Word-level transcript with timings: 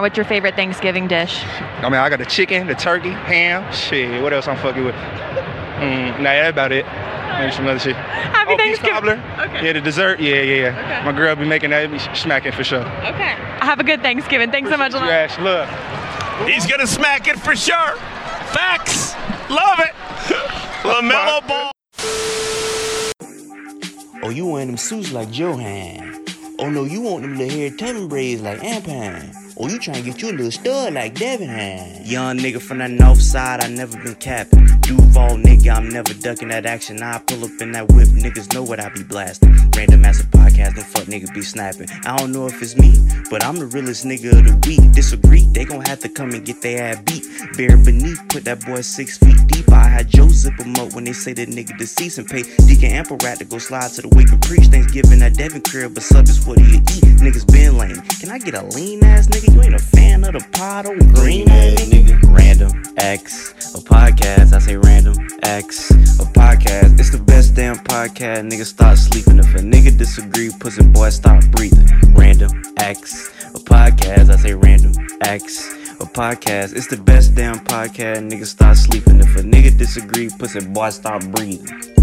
What's 0.00 0.16
your 0.16 0.26
favorite 0.26 0.54
Thanksgiving 0.54 1.08
dish? 1.08 1.42
I 1.42 1.88
mean, 1.88 1.94
I 1.94 2.08
got 2.08 2.20
the 2.20 2.24
chicken, 2.24 2.68
the 2.68 2.76
turkey, 2.76 3.08
ham. 3.08 3.68
Shit, 3.72 4.22
what 4.22 4.32
else 4.32 4.46
I'm 4.46 4.56
fucking 4.58 4.84
with? 4.84 4.94
Mm, 4.94 6.18
nah, 6.18 6.22
that's 6.22 6.50
about 6.50 6.70
it. 6.70 6.86
Maybe 7.36 7.50
some 7.50 7.66
other 7.66 7.80
shit. 7.80 7.96
Happy 7.96 8.52
oh, 8.52 8.56
peach 8.58 8.78
Thanksgiving. 8.78 9.18
cobbler. 9.18 9.46
Okay. 9.48 9.66
Yeah, 9.66 9.72
the 9.72 9.80
dessert. 9.80 10.20
Yeah, 10.20 10.40
yeah, 10.42 10.70
yeah. 10.70 11.04
My 11.04 11.10
girl 11.10 11.34
be 11.34 11.46
making 11.46 11.70
that, 11.70 11.90
be 11.90 11.98
smacking 12.14 12.52
for 12.52 12.62
sure. 12.62 12.82
Okay. 12.82 13.34
Have 13.58 13.80
a 13.80 13.82
good 13.82 14.00
Thanksgiving. 14.00 14.52
Thanks 14.52 14.70
so 14.70 14.76
much. 14.76 14.92
You 14.92 15.00
ass, 15.00 15.36
look. 15.40 15.68
He's 16.48 16.64
gonna 16.64 16.86
smack 16.86 17.26
it 17.26 17.36
for 17.40 17.56
sure. 17.56 17.96
Facts. 18.54 19.14
Love 19.50 19.80
it. 19.80 19.94
LaMelo 20.86 21.48
Ball. 21.48 21.72
Oh, 24.22 24.30
you 24.30 24.46
wearing 24.46 24.68
them 24.68 24.76
suits 24.76 25.10
like 25.10 25.36
Johan. 25.36 26.24
Oh 26.60 26.70
no, 26.70 26.84
you 26.84 27.00
want 27.00 27.22
them 27.22 27.36
little 27.36 27.58
hair 27.58 27.70
tubbing 27.70 28.06
braids 28.06 28.42
like 28.42 28.60
Ampan. 28.60 29.47
Oh, 29.60 29.66
you 29.66 29.80
trying 29.80 29.96
to 29.96 30.02
get 30.08 30.22
you 30.22 30.30
a 30.30 30.30
little 30.30 30.52
stud 30.52 30.94
like 30.94 31.16
Devin 31.16 31.48
had. 31.48 32.06
Young 32.06 32.38
nigga 32.38 32.62
from 32.62 32.78
the 32.78 32.86
north 32.86 33.20
side, 33.20 33.64
I 33.64 33.68
never 33.68 33.98
been 33.98 34.14
capping. 34.14 34.66
Duval 34.82 35.36
nigga, 35.36 35.74
I'm 35.74 35.88
never 35.88 36.14
ducking 36.14 36.46
that 36.48 36.64
action. 36.64 37.02
I 37.02 37.18
pull 37.18 37.44
up 37.44 37.60
in 37.60 37.72
that 37.72 37.88
whip, 37.88 38.06
niggas 38.06 38.54
know 38.54 38.62
what 38.62 38.78
I 38.78 38.88
be 38.90 39.02
blasting. 39.02 39.52
Random 39.76 40.04
ass 40.04 40.22
podcast, 40.48 40.76
no 40.76 40.82
fuck 40.82 41.04
nigga 41.04 41.32
be 41.34 41.42
snapping. 41.42 41.88
I 42.04 42.16
don't 42.16 42.32
know 42.32 42.46
if 42.46 42.60
it's 42.62 42.76
me, 42.76 42.94
but 43.30 43.44
I'm 43.44 43.56
the 43.56 43.66
realest 43.66 44.04
nigga 44.04 44.32
of 44.32 44.44
the 44.44 44.68
week. 44.68 44.92
Disagree, 44.92 45.42
they 45.52 45.64
gon' 45.64 45.82
have 45.82 45.98
to 46.00 46.08
come 46.08 46.30
and 46.30 46.44
get 46.44 46.62
their 46.62 46.92
ass 46.92 47.02
beat. 47.02 47.24
Bare 47.56 47.76
beneath, 47.76 48.20
put 48.28 48.44
that 48.44 48.64
boy 48.64 48.80
six 48.80 49.18
feet 49.18 49.36
deep. 49.46 49.68
I 49.70 49.86
had 49.88 50.08
Joe 50.08 50.28
zip 50.28 50.58
him 50.58 50.74
up 50.76 50.94
when 50.94 51.04
they 51.04 51.12
say 51.12 51.32
that 51.34 51.48
nigga 51.48 51.76
deceased 51.78 52.18
and 52.18 52.26
pay 52.26 52.42
Deacon 52.66 52.92
Ample 52.92 53.18
Rat 53.22 53.38
to 53.38 53.44
go 53.44 53.58
slide 53.58 53.90
to 53.92 54.02
the 54.02 54.08
wake 54.08 54.30
and 54.30 54.40
preach. 54.42 54.66
Thanksgiving 54.66 55.22
at 55.22 55.34
Devin 55.34 55.62
crib, 55.62 55.94
but 55.94 56.02
sub 56.02 56.28
is 56.28 56.44
what 56.46 56.58
do 56.58 56.64
you 56.64 56.78
eat. 56.78 57.04
Niggas 57.20 57.50
been 57.50 57.76
lame. 57.76 58.00
Can 58.20 58.30
I 58.30 58.38
get 58.38 58.54
a 58.54 58.62
lean 58.74 59.04
ass 59.04 59.26
nigga? 59.28 59.54
You 59.54 59.62
ain't 59.62 59.74
a 59.74 59.78
fan 59.78 60.24
of 60.24 60.32
the 60.32 60.46
pod, 60.52 60.86
oh 60.86 60.96
green 61.14 61.48
ass 61.50 61.80
nigga. 61.86 62.18
Random 62.34 62.70
Acts 62.98 63.74
of 63.74 63.84
Podcast. 63.84 64.52
I 64.52 64.58
say 64.58 64.76
random 64.76 65.14
X, 65.42 65.90
a 65.90 66.24
podcast. 66.24 66.98
It's 66.98 67.10
the 67.10 67.18
best 67.18 67.54
damn 67.54 67.76
podcast. 67.76 68.48
Nigga 68.50 68.64
start 68.64 68.98
sleeping. 68.98 69.38
If 69.38 69.54
a 69.54 69.58
nigga 69.58 69.96
disagree, 69.96 70.37
pussy 70.46 70.84
boy 70.84 71.08
stop 71.10 71.44
breathing. 71.46 71.88
Random 72.14 72.50
Acts 72.78 73.28
of 73.54 73.64
Podcast. 73.64 74.30
I 74.30 74.36
say 74.36 74.54
random 74.54 74.92
X, 75.22 75.72
a 76.00 76.06
podcast. 76.06 76.76
It's 76.76 76.86
the 76.86 76.96
best 76.96 77.34
damn 77.34 77.58
podcast. 77.58 78.30
Nigga 78.30 78.46
stop 78.46 78.76
sleeping. 78.76 79.18
If 79.18 79.34
a 79.36 79.40
nigga 79.40 79.76
disagree, 79.76 80.30
pussy 80.30 80.60
boy 80.60 80.90
stop 80.90 81.24
breathing. 81.32 81.97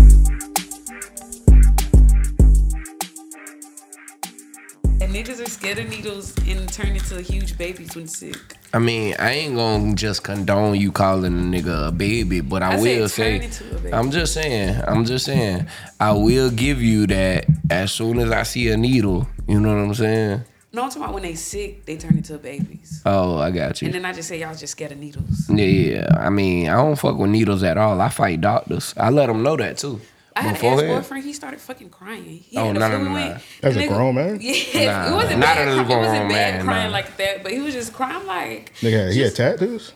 And 4.86 5.14
niggas 5.14 5.42
are 5.42 5.50
scared 5.50 5.80
of 5.80 5.90
needles 5.90 6.36
and 6.48 6.72
turn 6.72 6.90
into 6.90 7.22
huge 7.22 7.58
babies 7.58 7.96
when 7.96 8.08
sick. 8.08 8.38
I 8.74 8.80
mean, 8.80 9.16
I 9.18 9.32
ain't 9.32 9.56
gonna 9.56 9.96
just 9.96 10.24
condone 10.24 10.80
you 10.80 10.92
calling 10.92 11.34
a 11.34 11.58
nigga 11.58 11.88
a 11.88 11.92
baby, 11.92 12.42
but 12.42 12.62
I, 12.62 12.76
I 12.76 12.80
will 12.80 13.10
say, 13.10 13.42
into 13.42 13.76
a 13.76 13.80
baby. 13.80 13.94
I'm 13.94 14.12
just 14.12 14.34
saying, 14.34 14.82
I'm 14.88 15.04
just 15.04 15.26
saying, 15.26 15.68
I 16.00 16.12
will 16.12 16.52
give 16.52 16.82
you 16.82 17.08
that 17.08 17.46
as 17.70 17.92
soon 17.92 18.20
as 18.20 18.32
I 18.32 18.44
see 18.44 18.70
a 18.70 18.78
needle. 18.78 19.28
You 19.48 19.60
know 19.60 19.70
what 19.70 19.82
I'm 19.82 19.94
saying? 19.96 20.44
No, 20.72 20.84
I'm 20.84 20.90
talking 20.90 21.04
about 21.04 21.14
when 21.14 21.24
they 21.24 21.36
sick, 21.36 21.86
they 21.86 21.98
turn 21.98 22.18
into 22.18 22.38
babies. 22.38 23.02
Oh, 23.06 23.38
I 23.38 23.50
got 23.50 23.82
you. 23.82 23.88
And 23.88 23.96
then 23.96 24.06
I 24.06 24.12
just 24.12 24.28
say 24.28 24.40
y'all 24.40 24.54
just 24.54 24.72
scared 24.72 24.92
of 24.92 25.00
needles. 25.00 25.50
Yeah, 25.50 25.66
yeah. 25.66 26.08
I 26.20 26.30
mean, 26.30 26.68
I 26.68 26.76
don't 26.76 26.98
fuck 26.98 27.18
with 27.18 27.30
needles 27.30 27.64
at 27.64 27.78
all. 27.78 28.02
I 28.02 28.10
fight 28.10 28.42
doctors. 28.42 28.94
I 28.98 29.10
let 29.10 29.28
them 29.28 29.42
know 29.42 29.56
that 29.56 29.78
too. 29.78 30.02
I 30.38 30.42
had 30.42 30.62
an 30.62 30.66
ex-boyfriend, 30.80 31.24
he 31.24 31.32
started 31.34 31.62
fucking 31.62 31.90
crying. 31.90 32.24
He 32.26 32.58
Oh, 32.58 32.68
had 32.68 32.76
a 32.76 32.80
no, 32.80 32.88
no, 32.90 32.96
flu 32.98 33.06
no, 33.10 33.14
no. 33.30 33.38
As 33.64 33.78
a 33.78 33.88
grown 33.88 34.16
man? 34.16 34.40
Yeah, 34.42 34.86
Nah, 34.86 35.08
it 35.12 35.16
wasn't 35.16 35.40
not 35.40 35.56
bad. 35.56 35.68
as 35.70 35.78
a 35.78 35.84
cry- 35.86 35.96
it 35.96 35.98
wasn't 36.00 36.18
grown 36.18 36.30
bad 36.30 36.54
man, 36.56 36.66
crying 36.66 36.86
nah. 36.88 36.92
like 36.92 37.18
that, 37.18 37.44
but 37.44 37.52
he 37.54 37.60
was 37.60 37.74
just 37.74 37.94
crying 37.94 38.26
like 38.28 38.74
Nigga, 38.82 39.14
he 39.14 39.22
had 39.22 39.34
tattoos. 39.36 39.94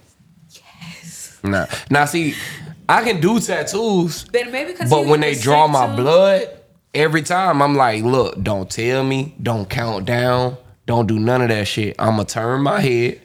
Yes. 0.50 1.40
Nah. 1.44 1.66
Now 1.90 2.06
see, 2.06 2.36
I 2.88 3.04
can 3.04 3.20
do 3.20 3.40
tattoos, 3.40 4.23
Then 4.26 4.52
maybe 4.52 4.72
because 4.72 4.90
but 4.90 5.06
when 5.06 5.20
they 5.20 5.36
draw 5.36 5.67
my 5.67 5.94
blood, 5.95 6.48
every 6.94 7.21
time 7.21 7.61
I'm 7.61 7.76
like, 7.76 8.04
look, 8.04 8.42
don't 8.42 8.70
tell 8.70 9.04
me, 9.04 9.36
don't 9.42 9.70
count 9.70 10.06
down, 10.06 10.58
don't 10.86 11.06
do 11.08 11.20
none 11.20 11.42
of 11.42 11.50
that 11.50 11.67
shit. 11.67 11.95
I'ma 12.00 12.23
turn 12.23 12.61
my 12.61 12.80
head, 12.80 13.21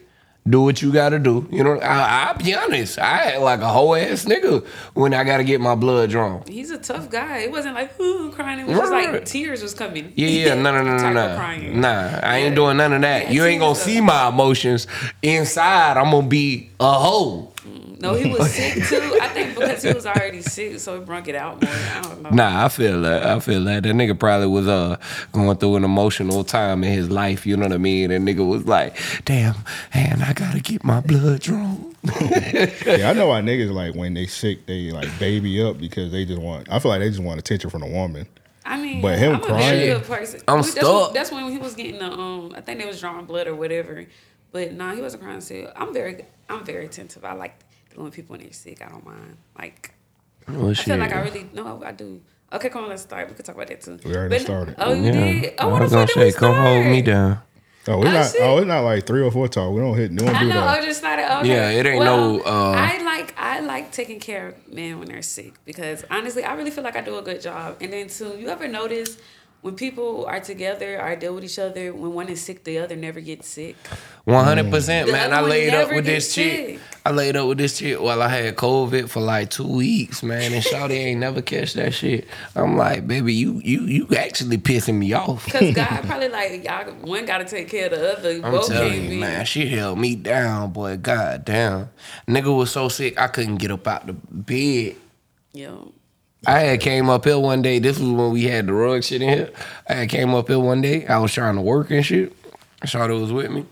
do 0.47 0.61
what 0.61 0.79
you 0.81 0.91
gotta 0.91 1.17
do. 1.17 1.47
You 1.51 1.63
know, 1.63 1.79
I, 1.79 2.27
I'll 2.27 2.37
be 2.37 2.53
honest. 2.53 2.99
I 2.99 3.31
act 3.31 3.41
like 3.41 3.61
a 3.61 3.67
whole 3.67 3.95
ass 3.95 4.25
nigga 4.25 4.63
when 4.93 5.13
I 5.13 5.23
gotta 5.23 5.43
get 5.43 5.59
my 5.59 5.73
blood 5.73 6.11
drawn. 6.11 6.43
He's 6.47 6.69
a 6.69 6.77
tough 6.77 7.09
guy. 7.09 7.39
It 7.39 7.51
wasn't 7.51 7.73
like 7.73 7.99
ooh 7.99 8.31
crying. 8.31 8.59
It 8.59 8.67
was 8.67 8.77
just 8.77 8.91
like 8.91 9.25
tears 9.25 9.63
was 9.63 9.73
coming. 9.73 10.13
Yeah, 10.15 10.27
yeah, 10.27 10.53
no, 10.61 10.71
no, 10.71 10.83
no, 10.83 10.97
no, 10.97 11.13
no. 11.13 11.35
crying. 11.35 11.81
Nah, 11.81 12.19
I 12.21 12.37
ain't 12.37 12.55
doing 12.55 12.77
none 12.77 12.93
of 12.93 13.01
that. 13.01 13.31
You 13.31 13.43
ain't 13.45 13.59
gonna 13.59 13.75
see 13.75 14.01
my 14.01 14.29
emotions 14.29 14.85
inside. 15.23 15.97
I'm 15.97 16.11
gonna 16.11 16.27
be 16.27 16.69
a 16.79 16.93
hoe. 16.93 17.51
No, 17.99 18.13
he 18.13 18.29
was 18.29 18.51
sick 18.53 18.73
too. 18.85 19.17
I 19.21 19.27
think 19.29 19.55
because 19.57 19.83
he 19.83 19.93
was 19.93 20.05
already 20.05 20.41
sick, 20.41 20.79
so 20.79 20.99
he 20.99 21.05
brought 21.05 21.27
it 21.27 21.35
out 21.35 21.61
more. 21.61 21.71
I 21.71 22.01
don't 22.01 22.21
know. 22.21 22.29
Nah, 22.29 22.65
I 22.65 22.69
feel 22.69 23.01
that. 23.01 23.25
I 23.25 23.39
feel 23.39 23.63
that. 23.65 23.83
That 23.83 23.95
nigga 23.95 24.17
probably 24.19 24.47
was 24.47 24.67
uh 24.67 24.97
going 25.31 25.57
through 25.57 25.77
an 25.77 25.83
emotional 25.83 26.43
time 26.43 26.83
in 26.83 26.91
his 26.91 27.09
life. 27.09 27.45
You 27.45 27.57
know 27.57 27.63
what 27.67 27.73
I 27.73 27.77
mean? 27.77 28.11
And 28.11 28.27
nigga 28.27 28.47
was 28.47 28.65
like, 28.65 28.97
"Damn, 29.25 29.55
man, 29.93 30.21
I 30.21 30.33
gotta 30.33 30.59
get 30.59 30.83
my 30.83 30.99
blood 31.01 31.41
drawn." 31.41 31.95
Yeah, 32.85 33.09
I 33.09 33.13
know 33.13 33.27
why 33.27 33.41
niggas 33.41 33.71
like 33.71 33.95
when 33.95 34.13
they 34.13 34.27
sick, 34.27 34.65
they 34.67 34.91
like 34.91 35.09
baby 35.19 35.61
up 35.61 35.77
because 35.79 36.11
they 36.11 36.25
just 36.25 36.41
want. 36.41 36.69
I 36.71 36.79
feel 36.79 36.89
like 36.91 36.99
they 37.01 37.09
just 37.09 37.21
want 37.21 37.39
attention 37.39 37.69
from 37.69 37.83
a 37.83 37.89
woman. 37.89 38.27
I 38.67 38.77
mean, 38.81 39.01
But 39.01 39.19
him 39.19 39.35
I'm 39.35 39.41
a 39.41 39.45
crying- 39.45 39.59
very 39.79 39.93
good 39.93 40.03
person. 40.03 40.41
I'm 40.47 40.57
that's 40.57 40.71
stuck. 40.71 41.05
When, 41.05 41.13
that's 41.13 41.31
when 41.31 41.51
he 41.51 41.57
was 41.57 41.75
getting 41.75 41.99
the 41.99 42.11
um. 42.11 42.53
I 42.55 42.61
think 42.61 42.79
they 42.79 42.85
was 42.85 42.99
drawing 42.99 43.25
blood 43.25 43.47
or 43.47 43.55
whatever. 43.55 44.05
But 44.51 44.71
nah, 44.73 44.95
he 44.95 45.01
wasn't 45.01 45.23
crying. 45.23 45.41
Sick. 45.41 45.69
I'm 45.75 45.93
very, 45.93 46.25
I'm 46.49 46.63
very 46.63 46.85
attentive. 46.85 47.25
I 47.25 47.33
like 47.33 47.55
when 47.97 48.11
people 48.11 48.33
when 48.33 48.41
they're 48.41 48.53
sick. 48.53 48.81
I 48.85 48.89
don't 48.89 49.05
mind. 49.05 49.37
Like 49.57 49.93
Well, 50.47 50.69
I 50.69 50.73
feel 50.73 50.97
like 50.97 51.13
I 51.13 51.21
really 51.21 51.49
no, 51.53 51.81
I 51.85 51.91
do. 51.91 52.21
Okay, 52.53 52.69
come 52.69 52.83
on, 52.83 52.89
let's 52.89 53.01
start. 53.01 53.27
We 53.27 53.35
could 53.35 53.45
talk 53.45 53.55
about 53.55 53.67
that 53.67 53.81
too. 53.81 53.99
We 54.05 54.15
already 54.15 54.35
But- 54.35 54.41
started. 54.41 54.75
Oh, 54.77 54.93
you 54.93 55.03
Yeah. 55.05 55.11
did. 55.11 55.53
Oh, 55.59 55.69
I 55.69 55.71
what 55.71 55.81
was 55.81 55.91
the 55.91 55.95
gonna 55.97 56.07
fuck 56.07 56.15
did 56.15 56.23
we 56.25 56.31
say, 56.31 56.37
come 56.37 56.55
hold 56.55 56.85
me 56.85 57.01
down. 57.01 57.39
Oh, 57.87 58.01
it's 58.01 58.09
Oh, 58.09 58.11
not. 58.13 58.31
shit. 58.31 58.41
Oh, 58.41 58.57
it's 58.57 58.67
not 58.67 58.79
like 58.81 59.05
three 59.05 59.21
or 59.21 59.29
four 59.31 59.47
talk. 59.47 59.71
We 59.71 59.79
don't 59.79 59.95
hit. 59.95 60.09
We 60.11 60.17
don't 60.17 60.35
I 60.35 60.39
do 60.43 60.49
know. 60.49 60.61
I 60.63 60.75
that. 60.79 60.83
just 60.85 60.99
started. 60.99 61.37
Okay. 61.39 61.49
Yeah, 61.49 61.69
it 61.69 61.85
ain't 61.85 61.99
well, 61.99 62.33
no, 62.37 62.41
uh, 62.43 62.73
I 62.75 63.01
like 63.03 63.33
I 63.37 63.59
like 63.59 63.91
taking 63.91 64.19
care 64.19 64.47
of 64.49 64.73
men 64.73 64.97
when 64.99 65.07
they're 65.07 65.21
sick 65.21 65.53
because 65.65 66.03
honestly, 66.09 66.43
I 66.43 66.55
really 66.55 66.71
feel 66.71 66.83
like 66.83 66.95
I 66.95 67.01
do 67.01 67.17
a 67.17 67.21
good 67.21 67.41
job. 67.41 67.77
And 67.81 67.93
then 67.93 68.07
too, 68.07 68.37
you 68.39 68.49
ever 68.49 68.67
notice 68.67 69.17
when 69.65 69.75
people 69.75 70.27
are 70.27 70.39
together 70.39 71.01
or 71.01 71.15
deal 71.15 71.33
with 71.33 71.43
each 71.43 71.57
other, 71.57 71.91
when 71.91 72.13
one 72.13 72.29
is 72.29 72.39
sick, 72.39 72.63
the 72.63 72.77
other 72.77 72.95
never 72.95 73.19
gets 73.19 73.47
sick. 73.47 73.75
One 74.23 74.45
hundred 74.45 74.69
percent, 74.69 75.11
man. 75.11 75.33
I 75.33 75.41
laid 75.41 75.73
up 75.73 75.89
with 75.89 76.05
this 76.05 76.35
chick. 76.35 76.67
sick. 76.67 76.79
I 77.03 77.09
laid 77.09 77.35
up 77.35 77.47
with 77.47 77.57
this 77.57 77.79
chick 77.79 77.99
while 77.99 78.21
I 78.21 78.27
had 78.27 78.55
COVID 78.57 79.09
for 79.09 79.21
like 79.21 79.49
two 79.49 79.67
weeks, 79.67 80.21
man. 80.21 80.53
And 80.53 80.63
Shawty 80.63 80.91
ain't 80.91 81.19
never 81.19 81.41
catch 81.41 81.73
that 81.73 81.95
shit. 81.95 82.27
I'm 82.55 82.77
like, 82.77 83.07
baby, 83.07 83.33
you 83.33 83.59
you 83.63 83.85
you 83.85 84.07
actually 84.15 84.59
pissing 84.59 84.99
me 84.99 85.13
off. 85.13 85.45
Because 85.45 85.73
God 85.73 86.03
probably 86.05 86.29
like 86.29 86.63
y'all 86.63 86.93
one 87.01 87.25
got 87.25 87.39
to 87.39 87.45
take 87.45 87.67
care 87.67 87.85
of 87.85 87.91
the 87.99 88.19
other. 88.19 88.45
I'm 88.45 88.51
Both 88.51 88.67
telling 88.67 89.03
you, 89.05 89.09
be. 89.09 89.19
man, 89.19 89.45
she 89.47 89.67
held 89.67 89.97
me 89.97 90.15
down, 90.15 90.73
boy. 90.73 90.97
God 90.97 91.43
damn. 91.43 91.89
Nigga 92.27 92.55
was 92.55 92.69
so 92.69 92.87
sick 92.87 93.19
I 93.19 93.27
couldn't 93.29 93.55
get 93.55 93.71
up 93.71 93.87
out 93.87 94.05
the 94.05 94.13
bed. 94.13 94.97
Yo, 95.53 95.91
I 96.47 96.59
had 96.59 96.79
came 96.81 97.09
up 97.09 97.25
here 97.25 97.39
one 97.39 97.61
day. 97.61 97.79
This 97.79 97.99
was 97.99 98.09
when 98.09 98.31
we 98.31 98.43
had 98.45 98.67
the 98.67 98.73
rug 98.73 99.03
shit 99.03 99.21
in 99.21 99.29
here. 99.29 99.49
I 99.89 99.93
had 99.93 100.09
came 100.09 100.33
up 100.33 100.47
here 100.47 100.59
one 100.59 100.81
day. 100.81 101.05
I 101.07 101.17
was 101.19 101.33
trying 101.33 101.55
to 101.55 101.61
work 101.61 101.91
and 101.91 102.05
shit. 102.05 102.33
Shawty 102.85 103.19
was 103.19 103.31
with 103.33 103.51
me. 103.51 103.65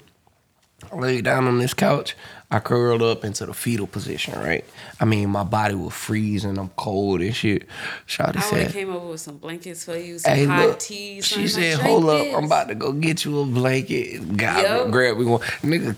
I 0.91 0.95
laid 0.95 1.23
down 1.25 1.45
on 1.47 1.59
this 1.59 1.73
couch. 1.73 2.15
I 2.51 2.59
curled 2.59 3.01
up 3.01 3.23
into 3.25 3.47
the 3.47 3.53
fetal 3.53 3.87
position, 3.87 4.39
right? 4.39 4.63
I 4.99 5.05
mean, 5.05 5.29
my 5.29 5.43
body 5.43 5.73
was 5.73 5.93
freezing. 5.93 6.57
I'm 6.59 6.69
cold 6.69 7.21
and 7.21 7.35
shit. 7.35 7.67
Shawty 8.07 8.37
I 8.37 8.41
said, 8.41 8.63
have 8.63 8.73
came 8.73 8.91
over 8.93 9.07
with 9.07 9.21
some 9.21 9.37
blankets 9.37 9.85
for 9.85 9.97
you, 9.97 10.19
some 10.19 10.33
Hey, 10.35 10.45
hot 10.45 10.67
look. 10.67 10.79
tea. 10.79 11.21
She 11.21 11.47
said, 11.47 11.79
like, 11.79 11.87
"Hold 11.87 12.03
"Drink 12.05 12.33
up, 12.33 12.37
I'm 12.37 12.43
about 12.45 12.67
to 12.67 12.75
go 12.75 12.91
get 12.91 13.25
you 13.25 13.39
a 13.41 13.45
blanket." 13.45 14.37
God, 14.37 14.61
Yup. 14.63 14.91
grab 14.91 15.17
me 15.17 15.25
one. 15.25 15.41
Nigga 15.63 15.95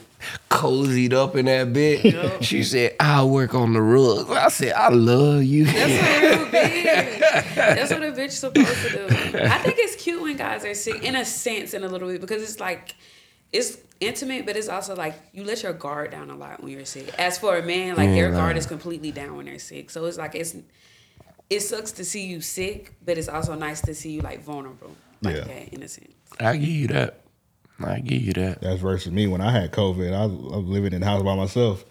cozied 0.49 1.13
up 1.13 1.35
in 1.35 1.45
that 1.45 1.73
bed. 1.73 2.43
She 2.43 2.63
said, 2.63 2.95
"I'll 2.99 3.29
work 3.29 3.53
on 3.53 3.73
the 3.73 3.81
rug." 3.81 4.29
I 4.31 4.49
said, 4.49 4.73
"I 4.73 4.89
love 4.89 5.43
you." 5.43 5.65
That's 5.65 6.39
what 6.39 6.51
bitch. 6.51 7.55
That's 7.55 7.91
what 7.91 8.03
a 8.03 8.11
bitch 8.11 8.31
supposed 8.31 8.81
to 8.83 8.89
do. 9.07 9.39
I 9.39 9.57
think 9.59 9.75
it's 9.79 10.01
cute 10.01 10.21
when 10.21 10.37
guys 10.37 10.63
are 10.65 10.73
sick, 10.73 11.03
in 11.03 11.15
a 11.15 11.25
sense, 11.25 11.73
in 11.73 11.83
a 11.83 11.87
little 11.87 12.07
bit, 12.07 12.21
because 12.21 12.41
it's 12.43 12.59
like 12.59 12.95
it's 13.51 13.77
intimate, 13.99 14.45
but 14.45 14.55
it's 14.57 14.67
also 14.69 14.95
like 14.95 15.15
you 15.33 15.43
let 15.43 15.63
your 15.63 15.73
guard 15.73 16.11
down 16.11 16.29
a 16.29 16.35
lot 16.35 16.61
when 16.61 16.71
you're 16.71 16.85
sick. 16.85 17.13
As 17.19 17.37
for 17.37 17.57
a 17.57 17.63
man, 17.63 17.95
like 17.95 18.09
their 18.09 18.31
guard 18.31 18.57
is 18.57 18.65
completely 18.65 19.11
down 19.11 19.35
when 19.37 19.45
they're 19.45 19.59
sick. 19.59 19.89
So 19.89 20.05
it's 20.05 20.17
like 20.17 20.35
it's 20.35 20.55
it 21.49 21.59
sucks 21.59 21.91
to 21.93 22.05
see 22.05 22.25
you 22.25 22.41
sick, 22.41 22.93
but 23.05 23.17
it's 23.17 23.29
also 23.29 23.53
nice 23.55 23.81
to 23.81 23.93
see 23.93 24.11
you 24.11 24.21
like 24.21 24.41
vulnerable, 24.43 24.95
like 25.21 25.35
Yeah. 25.35 25.43
that, 25.43 25.73
in 25.73 25.83
a 25.83 25.87
sense. 25.87 26.11
I 26.39 26.57
give 26.57 26.67
you 26.69 26.87
that. 26.87 27.21
I 27.83 27.99
give 27.99 28.21
you 28.21 28.33
that. 28.33 28.61
That's 28.61 28.81
versus 28.81 29.11
me 29.11 29.27
when 29.27 29.41
I 29.41 29.51
had 29.51 29.71
COVID. 29.71 30.13
I, 30.13 30.23
I 30.23 30.25
was 30.57 30.65
living 30.65 30.93
in 30.93 31.01
the 31.01 31.05
house 31.07 31.21
by 31.23 31.35
myself. 31.35 31.83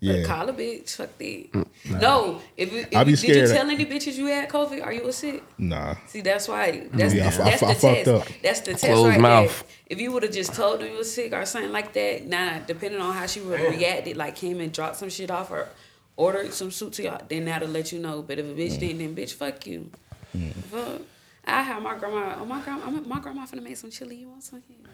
Yeah. 0.00 0.18
But 0.18 0.26
call 0.26 0.48
a 0.48 0.52
bitch. 0.52 0.90
Fuck 0.90 1.18
that. 1.18 1.66
No, 2.00 2.40
if, 2.56 2.72
you- 2.72 2.80
if 2.90 2.96
I 2.96 3.02
be 3.04 3.10
you- 3.12 3.16
did 3.16 3.48
you 3.48 3.54
tell 3.54 3.68
any 3.68 3.84
bitches 3.84 4.14
you 4.16 4.26
had 4.26 4.48
COVID? 4.48 4.84
Are 4.84 4.92
you 4.92 5.06
a 5.08 5.12
sick? 5.12 5.42
Nah. 5.58 5.96
See, 6.06 6.20
that's 6.20 6.46
why. 6.48 6.86
That's 6.92 7.14
Yeah, 7.14 7.26
I 7.26 7.30
the, 7.30 7.42
I 7.42 7.50
that's 7.50 7.62
I 7.62 7.74
the 7.74 7.80
fucked 7.80 8.04
test. 8.04 8.08
up. 8.08 8.28
That's 8.42 8.60
the 8.60 8.70
test 8.72 8.84
Closed 8.84 9.08
right 9.08 9.20
mouth. 9.20 9.58
there. 9.60 9.68
If 9.90 10.00
you 10.00 10.12
would 10.12 10.22
have 10.22 10.32
just 10.32 10.54
told 10.54 10.80
them 10.80 10.90
you 10.92 10.98
were 10.98 11.04
sick 11.04 11.32
or 11.32 11.44
something 11.46 11.72
like 11.72 11.92
that, 11.94 12.26
nah, 12.26 12.58
depending 12.60 13.00
on 13.00 13.12
how 13.14 13.26
she 13.26 13.40
would 13.40 13.58
have 13.58 13.70
reacted, 13.74 14.16
like 14.16 14.36
came 14.36 14.60
and 14.60 14.72
dropped 14.72 14.96
some 14.96 15.08
shit 15.08 15.30
off 15.32 15.50
or 15.50 15.68
ordered 16.16 16.52
some 16.52 16.70
suit 16.70 16.92
to 16.94 17.02
y'all, 17.04 17.20
then 17.28 17.44
that'll 17.46 17.68
let 17.68 17.90
you 17.92 17.98
know. 17.98 18.22
But 18.22 18.38
if 18.38 18.46
a 18.46 18.50
bitch 18.50 18.72
Mm. 18.76 18.78
didn't, 18.80 18.98
then 18.98 19.16
bitch, 19.16 19.32
fuck 19.34 19.66
you. 19.66 19.90
Fuck. 20.70 21.02
I 21.44 21.62
have 21.62 21.82
my 21.82 21.96
grandma. 21.98 22.36
Oh 22.38 22.44
my 22.44 22.60
grandma, 22.62 22.90
my 22.90 23.18
grandma 23.20 23.46
finna 23.46 23.62
make 23.62 23.76
some 23.76 23.90
chili. 23.90 24.16
You 24.16 24.28
want 24.28 24.44
some? 24.44 24.62
Yeah. 24.68 24.86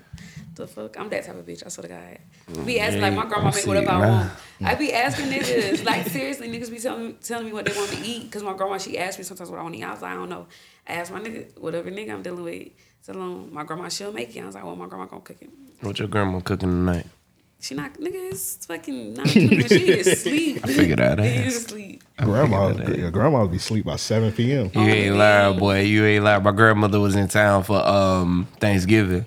The 0.55 0.66
fuck, 0.69 0.99
I'm 0.99 1.08
that 1.08 1.25
type 1.25 1.34
of 1.37 1.44
bitch. 1.44 1.64
I 1.66 1.69
swear 1.69 1.88
to 1.88 1.94
God. 1.94 2.64
Be 2.64 2.78
asking 2.78 3.02
like 3.02 3.14
my 3.14 3.26
grandma 3.26 3.49
I 3.49 3.50
make 3.50 3.55
see 3.62 3.69
whatever 3.69 3.87
it 3.87 3.90
I 3.90 4.00
now. 4.00 4.08
want. 4.08 4.32
I 4.64 4.75
be 4.76 4.93
asking 4.93 5.26
niggas 5.26 5.84
like 5.84 6.06
seriously, 6.06 6.49
niggas 6.49 6.70
be 6.70 6.78
telling 6.78 7.06
me 7.08 7.12
telling 7.22 7.46
me 7.46 7.52
what 7.52 7.64
they 7.64 7.76
want 7.76 7.90
to 7.90 7.99
eat 8.06 8.25
because 8.25 8.43
my 8.44 8.55
grandma 8.55 8.78
she 8.78 8.96
asked 8.99 9.19
me 9.19 9.25
sometimes 9.25 9.50
what 9.50 9.58
I 9.58 9.62
want 9.62 9.75
to 9.75 9.81
eat. 9.81 9.84
I 9.84 9.90
was 9.93 10.02
like 10.02 10.12
I 10.12 10.14
don't 10.14 10.28
know. 10.28 10.46
I 10.87 10.93
asked 10.94 11.11
my 11.12 11.20
nigga 11.20 11.58
whatever 11.58 11.90
nigga 11.90 12.12
I'm 12.12 12.22
dealing 12.22 12.44
with. 12.44 12.69
Tell 13.05 13.16
him 13.16 13.52
my 13.52 13.64
grandma 13.64 13.88
she'll 13.88 14.12
make 14.12 14.34
it. 14.37 14.40
I 14.40 14.46
was 14.46 14.55
like 14.55 14.64
well 14.64 14.76
my 14.76 14.87
grandma 14.87 15.06
gonna 15.06 15.22
cook 15.22 15.38
it. 15.40 15.50
What 15.81 15.99
your 15.99 16.08
grandma 16.08 16.38
cooking 16.40 16.70
tonight? 16.70 17.06
She 17.61 17.75
not 17.75 17.94
nigga 17.94 18.31
it's 18.31 18.64
fucking 18.66 19.14
nine 19.14 19.25
twenty 19.26 19.49
when 19.56 19.69
she 19.69 19.88
is 19.99 20.06
asleep. 20.06 20.61
I 20.62 20.66
figured 20.69 20.99
that 21.00 21.19
out. 21.19 21.25
She 21.26 21.32
is 21.32 21.56
asleep. 21.64 22.02
Grandma, 22.19 22.69
your 22.94 23.11
grandma 23.11 23.43
would 23.43 23.50
be 23.50 23.56
asleep 23.56 23.87
by 23.87 23.96
7 23.96 24.31
p.m. 24.32 24.70
You 24.75 24.81
ain't 24.82 25.16
lying, 25.16 25.58
boy. 25.58 25.81
You 25.81 26.05
ain't 26.05 26.25
lying. 26.25 26.43
My 26.44 26.52
grandmother 26.52 27.00
was 27.00 27.16
in 27.16 27.26
town 27.26 27.64
for 27.64 27.76
um 27.84 28.46
Thanksgiving, 28.61 29.25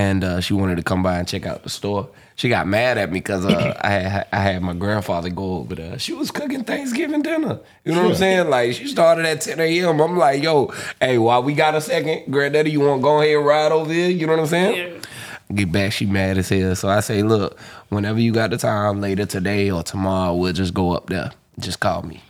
and 0.00 0.24
uh, 0.24 0.40
she 0.40 0.54
wanted 0.54 0.76
to 0.76 0.82
come 0.82 1.02
by 1.02 1.18
and 1.18 1.28
check 1.28 1.44
out 1.44 1.62
the 1.62 1.68
store. 1.68 2.08
She 2.36 2.48
got 2.48 2.66
mad 2.66 2.96
at 2.96 3.12
me 3.12 3.20
because 3.20 3.44
uh, 3.44 3.78
I 3.82 3.90
had 3.90 4.28
I 4.32 4.38
had 4.38 4.62
my 4.62 4.72
grandfather 4.72 5.28
go 5.28 5.56
over 5.56 5.74
there. 5.74 5.98
She 5.98 6.14
was 6.14 6.30
cooking 6.30 6.64
Thanksgiving 6.64 7.20
dinner. 7.20 7.60
You 7.84 7.92
know 7.92 8.04
what 8.04 8.12
I'm 8.12 8.16
saying? 8.16 8.48
Like 8.48 8.72
she 8.72 8.86
started 8.86 9.26
at 9.26 9.42
10 9.42 9.60
a.m. 9.60 10.00
I'm 10.00 10.16
like, 10.16 10.42
yo, 10.42 10.72
hey, 11.00 11.18
while 11.18 11.42
we 11.42 11.52
got 11.52 11.74
a 11.74 11.82
second, 11.82 12.32
granddaddy, 12.32 12.70
you 12.70 12.80
want 12.80 13.00
to 13.00 13.02
go 13.02 13.20
ahead 13.20 13.36
and 13.36 13.46
ride 13.46 13.72
over 13.72 13.92
here? 13.92 14.08
You 14.08 14.26
know 14.26 14.32
what 14.32 14.40
I'm 14.40 14.46
saying? 14.46 14.76
Yeah. 14.76 15.54
Get 15.54 15.72
back, 15.72 15.92
she 15.92 16.06
mad 16.06 16.38
as 16.38 16.48
hell. 16.48 16.74
So 16.76 16.88
I 16.88 17.00
say, 17.00 17.22
look, 17.22 17.58
whenever 17.88 18.20
you 18.20 18.32
got 18.32 18.50
the 18.50 18.56
time, 18.56 19.00
later 19.00 19.26
today 19.26 19.70
or 19.70 19.82
tomorrow, 19.82 20.34
we'll 20.34 20.52
just 20.52 20.72
go 20.72 20.92
up 20.92 21.08
there. 21.08 21.32
Just 21.58 21.80
call 21.80 22.02
me. 22.02 22.22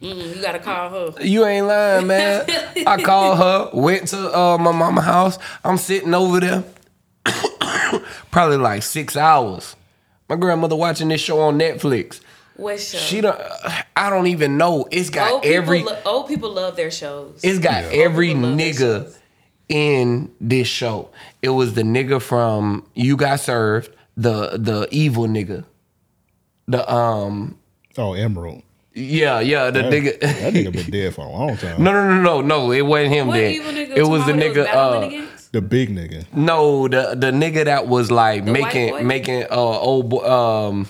Mm, 0.00 0.36
you 0.36 0.42
gotta 0.42 0.58
call 0.58 0.90
her. 0.90 1.22
You 1.22 1.46
ain't 1.46 1.66
lying, 1.66 2.06
man. 2.06 2.44
I 2.86 3.02
called 3.02 3.38
her, 3.38 3.70
went 3.72 4.08
to 4.08 4.38
uh, 4.38 4.58
my 4.58 4.72
mama 4.72 5.00
house. 5.00 5.38
I'm 5.64 5.78
sitting 5.78 6.12
over 6.12 6.40
there, 6.40 6.64
probably 8.30 8.56
like 8.56 8.82
six 8.82 9.16
hours. 9.16 9.76
My 10.28 10.36
grandmother 10.36 10.76
watching 10.76 11.08
this 11.08 11.20
show 11.20 11.40
on 11.40 11.58
Netflix. 11.58 12.20
What 12.56 12.80
show? 12.80 12.98
She 12.98 13.20
don't. 13.20 13.38
I 13.96 14.10
don't 14.10 14.28
even 14.28 14.56
know. 14.56 14.86
It's 14.90 15.10
got 15.10 15.30
old 15.32 15.42
people 15.42 15.56
every. 15.56 15.82
lo- 15.82 15.98
old 16.04 16.28
people 16.28 16.52
love 16.52 16.76
their 16.76 16.90
shows. 16.90 17.40
It's 17.42 17.58
got 17.58 17.84
every 17.84 18.28
People 18.28 18.42
nigga 18.50 19.16
in 19.68 20.30
this 20.40 20.68
show. 20.68 21.10
It 21.42 21.48
was 21.50 21.74
the 21.74 21.82
nigga 21.82 22.22
from 22.22 22.86
You 22.94 23.16
Got 23.16 23.40
Served, 23.40 23.90
the 24.16 24.50
the 24.56 24.86
evil 24.90 25.24
nigga. 25.24 25.64
The 26.68 26.90
um 26.90 27.58
Oh, 27.98 28.14
Emerald. 28.14 28.62
yeah 28.94 29.40
yeah 29.40 29.70
the 29.70 29.82
That, 29.82 29.92
nigga. 29.92 30.20
that 30.20 30.54
nigga 30.54 30.72
been 30.72 30.90
dead 30.90 31.14
for 31.14 31.22
a 31.26 31.28
long 31.28 31.56
time. 31.56 31.82
no 31.82 31.92
no 31.92 32.08
no 32.08 32.22
no 32.22 32.40
no 32.40 32.70
it 32.72 32.82
wasn't 32.82 33.14
him. 33.14 33.26
What 33.28 33.34
Then 33.34 33.52
evil 33.52 33.72
nigga? 33.72 33.96
it 33.96 34.02
was 34.04 34.24
the 34.26 34.32
tomorrow 34.32 34.52
nigga. 34.52 34.64
battling 34.64 35.02
Uh, 35.02 35.06
against? 35.06 35.33
The 35.54 35.62
big 35.62 35.88
nigga. 35.94 36.24
No, 36.34 36.88
the 36.88 37.14
the 37.16 37.30
nigga 37.30 37.64
that 37.66 37.86
was 37.86 38.10
like 38.10 38.44
The 38.44 38.50
making 38.50 39.06
making 39.06 39.44
uh 39.44 39.54
old 39.90 40.08
boy 40.10 40.24
um 40.28 40.88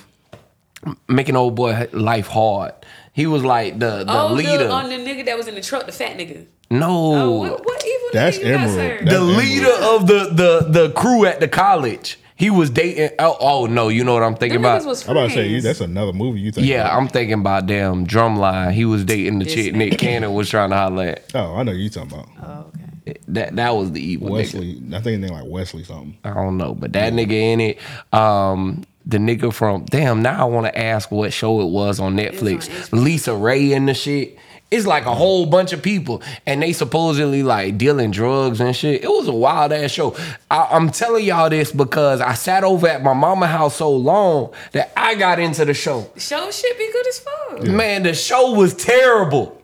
making 1.06 1.37
old 1.37 1.55
boy 1.55 1.87
life 1.93 2.28
hard. 2.28 2.72
He 3.12 3.26
was 3.26 3.44
like 3.44 3.78
the 3.78 4.05
the 4.05 4.20
oh, 4.22 4.32
leader. 4.32 4.64
The, 4.64 4.70
on 4.70 4.88
the 4.88 4.96
nigga 4.96 5.25
that 5.26 5.37
was 5.37 5.49
in 5.49 5.55
the 5.55 5.61
truck, 5.61 5.84
the 5.87 5.93
fat 5.93 6.16
nigga. 6.16 6.46
no, 6.70 6.90
Oh, 7.14 7.31
what, 7.40 7.64
what 7.66 7.84
evil 7.87 8.08
That's 8.14 8.38
nigga 8.38 8.40
you 8.40 8.52
got, 8.52 8.61
Emerald. 8.61 8.75
sir? 8.75 8.99
That's 9.05 9.11
the 9.11 9.16
Emerald. 9.16 9.37
leader 9.37 9.75
of 9.93 10.06
the 10.06 10.20
the 10.40 10.81
the 10.87 10.93
crew 10.94 11.26
at 11.26 11.40
the 11.40 11.49
college. 11.49 12.19
He 12.37 12.49
was 12.50 12.70
dating. 12.70 13.10
Oh, 13.19 13.37
oh 13.38 13.67
no, 13.67 13.88
you 13.90 14.02
know 14.02 14.14
what 14.14 14.22
I'm 14.25 14.34
thinking 14.34 14.62
Them 14.62 14.72
about? 14.76 14.84
was 14.87 15.06
I'm 15.06 15.17
about 15.17 15.28
to 15.28 15.34
say, 15.34 15.46
you, 15.46 15.60
that's 15.60 15.81
another 15.81 16.12
movie 16.12 16.40
you 16.40 16.50
think. 16.52 16.67
yeah, 16.67 16.87
about. 16.87 16.99
I'm 16.99 17.08
thinking 17.08 17.38
about 17.40 17.67
damn 17.67 18.06
Drumline. 18.06 18.72
He 18.72 18.84
was 18.87 19.05
dating 19.05 19.38
the 19.40 19.44
This 19.44 19.55
chick 19.55 19.75
nigga. 19.75 19.76
Nick 19.76 19.99
Cannon 19.99 20.32
was 20.34 20.49
trying 20.49 20.70
to 20.70 20.76
holler 20.76 21.05
at. 21.08 21.31
Oh, 21.34 21.55
I 21.55 21.62
know 21.62 21.72
you 21.72 21.88
talking 21.90 22.12
about. 22.12 22.28
Oh, 22.43 22.67
okay. 22.75 22.83
That 23.28 23.56
that 23.56 23.70
was 23.70 23.93
the 23.93 24.00
evil 24.00 24.28
nigga. 24.28 24.32
Wesley. 24.32 24.82
I 24.88 25.00
think 25.00 25.05
his 25.06 25.19
name 25.20 25.31
like 25.31 25.46
Wesley 25.46 25.84
something. 25.84 26.16
I 26.25 26.34
don't 26.34 26.56
know, 26.56 26.75
but 26.75 26.93
that 26.93 27.12
nigga 27.12 27.32
in 27.32 27.61
it, 27.61 27.78
um, 28.12 28.84
the 29.06 29.19
nigga 29.19 29.52
from 29.52 29.84
damn. 29.87 30.22
Now 30.22 30.40
I 30.40 30.44
want 30.44 30.66
to 30.66 30.78
ask 30.78 31.11
what 31.11 31.32
show 31.32 31.61
it 31.61 31.70
was 31.70 32.00
on 32.00 32.16
Netflix. 32.16 32.69
HBO. 32.69 33.02
Lisa 33.05 33.34
Ray 33.34 33.72
and 33.72 33.88
the 33.88 33.94
shit. 33.94 34.38
It's 34.70 34.87
like 34.87 35.06
a 35.06 35.14
whole 35.14 35.46
bunch 35.46 35.72
of 35.72 35.82
people, 35.82 36.20
and 36.46 36.61
they 36.61 36.72
supposedly 36.72 37.44
like 37.44 37.78
dealing 37.78 38.11
drugs 38.11 38.61
and 38.61 38.75
shit. 38.75 39.05
It 39.05 39.08
was 39.08 39.28
a 39.28 39.32
wild 39.32 39.72
ass 39.72 39.93
show. 39.93 40.17
I, 40.50 40.67
I'm 40.72 40.90
telling 40.90 41.25
y'all 41.25 41.49
this 41.49 41.70
because 41.70 42.20
I 42.20 42.34
sat 42.34 42.64
over 42.64 42.88
at 42.88 43.02
my 43.02 43.12
mama 43.12 43.46
house 43.46 43.76
so 43.76 43.93
long 43.93 44.52
that 44.72 44.93
I 44.96 45.14
got 45.14 45.38
into 45.38 45.64
the 45.64 45.75
show. 45.75 46.10
Show 46.17 46.50
shit 46.50 46.76
be 46.76 46.90
good 46.90 47.06
as 47.06 47.19
fuck. 47.20 47.62
Man, 47.69 48.02
the 48.02 48.14
show 48.14 48.52
was 48.52 48.75
terrible. 48.75 49.62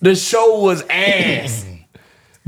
The 0.00 0.16
show 0.16 0.60
was 0.60 0.82
ass. 0.90 1.66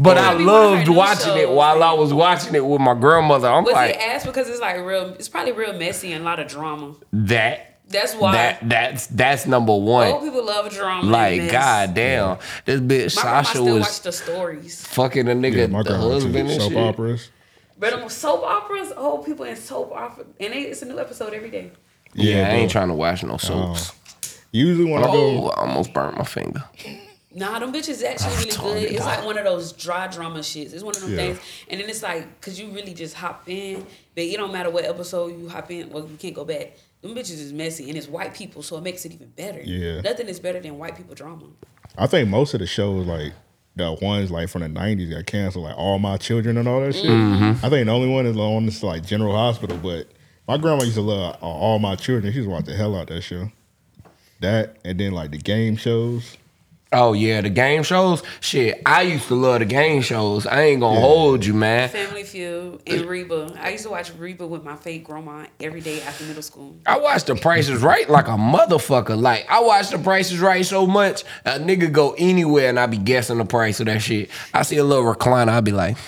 But 0.02 0.19
I 0.19 0.31
Tell 0.31 0.38
me 0.38 0.44
one 0.46 0.54
of 0.54 0.62
her 0.62 0.76
loved 0.76 0.88
new 0.88 0.94
watching 0.94 1.37
it 1.37 1.50
while 1.50 1.82
I 1.82 1.93
was 1.93 2.12
watching 2.12 2.54
it 2.54 2.64
with 2.66 2.81
my 2.81 2.94
grandmother. 2.94 3.49
I'm 3.49 3.64
Was 3.64 3.72
like, 3.75 3.94
it 3.94 4.00
ass 4.00 4.25
because 4.26 4.49
it's 4.49 4.60
like 4.60 4.76
real? 4.78 5.10
It's 5.14 5.28
probably 5.28 5.52
real 5.52 5.72
messy 5.75 6.12
and 6.12 6.22
a 6.22 6.25
lot 6.25 6.38
of 6.40 6.49
drama. 6.49 6.94
that 7.12 7.78
That's 7.88 8.14
why 8.14 8.32
that 8.32 8.69
that's 8.69 9.06
that's 9.08 9.46
number 9.46 9.72
old 9.72 9.84
one. 9.84 10.20
people 10.22 10.44
love 10.44 10.70
drama. 10.72 11.08
Like 11.10 11.43
mess. 11.43 11.52
god 11.52 11.94
damn, 11.94 12.38
this 12.64 12.81
bitch 12.81 13.16
My 13.16 13.22
grandma 13.22 13.43
Sasha 13.43 13.50
still 13.58 13.75
was 13.75 13.82
watch 13.82 14.00
the 14.02 14.12
stories. 14.12 14.87
fucking 14.87 15.28
a 15.28 15.32
nigga, 15.34 15.56
Yeah, 15.56 15.66
my 15.69 15.82
the 15.82 15.96
husband 15.96 16.37
and 16.37 16.60
Soap 16.60 16.72
shit. 16.72 16.78
operas. 16.78 17.31
But 17.78 17.90
them 17.98 18.08
soap 18.08 18.43
operas, 18.44 18.93
old 18.96 19.26
people 19.26 19.44
in 19.44 19.56
soap 19.56 19.93
opera, 19.93 20.25
and 20.40 20.52
they, 20.52 20.62
it's 20.62 20.82
a 20.82 20.87
new 20.87 20.98
episode 21.00 21.34
every 21.34 21.50
day. 21.50 21.72
Yeah, 22.14 22.46
I 22.48 22.52
ain't 22.52 22.70
trying 22.70 22.88
to 22.88 22.94
watch 22.94 23.25
no 23.25 23.37
soaps. 23.38 23.90
Uh, 23.90 24.28
usually 24.52 24.90
when 24.90 25.02
I 25.02 25.08
Oh, 25.08 25.12
go, 25.12 25.48
I 25.50 25.62
almost 25.62 25.93
burnt 25.93 26.16
my 26.16 26.25
finger. 26.25 26.62
Nah, 27.34 27.58
them 27.58 27.73
bitches 27.73 28.02
actually 28.05 28.37
really 28.37 28.84
good. 28.87 28.93
It's 28.96 29.05
like 29.05 29.25
one 29.25 29.38
of 29.38 29.44
those 29.44 29.73
dry 29.73 30.06
drama 30.06 30.40
shits. 30.40 30.73
It's 30.75 30.82
one 30.82 30.94
of 30.94 31.02
them 31.02 31.11
Yeah. 31.12 31.17
things, 31.17 31.38
and 31.69 31.81
then 31.81 31.88
it's 31.88 32.02
like, 32.02 32.40
cause 32.40 32.58
you 32.58 32.69
really 32.70 32.94
just 32.94 33.14
hop 33.14 33.49
in, 33.49 33.87
but 34.14 34.25
it 34.25 34.37
don't 34.37 34.52
matter 34.52 34.70
what 34.70 34.84
episode 34.84 35.38
you 35.38 35.49
hop 35.49 35.70
in. 35.70 35.90
Well, 35.90 36.06
you 36.08 36.17
can't 36.19 36.34
go 36.34 36.44
back. 36.44 36.76
Them 37.00 37.14
bitches 37.14 37.40
is 37.40 37.52
messy, 37.52 37.88
and 37.88 37.96
it's 37.99 38.06
white 38.08 38.34
people, 38.34 38.62
so 38.62 38.76
it 38.76 38.82
makes 38.82 39.05
it 39.05 39.12
even 39.12 39.29
better. 39.31 39.61
Yeah. 39.62 40.00
nothing 40.02 40.29
is 40.29 40.38
better 40.40 40.61
than 40.61 40.79
white 40.79 40.96
people 40.96 41.14
drama. 41.14 41.46
I 41.99 42.06
think 42.06 42.29
most 42.29 42.55
of 42.55 42.61
the 42.61 42.67
shows 42.67 43.06
like 43.06 43.32
the 43.75 43.93
ones 44.02 44.31
like 44.31 44.49
from 44.49 44.62
the 44.62 44.69
'90s 44.69 45.11
got 45.11 45.26
canceled, 45.26 45.64
like 45.64 45.76
All 45.76 45.99
My 45.99 46.17
Children 46.19 46.58
and 46.58 46.69
all 46.69 46.81
that 46.81 46.94
shit. 46.94 47.06
Mm-hmm. 47.06 47.64
I 47.64 47.69
think 47.70 47.87
the 47.87 47.93
only 47.93 48.08
one 48.08 48.26
is 48.26 48.37
on 48.37 48.67
this 48.67 48.82
like 48.82 49.05
General 49.06 49.34
Hospital, 49.34 49.79
but 49.79 50.08
my 50.46 50.58
grandma 50.58 50.82
used 50.84 50.96
to 50.96 51.00
love 51.02 51.37
uh, 51.43 51.46
All 51.46 51.79
My 51.79 51.96
Children. 51.96 52.32
She 52.32 52.37
used 52.38 52.49
to 52.49 52.52
watch 52.52 52.67
the 52.67 52.75
hell 52.75 52.94
out 52.94 53.08
that 53.08 53.22
show. 53.22 53.51
That 54.41 54.77
and 54.84 54.98
then 55.01 55.12
like 55.12 55.31
the 55.31 55.39
game 55.39 55.77
shows. 55.77 56.36
Oh 56.94 57.15
yeah, 57.15 57.41
the 57.41 57.49
game 57.49 57.82
shows. 57.82 58.22
Shit, 58.41 58.82
I 58.84 59.03
used 59.03 59.27
to 59.29 59.34
love 59.34 59.61
the 59.61 59.65
game 59.65 60.03
shows. 60.03 60.46
I 60.46 60.63
ain't 60.63 60.81
gonna 60.81 60.96
Yeah. 60.96 61.01
hold 61.01 61.44
you, 61.44 61.55
man. 61.55 61.89
Family 61.89 62.22
Feud 62.22 62.81
and 62.87 63.01
Reba. 63.06 63.55
I 63.63 63.70
used 63.70 63.84
to 63.84 63.91
watch 63.91 64.13
Reba 64.19 64.46
with 64.46 64.63
my 64.63 64.77
fake 64.77 65.05
grandma 65.05 65.44
every 65.58 65.81
day 65.81 66.03
after 66.03 66.25
middle 66.25 66.43
school. 66.43 66.75
I 66.84 66.99
watch 66.99 67.25
the 67.25 67.34
Price 67.34 67.69
Is 67.69 67.81
Right 67.82 68.08
like 68.11 68.29
a 68.29 68.32
motherfucker. 68.32 69.19
Like 69.19 69.46
I 69.51 69.61
watch 69.63 69.89
the 69.89 69.99
Price 69.99 70.31
Is 70.32 70.41
Right 70.41 70.67
so 70.67 70.87
much, 70.87 71.25
a 71.46 71.53
nigga 71.58 71.91
go 71.91 72.15
anywhere 72.19 72.69
and 72.69 72.79
I 72.79 72.87
be 72.87 72.99
guessing 72.99 73.39
the 73.39 73.44
price 73.46 73.81
of 73.81 73.87
that 73.87 74.03
shit. 74.03 74.29
I 74.53 74.63
see 74.63 74.77
a 74.77 74.84
little 74.84 75.05
recliner, 75.15 75.49
I 75.49 75.61
be 75.61 75.72
like, 75.72 75.96
"Hmm, 75.96 76.03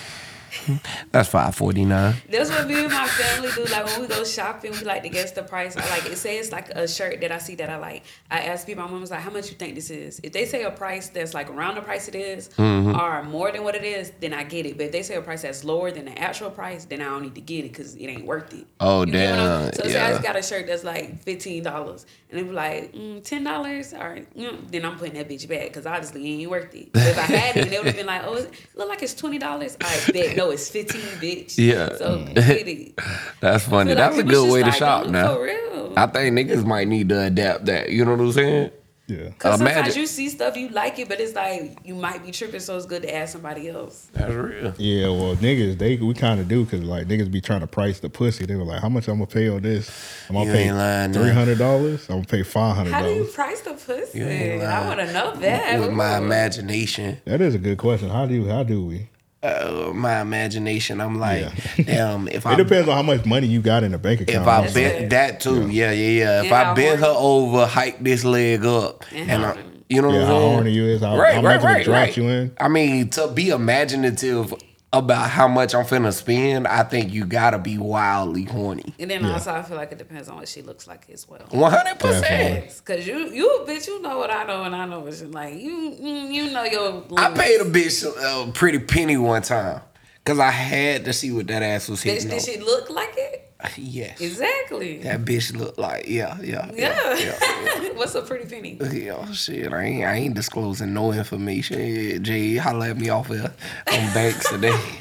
that's 1.12 1.28
five 1.28 1.54
forty 1.54 1.84
nine. 1.84 2.14
That's 2.30 2.50
what 2.50 2.66
me 2.66 2.84
and 2.84 2.92
my 2.92 3.06
family 3.06 3.50
do. 3.54 3.64
Like 3.72 3.86
when 3.86 4.02
we 4.02 4.06
go 4.06 4.24
shopping, 4.24 4.72
we 4.72 4.78
like 4.80 5.02
to 5.02 5.08
guess 5.08 5.32
the 5.32 5.42
price. 5.42 5.76
I 5.76 5.88
like 5.90 6.06
it 6.06 6.16
say 6.16 6.38
it's 6.38 6.52
like 6.52 6.70
a 6.70 6.86
shirt 6.88 7.20
that 7.20 7.32
I 7.32 7.38
see 7.38 7.54
that 7.56 7.70
I 7.70 7.76
like. 7.76 8.02
I 8.30 8.40
ask 8.42 8.66
people, 8.66 8.84
my 8.84 8.90
mom 8.90 9.00
was 9.00 9.10
like, 9.10 9.20
"How 9.20 9.30
much 9.30 9.48
you 9.50 9.56
think 9.56 9.74
this 9.74 9.90
is?" 9.90 10.20
If 10.22 10.32
they 10.32 10.44
say 10.46 10.62
a 10.62 10.70
price 10.70 11.08
that's 11.08 11.34
like 11.34 11.50
around 11.50 11.76
the 11.76 11.82
price 11.82 12.08
it 12.08 12.14
is, 12.14 12.48
Mm-hmm. 12.56 12.98
or 13.00 13.22
more 13.24 13.50
than 13.52 13.62
what 13.64 13.74
it 13.74 13.84
is, 13.84 14.12
then 14.20 14.32
I 14.34 14.44
get 14.44 14.66
it. 14.66 14.76
But 14.76 14.86
if 14.86 14.92
they 14.92 15.02
say 15.02 15.14
a 15.16 15.22
price 15.22 15.42
that's 15.42 15.64
lower 15.64 15.90
than 15.90 16.04
the 16.06 16.18
actual 16.18 16.50
price, 16.50 16.84
then 16.84 17.00
I 17.00 17.04
don't 17.04 17.22
need 17.22 17.34
to 17.34 17.40
get 17.40 17.64
it 17.64 17.68
because 17.72 17.94
it 17.96 18.04
ain't 18.06 18.24
worth 18.24 18.52
it. 18.54 18.66
Oh, 18.80 19.04
You 19.04 19.12
get 19.12 19.30
what 19.30 19.38
I'm- 19.40 19.62
damn, 19.64 19.72
So 19.74 19.82
say 19.84 19.88
I 20.00 20.08
yeah. 20.08 20.10
just 20.10 20.22
got 20.22 20.36
a 20.36 20.42
shirt 20.42 20.66
that's 20.66 20.84
like 20.84 21.22
fifteen 21.22 21.62
dollars, 21.62 22.06
and 22.30 22.38
they 22.38 22.42
be 22.42 22.50
like 22.50 22.92
mm, 22.94 23.22
ten 23.24 23.44
dollars, 23.44 23.92
or 23.92 24.18
mm, 24.36 24.70
then 24.70 24.84
I'm 24.84 24.96
putting 24.98 25.14
that 25.14 25.28
bitch 25.28 25.48
back 25.48 25.64
because 25.68 25.86
obviously 25.86 26.22
it 26.24 26.40
ain't 26.42 26.50
worth 26.50 26.74
it. 26.74 26.92
But 26.92 27.02
if 27.06 27.18
I 27.18 27.22
had 27.22 27.56
it, 27.56 27.70
they 27.70 27.76
would 27.78 27.86
have 27.86 27.96
been 27.96 28.06
like, 28.06 28.22
"Oh, 28.24 28.34
it 28.36 28.50
look 28.74 28.88
like 28.88 29.02
it's 29.02 29.14
twenty 29.14 29.38
dollars." 29.38 29.76
I 29.80 30.00
bet 30.12 30.36
no, 30.36 30.43
it's 30.50 30.68
fifteen, 30.68 31.00
bitch. 31.20 31.56
Yeah. 31.58 31.96
So 31.96 32.18
mm. 32.18 32.34
get 32.34 32.68
it. 32.68 32.98
That's 33.40 33.64
funny. 33.64 33.90
Feel 33.94 33.98
like 33.98 34.10
That's 34.10 34.18
a 34.18 34.22
good 34.24 34.46
should 34.46 34.52
way 34.52 34.62
to 34.62 34.72
start 34.72 35.04
shop 35.04 35.12
now. 35.12 35.34
For 35.34 35.42
real. 35.42 35.92
I 35.96 36.06
think 36.06 36.36
niggas 36.38 36.64
might 36.64 36.88
need 36.88 37.08
to 37.10 37.22
adapt 37.22 37.66
that. 37.66 37.90
You 37.90 38.04
know 38.04 38.12
what 38.12 38.20
I'm 38.20 38.32
saying? 38.32 38.70
Yeah. 39.06 39.28
Cause 39.38 39.58
sometimes 39.58 39.76
Imagine- 39.76 40.00
you 40.00 40.06
see 40.06 40.30
stuff 40.30 40.56
you 40.56 40.70
like 40.70 40.98
it, 40.98 41.10
but 41.10 41.20
it's 41.20 41.34
like 41.34 41.78
you 41.84 41.94
might 41.94 42.24
be 42.24 42.30
tripping, 42.32 42.60
so 42.60 42.74
it's 42.74 42.86
good 42.86 43.02
to 43.02 43.14
ask 43.14 43.34
somebody 43.34 43.68
else. 43.68 44.08
That's 44.14 44.32
real. 44.32 44.72
Yeah, 44.78 45.08
well, 45.08 45.36
niggas, 45.36 45.76
they 45.76 45.96
we 45.96 46.14
kind 46.14 46.40
of 46.40 46.48
do 46.48 46.64
because 46.64 46.82
like 46.82 47.06
niggas 47.06 47.30
be 47.30 47.42
trying 47.42 47.60
to 47.60 47.66
price 47.66 48.00
the 48.00 48.08
pussy. 48.08 48.46
They 48.46 48.56
were 48.56 48.64
like, 48.64 48.80
"How 48.80 48.88
much 48.88 49.06
I'm 49.08 49.16
gonna 49.16 49.26
pay 49.26 49.48
on 49.50 49.60
this? 49.60 49.90
I'm 50.30 50.36
gonna 50.36 50.46
You 50.46 50.52
pay 50.52 50.62
ain't 50.68 50.76
lying, 50.76 51.12
nah. 51.12 51.20
three 51.20 51.32
hundred 51.32 51.58
dollars. 51.58 52.08
I'm 52.08 52.16
gonna 52.16 52.26
pay 52.26 52.42
five 52.44 52.76
hundred 52.76 52.92
How 52.92 53.02
do 53.02 53.10
you 53.10 53.24
price 53.24 53.60
the 53.60 53.74
pussy? 53.74 54.20
You 54.20 54.24
ain't 54.24 54.62
I 54.62 54.78
lying. 54.78 54.86
want 54.88 55.00
to 55.00 55.12
know 55.12 55.34
that. 55.36 55.80
With 55.80 55.92
my 55.92 56.16
imagination, 56.16 57.20
That 57.26 57.42
is 57.42 57.54
a 57.54 57.58
good 57.58 57.76
question. 57.76 58.08
How 58.08 58.24
do 58.24 58.32
you, 58.34 58.48
how 58.48 58.62
do 58.62 58.86
we? 58.86 59.10
Uh, 59.44 59.92
my 59.94 60.20
imagination, 60.20 61.00
I'm 61.00 61.18
like, 61.18 61.52
damn, 61.84 62.28
if 62.28 62.46
I 62.46 62.54
It 62.54 62.56
depends 62.56 62.88
on 62.88 62.96
how 62.96 63.02
much 63.02 63.24
money 63.26 63.46
you 63.46 63.60
got 63.60 63.84
in 63.84 63.92
the 63.92 63.98
bank 63.98 64.20
account. 64.22 64.42
If 64.42 64.48
I 64.48 64.60
That's 64.62 64.74
bent 64.74 64.94
it. 65.04 65.10
that 65.10 65.40
too, 65.40 65.68
yeah, 65.70 65.92
yeah, 65.92 66.08
yeah. 66.24 66.42
If 66.42 66.46
And 66.46 66.54
I 66.54 66.64
how 66.64 66.74
bent 66.74 67.00
her 67.00 67.14
over, 67.16 67.66
hike 67.66 68.02
this 68.02 68.24
leg 68.24 68.64
up, 68.64 69.04
And 69.12 69.30
and 69.30 69.44
I, 69.44 69.56
you 69.88 70.02
know 70.02 70.10
yeah, 70.10 70.20
what 70.20 70.22
I'm 70.22 70.26
saying? 70.28 70.40
how 70.40 70.40
saying? 70.40 70.52
horny 70.54 70.70
you 70.72 70.86
is, 70.86 71.00
how, 71.02 71.16
right, 71.16 71.34
how 71.34 71.42
right, 71.42 71.60
much 71.60 71.62
it 71.62 71.66
right, 71.66 71.84
drops 71.84 72.08
right. 72.08 72.16
you 72.16 72.28
in. 72.28 72.52
I 72.58 72.68
mean, 72.68 73.10
to 73.10 73.28
be 73.28 73.50
imaginative 73.50 74.54
about 74.98 75.28
how 75.30 75.48
much 75.48 75.74
I'm 75.74 75.84
finna 75.84 76.12
spend, 76.12 76.66
I 76.66 76.82
think 76.84 77.12
you 77.12 77.24
gotta 77.24 77.58
be 77.58 77.78
wildly 77.78 78.44
horny. 78.44 78.94
And 78.98 79.10
then 79.10 79.22
Yeah. 79.24 79.32
also, 79.32 79.52
I 79.52 79.62
feel 79.62 79.76
like 79.76 79.92
it 79.92 79.98
depends 79.98 80.28
on 80.28 80.36
what 80.36 80.48
she 80.48 80.62
looks 80.62 80.86
like 80.86 81.08
as 81.10 81.28
well. 81.28 81.40
One 81.50 81.70
hundred 81.72 81.98
percent. 81.98 82.80
Cause 82.84 83.06
you, 83.06 83.30
you 83.30 83.64
bitch, 83.66 83.86
you 83.86 84.00
know 84.00 84.18
what 84.18 84.30
I 84.30 84.44
know, 84.44 84.62
and 84.62 84.74
I 84.74 84.86
know 84.86 85.00
what 85.00 85.18
you 85.20 85.26
like. 85.26 85.54
You, 85.54 85.72
you 86.00 86.50
know 86.50 86.64
your. 86.64 87.04
I 87.16 87.30
paid 87.32 87.60
a 87.60 87.64
bitch 87.64 88.04
a 88.48 88.52
pretty 88.52 88.78
penny 88.78 89.16
one 89.16 89.42
time 89.42 89.80
because 90.24 90.38
I 90.38 90.50
had 90.50 91.04
to 91.06 91.12
see 91.12 91.32
what 91.32 91.46
that 91.48 91.62
ass 91.62 91.88
was 91.88 92.02
hitting. 92.02 92.28
did 92.28 92.34
on. 92.34 92.40
she 92.40 92.58
look 92.60 92.88
like 92.90 93.14
it? 93.16 93.52
Yes, 93.76 94.20
Exactly. 94.20 94.98
that 94.98 95.24
bitch 95.24 95.56
looked 95.56 95.78
like 95.78 96.06
yeah, 96.08 96.36
yeah, 96.42 96.70
Yeah. 96.74 97.16
yeah. 97.16 97.38
yeah. 97.42 97.88
What's 97.94 98.14
a 98.14 98.22
pretty 98.22 98.44
penny? 98.48 98.78
Yeah, 98.92 99.30
shit, 99.32 99.72
I 99.72 99.82
ain't, 99.84 100.04
I 100.04 100.14
ain't 100.16 100.34
disclosing 100.34 100.92
no 100.94 101.12
information. 101.12 101.78
Yeah, 101.80 102.18
Jay, 102.18 102.56
holla 102.56 102.90
at 102.90 102.96
me 102.98 103.08
off 103.08 103.28
there 103.28 103.52
on 103.92 104.12
Banks 104.14 104.48
today. 104.50 104.72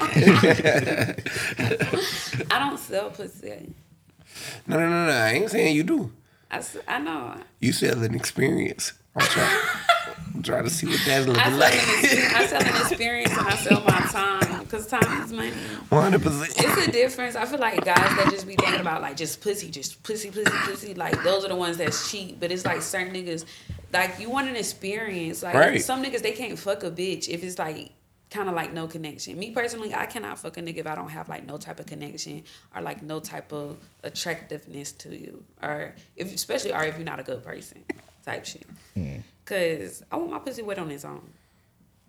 I 2.50 2.58
don't 2.58 2.78
sell 2.78 3.10
pussy. 3.10 3.74
no, 4.66 4.78
no, 4.78 4.88
no, 4.88 5.06
no, 5.06 5.12
I 5.12 5.30
ain't 5.32 5.50
saying 5.50 5.74
you 5.76 5.82
do. 5.84 6.12
I, 6.50 6.62
I 6.88 6.98
know. 7.00 7.34
You 7.60 7.72
sell 7.72 8.02
an 8.02 8.14
experience. 8.14 8.92
I'm 9.16 9.26
trying, 9.26 9.58
I'm 10.34 10.42
trying 10.42 10.64
to 10.64 10.70
see 10.70 10.86
what 10.86 11.00
that's 11.06 11.28
I 11.28 11.48
sell, 11.50 11.58
like. 11.58 11.74
I 11.74 12.46
sell 12.46 12.60
an 12.62 12.68
experience 12.68 13.30
and 13.30 13.46
I 13.46 13.56
sell 13.56 13.80
my 13.82 14.00
time 14.10 14.60
because 14.64 14.86
time 14.88 15.22
is 15.22 15.32
money. 15.32 15.52
100%. 15.90 16.52
It's 16.56 16.88
a 16.88 16.90
difference. 16.90 17.36
I 17.36 17.46
feel 17.46 17.60
like 17.60 17.84
guys 17.84 17.96
that 17.96 18.28
just 18.30 18.46
be 18.46 18.56
thinking 18.56 18.80
about 18.80 19.02
like 19.02 19.16
just 19.16 19.40
pussy, 19.40 19.70
just 19.70 20.02
pussy, 20.02 20.30
pussy, 20.30 20.50
pussy. 20.64 20.94
Like 20.94 21.22
those 21.22 21.44
are 21.44 21.48
the 21.48 21.56
ones 21.56 21.76
that's 21.76 22.10
cheap. 22.10 22.40
But 22.40 22.50
it's 22.50 22.64
like 22.64 22.82
certain 22.82 23.14
niggas, 23.14 23.44
like 23.92 24.18
you 24.18 24.30
want 24.30 24.48
an 24.48 24.56
experience. 24.56 25.42
Like 25.44 25.54
Right. 25.54 25.80
some 25.82 26.02
niggas 26.02 26.22
they 26.22 26.32
can't 26.32 26.58
fuck 26.58 26.82
a 26.82 26.90
bitch 26.90 27.28
if 27.28 27.44
it's 27.44 27.58
like 27.58 27.92
kind 28.30 28.48
of 28.48 28.56
like 28.56 28.72
no 28.72 28.88
connection. 28.88 29.38
Me 29.38 29.52
personally, 29.52 29.94
I 29.94 30.06
cannot 30.06 30.40
fuck 30.40 30.56
a 30.56 30.60
nigga 30.62 30.78
if 30.78 30.86
I 30.88 30.96
don't 30.96 31.10
have 31.10 31.28
like 31.28 31.46
no 31.46 31.56
type 31.56 31.78
of 31.78 31.86
connection 31.86 32.42
or 32.74 32.82
like 32.82 33.00
no 33.00 33.20
type 33.20 33.52
of 33.52 33.76
attractiveness 34.02 34.90
to 34.92 35.14
you, 35.16 35.44
or 35.62 35.94
if 36.16 36.34
especially 36.34 36.72
or 36.72 36.82
if 36.82 36.96
you're 36.96 37.04
not 37.04 37.20
a 37.20 37.22
good 37.22 37.44
person, 37.44 37.84
type 38.24 38.44
shit. 38.44 38.66
Cause 39.44 40.02
I 40.10 40.16
want 40.16 40.30
my 40.30 40.38
pussy 40.38 40.62
wet 40.62 40.78
on 40.78 40.90
its 40.90 41.04
own. 41.04 41.20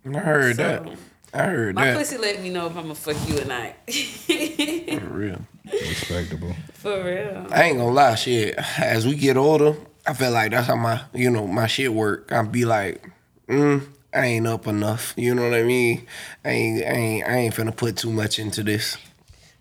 I 0.05 0.17
heard 0.19 0.55
So, 0.55 0.63
that. 0.63 0.87
I 1.33 1.43
heard 1.47 1.75
My 1.75 1.85
that. 1.85 1.93
My 1.93 1.99
pussy 1.99 2.17
let 2.17 2.41
me 2.41 2.49
know 2.49 2.67
if 2.67 2.75
I'm 2.77 2.83
gonna 2.83 2.95
fuck 2.95 3.17
you 3.27 3.39
or 3.41 3.45
not. 3.45 3.73
For 3.89 5.07
real. 5.13 5.41
Respectable. 5.69 6.55
For 6.73 7.03
real. 7.03 7.47
I 7.51 7.63
ain't 7.63 7.77
gonna 7.77 7.91
lie, 7.91 8.15
shit. 8.15 8.55
As 8.79 9.05
we 9.05 9.15
get 9.15 9.35
older, 9.35 9.75
I 10.07 10.13
feel 10.13 10.31
like 10.31 10.51
that's 10.51 10.67
how 10.67 10.75
my, 10.75 11.01
you 11.13 11.29
know, 11.29 11.45
my 11.47 11.67
shit 11.67 11.91
work. 11.93 12.31
I 12.31 12.41
be 12.43 12.63
like, 12.63 13.03
mm, 13.49 13.85
I 14.13 14.25
ain't 14.25 14.47
up 14.47 14.67
enough. 14.67 15.13
You 15.17 15.35
know 15.35 15.43
what 15.49 15.55
I 15.59 15.63
mean? 15.63 16.05
I 16.45 16.49
ain't, 16.49 16.83
I 16.85 16.89
ain't, 16.91 17.27
I 17.27 17.35
ain't 17.37 17.55
finna 17.55 17.75
put 17.75 17.97
too 17.97 18.11
much 18.11 18.39
into 18.39 18.63
this. 18.63 18.97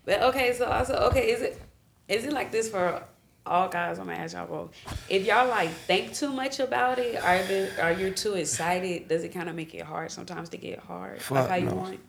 But 0.05 0.21
okay, 0.21 0.53
so 0.53 0.69
I 0.71 0.83
said, 0.83 0.99
okay, 0.99 1.31
is 1.31 1.41
it 1.41 1.59
is 2.07 2.23
it 2.25 2.31
like 2.33 2.51
this 2.51 2.69
for 2.69 3.03
all 3.45 3.67
guys? 3.67 3.99
I'm 3.99 4.07
gonna 4.07 4.17
ask 4.17 4.35
y'all 4.35 4.47
both. 4.47 4.71
If 5.09 5.25
y'all 5.25 5.47
like 5.47 5.69
think 5.69 6.13
too 6.13 6.31
much 6.31 6.59
about 6.59 6.99
it, 6.99 7.15
are 7.23 7.43
the, 7.43 7.81
are 7.81 7.91
you 7.91 8.11
too 8.11 8.33
excited? 8.33 9.07
Does 9.07 9.23
it 9.23 9.29
kind 9.29 9.49
of 9.49 9.55
make 9.55 9.73
it 9.73 9.83
hard 9.83 10.11
sometimes 10.11 10.49
to 10.49 10.57
get 10.57 10.79
hard? 10.79 11.13
like 11.13 11.21
Fuck 11.21 11.49
how 11.49 11.55
you 11.55 11.65
no. 11.65 11.75
want? 11.75 11.99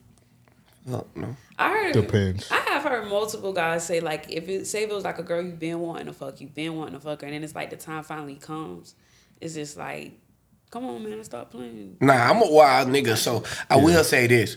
Fuck 0.91 1.17
no. 1.17 1.37
I 1.59 1.71
heard 1.71 1.93
Depends. 1.93 2.51
I 2.51 2.57
have 2.57 2.83
heard 2.85 3.09
multiple 3.09 3.53
guys 3.53 3.85
say 3.87 4.01
like 4.01 4.31
if 4.31 4.49
it 4.49 4.67
say 4.67 4.85
if 4.85 4.91
it 4.91 4.95
was 4.95 5.05
like 5.05 5.19
a 5.19 5.23
girl 5.23 5.43
you've 5.43 5.59
been 5.59 5.81
wanting 5.81 6.07
to 6.07 6.13
fuck, 6.13 6.41
you've 6.41 6.55
been 6.55 6.77
wanting 6.77 6.95
to 6.95 7.01
fuck 7.01 7.21
her, 7.23 7.27
and 7.27 7.35
then 7.35 7.43
it's 7.45 7.55
like 7.55 7.71
the 7.71 7.77
time 7.77 8.03
finally 8.03 8.37
comes, 8.37 8.95
it's 9.41 9.55
just 9.55 9.77
like, 9.77 10.13
come 10.71 10.85
on, 10.87 11.03
man, 11.03 11.23
stop 11.25 11.51
playing. 11.51 11.97
Nah, 12.01 12.31
I'm 12.31 12.43
a 12.43 12.51
wild 12.51 12.89
nigga, 12.89 13.17
so 13.17 13.43
I 13.69 13.77
will 13.77 14.05
say 14.05 14.27
this. 14.27 14.57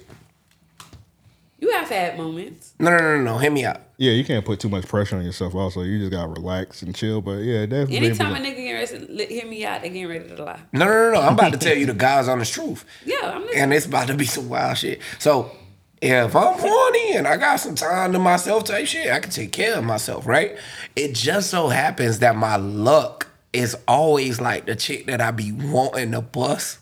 You 1.62 1.72
have 1.72 1.90
had 1.90 2.18
moments. 2.18 2.74
No, 2.80 2.90
no, 2.92 2.98
no, 2.98 3.18
no, 3.18 3.24
no. 3.34 3.38
Hear 3.38 3.52
me 3.52 3.66
out. 3.66 3.82
Yeah, 3.98 4.14
you 4.14 4.24
can't 4.24 4.46
put 4.46 4.60
too 4.62 4.70
much 4.70 4.88
pressure 4.88 5.18
on 5.18 5.26
yourself. 5.26 5.54
Also, 5.56 5.82
you 5.82 6.00
just 6.00 6.12
gotta 6.12 6.30
relax 6.30 6.82
and 6.82 6.96
chill. 6.96 7.22
But 7.22 7.40
yeah, 7.40 7.66
definitely. 7.66 7.98
Anytime 7.98 8.36
a 8.36 8.40
be- 8.40 8.46
nigga 8.46 8.56
getting 8.56 8.74
ready 8.74 9.06
to 9.08 9.12
li- 9.14 9.26
hear 9.28 9.46
me 9.48 9.66
out, 9.66 9.82
they 9.82 9.90
getting 9.90 10.08
ready 10.08 10.30
to 10.36 10.44
lie. 10.44 10.60
No, 10.72 10.86
no, 10.86 10.92
no, 10.92 11.12
no. 11.16 11.22
I'm 11.22 11.34
about 11.34 11.52
to 11.54 11.58
tell 11.60 11.76
you 11.76 11.86
the 11.86 11.94
God's 12.06 12.28
honest 12.30 12.54
truth. 12.54 12.86
Yeah, 13.06 13.18
I'm 13.24 13.42
listening. 13.42 13.62
and 13.64 13.74
it's 13.74 13.86
about 13.86 14.08
to 14.08 14.16
be 14.16 14.26
some 14.26 14.48
wild 14.50 14.78
shit. 14.78 15.02
So 15.20 15.52
if 16.02 16.34
I'm 16.34 16.58
horny 16.58 17.16
and 17.18 17.28
I 17.28 17.36
got 17.36 17.58
some 17.58 17.76
time 17.76 18.14
to 18.14 18.20
myself 18.20 18.64
type 18.64 18.88
shit, 18.88 19.12
I 19.12 19.20
can 19.20 19.30
take 19.32 19.52
care 19.52 19.76
of 19.78 19.84
myself, 19.84 20.26
right? 20.26 20.58
It 20.96 21.14
just 21.14 21.50
so 21.50 21.68
happens 21.68 22.20
that 22.20 22.38
my 22.38 22.56
luck 22.56 23.28
is 23.52 23.76
always 23.88 24.40
like 24.40 24.66
the 24.66 24.76
chick 24.76 25.08
that 25.08 25.20
I 25.20 25.32
be 25.32 25.52
wanting 25.52 26.12
to 26.14 26.22
bust. 26.22 26.79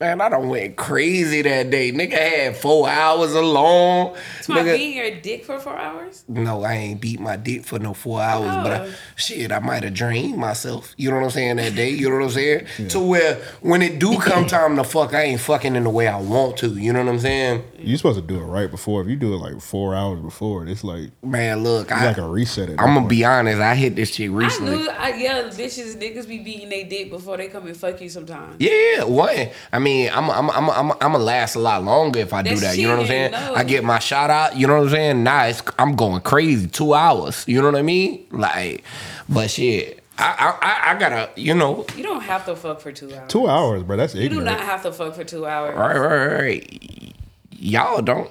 Man, 0.00 0.20
I 0.20 0.28
done 0.28 0.48
went 0.48 0.76
crazy 0.76 1.42
that 1.42 1.70
day. 1.70 1.90
Nigga 1.90 2.12
had 2.12 2.56
four 2.56 2.88
hours 2.88 3.34
alone. 3.34 4.14
It's 4.38 4.48
my 4.48 4.60
Nigga- 4.62 4.76
being 4.76 4.96
your 4.96 5.10
dick 5.20 5.44
for 5.44 5.58
four 5.58 5.76
hours. 5.76 6.22
no, 6.28 6.62
I 6.62 6.74
ain't 6.74 7.00
beat 7.00 7.18
my 7.18 7.34
dick 7.34 7.64
for 7.64 7.80
no 7.80 7.94
four 7.94 8.20
hours, 8.22 8.54
but 8.62 8.70
I, 8.72 8.86
Oh. 8.86 8.90
shit, 9.16 9.50
I 9.50 9.58
might 9.58 9.82
have 9.82 9.94
drained 9.94 10.36
myself. 10.36 10.94
You 10.96 11.10
know 11.10 11.16
what 11.16 11.24
I'm 11.24 11.30
saying 11.30 11.56
that 11.56 11.74
day? 11.74 11.90
You 11.90 12.10
know 12.10 12.14
what 12.18 12.24
I'm 12.26 12.30
saying? 12.30 12.66
To 12.90 13.00
where 13.00 13.38
when 13.60 13.82
it 13.82 13.98
do 13.98 14.16
come 14.20 14.46
time 14.46 14.76
to 14.76 14.84
fuck, 14.84 15.14
I 15.14 15.22
ain't 15.22 15.40
fucking 15.40 15.74
in 15.74 15.82
the 15.82 15.90
way 15.90 16.06
I 16.06 16.20
want 16.20 16.58
to. 16.58 16.68
You 16.68 16.92
know 16.92 17.00
what 17.00 17.08
I'm 17.08 17.18
saying? 17.18 17.64
You're 17.80 17.96
supposed 17.96 18.20
to 18.20 18.24
do 18.24 18.36
it 18.38 18.44
right 18.44 18.70
before. 18.70 19.02
If 19.02 19.08
you 19.08 19.16
do 19.16 19.34
it 19.34 19.38
like 19.38 19.60
four 19.60 19.96
hours 19.96 20.20
before, 20.20 20.64
it's 20.68 20.84
like 20.84 21.10
Man, 21.24 21.64
look, 21.64 21.90
it's 21.90 22.00
I, 22.00 22.06
like 22.06 22.18
a 22.18 22.22
reset. 22.28 22.70
At 22.70 22.76
that 22.76 22.82
I'm 22.84 22.94
gonna 22.94 23.08
be 23.08 23.24
honest. 23.24 23.58
I 23.60 23.74
hit 23.74 23.96
this 23.96 24.12
chick 24.12 24.30
I 24.30 24.32
recently. 24.34 24.76
knew, 24.76 24.90
I, 24.90 25.14
yeah, 25.16 25.42
bitches, 25.50 25.96
niggas 26.00 26.28
be 26.28 26.38
beating 26.38 26.68
they 26.68 26.84
dick 26.84 27.10
before 27.10 27.36
they 27.36 27.48
come 27.48 27.66
and 27.66 27.76
fuck 27.76 28.00
you 28.00 28.08
sometimes. 28.08 28.54
Yeah, 28.60 29.02
what? 29.02 29.52
I 29.72 29.78
mean, 29.80 29.87
I'm 30.12 30.30
I'm 30.30 30.50
I'm 30.50 30.70
I'm 30.70 30.90
I'm 30.92 30.98
gonna 30.98 31.18
last 31.18 31.54
a 31.54 31.58
lot 31.58 31.82
longer 31.84 32.20
if 32.20 32.32
I 32.32 32.42
do 32.42 32.56
that. 32.56 32.76
You 32.78 32.86
know 32.88 32.94
what 32.96 33.02
I'm 33.02 33.06
saying? 33.06 33.32
cheating, 33.32 33.46
no. 33.46 33.54
I 33.54 33.64
get 33.64 33.84
my 33.84 33.98
shot 33.98 34.30
out. 34.30 34.56
You 34.56 34.66
know 34.66 34.76
what 34.76 34.84
I'm 34.84 34.90
saying? 34.90 35.22
Nah, 35.24 35.44
it's, 35.44 35.62
I'm 35.78 35.94
going 35.96 36.20
crazy. 36.22 36.66
Two 36.68 36.94
hours. 36.94 37.44
You 37.46 37.60
know 37.60 37.70
what 37.70 37.78
I 37.78 37.82
mean? 37.82 38.26
Like, 38.30 38.84
but 39.28 39.50
shit, 39.50 40.02
I 40.18 40.56
I 40.60 40.66
I, 40.66 40.94
I 40.94 40.98
gotta. 40.98 41.30
You 41.36 41.54
know, 41.54 41.86
You 41.96 42.02
don't 42.02 42.22
have 42.22 42.44
to 42.46 42.56
fuck 42.56 42.80
for 42.80 42.92
two 42.92 43.14
hours. 43.14 43.28
two 43.30 43.46
hours, 43.48 43.82
bro. 43.82 43.96
That's 43.96 44.14
it. 44.14 44.22
You 44.22 44.28
do 44.28 44.40
not 44.42 44.60
have 44.60 44.82
to 44.82 44.92
fuck 44.92 45.14
for 45.14 45.24
two 45.24 45.46
hours. 45.46 45.76
right, 45.76 45.96
right, 45.98 46.26
right, 46.26 46.40
right. 46.40 47.14
Y'all 47.60 48.02
don't. 48.02 48.30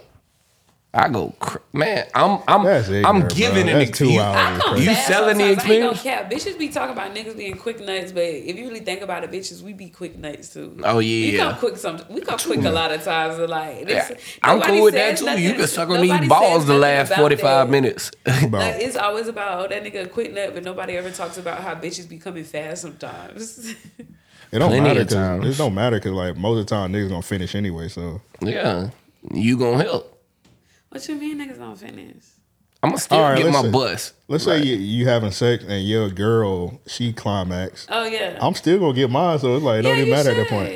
I 0.93 1.09
go, 1.09 1.31
cr- 1.39 1.57
man. 1.73 2.07
I'm 2.15 2.39
I'm 2.47 2.63
That's 2.63 2.87
I'm 2.89 3.27
giving 3.27 3.65
bro. 3.65 3.73
an 3.73 3.79
That's 3.85 3.97
two 3.97 4.05
experience. 4.05 4.19
I 4.19 4.51
hours. 4.53 4.61
come. 4.63 4.77
You 4.77 4.85
fast 4.85 5.07
selling 5.07 5.37
the 5.37 5.43
sometimes. 5.55 5.69
I 5.69 5.73
ain't 5.73 5.81
gonna 5.81 5.91
experience? 5.91 6.01
cap. 6.03 6.31
Bitches 6.31 6.57
be 6.57 6.69
talking 6.69 6.93
about 6.93 7.13
niggas 7.13 7.37
being 7.37 7.57
quick 7.57 7.79
nuts, 7.85 8.11
but 8.13 8.23
if 8.23 8.55
you 8.57 8.67
really 8.67 8.79
think 8.79 9.01
about 9.01 9.23
it, 9.23 9.29
bitches, 9.31 9.61
we 9.61 9.73
be 9.73 9.89
quick 9.89 10.17
nuts 10.17 10.53
too. 10.53 10.79
Oh, 10.83 10.99
yeah. 10.99 10.99
We 10.99 11.31
yeah. 11.37 11.49
come 11.49 11.55
quick 11.59 11.77
some. 11.77 12.01
We 12.09 12.21
come 12.21 12.39
quick 12.39 12.63
a 12.63 12.71
lot 12.71 12.91
of 12.91 13.03
times. 13.03 13.37
and, 13.37 13.49
Like 13.49 13.79
Yeah, 13.81 14.07
this, 14.07 14.37
I'm 14.41 14.57
nobody 14.59 14.73
cool 14.77 14.83
with 14.85 14.93
that 14.95 15.09
says 15.11 15.19
too. 15.19 15.25
nothing- 15.25 15.43
You 15.43 15.53
can 15.53 15.67
suck 15.67 15.89
on 15.89 16.01
me 16.01 16.07
nobody 16.07 16.27
balls 16.29 16.53
says 16.61 16.65
the 16.65 16.73
nothing 16.73 16.81
last 16.81 17.07
about 17.09 17.17
45 17.19 17.43
that. 17.67 17.71
minutes. 17.71 18.11
Like, 18.49 18.75
it's 18.81 18.95
always 18.95 19.27
about 19.27 19.65
oh 19.65 19.67
that 19.67 19.83
nigga 19.83 20.05
a 20.05 20.07
quick 20.07 20.33
nut, 20.33 20.51
but 20.53 20.63
nobody 20.63 20.95
ever 20.97 21.11
talks 21.11 21.37
about 21.37 21.59
how 21.59 21.75
bitches 21.75 22.07
be 22.09 22.17
coming 22.17 22.43
fast 22.45 22.81
sometimes. 22.81 23.75
It 24.49 24.59
don't 24.59 24.69
Plenty 24.69 24.81
matter. 24.87 25.01
of 25.01 25.07
'cause- 25.07 25.13
times. 25.13 25.45
It 25.45 25.57
don't 25.61 25.75
matter 25.75 25.97
because 25.97 26.13
like 26.13 26.37
most 26.37 26.59
of 26.61 26.65
the 26.65 26.69
time 26.73 26.93
niggas 26.93 27.09
gonna 27.09 27.21
finish 27.21 27.53
anyway. 27.53 27.89
So 27.89 28.21
yeah, 28.41 28.89
you 29.33 29.57
gonna 29.57 29.83
help. 29.83 30.16
What 30.97 31.09
you 31.09 31.15
mean 31.15 31.37
niggas 31.39 31.57
don't 31.59 31.75
finish? 31.77 32.23
I'm 32.83 32.91
gonna 32.91 32.99
still 32.99 33.17
All 33.17 33.23
right, 33.31 33.37
get 33.37 33.51
my 33.51 33.57
listen. 33.59 33.71
bus. 33.71 34.13
let's 34.27 34.43
say 34.43 34.61
you, 34.63 34.75
you 34.75 35.07
having 35.07 35.31
sex 35.31 35.63
and 35.67 35.83
your 35.87 36.09
girl 36.09 36.79
she 36.87 37.11
climax. 37.11 37.87
Oh 37.89 38.05
yeah. 38.05 38.37
I'm 38.39 38.53
still 38.53 38.79
gonna 38.79 38.93
get 38.93 39.09
mine. 39.09 39.39
So 39.39 39.55
it's 39.55 39.63
like 39.63 39.79
it 39.79 39.81
don't 39.83 39.95
even 39.97 40.07
you 40.07 40.13
matter 40.13 40.31
at 40.31 40.37
that 40.37 40.47
point. 40.49 40.69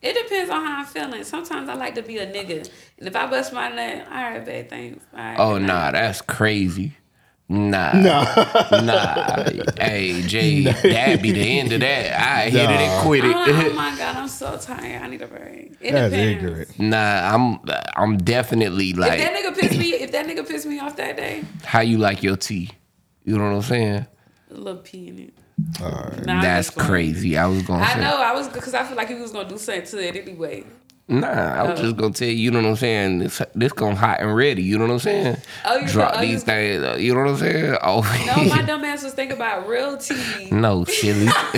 It 0.00 0.12
depends 0.14 0.48
on 0.50 0.64
how 0.64 0.78
I'm 0.78 0.86
feeling. 0.86 1.24
Sometimes 1.24 1.68
I 1.68 1.74
like 1.74 1.96
to 1.96 2.02
be 2.02 2.18
a 2.18 2.26
nigga, 2.32 2.70
and 2.98 3.08
if 3.08 3.16
I 3.16 3.26
bust 3.26 3.52
my 3.52 3.68
nut, 3.68 4.06
all 4.08 4.14
right, 4.14 4.44
babe, 4.44 4.68
thanks. 4.70 5.04
All 5.12 5.18
right, 5.18 5.36
Oh 5.36 5.54
good 5.54 5.62
nah, 5.66 5.86
night. 5.86 5.92
that's 5.92 6.20
crazy. 6.22 6.96
Nah, 7.48 7.92
Nah, 7.94 8.24
nah. 8.82 9.44
hey 9.80 10.22
Jay, 10.22 10.62
that 10.82 11.22
be 11.22 11.32
the 11.32 11.58
end 11.60 11.72
of 11.72 11.80
that. 11.80 12.20
I 12.20 12.50
hit 12.50 12.70
it 12.70 12.70
and 12.70 12.92
Nah. 12.92 13.02
quit 13.02 13.24
Oh, 13.24 13.32
oh 13.34 13.66
it. 13.70 13.74
my 13.74 13.90
god, 13.98 14.16
I'm 14.16 14.28
so 14.28 14.58
tired. 14.58 15.02
I 15.02 15.06
need 15.08 15.22
a 15.22 15.26
break. 15.26 15.76
It 15.80 15.92
that's 15.92 16.12
depends. 16.12 16.44
ignorant. 16.44 16.78
nah, 16.78 17.34
I'm 17.34 17.58
I'm 17.96 18.18
definitely 18.18 18.92
like 18.92 19.20
If 19.20 19.20
like 19.20 19.32
that 19.34 19.44
nigga 19.54 19.58
piss 19.58 19.78
me, 19.78 19.86
if 19.94 20.12
that 20.12 20.26
nigga 20.26 20.46
piss 20.46 20.66
me 20.66 20.78
off 20.78 20.96
that 20.96 21.16
day, 21.16 21.44
how 21.64 21.80
you 21.80 21.96
like 21.98 22.22
your 22.22 22.36
tea. 22.36 22.70
You 23.24 23.38
know 23.38 23.44
what 23.44 23.56
I'm 23.56 23.62
saying? 23.62 24.06
a 24.50 24.54
little 24.54 24.80
pee 24.82 25.08
in 25.08 25.18
it. 25.18 25.34
Nah, 26.26 26.42
That's 26.42 26.70
crazy. 26.70 27.36
I 27.38 27.46
was 27.46 27.62
gonna 27.62 27.82
I 27.82 27.94
say. 27.94 28.00
know. 28.00 28.20
I 28.20 28.32
was 28.34 28.48
because 28.48 28.74
I 28.74 28.84
feel 28.84 28.96
like 28.96 29.08
he 29.08 29.14
was 29.14 29.32
gonna 29.32 29.48
do 29.48 29.58
something 29.58 29.84
to 29.86 30.06
it 30.06 30.16
anyway. 30.16 30.64
Nah, 31.10 31.26
I 31.26 31.62
was 31.70 31.80
just 31.80 31.96
gonna 31.96 32.12
tell 32.12 32.28
you, 32.28 32.34
you 32.34 32.50
know 32.50 32.60
what 32.60 32.68
I'm 32.68 32.76
saying? 32.76 33.20
This 33.20 33.40
this 33.54 33.72
gonna 33.72 33.94
hot 33.96 34.20
and 34.20 34.36
ready, 34.36 34.62
you 34.62 34.76
know 34.76 34.84
what 34.84 34.92
I'm 34.92 34.98
saying? 34.98 35.36
Oh, 35.64 35.78
you- 35.78 35.86
Drop 35.88 36.12
oh, 36.16 36.20
these 36.20 36.32
you- 36.32 36.38
things, 36.40 36.82
uh, 36.84 36.96
you 36.98 37.14
know 37.14 37.20
what 37.22 37.30
I'm 37.30 37.36
saying? 37.38 37.76
Oh, 37.82 38.02
No, 38.26 38.44
my 38.54 38.60
dumb 38.60 38.84
ass 38.84 39.02
was 39.04 39.14
thinking 39.14 39.36
about 39.38 39.66
real 39.66 39.96
tea. 39.96 40.48
no, 40.52 40.84
silly. 40.84 41.24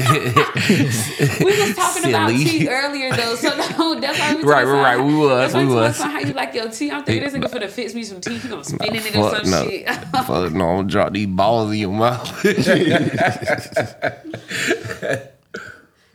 We 1.41 1.47
was 1.47 1.75
talking 1.75 2.11
about 2.11 2.29
tea 2.31 2.69
earlier 2.69 3.11
though, 3.13 3.35
so 3.35 3.49
no, 3.77 3.99
that's 4.01 4.19
why 4.21 4.35
we 4.37 4.43
Right, 4.45 4.65
right, 4.65 4.97
right, 4.97 5.05
we 5.05 5.17
was, 5.17 5.53
we 5.53 5.67
was. 5.67 5.99
how 5.99 6.21
you 6.21 6.33
like 6.33 6.55
your 6.55 6.71
tea. 6.71 6.93
I'm 6.93 7.03
thinking 7.03 7.25
this 7.25 7.35
nigga 7.35 7.51
finna 7.51 7.69
fix 7.69 7.93
me 7.93 8.05
some 8.05 8.21
tea. 8.21 8.39
He 8.39 8.49
gonna 8.49 8.63
spin 8.63 8.95
it 8.95 9.05
into 9.05 9.19
Fuck 9.19 9.45
some 9.47 9.51
no. 9.51 9.65
shit. 9.69 9.89
Fuck 9.89 10.53
no, 10.53 10.69
I'm 10.69 10.77
gonna 10.77 10.89
drop 10.89 11.13
these 11.13 11.27
balls 11.27 11.73
in 11.73 11.79
your 11.79 11.91
mouth. 11.91 12.31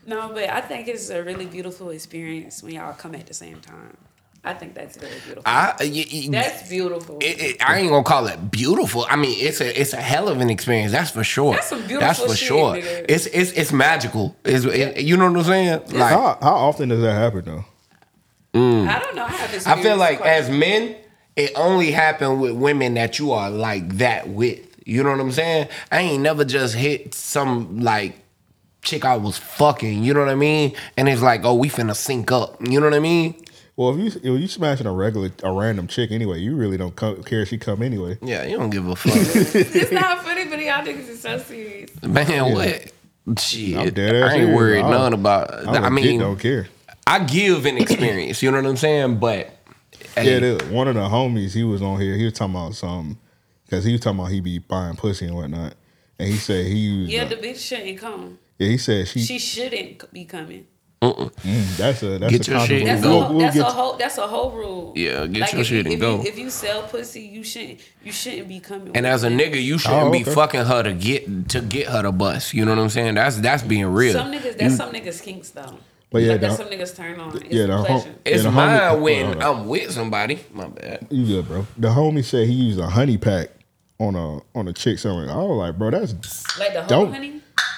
No, 0.06 0.30
but 0.34 0.50
I 0.50 0.62
think 0.62 0.88
it's 0.88 1.10
a 1.10 1.24
really 1.24 1.46
beautiful 1.46 1.90
experience 1.90 2.62
when 2.64 2.74
y'all 2.76 2.94
come 2.94 3.16
at 3.16 3.28
the 3.28 3.34
same 3.34 3.60
time. 3.62 3.98
I 4.44 4.54
think 4.54 4.76
that's 4.76 4.96
very 4.96 5.12
beautiful. 5.26 5.42
I, 5.44 5.74
y- 5.80 6.06
y- 6.14 6.28
that's 6.30 6.70
beautiful. 6.70 7.18
it, 7.20 7.42
it, 7.42 7.68
I 7.68 7.80
ain't 7.80 7.90
gonna 7.90 8.04
call 8.04 8.28
it 8.28 8.52
beautiful. 8.52 9.04
I 9.10 9.16
mean, 9.16 9.36
it's 9.40 9.60
a 9.60 9.82
it's 9.82 9.94
a 9.94 9.98
hell 10.02 10.28
of 10.30 10.40
an 10.40 10.52
experience. 10.52 10.92
That's 10.92 11.10
for 11.10 11.24
sure. 11.24 11.54
That's 11.56 11.68
some 11.70 11.80
beautiful 11.88 12.02
That's 12.08 12.20
for 12.20 12.36
shit, 12.36 12.48
sure. 12.48 12.74
nigga. 12.76 13.06
It's 13.10 13.26
it's 13.26 13.52
it's 13.54 13.74
magical. 13.74 14.36
It's 14.46 14.64
it, 14.66 15.02
you 15.02 15.18
know 15.18 15.32
what 15.32 15.40
I'm 15.40 15.44
saying? 15.46 15.82
Like 15.94 16.12
How 16.14 16.38
how 16.42 16.54
often 16.56 16.90
does 16.90 17.02
that 17.02 17.14
happen 17.16 17.44
though? 17.46 17.66
Mm. 18.54 18.88
I 18.88 19.00
don't 19.00 19.16
know. 19.16 19.26
I 19.26 19.30
have 19.30 19.68
I 19.68 19.82
feel 19.82 19.98
like 19.98 20.20
quite- 20.20 20.30
as 20.30 20.50
men, 20.50 20.96
it 21.36 21.52
only 21.56 21.90
happen 21.92 22.40
with 22.40 22.52
women 22.54 22.94
that 22.94 23.18
you 23.18 23.32
are 23.32 23.50
like 23.50 23.98
that 23.98 24.30
with. 24.30 24.60
You 24.86 25.04
know 25.04 25.10
what 25.10 25.20
I'm 25.20 25.32
saying? 25.32 25.70
I 25.92 26.02
ain't 26.02 26.22
never 26.22 26.46
just 26.46 26.76
hit 26.76 27.16
some 27.16 27.80
like 27.80 28.20
chick 28.86 29.04
I 29.04 29.18
was 29.18 29.38
fucking. 29.38 30.04
You 30.04 30.14
know 30.14 30.22
what 30.22 30.30
I 30.30 30.36
mean? 30.36 30.74
And 30.96 31.10
it's 31.10 31.22
like, 31.22 31.44
oh, 31.44 31.56
we 31.56 31.70
finna 31.70 31.96
sync 31.96 32.32
up. 32.32 32.56
You 32.66 32.80
know 32.80 32.86
what 32.86 32.94
I 32.94 33.00
mean? 33.00 33.36
Well, 33.76 33.90
if 33.94 34.00
you 34.00 34.36
if 34.36 34.42
you 34.42 34.48
smashing 34.48 34.86
a 34.88 34.92
regular 34.94 35.32
a 35.44 35.52
random 35.52 35.88
chick 35.88 36.12
anyway, 36.12 36.40
you 36.40 36.56
really 36.56 36.78
don't 36.78 36.96
co- 36.96 37.16
care 37.24 37.42
if 37.42 37.50
she 37.50 37.58
come 37.58 37.82
anyway. 37.82 38.18
Yeah, 38.22 38.46
you 38.46 38.56
don't 38.58 38.70
give 38.70 38.88
a 38.88 38.96
fuck, 38.96 39.14
it's 39.16 39.92
not 39.92 40.24
funny, 40.24 40.46
but 40.46 40.60
y'all 40.60 40.82
niggas 40.86 41.10
is 41.10 41.22
so 41.22 41.38
serious. 41.40 41.92
man. 42.02 42.54
What? 42.54 42.94
Shit, 43.40 43.76
I'm 43.76 43.90
dead 43.90 44.16
I 44.16 44.20
ain't 44.28 44.32
serious. 44.34 44.56
worried 44.56 44.78
I 44.80 44.82
don't- 44.84 44.92
none 44.92 45.14
about. 45.14 45.54
I, 45.54 45.58
I, 45.58 45.90
legit 45.90 45.92
mean, 45.92 46.20
don't 46.22 46.40
care. 46.40 46.68
I 47.06 47.20
give 47.26 47.66
an 47.66 47.78
experience. 47.78 48.42
You 48.42 48.52
know 48.52 48.62
what 48.62 48.70
I'm 48.70 48.78
saying? 48.78 49.18
But 49.18 49.50
hey, 50.16 50.34
Yeah, 50.36 50.40
the, 50.40 50.66
one 50.72 50.88
of 50.88 50.96
the 50.96 51.02
homies 51.02 51.54
he 51.54 51.64
was 51.66 51.82
on 51.82 52.00
here. 52.00 52.16
He 52.16 52.24
was 52.24 52.34
talking 52.34 52.56
about 52.56 52.76
something 52.76 53.18
because 53.66 53.84
he 53.84 53.92
was 53.92 54.00
talking 54.02 54.20
about 54.20 54.32
he 54.32 54.40
be 54.40 54.60
buying 54.60 54.96
pussy 54.96 55.26
and 55.26 55.36
whatnot, 55.36 55.74
and 56.18 56.30
he 56.30 56.38
said 56.38 56.66
he 56.68 56.78
used. 56.78 57.12
Yeah, 57.12 57.24
uh, 57.24 57.28
the 57.30 57.36
bitch 57.36 57.58
shouldn't 57.58 58.00
come. 58.00 58.38
Yeah, 58.58 58.68
he 58.68 58.78
said 58.78 59.08
she. 59.08 59.20
She 59.22 59.40
shouldn't 59.40 60.12
be 60.14 60.26
coming. 60.26 60.68
Mm, 61.02 61.78
that's 61.78 62.02
a 62.02 62.18
that's 62.18 62.32
Get 62.32 62.48
a 62.48 62.52
your 62.52 62.60
shit 62.66 62.86
That's, 62.86 63.04
go. 63.04 63.10
a, 63.10 63.12
We'll, 63.12 63.22
whole, 63.26 63.36
we'll 63.36 63.40
that's 63.46 63.58
a 63.58 63.64
whole 63.66 63.94
that's 63.98 64.18
a 64.18 64.26
whole 64.28 64.52
rule. 64.52 64.94
Yeah, 64.96 65.28
get 65.28 65.52
your 65.52 65.62
if 65.62 65.68
shit 65.68 65.72
you, 65.74 65.80
and 65.82 65.94
if 65.94 66.00
go. 66.00 66.16
You, 66.22 66.28
if 66.30 66.40
you 66.40 66.50
sell 66.50 66.82
pussy, 66.84 67.22
you 67.22 67.44
shouldn't 67.44 67.80
you 68.04 68.12
shouldn't 68.12 68.48
be 68.48 68.60
coming. 68.60 68.88
And 68.96 69.06
with 69.06 69.06
as 69.06 69.24
a 69.24 69.28
nigga, 69.30 69.62
you 69.62 69.78
shouldn't 69.78 70.08
Oh, 70.08 70.12
be 70.12 70.24
fucking 70.24 70.62
her 70.66 70.82
to 70.82 70.94
get 70.94 71.50
to 71.50 71.62
get 71.62 71.90
her 71.90 72.02
to 72.02 72.12
bust. 72.12 72.54
You 72.56 72.66
know 72.66 72.72
what 72.72 72.82
I'm 72.82 72.90
saying? 72.90 73.16
That's 73.16 73.38
that's 73.38 73.62
being 73.62 73.86
real. 73.86 74.14
some 74.14 74.32
niggas 74.32 74.58
that's 74.58 74.78
some 74.78 74.92
niggas 74.94 75.22
kinks 75.22 75.50
though. 75.52 75.78
But 76.10 76.24
yeah, 76.24 76.32
like 76.32 76.42
that's 76.42 76.58
some 76.58 76.68
niggas 76.70 76.96
turn 76.96 77.20
on. 77.20 77.36
It's 77.38 77.46
yeah, 77.54 77.66
the 77.68 77.78
whole- 77.78 77.86
pleasure. 77.86 78.16
it's 78.26 78.38
Yeah, 78.38 78.50
the 78.50 78.52
mine 78.56 78.80
homie- 78.80 79.02
when 79.02 79.26
hold. 79.26 79.44
I'm 79.44 79.68
with 79.68 79.92
somebody. 79.92 80.40
My 80.54 80.68
bad. 80.70 81.06
You 81.12 81.26
good, 81.28 81.48
bro? 81.48 81.68
The 81.78 81.90
homie 81.90 82.24
said 82.24 82.48
he 82.48 82.54
used 82.54 82.80
a 82.80 82.88
honey 82.88 83.18
pack 83.18 83.50
on 84.00 84.16
a 84.16 84.40
on 84.58 84.68
a 84.68 84.74
chick 84.74 84.98
somewhere. 84.98 85.30
I 85.30 85.36
was 85.36 85.58
like, 85.58 85.78
bro, 85.78 85.92
that's 85.92 86.14
Like 86.58 86.74
the 86.74 86.80
whole 86.80 86.88
Don't- 86.88 87.14
honey. 87.14 87.35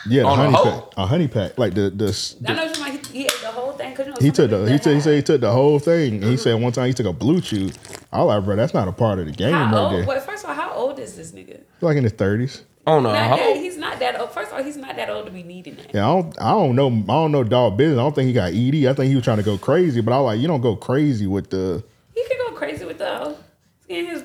Yeah, 0.08 0.24
the 0.24 0.28
On 0.28 0.40
a 0.40 0.42
honey 0.44 0.54
hoe? 0.56 0.82
pack, 0.82 0.94
a 0.98 1.06
honey 1.06 1.28
pack, 1.28 1.58
like 1.58 1.74
the 1.74 1.90
the. 1.90 2.36
I 2.48 2.54
know 2.54 2.64
you 2.64 2.80
might 2.80 2.98
he 3.18 3.26
ate 3.26 3.40
the 3.42 3.48
whole 3.48 3.72
thing 3.74 3.92
because 3.92 4.06
you 4.06 4.12
know 4.12 4.18
he 4.22 4.32
took 4.32 4.50
the 4.50 4.58
niggas 4.58 4.70
he 4.70 4.78
that 4.78 4.94
he 4.96 5.02
said 5.02 5.16
he 5.16 5.22
took 5.24 5.42
the 5.42 5.52
whole 5.52 5.80
thing. 5.80 6.16
And 6.16 6.24
he 6.24 6.30
mm-hmm. 6.32 6.38
said 6.38 6.62
one 6.62 6.72
time 6.72 6.88
he 6.88 6.94
took 6.94 7.08
a 7.08 7.14
BlueChew. 7.14 7.76
I 8.12 8.24
was 8.24 8.28
like, 8.28 8.46
bro, 8.46 8.56
that's 8.56 8.74
not 8.74 8.88
a 8.88 8.92
part 8.92 9.20
of 9.20 9.26
the 9.26 9.32
game 9.32 9.54
How 9.54 9.66
right 9.66 9.74
old? 9.74 9.94
there. 9.94 10.06
Wait, 10.06 10.24
first 10.24 10.44
of 10.44 10.50
all, 10.50 10.56
how 10.56 10.72
old 10.74 11.00
is 11.00 11.16
this 11.16 11.32
nigga? 11.32 11.62
Like 11.82 11.98
in 11.98 12.04
his 12.04 12.14
thirties. 12.14 12.64
Oh 12.86 13.02
no, 13.02 13.12
Not 13.12 13.38
that, 13.38 13.58
he's 13.58 13.78
not 13.78 14.00
that 14.00 14.20
old. 14.20 14.32
First 14.32 14.52
of 14.52 14.58
all, 14.58 14.64
he's 14.64 14.78
not 14.78 14.96
that 14.96 15.10
old 15.10 15.26
to 15.26 15.32
be 15.32 15.44
needing 15.44 15.76
that. 15.76 15.94
Yeah, 15.94 16.10
I 16.10 16.14
don't 16.14 16.42
I 16.42 16.52
don't 16.52 16.76
know 16.76 16.88
I 16.88 17.14
don't 17.14 17.32
know 17.32 17.44
dog 17.44 17.78
business. 17.78 18.00
I 18.00 18.02
don't 18.02 18.16
think 18.16 18.28
he 18.28 18.34
got 18.34 18.54
ED. 18.54 18.90
I 18.90 18.94
think 18.94 19.10
he 19.10 19.16
was 19.16 19.24
trying 19.24 19.38
to 19.38 19.44
go 19.44 19.58
crazy, 19.58 20.00
but 20.02 20.14
I 20.14 20.20
was 20.20 20.26
like, 20.28 20.40
you 20.40 20.48
don't 20.48 20.62
go 20.62 20.76
crazy 20.76 21.28
with 21.28 21.50
the 21.50 21.84
He 22.16 22.24
could 22.24 22.38
go 22.38 22.54
crazy 22.54 22.86
with 22.86 23.00
the 23.00 23.36
getting 23.88 24.08
his 24.08 24.24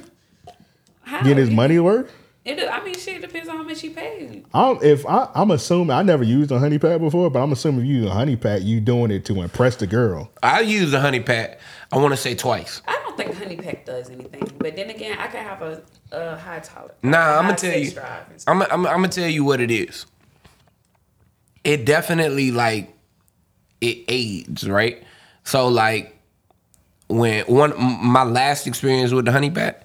how 1.02 1.22
getting 1.22 1.38
his 1.38 1.50
money 1.50 1.78
worth. 1.78 2.12
It, 2.44 2.68
I 2.68 2.82
mean, 2.84 2.94
shit 2.94 3.20
depends 3.20 3.48
on 3.48 3.56
how 3.56 3.62
much 3.62 3.80
he 3.80 3.90
pays. 3.90 4.42
I 4.52 4.62
don't, 4.62 4.82
if 4.82 5.06
I, 5.06 5.28
I'm 5.32 5.52
assuming 5.52 5.92
I 5.92 6.02
never 6.02 6.24
used 6.24 6.50
a 6.50 6.58
honey 6.58 6.78
pack 6.78 7.00
before, 7.00 7.30
but 7.30 7.40
I'm 7.40 7.52
assuming 7.52 7.82
if 7.82 7.86
you 7.86 7.98
use 7.98 8.06
a 8.06 8.10
honey 8.10 8.34
pack, 8.34 8.62
you 8.62 8.80
doing 8.80 9.12
it 9.12 9.24
to 9.26 9.42
impress 9.42 9.76
the 9.76 9.86
girl. 9.86 10.28
I 10.42 10.60
use 10.60 10.92
a 10.92 11.00
honey 11.00 11.20
pack. 11.20 11.60
I 11.92 11.98
want 11.98 12.12
to 12.12 12.16
say 12.16 12.34
twice. 12.34 12.82
I 12.88 13.00
don't 13.04 13.16
think 13.16 13.34
honey 13.36 13.56
pack 13.56 13.86
does 13.86 14.10
anything, 14.10 14.42
but 14.58 14.74
then 14.74 14.90
again, 14.90 15.16
I 15.18 15.28
can 15.28 15.44
have 15.44 15.62
a, 15.62 15.82
a 16.10 16.36
high 16.36 16.58
tolerance. 16.58 16.98
Nah, 17.04 17.16
high 17.18 17.38
I'm 17.38 17.44
gonna 17.44 17.56
tell 17.56 17.78
you. 17.78 17.90
drive 17.92 18.28
and 18.30 18.40
stuff. 18.40 18.54
I'm 18.54 18.62
I'm 18.62 18.86
I'm 18.86 18.96
gonna 18.96 19.08
tell 19.08 19.28
you 19.28 19.44
what 19.44 19.60
it 19.60 19.70
is. 19.70 20.06
It 21.62 21.84
definitely 21.84 22.50
like 22.50 22.92
it 23.80 24.04
aids, 24.08 24.68
right? 24.68 25.00
So 25.44 25.68
like 25.68 26.18
when 27.06 27.44
one 27.44 27.72
my 27.78 28.24
last 28.24 28.66
experience 28.66 29.12
with 29.12 29.26
the 29.26 29.32
honey 29.32 29.50
pack, 29.50 29.81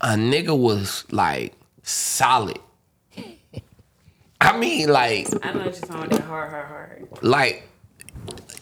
a 0.00 0.08
nigga 0.14 0.56
was 0.58 1.04
like 1.10 1.54
solid. 1.82 2.58
I 4.40 4.56
mean, 4.56 4.88
like 4.88 5.28
I 5.44 5.52
know 5.52 5.64
what 5.64 5.78
you're 5.78 5.88
talking 5.88 6.12
about. 6.12 6.20
Hard, 6.22 6.50
hard, 6.50 6.66
hard. 6.66 7.08
like 7.22 7.64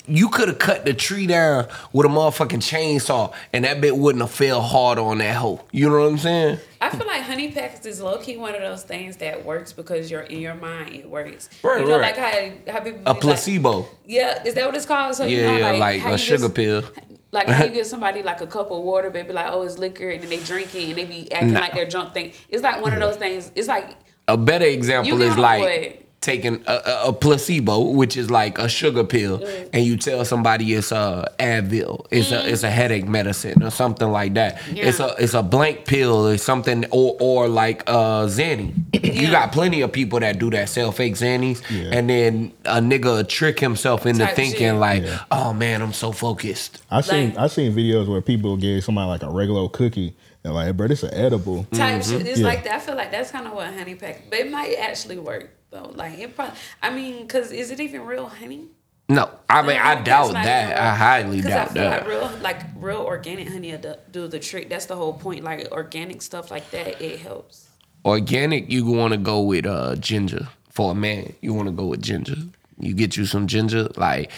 you 0.09 0.29
could 0.29 0.46
have 0.49 0.59
cut 0.59 0.85
the 0.85 0.94
tree 0.94 1.27
down 1.27 1.66
with 1.92 2.07
a 2.07 2.09
motherfucking 2.09 2.62
chainsaw, 2.62 3.35
and 3.53 3.64
that 3.64 3.81
bit 3.81 3.96
wouldn't 3.96 4.22
have 4.22 4.31
fell 4.31 4.61
hard 4.62 4.99
on 4.99 5.18
that 5.18 5.35
hoe. 5.37 5.64
You 5.72 5.90
know 5.90 5.99
what 6.01 6.07
I'm 6.09 6.18
saying? 6.18 6.59
I 6.81 6.90
feel 6.90 7.07
like 7.07 7.22
honey 7.22 7.51
packs 7.51 7.85
is 7.85 8.01
low 8.01 8.16
key 8.18 8.37
one 8.37 8.55
of 8.55 8.61
those 8.62 8.85
things 8.85 9.16
that 9.16 9.44
works 9.44 9.72
because 9.72 10.11
you're 10.11 10.20
in 10.22 10.38
your 10.40 10.55
mind 10.55 10.94
it 10.94 11.11
works. 11.11 11.51
Right, 11.62 11.81
you 11.81 11.88
know, 11.88 11.99
right. 11.99 12.16
like 12.16 12.57
how 12.66 12.72
how 12.72 12.81
people 12.81 13.03
A 13.05 13.14
placebo. 13.14 13.70
Like, 13.81 13.88
yeah, 14.07 14.42
is 14.44 14.55
that 14.55 14.64
what 14.64 14.77
it's 14.77 14.87
called? 14.87 15.14
So 15.16 15.27
you 15.27 15.38
Yeah, 15.38 15.46
know, 15.51 15.57
yeah, 15.59 15.70
like, 15.72 16.03
like 16.05 16.14
a 16.14 16.18
sugar 16.18 16.42
just- 16.44 16.55
pill. 16.55 16.83
Like 17.32 17.48
if 17.48 17.60
you 17.60 17.68
give 17.78 17.86
somebody 17.86 18.22
like 18.22 18.40
a 18.40 18.46
cup 18.46 18.70
of 18.70 18.82
water, 18.82 19.10
they 19.10 19.22
be 19.22 19.32
like 19.32 19.46
oh 19.50 19.62
it's 19.62 19.78
liquor, 19.78 20.10
and 20.10 20.22
then 20.22 20.30
they 20.30 20.38
drink 20.38 20.74
it 20.74 20.88
and 20.88 20.98
they 20.98 21.04
be 21.04 21.30
acting 21.32 21.54
like 21.54 21.74
they're 21.74 21.86
drunk. 21.88 22.14
Thing. 22.14 22.32
It's 22.48 22.62
like 22.62 22.80
one 22.82 22.92
of 22.92 23.00
those 23.00 23.16
things. 23.16 23.50
It's 23.54 23.68
like 23.68 23.96
A 24.28 24.36
better 24.36 24.66
example 24.66 25.20
is 25.22 25.36
like? 25.36 26.05
Taking 26.20 26.62
a, 26.66 26.72
a, 26.74 27.09
a 27.09 27.12
placebo, 27.12 27.90
which 27.90 28.16
is 28.16 28.31
like 28.31 28.59
a 28.59 28.68
sugar 28.68 29.05
pill, 29.05 29.38
Mm. 29.38 29.68
and 29.74 29.85
you 29.85 29.96
tell 29.96 30.24
somebody 30.24 30.74
it's 30.74 30.90
a 30.90 31.31
Advil, 31.38 32.07
it's 32.11 32.33
a 32.33 32.48
it's 32.50 32.62
a 32.64 32.70
headache 32.70 33.07
medicine 33.07 33.62
or 33.62 33.70
something 33.70 34.11
like 34.11 34.35
that. 34.35 34.61
It's 34.70 34.98
a 34.98 35.14
it's 35.18 35.35
a 35.35 35.42
blank 35.42 35.85
pill 35.85 36.26
or 36.26 36.37
something, 36.38 36.85
or 36.90 37.16
or 37.20 37.48
like 37.48 37.85
uh 37.87 38.26
Xanny. 38.26 38.72
You 39.05 39.31
got 39.31 39.52
plenty 39.52 39.83
of 39.83 39.92
people 39.92 40.18
that 40.20 40.38
do 40.38 40.50
that, 40.50 40.68
sell 40.68 40.90
fake 40.92 41.14
Xannies, 41.14 41.62
Yeah. 41.70 41.96
and 41.96 42.11
then 42.11 42.52
a 42.64 42.81
nigga 42.81 43.29
trick 43.29 43.61
himself 43.61 44.05
into 44.07 44.24
Type 44.24 44.35
thinking 44.37 44.59
shit. 44.59 44.74
like, 44.74 45.02
Yeah. 45.05 45.20
oh 45.31 45.52
man, 45.52 45.81
I'm 45.83 45.92
so 45.92 46.12
focused. 46.12 46.83
I 46.90 47.00
seen 47.02 47.29
Like- 47.31 47.38
I 47.38 47.46
seen 47.46 47.72
videos 47.74 48.09
where 48.09 48.20
people 48.20 48.57
give 48.57 48.83
somebody 48.83 49.09
like 49.09 49.22
a 49.22 49.31
regular 49.31 49.61
old 49.61 49.72
cookie 49.74 50.16
and 50.44 50.55
like, 50.55 50.76
bro, 50.76 50.88
this 50.88 51.02
is 51.05 51.11
edible. 51.12 51.64
type 51.72 52.02
shit. 52.02 52.22
It's 52.22 52.31
Mm-hmm. 52.31 52.40
Yeah. 52.40 52.46
like 52.46 52.64
that. 52.64 52.74
I 52.74 52.79
feel 52.81 52.96
like 52.96 53.11
that's 53.12 53.31
kind 53.31 53.46
of 53.46 53.52
what 53.52 53.72
honey 53.72 53.94
pack, 53.94 54.24
but 54.31 54.38
it 54.40 54.50
might 54.50 54.74
actually 54.81 55.18
work 55.18 55.50
though. 55.70 55.90
Like 55.94 56.18
it 56.18 56.35
probably. 56.35 56.57
I 56.83 56.90
mean, 56.90 57.26
cause 57.29 57.52
is 57.52 57.70
it 57.70 57.81
even 57.81 58.02
real 58.05 58.26
honey? 58.26 58.68
No, 59.09 59.31
I 59.48 59.62
mean 59.62 59.76
I 59.76 59.94
That's 59.94 60.07
doubt 60.07 60.33
that. 60.33 60.76
I 60.76 60.94
highly 60.94 61.40
doubt 61.40 61.70
I 61.70 61.74
that. 61.74 62.00
Like 62.02 62.09
real, 62.09 62.31
like 62.42 62.61
real 62.76 63.02
organic 63.02 63.48
honey 63.48 63.76
do 64.11 64.26
the 64.26 64.40
trick. 64.40 64.68
That's 64.68 64.87
the 64.87 64.96
whole 64.96 65.12
point. 65.12 65.44
Like 65.44 65.68
organic 65.70 66.22
stuff 66.22 66.50
like 66.50 66.70
that, 66.72 67.00
it 67.00 67.20
helps. 67.20 67.68
Organic, 68.05 68.70
you 68.70 68.85
want 68.87 69.12
to 69.12 69.18
go 69.18 69.42
with 69.42 69.66
uh, 69.66 69.96
ginger. 69.96 70.48
For 70.70 70.92
a 70.92 70.94
man, 70.94 71.33
you 71.40 71.55
want 71.55 71.68
to 71.68 71.72
go 71.72 71.87
with 71.87 72.02
ginger. 72.02 72.37
You 72.79 72.94
get 72.94 73.16
you 73.16 73.24
some 73.24 73.46
ginger. 73.46 73.88
Like 73.96 74.31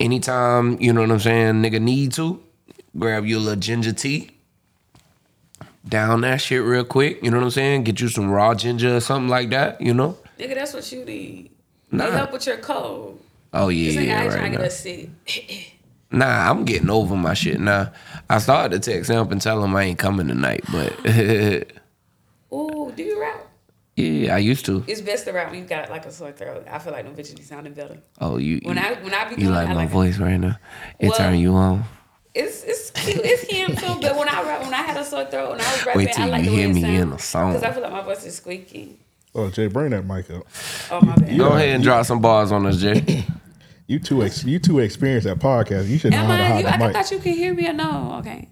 anytime, 0.00 0.80
you 0.80 0.92
know 0.92 1.02
what 1.02 1.10
I'm 1.10 1.20
saying, 1.20 1.62
nigga 1.62 1.80
need 1.80 2.12
to, 2.14 2.42
grab 2.98 3.24
you 3.24 3.38
a 3.38 3.40
little 3.40 3.60
ginger 3.60 3.92
tea. 3.92 4.30
Down 5.88 6.22
that 6.22 6.40
shit 6.40 6.62
real 6.62 6.84
quick. 6.84 7.22
You 7.22 7.30
know 7.30 7.38
what 7.38 7.44
I'm 7.44 7.50
saying? 7.50 7.84
Get 7.84 8.00
you 8.00 8.08
some 8.08 8.30
raw 8.30 8.54
ginger 8.54 8.96
or 8.96 9.00
something 9.00 9.28
like 9.28 9.50
that. 9.50 9.80
You 9.80 9.94
know? 9.94 10.16
Nigga, 10.42 10.54
that's 10.56 10.74
what 10.74 10.90
you 10.90 11.04
need. 11.04 11.50
Nah. 11.92 12.06
It 12.06 12.12
help 12.14 12.32
with 12.32 12.46
your 12.46 12.56
cold. 12.56 13.20
Oh 13.52 13.68
yeah, 13.68 13.90
yeah, 13.92 14.00
here 14.00 14.16
right 14.16 14.30
trying 14.38 14.52
to 14.52 14.58
now. 14.58 14.62
get 14.62 14.66
us 14.66 14.80
sick. 14.80 15.78
Nah, 16.10 16.50
I'm 16.50 16.64
getting 16.64 16.90
over 16.90 17.14
my 17.16 17.34
shit 17.34 17.60
now. 17.60 17.92
I 18.28 18.38
started 18.38 18.82
to 18.82 18.90
text 18.92 19.08
him 19.10 19.30
and 19.30 19.40
tell 19.40 19.62
him 19.62 19.76
I 19.76 19.84
ain't 19.84 19.98
coming 19.98 20.26
tonight, 20.26 20.64
but 20.72 20.92
Ooh, 22.52 22.92
do 22.96 23.02
you 23.02 23.20
rap? 23.20 23.46
yeah, 23.94 24.34
I 24.34 24.38
used 24.38 24.66
to. 24.66 24.82
It's 24.88 25.00
best 25.00 25.26
to 25.26 25.32
rap 25.32 25.50
when 25.50 25.60
you 25.60 25.66
got 25.66 25.90
like 25.90 26.06
a 26.06 26.10
sore 26.10 26.32
throat. 26.32 26.66
I 26.68 26.78
feel 26.80 26.92
like 26.92 27.04
them 27.04 27.14
bitches 27.14 27.36
be 27.36 27.42
sounding 27.42 27.74
better. 27.74 27.98
Oh, 28.20 28.38
you 28.38 28.60
When 28.64 28.78
you, 28.78 28.82
I 28.82 28.92
when 28.94 29.14
I 29.14 29.32
be 29.32 29.40
you 29.40 29.50
like 29.50 29.68
I 29.68 29.74
my 29.74 29.82
like 29.82 29.90
voice 29.90 30.18
right 30.18 30.38
now? 30.38 30.58
It 30.98 31.08
Well, 31.08 31.16
turn 31.18 31.38
you 31.38 31.54
on. 31.54 31.84
It's 32.34 32.64
it's 32.64 32.90
cute. 32.90 33.20
It's 33.22 33.42
him 33.42 33.76
too. 33.76 34.00
But 34.00 34.16
when 34.16 34.28
I 34.28 34.42
rap, 34.42 34.62
when 34.62 34.74
I 34.74 34.82
had 34.82 34.96
a 34.96 35.04
sore 35.04 35.26
throat, 35.26 35.50
when 35.52 35.60
I 35.60 35.72
was 35.72 35.86
rapping, 35.86 36.04
Wait 36.04 36.12
till 36.14 36.24
I 36.24 36.28
like 36.28 36.44
you 36.44 36.50
the 36.50 36.56
way 36.56 36.62
hear 36.62 36.74
me 36.74 36.96
in 36.96 37.12
a 37.12 37.18
song. 37.18 37.52
Because 37.52 37.62
I 37.68 37.72
feel 37.72 37.82
like 37.82 37.92
my 37.92 38.02
voice 38.02 38.24
is 38.24 38.36
squeaky. 38.36 38.98
Oh, 39.34 39.48
Jay, 39.50 39.66
bring 39.66 39.90
that 39.90 40.04
mic 40.04 40.30
up. 40.30 40.46
Oh 40.90 41.00
my 41.00 41.14
bad. 41.16 41.36
Go 41.38 41.48
ahead 41.54 41.70
and 41.70 41.82
drop 41.84 42.04
some 42.06 42.20
bars 42.20 42.52
on 42.52 42.66
us, 42.66 42.78
Jay. 42.78 43.26
You 43.88 43.98
too, 43.98 44.22
ex- 44.22 44.44
you 44.44 44.58
too 44.58 44.78
experienced 44.78 45.26
at 45.26 45.38
podcast. 45.38 45.88
You 45.88 45.98
should 45.98 46.12
know 46.12 46.18
Am 46.18 46.26
how 46.30 46.36
to 46.36 46.42
I? 46.42 46.46
hide 46.46 46.60
You, 46.60 46.66
I 46.68 46.78
the 46.78 46.84
mic. 46.84 46.92
thought 46.94 47.10
you 47.10 47.18
could 47.18 47.34
hear 47.34 47.52
me 47.52 47.68
or 47.68 47.72
no? 47.74 48.14
Okay. 48.20 48.48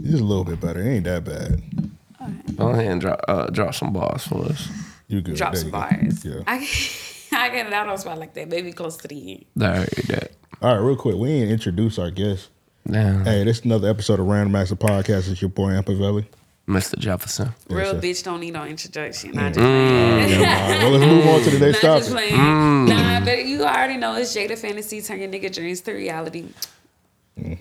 Just 0.00 0.22
a 0.22 0.24
little 0.24 0.44
bit 0.44 0.58
better. 0.60 0.80
It 0.80 0.88
ain't 0.88 1.04
that 1.04 1.24
bad. 1.24 2.56
Go 2.56 2.68
ahead 2.68 2.86
and 2.86 3.00
drop 3.00 3.20
uh, 3.28 3.46
drop 3.48 3.74
some 3.74 3.92
bars 3.92 4.26
for 4.26 4.44
us. 4.46 4.68
You 5.08 5.20
good? 5.20 5.34
Drop 5.34 5.52
There 5.52 5.60
some 5.60 5.68
you 5.68 5.72
go. 5.72 5.78
bars. 5.80 6.24
Yeah. 6.24 6.42
I, 6.46 6.56
I 7.44 7.48
get 7.50 7.66
it 7.66 7.72
out 7.74 7.88
on 7.88 7.98
spot 7.98 8.18
like 8.18 8.32
that. 8.34 8.48
Maybe 8.48 8.72
close 8.72 8.96
to 8.98 9.08
the 9.08 9.32
end. 9.32 9.44
I 9.62 9.76
heard 9.78 9.88
that. 10.06 10.32
All 10.62 10.74
right, 10.74 10.80
real 10.82 10.96
quick. 10.96 11.16
We 11.16 11.30
ain't 11.30 11.50
introduce 11.50 11.98
our 11.98 12.10
guest. 12.10 12.48
Damn, 12.90 13.24
Hey, 13.26 13.44
this 13.44 13.58
is 13.58 13.64
another 13.66 13.88
episode 13.90 14.20
of 14.20 14.26
Random 14.28 14.54
Acts 14.56 14.70
of 14.70 14.78
Podcast. 14.78 15.30
It's 15.30 15.42
your 15.42 15.50
boy 15.50 15.72
Ampavelli. 15.72 16.24
Mr. 16.70 16.98
Jefferson. 16.98 17.52
Real 17.68 17.92
sir. 17.92 18.00
bitch 18.00 18.22
don't 18.24 18.40
need 18.40 18.52
no 18.52 18.64
introduction. 18.64 19.36
I 19.38 19.48
just 19.48 19.58
All 19.58 19.64
playing. 19.66 20.40
well, 20.40 20.90
let's 20.92 21.04
move 21.04 21.26
on 21.26 21.40
to 21.42 21.50
the 21.50 21.58
Not 21.58 21.66
next 21.66 21.80
just 21.82 22.10
topic. 22.10 22.28
playing. 22.30 22.86
Nah, 22.86 23.20
but 23.24 23.44
you 23.44 23.62
already 23.62 23.96
know 23.96 24.14
it's 24.16 24.32
J 24.32 24.46
the 24.46 24.56
Fantasy. 24.56 25.02
Turn 25.02 25.18
your 25.20 25.28
nigga 25.28 25.52
dreams 25.52 25.80
to 25.82 25.92
reality. 25.92 26.46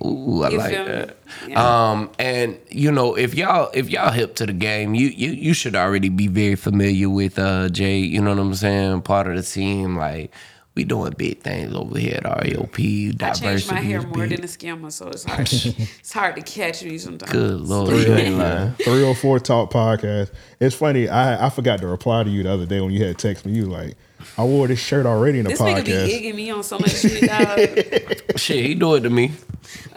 Ooh, 0.05 0.43
I 0.43 0.49
You 0.49 0.57
like 0.57 0.71
feel 0.73 0.83
me? 0.85 0.91
that. 0.91 1.17
Yeah. 1.47 1.89
Um, 1.91 2.09
and 2.19 2.57
you 2.69 2.91
know, 2.91 3.15
if 3.15 3.33
y'all 3.33 3.71
if 3.73 3.89
y'all 3.89 4.11
hip 4.11 4.35
to 4.35 4.45
the 4.45 4.51
game, 4.53 4.93
you 4.93 5.07
you 5.07 5.29
you 5.31 5.53
should 5.53 5.75
already 5.75 6.09
be 6.09 6.27
very 6.27 6.55
familiar 6.55 7.09
with 7.09 7.39
uh 7.39 7.69
Jay. 7.69 7.97
You 7.99 8.21
know 8.21 8.31
what 8.31 8.39
I'm 8.39 8.53
saying? 8.55 9.01
Part 9.03 9.27
of 9.27 9.35
the 9.35 9.43
team, 9.43 9.95
like 9.95 10.31
we 10.79 10.85
doing 10.85 11.13
big 11.17 11.41
things 11.41 11.75
over 11.75 11.99
here 11.99 12.15
at 12.15 12.23
RAOP. 12.23 13.09
I 13.09 13.11
Diversity 13.11 13.45
changed 13.47 13.71
my 13.71 13.81
hair 13.81 14.01
more 14.01 14.25
big. 14.25 14.29
than 14.37 14.45
a 14.45 14.47
scammer, 14.47 14.89
so 14.91 15.09
it's 15.09 15.25
hard. 15.25 15.41
it's 15.51 16.13
hard 16.13 16.37
to 16.37 16.41
catch 16.41 16.83
me 16.83 16.97
sometimes. 16.97 17.31
Good 17.33 17.59
lord, 17.59 17.89
you 17.91 18.13
ain't 18.15 18.37
lying. 18.37 18.71
304 18.75 19.39
Talk 19.41 19.71
Podcast. 19.73 20.31
It's 20.61 20.73
funny. 20.75 21.09
I 21.09 21.47
I 21.47 21.49
forgot 21.49 21.79
to 21.81 21.87
reply 21.87 22.23
to 22.23 22.29
you 22.29 22.43
the 22.43 22.51
other 22.53 22.65
day 22.65 22.79
when 22.79 22.91
you 22.91 23.03
had 23.03 23.17
text 23.17 23.45
me. 23.45 23.51
You 23.51 23.65
like, 23.65 23.97
I 24.37 24.45
wore 24.45 24.67
this 24.69 24.79
shirt 24.79 25.05
already 25.05 25.39
in 25.39 25.43
the 25.45 25.49
This 25.51 25.59
nigga 25.59 25.83
be 25.85 25.91
podcast. 25.91 26.13
egging 26.13 26.35
me 26.37 26.49
on 26.49 26.63
so 26.63 26.79
much 26.79 26.91
shit, 26.95 27.29
dog. 27.29 27.59
Shit, 28.39 28.63
he 28.65 28.73
do 28.73 28.95
it 28.95 29.01
to 29.01 29.09
me. 29.09 29.33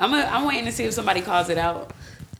I'm, 0.00 0.12
a, 0.12 0.16
I'm 0.16 0.44
waiting 0.46 0.64
to 0.64 0.72
see 0.72 0.82
if 0.84 0.94
somebody 0.94 1.20
calls 1.20 1.48
it 1.48 1.58
out. 1.58 1.92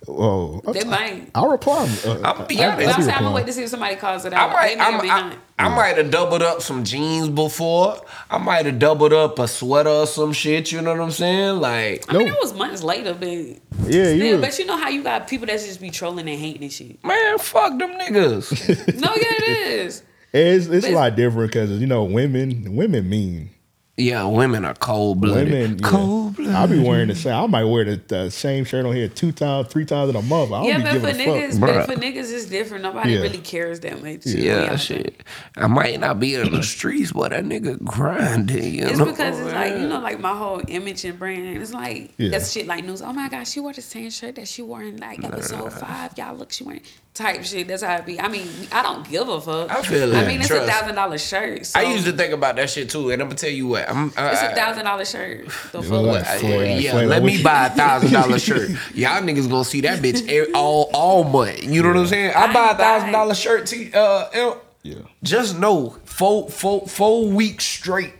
Whoa. 0.07 0.61
They 0.73 0.83
might. 0.83 1.31
I'll 1.33 1.49
reply. 1.49 1.89
Uh, 2.05 2.19
I'll 2.25 2.45
be 2.47 2.61
I- 2.61 2.73
honest. 2.73 2.89
I 2.89 2.91
I'm 2.91 2.97
see 2.97 3.03
saying 3.03 3.03
I'm 3.03 3.07
reply. 3.07 3.19
gonna 3.21 3.35
wait 3.37 3.47
to 3.47 3.53
see 3.53 3.63
if 3.63 3.69
somebody 3.69 3.95
calls 3.95 4.25
it 4.25 4.33
I 4.33 4.37
out. 4.37 4.51
might, 4.53 4.69
They 4.71 4.77
may 4.77 4.83
I, 4.83 4.99
or 4.99 5.03
may 5.03 5.11
I, 5.11 5.21
not. 5.29 5.39
I 5.63 5.67
mm. 5.67 5.77
might 5.77 5.97
have 5.97 6.11
doubled 6.11 6.43
up 6.43 6.61
some 6.61 6.83
jeans 6.83 7.29
before. 7.29 7.97
I 8.29 8.39
might 8.39 8.67
have 8.67 8.81
doubled 8.81 9.13
up 9.13 9.39
a 9.39 9.47
sweater 9.47 9.91
or 9.91 10.09
some 10.09 10.33
shit. 10.33 10.73
You 10.73 10.83
know 10.83 10.91
what 10.91 11.01
I'm 11.01 11.13
saying? 11.13 11.61
Like, 11.61 12.05
I 12.09 12.19
mean, 12.19 12.27
No. 12.27 12.35
it 12.35 12.39
was 12.43 12.53
months 12.53 12.83
later, 12.83 13.15
but 13.15 13.29
Yeah, 13.29 13.59
still, 13.87 14.17
you. 14.17 14.39
but 14.39 14.59
you 14.59 14.67
know 14.67 14.77
how 14.77 14.89
you 14.89 15.05
got 15.05 15.29
people 15.29 15.47
that 15.47 15.61
just 15.61 15.81
be 15.81 15.91
trolling 15.91 16.29
and 16.29 16.37
hating 16.41 16.65
and 16.65 16.73
shit. 16.73 17.05
man, 17.05 17.39
fuck 17.39 17.79
them 17.79 17.93
niggas. 17.93 18.51
No, 19.01 19.15
yeah, 19.15 19.23
it 19.23 19.69
is. 19.69 20.03
It's 20.33 20.67
it's 20.67 20.87
a 20.87 20.93
lot 20.93 21.15
different 21.15 21.53
because 21.53 21.71
you 21.73 21.87
know 21.87 22.05
women 22.05 22.75
women 22.75 23.09
mean 23.09 23.51
yeah, 23.99 24.25
women 24.25 24.65
are 24.65 24.75
cold 24.75 25.21
blooded. 25.21 25.53
women. 25.53 25.79
yeah. 25.79 25.89
Cold 25.89 26.37
blooded. 26.37 26.55
I'll 26.55 26.67
be 26.69 26.79
wearing 26.81 27.09
the 27.09 27.15
same. 27.15 27.35
I 27.35 27.47
might 27.47 27.65
wear 27.65 27.85
the, 27.85 28.01
the 28.09 28.31
same 28.31 28.65
shirt 28.65 28.87
on 28.87 28.95
here 28.95 29.07
two 29.09 29.33
times, 29.33 29.69
three 29.69 29.85
times 29.85 30.09
in 30.11 30.17
a 30.17 30.23
month. 30.23 30.51
I 30.53 30.63
don't 30.63 30.65
Yeah, 30.67 30.79
be 30.79 30.83
but 30.85 30.93
for 30.93 31.01
giving 31.19 31.29
a 31.29 31.31
niggas, 31.33 31.51
fuck. 31.53 31.61
but 31.61 31.71
Bruh. 31.71 31.87
for 31.87 31.95
niggas, 32.01 32.33
it's 32.33 32.47
different. 32.47 32.83
Nobody 32.85 33.13
Yeah. 33.13 33.21
really 33.21 33.39
cares 33.39 33.81
that 33.81 34.03
much. 34.03 34.25
Yeah, 34.25 34.63
Yeah. 34.65 34.77
shit. 34.77 35.23
I 35.57 35.67
might 35.67 36.01
not 36.01 36.19
be 36.19 36.35
in 36.37 36.51
the 36.53 36.63
streets, 36.63 37.13
but 37.13 37.31
that 37.33 37.45
nigga 37.45 37.83
grinding. 37.85 38.75
You 38.75 38.87
It's 38.87 38.99
know? 38.99 39.05
because 39.05 39.39
it's 39.39 39.53
like 39.53 39.73
you 39.75 39.87
know, 39.89 40.01
like 40.01 40.21
my 40.21 40.35
whole 40.37 40.63
image 40.69 41.05
and 41.05 41.19
brand. 41.19 41.59
It's 41.61 41.75
like 41.75 42.13
Yeah. 42.17 42.31
that's 42.31 42.51
shit 42.51 42.67
like 42.67 42.85
news. 42.85 43.03
Oh 43.03 43.13
my 43.13 43.29
gosh, 43.29 43.51
she 43.51 43.61
wore 43.61 43.73
the 43.75 43.83
same 43.83 44.09
shirt 44.11 44.37
that 44.37 44.49
she 44.49 44.63
wore 44.63 44.83
in 44.83 44.97
like 44.97 45.23
episode 45.23 45.73
five. 45.73 46.17
Y'all 46.17 46.35
look, 46.35 46.51
she 46.53 46.65
wearing 46.65 46.81
type 47.15 47.45
shit. 47.45 47.69
That's 47.69 47.83
how 47.83 47.97
it 47.97 48.07
be. 48.07 48.21
I 48.21 48.29
mean, 48.29 48.49
I 48.73 48.83
don't 48.83 49.09
give 49.09 49.29
a 49.29 49.41
fuck. 49.41 49.71
I 49.71 49.83
feel 49.83 50.13
it. 50.13 50.17
I 50.17 50.27
mean, 50.27 50.41
it's 50.41 50.49
Trust. 50.49 50.65
a 50.65 50.67
thousand 50.71 50.95
dollar 50.95 51.19
shirt. 51.19 51.67
So 51.67 51.79
I 51.79 51.83
used 51.85 52.07
to 52.07 52.13
think 52.13 52.33
about 52.33 52.57
that 52.57 52.71
shit 52.71 52.89
too, 52.91 53.11
and 53.11 53.21
I'm 53.21 53.29
gonna 53.29 53.39
tell 53.39 53.51
you 53.51 53.67
what. 53.69 53.89
I'm, 53.89 54.13
I, 54.17 54.31
It's 54.33 54.43
a 54.43 54.55
thousand 54.55 54.85
dollar 54.85 55.05
shirt. 55.05 55.45
The 55.73 55.83
fuck? 55.83 55.91
like, 56.03 56.27
I- 56.27 56.39
Flair, 56.39 56.81
yeah, 56.81 56.91
Flair, 56.93 57.07
let 57.07 57.23
me 57.23 57.37
you- 57.39 57.45
buy 57.45 57.67
a 57.67 57.71
thousand 57.71 58.13
dollar 58.13 58.39
shirt. 58.49 58.71
Y'all 58.95 59.21
niggas 59.23 59.49
gonna 59.51 59.65
see 59.65 59.81
that 59.83 60.01
bitch 60.01 60.51
all 60.55 60.91
all 60.95 61.25
month. 61.25 61.63
You 61.65 61.83
know 61.83 61.89
what 61.89 61.99
I'm 61.99 62.07
saying? 62.07 62.33
I 62.35 62.45
I 62.47 62.53
buy 62.53 62.71
a 62.71 62.77
thousand 62.77 63.13
dollar 63.13 63.35
shirt 63.35 63.67
to 63.67 63.93
uh, 63.93 63.99
uh, 64.35 64.59
Yeah. 64.83 64.95
just 65.23 65.59
know 65.59 65.97
four 66.05 66.49
four 66.51 66.87
four 66.87 67.29
weeks 67.29 67.65
straight. 67.65 68.15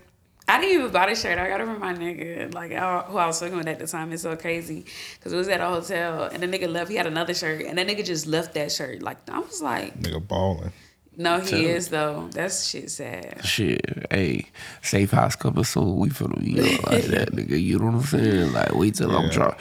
I 0.53 0.61
didn't 0.61 0.81
even 0.81 0.93
buy 0.93 1.07
the 1.09 1.15
shirt. 1.15 1.39
I 1.39 1.49
got 1.49 1.61
it 1.61 1.65
from 1.67 1.79
my 1.81 1.95
nigga, 1.95 2.53
like 2.55 2.73
I- 2.73 3.01
who 3.03 3.17
I 3.17 3.27
was 3.27 3.41
fucking 3.41 3.57
with 3.57 3.67
at 3.69 3.79
the 3.79 3.87
time. 3.87 4.13
It's 4.13 4.23
so 4.23 4.37
crazy 4.37 4.85
because 5.19 5.33
it 5.33 5.37
was 5.37 5.49
at 5.49 5.61
a 5.61 5.67
hotel 5.67 6.25
and 6.25 6.43
the 6.43 6.47
nigga 6.47 6.71
left. 6.71 6.91
He 6.91 6.97
had 6.97 7.07
another 7.07 7.35
shirt 7.35 7.63
and 7.63 7.79
that 7.79 7.87
nigga 7.87 8.05
just 8.05 8.27
left 8.27 8.55
that 8.55 8.71
shirt. 8.71 9.03
Like 9.03 9.19
I 9.31 9.39
was 9.39 9.63
like, 9.63 9.99
Nigga 10.01 10.27
balling. 10.27 10.73
no, 11.17 11.41
he 11.41 11.67
is 11.67 11.89
though. 11.89 12.29
That's 12.33 12.67
shit 12.69 12.91
sad. 12.91 13.45
Shit, 13.45 14.07
hey, 14.11 14.47
safe 14.83 15.11
house 15.13 15.37
coming 15.37 15.65
soon. 15.65 15.97
We 15.99 16.09
finna 16.11 16.39
be 16.43 16.61
up 16.61 16.87
like 16.91 17.05
that, 17.05 17.33
nigga. 17.37 17.61
You 17.63 17.79
know 17.79 17.87
what 17.87 17.95
I'm 17.95 18.03
saying? 18.03 18.53
Like, 18.53 18.75
wait 18.75 18.95
till 18.95 19.11
I'm 19.17 19.27
Yeah. 19.27 19.31
draw. 19.31 19.55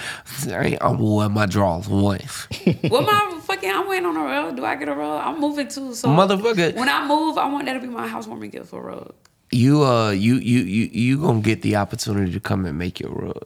I 0.50 0.64
ain't, 0.66 0.84
I'm 0.84 0.98
gonna 0.98 1.30
my 1.30 1.46
drawers 1.46 1.88
once. 1.88 2.48
What 2.90 3.06
my 3.06 3.40
fucking? 3.44 3.70
I'm 3.72 3.88
waiting 3.88 4.06
on 4.06 4.18
a 4.18 4.24
rug. 4.24 4.56
Do 4.58 4.66
I 4.66 4.76
get 4.76 4.90
a 4.90 4.94
rug? 4.94 5.22
I'm 5.26 5.40
moving 5.40 5.68
too. 5.68 5.94
So 5.94 6.08
Motherfucker. 6.10 6.76
when 6.76 6.90
I 6.90 7.06
move, 7.08 7.38
I 7.38 7.48
want 7.48 7.66
that 7.66 7.74
to 7.74 7.80
be 7.80 7.88
my 7.88 8.08
housewarming 8.08 8.50
gift 8.52 8.68
for 8.70 8.80
a 8.90 8.96
rug. 8.96 9.14
You 9.52 9.84
uh, 9.84 10.12
you 10.12 10.36
you 10.36 10.60
you 10.62 10.90
you 10.92 11.18
gonna 11.22 11.42
get 11.42 11.62
the 11.62 11.76
opportunity 11.76 12.32
to 12.32 12.40
come 12.40 12.66
and 12.66 12.78
make 12.78 13.00
your 13.00 13.12
rug. 13.12 13.46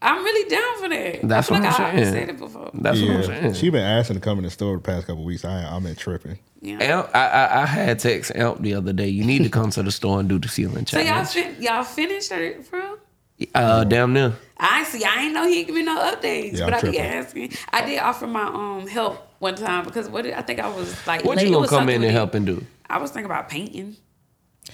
I'm 0.00 0.24
really 0.24 0.48
down 0.48 0.78
for 0.80 0.88
that. 0.88 1.28
That's 1.28 1.50
I 1.50 1.54
feel 1.54 1.62
what 1.62 1.70
like 1.70 1.80
I'm 1.80 1.86
I 1.86 2.00
saying. 2.02 2.12
said 2.14 2.28
it 2.30 2.38
before. 2.38 2.70
That's 2.74 3.00
what 3.00 3.10
I'm 3.10 3.22
saying. 3.24 3.54
She 3.54 3.70
been 3.70 3.82
asking 3.84 4.16
to 4.16 4.20
come 4.20 4.38
in 4.38 4.44
the 4.44 4.50
store 4.50 4.76
the 4.76 4.82
past 4.82 5.06
couple 5.06 5.24
weeks. 5.24 5.44
I 5.44 5.62
I'm 5.64 5.84
in 5.86 5.94
tripping. 5.94 6.38
Yeah. 6.60 6.78
Amp, 6.80 7.10
I, 7.14 7.26
I 7.28 7.62
I 7.62 7.66
had 7.66 7.98
text 7.98 8.32
Amp 8.34 8.62
the 8.62 8.74
other 8.74 8.92
day. 8.92 9.08
You 9.08 9.24
need 9.24 9.42
to 9.42 9.48
come 9.50 9.70
to 9.70 9.82
the 9.82 9.92
store 9.92 10.20
and 10.20 10.28
do 10.28 10.38
the 10.38 10.48
ceiling 10.48 10.86
So 10.86 10.98
y'all 10.98 11.06
challenge. 11.06 11.28
fin- 11.30 11.56
y'all 11.62 11.84
finished 11.84 12.32
it, 12.32 12.70
bro? 12.70 12.96
uh, 13.54 13.84
damn 13.84 14.12
near. 14.12 14.32
I 14.56 14.84
see. 14.84 15.04
I 15.04 15.24
ain't 15.24 15.34
know 15.34 15.46
he 15.48 15.64
give 15.64 15.74
me 15.74 15.82
no 15.82 15.98
updates, 15.98 16.58
Yeah, 16.58 16.64
but 16.66 16.74
I'm 16.82 16.88
I 16.88 16.90
be 16.92 16.98
asking. 16.98 17.52
I 17.72 17.84
did 17.84 17.98
offer 17.98 18.26
my 18.26 18.44
um 18.44 18.86
help 18.86 19.18
one 19.40 19.56
time 19.56 19.84
because 19.84 20.08
what 20.08 20.22
did, 20.22 20.34
I 20.34 20.42
think 20.42 20.60
I 20.60 20.68
was 20.68 21.06
like. 21.06 21.24
What 21.24 21.36
late- 21.36 21.48
you 21.48 21.52
it 21.52 21.56
gonna 21.56 21.68
come 21.68 21.88
in 21.88 22.02
and 22.02 22.12
help 22.12 22.34
and 22.34 22.46
do? 22.46 22.64
I 22.88 22.98
was 22.98 23.10
thinking 23.10 23.26
about 23.26 23.48
painting. 23.48 23.96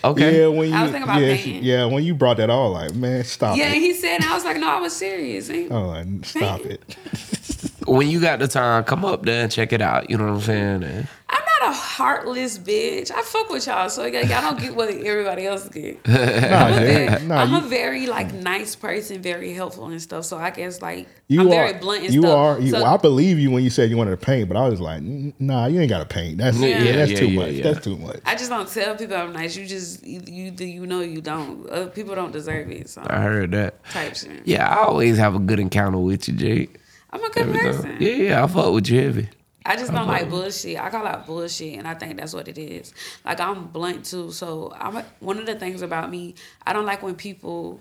Okay. 0.04 0.40
Yeah, 0.42 0.46
when 0.48 0.68
you 0.70 0.74
I 0.76 0.82
was 0.82 0.90
thinking 0.92 1.02
about 1.10 1.20
yeah, 1.20 1.34
painting. 1.36 1.64
yeah 1.64 1.84
when 1.86 2.04
you 2.04 2.14
brought 2.14 2.36
that 2.36 2.50
all 2.50 2.70
like 2.70 2.94
man 2.94 3.24
stop 3.24 3.56
Yeah, 3.56 3.70
it. 3.70 3.74
he 3.74 3.92
said, 3.94 4.16
and 4.16 4.24
I 4.24 4.34
was 4.34 4.44
like, 4.44 4.56
no, 4.58 4.68
I 4.70 4.80
was 4.80 4.94
serious. 4.94 5.50
Ain't- 5.50 5.72
Oh, 5.72 5.88
like, 5.88 6.06
stop 6.24 6.60
it. 6.60 6.96
When 7.88 8.08
you 8.08 8.20
got 8.20 8.38
the 8.38 8.48
time, 8.48 8.84
come 8.84 9.04
up 9.04 9.22
there 9.24 9.42
and 9.44 9.52
check 9.52 9.72
it 9.72 9.80
out. 9.80 10.10
You 10.10 10.18
know 10.18 10.24
what 10.26 10.34
I'm 10.34 10.40
saying? 10.42 10.82
And 10.84 11.08
I'm 11.30 11.42
not 11.60 11.70
a 11.70 11.74
heartless 11.74 12.58
bitch. 12.58 13.10
I 13.10 13.22
fuck 13.22 13.50
with 13.50 13.66
y'all, 13.66 13.88
so 13.88 14.04
y'all 14.04 14.22
y'all 14.24 14.42
don't 14.42 14.60
get 14.60 14.74
what 14.74 14.88
everybody 14.90 15.46
else 15.46 15.68
get. 15.68 15.98
Nah, 16.08 16.14
I'm, 16.14 16.72
a 16.72 16.78
dude, 16.80 16.86
very, 16.86 17.26
nah, 17.26 17.36
I'm 17.42 17.50
you, 17.50 17.56
a 17.58 17.60
very 17.62 18.06
like 18.06 18.32
nice 18.34 18.74
person, 18.76 19.20
very 19.22 19.52
helpful 19.52 19.86
and 19.86 20.00
stuff. 20.00 20.24
So 20.24 20.36
I 20.38 20.50
guess 20.50 20.80
like 20.80 21.08
you 21.28 21.40
I'm 21.40 21.48
are 21.48 21.50
very 21.50 21.72
blunt 21.74 22.04
and 22.04 22.14
you 22.14 22.22
stuff. 22.22 22.36
are 22.36 22.60
you, 22.60 22.70
so, 22.70 22.84
I 22.84 22.96
believe 22.96 23.38
you 23.38 23.50
when 23.50 23.62
you 23.64 23.70
said 23.70 23.90
you 23.90 23.96
wanted 23.96 24.12
to 24.12 24.24
paint, 24.24 24.48
but 24.48 24.56
I 24.56 24.68
was 24.68 24.80
like, 24.80 25.02
nah, 25.02 25.66
you 25.66 25.80
ain't 25.80 25.90
got 25.90 25.98
to 25.98 26.06
paint. 26.06 26.38
That's 26.38 26.56
Yeah, 26.58 26.82
yeah, 26.82 26.92
that's 26.96 27.10
yeah, 27.12 27.18
too 27.18 27.28
yeah, 27.28 27.40
much. 27.40 27.52
yeah. 27.52 27.62
That's 27.64 27.84
too 27.84 27.96
much. 27.98 28.20
I 28.24 28.34
just 28.36 28.50
don't 28.50 28.68
tell 28.68 28.96
people 28.96 29.16
I'm 29.16 29.32
nice. 29.32 29.56
You 29.56 29.66
just 29.66 30.06
you 30.06 30.20
you 30.26 30.50
do 30.50 30.64
you 30.64 30.86
know 30.86 31.00
you 31.00 31.20
don't. 31.20 31.68
Other 31.68 31.88
people 31.90 32.14
don't 32.14 32.32
deserve 32.32 32.70
it. 32.70 32.88
So 32.88 33.02
I 33.06 33.20
heard 33.20 33.50
that. 33.52 33.84
type 33.90 34.14
shit. 34.16 34.42
Yeah, 34.46 34.68
I 34.68 34.84
always 34.84 35.18
have 35.18 35.34
a 35.34 35.38
good 35.40 35.58
encounter 35.58 35.98
with 35.98 36.28
you, 36.28 36.34
Jade. 36.34 36.78
I'm 37.10 37.24
a 37.24 37.30
good 37.30 37.54
person. 37.54 37.96
Yeah, 38.00 38.10
yeah, 38.10 38.44
I 38.44 38.46
fuck 38.46 38.72
with 38.72 38.88
you 38.88 39.00
heavy. 39.00 39.28
I 39.64 39.76
just 39.76 39.92
don't 39.92 40.06
like 40.06 40.30
bullshit. 40.30 40.78
I 40.78 40.88
call 40.88 41.06
out 41.06 41.26
bullshit, 41.26 41.78
and 41.78 41.86
I 41.86 41.94
think 41.94 42.18
that's 42.18 42.32
what 42.32 42.48
it 42.48 42.56
is. 42.56 42.94
Like 43.24 43.38
I'm 43.40 43.66
blunt 43.66 44.06
too, 44.06 44.32
so 44.32 44.72
I'm 44.74 45.04
one 45.20 45.38
of 45.38 45.46
the 45.46 45.56
things 45.56 45.82
about 45.82 46.10
me. 46.10 46.34
I 46.66 46.72
don't 46.72 46.86
like 46.86 47.02
when 47.02 47.16
people 47.16 47.80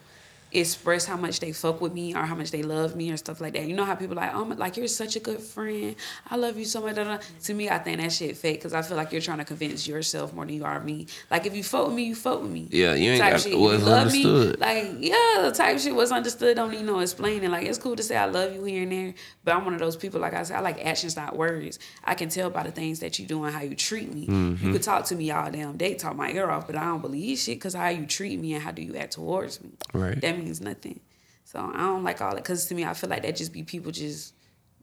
express 0.51 1.05
how 1.05 1.17
much 1.17 1.39
they 1.39 1.51
fuck 1.51 1.81
with 1.81 1.93
me 1.93 2.15
or 2.15 2.23
how 2.23 2.35
much 2.35 2.51
they 2.51 2.63
love 2.63 2.95
me 2.95 3.11
or 3.11 3.17
stuff 3.17 3.41
like 3.41 3.53
that. 3.53 3.65
You 3.67 3.75
know 3.75 3.83
how 3.85 3.95
people 3.95 4.15
like, 4.15 4.33
oh, 4.33 4.45
my- 4.45 4.55
like 4.55 4.77
you're 4.77 4.87
such 4.87 5.15
a 5.15 5.19
good 5.19 5.39
friend. 5.41 5.95
I 6.29 6.35
love 6.37 6.57
you 6.57 6.65
so 6.65 6.81
much. 6.81 6.95
da, 6.95 7.03
da, 7.03 7.17
da." 7.17 7.23
To 7.43 7.53
me, 7.53 7.69
I 7.69 7.77
think 7.79 7.99
that 7.99 8.11
shit 8.11 8.37
fake 8.37 8.59
because 8.59 8.73
I 8.73 8.81
feel 8.81 8.97
like 8.97 9.11
you're 9.11 9.21
trying 9.21 9.39
to 9.39 9.45
convince 9.45 9.87
yourself 9.87 10.33
more 10.33 10.45
than 10.45 10.55
you 10.55 10.63
are 10.65 10.79
me. 10.79 11.07
Like 11.29 11.45
if 11.45 11.55
you 11.55 11.63
fuck 11.63 11.87
with 11.87 11.95
me, 11.95 12.03
you 12.05 12.15
fuck 12.15 12.41
with 12.41 12.51
me. 12.51 12.67
Yeah, 12.71 12.93
you 12.95 13.11
ain't 13.11 13.21
type 13.21 13.33
got 13.33 13.41
shit. 13.41 13.51
You 13.53 13.77
love 13.77 14.11
me, 14.11 14.23
like 14.25 14.87
yeah, 14.99 15.41
the 15.41 15.51
type 15.53 15.79
shit 15.79 15.93
was 15.93 16.11
understood. 16.11 16.55
Don't 16.55 16.71
need 16.71 16.85
no 16.85 16.99
explaining. 16.99 17.51
Like 17.51 17.65
it's 17.65 17.77
cool 17.77 17.95
to 17.95 18.03
say 18.03 18.15
I 18.15 18.25
love 18.25 18.53
you 18.53 18.63
here 18.63 18.83
and 18.83 18.91
there, 18.91 19.13
but 19.47 19.55
I'm 19.55 19.63
one 19.63 19.73
of 19.73 19.79
those 19.79 19.95
people. 19.95 20.19
Like 20.19 20.33
I 20.33 20.43
said, 20.43 20.57
I 20.57 20.59
like 20.59 20.85
actions, 20.85 21.15
not 21.15 21.37
words. 21.37 21.79
I 22.03 22.15
can 22.15 22.27
tell 22.27 22.49
by 22.49 22.63
the 22.63 22.71
things 22.71 22.99
that 22.99 23.17
you 23.17 23.25
do 23.25 23.45
and 23.45 23.55
how 23.55 23.61
you 23.61 23.75
treat 23.75 24.13
me. 24.13 24.27
Mm-hmm. 24.27 24.67
You 24.67 24.73
could 24.73 24.83
talk 24.83 25.05
to 25.05 25.15
me 25.15 25.31
all 25.31 25.49
damn 25.49 25.77
day, 25.77 25.93
talk 25.93 26.17
my 26.17 26.29
ear 26.31 26.49
off, 26.49 26.67
but 26.67 26.75
I 26.75 26.83
don't 26.83 27.01
believe 27.01 27.37
shit 27.37 27.55
because 27.55 27.73
how 27.73 27.87
you 27.87 28.05
treat 28.05 28.41
me 28.41 28.55
and 28.55 28.61
how 28.61 28.71
do 28.71 28.81
you 28.81 28.97
act 28.97 29.13
towards 29.13 29.63
me. 29.63 29.69
Right. 29.93 30.19
That 30.19 30.37
means 30.37 30.59
nothing. 30.59 30.99
So 31.45 31.59
I 31.59 31.77
don't 31.77 32.03
like 32.03 32.21
all 32.21 32.31
that 32.31 32.43
because 32.43 32.65
to 32.65 32.75
me, 32.75 32.83
I 32.83 32.93
feel 32.93 33.09
like 33.09 33.21
that 33.21 33.37
just 33.37 33.53
be 33.53 33.63
people 33.63 33.93
just 33.93 34.33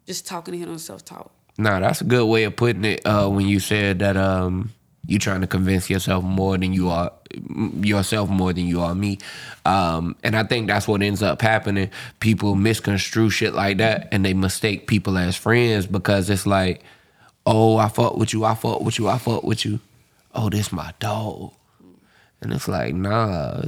just 0.07 0.27
talking 0.27 0.53
to 0.53 0.59
him 0.59 0.71
on 0.71 0.79
self 0.79 1.05
talk. 1.05 1.31
Nah, 1.59 1.81
that's 1.81 2.01
a 2.01 2.05
good 2.05 2.25
way 2.25 2.45
of 2.45 2.57
putting 2.57 2.87
it. 2.87 3.05
Uh, 3.05 3.29
when 3.29 3.47
you 3.47 3.61
said 3.61 3.99
that 3.99 4.17
um, 4.17 4.73
you 5.07 5.19
trying 5.19 5.41
to 5.43 5.47
convince 5.47 5.91
yourself 5.91 6.25
more 6.25 6.57
than 6.57 6.73
you 6.73 6.91
are 6.91 7.13
yourself 7.81 8.31
more 8.31 8.53
than 8.53 8.67
you 8.67 8.81
are 8.81 8.95
me, 8.95 9.19
um, 9.65 10.17
and 10.23 10.37
I 10.37 10.45
think 10.45 10.69
that's 10.69 10.87
what 10.87 11.03
ends 11.03 11.23
up 11.23 11.43
happening. 11.43 11.91
People 12.21 12.55
misconstrue 12.55 13.31
shit 13.31 13.55
like 13.55 13.79
that, 13.79 14.09
and 14.13 14.25
they 14.25 14.35
mistake 14.35 14.87
people 14.87 15.19
as 15.19 15.37
friends 15.37 15.87
because 15.87 16.31
it's 16.31 16.47
like, 16.47 16.83
oh, 17.47 17.77
I 17.77 17.89
fuck 17.89 18.17
with 18.17 18.33
you, 18.33 18.45
I 18.45 18.55
fuck 18.55 18.81
with 18.83 18.99
you, 18.99 19.09
I 19.09 19.19
fuck 19.19 19.43
with 19.45 19.65
you. 19.65 19.81
oh, 20.35 20.49
this 20.51 20.73
my 20.73 20.93
dog. 20.99 21.53
And 22.41 22.53
it's 22.53 22.69
like, 22.69 22.95
nah, 22.95 23.63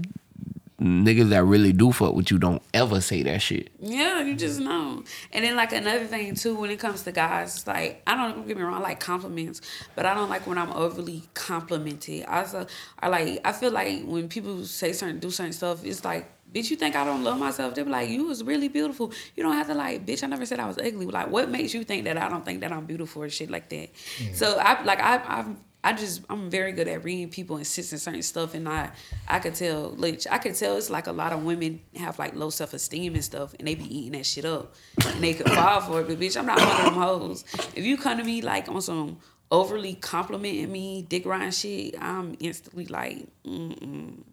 niggas 0.81 1.31
that 1.31 1.43
really 1.45 1.73
do 1.73 1.91
fuck 1.91 2.15
with 2.15 2.31
you 2.31 2.39
don't 2.39 2.63
ever 2.75 3.01
say 3.01 3.23
that 3.23 3.41
shit. 3.41 3.71
Yeah, 3.81 4.21
you 4.21 4.35
just 4.35 4.61
know. 4.61 5.03
And 5.33 5.45
then 5.45 5.57
like 5.57 5.73
another 5.73 6.07
thing 6.07 6.35
too, 6.35 6.55
when 6.55 6.71
it 6.71 6.79
comes 6.79 7.03
to 7.03 7.13
guys, 7.13 7.67
like 7.67 8.03
I 8.07 8.15
don't 8.15 8.37
don't 8.37 8.47
get 8.47 8.57
me 8.57 8.63
wrong, 8.63 8.75
I 8.75 8.81
like 8.81 9.01
compliments, 9.01 9.61
but 9.95 10.07
I 10.07 10.15
don't 10.15 10.29
like 10.29 10.47
when 10.47 10.59
I'm 10.59 10.73
overly 10.73 11.25
complimented. 11.35 12.25
I 12.29 12.41
also 12.41 12.67
I 12.99 13.09
like 13.09 13.41
I 13.45 13.53
feel 13.53 13.73
like 13.73 14.05
when 14.05 14.29
people 14.29 14.65
say 14.65 14.93
certain 14.93 15.19
do 15.19 15.31
certain 15.31 15.53
stuff, 15.53 15.85
it's 15.85 16.05
like 16.05 16.33
Bitch, 16.53 16.71
you 16.71 16.77
think 16.77 16.95
I 16.95 17.05
don't 17.05 17.25
love 17.25 17.39
myself? 17.39 17.75
They 17.75 17.83
be 17.83 17.91
like, 17.91 18.09
you 18.09 18.25
was 18.25 18.43
really 18.45 18.69
beautiful. 18.69 19.13
You 19.35 19.43
don't 19.43 19.55
have 19.55 19.67
to 19.67 19.75
like, 19.75 20.07
bitch. 20.07 20.23
I 20.23 20.27
never 20.29 20.47
said 20.47 20.61
I 20.61 20.67
was 20.67 20.79
ugly. 20.79 21.05
Like, 21.05 21.29
what 21.29 21.51
makes 21.51 21.75
you 21.75 21.83
think 21.85 22.05
that 22.05 22.17
I 22.17 22.29
don't 22.29 22.45
think 22.45 22.61
that 22.61 22.73
I'm 22.73 22.87
beautiful 22.87 23.25
or 23.25 23.29
shit 23.29 23.51
like 23.51 23.69
that? 23.71 23.91
So 24.33 24.57
I 24.59 24.83
like 24.85 25.01
I 25.01 25.17
I 25.17 25.45
I 25.87 25.93
just 25.93 26.23
I'm 26.29 26.51
very 26.51 26.73
good 26.73 26.89
at 26.89 27.05
reading 27.05 27.29
people 27.29 27.59
and 27.59 27.65
sensing 27.65 28.01
certain 28.01 28.23
stuff, 28.23 28.55
and 28.55 28.69
I 28.69 28.91
I 29.29 29.39
could 29.39 29.55
tell, 29.55 29.91
like 29.91 30.21
I 30.29 30.39
could 30.39 30.57
tell 30.57 30.77
it's 30.77 30.91
like 30.91 31.07
a 31.07 31.13
lot 31.13 31.33
of 31.33 31.45
women 31.45 31.81
have 31.95 32.19
like 32.19 32.35
low 32.35 32.51
self 32.51 32.75
esteem 32.75 33.15
and 33.15 33.23
stuff, 33.23 33.55
and 33.57 33.69
they 33.69 33.77
be 33.77 33.85
eating 33.97 34.19
that 34.19 34.27
shit 34.27 34.45
up, 34.45 34.75
and 35.07 35.23
they 35.23 35.35
could 35.35 35.49
fall 35.49 35.81
for 35.83 36.01
it. 36.01 36.09
But 36.09 36.19
bitch, 36.19 36.37
I'm 36.37 36.45
not 36.45 36.59
one 36.59 36.69
of 36.69 36.85
them 36.87 36.95
hoes. 36.95 37.45
If 37.77 37.85
you 37.85 37.97
come 37.97 38.19
to 38.19 38.25
me 38.25 38.43
like 38.43 38.69
on 38.69 38.83
some 38.83 39.19
overly 39.53 39.95
complimenting 39.95 40.73
me, 40.73 41.03
dick 41.03 41.25
riding 41.25 41.53
shit, 41.53 41.95
I'm 42.03 42.37
instantly 42.41 42.87
like, 42.87 43.29
mm. 43.45 44.25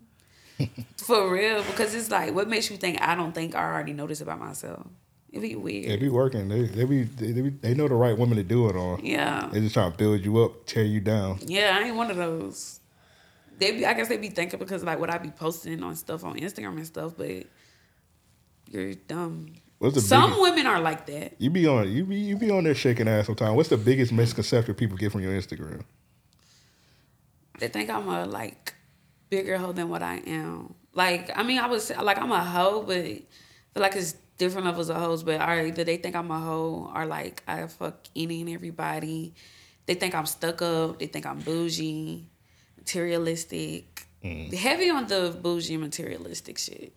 For 0.98 1.32
real, 1.32 1.62
because 1.63 1.94
it's 1.94 2.10
like, 2.10 2.34
what 2.34 2.50
makes 2.50 2.72
you 2.72 2.78
think 2.78 3.00
I 3.00 3.13
don't 3.13 3.34
think 3.34 3.54
I 3.54 3.63
already 3.63 3.94
know 3.94 4.08
this 4.08 4.22
about 4.22 4.39
myself? 4.39 4.88
It'd 5.34 5.41
be 5.41 5.56
weird. 5.56 5.89
They 5.89 5.98
be 5.98 6.10
working. 6.10 6.48
They 6.48 6.62
they 6.65 6.86
be 6.86 7.04
they, 7.04 7.41
be, 7.41 7.50
they 7.50 7.74
know 7.74 7.88
the 7.88 7.96
right 7.96 8.15
women 8.15 8.38
to 8.38 8.43
do 8.43 8.69
it 8.69 8.76
on. 8.76 9.04
Yeah. 9.04 9.50
They 9.52 9.62
just 9.62 9.74
trying 9.74 9.91
to 9.91 9.98
build 9.98 10.24
you 10.24 10.43
up, 10.43 10.67
tear 10.67 10.84
you 10.84 11.00
down. 11.00 11.39
Yeah, 11.41 11.76
I 11.76 11.88
ain't 11.88 11.96
one 11.96 12.12
of 12.12 12.17
those. 12.17 12.80
They 13.58 13.72
be, 13.72 13.86
I 13.86 13.93
guess 13.93 14.10
they 14.10 14.17
be 14.17 14.30
thinking 14.30 14.60
because 14.60 14.84
like 14.84 15.00
what 15.00 15.10
I 15.10 15.17
be 15.17 15.32
posting 15.32 15.82
on 15.82 15.96
stuff 15.96 16.24
on 16.24 16.36
Instagram 16.39 16.78
and 16.78 16.86
stuff, 16.86 17.13
but 17.17 17.48
you're 18.69 18.93
dumb. 18.93 19.56
What's 19.80 19.96
the 19.96 20.02
Some 20.02 20.30
biggest- 20.32 20.41
women 20.41 20.67
are 20.67 20.80
like 20.80 21.08
that. 21.08 21.34
You 21.39 21.50
be 21.50 21.65
on 21.65 21.91
you 21.91 22.06
be 22.06 22.15
you 22.17 22.38
be 22.38 22.52
on 22.52 22.63
there 22.63 22.76
shaking 22.76 23.08
ass 23.08 23.26
sometimes. 23.26 23.56
What's 23.56 23.69
the 23.69 23.78
biggest 23.78 24.12
misconception 24.12 24.76
people 24.76 24.98
get 24.98 25.12
from 25.12 25.22
your 25.22 25.34
Instagram? 25.34 25.82
They 27.58 27.69
think 27.69 27.89
I'm 27.89 28.08
a 28.08 28.26
like 28.28 28.76
bigger 29.32 29.58
hoe 29.58 29.72
than 29.72 29.89
what 29.89 30.04
I 30.04 30.17
am. 30.28 30.76
Like 30.93 31.32
I 31.36 31.41
mean, 31.41 31.58
I 31.58 31.65
was 31.65 31.89
like 31.89 32.19
I'm 32.19 32.32
a 32.32 32.43
hoe, 32.43 32.84
but 32.84 32.98
I 32.98 33.22
feel 33.74 33.82
like 33.82 33.96
it's 33.96 34.15
different 34.38 34.65
levels 34.65 34.89
of 34.89 34.98
hoes. 34.98 35.24
But 35.24 35.41
are 35.41 35.65
either 35.65 35.84
they 35.84 35.98
think 35.98 36.15
I'm 36.15 36.32
a 36.32 36.39
hoe 36.39 36.91
or 36.93 37.06
like 37.06 37.43
I 37.48 37.67
fuck 37.67 37.96
any 38.15 38.41
and 38.41 38.50
everybody. 38.50 39.34
They 39.86 39.96
think 39.96 40.15
I'm 40.15 40.26
stuck 40.26 40.62
up. 40.62 41.00
They 41.00 41.08
think 41.08 41.26
I'm 41.26 41.39
bougie, 41.39 42.26
materialistic, 42.78 44.08
mm. 44.24 44.54
heavy 44.54 44.89
on 44.89 45.08
the 45.08 45.38
bougie 45.41 45.78
materialistic 45.78 46.58
shit. 46.58 46.93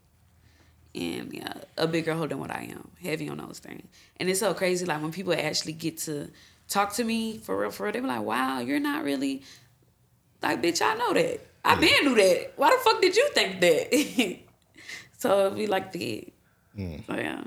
and 0.94 1.32
yeah, 1.32 1.52
a 1.76 1.86
bigger 1.86 2.14
hoe 2.14 2.26
than 2.26 2.38
what 2.38 2.50
I 2.50 2.68
am. 2.70 2.90
Heavy 3.02 3.28
on 3.28 3.38
those 3.38 3.58
things. 3.58 3.86
And 4.18 4.28
it's 4.28 4.40
so 4.40 4.54
crazy, 4.54 4.86
like 4.86 5.02
when 5.02 5.12
people 5.12 5.32
actually 5.34 5.72
get 5.72 5.98
to 5.98 6.30
talk 6.68 6.94
to 6.94 7.04
me 7.04 7.38
for 7.38 7.58
real, 7.58 7.70
for 7.70 7.84
real, 7.84 7.92
they 7.92 8.00
be 8.00 8.06
like, 8.06 8.22
wow, 8.22 8.60
you're 8.60 8.80
not 8.80 9.04
really 9.04 9.42
like, 10.42 10.62
bitch, 10.62 10.82
I 10.82 10.94
know 10.94 11.12
that. 11.12 11.40
I 11.64 11.74
been 11.74 12.04
knew 12.04 12.14
that. 12.14 12.52
Why 12.56 12.70
the 12.70 12.78
fuck 12.78 13.00
did 13.00 13.16
you 13.16 13.28
think 13.34 13.60
that? 13.60 14.38
so 15.18 15.48
it 15.48 15.56
be 15.56 15.66
like 15.66 15.90
the 15.92 16.28
so 17.06 17.14
yeah. 17.16 17.42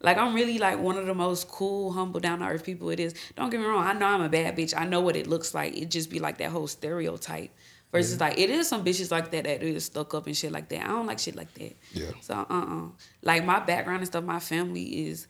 Like 0.00 0.18
I'm 0.18 0.34
really 0.34 0.58
like 0.58 0.78
one 0.78 0.98
of 0.98 1.06
the 1.06 1.14
most 1.14 1.48
cool, 1.48 1.92
humble, 1.92 2.20
down 2.20 2.40
to 2.40 2.46
earth 2.46 2.64
people 2.64 2.90
it 2.90 3.00
is. 3.00 3.14
Don't 3.34 3.50
get 3.50 3.60
me 3.60 3.66
wrong, 3.66 3.84
I 3.84 3.92
know 3.92 4.06
I'm 4.06 4.20
a 4.20 4.28
bad 4.28 4.56
bitch. 4.56 4.74
I 4.76 4.84
know 4.84 5.00
what 5.00 5.16
it 5.16 5.26
looks 5.26 5.54
like. 5.54 5.76
It 5.76 5.90
just 5.90 6.10
be 6.10 6.18
like 6.18 6.38
that 6.38 6.50
whole 6.50 6.66
stereotype. 6.66 7.50
Versus 7.92 8.20
like 8.20 8.38
it 8.38 8.50
is 8.50 8.68
some 8.68 8.84
bitches 8.84 9.10
like 9.10 9.30
that 9.30 9.44
that 9.44 9.62
is 9.62 9.86
stuck 9.86 10.12
up 10.12 10.26
and 10.26 10.36
shit 10.36 10.52
like 10.52 10.68
that. 10.68 10.82
I 10.82 10.88
don't 10.88 11.06
like 11.06 11.18
shit 11.18 11.36
like 11.36 11.52
that. 11.54 11.76
Yeah. 11.92 12.10
So 12.20 12.34
uh 12.34 12.44
uh 12.50 12.88
Like 13.22 13.44
my 13.44 13.60
background 13.60 13.98
and 14.00 14.06
stuff, 14.06 14.24
my 14.24 14.40
family 14.40 15.08
is 15.08 15.28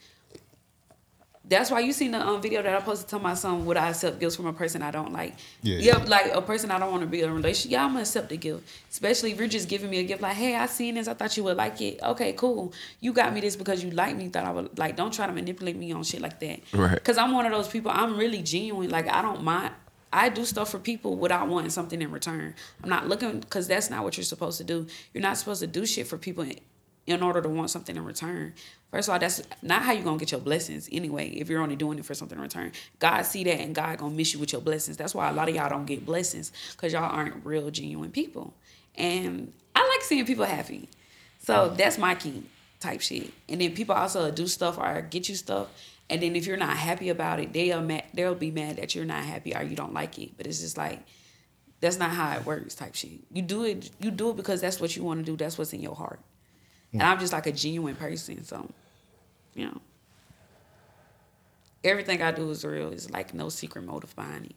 that's 1.49 1.71
why 1.71 1.81
you 1.81 1.93
seen 1.93 2.11
the 2.11 2.21
um, 2.27 2.43
video 2.43 2.61
that 2.63 2.75
I 2.75 2.81
posted 2.81 3.09
to 3.11 3.19
my 3.19 3.35
son. 3.35 3.65
Would 3.67 3.77
I 3.77 3.91
accept 3.91 4.19
gifts 4.19 4.35
from 4.37 4.47
a 4.47 4.53
person 4.53 4.83
I 4.83 4.91
don't 4.91 5.13
like? 5.13 5.35
Yeah, 5.63 5.77
Yeah, 5.77 5.99
yeah. 5.99 6.05
like 6.05 6.27
a 6.35 6.43
person 6.43 6.71
I 6.71 6.79
don't 6.79 6.91
want 6.91 7.03
to 7.03 7.07
be 7.09 7.23
in 7.23 7.29
a 7.29 7.33
relationship. 7.33 7.71
Yeah, 7.71 7.85
I'm 7.85 7.91
gonna 7.91 8.01
accept 8.01 8.29
the 8.31 8.37
gift. 8.37 8.69
Especially 8.91 9.31
if 9.33 9.39
you're 9.39 9.47
just 9.47 9.69
giving 9.69 9.89
me 9.91 9.99
a 9.99 10.03
gift, 10.03 10.23
like, 10.23 10.35
hey, 10.37 10.57
I 10.57 10.67
seen 10.67 10.95
this. 10.97 11.07
I 11.09 11.15
thought 11.15 11.37
you 11.37 11.45
would 11.45 11.57
like 11.57 11.81
it. 11.81 12.01
Okay, 12.03 12.33
cool. 12.33 12.73
You 13.01 13.13
got 13.13 13.33
me 13.33 13.41
this 13.41 13.55
because 13.57 13.85
you 13.85 13.91
like 13.91 14.17
me. 14.17 14.29
Thought 14.29 14.45
I 14.45 14.51
would 14.53 14.79
like. 14.79 14.97
Don't 14.97 15.13
try 15.15 15.27
to 15.27 15.33
manipulate 15.33 15.77
me 15.77 15.93
on 15.93 16.03
shit 16.03 16.21
like 16.21 16.41
that. 16.41 16.61
Right. 16.73 16.95
Because 16.95 17.17
I'm 17.19 17.33
one 17.33 17.47
of 17.47 17.53
those 17.53 17.69
people. 17.69 17.91
I'm 17.95 18.17
really 18.17 18.43
genuine. 18.43 18.91
Like 18.91 19.09
I 19.09 19.23
don't 19.23 19.43
mind. 19.45 19.73
I 20.13 20.29
do 20.31 20.45
stuff 20.45 20.71
for 20.71 20.79
people 20.79 21.17
without 21.17 21.47
wanting 21.49 21.71
something 21.71 22.01
in 22.01 22.11
return. 22.11 22.55
I'm 22.83 22.89
not 22.89 23.07
looking 23.09 23.41
because 23.41 23.69
that's 23.69 23.91
not 23.91 24.03
what 24.03 24.17
you're 24.17 24.25
supposed 24.25 24.57
to 24.59 24.65
do. 24.65 24.87
You're 25.13 25.23
not 25.23 25.37
supposed 25.37 25.61
to 25.61 25.67
do 25.67 25.85
shit 25.85 26.07
for 26.07 26.17
people 26.17 26.45
in, 27.07 27.23
order 27.23 27.41
to 27.41 27.49
want 27.49 27.71
something 27.71 27.97
in 27.97 28.05
return. 28.05 28.55
First 28.91 29.09
of 29.09 29.15
all, 29.15 29.19
that's 29.19 29.43
not 29.63 29.83
how 29.83 29.93
you're 29.93 30.05
gonna 30.05 30.19
get 30.19 30.33
your 30.33 30.41
blessings 30.41 30.89
anyway. 30.91 31.29
If 31.31 31.49
you're 31.49 31.63
only 31.63 31.77
doing 31.77 31.99
it 31.99 32.05
for 32.05 32.15
something 32.15 32.37
in 32.37 32.43
return, 32.43 32.73
God 32.99 33.23
see 33.23 33.45
that 33.45 33.61
and 33.61 33.75
God 33.75 33.99
gonna 33.99 34.15
miss 34.15 34.33
you 34.33 34.41
with 34.41 34.53
your 34.53 34.61
blessings. 34.61 34.97
That's 34.97 35.15
why 35.15 35.29
a 35.29 35.33
lot 35.33 35.49
of 35.49 35.55
y'all 35.55 35.69
don't 35.69 35.87
get 35.87 36.07
blessings 36.07 36.53
because 36.73 36.93
y'all 36.93 37.05
aren't 37.05 37.45
real 37.45 37.71
genuine 37.71 38.11
people. 38.11 38.55
And 38.95 39.53
I 39.75 39.87
like 39.87 40.03
seeing 40.03 40.25
people 40.25 40.45
happy, 40.45 40.89
so 41.43 41.69
that's 41.69 41.99
my 41.99 42.15
key 42.15 42.45
type 42.81 43.01
shit. 43.01 43.33
And 43.49 43.61
then 43.61 43.75
people 43.75 43.95
also 43.95 44.31
do 44.31 44.47
stuff 44.47 44.79
or 44.79 45.03
get 45.03 45.29
you 45.29 45.35
stuff, 45.35 45.69
and 46.09 46.23
then 46.23 46.37
if 46.37 46.47
you're 46.47 46.57
not 46.57 46.77
happy 46.77 47.09
about 47.09 47.41
it, 47.41 47.53
they'll 47.53 47.87
they'll 48.15 48.35
be 48.35 48.51
mad 48.51 48.77
that 48.77 48.95
you're 48.95 49.05
not 49.05 49.25
happy 49.25 49.55
or 49.55 49.63
you 49.63 49.77
don't 49.77 49.93
like 49.93 50.19
it. 50.19 50.37
But 50.37 50.47
it's 50.47 50.61
just 50.61 50.79
like 50.79 51.01
that's 51.81 51.99
not 51.99 52.11
how 52.11 52.37
it 52.37 52.47
works 52.47 52.75
type 52.75 52.95
shit. 52.95 53.21
You 53.33 53.43
do 53.43 53.65
it 53.65 53.91
you 54.01 54.11
do 54.11 54.31
it 54.31 54.37
because 54.37 54.61
that's 54.61 54.81
what 54.81 54.97
you 54.97 55.03
want 55.03 55.21
to 55.21 55.31
do. 55.31 55.37
That's 55.37 55.59
what's 55.59 55.73
in 55.73 55.81
your 55.81 55.95
heart. 55.95 56.21
And 57.01 57.11
I'm 57.11 57.19
just 57.19 57.33
like 57.33 57.47
a 57.47 57.53
genuine 57.53 57.97
person, 57.97 58.45
so 58.45 58.69
you 59.55 59.67
know. 59.67 59.81
Everything 61.85 62.21
I 62.21 62.33
do 62.33 62.51
is 62.51 62.65
real. 62.65 62.93
It's 62.93 63.11
like 63.11 63.33
no 63.33 63.49
secret 63.49 63.85
motive 63.85 64.15
behind 64.17 64.47
it. 64.47 64.57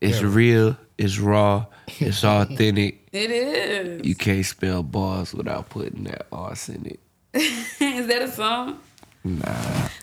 It's 0.00 0.20
real, 0.20 0.76
it's 0.98 1.20
raw, 1.20 1.66
it's 2.00 2.24
authentic. 2.24 3.06
It 3.12 3.30
is. 3.30 4.04
You 4.04 4.16
can't 4.16 4.44
spell 4.44 4.82
bars 4.82 5.32
without 5.32 5.68
putting 5.70 6.04
that 6.04 6.26
arse 6.32 6.68
in 6.68 6.86
it. 6.86 7.00
is 7.80 8.08
that 8.08 8.22
a 8.22 8.28
song? 8.28 8.80
Nah. 9.24 9.52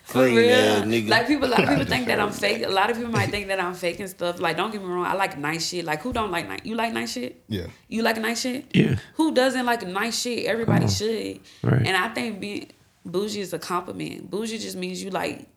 For 0.03 0.23
real. 0.23 0.49
ass 0.49 0.85
nigga. 0.85 1.09
Like 1.09 1.27
people, 1.27 1.47
a 1.47 1.51
lot 1.51 1.63
of 1.63 1.69
people 1.69 1.85
think 1.85 2.07
that 2.07 2.19
I'm 2.19 2.31
fake. 2.43 2.63
A 2.65 2.69
lot 2.69 2.89
of 2.89 2.97
people 2.97 3.11
might 3.11 3.29
think 3.29 3.47
that 3.47 3.59
I'm 3.59 3.73
faking 3.73 4.07
stuff. 4.07 4.39
Like, 4.39 4.57
don't 4.57 4.71
get 4.71 4.81
me 4.81 4.87
wrong. 4.87 5.05
I 5.05 5.13
like 5.13 5.37
nice 5.37 5.67
shit. 5.69 5.85
Like, 5.85 6.01
who 6.01 6.13
don't 6.13 6.31
like 6.31 6.47
nice? 6.47 6.61
You 6.63 6.75
like 6.75 6.93
nice 6.93 7.11
shit? 7.13 7.43
Yeah. 7.47 7.67
You 7.87 8.01
like 8.01 8.17
nice 8.17 8.41
shit? 8.41 8.65
Yeah. 8.73 8.95
Who 9.15 9.33
doesn't 9.33 9.65
like 9.65 9.85
nice 9.85 10.19
shit? 10.21 10.45
Everybody 10.45 10.87
should. 10.87 11.39
Right. 11.63 11.85
And 11.85 11.97
I 11.97 12.09
think 12.09 12.39
being 12.39 12.71
bougie 13.05 13.41
is 13.41 13.53
a 13.53 13.59
compliment. 13.59 14.29
Bougie 14.29 14.57
just 14.57 14.77
means 14.77 15.03
you 15.03 15.09
like 15.09 15.47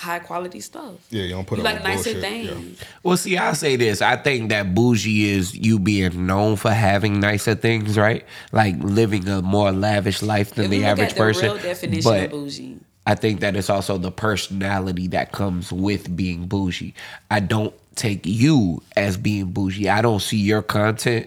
high 0.00 0.18
quality 0.18 0.60
stuff. 0.60 0.94
Yeah, 1.10 1.24
you 1.24 1.30
don't 1.34 1.46
put 1.46 1.58
you 1.58 1.64
up 1.64 1.74
like 1.74 1.84
nicer 1.84 2.14
bullshit. 2.14 2.22
things. 2.22 2.80
Well, 3.02 3.16
see, 3.18 3.36
I'll 3.36 3.54
say 3.54 3.76
this. 3.76 4.00
I 4.00 4.16
think 4.16 4.48
that 4.48 4.74
bougie 4.74 5.28
is 5.28 5.54
you 5.54 5.78
being 5.78 6.26
known 6.26 6.56
for 6.56 6.70
having 6.70 7.20
nicer 7.20 7.54
things, 7.54 7.98
right? 7.98 8.24
Like 8.50 8.76
living 8.78 9.28
a 9.28 9.42
more 9.42 9.72
lavish 9.72 10.22
life 10.22 10.54
than 10.54 10.64
If 10.66 10.70
the 10.70 10.78
look 10.78 10.86
average 10.86 11.08
at 11.10 11.14
the 11.16 11.20
person. 11.20 11.42
real 11.44 11.58
definition 11.58 12.10
but 12.10 12.24
of 12.24 12.30
bougie. 12.30 12.78
I 13.06 13.14
think 13.14 13.40
that 13.40 13.56
it's 13.56 13.68
also 13.68 13.98
the 13.98 14.10
personality 14.10 15.06
that 15.08 15.32
comes 15.32 15.70
with 15.70 16.16
being 16.16 16.46
bougie. 16.46 16.94
I 17.30 17.40
don't 17.40 17.74
take 17.94 18.24
you 18.24 18.82
as 18.96 19.18
being 19.18 19.52
bougie. 19.52 19.90
I 19.90 20.00
don't 20.00 20.20
see 20.20 20.38
your 20.38 20.62
content 20.62 21.26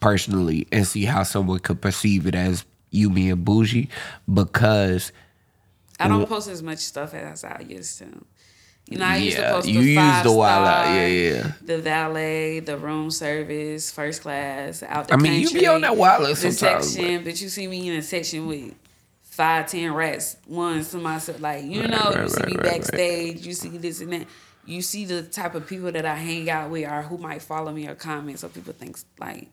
personally 0.00 0.66
and 0.72 0.86
see 0.86 1.04
how 1.04 1.24
someone 1.24 1.58
could 1.58 1.82
perceive 1.82 2.26
it 2.26 2.34
as 2.34 2.64
you 2.90 3.10
being 3.10 3.36
bougie 3.44 3.88
because 4.32 5.12
I 5.98 6.08
don't 6.08 6.26
post 6.28 6.48
as 6.48 6.62
much 6.62 6.78
stuff 6.78 7.14
as 7.14 7.44
I 7.44 7.64
used 7.68 7.98
to. 7.98 8.06
You 8.86 8.98
know, 8.98 9.06
I 9.06 9.16
used 9.16 9.36
to 9.36 9.42
Yeah, 9.42 9.52
post 9.52 9.68
you 9.68 9.80
the 9.80 9.86
used 9.86 9.98
five 9.98 10.24
the 10.24 10.32
wild 10.32 10.66
out. 10.66 10.94
Yeah, 10.94 11.06
yeah. 11.06 11.52
The 11.62 11.78
valet, 11.78 12.60
the 12.60 12.76
room 12.76 13.10
service, 13.10 13.90
first 13.90 14.22
class, 14.22 14.82
out 14.82 15.08
the 15.08 15.14
I 15.14 15.16
mean, 15.16 15.40
you 15.40 15.50
be 15.50 15.66
on 15.66 15.80
that 15.82 15.96
wild 15.96 16.26
out 16.26 16.36
sometimes, 16.36 16.92
section, 16.92 17.24
but 17.24 17.40
you 17.40 17.48
see 17.48 17.66
me 17.66 17.88
in 17.88 17.96
a 17.96 18.02
section 18.02 18.46
with 18.46 18.74
five, 19.22 19.68
ten 19.68 19.94
rats, 19.94 20.36
ones 20.46 20.90
to 20.90 20.98
myself. 20.98 21.40
Like 21.40 21.64
you 21.64 21.88
know, 21.88 22.12
right, 22.14 22.22
you 22.22 22.28
see 22.28 22.40
right, 22.40 22.46
me 22.48 22.56
right, 22.56 22.66
right. 22.66 22.80
backstage. 22.80 23.46
You 23.46 23.54
see 23.54 23.70
this 23.70 24.00
and 24.00 24.12
that. 24.12 24.26
You 24.66 24.80
see 24.82 25.04
the 25.04 25.22
type 25.22 25.54
of 25.54 25.66
people 25.66 25.92
that 25.92 26.06
I 26.06 26.14
hang 26.14 26.48
out 26.50 26.70
with, 26.70 26.88
or 26.88 27.02
who 27.02 27.18
might 27.18 27.42
follow 27.42 27.72
me 27.72 27.86
or 27.86 27.94
comment. 27.94 28.38
So 28.38 28.48
people 28.48 28.72
think 28.72 28.98
like, 29.18 29.48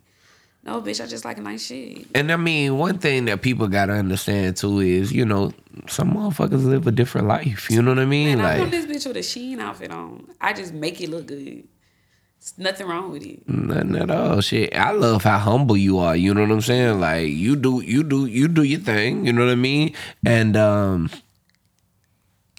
no, 0.63 0.79
bitch, 0.81 1.03
I 1.03 1.07
just 1.07 1.25
like 1.25 1.37
a 1.39 1.41
nice 1.41 1.65
shit. 1.65 2.05
And 2.13 2.31
I 2.31 2.35
mean, 2.35 2.77
one 2.77 2.99
thing 2.99 3.25
that 3.25 3.41
people 3.41 3.67
gotta 3.67 3.93
understand 3.93 4.57
too 4.57 4.79
is, 4.79 5.11
you 5.11 5.25
know, 5.25 5.53
some 5.87 6.13
motherfuckers 6.13 6.63
live 6.65 6.85
a 6.85 6.91
different 6.91 7.27
life. 7.27 7.69
You 7.71 7.81
know 7.81 7.91
what 7.91 7.99
I 7.99 8.05
mean? 8.05 8.39
I'm 8.39 8.61
like 8.61 8.71
this 8.71 8.85
bitch 8.85 9.07
with 9.07 9.17
a 9.17 9.21
Shein 9.21 9.59
outfit 9.59 9.91
on. 9.91 10.27
I 10.39 10.53
just 10.53 10.73
make 10.73 11.01
it 11.01 11.09
look 11.09 11.25
good. 11.25 11.67
It's 12.37 12.57
nothing 12.57 12.87
wrong 12.87 13.11
with 13.11 13.23
it. 13.23 13.47
nothing 13.47 13.95
at 13.95 14.09
all. 14.11 14.41
Shit. 14.41 14.75
I 14.75 14.91
love 14.91 15.23
how 15.23 15.37
humble 15.39 15.77
you 15.77 15.99
are. 15.99 16.15
You 16.15 16.33
know 16.33 16.41
what 16.41 16.51
I'm 16.51 16.61
saying? 16.61 16.99
Like 16.99 17.27
you 17.27 17.55
do 17.55 17.81
you 17.81 18.03
do 18.03 18.25
you 18.25 18.47
do 18.47 18.63
your 18.63 18.79
thing, 18.79 19.25
you 19.25 19.33
know 19.33 19.45
what 19.45 19.51
I 19.51 19.55
mean? 19.55 19.93
And 20.25 20.57
um 20.57 21.09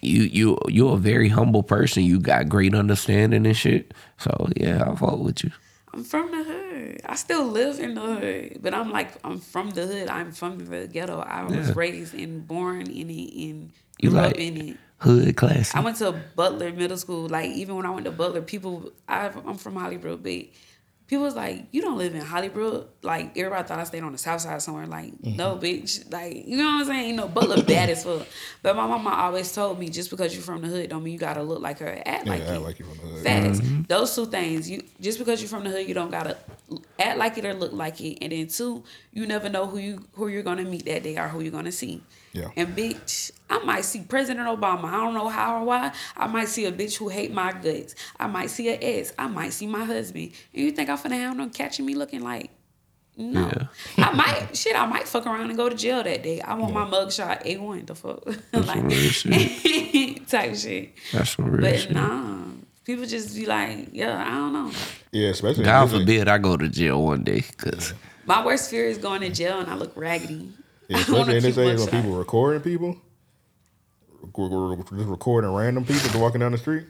you 0.01 0.23
you 0.23 0.59
you're 0.69 0.95
a 0.95 0.99
very 0.99 1.29
humble 1.29 1.63
person. 1.63 2.03
You 2.03 2.19
got 2.19 2.49
great 2.49 2.75
understanding 2.75 3.47
and 3.47 3.57
shit. 3.57 3.95
So 4.19 4.49
yeah, 4.57 4.89
I 4.89 4.95
vote 4.95 5.21
with 5.21 5.45
you. 5.45 5.51
I'm 5.95 6.03
from 6.05 6.31
the 6.31 6.43
hood. 6.43 6.62
I 7.07 7.15
still 7.17 7.47
live 7.47 7.79
in 7.81 7.95
the 7.95 8.01
hood, 8.01 8.59
but 8.63 8.75
I'm 8.75 8.91
like 8.91 9.11
I'm 9.25 9.39
from 9.39 9.71
the 9.71 9.87
hood. 9.87 10.09
I'm 10.09 10.33
from 10.33 10.59
the 10.59 10.87
ghetto. 10.87 11.21
I 11.21 11.45
was 11.45 11.69
Yeah. 11.69 11.73
raised 11.77 12.15
and 12.15 12.47
born 12.47 12.83
in 12.91 13.11
it 13.11 13.35
and 13.51 13.71
You 14.01 14.11
grew 14.11 14.19
like 14.21 14.33
up 14.33 14.39
in 14.39 14.57
it. 14.69 14.77
hood 14.99 15.37
class. 15.37 15.75
I 15.75 15.81
went 15.81 15.97
to 15.99 16.13
Butler 16.37 16.73
Middle 16.73 16.97
School. 16.97 17.29
Like 17.29 17.51
even 17.51 17.77
when 17.77 17.87
I 17.87 17.91
went 17.91 18.05
to 18.07 18.13
Butler, 18.13 18.43
people 18.43 18.93
I, 19.09 19.29
I'm 19.47 19.57
from 19.59 19.77
Hollywood, 19.77 20.23
but 20.23 20.33
people 21.13 21.25
was 21.25 21.37
like, 21.37 21.67
"You 21.73 21.83
don't 21.83 21.99
live 21.99 22.15
in 22.15 22.23
Hollywood." 22.23 22.87
Like 23.03 23.37
everybody 23.37 23.69
thought 23.69 23.79
I 23.79 23.85
stayed 23.85 24.03
on 24.03 24.13
the 24.13 24.19
South 24.19 24.41
Side 24.41 24.63
somewhere. 24.63 24.87
Like 24.87 25.13
no, 25.23 25.57
bitch. 25.57 26.11
Like 26.11 26.47
you 26.47 26.57
know 26.57 26.65
what 26.65 26.81
I'm 26.81 26.85
saying? 26.87 27.11
You 27.11 27.17
know, 27.17 27.29
but 27.29 27.49
look 27.49 27.67
bad 27.77 27.91
as 27.91 28.05
fuck. 28.05 28.27
But 28.63 28.77
my 28.77 28.87
mama 28.87 29.11
always 29.11 29.53
told 29.53 29.79
me, 29.79 29.91
just 29.91 30.09
because 30.09 30.33
you're 30.33 30.43
from 30.43 30.63
the 30.63 30.69
hood, 30.69 30.89
don't 30.89 31.05
mean 31.05 31.13
you 31.13 31.19
gotta 31.19 31.43
look 31.43 31.61
like 31.61 31.81
her, 31.81 32.03
act 32.07 32.25
Yeah, 32.25 32.33
like 32.33 32.43
act 32.43 32.51
it. 32.51 32.61
like 32.61 32.79
you 32.79 32.87
from 32.87 32.97
the 32.97 33.15
hood. 33.15 33.25
Facts. 33.25 33.61
Mm-hmm. 33.61 33.83
Those 33.89 34.15
two 34.17 34.27
things. 34.27 34.71
You 34.71 34.83
just 35.01 35.19
because 35.19 35.43
you're 35.43 35.51
from 35.51 35.65
the 35.65 35.71
hood, 35.71 35.87
you 35.87 35.93
don't 35.93 36.11
gotta 36.11 36.39
act 36.99 37.19
like 37.19 37.37
it 37.37 37.45
or 37.45 37.53
look 37.53 37.73
like 37.73 38.01
it. 38.01 38.19
And 38.23 38.33
then 38.33 38.47
two, 38.49 38.83
you 39.13 39.27
never 39.27 39.51
know 39.51 39.67
who 39.67 39.77
you 39.79 40.09
who 40.15 40.29
you're 40.29 40.43
gonna 40.43 40.65
meet 40.65 40.87
that 40.87 41.03
day 41.03 41.19
or 41.19 41.29
who 41.29 41.41
you're 41.43 41.53
gonna 41.53 41.73
see. 41.73 42.03
Yeah. 42.33 42.49
And 42.57 42.75
bitch, 42.75 43.33
I 43.53 43.65
might 43.65 43.85
see 43.85 44.01
President 44.01 44.47
Obama. 44.49 44.85
I 44.85 44.93
don't 44.93 45.15
know 45.15 45.29
how 45.29 45.61
or 45.61 45.65
why. 45.65 45.93
I 46.17 46.27
might 46.27 46.49
see 46.49 46.65
a 46.65 46.73
bitch 46.73 46.97
who 46.97 47.09
hate 47.09 47.33
my 47.33 47.53
guts. 47.53 47.95
I 48.19 48.27
might 48.27 48.51
see 48.51 48.69
an 48.71 48.79
ex. 48.81 49.13
I 49.19 49.27
might 49.29 49.53
see 49.53 49.67
my 49.67 49.85
husband. 49.85 50.33
And 50.55 50.65
you 50.65 50.71
think 50.73 50.89
I'm 50.89 50.97
finna 50.99 51.19
have 51.21 51.37
them 51.37 51.51
catching 51.51 51.85
me 51.87 51.95
looking 51.95 52.23
like 52.23 52.51
no. 53.17 53.51
Yeah. 53.99 54.07
I 54.07 54.13
might 54.15 54.57
shit, 54.57 54.75
I 54.75 54.87
might 54.87 55.07
fuck 55.07 55.27
around 55.27 55.49
and 55.51 55.57
go 55.57 55.69
to 55.69 55.77
jail 55.77 56.03
that 56.03 56.23
day. 56.23 56.41
I 56.41 56.55
want 56.55 56.73
my 56.73 56.87
mugshot 56.87 57.45
A1 57.45 57.87
the 57.87 57.95
fuck. 57.95 58.23
some 58.53 58.63
real 58.63 58.65
like 58.65 60.27
type 60.29 60.57
shit. 60.57 60.95
That's 61.13 61.31
some 61.37 61.51
real 61.51 61.61
But 61.61 61.79
shit. 61.81 61.93
nah. 61.93 62.45
People 62.85 63.05
just 63.07 63.37
be 63.37 63.45
like, 63.47 63.89
yeah, 63.93 64.25
I 64.27 64.31
don't 64.35 64.53
know. 64.55 64.73
Yeah, 65.13 65.29
especially 65.29 65.65
God 65.65 65.91
forbid 65.91 66.27
I 66.27 66.39
go 66.39 66.57
to 66.57 66.69
jail 66.69 67.03
one 67.03 67.23
day, 67.23 67.43
cause 67.59 67.93
My 68.27 68.45
worst 68.45 68.71
fear 68.71 68.87
is 68.87 68.99
going 68.99 69.21
to 69.21 69.29
jail 69.31 69.61
and 69.61 69.71
I 69.71 69.75
look 69.75 69.93
raggedy. 69.95 70.49
Yeah, 70.89 70.97
I 71.09 71.13
wanna 71.13 71.35
especially 71.35 71.37
in 71.37 71.43
this 71.43 71.55
keep 71.55 71.59
age 71.65 71.79
when 71.79 71.89
mugshot. 71.89 71.91
people 72.03 72.17
recording 72.17 72.61
people, 72.63 72.89
Rec- 72.89 72.97
rec- 72.97 72.99
just 72.99 73.12
recording 74.23 75.51
random 75.51 75.85
people 75.85 76.01
just 76.03 76.15
walking 76.15 76.41
down 76.41 76.53
the 76.53 76.59
street. 76.59 76.85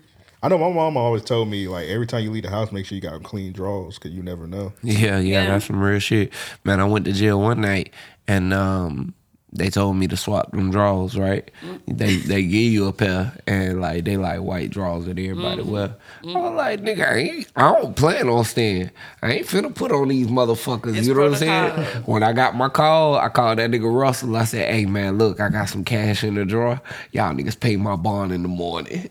I 0.45 0.49
know 0.49 0.59
my 0.59 0.71
mom 0.73 0.97
always 0.97 1.23
told 1.23 1.49
me 1.49 1.69
like 1.69 1.89
every 1.89 2.07
time 2.07 2.25
you 2.25 2.31
leave 2.33 2.43
the 2.43 2.51
house, 2.51 2.73
make 2.73 2.85
sure 2.85 2.97
you 2.97 3.03
got 3.03 3.23
clean 3.23 3.53
drawers 3.53 3.97
because 3.99 4.11
you 4.11 4.23
never 4.23 4.47
know. 4.47 4.73
Yeah, 4.83 5.19
yeah, 5.19 5.43
Yeah. 5.43 5.47
that's 5.47 5.67
some 5.67 5.81
real 5.81 6.01
shit. 6.01 6.33
Man, 6.65 6.81
I 6.81 6.85
went 6.85 7.05
to 7.05 7.13
jail 7.13 7.41
one 7.41 7.61
night 7.61 7.93
and 8.27 8.53
um 8.53 9.15
they 9.55 9.69
told 9.69 9.97
me 9.97 10.07
to 10.09 10.17
swap 10.17 10.51
them 10.53 10.71
drawers, 10.71 11.17
right? 11.19 11.51
They 11.87 12.17
they 12.17 12.43
give 12.43 12.73
you 12.73 12.87
a 12.87 12.93
pair 12.93 13.33
and 13.47 13.81
like 13.83 14.05
they 14.05 14.17
like 14.17 14.41
white 14.41 14.71
drawers 14.71 15.05
that 15.05 15.19
everybody 15.19 15.63
Mm-hmm. 15.63 15.71
wear. 15.71 15.95
I 16.25 16.39
was 16.39 16.53
like, 16.57 16.81
nigga, 16.81 17.07
I 17.07 17.17
ain't 17.17 17.47
I 17.55 17.73
don't 17.73 17.95
plan 17.95 18.29
on 18.31 18.45
staying. 18.45 18.91
I 19.21 19.33
ain't 19.33 19.47
finna 19.47 19.75
put 19.75 19.93
on 19.93 20.09
these 20.09 20.29
motherfuckers. 20.29 20.97
It's 20.97 21.07
you 21.07 21.15
know 21.15 21.21
what 21.23 21.33
I'm 21.33 21.37
saying? 21.37 22.03
When 22.07 22.23
I 22.23 22.33
got 22.33 22.55
my 22.57 22.69
call, 22.71 23.17
I 23.17 23.29
called 23.29 23.59
that 23.59 23.71
nigga 23.71 23.95
Russell. 23.95 24.37
I 24.37 24.45
said, 24.45 24.73
hey 24.73 24.87
man, 24.87 25.19
look, 25.19 25.39
I 25.41 25.49
got 25.51 25.69
some 25.69 25.85
cash 25.85 26.25
in 26.25 26.35
the 26.37 26.45
drawer. 26.47 26.81
Y'all 27.13 27.35
niggas 27.35 27.59
pay 27.61 27.77
my 27.77 27.97
bond 27.97 28.33
in 28.33 28.43
the 28.43 28.49
morning. 28.49 29.11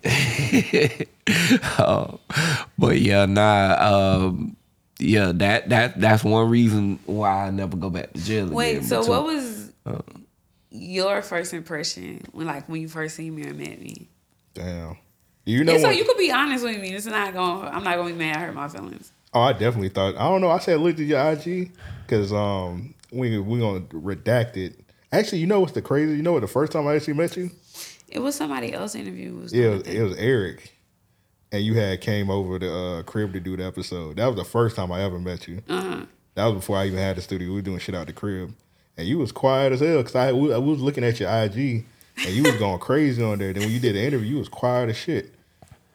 Uh, 1.77 2.17
but 2.77 2.99
yeah, 2.99 3.25
nah, 3.25 3.77
um, 4.25 4.55
yeah, 4.99 5.31
that 5.35 5.69
that 5.69 5.99
that's 5.99 6.23
one 6.23 6.49
reason 6.49 6.99
why 7.05 7.47
I 7.47 7.51
never 7.51 7.77
go 7.77 7.89
back 7.89 8.13
to 8.13 8.19
jail. 8.23 8.47
Wait, 8.47 8.77
again. 8.77 8.87
so 8.87 9.05
what 9.05 9.23
was 9.25 9.71
your 10.71 11.21
first 11.21 11.53
impression 11.53 12.21
when 12.31 12.47
like 12.47 12.67
when 12.69 12.81
you 12.81 12.87
first 12.87 13.15
seen 13.15 13.35
me 13.35 13.43
or 13.45 13.53
met 13.53 13.79
me? 13.81 14.09
Damn. 14.53 14.97
You 15.45 15.63
know 15.63 15.73
And 15.73 15.81
so 15.81 15.87
what? 15.87 15.97
you 15.97 16.05
could 16.05 16.17
be 16.17 16.31
honest 16.31 16.63
with 16.63 16.79
me. 16.79 16.93
It's 16.93 17.05
not 17.05 17.33
going 17.33 17.67
I'm 17.67 17.83
not 17.83 17.97
gonna 17.97 18.09
be 18.11 18.15
mad 18.15 18.37
I 18.37 18.39
hurt 18.41 18.53
my 18.55 18.67
feelings. 18.67 19.11
oh, 19.33 19.41
I 19.41 19.53
definitely 19.53 19.89
thought. 19.89 20.15
I 20.15 20.23
don't 20.29 20.41
know. 20.41 20.49
I 20.51 20.59
said 20.59 20.79
looked 20.79 20.99
at 20.99 21.05
your 21.05 21.31
IG 21.31 21.71
because 22.05 22.31
um 22.31 22.93
we 23.11 23.37
we 23.39 23.59
gonna 23.59 23.81
redact 23.81 24.57
it. 24.57 24.79
Actually, 25.11 25.39
you 25.39 25.47
know 25.47 25.59
what's 25.59 25.73
the 25.73 25.81
crazy? 25.81 26.15
You 26.15 26.21
know 26.21 26.31
what? 26.33 26.41
The 26.41 26.47
first 26.47 26.71
time 26.71 26.87
I 26.87 26.95
actually 26.95 27.15
met 27.15 27.35
you, 27.35 27.51
It 28.07 28.19
was 28.19 28.35
somebody 28.35 28.71
else 28.73 28.95
interview. 28.95 29.35
Was 29.35 29.51
yeah, 29.53 29.65
it 29.65 29.69
was, 29.71 29.81
it. 29.87 29.95
it 29.95 30.03
was 30.03 30.17
Eric, 30.17 30.73
and 31.51 31.61
you 31.63 31.73
had 31.73 31.99
came 31.99 32.29
over 32.29 32.57
the 32.59 32.73
uh, 32.73 33.03
crib 33.03 33.33
to 33.33 33.39
do 33.41 33.57
the 33.57 33.65
episode. 33.65 34.15
That 34.17 34.27
was 34.27 34.37
the 34.37 34.45
first 34.45 34.75
time 34.77 34.89
I 34.91 35.01
ever 35.01 35.19
met 35.19 35.47
you. 35.49 35.61
Uh-huh. 35.67 36.05
That 36.35 36.45
was 36.45 36.55
before 36.55 36.77
I 36.77 36.85
even 36.87 36.99
had 36.99 37.17
the 37.17 37.21
studio. 37.21 37.49
We 37.49 37.55
were 37.55 37.61
doing 37.61 37.79
shit 37.79 37.93
out 37.93 38.07
the 38.07 38.13
crib, 38.13 38.53
and 38.97 39.07
you 39.07 39.17
was 39.17 39.31
quiet 39.31 39.73
as 39.73 39.79
hell 39.79 39.97
because 39.97 40.15
I, 40.15 40.29
I 40.29 40.31
was 40.31 40.79
looking 40.79 41.03
at 41.03 41.19
your 41.19 41.29
IG, 41.29 41.85
and 42.17 42.29
you 42.29 42.43
was 42.43 42.57
going 42.57 42.79
crazy 42.89 43.23
on 43.23 43.39
there. 43.39 43.53
Then 43.53 43.63
when 43.63 43.71
you 43.71 43.79
did 43.79 43.95
the 43.95 44.01
interview, 44.01 44.31
you 44.31 44.37
was 44.37 44.49
quiet 44.49 44.89
as 44.89 44.97
shit. 44.97 45.33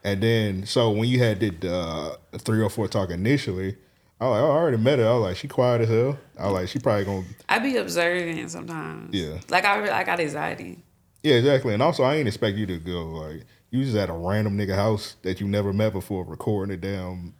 And 0.05 0.23
then 0.23 0.67
so 0.67 0.91
when 0.91 1.09
you 1.09 1.19
had 1.19 1.41
did 1.41 1.65
uh, 1.65 2.17
304 2.39 2.89
Talk 2.89 3.11
initially, 3.11 3.77
I, 4.21 4.27
like, 4.27 4.41
I 4.41 4.45
already 4.45 4.77
met 4.77 4.99
her. 4.99 5.09
I 5.09 5.13
was 5.15 5.23
like, 5.23 5.37
she 5.37 5.49
quiet 5.49 5.83
as 5.83 5.89
hell. 5.89 6.19
I 6.39 6.45
was 6.45 6.53
like, 6.53 6.69
she 6.69 6.79
probably 6.79 7.05
gonna 7.05 7.25
I 7.49 7.59
be 7.59 7.77
observant 7.77 8.51
sometimes. 8.51 9.15
Yeah. 9.15 9.41
Like 9.49 9.65
I 9.65 9.99
I 10.01 10.05
got 10.05 10.21
anxiety. 10.21 10.79
yeah 11.23 11.35
exactly. 11.35 11.75
And 11.75 11.83
also, 11.83 12.03
I 12.03 12.15
ain't 12.17 12.29
expect 12.29 12.57
you 12.57 12.67
to 12.67 12.79
go 12.79 13.05
like 13.05 13.45
you 13.71 13.85
just 13.85 13.97
at 13.97 14.09
a 14.09 14.13
random 14.13 14.57
nigga 14.57 14.75
house 14.75 15.17
that 15.23 15.41
you 15.41 15.49
never 15.49 15.73
met 15.73 15.93
before 15.93 16.25
recording 16.25 16.73
a 16.73 16.77
damn 16.77 17.35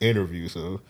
interview. 0.00 0.48
So 0.48 0.80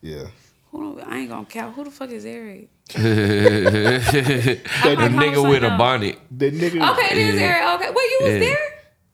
yeah. 0.00 0.26
Who 0.70 1.00
I 1.00 1.18
ain't 1.18 1.30
gonna 1.30 1.46
count. 1.46 1.74
Who 1.74 1.84
the 1.84 1.90
fuck 1.90 2.10
is 2.10 2.24
Eric? 2.26 2.68
the 2.94 4.60
like, 4.84 4.98
nigga 4.98 5.44
I'm 5.44 5.50
with 5.50 5.64
a 5.64 5.76
bonnet. 5.78 6.18
The 6.30 6.50
nigga. 6.50 6.92
Okay, 6.92 7.08
it 7.12 7.34
is 7.34 7.40
Eric. 7.40 7.80
Okay, 7.80 7.90
wait, 7.90 8.10
you 8.10 8.18
was 8.22 8.32
Yeah. 8.32 8.38
there? 8.38 8.58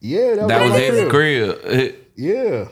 Yeah, 0.00 0.34
that, 0.34 0.42
was 0.42 0.50
Eric. 0.50 0.50
That 0.50 0.62
was 0.62 0.72
my 0.72 1.00
his 1.00 1.10
crib. 1.10 1.96
Yeah. 2.16 2.68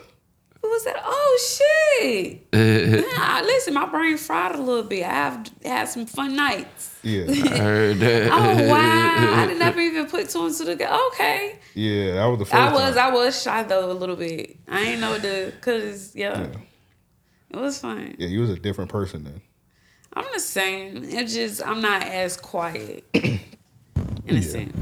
Who 0.61 0.69
was 0.69 0.85
that? 0.85 0.95
Oh 1.03 1.99
shit! 2.07 2.47
nah, 2.53 3.41
listen, 3.41 3.73
my 3.73 3.85
brain 3.87 4.15
fried 4.17 4.55
a 4.55 4.57
little 4.57 4.83
bit. 4.83 5.03
I've 5.05 5.45
had 5.65 5.89
some 5.89 6.05
fun 6.05 6.37
nights. 6.37 6.97
Yeah. 7.03 7.25
I 7.29 7.57
heard 7.57 7.97
that. 7.99 8.31
Oh 8.31 8.69
wow! 8.69 9.41
I 9.41 9.45
did 9.47 9.59
never 9.59 9.81
even 9.81 10.05
put 10.05 10.29
two 10.29 10.45
and 10.45 10.55
two 10.55 10.63
together. 10.63 10.97
Okay, 11.11 11.59
Yeah, 11.73 12.13
that 12.13 12.25
was 12.27 12.39
the 12.39 12.45
first 12.45 12.55
I 12.55 12.71
was 12.71 12.95
time. 12.95 13.11
I 13.11 13.13
was 13.13 13.41
shy 13.43 13.63
though 13.63 13.91
a 13.91 13.93
little 13.93 14.15
bit. 14.15 14.55
I 14.69 14.79
ain't 14.81 15.01
know 15.01 15.17
the 15.17 15.51
cause 15.59 16.15
yeah, 16.15 16.39
Yeah. 16.39 16.47
It 17.53 17.59
was 17.59 17.77
fun. 17.77 18.15
Yeah, 18.17 18.27
you 18.27 18.41
was 18.41 18.49
a 18.49 18.59
different 18.59 18.91
person 18.91 19.23
then. 19.23 19.41
I'm 20.13 20.25
the 20.33 20.39
same. 20.39 21.03
It's 21.03 21.33
just 21.33 21.65
I'm 21.65 21.81
not 21.81 22.03
as 22.03 22.37
quiet 22.37 23.03
in 23.13 23.39
a 24.27 24.41
sense. 24.41 24.75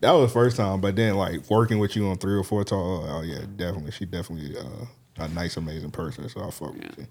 That 0.00 0.12
was 0.12 0.30
the 0.30 0.32
first 0.32 0.56
time, 0.56 0.80
but 0.80 0.96
then 0.96 1.14
like 1.14 1.48
working 1.48 1.78
with 1.78 1.94
you 1.94 2.08
on 2.08 2.18
three 2.18 2.34
or 2.34 2.42
four 2.42 2.64
talk, 2.64 3.04
oh, 3.08 3.22
yeah, 3.22 3.42
definitely. 3.56 3.92
She 3.92 4.04
definitely 4.04 4.56
uh, 4.56 4.86
a 5.16 5.28
nice, 5.28 5.56
amazing 5.56 5.92
person. 5.92 6.28
So 6.28 6.42
I 6.42 6.50
fuck 6.50 6.74
with 6.74 6.98
you. 6.98 7.06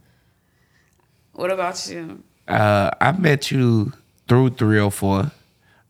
What 1.33 1.51
about 1.51 1.89
you? 1.89 2.21
Uh, 2.47 2.91
I 2.99 3.13
met 3.13 3.51
you 3.51 3.93
through 4.27 4.51
304. 4.51 5.31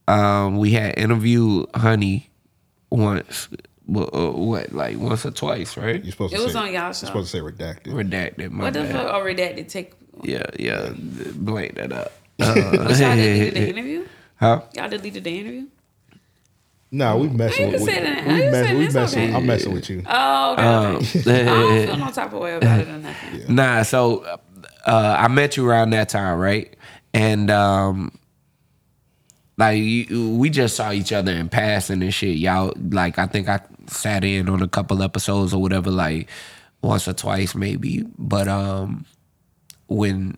Um, 0.08 0.58
we 0.58 0.72
had 0.72 0.98
interviewed 0.98 1.68
Honey 1.74 2.30
once. 2.92 3.50
But, 3.88 4.14
uh, 4.14 4.32
what, 4.32 4.72
like 4.74 4.98
once 4.98 5.26
or 5.26 5.32
twice, 5.32 5.76
right? 5.76 6.02
You're 6.04 6.12
supposed 6.12 6.34
It 6.34 6.38
to 6.38 6.44
was 6.44 6.54
say, 6.54 6.60
on 6.60 6.66
y'all 6.68 6.74
You're 6.84 6.94
show. 6.94 7.08
supposed 7.08 7.32
to 7.32 7.38
say 7.38 7.44
redacted. 7.44 7.88
Redacted. 7.88 8.52
My 8.52 8.66
What 8.66 8.74
the 8.74 8.86
fuck? 8.86 9.08
Oh, 9.14 9.20
redacted. 9.22 9.68
Take. 9.70 9.94
Yeah, 10.24 10.44
yeah. 10.60 10.92
Blank 11.36 11.76
that 11.76 11.92
up. 11.92 12.12
What 12.38 12.56
y'all 12.56 13.16
deleted 13.16 13.54
the 13.56 13.70
interview? 13.70 14.08
Huh? 14.40 14.62
Y'all 14.76 14.90
deleted 14.90 15.24
the 15.24 15.40
interview? 15.40 15.66
Nah, 16.94 17.16
we 17.16 17.30
messing 17.30 17.72
with 17.72 17.78
can 17.78 17.86
we, 17.86 17.92
say 17.94 18.26
we, 18.28 18.34
You 18.74 18.78
we 18.80 18.90
messing. 18.90 18.98
okay. 19.22 19.34
I'm 19.34 19.46
messing 19.46 19.74
with 19.74 19.90
you. 19.90 20.04
Oh, 20.06 20.54
okay. 20.54 20.62
Um. 20.64 20.96
I 20.96 21.00
don't 21.44 21.86
feel 21.88 21.98
no 21.98 22.12
type 22.12 22.34
of 22.34 22.40
way 22.40 22.56
about 22.58 22.80
it 22.82 22.88
or 22.90 22.98
nothing. 22.98 23.56
Nah, 23.56 23.84
so 23.84 24.24
uh, 24.86 25.16
I 25.18 25.28
met 25.30 25.56
you 25.58 25.68
around 25.68 25.92
that 25.92 26.10
time, 26.10 26.38
right? 26.38 26.76
And 27.14 27.50
um, 27.50 28.18
like 29.62 29.78
you, 29.78 30.36
we 30.38 30.50
just 30.50 30.76
saw 30.76 30.92
each 30.92 31.14
other 31.14 31.32
in 31.32 31.48
passing 31.48 32.02
and 32.02 32.12
shit. 32.12 32.38
Y'all, 32.38 32.74
like 32.90 33.20
I 33.20 33.28
think 33.28 33.48
I 33.48 33.62
sat 33.86 34.24
in 34.24 34.50
on 34.50 34.64
a 34.64 34.68
couple 34.68 35.04
episodes 35.04 35.54
or 35.54 35.62
whatever, 35.62 35.92
like 35.92 36.30
once 36.82 37.08
or 37.08 37.14
twice 37.14 37.54
maybe. 37.54 38.04
But 38.18 38.48
um, 38.48 39.06
when 39.88 40.36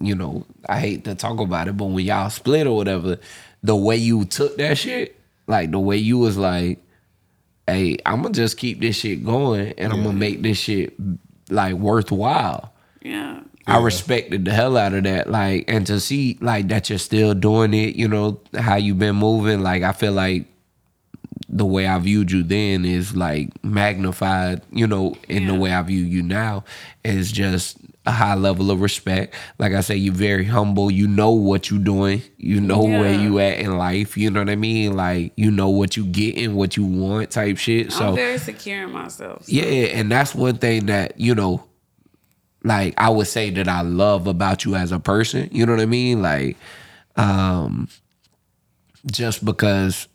you 0.00 0.16
know, 0.16 0.44
I 0.68 0.80
hate 0.80 1.04
to 1.04 1.14
talk 1.14 1.38
about 1.38 1.68
it, 1.68 1.76
but 1.76 1.84
when 1.84 2.04
y'all 2.04 2.28
split 2.28 2.66
or 2.66 2.74
whatever, 2.74 3.18
the 3.62 3.76
way 3.76 3.96
you 3.96 4.24
took 4.24 4.56
that 4.56 4.78
shit, 4.78 5.16
like 5.46 5.70
the 5.70 5.78
way 5.78 5.96
you 5.96 6.18
was 6.18 6.36
like, 6.36 6.80
hey, 7.68 7.98
I'm 8.04 8.22
gonna 8.22 8.34
just 8.34 8.58
keep 8.58 8.80
this 8.80 8.96
shit 8.96 9.24
going 9.24 9.74
and 9.78 9.92
I'm 9.92 10.02
gonna 10.02 10.18
make 10.18 10.42
this 10.42 10.58
shit 10.58 10.94
like 11.50 11.74
worthwhile. 11.74 12.72
Yeah. 13.00 13.42
I 13.66 13.80
respected 13.80 14.44
the 14.44 14.52
hell 14.52 14.76
out 14.76 14.94
of 14.94 15.04
that. 15.04 15.28
Like, 15.30 15.64
and 15.68 15.86
to 15.88 15.98
see 16.00 16.38
like 16.40 16.68
that 16.68 16.88
you're 16.88 16.98
still 17.00 17.34
doing 17.34 17.74
it, 17.74 17.96
you 17.96 18.06
know, 18.08 18.40
how 18.56 18.76
you've 18.76 18.98
been 18.98 19.16
moving, 19.16 19.60
like 19.62 19.82
I 19.82 19.92
feel 19.92 20.12
like 20.12 20.46
the 21.48 21.64
way 21.66 21.86
I 21.86 21.98
viewed 21.98 22.30
you 22.30 22.42
then 22.42 22.84
is 22.84 23.16
like 23.16 23.50
magnified, 23.64 24.62
you 24.70 24.86
know, 24.86 25.16
in 25.28 25.46
the 25.46 25.54
way 25.54 25.72
I 25.72 25.82
view 25.82 26.02
you 26.04 26.22
now 26.22 26.64
is 27.04 27.30
just 27.32 27.78
a 28.04 28.10
high 28.12 28.34
level 28.34 28.70
of 28.70 28.80
respect. 28.80 29.34
Like 29.58 29.72
I 29.72 29.80
say, 29.80 29.96
you're 29.96 30.14
very 30.14 30.44
humble. 30.44 30.90
You 30.90 31.08
know 31.08 31.32
what 31.32 31.70
you're 31.70 31.80
doing. 31.82 32.22
You 32.36 32.60
know 32.60 32.82
where 32.82 33.12
Yeah. 33.12 33.20
you 33.22 33.38
at 33.40 33.58
in 33.58 33.76
life. 33.78 34.16
You 34.16 34.30
know 34.30 34.40
what 34.40 34.50
I 34.50 34.56
mean? 34.56 34.94
Like 34.96 35.32
you 35.36 35.50
know 35.50 35.70
what 35.70 35.96
you 35.96 36.04
getting, 36.06 36.54
what 36.54 36.76
you 36.76 36.84
want, 36.84 37.30
type 37.32 37.56
shit. 37.58 37.92
So 37.92 38.08
I'm 38.10 38.14
very 38.14 38.38
secure 38.38 38.84
in 38.84 38.92
myself. 38.92 39.44
so- 39.44 39.52
yeah, 39.52 39.62
and 39.62 40.10
that's 40.10 40.34
one 40.36 40.56
thing 40.58 40.86
that 40.86 41.18
you 41.18 41.34
know, 41.34 41.64
like 42.66 42.94
I 42.98 43.08
would 43.08 43.28
say 43.28 43.50
that 43.50 43.68
I 43.68 43.82
love 43.82 44.26
about 44.26 44.64
you 44.64 44.74
as 44.74 44.90
a 44.90 44.98
person. 44.98 45.48
You 45.52 45.64
know 45.64 45.72
what 45.72 45.80
I 45.80 45.86
mean? 45.86 46.20
Like, 46.20 46.56
um, 47.14 47.88
just 49.10 49.44
because 49.44 50.08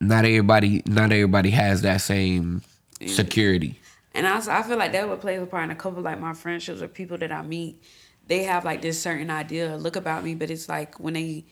not 0.00 0.24
everybody, 0.24 0.82
not 0.86 1.12
everybody 1.12 1.50
has 1.50 1.82
that 1.82 2.00
same 2.00 2.62
security. 3.06 3.78
And 4.14 4.26
also, 4.26 4.50
I 4.50 4.62
feel 4.62 4.78
like 4.78 4.92
that 4.92 5.06
would 5.06 5.20
play 5.20 5.36
a 5.36 5.44
part 5.44 5.64
in 5.64 5.70
a 5.70 5.74
couple 5.74 6.02
like 6.02 6.18
my 6.18 6.32
friendships 6.32 6.80
or 6.80 6.88
people 6.88 7.18
that 7.18 7.30
I 7.30 7.42
meet. 7.42 7.82
They 8.26 8.44
have 8.44 8.64
like 8.64 8.80
this 8.80 9.00
certain 9.00 9.30
idea, 9.30 9.76
look 9.76 9.96
about 9.96 10.24
me, 10.24 10.34
but 10.34 10.50
it's 10.50 10.68
like 10.68 10.98
when 10.98 11.14
they 11.14 11.44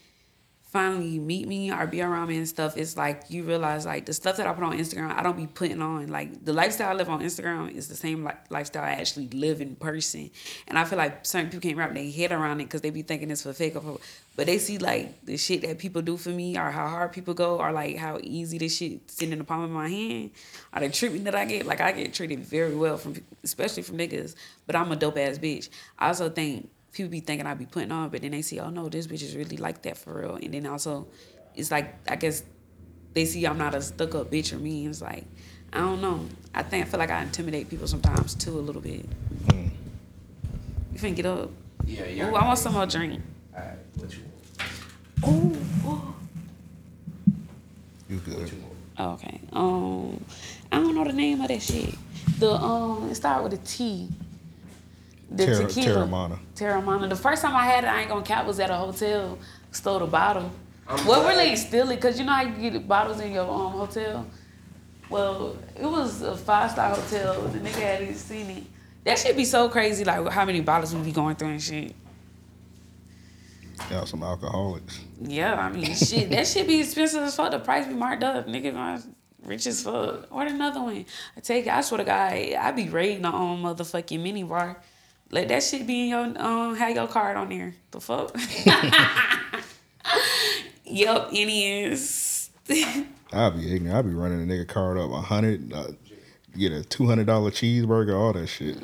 finally 0.71 1.19
meet 1.19 1.49
me 1.49 1.73
or 1.73 1.85
be 1.85 2.01
around 2.01 2.29
me 2.29 2.37
and 2.37 2.49
stuff, 2.49 2.77
it's 2.77 2.97
like 2.97 3.25
you 3.29 3.43
realize 3.43 3.85
like 3.85 4.07
the 4.07 4.13
stuff 4.13 4.37
that 4.37 4.47
I 4.47 4.53
put 4.53 4.63
on 4.63 4.79
Instagram, 4.79 5.11
I 5.11 5.23
don't 5.23 5.37
be 5.37 5.49
putting 5.49 5.83
on. 5.83 6.07
Like 6.07 6.45
the 6.45 6.53
lifestyle 6.53 6.91
I 6.91 6.93
live 6.95 7.09
on 7.09 7.21
Instagram 7.23 7.75
is 7.75 7.89
the 7.89 7.97
same 7.97 8.23
like 8.23 8.49
lifestyle 8.51 8.85
I 8.85 8.93
actually 8.93 9.29
live 9.31 9.61
in 9.61 9.75
person. 9.75 10.31
And 10.69 10.79
I 10.79 10.85
feel 10.85 10.97
like 10.97 11.27
certain 11.27 11.51
people 11.51 11.63
can't 11.63 11.77
wrap 11.77 11.93
their 11.93 12.09
head 12.09 12.31
around 12.31 12.61
it 12.61 12.65
because 12.65 12.83
they 12.83 12.91
be 12.91 13.03
thinking 13.03 13.33
it's 13.33 13.43
for 13.43 13.53
fake. 13.53 13.75
Or 13.75 13.81
for, 13.81 14.01
but 14.37 14.47
they 14.47 14.59
see 14.59 14.79
like 14.79 15.25
the 15.25 15.37
shit 15.37 15.63
that 15.63 15.79
people 15.79 16.03
do 16.03 16.17
for 16.17 16.31
me 16.31 16.57
or 16.57 16.71
how 16.71 16.87
hard 16.87 17.13
people 17.13 17.35
go 17.35 17.59
or 17.59 17.73
like 17.73 17.97
how 17.97 18.21
easy 18.23 18.59
this 18.59 18.77
shit 18.77 19.11
sitting 19.11 19.33
in 19.33 19.39
the 19.39 19.45
palm 19.45 19.63
of 19.63 19.71
my 19.71 19.89
hand 19.89 20.31
or 20.73 20.81
the 20.81 20.89
treatment 20.89 21.25
that 21.25 21.35
I 21.35 21.47
get. 21.47 21.67
Like 21.67 21.81
I 21.81 21.91
get 21.91 22.15
treated 22.15 22.39
very 22.41 22.77
well 22.77 22.97
from 22.97 23.17
especially 23.43 23.83
from 23.83 23.99
niggas. 23.99 24.37
But 24.69 24.77
I'm 24.77 24.93
a 24.93 24.97
dope 24.97 25.19
ass 25.19 25.37
bitch. 25.37 25.69
I 25.99 26.09
also 26.09 26.31
think 26.31 26.71
people 26.93 27.11
be 27.11 27.21
thinking 27.21 27.47
I 27.47 27.55
be 27.55 27.67
putting 27.67 27.93
on, 27.93 28.09
but 28.09 28.23
then 28.23 28.33
they 28.33 28.43
see, 28.43 28.59
oh 28.61 28.71
no, 28.71 28.89
this 28.89 29.07
bitch 29.07 29.23
is 29.23 29.37
really 29.37 29.57
like 29.57 29.83
that 29.83 29.97
for 29.97 30.21
real. 30.21 30.37
And 30.37 30.53
then 30.53 30.67
also, 30.67 31.07
it's 31.55 31.71
like 31.71 31.95
I 32.09 32.17
guess 32.17 32.43
they 33.15 33.25
see 33.25 33.45
I'm 33.47 33.59
not 33.59 33.75
a 33.75 33.83
stuck 33.83 34.15
up 34.15 34.31
bitch 34.31 34.53
or 34.53 34.59
me. 34.59 34.87
It's 34.87 35.03
like 35.03 35.25
I 35.73 35.79
don't 35.79 36.01
know. 36.01 36.27
I 36.55 36.63
think 36.63 36.87
I 36.87 36.89
feel 36.89 36.99
like 36.99 37.11
I 37.11 37.23
intimidate 37.23 37.71
people 37.71 37.87
sometimes 37.87 38.35
too 38.35 38.59
a 38.59 38.61
little 38.61 38.83
bit. 38.83 39.05
You 40.93 40.99
finna 40.99 41.17
get 41.17 41.27
up? 41.27 41.51
Yeah, 41.87 42.05
yeah. 42.07 42.31
Ooh, 42.31 42.35
I 42.35 42.45
want 42.45 42.59
some 42.59 42.75
more 42.75 42.87
drink. 42.87 43.21
All 43.55 43.61
right, 43.61 43.77
what 43.97 44.13
you 44.17 44.23
want? 45.23 45.57
Ooh, 45.87 45.89
ooh. 45.91 46.15
You 48.09 48.19
good? 48.19 48.51
Oh, 48.99 49.13
Okay. 49.13 49.41
Um, 49.53 50.23
I 50.73 50.77
don't 50.77 50.95
know 50.95 51.05
the 51.05 51.13
name 51.13 51.41
of 51.41 51.49
that 51.49 51.63
shit. 51.63 51.95
The 52.39 52.53
um, 52.53 53.09
it 53.11 53.15
started 53.15 53.45
with 53.45 53.53
a 53.55 53.65
T. 53.65 54.09
The 55.31 55.47
Terra- 55.47 55.67
tequila. 55.67 56.07
Teremana. 56.07 56.39
Teremana. 56.57 57.09
The 57.09 57.17
first 57.17 57.43
time 57.43 57.55
I 57.55 57.65
had 57.65 57.85
it, 57.85 57.89
I 57.89 58.01
ain't 58.01 58.09
gonna 58.09 58.25
cap, 58.25 58.47
was 58.47 58.59
at 58.61 58.71
a 58.71 58.75
hotel. 58.77 59.39
Stole 59.71 60.01
the 60.01 60.07
bottle. 60.07 60.51
well, 61.07 61.27
really 61.29 61.55
steal 61.55 61.89
it, 61.91 62.01
cause 62.01 62.19
you 62.19 62.25
know 62.25 62.33
how 62.33 62.43
you 62.43 62.71
get 62.71 62.89
bottles 62.89 63.21
in 63.21 63.33
your 63.33 63.49
um 63.49 63.73
hotel. 63.73 64.27
Well, 65.09 65.57
it 65.77 65.87
was 65.87 66.23
a 66.23 66.37
five 66.37 66.71
star 66.73 66.91
hotel. 66.95 67.41
The 67.43 67.59
nigga 67.59 67.81
hadn't 67.81 68.15
seen 68.17 68.51
it. 68.51 68.65
That 69.05 69.19
should 69.19 69.37
be 69.37 69.45
so 69.45 69.69
crazy, 69.69 70.05
like 70.05 70.27
how 70.29 70.45
many 70.45 70.61
bottles 70.61 70.95
we 70.95 71.03
be 71.03 71.13
going 71.13 71.37
through 71.37 71.49
and 71.49 71.63
shit. 71.63 71.95
Y'all 73.91 74.07
some 74.07 74.23
alcoholics. 74.23 75.01
Yeah, 75.21 75.55
I 75.55 75.71
mean, 75.71 75.95
shit, 75.95 76.29
that 76.31 76.47
should 76.47 76.67
be 76.67 76.81
expensive 76.81 77.23
as 77.23 77.35
fuck. 77.35 77.51
The 77.51 77.59
price 77.61 77.87
be 77.87 77.95
marked 77.95 78.23
up. 78.23 78.47
Nigga, 78.47 78.75
my 78.75 79.01
rich 79.43 79.67
as 79.67 79.83
fuck. 79.83 80.27
Order 80.31 80.51
another 80.51 80.83
one. 80.83 81.05
I 81.37 81.41
take 81.41 81.67
it. 81.67 81.73
I 81.73 81.81
swear 81.81 81.99
to 81.99 82.05
God, 82.05 82.33
I 82.33 82.73
be 82.73 82.89
raiding 82.89 83.23
the 83.23 83.29
um 83.29 83.63
motherfucking 83.63 84.21
mini 84.23 84.43
bar. 84.43 84.77
Let 85.33 85.49
that 85.49 85.63
shit 85.63 85.87
be 85.87 86.03
in 86.03 86.09
your 86.09 86.43
um 86.43 86.75
have 86.75 86.95
your 86.95 87.07
card 87.07 87.37
on 87.37 87.49
there. 87.49 87.75
The 87.93 88.01
fuck. 88.01 88.35
yep, 90.85 91.29
any 91.33 91.85
is. 91.85 92.51
I'll 93.33 93.53
be 93.53 93.73
ignorant. 93.73 93.97
I'll 93.97 94.03
be 94.03 94.13
running 94.13 94.43
a 94.43 94.53
nigga 94.53 94.67
card 94.67 94.99
up 94.99 95.11
a 95.11 95.21
hundred, 95.21 95.73
uh, 95.73 95.89
get 96.57 96.73
a 96.73 96.83
two 96.83 97.07
hundred 97.07 97.27
dollar 97.27 97.51
cheeseburger, 97.51 98.19
all 98.19 98.33
that 98.33 98.49
shit. 98.49 98.79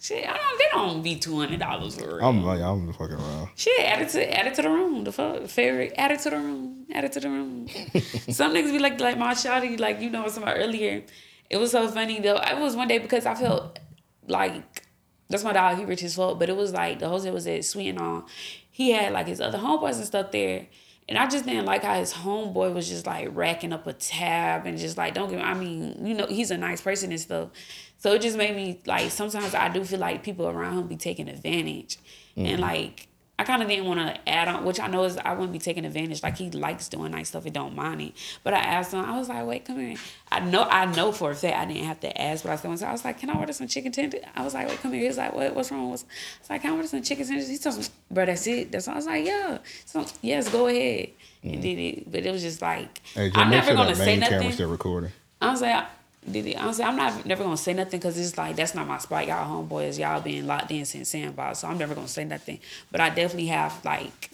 shit, 0.00 0.28
I 0.28 0.36
don't. 0.36 0.58
They 0.58 0.64
don't 0.70 1.02
be 1.02 1.16
two 1.16 1.38
hundred 1.38 1.60
dollars 1.60 1.96
for 1.96 2.16
real. 2.16 2.26
I'm 2.26 2.44
like, 2.44 2.60
I'm 2.60 2.92
fucking 2.92 3.16
around. 3.16 3.48
Shit, 3.56 3.80
add 3.80 4.02
it 4.02 4.10
to 4.10 4.38
add 4.38 4.46
it 4.46 4.54
to 4.54 4.62
the 4.62 4.68
room. 4.68 5.04
The 5.04 5.12
fuck, 5.12 5.46
favorite, 5.46 5.94
add 5.96 6.10
it 6.10 6.20
to 6.20 6.30
the 6.30 6.38
room. 6.38 6.86
Add 6.92 7.04
it 7.04 7.12
to 7.12 7.20
the 7.20 7.30
room. 7.30 7.68
Some 8.30 8.52
niggas 8.54 8.72
be 8.72 8.78
like, 8.78 9.00
like 9.00 9.16
my 9.16 9.32
shawty, 9.32 9.80
like 9.80 10.00
you 10.02 10.10
know 10.10 10.24
what 10.24 10.36
i'm 10.36 10.42
about 10.42 10.58
earlier. 10.58 11.02
It 11.48 11.56
was 11.56 11.70
so 11.70 11.88
funny 11.88 12.20
though. 12.20 12.36
It 12.36 12.58
was 12.58 12.76
one 12.76 12.88
day 12.88 12.98
because 12.98 13.24
I 13.24 13.34
felt 13.34 13.78
like 14.26 14.85
that's 15.28 15.44
my 15.44 15.52
dog. 15.52 15.78
He 15.78 15.84
rich 15.84 16.02
as 16.02 16.16
fuck, 16.16 16.38
but 16.38 16.48
it 16.48 16.56
was 16.56 16.72
like 16.72 16.98
the 16.98 17.08
hotel 17.08 17.32
was 17.32 17.46
at 17.46 17.64
suite 17.64 17.88
and 17.88 17.98
all. 17.98 18.26
He 18.70 18.90
had 18.90 19.12
like 19.12 19.26
his 19.26 19.40
other 19.40 19.58
homeboys 19.58 19.96
and 19.96 20.04
stuff 20.04 20.30
there. 20.30 20.66
And 21.08 21.16
I 21.16 21.28
just 21.28 21.46
didn't 21.46 21.66
like 21.66 21.84
how 21.84 21.94
his 21.94 22.12
homeboy 22.12 22.74
was 22.74 22.88
just 22.88 23.06
like 23.06 23.28
racking 23.30 23.72
up 23.72 23.86
a 23.86 23.92
tab 23.92 24.66
and 24.66 24.76
just 24.76 24.98
like 24.98 25.14
don't 25.14 25.30
give, 25.30 25.38
me. 25.38 25.44
I 25.44 25.54
mean, 25.54 26.04
you 26.04 26.14
know, 26.14 26.26
he's 26.26 26.50
a 26.50 26.58
nice 26.58 26.80
person 26.80 27.10
and 27.10 27.20
stuff. 27.20 27.50
So 27.98 28.12
it 28.12 28.22
just 28.22 28.36
made 28.36 28.54
me 28.54 28.80
like 28.86 29.10
sometimes 29.10 29.54
I 29.54 29.68
do 29.68 29.84
feel 29.84 30.00
like 30.00 30.22
people 30.22 30.48
around 30.48 30.78
him 30.78 30.86
be 30.88 30.96
taking 30.96 31.28
advantage. 31.28 31.98
And 32.36 32.46
mm-hmm. 32.46 32.62
like 32.62 33.08
I 33.38 33.44
kind 33.44 33.62
of 33.62 33.68
didn't 33.68 33.84
want 33.84 34.00
to 34.00 34.28
add 34.28 34.48
on, 34.48 34.64
which 34.64 34.80
I 34.80 34.86
know 34.86 35.04
is 35.04 35.18
I 35.18 35.32
wouldn't 35.34 35.52
be 35.52 35.58
taking 35.58 35.84
advantage. 35.84 36.22
Like 36.22 36.38
he 36.38 36.50
likes 36.50 36.88
doing 36.88 37.12
nice 37.12 37.28
stuff 37.28 37.44
and 37.44 37.52
don't 37.52 37.74
mind 37.74 38.00
it. 38.00 38.12
But 38.42 38.54
I 38.54 38.60
asked 38.60 38.94
him, 38.94 39.00
I 39.00 39.18
was 39.18 39.28
like, 39.28 39.46
wait, 39.46 39.64
come 39.66 39.78
here. 39.78 39.98
I 40.32 40.40
know, 40.40 40.62
I 40.62 40.86
know 40.94 41.12
for 41.12 41.30
a 41.32 41.34
fact 41.34 41.54
I 41.54 41.66
didn't 41.66 41.84
have 41.84 42.00
to 42.00 42.20
ask, 42.20 42.44
but 42.44 42.52
I 42.52 42.56
still, 42.56 42.70
I 42.70 42.92
was 42.92 43.04
like, 43.04 43.18
can 43.18 43.28
I 43.28 43.38
order 43.38 43.52
some 43.52 43.68
chicken 43.68 43.92
tenders? 43.92 44.22
I 44.34 44.42
was 44.42 44.54
like, 44.54 44.68
wait, 44.68 44.80
come 44.80 44.92
here. 44.92 45.02
He 45.02 45.08
was 45.08 45.18
like, 45.18 45.34
what, 45.34 45.54
what's 45.54 45.70
wrong? 45.70 45.88
I 45.88 45.90
was 45.90 46.04
like, 46.48 46.62
can 46.62 46.72
I 46.72 46.76
order 46.76 46.88
some 46.88 47.02
chicken 47.02 47.26
tenders? 47.26 47.48
He 47.48 47.58
told 47.58 47.76
me, 47.76 47.84
bro, 48.10 48.24
that's 48.24 48.46
it. 48.46 48.72
That's 48.72 48.88
all. 48.88 48.94
I 48.94 48.96
was 48.96 49.06
like, 49.06 49.26
yeah. 49.26 49.58
So 49.84 50.06
yes, 50.22 50.48
go 50.48 50.68
ahead. 50.68 51.10
And 51.42 51.56
mm. 51.56 51.62
did 51.62 51.78
it, 51.78 52.10
but 52.10 52.24
it 52.24 52.32
was 52.32 52.42
just 52.42 52.62
like 52.62 53.02
Hey, 53.14 53.30
I'm 53.34 53.50
never 53.50 53.66
sure 53.66 53.76
gonna 53.76 53.90
that 53.90 53.96
say 53.96 54.06
main 54.06 54.20
camera 54.20 54.38
nothing. 54.38 54.52
still 54.52 54.70
recording. 54.70 55.12
I 55.40 55.50
was 55.50 55.60
like, 55.60 55.86
did 56.30 56.46
it? 56.46 56.60
I'm 56.60 56.96
not 56.96 57.24
never 57.26 57.44
gonna 57.44 57.56
say 57.56 57.72
nothing 57.74 57.98
because 58.00 58.18
it's 58.18 58.36
like 58.36 58.56
that's 58.56 58.74
not 58.74 58.86
my 58.86 58.98
spot. 58.98 59.26
Y'all 59.26 59.46
homeboys, 59.66 59.98
y'all 59.98 60.20
been 60.20 60.46
locked 60.46 60.70
in 60.70 60.84
since 60.84 61.08
sandbox, 61.10 61.60
so 61.60 61.68
I'm 61.68 61.78
never 61.78 61.94
gonna 61.94 62.08
say 62.08 62.24
nothing. 62.24 62.58
But 62.90 63.00
I 63.00 63.08
definitely 63.10 63.46
have 63.46 63.84
like, 63.84 64.30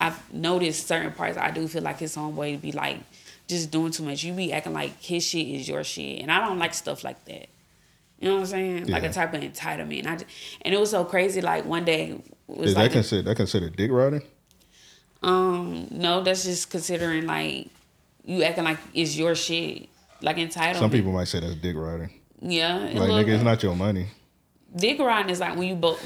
I've 0.00 0.32
noticed 0.32 0.86
certain 0.86 1.12
parts. 1.12 1.36
I 1.36 1.50
do 1.50 1.66
feel 1.68 1.82
like 1.82 1.98
his 1.98 2.16
homeboy 2.16 2.56
to 2.56 2.58
be 2.58 2.72
like 2.72 2.98
just 3.48 3.70
doing 3.70 3.90
too 3.92 4.02
much. 4.04 4.22
You 4.24 4.32
be 4.32 4.52
acting 4.52 4.72
like 4.72 5.00
his 5.02 5.24
shit 5.26 5.46
is 5.46 5.68
your 5.68 5.84
shit, 5.84 6.20
and 6.22 6.30
I 6.30 6.40
don't 6.46 6.58
like 6.58 6.74
stuff 6.74 7.04
like 7.04 7.24
that. 7.26 7.48
You 8.20 8.28
know 8.28 8.34
what 8.34 8.40
I'm 8.40 8.46
saying? 8.46 8.86
Like 8.88 9.02
a 9.02 9.12
type 9.12 9.32
of 9.34 9.40
entitlement. 9.40 10.06
I, 10.06 10.16
ju- 10.16 10.26
and 10.62 10.74
it 10.74 10.78
was 10.78 10.90
so 10.90 11.04
crazy. 11.04 11.40
Like 11.40 11.64
one 11.64 11.84
day, 11.84 12.20
Is 12.58 12.76
like 12.76 12.90
that 12.90 12.92
considered 12.92 13.24
that 13.26 13.36
considered 13.36 13.76
dick 13.76 13.90
riding? 13.90 14.22
um 15.22 15.86
no, 15.90 16.22
that's 16.22 16.44
just 16.44 16.70
considering 16.70 17.26
like 17.26 17.68
you 18.24 18.42
acting 18.42 18.64
like 18.64 18.78
it's 18.94 19.16
your 19.16 19.34
shit, 19.34 19.89
like 20.22 20.36
entitlement. 20.36 20.76
Some 20.78 20.90
people 20.90 21.12
might 21.12 21.28
say 21.28 21.40
that's 21.40 21.54
dick 21.54 21.76
riding. 21.76 22.10
yeah, 22.40 22.76
Like 22.78 22.94
little 22.94 23.16
nigga, 23.16 23.28
it's 23.34 23.44
not 23.44 23.62
your 23.62 23.76
money. 23.76 24.06
dick 24.74 24.98
riding 24.98 25.30
is 25.30 25.40
like 25.40 25.56
when 25.56 25.68
you 25.68 25.74
bo- 25.74 25.98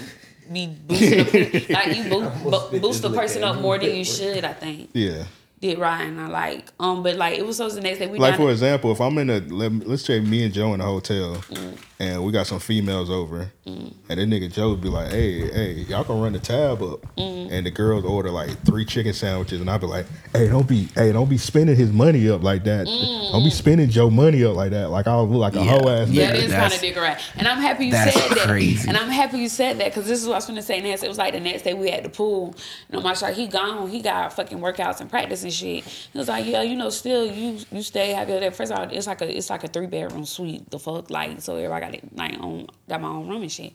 be 0.52 0.66
boosting 0.66 1.20
up, 1.20 1.68
like 1.70 1.96
you 1.96 2.04
bo- 2.10 2.50
bo- 2.50 2.78
boost 2.78 3.02
the 3.02 3.10
person 3.10 3.44
up 3.44 3.60
more 3.60 3.78
than 3.78 3.94
you 3.94 4.04
should. 4.16 4.44
I 4.44 4.52
think 4.52 4.90
Yeah. 4.92 5.24
dick 5.60 5.78
riding. 5.78 6.18
I 6.18 6.28
like 6.28 6.70
um, 6.78 7.02
but 7.02 7.16
like 7.16 7.38
it 7.38 7.46
was 7.46 7.56
so 7.56 7.68
the 7.68 7.80
next 7.80 7.98
day 7.98 8.06
we 8.06 8.18
Like 8.18 8.32
down 8.32 8.40
for 8.46 8.50
example, 8.50 8.92
if 8.92 9.00
I'm 9.00 9.16
in 9.18 9.30
a 9.30 9.38
let, 9.40 9.72
let's 9.86 10.04
say 10.04 10.20
me 10.20 10.44
and 10.44 10.52
Joe 10.52 10.74
in 10.74 10.80
a 10.80 10.84
hotel, 10.84 11.36
Mm. 11.48 11.78
And 12.00 12.24
we 12.24 12.32
got 12.32 12.46
some 12.46 12.58
females 12.58 13.08
over, 13.10 13.50
and 13.66 13.94
that 14.08 14.18
nigga 14.18 14.52
Joe 14.52 14.70
would 14.70 14.80
be 14.80 14.88
like, 14.88 15.10
"Hey, 15.10 15.48
hey, 15.50 15.72
y'all 15.88 16.04
gonna 16.04 16.22
run 16.22 16.32
the 16.32 16.38
tab 16.38 16.82
up," 16.82 17.00
Mm. 17.16 17.48
and 17.52 17.66
the 17.66 17.70
girls 17.70 18.04
order 18.04 18.30
like 18.30 18.50
three 18.64 18.84
chicken 18.84 19.12
sandwiches, 19.12 19.60
and 19.60 19.70
I'd 19.70 19.80
be 19.80 19.86
like, 19.86 20.06
"Hey, 20.32 20.48
don't 20.48 20.66
be, 20.66 20.88
hey, 20.94 21.12
don't 21.12 21.28
be 21.28 21.38
spending 21.38 21.76
his 21.76 21.92
money 21.92 22.28
up 22.28 22.42
like 22.42 22.64
that. 22.64 22.86
Don't 22.86 23.44
be 23.44 23.50
spending 23.50 23.88
Joe 23.88 24.10
money 24.10 24.44
up 24.44 24.56
like 24.56 24.70
that. 24.72 24.90
Like 24.90 25.06
I'll 25.06 25.26
look 25.28 25.40
like 25.40 25.54
a 25.54 25.62
hoe 25.64 25.88
ass 25.88 26.08
Yeah, 26.08 26.32
That 26.32 26.40
nigga." 26.40 26.42
is 26.44 26.52
kind 26.52 26.72
of 26.72 26.80
dick 26.80 26.96
riding, 26.96 27.22
and 27.36 27.46
I'm 27.48 27.58
happy 27.58 27.86
you 27.86 27.92
that's 27.92 28.12
said 28.14 28.30
that. 28.36 28.48
crazy. 28.48 28.88
And 28.88 28.96
I'm 28.96 29.08
happy 29.10 29.38
you 29.38 29.48
said 29.48 29.78
that 29.78 29.86
because 29.94 30.06
this 30.08 30.20
is 30.20 30.26
what 30.26 30.34
I 30.34 30.38
was 30.38 30.46
gonna 30.46 30.62
say 30.62 30.80
next. 30.80 31.02
It 31.04 31.08
was 31.08 31.18
like 31.18 31.32
the 31.34 31.40
next 31.40 31.62
day 31.62 31.74
we 31.74 31.90
at 31.90 32.02
the 32.02 32.08
pool. 32.10 32.54
You 32.90 32.98
know, 32.98 33.02
my 33.04 33.14
shot, 33.14 33.34
he 33.34 33.46
gone. 33.46 33.88
He 33.88 34.00
got 34.02 34.32
fucking 34.34 34.58
workouts 34.58 35.00
and 35.00 35.08
practice 35.08 35.42
and 35.44 35.52
shit. 35.52 35.84
He 35.84 36.18
was 36.18 36.28
like, 36.28 36.44
yeah, 36.46 36.62
you 36.62 36.74
know, 36.76 36.90
still 36.90 37.24
you 37.26 37.58
you 37.70 37.82
stay 37.82 38.10
have 38.12 38.28
your 38.28 38.50
first 38.50 38.72
of 38.72 38.78
all, 38.78 38.88
it's 38.90 39.06
like 39.06 39.20
a 39.22 39.36
it's 39.36 39.48
like 39.50 39.62
a 39.64 39.68
three 39.68 39.86
bedroom 39.86 40.24
suite. 40.26 40.68
The 40.70 40.78
fuck, 40.78 41.08
like 41.10 41.40
so 41.40 41.56
everybody 41.56 41.83
got 41.84 41.94
it 41.94 42.16
like 42.16 42.38
own 42.40 42.66
got 42.88 43.00
my 43.00 43.08
own 43.08 43.28
room 43.28 43.42
and 43.42 43.52
shit. 43.52 43.72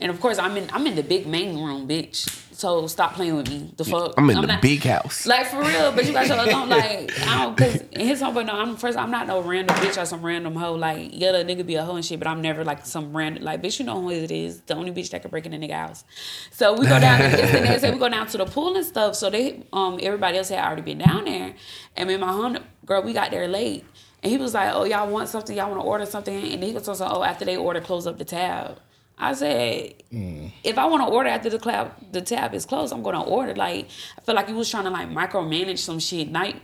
And 0.00 0.10
of 0.10 0.20
course 0.20 0.38
I'm 0.38 0.56
in 0.56 0.68
I'm 0.72 0.86
in 0.86 0.94
the 0.96 1.02
big 1.02 1.26
main 1.26 1.62
room, 1.62 1.88
bitch. 1.88 2.28
So 2.52 2.88
stop 2.88 3.14
playing 3.14 3.36
with 3.36 3.48
me. 3.48 3.72
The 3.76 3.84
fuck, 3.84 4.14
I'm 4.18 4.28
in 4.30 4.40
the 4.40 4.46
not- 4.48 4.62
big 4.62 4.82
house. 4.82 5.26
like 5.26 5.46
for 5.46 5.60
real, 5.62 5.92
but 5.92 6.04
you 6.06 6.12
guys 6.12 6.28
don't 6.34 6.68
like 6.68 7.12
I 7.26 7.44
don't 7.44 7.56
cause 7.56 7.82
his 7.92 8.20
homeboy 8.20 8.46
no, 8.46 8.52
I'm 8.54 8.76
first 8.76 8.98
I'm 8.98 9.10
not 9.10 9.26
no 9.26 9.40
random 9.40 9.76
bitch 9.76 10.00
or 10.00 10.04
some 10.06 10.22
random 10.22 10.54
hoe. 10.54 10.74
Like 10.74 11.10
yeah, 11.12 11.32
the 11.32 11.44
nigga 11.44 11.64
be 11.66 11.76
a 11.76 11.84
hoe 11.84 11.96
and 11.96 12.04
shit, 12.04 12.18
but 12.18 12.28
I'm 12.28 12.42
never 12.42 12.64
like 12.64 12.84
some 12.86 13.16
random 13.16 13.44
like 13.44 13.62
bitch. 13.62 13.78
You 13.78 13.86
know 13.86 14.00
who 14.00 14.10
it 14.10 14.30
is? 14.30 14.60
The 14.62 14.74
only 14.74 14.90
bitch 14.92 15.10
that 15.10 15.22
can 15.22 15.30
break 15.30 15.46
in 15.46 15.52
a 15.54 15.58
nigga 15.58 15.72
house. 15.72 16.04
So 16.50 16.72
we 16.74 16.86
go 16.86 16.98
down. 16.98 17.20
it's 17.20 17.52
the 17.52 17.60
next 17.60 17.82
day 17.82 17.90
we 17.92 17.98
go 17.98 18.08
down 18.08 18.26
to 18.28 18.38
the 18.38 18.46
pool 18.46 18.76
and 18.76 18.84
stuff. 18.84 19.14
So 19.14 19.30
they 19.30 19.62
um 19.72 19.98
everybody 20.02 20.38
else 20.38 20.48
had 20.48 20.64
already 20.64 20.82
been 20.82 20.98
down 20.98 21.24
there, 21.24 21.54
and 21.96 22.08
me 22.08 22.14
and 22.14 22.20
my 22.20 22.32
home 22.32 22.58
girl 22.84 23.02
we 23.02 23.12
got 23.12 23.30
there 23.30 23.46
late, 23.46 23.84
and 24.22 24.32
he 24.32 24.38
was 24.38 24.54
like, 24.54 24.72
oh 24.74 24.84
y'all 24.84 25.08
want 25.08 25.28
something? 25.28 25.56
Y'all 25.56 25.70
want 25.70 25.80
to 25.82 25.86
order 25.86 26.06
something? 26.06 26.52
And 26.52 26.62
he 26.62 26.72
was 26.72 26.88
also 26.88 27.06
oh 27.06 27.22
after 27.22 27.44
they 27.44 27.56
order 27.56 27.80
close 27.80 28.06
up 28.06 28.18
the 28.18 28.24
tab. 28.24 28.78
I 29.20 29.32
said, 29.34 29.94
Mm. 30.12 30.52
if 30.64 30.78
I 30.78 30.86
want 30.86 31.06
to 31.06 31.12
order 31.12 31.28
after 31.28 31.50
the 31.50 31.58
tab, 31.58 31.92
the 32.12 32.22
tab 32.22 32.54
is 32.54 32.64
closed, 32.64 32.92
I'm 32.92 33.02
gonna 33.02 33.22
order. 33.22 33.54
Like 33.54 33.88
I 34.16 34.20
feel 34.22 34.34
like 34.34 34.46
he 34.48 34.54
was 34.54 34.70
trying 34.70 34.84
to 34.84 34.90
like 34.90 35.08
micromanage 35.10 35.78
some 35.78 35.98
shit. 35.98 36.30
Night, 36.30 36.62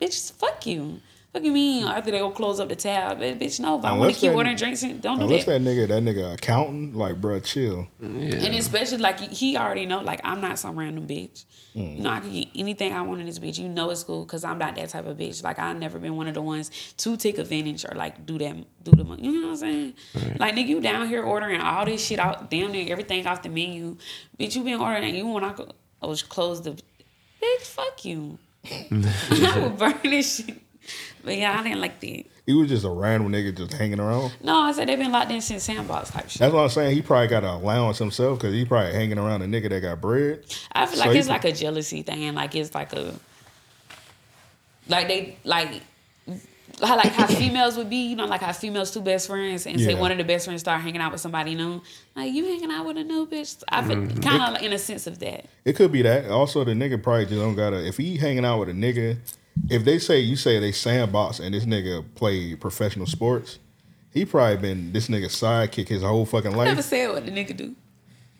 bitch, 0.00 0.32
fuck 0.32 0.66
you. 0.66 1.00
Fuck 1.32 1.44
you 1.44 1.52
mean 1.52 1.84
after 1.86 2.10
they 2.10 2.18
go 2.18 2.30
close 2.30 2.58
up 2.58 2.68
the 2.68 2.74
tab, 2.74 3.20
bitch? 3.20 3.60
No, 3.60 3.78
if 3.78 3.84
I 3.84 3.92
want 3.92 4.00
Unless 4.00 4.14
to 4.16 4.20
keep 4.20 4.30
that- 4.30 4.36
ordering 4.36 4.56
drinks, 4.56 4.80
don't 4.80 4.94
do 4.94 5.00
that. 5.00 5.20
Unless 5.20 5.44
that. 5.44 5.62
that 5.62 5.70
nigga, 5.70 5.86
that 5.88 6.02
nigga 6.02 6.34
accountant, 6.34 6.96
like, 6.96 7.20
bruh, 7.20 7.44
chill. 7.44 7.86
And 8.00 8.34
especially 8.56 8.98
like 8.98 9.20
he 9.20 9.56
already 9.56 9.86
know, 9.86 10.00
like 10.00 10.20
I'm 10.24 10.40
not 10.40 10.58
some 10.58 10.76
random 10.76 11.06
bitch. 11.06 11.44
Mm. 11.76 11.98
You 11.98 12.02
know, 12.02 12.10
I 12.10 12.18
can 12.18 12.32
get 12.32 12.48
anything 12.56 12.92
I 12.92 13.02
want 13.02 13.20
in 13.20 13.26
this 13.26 13.38
bitch. 13.38 13.58
You 13.60 13.68
know 13.68 13.90
it's 13.90 14.02
cool 14.02 14.24
because 14.24 14.42
I'm 14.42 14.58
not 14.58 14.74
that 14.74 14.88
type 14.88 15.06
of 15.06 15.16
bitch. 15.16 15.44
Like 15.44 15.60
I've 15.60 15.78
never 15.78 16.00
been 16.00 16.16
one 16.16 16.26
of 16.26 16.34
the 16.34 16.42
ones 16.42 16.68
to 16.96 17.16
take 17.16 17.38
advantage 17.38 17.84
or 17.84 17.94
like 17.94 18.26
do 18.26 18.36
that, 18.38 18.56
do 18.82 18.90
the, 18.90 19.04
you 19.20 19.30
know 19.40 19.46
what 19.46 19.50
I'm 19.50 19.56
saying? 19.56 19.94
Like 20.40 20.56
nigga, 20.56 20.66
you 20.66 20.80
down 20.80 21.06
here 21.06 21.22
ordering 21.22 21.60
all 21.60 21.84
this 21.84 22.04
shit 22.04 22.18
out, 22.18 22.50
damn 22.50 22.72
near 22.72 22.90
everything 22.90 23.24
off 23.28 23.42
the 23.42 23.50
menu. 23.50 23.96
Bitch, 24.36 24.56
you 24.56 24.64
been 24.64 24.80
ordering, 24.80 25.04
and 25.04 25.16
you 25.16 25.28
want 25.28 25.56
to 25.56 25.68
I 26.02 26.06
was 26.06 26.24
close 26.24 26.60
the, 26.62 26.70
bitch, 26.72 27.60
fuck 27.62 28.04
you. 28.04 28.38
I 28.70 29.58
would 29.62 29.78
burn 29.78 29.94
this 30.02 30.36
shit. 30.44 30.58
But 31.24 31.36
yeah, 31.36 31.58
I 31.58 31.62
didn't 31.62 31.80
like 31.82 32.00
that. 32.00 32.24
He 32.46 32.54
was 32.54 32.68
just 32.70 32.84
a 32.84 32.90
random 32.90 33.30
nigga 33.30 33.54
just 33.54 33.74
hanging 33.74 34.00
around. 34.00 34.32
No, 34.42 34.56
I 34.56 34.72
said 34.72 34.88
they've 34.88 34.98
been 34.98 35.12
locked 35.12 35.30
in 35.30 35.40
since 35.42 35.64
sandbox 35.64 36.10
type 36.10 36.30
shit. 36.30 36.40
That's 36.40 36.52
what 36.54 36.62
I'm 36.62 36.68
saying. 36.70 36.96
He 36.96 37.02
probably 37.02 37.28
got 37.28 37.44
an 37.44 37.50
allowance 37.50 37.98
himself 37.98 38.38
because 38.38 38.54
he 38.54 38.64
probably 38.64 38.92
hanging 38.94 39.18
around 39.18 39.42
a 39.42 39.44
nigga 39.44 39.68
that 39.68 39.80
got 39.80 40.00
bread. 40.00 40.42
I 40.72 40.86
feel 40.86 40.96
So 40.98 41.06
like 41.06 41.16
it's 41.16 41.28
like 41.28 41.44
a 41.44 41.52
jealousy 41.52 42.00
thing. 42.02 42.34
Like 42.34 42.54
it's 42.54 42.74
like 42.74 42.92
a 42.94 43.14
like 44.88 45.08
they 45.08 45.36
like 45.44 45.82
how 46.82 46.96
like 46.96 47.12
how 47.12 47.26
females 47.26 47.76
would 47.76 47.90
be, 47.90 48.08
you 48.08 48.16
know, 48.16 48.24
like 48.26 48.40
how 48.40 48.52
females 48.52 48.90
two 48.90 49.02
best 49.02 49.26
friends 49.26 49.66
and 49.66 49.78
say 49.78 49.94
one 49.94 50.10
of 50.10 50.16
the 50.18 50.24
best 50.24 50.46
friends 50.46 50.62
start 50.62 50.80
hanging 50.80 51.00
out 51.02 51.12
with 51.12 51.20
somebody 51.20 51.54
new. 51.54 51.82
Like 52.16 52.32
you 52.32 52.46
hanging 52.46 52.70
out 52.70 52.86
with 52.86 52.96
a 52.96 53.04
new 53.04 53.26
bitch. 53.26 53.62
I 53.68 53.82
feel 53.82 53.96
Mm-hmm. 53.96 54.20
kind 54.20 54.42
of 54.42 54.54
like 54.54 54.62
in 54.62 54.72
a 54.72 54.78
sense 54.78 55.06
of 55.06 55.18
that. 55.18 55.44
It 55.66 55.74
could 55.76 55.92
be 55.92 56.00
that. 56.02 56.30
Also, 56.30 56.64
the 56.64 56.72
nigga 56.72 57.00
probably 57.02 57.26
just 57.26 57.36
don't 57.36 57.54
gotta. 57.54 57.86
If 57.86 57.98
he 57.98 58.16
hanging 58.16 58.46
out 58.46 58.60
with 58.60 58.70
a 58.70 58.72
nigga, 58.72 59.18
if 59.68 59.84
they 59.84 59.98
say 59.98 60.20
you 60.20 60.36
say 60.36 60.58
they 60.58 60.72
sandbox 60.72 61.38
and 61.40 61.54
this 61.54 61.64
nigga 61.64 62.04
play 62.14 62.54
professional 62.54 63.06
sports, 63.06 63.58
he 64.12 64.24
probably 64.24 64.56
been 64.56 64.92
this 64.92 65.08
nigga 65.08 65.26
sidekick 65.26 65.88
his 65.88 66.02
whole 66.02 66.26
fucking 66.26 66.52
life. 66.52 66.60
I 66.60 66.64
never 66.70 66.76
life. 66.76 66.84
said 66.84 67.12
what 67.12 67.24
the 67.24 67.32
nigga 67.32 67.56
do. 67.56 67.74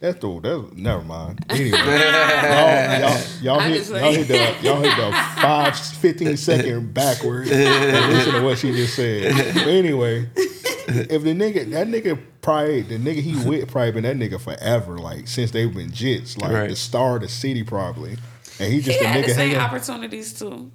That's 0.01 0.19
the 0.19 0.41
that's 0.41 0.73
never 0.77 1.03
mind. 1.03 1.45
Anyway, 1.51 1.77
y'all, 1.79 3.01
y'all, 3.01 3.21
y'all 3.43 3.61
hit 3.61 3.89
y'all 3.89 4.13
hit 4.13 4.29
the 4.29 4.35
saying. 4.35 4.65
y'all 4.65 4.81
hit 4.81 4.97
the 4.97 5.13
five 5.43 5.77
15 5.79 6.37
second 6.39 6.95
backward 6.95 7.49
and 7.49 8.13
listen 8.15 8.33
to 8.35 8.43
what 8.43 8.59
she 8.59 8.73
just 8.73 8.95
said. 8.97 9.35
But 9.55 9.67
anyway, 9.69 10.29
if 10.37 11.23
the 11.23 11.35
nigga 11.35 11.71
that 11.73 11.87
nigga 11.89 12.19
probably 12.41 12.81
the 12.81 12.97
nigga 12.99 13.21
he 13.21 13.37
with 13.47 13.71
probably 13.71 13.93
been 13.93 14.05
that 14.05 14.17
nigga 14.17 14.41
forever, 14.41 14.97
like 14.99 15.29
since 15.29 15.51
they've 15.51 15.73
been 15.73 15.91
jits, 15.91 16.41
like 16.41 16.51
Right. 16.53 16.71
the 16.71 16.77
star 16.77 17.17
of 17.17 17.23
the 17.23 17.29
city 17.29 17.63
probably. 17.63 18.17
And 18.59 18.73
he 18.73 18.81
just 18.81 18.99
He 18.99 19.05
a 19.05 19.09
had 19.09 19.25
the 19.25 19.29
nigga 19.29 19.35
same 19.35 19.51
hanging. 19.51 19.57
opportunities 19.59 20.33
too. 20.33 20.71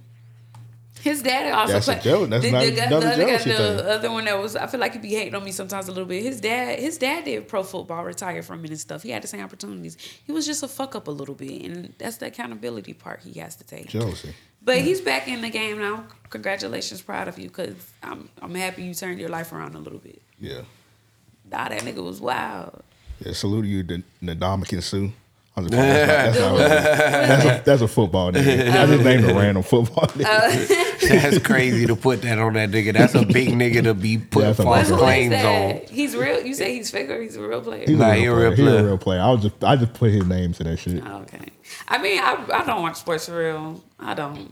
His 1.06 1.22
dad 1.22 1.54
also 1.54 1.74
That's 1.74 1.88
a 1.88 1.92
played. 1.92 2.02
jealous- 2.04 2.30
that's 2.32 2.44
the, 2.46 2.52
not- 2.52 2.64
the, 2.66 2.72
guy- 2.72 2.86
another 2.86 3.06
the 3.06 3.14
other 3.14 3.26
guy, 3.26 3.38
the 3.84 3.90
other 3.92 4.12
one 4.12 4.26
that 4.26 4.38
was. 4.42 4.56
I 4.56 4.66
feel 4.66 4.80
like 4.80 4.94
he'd 4.94 5.02
be 5.04 5.14
hating 5.14 5.36
on 5.36 5.44
me 5.44 5.52
sometimes 5.52 5.88
a 5.88 5.92
little 5.92 6.08
bit. 6.08 6.24
His 6.24 6.42
dad, 6.42 6.80
his 6.80 6.98
dad 6.98 7.26
did 7.26 7.48
pro 7.48 7.62
football, 7.62 8.04
retired 8.04 8.44
from 8.44 8.66
it 8.66 8.72
and 8.72 8.80
stuff. 8.80 9.04
He 9.04 9.12
had 9.12 9.22
the 9.22 9.28
same 9.28 9.44
opportunities. 9.44 9.98
He 10.26 10.32
was 10.32 10.46
just 10.48 10.64
a 10.64 10.68
fuck 10.68 10.96
up 10.96 11.08
a 11.08 11.12
little 11.12 11.36
bit, 11.36 11.62
and 11.64 11.94
that's 12.00 12.18
the 12.18 12.26
accountability 12.26 12.94
part 12.94 13.22
he 13.22 13.40
has 13.40 13.56
to 13.58 13.64
take. 13.64 13.88
Jealousy. 13.88 14.34
But 14.64 14.80
he's 14.80 15.00
back 15.00 15.28
in 15.28 15.42
the 15.42 15.50
game 15.52 15.78
now. 15.78 16.06
Congratulations, 16.32 17.02
proud 17.04 17.28
of 17.28 17.38
you, 17.38 17.52
cause 17.52 17.76
I'm 18.02 18.28
I'm 18.42 18.56
happy 18.56 18.82
you 18.84 18.96
turned 18.96 19.20
your 19.20 19.30
life 19.30 19.54
around 19.54 19.76
a 19.76 19.80
little 19.80 20.00
bit. 20.00 20.20
Yeah. 20.40 20.62
Nah, 21.52 21.70
that 21.70 21.82
nigga 21.84 22.04
was 22.04 22.20
wild. 22.20 22.82
Yeah, 23.24 23.34
salute 23.34 23.62
to 23.62 23.68
you, 23.68 23.84
the 23.84 24.02
Ndamukong 24.24 24.82
Suh. 24.82 25.10
I'm 25.58 25.64
just. 25.64 25.72
That's, 25.72 26.40
not- 26.40 26.58
that's, 26.58 27.46
a, 27.46 27.64
that's 27.64 27.82
a 27.82 27.88
football 27.88 28.32
nigga. 28.32 28.70
I 28.72 28.86
just 28.88 29.04
named 29.04 29.24
a 29.24 29.34
random 29.34 29.64
football 29.64 30.06
nigga. 30.08 31.08
That's 31.08 31.40
crazy 31.40 31.86
to 31.86 31.96
put 31.96 32.22
that 32.24 32.38
on 32.40 32.54
that 32.54 32.72
nigga. 32.72 32.92
That's 32.94 33.16
a 33.16 33.26
big 33.26 33.50
nigga 33.50 33.84
to 33.84 33.94
be 33.94 34.18
put 34.18 34.42
Yeah, 34.42 34.48
that's 34.48 34.60
a 34.60 34.64
false 34.64 34.78
big 34.80 34.88
Who 34.90 34.94
is 34.96 35.00
claims 35.02 35.34
on. 35.90 35.96
He's 35.96 36.16
real. 36.16 36.46
You 36.46 36.54
say 36.56 36.74
he's 36.76 36.92
fake 36.92 37.10
or 37.10 37.22
he's 37.22 37.36
a 37.38 37.42
real 37.48 37.62
player? 37.62 37.86
He's 37.88 37.98
Nah, 37.98 38.12
a 38.12 38.16
he 38.16 38.28
real 38.28 38.36
a 38.38 38.40
real 38.50 38.56
player. 38.56 38.70
He's 38.72 38.80
a 38.82 38.84
real 38.86 38.98
player. 38.98 39.22
I 39.22 39.32
was 39.32 39.42
just 39.44 39.64
I 39.64 39.76
just 39.78 39.94
put 39.94 40.12
his 40.12 40.26
name 40.26 40.52
to 40.54 40.64
that 40.66 40.78
shit. 40.78 41.02
Okay. 41.06 41.46
I 41.88 41.98
mean, 42.00 42.20
I 42.20 42.46
I 42.54 42.66
don't 42.66 42.82
watch 42.82 42.98
sports 42.98 43.28
for 43.28 43.38
real. 43.38 43.82
I 44.00 44.14
don't. 44.14 44.52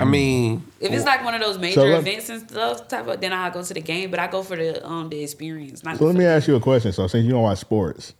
I 0.00 0.04
mean, 0.04 0.62
If 0.78 0.92
it's 0.92 1.04
like 1.04 1.24
one 1.24 1.34
of 1.34 1.40
those 1.40 1.58
major 1.58 1.80
So 1.80 1.84
let- 1.86 2.00
events 2.06 2.28
and 2.28 2.48
stuff, 2.48 2.86
type 2.86 3.08
of, 3.08 3.20
then 3.20 3.32
I'll 3.32 3.50
go 3.50 3.64
to 3.64 3.74
the 3.74 3.80
game. 3.80 4.10
But 4.12 4.20
I 4.20 4.28
go 4.28 4.42
for 4.44 4.54
the 4.56 4.86
um 4.86 5.08
the 5.08 5.22
experience. 5.22 5.82
Not 5.82 5.96
So 5.96 6.04
let 6.04 6.14
me 6.14 6.24
ask 6.24 6.46
you 6.46 6.54
a 6.56 6.60
question. 6.60 6.92
So 6.92 7.06
since 7.08 7.24
you 7.24 7.32
don't 7.32 7.42
watch 7.42 7.58
sports, 7.58 8.14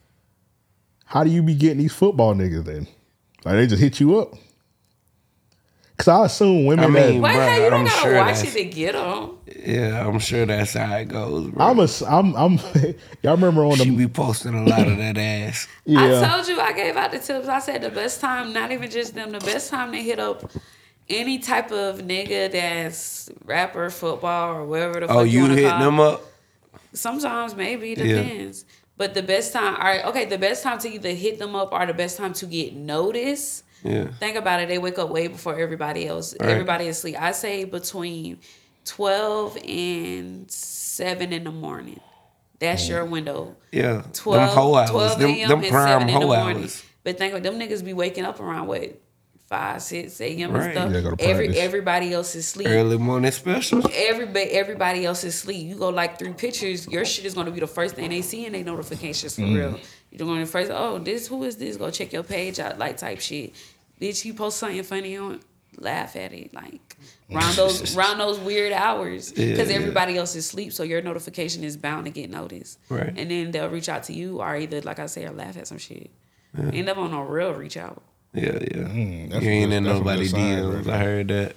how 1.09 1.25
do 1.25 1.31
you 1.31 1.43
be 1.43 1.55
getting 1.55 1.79
these 1.79 1.93
football 1.95 2.35
niggas 2.35 2.65
then? 2.65 2.87
Like 3.45 3.55
they 3.57 3.67
just 3.67 3.83
hit 3.83 3.99
you 4.01 4.19
up? 4.21 4.35
Cause 5.97 6.07
I 6.09 6.27
assume 6.27 6.65
women. 6.67 6.85
I 6.85 6.89
mean, 7.11 7.21
Why 7.21 7.35
Bruh, 7.35 7.49
how 7.49 7.55
you 7.57 7.71
don't 7.71 7.81
I'm 7.81 7.85
gotta 7.87 8.01
sure 8.03 8.15
watch 8.15 8.37
that's- 8.37 8.55
it 8.55 8.59
to 8.59 8.65
get 8.67 8.93
them? 8.93 9.31
yeah, 9.67 10.07
I'm 10.07 10.21
sure 10.21 10.47
that's 10.47 10.75
how 10.75 10.95
it 10.97 11.07
goes, 11.07 11.49
bro. 11.51 11.67
I'm 11.67 11.79
a. 11.81 11.89
I'm. 12.07 12.37
I'm. 12.37 12.53
y'all 13.23 13.35
remember 13.35 13.65
on 13.65 13.79
the? 13.79 13.85
she 13.85 13.91
be 13.91 14.07
posting 14.07 14.55
a 14.55 14.65
lot 14.65 14.87
of 14.87 14.97
that 14.99 15.19
ass. 15.19 15.67
Yeah. 15.87 16.21
I 16.21 16.29
told 16.37 16.47
you 16.47 16.61
I 16.61 16.73
gave 16.73 16.97
out 16.97 17.11
the 17.11 17.19
tips. 17.19 17.49
I 17.49 17.59
said 17.59 17.81
the 17.83 17.91
best 17.91 18.21
time, 18.21 18.53
not 18.53 18.71
even 18.71 18.89
just 18.91 19.15
them, 19.17 19.33
the 19.33 19.41
best 19.41 19.71
time 19.71 19.91
to 19.93 19.99
hit 19.99 20.21
up 20.21 20.49
any 21.09 21.39
type 21.41 21.73
of 21.73 21.99
nigga 22.01 22.53
that's 22.53 23.29
rapper, 23.45 23.89
football, 23.91 24.55
or 24.57 24.65
wherever 24.67 25.01
the 25.01 25.07
oh, 25.07 25.09
fuck 25.09 25.17
Oh, 25.17 25.23
you, 25.23 25.31
you 25.33 25.43
wanna 25.43 25.55
hitting 25.55 25.71
call. 25.71 25.81
them 25.81 25.99
up? 26.01 26.23
Sometimes 26.93 27.57
maybe 27.57 27.93
it 27.93 27.99
Yeah. 27.99 28.53
But 28.99 29.15
the 29.15 29.23
best 29.23 29.53
time, 29.53 29.77
all 29.77 29.81
right, 29.81 30.05
okay, 30.07 30.25
the 30.25 30.39
best 30.39 30.63
time 30.65 30.79
to 30.81 30.89
either 30.89 31.11
hit 31.11 31.39
them 31.39 31.55
up 31.55 31.73
or 31.73 31.87
the 31.87 31.95
best 31.95 32.19
time 32.19 32.33
to 32.35 32.47
get 32.47 32.75
noticed. 32.75 33.65
Yeah. 33.85 34.09
Think 34.19 34.37
about 34.37 34.61
it. 34.61 34.69
They 34.69 34.79
wake 34.79 34.99
up 34.99 35.09
way 35.09 35.29
before 35.29 35.59
everybody 35.59 36.07
else. 36.07 36.35
Right. 36.39 36.51
Everybody 36.51 36.89
is 36.89 36.99
asleep. 36.99 37.17
I 37.19 37.31
say 37.31 37.65
between 37.65 38.41
twelve 38.85 39.57
and 39.65 40.51
seven 40.51 41.33
in 41.33 41.45
the 41.45 41.53
morning. 41.53 42.01
That's 42.59 42.87
mm. 42.87 42.89
your 42.89 43.05
window. 43.05 43.57
Yeah. 43.71 44.03
12, 44.13 44.49
them 44.49 44.49
hoe 44.49 44.75
hours. 44.75 44.91
12 44.91 45.19
Them, 45.21 45.31
a.m. 45.31 45.49
them 45.49 45.61
and 45.61 45.69
prime 45.69 46.01
7 46.01 46.09
in 46.09 46.21
the 46.21 46.27
morning. 46.27 46.57
hours. 46.63 46.85
But 47.05 47.17
think 47.17 47.33
about 47.33 47.45
them 47.45 47.59
niggas 47.59 47.85
be 47.85 47.93
waking 47.93 48.25
up 48.25 48.41
around 48.41 48.67
what 48.67 49.01
five, 49.49 49.83
six 49.83 50.21
a.m. 50.21 50.53
Right. 50.53 50.65
and 50.65 50.73
stuff. 50.73 50.93
Yeah, 50.93 51.01
go 51.01 51.15
to 51.17 51.25
Every 51.25 51.59
everybody 51.59 52.13
else 52.13 52.35
is 52.35 52.45
asleep. 52.47 52.69
Early 52.69 52.99
morning 52.99 53.31
special. 53.33 53.83
Everybody, 53.95 54.51
everybody 54.51 55.05
else 55.05 55.25
is 55.25 55.35
asleep. 55.35 55.67
You 55.67 55.75
go 55.77 55.89
like 55.89 56.19
three 56.19 56.33
pictures, 56.35 56.87
your 56.89 57.05
shit 57.05 57.25
is 57.25 57.35
gonna 57.35 57.51
be 57.51 57.61
the 57.61 57.67
first 57.67 57.95
thing 57.97 58.11
they 58.11 58.23
see 58.23 58.47
in 58.47 58.53
their 58.53 58.65
notifications 58.65 59.35
for 59.37 59.43
real. 59.43 59.79
You're 60.11 60.27
going 60.27 60.41
to 60.41 60.47
first, 60.47 60.71
oh, 60.73 60.99
this 60.99 61.27
who 61.29 61.45
is 61.45 61.57
this? 61.59 61.77
Go 61.77 61.91
check 61.91 62.15
your 62.15 62.23
page 62.23 62.59
out, 62.59 62.79
like 62.79 62.97
type 62.97 63.21
shit. 63.21 63.53
Bitch, 64.01 64.25
you 64.25 64.33
post 64.33 64.57
something 64.59 64.83
funny 64.83 65.19
on, 65.19 65.41
laugh 65.77 66.17
at 66.17 66.33
it, 66.33 66.55
like 66.55 66.97
round 67.31 67.55
those 67.57 67.95
round 67.95 68.19
those 68.19 68.39
weird 68.39 68.73
hours 68.73 69.31
because 69.33 69.59
Yeah, 69.59 69.65
yeah. 69.65 69.81
everybody 69.81 70.17
else 70.17 70.35
is 70.35 70.47
asleep, 70.47 70.73
so 70.73 70.83
your 70.83 71.03
notification 71.03 71.63
is 71.63 71.77
bound 71.77 72.07
to 72.07 72.11
get 72.11 72.31
noticed. 72.31 72.79
Right. 72.89 73.13
And 73.17 73.31
then 73.31 73.51
they'll 73.51 73.69
reach 73.69 73.89
out 73.91 74.05
to 74.05 74.15
you, 74.15 74.41
or 74.41 74.57
either 74.57 74.81
like 74.81 74.99
I 74.99 75.07
say, 75.07 75.27
or 75.27 75.33
laugh 75.33 75.59
at 75.59 75.67
some 75.67 75.79
shit. 75.79 76.11
End 76.57 76.89
up 76.89 76.97
on 76.97 77.13
a 77.13 77.23
real 77.25 77.53
reach 77.53 77.77
out. 77.77 78.03
Yeah, 78.35 78.45
yeah. 78.45 78.59
Mm, 78.85 79.43
you 79.43 79.49
ain't 79.49 79.73
in 79.73 79.85
that's 79.85 79.97
a 79.97 79.99
good 80.01 80.05
nobody 80.05 80.27
sign, 80.27 80.41
DMs. 80.63 80.87
right 80.87 80.95
I 80.95 80.99
heard 80.99 81.29
that. 81.29 81.57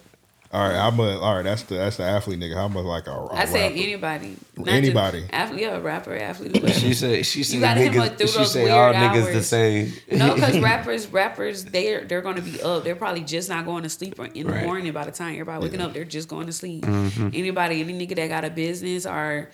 All 0.54 0.68
right. 0.68 0.76
I'm 0.78 1.00
a. 1.00 1.18
All 1.20 1.36
right. 1.36 1.44
That's 1.44 1.64
the. 1.64 1.76
That's 1.76 1.96
the 1.98 2.04
athlete 2.04 2.40
nigga. 2.40 2.56
How 2.56 2.68
much 2.68 2.84
like 2.84 3.08
a? 3.08 3.12
a 3.12 3.34
I 3.34 3.46
say 3.46 3.72
anybody, 3.72 4.36
Not 4.58 4.68
Anybody. 4.68 5.22
just 5.22 5.34
athlete, 5.34 5.62
yeah, 5.62 5.78
rapper, 5.80 6.14
athlete, 6.16 6.54
whatever. 6.54 6.74
She 6.80 6.94
said 6.94 7.26
she 7.26 7.44
said 7.44 7.62
gotta 7.62 7.80
hit 7.80 7.96
'em 7.96 8.02
niggas 8.02 8.18
through 8.18 8.28
she 8.28 8.38
those 8.38 8.52
said 8.52 8.70
all 8.72 8.90
weird 8.92 8.96
niggas 9.02 9.32
the 9.34 9.44
same. 9.44 9.94
No, 10.12 10.34
because 10.36 10.60
rappers, 10.72 11.08
rappers, 11.08 11.64
they're 11.66 12.04
they're 12.04 12.22
gonna 12.22 12.42
be 12.42 12.62
up. 12.62 12.84
They're 12.84 12.98
probably 12.98 13.22
just 13.24 13.48
not 13.48 13.66
going 13.66 13.84
to 13.84 13.90
sleep 13.90 14.20
or 14.20 14.26
in 14.26 14.48
the 14.48 14.54
Right. 14.54 14.66
morning. 14.66 14.92
By 14.92 15.06
the 15.06 15.12
time 15.12 15.34
everybody 15.34 15.64
waking 15.64 15.80
up, 15.82 15.94
they're 15.94 16.04
just 16.04 16.28
going 16.28 16.48
to 16.48 16.54
sleep. 16.54 16.86
Anybody, 16.86 17.80
any 17.82 17.94
nigga 18.08 18.16
that 18.18 18.28
got 18.28 18.44
a 18.44 18.50
business 18.50 19.06
or 19.06 19.50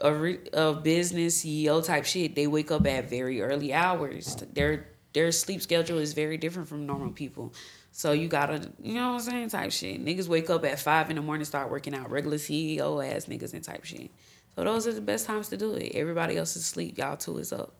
a, 0.00 0.12
re, 0.14 0.38
a 0.54 0.72
business 0.72 1.44
CEO 1.44 1.84
type 1.84 2.04
shit, 2.06 2.34
they 2.34 2.46
wake 2.46 2.70
up 2.70 2.86
at 2.86 3.08
very 3.10 3.42
early 3.42 3.72
hours. 3.74 4.34
Their 4.54 4.86
their 5.12 5.30
sleep 5.32 5.62
schedule 5.62 5.98
is 5.98 6.12
very 6.12 6.36
different 6.36 6.68
from 6.68 6.86
normal 6.86 7.10
people. 7.10 7.52
So 7.92 8.12
you 8.12 8.28
gotta, 8.28 8.70
you 8.82 8.94
know 8.94 9.12
what 9.12 9.14
I'm 9.14 9.20
saying, 9.20 9.48
type 9.50 9.72
shit. 9.72 10.02
Niggas 10.02 10.26
wake 10.28 10.48
up 10.48 10.64
at 10.64 10.80
five 10.80 11.10
in 11.10 11.16
the 11.16 11.22
morning, 11.22 11.44
start 11.44 11.70
working 11.70 11.94
out. 11.94 12.10
Regular 12.10 12.38
CEO 12.38 13.04
ass 13.06 13.26
niggas 13.26 13.52
and 13.52 13.62
type 13.62 13.84
shit. 13.84 14.10
So 14.54 14.64
those 14.64 14.86
are 14.86 14.92
the 14.92 15.00
best 15.00 15.26
times 15.26 15.48
to 15.50 15.56
do 15.56 15.74
it. 15.74 15.92
Everybody 15.94 16.36
else 16.36 16.56
is 16.56 16.62
asleep. 16.62 16.98
Y'all 16.98 17.16
two 17.16 17.38
is 17.38 17.52
up. 17.52 17.74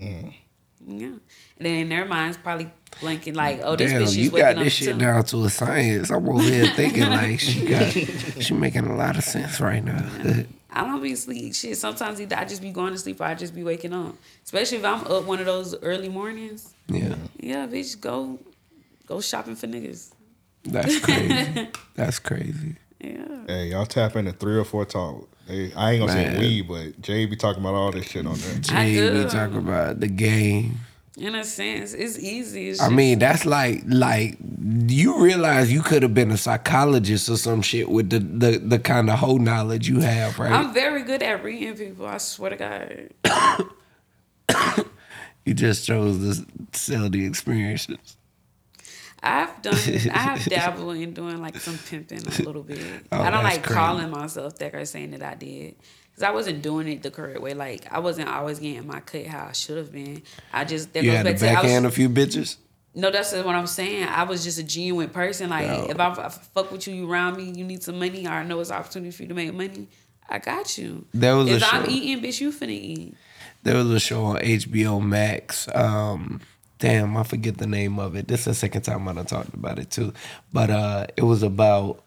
Mm. 0.00 0.32
Yeah. 0.86 1.06
And 1.06 1.20
then 1.58 1.74
in 1.74 1.88
their 1.88 2.04
minds 2.04 2.38
probably 2.38 2.70
blinking 3.00 3.34
like, 3.34 3.60
oh, 3.62 3.76
this 3.76 3.90
Damn, 3.90 4.02
bitch 4.02 4.16
you 4.16 4.24
is 4.26 4.32
waking 4.32 4.54
got 4.54 4.64
this 4.64 4.72
shit 4.72 4.94
too. 4.94 4.98
down 4.98 5.24
to 5.24 5.44
a 5.44 5.50
science. 5.50 6.10
I'm 6.10 6.28
over 6.28 6.42
here 6.42 6.66
thinking 6.68 7.04
like 7.04 7.40
she 7.40 7.66
got 7.66 7.90
she 8.40 8.54
making 8.54 8.86
a 8.86 8.96
lot 8.96 9.18
of 9.18 9.24
sense 9.24 9.60
right 9.60 9.84
now. 9.84 10.08
I 10.70 10.84
don't 10.84 11.02
be 11.02 11.14
sleep 11.14 11.54
shit. 11.54 11.76
Sometimes 11.78 12.20
either 12.20 12.36
I 12.36 12.44
just 12.44 12.60
be 12.60 12.70
going 12.70 12.92
to 12.92 12.98
sleep 12.98 13.20
or 13.20 13.24
I 13.24 13.34
just 13.34 13.54
be 13.54 13.62
waking 13.62 13.92
up. 13.94 14.14
Especially 14.44 14.78
if 14.78 14.84
I'm 14.84 15.00
up 15.06 15.24
one 15.24 15.40
of 15.40 15.46
those 15.46 15.74
early 15.82 16.08
mornings. 16.08 16.74
Yeah, 16.88 17.14
Yeah, 17.38 17.66
bitch, 17.66 17.98
go 18.00 18.38
go 19.06 19.20
shopping 19.20 19.56
for 19.56 19.66
niggas. 19.66 20.10
that's 20.64 20.98
crazy. 21.00 21.68
That's 21.94 22.18
crazy. 22.18 22.76
Yeah. 23.00 23.24
Hey, 23.46 23.66
y'all 23.68 23.86
tap 23.86 24.16
into 24.16 24.32
304 24.32 24.84
Talk. 24.86 25.28
Hey, 25.46 25.72
I 25.74 25.92
ain't 25.92 26.00
gonna 26.06 26.14
Man. 26.14 26.34
say 26.34 26.38
we, 26.38 26.62
but 26.62 27.00
Jay 27.00 27.24
be 27.26 27.36
talking 27.36 27.62
about 27.62 27.74
all 27.74 27.90
this 27.90 28.06
shit 28.08 28.26
on 28.26 28.34
there. 28.34 28.54
I 28.70 28.84
Jay 28.92 29.10
be 29.10 29.22
do. 29.22 29.28
talking 29.28 29.56
about 29.58 30.00
the 30.00 30.08
game. 30.08 30.80
In 31.18 31.34
a 31.34 31.44
sense, 31.44 31.94
it's 31.94 32.18
easy. 32.18 32.70
It's 32.70 32.80
I 32.80 32.88
mean, 32.88 33.18
that's 33.18 33.44
like 33.44 33.82
like 33.86 34.38
you 34.86 35.22
realize 35.22 35.72
you 35.72 35.82
could 35.82 36.02
have 36.02 36.14
been 36.14 36.30
a 36.30 36.36
psychologist 36.36 37.28
or 37.28 37.36
some 37.36 37.60
shit 37.60 37.88
with 37.88 38.10
the 38.10 38.20
the, 38.20 38.58
the 38.58 38.78
kind 38.78 39.10
of 39.10 39.18
whole 39.18 39.38
knowledge 39.38 39.88
you 39.88 40.00
have, 40.00 40.38
right? 40.38 40.52
I'm 40.52 40.72
very 40.72 41.02
good 41.02 41.22
at 41.22 41.42
reading 41.42 41.74
people. 41.74 42.06
I 42.06 42.18
swear 42.18 42.50
to 42.50 43.10
God. 43.24 44.84
you 45.44 45.54
just 45.54 45.86
chose 45.86 46.18
to 46.18 46.46
sell 46.72 47.08
the 47.08 47.26
experiences. 47.26 48.16
I've 49.22 49.60
done. 49.62 49.74
I 49.74 50.18
have 50.18 50.44
dabbled 50.48 50.96
in 50.96 51.12
doing 51.12 51.40
like 51.42 51.56
some 51.56 51.78
pimping 51.78 52.26
a 52.26 52.42
little 52.42 52.62
bit. 52.62 52.78
Oh, 53.10 53.20
I 53.20 53.30
don't 53.30 53.42
like 53.42 53.64
crazy. 53.64 53.74
calling 53.74 54.10
myself 54.10 54.56
that 54.58 54.74
or 54.74 54.84
saying 54.84 55.10
that 55.10 55.22
I 55.22 55.34
did. 55.34 55.74
Cause 56.18 56.24
I 56.24 56.32
wasn't 56.32 56.62
doing 56.62 56.88
it 56.88 57.02
the 57.04 57.12
correct 57.12 57.40
way. 57.40 57.54
Like 57.54 57.86
I 57.92 58.00
wasn't 58.00 58.28
always 58.28 58.58
getting 58.58 58.84
my 58.88 58.98
cut 58.98 59.26
how 59.26 59.46
I 59.46 59.52
should 59.52 59.76
have 59.76 59.92
been. 59.92 60.22
I 60.52 60.64
just 60.64 60.92
that 60.94 61.04
You 61.04 61.10
goes 61.12 61.16
had 61.18 61.26
to 61.26 61.30
back 61.32 61.38
to 61.40 61.46
I 61.46 61.52
was- 61.52 61.62
backhand 61.62 61.86
a 61.86 61.90
few 61.92 62.08
bitches. 62.08 62.56
No, 62.94 63.12
that's 63.12 63.32
what 63.32 63.46
I'm 63.54 63.68
saying. 63.68 64.08
I 64.08 64.24
was 64.24 64.42
just 64.42 64.58
a 64.58 64.64
genuine 64.64 65.10
person. 65.10 65.50
Like 65.50 65.66
Yeah. 65.66 65.84
if 65.90 66.00
I, 66.00 66.10
if 66.10 66.18
I 66.18 66.28
fuck 66.30 66.72
with 66.72 66.88
you, 66.88 66.94
you 66.94 67.08
around 67.08 67.36
me, 67.36 67.44
you 67.56 67.62
need 67.64 67.84
some 67.84 68.00
money, 68.00 68.26
or 68.26 68.30
I 68.30 68.42
know 68.42 68.58
it's 68.58 68.70
an 68.70 68.76
opportunity 68.76 69.12
for 69.12 69.22
you 69.22 69.28
to 69.28 69.34
make 69.34 69.54
money. 69.54 69.86
I 70.28 70.40
got 70.40 70.76
you. 70.76 71.04
There 71.14 71.36
was 71.36 71.48
a 71.48 71.56
if 71.56 71.72
I'm 71.72 71.84
show. 71.84 71.90
eating, 71.90 72.20
bitch, 72.24 72.40
you 72.40 72.50
finna 72.50 72.70
eat. 72.70 73.14
There 73.62 73.76
was 73.76 73.88
a 73.90 74.00
show 74.00 74.24
on 74.24 74.36
HBO 74.38 75.00
Max. 75.00 75.68
Um, 75.74 76.40
damn, 76.80 77.16
I 77.16 77.22
forget 77.22 77.58
the 77.58 77.66
name 77.68 78.00
of 78.00 78.16
it. 78.16 78.26
This 78.26 78.40
is 78.40 78.46
the 78.46 78.54
second 78.54 78.82
time 78.82 79.06
I 79.06 79.12
done 79.12 79.26
talked 79.26 79.54
about 79.54 79.78
it 79.78 79.90
too. 79.90 80.12
But 80.52 80.70
uh, 80.70 81.06
it 81.16 81.22
was 81.22 81.44
about 81.44 82.02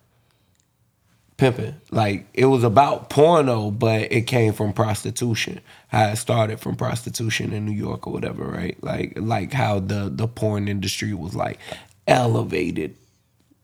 pimping. 1.42 1.76
Like 1.90 2.28
it 2.36 2.46
was 2.46 2.64
about 2.64 3.10
porno, 3.10 3.72
but 3.72 4.12
it 4.12 4.28
came 4.28 4.54
from 4.54 4.74
prostitution. 4.74 5.60
How 5.88 6.10
it 6.10 6.18
started 6.18 6.60
from 6.60 6.76
prostitution 6.76 7.52
in 7.52 7.66
New 7.66 7.74
York 7.74 8.06
or 8.08 8.14
whatever, 8.14 8.46
right? 8.46 8.82
Like 8.84 9.14
like 9.18 9.52
how 9.52 9.80
the 9.80 10.10
the 10.14 10.28
porn 10.28 10.68
industry 10.68 11.14
was 11.16 11.36
like 11.36 11.60
elevated 12.08 12.96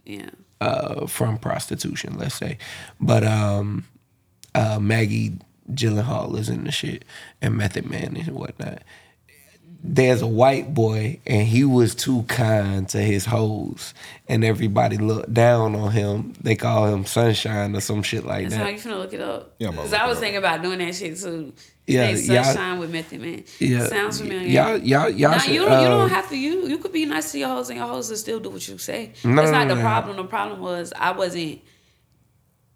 Yeah. 0.06 0.32
uh, 0.60 1.06
from 1.08 1.38
prostitution, 1.38 2.18
let's 2.18 2.36
say. 2.36 2.58
But 3.00 3.24
um, 3.24 3.86
uh, 4.56 4.80
Maggie 4.80 5.38
Gyllenhaal 5.72 6.38
is 6.40 6.50
in 6.50 6.64
the 6.64 6.72
shit, 6.72 7.06
and 7.44 7.56
Method 7.56 7.88
Man 7.90 8.18
and 8.18 8.30
whatnot. 8.36 8.82
There's 9.84 10.22
a 10.24 10.28
white 10.28 10.74
boy, 10.74 11.20
and 11.28 11.48
he 11.48 11.64
was 11.64 11.94
too 11.94 12.24
kind 12.24 12.90
to 12.90 12.98
his 13.00 13.26
hoes, 13.26 13.94
and 14.28 14.44
everybody 14.44 14.98
looked 14.98 15.34
down 15.34 15.76
on 15.76 15.92
him. 15.92 16.34
They 16.42 16.56
call 16.56 16.88
him 16.88 17.06
Sunshine 17.06 17.76
or 17.76 17.80
some 17.80 18.02
shit 18.02 18.26
like 18.26 18.50
that. 18.50 18.50
That's 18.50 18.56
how 18.56 18.64
that. 18.66 18.74
you 18.74 18.80
finna 18.80 18.98
look 19.00 19.14
it 19.14 19.22
up. 19.22 19.54
Yeah, 19.60 19.70
I'm 19.70 19.76
Cause 19.76 19.94
I 19.94 20.08
was 20.08 20.18
up. 20.18 20.24
thinking 20.24 20.40
about 20.40 20.62
doing 20.64 20.80
that 20.80 20.96
shit 20.96 21.18
too. 21.18 21.54
Yeah, 21.86 22.10
Yeah, 22.10 22.34
y'all- 22.34 22.44
sunshine 22.44 22.80
with 22.80 22.92
Method 22.92 23.22
Man. 23.22 23.44
Yeah, 23.60 23.86
sounds 23.88 24.20
familiar. 24.20 24.48
Y'all, 24.50 24.78
y'all, 24.78 25.10
y'all 25.10 25.32
Nah, 25.32 25.38
should, 25.38 25.54
you 25.54 25.62
don't. 25.62 25.70
you 25.72 25.88
uh, 25.88 25.98
don't 26.00 26.10
have 26.10 26.28
to. 26.30 26.38
You 26.38 26.68
you 26.68 26.80
could 26.80 26.92
be 26.92 27.06
nice 27.06 27.32
to 27.34 27.38
your 27.40 27.50
hoes, 27.50 27.70
and 27.70 27.78
your 27.78 27.88
hoes 27.88 28.10
will 28.10 28.18
still 28.18 28.40
do 28.40 28.50
what 28.50 28.68
you 28.68 28.78
say. 28.80 29.14
No, 29.24 29.36
That's 29.36 29.52
no, 29.52 29.60
not 29.60 29.68
no, 29.68 29.76
the 29.76 29.82
no. 29.82 29.88
problem. 29.88 30.18
The 30.18 30.24
problem 30.26 30.60
was 30.60 30.92
I 30.98 31.12
wasn't 31.12 31.62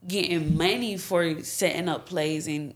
getting 0.07 0.55
money 0.57 0.97
for 0.97 1.41
setting 1.43 1.89
up 1.89 2.05
plays 2.05 2.47
and 2.47 2.73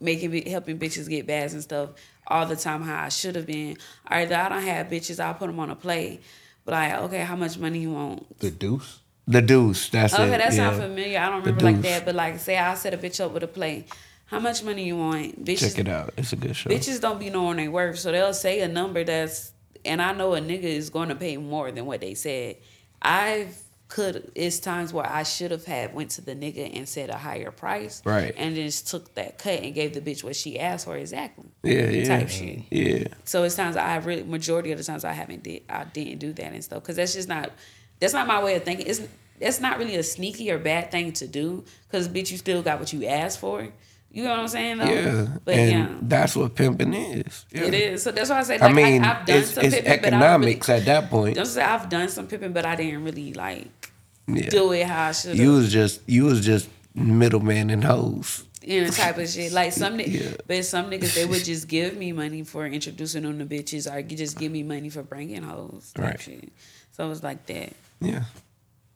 making 0.00 0.46
helping 0.48 0.78
bitches 0.78 1.08
get 1.08 1.26
bags 1.26 1.54
and 1.54 1.62
stuff 1.62 1.90
all 2.28 2.46
the 2.46 2.56
time. 2.56 2.82
How 2.82 3.04
I 3.04 3.08
should 3.08 3.34
have 3.36 3.46
been. 3.46 3.76
Either 4.06 4.34
I 4.36 4.48
don't 4.48 4.62
have 4.62 4.86
bitches. 4.88 5.18
I'll 5.22 5.34
put 5.34 5.46
them 5.48 5.58
on 5.60 5.70
a 5.70 5.76
play. 5.76 6.20
But 6.64 6.72
like, 6.72 6.94
okay, 7.04 7.20
how 7.22 7.36
much 7.36 7.58
money 7.58 7.80
you 7.80 7.92
want? 7.92 8.38
The 8.40 8.50
deuce. 8.50 9.00
the 9.26 9.40
deuce. 9.42 9.88
That's 9.88 10.14
Okay, 10.14 10.24
it. 10.26 10.38
that 10.38 10.40
yeah. 10.40 10.50
sounds 10.50 10.78
familiar. 10.78 11.18
I 11.18 11.26
don't 11.30 11.40
remember 11.40 11.64
like 11.64 11.80
that, 11.82 12.04
but 12.04 12.14
like, 12.14 12.38
say 12.38 12.56
I 12.58 12.74
set 12.74 12.94
a 12.94 12.98
bitch 12.98 13.24
up 13.24 13.32
with 13.32 13.42
a 13.42 13.46
play. 13.48 13.86
How 14.26 14.38
much 14.38 14.62
money 14.62 14.84
you 14.84 14.96
want? 14.98 15.42
Bitches, 15.42 15.70
Check 15.74 15.78
it 15.78 15.88
out. 15.88 16.12
It's 16.18 16.32
a 16.34 16.36
good 16.36 16.54
show. 16.54 16.68
bitches 16.68 17.00
don't 17.00 17.18
be 17.18 17.30
knowing 17.30 17.56
their 17.56 17.70
worth, 17.70 17.98
so 17.98 18.12
they'll 18.12 18.34
say 18.34 18.60
a 18.60 18.68
number 18.68 19.02
that's, 19.02 19.52
and 19.86 20.02
I 20.02 20.12
know 20.12 20.34
a 20.34 20.40
nigga 20.40 20.64
is 20.64 20.90
going 20.90 21.08
to 21.08 21.14
pay 21.14 21.38
more 21.38 21.70
than 21.72 21.86
what 21.86 22.00
they 22.02 22.12
said. 22.14 22.56
I've 23.00 23.56
could 23.88 24.30
it's 24.34 24.58
times 24.60 24.92
where 24.92 25.06
I 25.06 25.22
should 25.22 25.50
have 25.50 25.64
had 25.64 25.94
went 25.94 26.10
to 26.12 26.20
the 26.20 26.34
nigga 26.34 26.76
and 26.76 26.86
said 26.88 27.08
a 27.10 27.16
higher 27.16 27.50
price, 27.50 28.02
Right. 28.04 28.34
and 28.36 28.54
just 28.54 28.88
took 28.88 29.14
that 29.14 29.38
cut 29.38 29.60
and 29.60 29.74
gave 29.74 29.94
the 29.94 30.00
bitch 30.00 30.22
what 30.22 30.36
she 30.36 30.58
asked 30.60 30.84
for 30.84 30.96
exactly. 30.96 31.46
Yeah, 31.62 31.88
yeah, 31.88 32.04
Type 32.18 32.28
shit. 32.28 32.60
yeah. 32.70 33.04
So 33.24 33.44
it's 33.44 33.56
times 33.56 33.76
I 33.76 33.96
really 33.96 34.24
majority 34.24 34.72
of 34.72 34.78
the 34.78 34.84
times 34.84 35.04
I 35.04 35.12
haven't 35.12 35.42
did 35.42 35.62
I 35.70 35.84
didn't 35.84 36.18
do 36.18 36.32
that 36.34 36.52
and 36.52 36.62
stuff 36.62 36.82
because 36.82 36.96
that's 36.96 37.14
just 37.14 37.28
not 37.28 37.50
that's 37.98 38.12
not 38.12 38.26
my 38.26 38.42
way 38.44 38.56
of 38.56 38.64
thinking. 38.64 38.86
It's 38.86 39.00
that's 39.40 39.60
not 39.60 39.78
really 39.78 39.94
a 39.96 40.02
sneaky 40.02 40.50
or 40.50 40.58
bad 40.58 40.90
thing 40.90 41.12
to 41.12 41.26
do 41.26 41.64
because 41.88 42.08
bitch 42.08 42.30
you 42.30 42.36
still 42.36 42.60
got 42.62 42.78
what 42.80 42.92
you 42.92 43.06
asked 43.06 43.38
for. 43.40 43.68
You 44.10 44.24
know 44.24 44.30
what 44.30 44.38
I'm 44.40 44.48
saying? 44.48 44.78
Though? 44.78 44.84
Yeah, 44.86 45.26
but 45.44 45.54
and 45.54 45.70
yeah, 45.70 45.96
that's 46.02 46.34
what 46.34 46.54
pimping 46.54 46.94
is. 46.94 47.44
Yeah. 47.52 47.64
it 47.64 47.74
is. 47.74 48.02
So 48.02 48.10
that's 48.10 48.30
why 48.30 48.38
I 48.38 48.42
say 48.42 48.54
I 48.58 48.58
like 48.66 48.70
I 48.70 48.72
mean, 48.72 49.02
have 49.02 49.26
done 49.26 49.36
it's, 49.36 49.52
some 49.52 49.64
it's 49.64 49.74
pimping, 49.76 50.00
but 50.00 50.14
I 50.14 50.34
really, 50.36 50.54
at 50.56 50.84
that 50.86 51.10
point. 51.10 51.36
Don't 51.36 51.46
say 51.46 51.62
I've 51.62 51.88
done 51.88 52.08
some 52.08 52.26
pimping, 52.26 52.52
but 52.52 52.64
I 52.64 52.74
didn't 52.74 53.04
really 53.04 53.34
like 53.34 53.90
Yeah. 54.26 54.48
do 54.48 54.72
it 54.72 54.86
how 54.86 55.08
I 55.08 55.12
should 55.12 55.36
You 55.36 55.52
was 55.52 55.70
just 55.70 56.00
you 56.06 56.24
was 56.24 56.44
just 56.44 56.68
middleman 56.94 57.68
and 57.70 57.84
hoes. 57.84 58.44
You 58.62 58.84
know, 58.84 58.90
type 58.90 59.18
of 59.18 59.28
shit. 59.28 59.52
Like 59.52 59.72
some, 59.72 60.00
Yeah. 60.00 60.32
but 60.46 60.64
some 60.64 60.90
niggas 60.90 61.14
they 61.14 61.24
would 61.26 61.44
just 61.44 61.68
give 61.68 61.96
me 61.96 62.12
money 62.12 62.42
for 62.44 62.66
introducing 62.66 63.22
them 63.22 63.38
to 63.38 63.46
bitches, 63.46 63.90
or 63.92 64.02
just 64.02 64.38
give 64.38 64.50
me 64.50 64.62
money 64.62 64.88
for 64.88 65.02
bringing 65.02 65.42
hoes. 65.42 65.92
Right. 65.96 66.20
Shit. 66.20 66.50
So 66.92 67.04
it 67.04 67.08
was 67.08 67.22
like 67.22 67.46
that. 67.46 67.72
Yeah, 68.00 68.24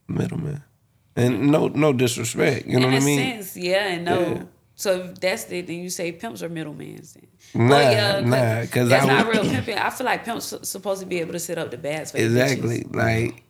middleman. 0.08 0.62
And 1.14 1.50
no 1.50 1.68
no 1.68 1.92
disrespect. 1.92 2.66
You 2.66 2.80
know 2.80 2.86
in 2.88 2.94
what 2.94 3.02
I 3.02 3.04
mean? 3.04 3.18
sense, 3.42 3.56
yeah, 3.56 3.88
and 3.88 4.04
no. 4.04 4.20
Yeah. 4.20 4.42
So 4.82 5.00
if 5.12 5.20
that's 5.20 5.44
it, 5.52 5.68
then 5.68 5.76
you 5.78 5.90
say 5.90 6.10
pimps 6.10 6.42
are 6.42 6.48
middlemen. 6.48 7.00
Then. 7.14 7.68
Nah, 7.68 7.74
Well, 7.76 7.92
yeah, 7.92 8.20
nah, 8.28 8.66
'cause 8.66 8.88
that's 8.88 9.04
I 9.04 9.06
not 9.06 9.32
real 9.32 9.44
pimping. 9.44 9.78
I 9.78 9.90
feel 9.90 10.04
like 10.06 10.24
pimps 10.24 10.46
su- 10.46 10.58
supposed 10.64 11.00
to 11.02 11.06
be 11.06 11.20
able 11.20 11.34
to 11.34 11.38
set 11.38 11.56
up 11.56 11.70
the 11.70 11.76
bags 11.78 12.10
for 12.10 12.18
Exactly. 12.18 12.84
Like 12.90 13.44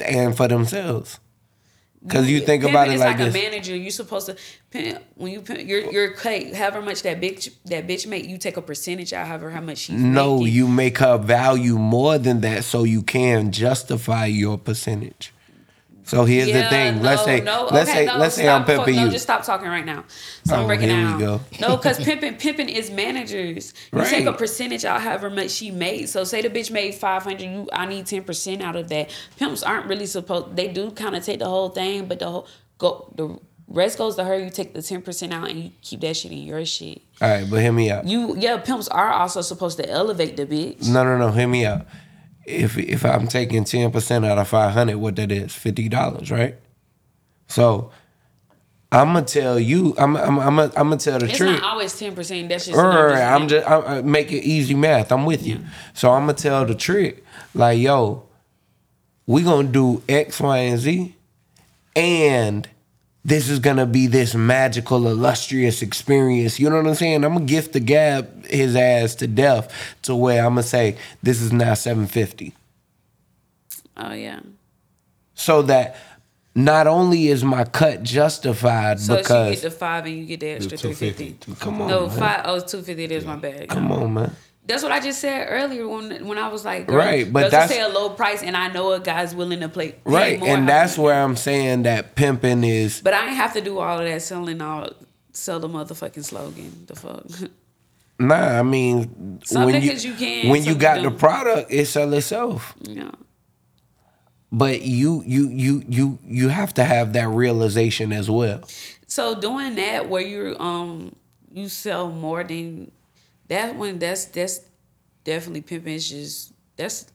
and 0.00 0.36
for 0.36 0.48
themselves. 0.48 1.18
Cause 2.10 2.28
you 2.28 2.40
think 2.40 2.62
about 2.62 2.88
it 2.88 2.98
like, 3.00 3.18
like, 3.18 3.30
a 3.30 3.32
manager. 3.32 3.74
You're 3.74 3.90
supposed 3.90 4.26
to 4.26 4.36
pimp 4.70 5.02
when 5.14 5.32
you 5.32 5.40
pimp 5.40 5.66
your 5.66 5.90
your 5.90 6.10
cut. 6.12 6.52
However 6.54 6.82
much 6.82 7.00
that 7.02 7.22
bitch 7.22 7.50
that 7.64 7.88
bitch 7.88 8.06
make, 8.06 8.28
you 8.28 8.36
take 8.36 8.58
a 8.58 8.62
percentage 8.62 9.14
out. 9.14 9.26
However 9.26 9.50
how 9.50 9.62
much 9.62 9.78
she's 9.78 9.98
no, 9.98 10.38
making. 10.40 10.54
you 10.54 10.68
make 10.68 10.98
her 10.98 11.16
value 11.16 11.78
more 11.78 12.18
than 12.18 12.42
that 12.42 12.64
so 12.64 12.84
you 12.84 13.00
can 13.02 13.50
justify 13.50 14.26
your 14.26 14.58
percentage. 14.58 15.32
So 16.06 16.24
here's 16.24 16.46
the 16.46 16.52
Yeah, 16.52 16.70
thing. 16.70 17.02
let's 17.02 17.22
no, 17.22 17.26
say 17.26 17.40
no, 17.40 17.68
let's 17.70 17.90
okay, 17.90 17.98
say 18.00 18.06
no, 18.06 18.16
let's 18.18 18.34
say 18.36 18.48
I'm 18.48 18.64
for- 18.64 18.76
pimping 18.76 18.94
no, 18.96 19.04
you. 19.06 19.10
just 19.10 19.24
stop 19.24 19.42
talking 19.44 19.66
right 19.66 19.84
now. 19.84 20.04
So 20.44 20.54
Oh, 20.54 20.60
I'm 20.60 20.66
breaking 20.68 20.88
down. 20.88 21.18
No, 21.60 21.76
because 21.76 21.98
pimping 21.98 22.36
pimping 22.36 22.68
is 22.68 22.90
managers. 22.92 23.74
You 23.92 24.04
take 24.04 24.26
a 24.26 24.32
percentage 24.32 24.84
out 24.84 25.00
however 25.02 25.30
much 25.30 25.50
she 25.50 25.72
made. 25.72 26.08
So 26.08 26.22
say 26.22 26.42
the 26.42 26.48
bitch 26.50 26.70
made 26.70 26.94
five 26.94 27.24
hundred, 27.24 27.42
you 27.42 27.68
I 27.72 27.86
need 27.86 28.06
ten 28.06 28.22
percent 28.22 28.62
out 28.62 28.76
of 28.76 28.88
that. 28.88 29.10
Pimps 29.36 29.64
aren't 29.64 29.86
really 29.86 30.06
supposed. 30.06 30.54
They 30.54 30.68
do 30.68 30.92
kind 30.92 31.16
of 31.16 31.24
take 31.24 31.40
the 31.40 31.46
whole 31.48 31.70
thing, 31.70 32.06
but 32.06 32.20
the 32.20 32.30
whole 32.30 32.46
go 32.78 33.12
the 33.16 33.38
rest 33.66 33.98
goes 33.98 34.14
to 34.14 34.22
her. 34.22 34.38
You 34.38 34.48
take 34.50 34.74
the 34.74 34.82
ten 34.82 35.02
percent 35.02 35.32
out 35.32 35.50
and 35.50 35.58
you 35.60 35.70
keep 35.82 36.02
that 36.02 36.16
shit 36.16 36.30
in 36.30 36.38
your 36.38 36.64
shit. 36.64 37.02
All 37.20 37.28
right, 37.28 37.50
but 37.50 37.60
hear 37.60 37.72
me 37.72 37.90
out. 37.90 38.06
You 38.06 38.36
yeah, 38.38 38.58
pimps 38.58 38.86
are 38.86 39.10
also 39.10 39.40
supposed 39.40 39.76
to 39.78 39.90
elevate 39.90 40.36
the 40.36 40.46
bitch. 40.46 40.88
No, 40.88 41.02
no, 41.02 41.18
no. 41.18 41.32
Hear 41.32 41.48
me 41.48 41.66
out. 41.66 41.84
If 42.46 42.78
if 42.78 43.04
I'm 43.04 43.26
taking 43.26 43.64
ten 43.64 43.90
percent 43.90 44.24
out 44.24 44.38
of 44.38 44.48
five 44.48 44.72
hundred, 44.72 44.98
what 44.98 45.16
that 45.16 45.32
is? 45.32 45.54
Fifty 45.54 45.88
dollars, 45.88 46.30
right? 46.30 46.56
So 47.48 47.90
I'm 48.92 49.12
gonna 49.12 49.24
tell 49.24 49.58
you. 49.58 49.94
I'm 49.98 50.16
I'm 50.16 50.38
I'm 50.38 50.56
gonna, 50.56 50.72
I'm 50.76 50.88
gonna 50.88 50.96
tell 50.96 51.18
the 51.18 51.26
trick. 51.26 51.30
It's 51.30 51.38
truth. 51.38 51.60
not 51.60 51.72
always 51.72 51.98
ten 51.98 52.14
percent. 52.14 52.48
That's 52.48 52.66
just 52.66 52.78
Right, 52.78 53.20
I'm 53.20 53.48
just 53.48 53.68
I'm, 53.68 53.84
I 53.84 54.02
make 54.02 54.30
it 54.30 54.44
easy 54.44 54.74
math. 54.74 55.10
I'm 55.10 55.24
with 55.24 55.46
you. 55.46 55.60
So 55.92 56.12
I'm 56.12 56.22
gonna 56.22 56.34
tell 56.34 56.64
the 56.64 56.74
trick. 56.74 57.24
Like, 57.52 57.80
yo, 57.80 58.26
we 59.26 59.42
gonna 59.42 59.68
do 59.68 60.02
X, 60.08 60.40
Y, 60.40 60.58
and 60.58 60.78
Z, 60.78 61.14
and 61.96 62.68
this 63.26 63.48
is 63.48 63.58
gonna 63.58 63.86
be 63.86 64.06
this 64.06 64.36
magical, 64.36 65.08
illustrious 65.08 65.82
experience. 65.82 66.60
You 66.60 66.70
know 66.70 66.76
what 66.76 66.86
I'm 66.86 66.94
saying? 66.94 67.24
I'm 67.24 67.32
gonna 67.34 67.44
gift 67.44 67.72
the 67.72 67.80
gab 67.80 68.46
his 68.46 68.76
ass 68.76 69.16
to 69.16 69.26
death 69.26 69.72
to 70.02 70.14
where 70.14 70.44
I'm 70.44 70.52
gonna 70.52 70.62
say 70.62 70.96
this 71.24 71.40
is 71.42 71.52
now 71.52 71.74
750, 71.74 72.54
Oh 73.96 74.12
yeah. 74.12 74.38
so 75.34 75.62
that 75.62 75.96
not 76.54 76.86
only 76.86 77.26
is 77.28 77.42
my 77.42 77.64
cut 77.64 78.02
justified 78.04 79.00
So 79.00 79.16
she 79.16 79.22
because 79.22 79.54
get 79.56 79.62
the 79.62 79.70
five 79.72 80.06
and 80.06 80.16
you 80.18 80.24
get 80.24 80.40
the 80.40 80.46
extra 80.50 80.78
three 80.78 80.94
250. 80.94 81.54
come 81.56 81.82
on, 81.82 81.88
No, 81.88 82.06
man. 82.06 82.18
five. 82.18 82.42
Oh, 82.44 82.54
it's 82.56 82.70
two 82.70 82.80
fifty. 82.82 83.04
It 83.04 83.10
is 83.12 83.24
my 83.26 83.36
bad. 83.36 83.68
come 83.68 83.90
on, 83.90 84.14
man. 84.14 84.36
That's 84.66 84.82
what 84.82 84.90
I 84.92 84.98
just 85.00 85.20
said 85.20 85.46
earlier 85.48 85.86
when 85.86 86.26
when 86.26 86.38
I 86.38 86.48
was 86.48 86.64
like, 86.64 86.90
Right, 86.90 87.32
but 87.32 87.50
that's- 87.50 87.70
say 87.70 87.80
a 87.80 87.88
low 87.88 88.10
price, 88.10 88.42
and 88.42 88.56
I 88.56 88.68
know 88.68 88.92
a 88.92 89.00
guy's 89.00 89.34
willing 89.34 89.60
to 89.60 89.68
play. 89.68 89.94
Right, 90.04 90.40
more. 90.40 90.48
and 90.48 90.68
that's 90.68 90.98
where 90.98 91.14
I'm 91.14 91.36
saying 91.36 91.84
that 91.84 92.16
pimping 92.16 92.64
is 92.64 93.00
But 93.00 93.14
I 93.14 93.26
ain't 93.28 93.36
have 93.36 93.52
to 93.54 93.60
do 93.60 93.78
all 93.78 93.98
of 94.00 94.04
that 94.04 94.22
selling 94.22 94.60
all 94.60 94.90
sell 95.32 95.60
the 95.60 95.68
motherfucking 95.68 96.24
slogan. 96.24 96.84
The 96.86 96.96
fuck. 96.96 97.24
Nah, 98.18 98.58
I 98.58 98.62
mean, 98.62 99.40
Some 99.44 99.66
when 99.66 99.82
you, 99.82 99.92
you 99.92 100.14
can, 100.14 100.48
when 100.48 100.64
you 100.64 100.74
got 100.74 101.02
the 101.02 101.10
product, 101.10 101.70
it 101.70 101.84
sell 101.86 102.14
itself. 102.14 102.74
yeah. 102.80 103.10
but 104.50 104.80
you 104.82 105.22
you 105.26 105.48
you 105.50 105.82
you 105.86 106.18
you 106.24 106.48
have 106.48 106.72
to 106.74 106.84
have 106.84 107.12
that 107.12 107.28
realization 107.28 108.12
as 108.12 108.30
well. 108.30 108.62
So 109.06 109.38
doing 109.38 109.74
that 109.74 110.08
where 110.08 110.22
you 110.22 110.56
um 110.58 111.14
you 111.52 111.68
sell 111.68 112.08
more 112.10 112.42
than 112.42 112.90
that 113.48 113.74
one 113.76 113.98
that's 113.98 114.26
that's 114.26 114.60
definitely 115.24 115.62
pimping 115.62 115.94
is 115.94 116.08
just 116.08 116.52
that's 116.76 117.06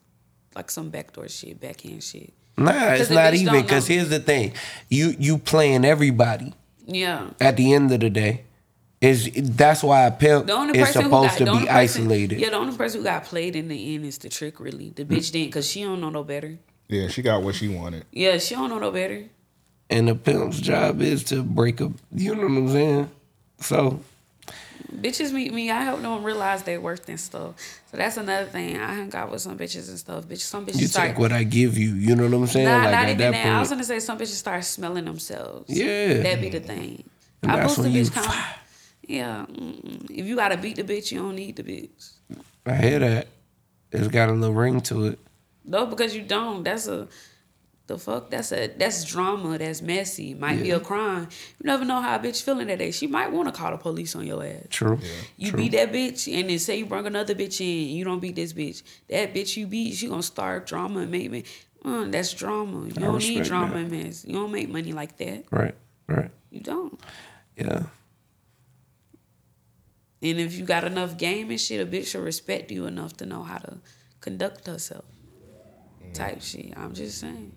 like 0.56 0.70
some 0.72 0.90
backdoor 0.90 1.28
shit, 1.28 1.60
backhand 1.60 2.04
shit. 2.04 2.34
Nah, 2.58 2.94
it's 2.94 3.10
not 3.10 3.34
even 3.34 3.62
because 3.62 3.88
here's 3.88 4.10
the 4.10 4.20
thing: 4.20 4.54
you 4.90 5.16
you 5.18 5.38
playing 5.38 5.86
everybody. 5.86 6.54
Yeah. 6.86 7.30
At 7.40 7.58
the 7.58 7.74
end 7.74 7.92
of 7.92 8.00
the 8.00 8.10
day, 8.10 8.44
is 9.00 9.32
that's 9.34 9.84
why 9.84 10.06
a 10.06 10.12
pimp 10.12 10.48
The 10.48 10.54
only 10.54 10.78
is 10.78 10.88
person 10.88 11.02
who 11.04 11.08
supposed 11.08 11.40
got 11.40 11.46
to 11.46 11.46
be 11.46 11.52
person, 11.52 11.70
isolated. 11.70 12.40
Yeah, 12.40 12.50
the 12.50 12.58
only 12.58 12.76
person 12.76 13.00
who 13.00 13.06
got 13.06 13.24
played 13.26 13.56
in 13.56 13.68
the 13.68 13.96
end 13.96 14.06
is 14.06 14.18
the 14.20 14.30
trick. 14.30 14.60
Really, 14.60 14.90
the 14.90 15.06
bitch 15.06 15.32
didn't 15.32 15.48
because 15.48 15.70
she 15.70 15.84
don't 15.84 16.02
know 16.02 16.10
no 16.10 16.24
better. 16.24 16.58
Yeah, 16.88 17.08
she 17.08 17.22
got 17.22 17.42
what 17.42 17.56
she 17.56 17.70
wanted. 17.70 18.06
Yeah, 18.12 18.38
she 18.38 18.56
don't 18.56 18.70
know 18.70 18.80
no 18.80 18.92
better. 18.92 19.26
And 19.90 20.08
the 20.08 20.16
pimp's 20.16 20.60
job 20.60 21.02
is 21.02 21.24
to 21.26 21.44
break 21.44 21.82
up. 21.82 21.92
You 22.14 22.36
know 22.36 22.44
what 22.44 22.52
I'm 22.52 22.70
saying? 22.70 23.12
So 23.60 24.00
Bitches 25.02 25.32
meet 25.32 25.54
me. 25.54 25.72
I 25.72 25.84
hope 25.84 26.02
help 26.02 26.16
them 26.16 26.24
realize 26.24 26.64
their 26.64 26.80
worth 26.80 27.08
and 27.10 27.20
stuff. 27.20 27.56
So 27.90 27.98
that's 27.98 28.18
another 28.18 28.46
thing. 28.46 28.78
I 28.78 28.94
hung 28.94 29.14
out 29.16 29.32
with 29.32 29.42
some 29.42 29.58
bitches 29.58 29.90
and 29.90 29.98
stuff. 29.98 30.26
Bitch, 30.26 30.40
some 30.40 30.66
bitches 30.66 30.82
you 30.82 30.88
start. 30.88 31.10
take 31.10 31.20
what 31.20 31.32
I 31.32 31.44
give 31.44 31.78
you. 31.78 31.94
You 31.94 32.16
know 32.16 32.26
what 32.26 32.34
I'm 32.34 32.48
saying? 32.48 32.68
Nah, 32.68 32.78
like 32.78 32.92
not 32.92 33.04
at 33.04 33.10
even 33.10 33.32
that 33.32 33.44
that. 33.44 33.56
I 33.56 33.60
was 33.60 33.70
gonna 33.70 33.84
say 33.84 34.00
some 34.00 34.18
bitches 34.18 34.36
start 34.36 34.64
smelling 34.64 35.06
themselves. 35.06 35.70
Yeah. 35.70 36.22
that 36.22 36.42
be 36.42 36.50
the 36.50 36.60
thing. 36.60 37.04
And 37.42 37.52
I 37.52 37.64
boost 37.64 37.82
the 37.82 37.90
bitch 37.90 38.12
count. 38.12 38.34
Yeah, 39.08 39.46
mm-mm. 39.50 40.10
if 40.10 40.26
you 40.26 40.36
gotta 40.36 40.58
beat 40.58 40.76
the 40.76 40.84
bitch, 40.84 41.12
you 41.12 41.20
don't 41.20 41.36
need 41.36 41.56
the 41.56 41.64
bitch. 41.64 42.12
I 42.66 42.76
hear 42.76 43.00
that. 43.00 43.28
It's 43.92 44.08
got 44.08 44.30
a 44.30 44.34
little 44.34 44.56
ring 44.56 44.80
to 44.82 45.08
it. 45.08 45.20
No, 45.66 45.86
because 45.86 46.16
you 46.16 46.22
don't. 46.22 46.64
That's 46.64 46.88
a 46.88 47.08
the 47.92 47.98
fuck. 48.00 48.30
That's 48.30 48.52
a 48.52 48.68
that's 48.68 49.04
drama. 49.06 49.58
That's 49.58 49.82
messy. 49.82 50.34
Might 50.34 50.62
be 50.64 50.72
a 50.72 50.80
crime. 50.80 51.28
You 51.60 51.66
never 51.66 51.86
know 51.86 52.02
how 52.02 52.16
a 52.16 52.20
bitch 52.20 52.42
feeling 52.44 52.68
that 52.68 52.80
day. 52.80 52.92
She 52.92 53.08
might 53.08 53.32
want 53.32 53.48
to 53.48 53.52
call 53.52 53.72
the 53.72 53.78
police 53.78 54.16
on 54.16 54.26
your 54.26 54.44
ass. 54.44 54.68
True. 54.70 55.00
You 55.38 55.52
True. 55.52 55.58
beat 55.58 55.72
that 55.74 55.92
bitch, 55.92 56.32
and 56.34 56.50
then 56.50 56.60
say 56.60 56.78
you 56.80 56.86
bring 56.86 57.06
another 57.06 57.36
bitch 57.36 57.62
in. 57.62 57.90
You 57.96 58.04
don't 58.04 58.20
beat 58.20 58.36
this 58.36 58.54
bitch. 58.54 58.84
That 59.10 59.34
bitch 59.34 59.58
you 59.58 59.68
beat, 59.68 59.96
she 59.96 60.08
gonna 60.08 60.24
start 60.24 60.66
drama 60.68 61.02
and 61.02 61.12
make 61.12 61.30
me. 61.30 61.44
Uh, 61.84 62.06
that's 62.06 62.34
drama. 62.34 62.86
You 62.88 62.94
I 62.98 63.02
don't 63.02 63.20
need 63.20 63.44
drama 63.44 63.74
that. 63.74 63.80
and 63.80 63.92
mess. 63.92 64.26
You 64.26 64.34
don't 64.34 64.52
make 64.52 64.70
money 64.70 64.94
like 64.94 65.18
that. 65.18 65.46
Right. 65.52 65.76
Right. 66.08 66.32
You 66.50 66.60
don't. 66.62 67.00
Yeah. 67.56 67.84
And 70.24 70.40
if 70.40 70.54
you 70.54 70.66
got 70.66 70.84
enough 70.84 71.18
game 71.18 71.50
and 71.50 71.60
shit, 71.60 71.82
a 71.82 71.90
bitch 71.90 72.08
should 72.08 72.24
respect 72.24 72.70
you 72.72 72.86
enough 72.86 73.18
to 73.18 73.26
know 73.26 73.42
how 73.42 73.58
to 73.58 73.78
conduct 74.20 74.68
herself. 74.68 75.06
Type 76.14 76.42
shit. 76.42 76.74
I'm 76.78 76.94
just 76.94 77.20
saying. 77.20 77.54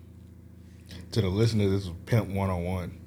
To 1.11 1.21
the 1.21 1.29
listeners, 1.29 1.71
this 1.71 1.83
is 1.85 1.91
Pimp 2.05 2.27
101. 2.29 2.99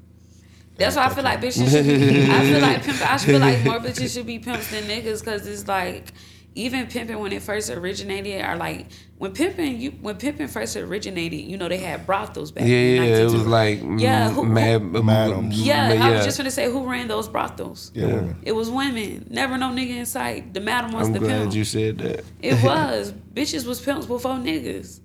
That's 0.78 0.96
why 0.96 1.06
I 1.06 1.08
feel 1.10 1.24
like 1.24 1.40
bitches 1.40 1.70
should 1.70 1.84
be. 1.84 2.30
I 2.32 2.40
feel 2.44 2.60
like 2.60 2.82
pimp. 2.84 3.10
I 3.12 3.18
feel 3.18 3.40
like 3.40 3.64
more 3.64 3.80
bitches 3.80 4.14
should 4.14 4.26
be 4.26 4.38
pimps 4.38 4.70
than 4.70 4.84
niggas 4.84 5.20
because 5.24 5.46
it's 5.46 5.66
like 5.66 6.12
even 6.54 6.86
pimping 6.86 7.18
when 7.18 7.32
it 7.32 7.42
first 7.42 7.68
originated 7.70 8.44
or 8.44 8.56
like 8.56 8.86
when 9.18 9.32
pimping 9.32 9.80
you 9.80 9.90
when 9.90 10.16
pimping 10.16 10.46
first 10.46 10.76
originated, 10.76 11.40
you 11.40 11.56
know 11.58 11.68
they 11.68 11.78
had 11.78 12.06
brothels 12.06 12.52
back. 12.52 12.62
Yeah, 12.64 12.76
in 12.76 13.02
yeah. 13.02 13.16
It 13.18 13.24
was 13.24 13.44
like 13.46 13.80
Yeah, 13.80 14.30
mm, 14.30 14.34
who- 14.34 14.44
who- 14.44 15.02
Madams. 15.02 15.60
Yeah, 15.60 15.92
yeah. 15.92 16.04
I 16.06 16.10
was 16.12 16.24
just 16.24 16.38
gonna 16.38 16.50
say 16.52 16.70
who 16.70 16.88
ran 16.88 17.08
those 17.08 17.26
brothels. 17.28 17.90
Yeah, 17.92 18.06
women. 18.06 18.38
It 18.44 18.52
was 18.52 18.70
women. 18.70 19.26
Never 19.30 19.58
no 19.58 19.70
nigga 19.70 19.96
in 19.96 20.06
sight. 20.06 20.54
The 20.54 20.60
madam 20.60 20.92
was 20.92 21.08
I'm 21.08 21.12
the 21.14 21.18
glad 21.18 21.40
pimp. 21.42 21.54
you 21.54 21.64
said 21.64 21.98
that. 21.98 22.24
It 22.40 22.54
was 22.64 23.12
bitches 23.34 23.66
was 23.66 23.80
pimps 23.80 24.06
before 24.06 24.36
niggas. 24.36 25.00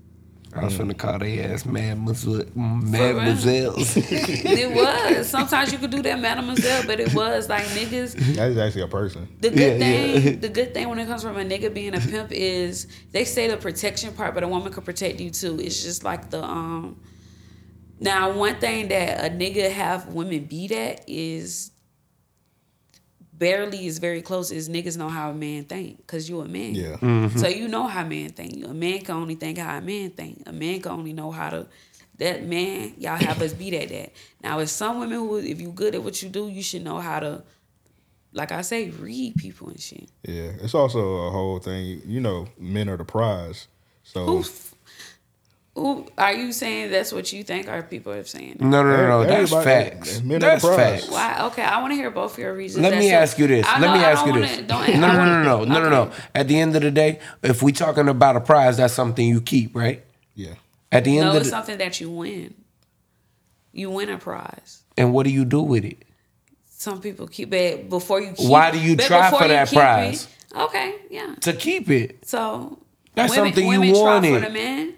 I 0.56 0.66
was 0.66 0.78
finna 0.78 0.96
call 0.98 1.18
they 1.20 1.40
ass 1.40 1.66
mademoiselle, 1.66 2.46
real? 2.54 2.54
mademoiselles. 2.56 3.96
It 3.98 4.72
was. 4.72 5.30
Sometimes 5.30 5.72
you 5.72 5.80
could 5.80 5.90
do 5.92 6.02
that, 6.04 6.20
mademoiselle, 6.20 6.84
but 6.86 7.00
it 7.00 7.14
was 7.14 7.50
like 7.50 7.66
niggas. 7.70 8.14
That 8.36 8.52
is 8.52 8.58
actually 8.58 8.84
a 8.84 8.88
person. 8.88 9.28
The 9.40 9.50
good 9.50 9.74
Yeah, 9.74 9.78
thing, 9.80 10.22
yeah. 10.24 10.36
the 10.40 10.50
good 10.50 10.74
thing 10.74 10.90
when 10.90 11.00
it 11.00 11.08
comes 11.08 11.24
from 11.24 11.38
a 11.38 11.44
nigga 11.44 11.74
being 11.74 11.96
a 11.96 12.00
pimp 12.00 12.32
is 12.32 12.88
they 13.12 13.26
say 13.26 13.48
the 13.48 13.58
protection 13.58 14.14
part, 14.14 14.34
but 14.36 14.44
a 14.44 14.48
woman 14.48 14.72
could 14.72 14.86
protect 14.86 15.20
you 15.20 15.32
too. 15.32 15.60
It's 15.60 15.82
just 15.84 16.04
like 16.04 16.30
the 16.30 16.44
um. 16.44 17.00
Now, 18.00 18.32
one 18.34 18.60
thing 18.60 18.90
that 18.90 19.26
a 19.26 19.30
nigga 19.34 19.72
have 19.72 20.08
women 20.08 20.46
beat 20.46 20.72
at 20.72 21.04
is 21.08 21.72
barely 23.44 23.86
is 23.86 23.98
very 24.00 24.22
close. 24.22 24.52
Is 24.52 24.70
niggas 24.70 24.96
know 24.96 25.10
how 25.10 25.30
a 25.30 25.34
man 25.34 25.66
think 25.66 25.98
because 25.98 26.30
you 26.30 26.40
a 26.40 26.48
man. 26.48 26.76
Yeah. 26.76 26.96
Mm-hmm. 26.96 27.38
So 27.38 27.48
you 27.48 27.68
know 27.68 27.88
how 27.88 28.06
men 28.06 28.30
think. 28.30 28.66
A 28.66 28.74
man 28.74 29.00
can 29.02 29.16
only 29.16 29.36
think 29.36 29.58
how 29.58 29.78
a 29.78 29.82
man 29.82 30.12
think. 30.12 30.44
A 30.46 30.54
man 30.54 30.80
can 30.82 30.92
only 30.94 31.14
know 31.14 31.30
how 31.32 31.50
to. 31.50 31.68
That 32.20 32.46
man, 32.46 32.94
y'all 32.98 33.18
have 33.18 33.42
us 33.42 33.54
beat 33.54 33.74
at 33.74 33.90
that. 33.90 34.14
Now, 34.44 34.60
it's 34.60 34.72
some 34.72 35.00
women 35.00 35.18
who, 35.18 35.38
if 35.40 35.60
you 35.60 35.72
good 35.72 35.96
at 35.96 36.04
what 36.04 36.22
you 36.22 36.30
do, 36.30 36.48
you 36.48 36.62
should 36.62 36.84
know 36.84 37.00
how 37.00 37.20
to, 37.20 37.44
like 38.32 38.52
I 38.52 38.62
say, 38.62 38.92
read 38.92 39.36
people 39.36 39.70
and 39.70 39.80
shit. 39.80 40.10
Yeah. 40.22 40.52
It's 40.62 40.76
also 40.76 41.00
a 41.00 41.32
whole 41.32 41.58
thing. 41.58 42.04
You 42.06 42.22
know, 42.22 42.48
men 42.58 42.88
are 42.88 42.98
the 42.98 43.04
prize. 43.04 43.68
So 44.04 44.26
Who, 44.26 44.44
who 45.76 46.06
are 46.18 46.34
you 46.34 46.54
saying 46.54 46.92
that's 46.92 47.12
what 47.12 47.34
you 47.34 47.44
think? 47.44 47.68
Or 47.68 47.82
people 47.82 48.14
are 48.14 48.24
saying? 48.24 48.58
No, 48.60 48.84
no, 48.84 48.96
no, 48.96 49.08
no. 49.08 49.24
That's 49.26 49.52
facts. 49.52 50.22
men 50.22 50.38
are 50.38 50.40
That's 50.40 50.64
prize. 50.64 50.78
facts. 51.06 51.10
Why? 51.10 51.46
Okay, 51.48 51.64
I 51.64 51.82
want 51.82 51.92
to 51.92 51.96
hear 51.96 52.12
both 52.12 52.34
of 52.34 52.38
your 52.40 52.54
reasons. 52.54 52.84
Let 52.84 52.92
That's 52.92 53.00
me 53.04 53.12
ask 53.12 53.40
you 53.40 53.48
this. 53.48 53.66
I 53.68 53.80
Let 53.80 53.88
know- 53.88 53.94
me 53.94 54.04
ask 54.04 54.20
don't 54.24 54.28
you 54.36 54.42
wanna- 54.42 54.48
this. 54.48 54.58
don't- 54.68 54.68
No, 55.02 55.08
I 55.08 55.16
no, 55.16 55.26
no, 55.26 55.44
no, 55.44 55.64
no, 55.74 55.84
no, 55.84 55.90
no. 55.90 56.12
At 56.36 56.48
the 56.48 56.60
end 56.60 56.76
of 56.76 56.84
the 56.84 56.92
day, 56.92 57.20
if 57.42 57.64
we 57.64 57.72
talking 57.72 58.08
about 58.08 58.36
a 58.36 58.42
prize, 58.42 58.78
that's 58.78 58.94
something 58.94 59.28
you 59.28 59.42
keep, 59.42 59.76
right? 59.76 60.04
yeah. 60.36 60.54
At 60.92 61.06
the 61.06 61.18
end 61.18 61.26
No, 61.26 61.32
of 61.32 61.38
it's 61.38 61.46
the, 61.46 61.50
something 61.50 61.78
that 61.80 62.00
you 62.00 62.12
win. 62.12 62.54
You 63.72 63.90
win 63.90 64.10
a 64.10 64.20
prize. 64.20 64.84
and 64.96 65.12
what 65.12 65.24
do 65.24 65.32
you 65.32 65.44
do 65.44 65.62
with 65.64 65.84
it? 65.86 66.04
Some 66.70 67.02
people 67.02 67.28
keep 67.28 67.52
it 67.52 67.90
before 67.90 68.22
you. 68.22 68.34
Keep, 68.34 68.48
Why 68.48 68.70
do 68.70 68.80
you 68.80 68.96
but 68.96 69.06
try 69.06 69.32
for 69.32 69.48
that 69.48 69.70
keep 69.70 69.78
it- 69.78 69.82
prize? 69.82 70.28
okay, 70.56 70.96
yeah. 71.10 71.34
To 71.42 71.54
keep 71.54 71.90
it. 71.90 72.28
So 72.28 72.78
That's 73.16 73.32
women, 73.36 73.46
something 73.54 73.64
you 73.72 73.80
women 73.80 73.94
try 73.96 74.02
wanted. 74.04 74.96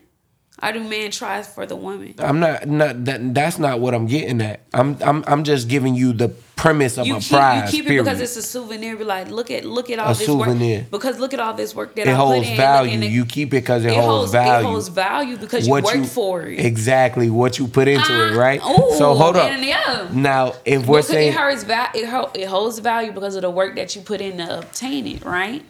Man. 0.62 0.70
Or 0.70 0.74
do 0.74 0.88
men 0.88 1.12
try 1.12 1.42
for 1.44 1.66
the 1.66 1.76
woman? 1.76 2.16
I'm 2.20 2.40
not 2.40 2.68
not 2.68 3.06
that 3.06 3.34
that's 3.34 3.60
not 3.60 3.80
what 3.80 3.94
I'm 3.94 4.08
getting 4.08 4.42
at. 4.42 4.62
I'm 4.74 4.98
I'm 5.02 5.24
I'm 5.28 5.44
just 5.44 5.68
giving 5.68 5.96
you 5.96 6.14
the 6.14 6.30
premise 6.56 6.98
of 6.98 7.06
You 7.06 7.18
a 7.18 7.20
keep, 7.20 7.32
prize. 7.38 7.72
you 7.74 7.80
keep 7.80 7.86
it 7.86 7.90
period. 7.90 8.06
because 8.06 8.22
it's 8.22 8.38
a 8.38 8.42
souvenir. 8.42 8.96
Be 8.96 9.04
like, 9.04 9.30
look 9.30 9.52
at 9.52 9.66
look 9.66 9.90
at 9.90 10.00
all 10.00 10.12
A 10.12 10.16
this 10.16 10.26
souvenir. 10.26 10.80
work. 10.82 10.92
Because 10.92 11.20
look 11.20 11.34
at 11.34 11.40
all 11.40 11.54
this 11.54 11.76
work 11.76 11.96
that 11.96 12.08
it 12.08 12.12
I 12.12 12.14
holds 12.16 12.40
put 12.48 12.52
in. 12.52 12.58
value. 12.58 12.94
and 12.94 13.04
it- 13.04 13.12
you 13.12 13.26
keep 13.26 13.50
it 13.50 13.52
because 13.62 13.84
it, 13.84 13.92
it 13.92 13.96
holds, 14.04 14.32
value. 14.32 14.66
It 14.68 14.72
holds 14.72 14.88
value 14.88 15.38
because 15.38 15.68
you 15.68 15.74
worked 15.74 16.06
for 16.08 16.44
it. 16.44 16.60
Exactly 16.66 17.30
what 17.30 17.60
you 17.60 17.68
put 17.68 17.88
into 17.88 18.02
it, 18.12 18.34
Ah, 18.34 18.40
right? 18.40 18.62
ooh, 18.66 18.96
so 18.98 19.14
hold 19.14 19.36
up. 19.36 19.52
yeah. 19.62 20.08
Now, 20.14 20.54
if 20.66 20.86
we're 20.88 21.00
Because 21.00 21.08
saying 21.08 21.34
it 21.34 22.06
holds 22.06 22.36
it 22.36 22.48
holds 22.48 22.80
value 22.80 23.12
because 23.12 23.36
of 23.36 23.42
the 23.42 23.50
work 23.52 23.76
that 23.76 23.96
you 23.96 24.02
put 24.02 24.22
in 24.22 24.38
to 24.38 24.60
obtain 24.60 25.06
it, 25.08 25.24
right? 25.26 25.64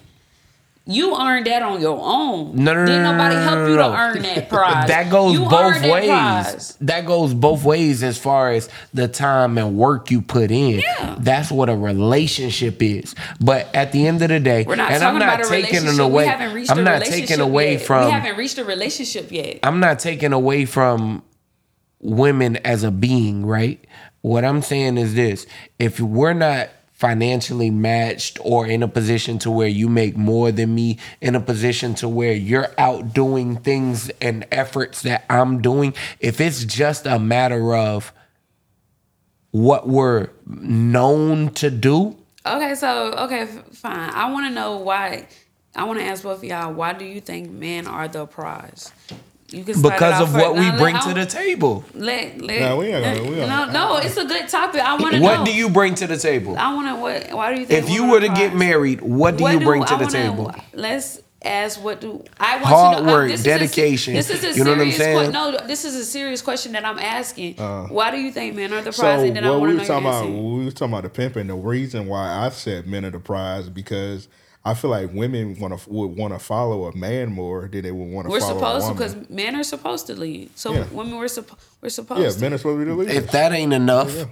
You 0.87 1.15
earned 1.19 1.47
that 1.47 1.63
on 1.63 1.81
your 1.81 1.97
own. 1.99 2.55
No, 2.55 2.73
no, 2.75 2.85
Didn't 2.85 3.01
no, 3.01 3.11
no, 3.11 3.17
nobody 3.17 3.35
no, 3.35 3.41
help 3.41 3.57
no, 3.57 3.67
you 3.69 3.75
no. 3.75 3.89
to 3.91 3.97
earn 3.97 4.21
that 4.21 4.49
prize. 4.49 4.87
That 4.87 5.09
goes 5.09 5.33
You 5.33 5.39
both 5.39 5.81
that 5.81 5.91
ways. 5.91 6.07
prize. 6.07 6.77
That 6.81 7.05
goes 7.07 7.33
both 7.33 7.63
ways 7.63 8.03
as 8.03 8.19
far 8.19 8.51
as 8.51 8.69
the 8.93 9.07
time 9.07 9.57
and 9.57 9.75
work 9.77 10.11
you 10.11 10.21
put 10.21 10.51
in. 10.51 10.79
Yeah. 10.81 11.15
That's 11.19 11.49
what 11.51 11.69
a 11.69 11.75
relationship 11.75 12.83
is. 12.83 13.15
But 13.41 13.73
at 13.73 13.93
the 13.93 14.05
end 14.05 14.21
of 14.21 14.29
the 14.29 14.39
day, 14.39 14.63
We're 14.67 14.75
not 14.75 14.91
and 14.91 15.01
talking 15.01 15.21
I'm 15.21 15.27
not 15.27 15.39
about 15.39 15.45
a 15.47 15.49
taking 15.49 15.85
relationship. 15.85 15.99
it 15.99 16.03
away. 16.03 16.23
We 16.23 16.29
haven't 16.29 16.53
reached 16.53 16.71
I'm 16.71 16.83
not 16.83 17.01
taking 17.01 17.39
away 17.39 17.71
yet. 17.73 17.81
from 17.81 18.05
We 18.05 18.11
haven't 18.11 18.37
reached 18.37 18.57
a 18.59 18.63
relationship 18.63 19.31
yet. 19.31 19.59
I'm 19.63 19.79
not 19.79 19.97
taking 19.97 20.33
away 20.33 20.65
from 20.65 21.23
women 21.99 22.57
as 22.57 22.83
a 22.83 22.91
being, 22.91 23.43
right? 23.45 23.83
What 24.21 24.45
I'm 24.45 24.61
saying 24.61 24.97
is 24.99 25.15
this 25.15 25.47
if 25.79 25.99
we're 25.99 26.33
not 26.33 26.69
financially 26.95 27.69
matched 27.69 28.39
or 28.41 28.65
in 28.65 28.81
a 28.81 28.87
position 28.87 29.37
to 29.39 29.51
where 29.51 29.67
you 29.67 29.87
make 29.87 30.17
more 30.17 30.51
than 30.51 30.73
me, 30.73 30.97
in 31.21 31.35
a 31.35 31.39
position 31.39 31.93
to 31.95 32.09
where 32.09 32.33
you're 32.33 32.73
out 32.77 33.13
doing 33.13 33.57
things 33.57 34.09
and 34.21 34.45
efforts 34.51 35.03
that 35.03 35.25
I'm 35.29 35.61
doing, 35.61 35.93
if 36.19 36.41
it's 36.41 36.65
just 36.65 37.05
a 37.05 37.19
matter 37.19 37.75
of 37.75 38.11
what 39.51 39.87
we're 39.87 40.29
known 40.45 41.49
to 41.53 41.69
do, 41.69 42.17
Okay, 42.45 42.75
so 42.75 43.11
okay, 43.13 43.47
fine. 43.71 44.11
I 44.11 44.31
want 44.31 44.45
to 44.47 44.53
know 44.53 44.77
why. 44.77 45.27
I 45.75 45.83
want 45.85 45.99
to 45.99 46.05
ask 46.05 46.21
both 46.21 46.37
of 46.37 46.43
y'all. 46.43 46.73
Why 46.73 46.93
do 46.93 47.03
you 47.03 47.19
think 47.19 47.49
men 47.49 47.87
are 47.87 48.07
the 48.07 48.27
prize? 48.27 48.91
You 49.55 49.63
can 49.63 49.81
because 49.81 50.21
of 50.21 50.33
what 50.33 50.55
we 50.55 50.69
bring 50.71 50.97
to 50.99 51.13
the 51.13 51.25
table. 51.25 51.85
Let, 51.93 52.41
let, 52.41 52.59
Nah, 52.59 52.75
we 52.75 52.87
ain't 52.87 53.03
gonna- 53.23 53.29
we 53.31 53.37
no, 53.37 53.71
no, 53.71 53.97
it's 53.97 54.17
a 54.17 54.25
good 54.25 54.49
topic. 54.49 54.81
I 54.81 54.95
want 54.97 55.13
to 55.13 55.19
know. 55.19 55.25
What 55.25 55.45
do 55.45 55.53
you 55.53 55.69
bring 55.69 55.95
to 55.95 56.07
the 56.07 56.17
table? 56.17 56.57
I 56.57 56.73
want 56.73 56.87
to. 56.89 56.95
What? 57.01 57.31
Why 57.37 57.53
do 57.53 57.59
you 57.61 57.65
think? 57.65 57.83
If 57.83 57.89
you 57.89 58.09
were 58.09 58.19
to 58.19 58.27
get 58.29 58.53
married, 58.53 59.01
what 59.01 59.37
do 59.37 59.43
What 59.43 59.53
you 59.53 59.59
bring 59.61 59.83
to 59.85 59.93
I 59.93 59.97
the 59.97 60.05
wanna- 60.05 60.11
table? 60.11 60.55
Let's 60.73 61.21
ask. 61.43 61.81
What 61.81 62.01
do 62.01 62.23
I 62.37 62.55
want 62.55 62.65
Hard 62.65 62.97
to 62.97 63.03
know? 63.05 63.11
work, 63.13 63.29
this 63.29 63.39
is 63.39 63.45
a- 63.45 63.49
dedication. 63.49 64.13
this 64.15 64.29
is 64.29 64.43
a 64.43 64.57
You 64.57 64.65
know 64.65 64.71
what 64.71 64.81
I'm 64.81 64.91
serious 64.91 64.97
saying? 64.97 65.31
que- 65.31 65.31
no, 65.31 65.57
this 65.67 65.85
is 65.85 65.95
a 65.95 66.03
serious 66.03 66.41
question 66.41 66.73
that 66.73 66.83
I'm 66.83 66.99
asking. 66.99 67.57
Uh, 67.57 67.83
Why 67.87 68.11
do 68.11 68.17
you 68.17 68.31
think 68.31 68.55
men 68.55 68.73
are 68.73 68.81
the 68.81 68.91
So 68.91 69.03
prize? 69.03 69.23
and 69.23 69.35
then 69.37 69.45
I 69.45 69.51
what 69.51 69.59
want 69.61 69.71
we 69.71 69.77
to 69.85 69.93
were 69.93 69.99
know 70.01 70.09
talking 70.09 70.29
about, 70.33 70.43
we 70.59 70.65
was 70.65 70.73
talking 70.73 70.93
about 70.93 71.03
the 71.03 71.09
pimping. 71.09 71.47
The 71.47 71.55
reason 71.55 72.07
why 72.07 72.45
I 72.45 72.49
said 72.49 72.87
men 72.87 73.05
are 73.05 73.11
the 73.11 73.19
prize 73.19 73.69
because 73.69 74.27
I 74.67 74.73
feel 74.73 74.89
like 74.89 75.13
women 75.13 75.59
want 75.59 75.79
to 75.79 75.89
would 75.89 76.17
want 76.17 76.33
to 76.33 76.39
follow 76.39 76.85
a 76.85 76.95
man 76.97 77.31
more 77.31 77.67
than 77.67 77.83
they 77.83 77.91
would 77.91 78.11
want 78.11 78.27
to 78.27 78.39
follow. 78.39 78.53
We're 78.55 78.59
follow 78.59 78.79
supposed 78.79 79.13
to 79.15 79.15
because 79.19 79.29
men 79.29 79.55
are 79.55 79.63
supposed 79.63 80.07
to 80.07 80.15
lead. 80.15 80.57
So 80.57 80.73
Yeah. 80.73 80.85
women 80.91 81.17
we're 81.17 81.27
supposed 81.27 81.61
we're 81.81 81.89
supposed 81.89 82.21
yeah, 82.21 82.29
to. 82.31 82.39
men 82.41 82.53
are 82.53 82.57
supposed 82.57 82.79
to 82.79 82.85
be 82.85 82.91
the 82.91 82.95
leader. 82.97 83.11
If 83.11 83.31
that 83.31 83.51
ain't 83.53 83.73
enough, 83.73 84.09
if 84.15 84.27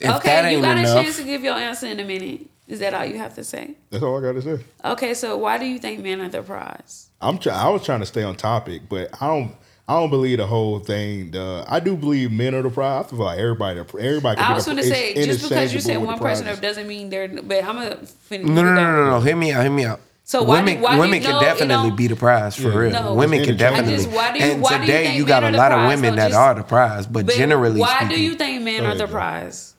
that 0.00 0.16
okay, 0.16 0.50
you 0.50 0.56
ain't 0.58 0.62
got 0.64 0.78
a 0.78 0.82
chance 1.04 1.16
to 1.18 1.24
give 1.24 1.44
your 1.44 1.54
answer 1.54 1.86
in 1.86 2.00
a 2.00 2.04
minute. 2.04 2.46
Is 2.66 2.80
that 2.80 2.92
all 2.92 3.04
you 3.06 3.16
have 3.18 3.34
to 3.36 3.44
say? 3.44 3.76
That's 3.90 4.02
all 4.02 4.18
I 4.18 4.20
got 4.20 4.32
to 4.32 4.42
say. 4.42 4.64
Okay, 4.84 5.14
so 5.14 5.38
why 5.38 5.56
do 5.56 5.64
you 5.64 5.78
think 5.78 6.02
men 6.02 6.20
are 6.20 6.28
the 6.28 6.42
prize? 6.42 7.08
I'm 7.20 7.38
try- 7.38 7.54
I 7.54 7.68
was 7.70 7.82
trying 7.82 8.00
to 8.00 8.06
stay 8.06 8.22
on 8.24 8.36
topic, 8.36 8.82
but 8.90 9.08
I 9.22 9.26
don't 9.26 9.54
I 9.88 9.94
don't 9.94 10.10
believe 10.10 10.36
the 10.36 10.46
whole 10.46 10.78
thing. 10.80 11.30
The 11.30 11.64
I 11.66 11.80
do 11.80 11.96
believe 11.96 12.30
men 12.30 12.54
are 12.54 12.62
the 12.62 12.68
prize. 12.70 13.06
I 13.06 13.08
feel 13.08 13.18
like 13.20 13.38
everybody 13.38 13.80
everybody. 13.80 14.36
Can 14.40 14.52
I 14.52 14.54
was 14.54 14.66
going 14.66 14.76
to 14.76 14.82
say 14.84 15.14
just 15.14 15.48
because 15.48 15.72
you 15.72 15.80
said 15.80 15.96
one 15.96 16.18
person 16.18 16.44
prizes. 16.44 16.60
doesn't 16.60 16.86
mean 16.86 17.08
they're. 17.08 17.28
But 17.28 17.64
I'm 17.64 17.76
gonna 17.76 17.96
finish. 18.06 18.46
no, 18.46 18.62
no, 18.62 18.74
no, 18.74 18.92
no, 18.96 19.10
no. 19.12 19.20
Hear 19.20 19.34
me 19.36 19.52
out. 19.52 19.62
Hear 19.62 19.70
me 19.72 19.84
out. 19.86 20.00
So 20.24 20.42
why 20.42 20.58
women, 20.58 20.76
do- 20.76 20.82
why 20.82 20.94
do 20.94 21.00
women 21.00 21.14
you 21.14 21.20
can 21.22 21.30
know 21.36 21.40
definitely 21.40 21.88
don't- 21.88 21.96
be 21.96 22.06
the 22.06 22.16
prize 22.16 22.54
for 22.54 22.68
Yeah. 22.68 22.76
real. 22.76 22.92
No. 22.92 23.14
women 23.14 23.42
can 23.46 23.56
definitely. 23.56 23.94
I 23.94 23.96
just- 23.96 24.10
why 24.10 24.30
do 24.32 24.38
you- 24.38 24.44
and 24.44 24.60
why 24.62 24.70
do 24.72 24.80
you 24.80 24.80
today 24.86 25.16
you 25.16 25.24
got 25.24 25.42
a 25.42 25.50
lot 25.52 25.70
the 25.70 25.78
of 25.78 25.88
women 25.88 26.10
So 26.12 26.16
that 26.16 26.28
just- 26.28 26.38
are 26.38 26.54
the 26.54 26.62
prize, 26.64 27.06
but, 27.06 27.24
But 27.24 27.34
generally 27.36 27.80
why 27.80 27.96
speaking, 28.00 28.08
do 28.16 28.22
you 28.22 28.34
think 28.34 28.62
men 28.62 28.84
are 28.84 28.94
the 28.94 29.06
prize? 29.08 29.72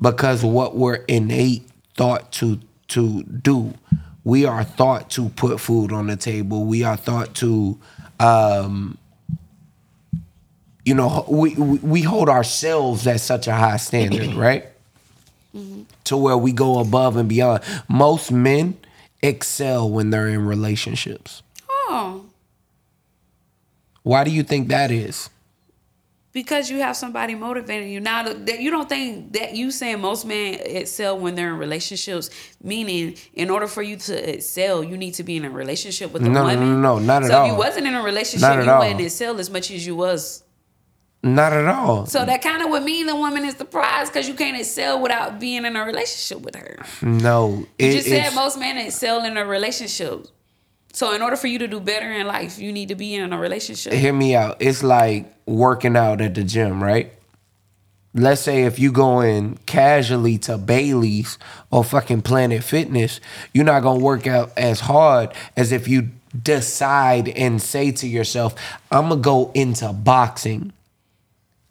because 0.00 0.44
what 0.44 0.76
we're 0.76 1.00
innate 1.08 1.68
thought 1.96 2.30
to 2.34 2.60
to 2.88 3.24
do 3.24 3.74
we 4.22 4.44
are 4.44 4.62
thought 4.62 5.10
to 5.10 5.30
put 5.30 5.58
food 5.58 5.90
on 5.92 6.06
the 6.06 6.14
table 6.16 6.64
we 6.66 6.84
are 6.84 6.96
thought 6.96 7.34
to 7.34 7.76
um 8.20 8.96
you 10.86 10.94
know 10.94 11.24
we 11.28 11.54
we 11.54 12.00
hold 12.00 12.28
ourselves 12.30 13.06
at 13.06 13.20
such 13.20 13.46
a 13.46 13.52
high 13.52 13.76
standard 13.76 14.32
right 14.46 14.64
to 16.04 16.16
where 16.16 16.36
we 16.38 16.52
go 16.52 16.78
above 16.78 17.16
and 17.16 17.28
beyond 17.28 17.62
most 17.88 18.30
men 18.32 18.76
excel 19.22 19.90
when 19.90 20.08
they're 20.10 20.28
in 20.28 20.46
relationships 20.46 21.42
Oh, 21.88 22.24
why 24.02 24.24
do 24.24 24.30
you 24.30 24.42
think 24.42 24.68
that 24.68 24.90
is 24.90 25.28
because 26.32 26.68
you 26.70 26.80
have 26.80 26.94
somebody 26.98 27.34
motivating 27.34 27.88
you. 27.90 27.98
Now, 27.98 28.22
that 28.24 28.60
you 28.60 28.70
don't 28.70 28.90
think 28.90 29.32
that 29.32 29.54
you 29.54 29.70
saying 29.70 30.00
most 30.02 30.26
men 30.26 30.58
excel 30.66 31.18
when 31.18 31.34
they're 31.34 31.48
in 31.54 31.56
relationships, 31.56 32.28
meaning 32.62 33.16
in 33.32 33.48
order 33.48 33.66
for 33.66 33.82
you 33.82 33.96
to 33.96 34.34
excel, 34.34 34.84
you 34.84 34.98
need 34.98 35.14
to 35.14 35.22
be 35.22 35.38
in 35.38 35.46
a 35.46 35.50
relationship 35.50 36.12
with 36.12 36.20
a 36.26 36.28
No, 36.28 36.42
no, 36.42 36.54
woman. 36.54 36.82
no, 36.82 36.98
no, 36.98 36.98
not 36.98 37.24
at 37.24 37.30
all. 37.30 37.38
so 37.38 37.44
if 37.46 37.52
you 37.52 37.56
wasn't 37.58 37.86
in 37.86 37.94
a 37.94 38.02
relationship, 38.02 38.64
you 38.64 38.70
all. 38.70 38.80
wouldn't 38.80 39.00
excel 39.00 39.38
as 39.40 39.48
much 39.48 39.70
as 39.70 39.86
you 39.86 39.96
was. 39.96 40.42
Not 41.22 41.52
at 41.52 41.66
all 41.66 42.06
So 42.06 42.24
that 42.24 42.40
kind 42.42 42.62
of 42.62 42.70
would 42.70 42.84
mean 42.84 43.06
the 43.06 43.16
woman 43.16 43.44
is 43.44 43.56
the 43.56 43.64
prize 43.64 44.08
because 44.08 44.28
you 44.28 44.34
can't 44.34 44.56
excel 44.56 45.00
without 45.00 45.40
being 45.40 45.64
in 45.64 45.76
a 45.76 45.84
relationship 45.84 46.44
with 46.44 46.54
her. 46.54 46.78
no 47.02 47.66
You 47.78 47.92
just 47.92 48.08
said 48.08 48.34
most 48.34 48.58
men 48.58 48.78
excel 48.78 49.24
in 49.24 49.36
a 49.36 49.44
relationship. 49.44 50.26
So 50.92 51.12
in 51.12 51.20
order 51.20 51.36
for 51.36 51.46
you 51.46 51.58
to 51.58 51.68
do 51.68 51.78
better 51.78 52.10
in 52.10 52.26
life, 52.26 52.58
you 52.58 52.72
need 52.72 52.88
to 52.88 52.94
be 52.94 53.14
in 53.14 53.32
a 53.32 53.38
relationship. 53.38 53.92
hear 53.92 54.14
me 54.14 54.34
out. 54.34 54.56
It's 54.60 54.82
like 54.82 55.30
working 55.44 55.94
out 55.96 56.22
at 56.22 56.34
the 56.34 56.42
gym, 56.42 56.82
right? 56.82 57.12
Let's 58.14 58.40
say 58.40 58.62
if 58.62 58.78
you 58.78 58.92
go 58.92 59.20
in 59.20 59.58
casually 59.66 60.38
to 60.38 60.56
Bailey's 60.56 61.38
or 61.70 61.84
fucking 61.84 62.22
Planet 62.22 62.64
Fitness, 62.64 63.20
you're 63.52 63.66
not 63.66 63.80
gonna 63.80 64.00
work 64.00 64.26
out 64.26 64.52
as 64.56 64.80
hard 64.80 65.34
as 65.54 65.70
if 65.70 65.86
you 65.86 66.08
decide 66.42 67.28
and 67.28 67.60
say 67.60 67.90
to 67.90 68.08
yourself, 68.08 68.54
I'm 68.90 69.10
gonna 69.10 69.20
go 69.20 69.50
into 69.54 69.92
boxing 69.92 70.72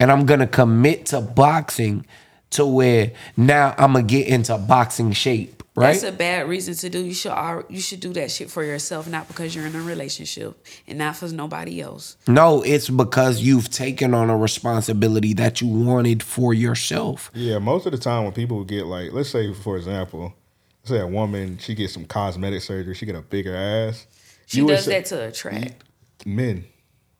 and 0.00 0.10
I'm 0.12 0.26
gonna 0.26 0.46
commit 0.46 1.06
to 1.06 1.20
boxing 1.20 2.06
to 2.50 2.64
where 2.66 3.12
now 3.36 3.74
I'm 3.78 3.92
gonna 3.94 4.04
get 4.04 4.28
into 4.28 4.56
boxing 4.56 5.12
shape, 5.12 5.62
right? 5.74 5.92
That's 5.92 6.04
a 6.04 6.12
bad 6.12 6.48
reason 6.48 6.74
to 6.74 6.88
do. 6.88 7.00
You 7.04 7.12
should 7.14 7.32
you 7.68 7.80
should 7.80 8.00
do 8.00 8.12
that 8.14 8.30
shit 8.30 8.50
for 8.50 8.62
yourself, 8.64 9.08
not 9.08 9.26
because 9.28 9.54
you're 9.54 9.66
in 9.66 9.74
a 9.74 9.80
relationship 9.80 10.64
and 10.86 10.98
not 10.98 11.16
for 11.16 11.28
nobody 11.28 11.80
else. 11.80 12.16
no, 12.28 12.62
it's 12.62 12.88
because 12.88 13.40
you've 13.40 13.68
taken 13.70 14.14
on 14.14 14.30
a 14.30 14.36
responsibility 14.36 15.34
that 15.34 15.60
you 15.60 15.66
wanted 15.66 16.22
for 16.22 16.54
yourself. 16.54 17.30
Yeah, 17.34 17.58
most 17.58 17.86
of 17.86 17.92
the 17.92 17.98
time 17.98 18.24
when 18.24 18.32
people 18.32 18.62
get 18.64 18.86
like, 18.86 19.12
let's 19.12 19.28
say 19.30 19.52
for 19.52 19.76
example, 19.76 20.34
let's 20.82 20.90
say 20.90 21.00
a 21.00 21.06
woman 21.06 21.58
she 21.58 21.74
gets 21.74 21.92
some 21.94 22.04
cosmetic 22.04 22.62
surgery, 22.62 22.94
she 22.94 23.06
get 23.06 23.16
a 23.16 23.22
bigger 23.22 23.56
ass. 23.56 24.06
She 24.46 24.58
You 24.58 24.68
does 24.68 24.84
say- 24.84 24.92
that 24.92 25.06
to 25.06 25.26
attract. 25.26 25.82
Men. 26.24 26.64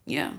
Yeah. 0.06 0.34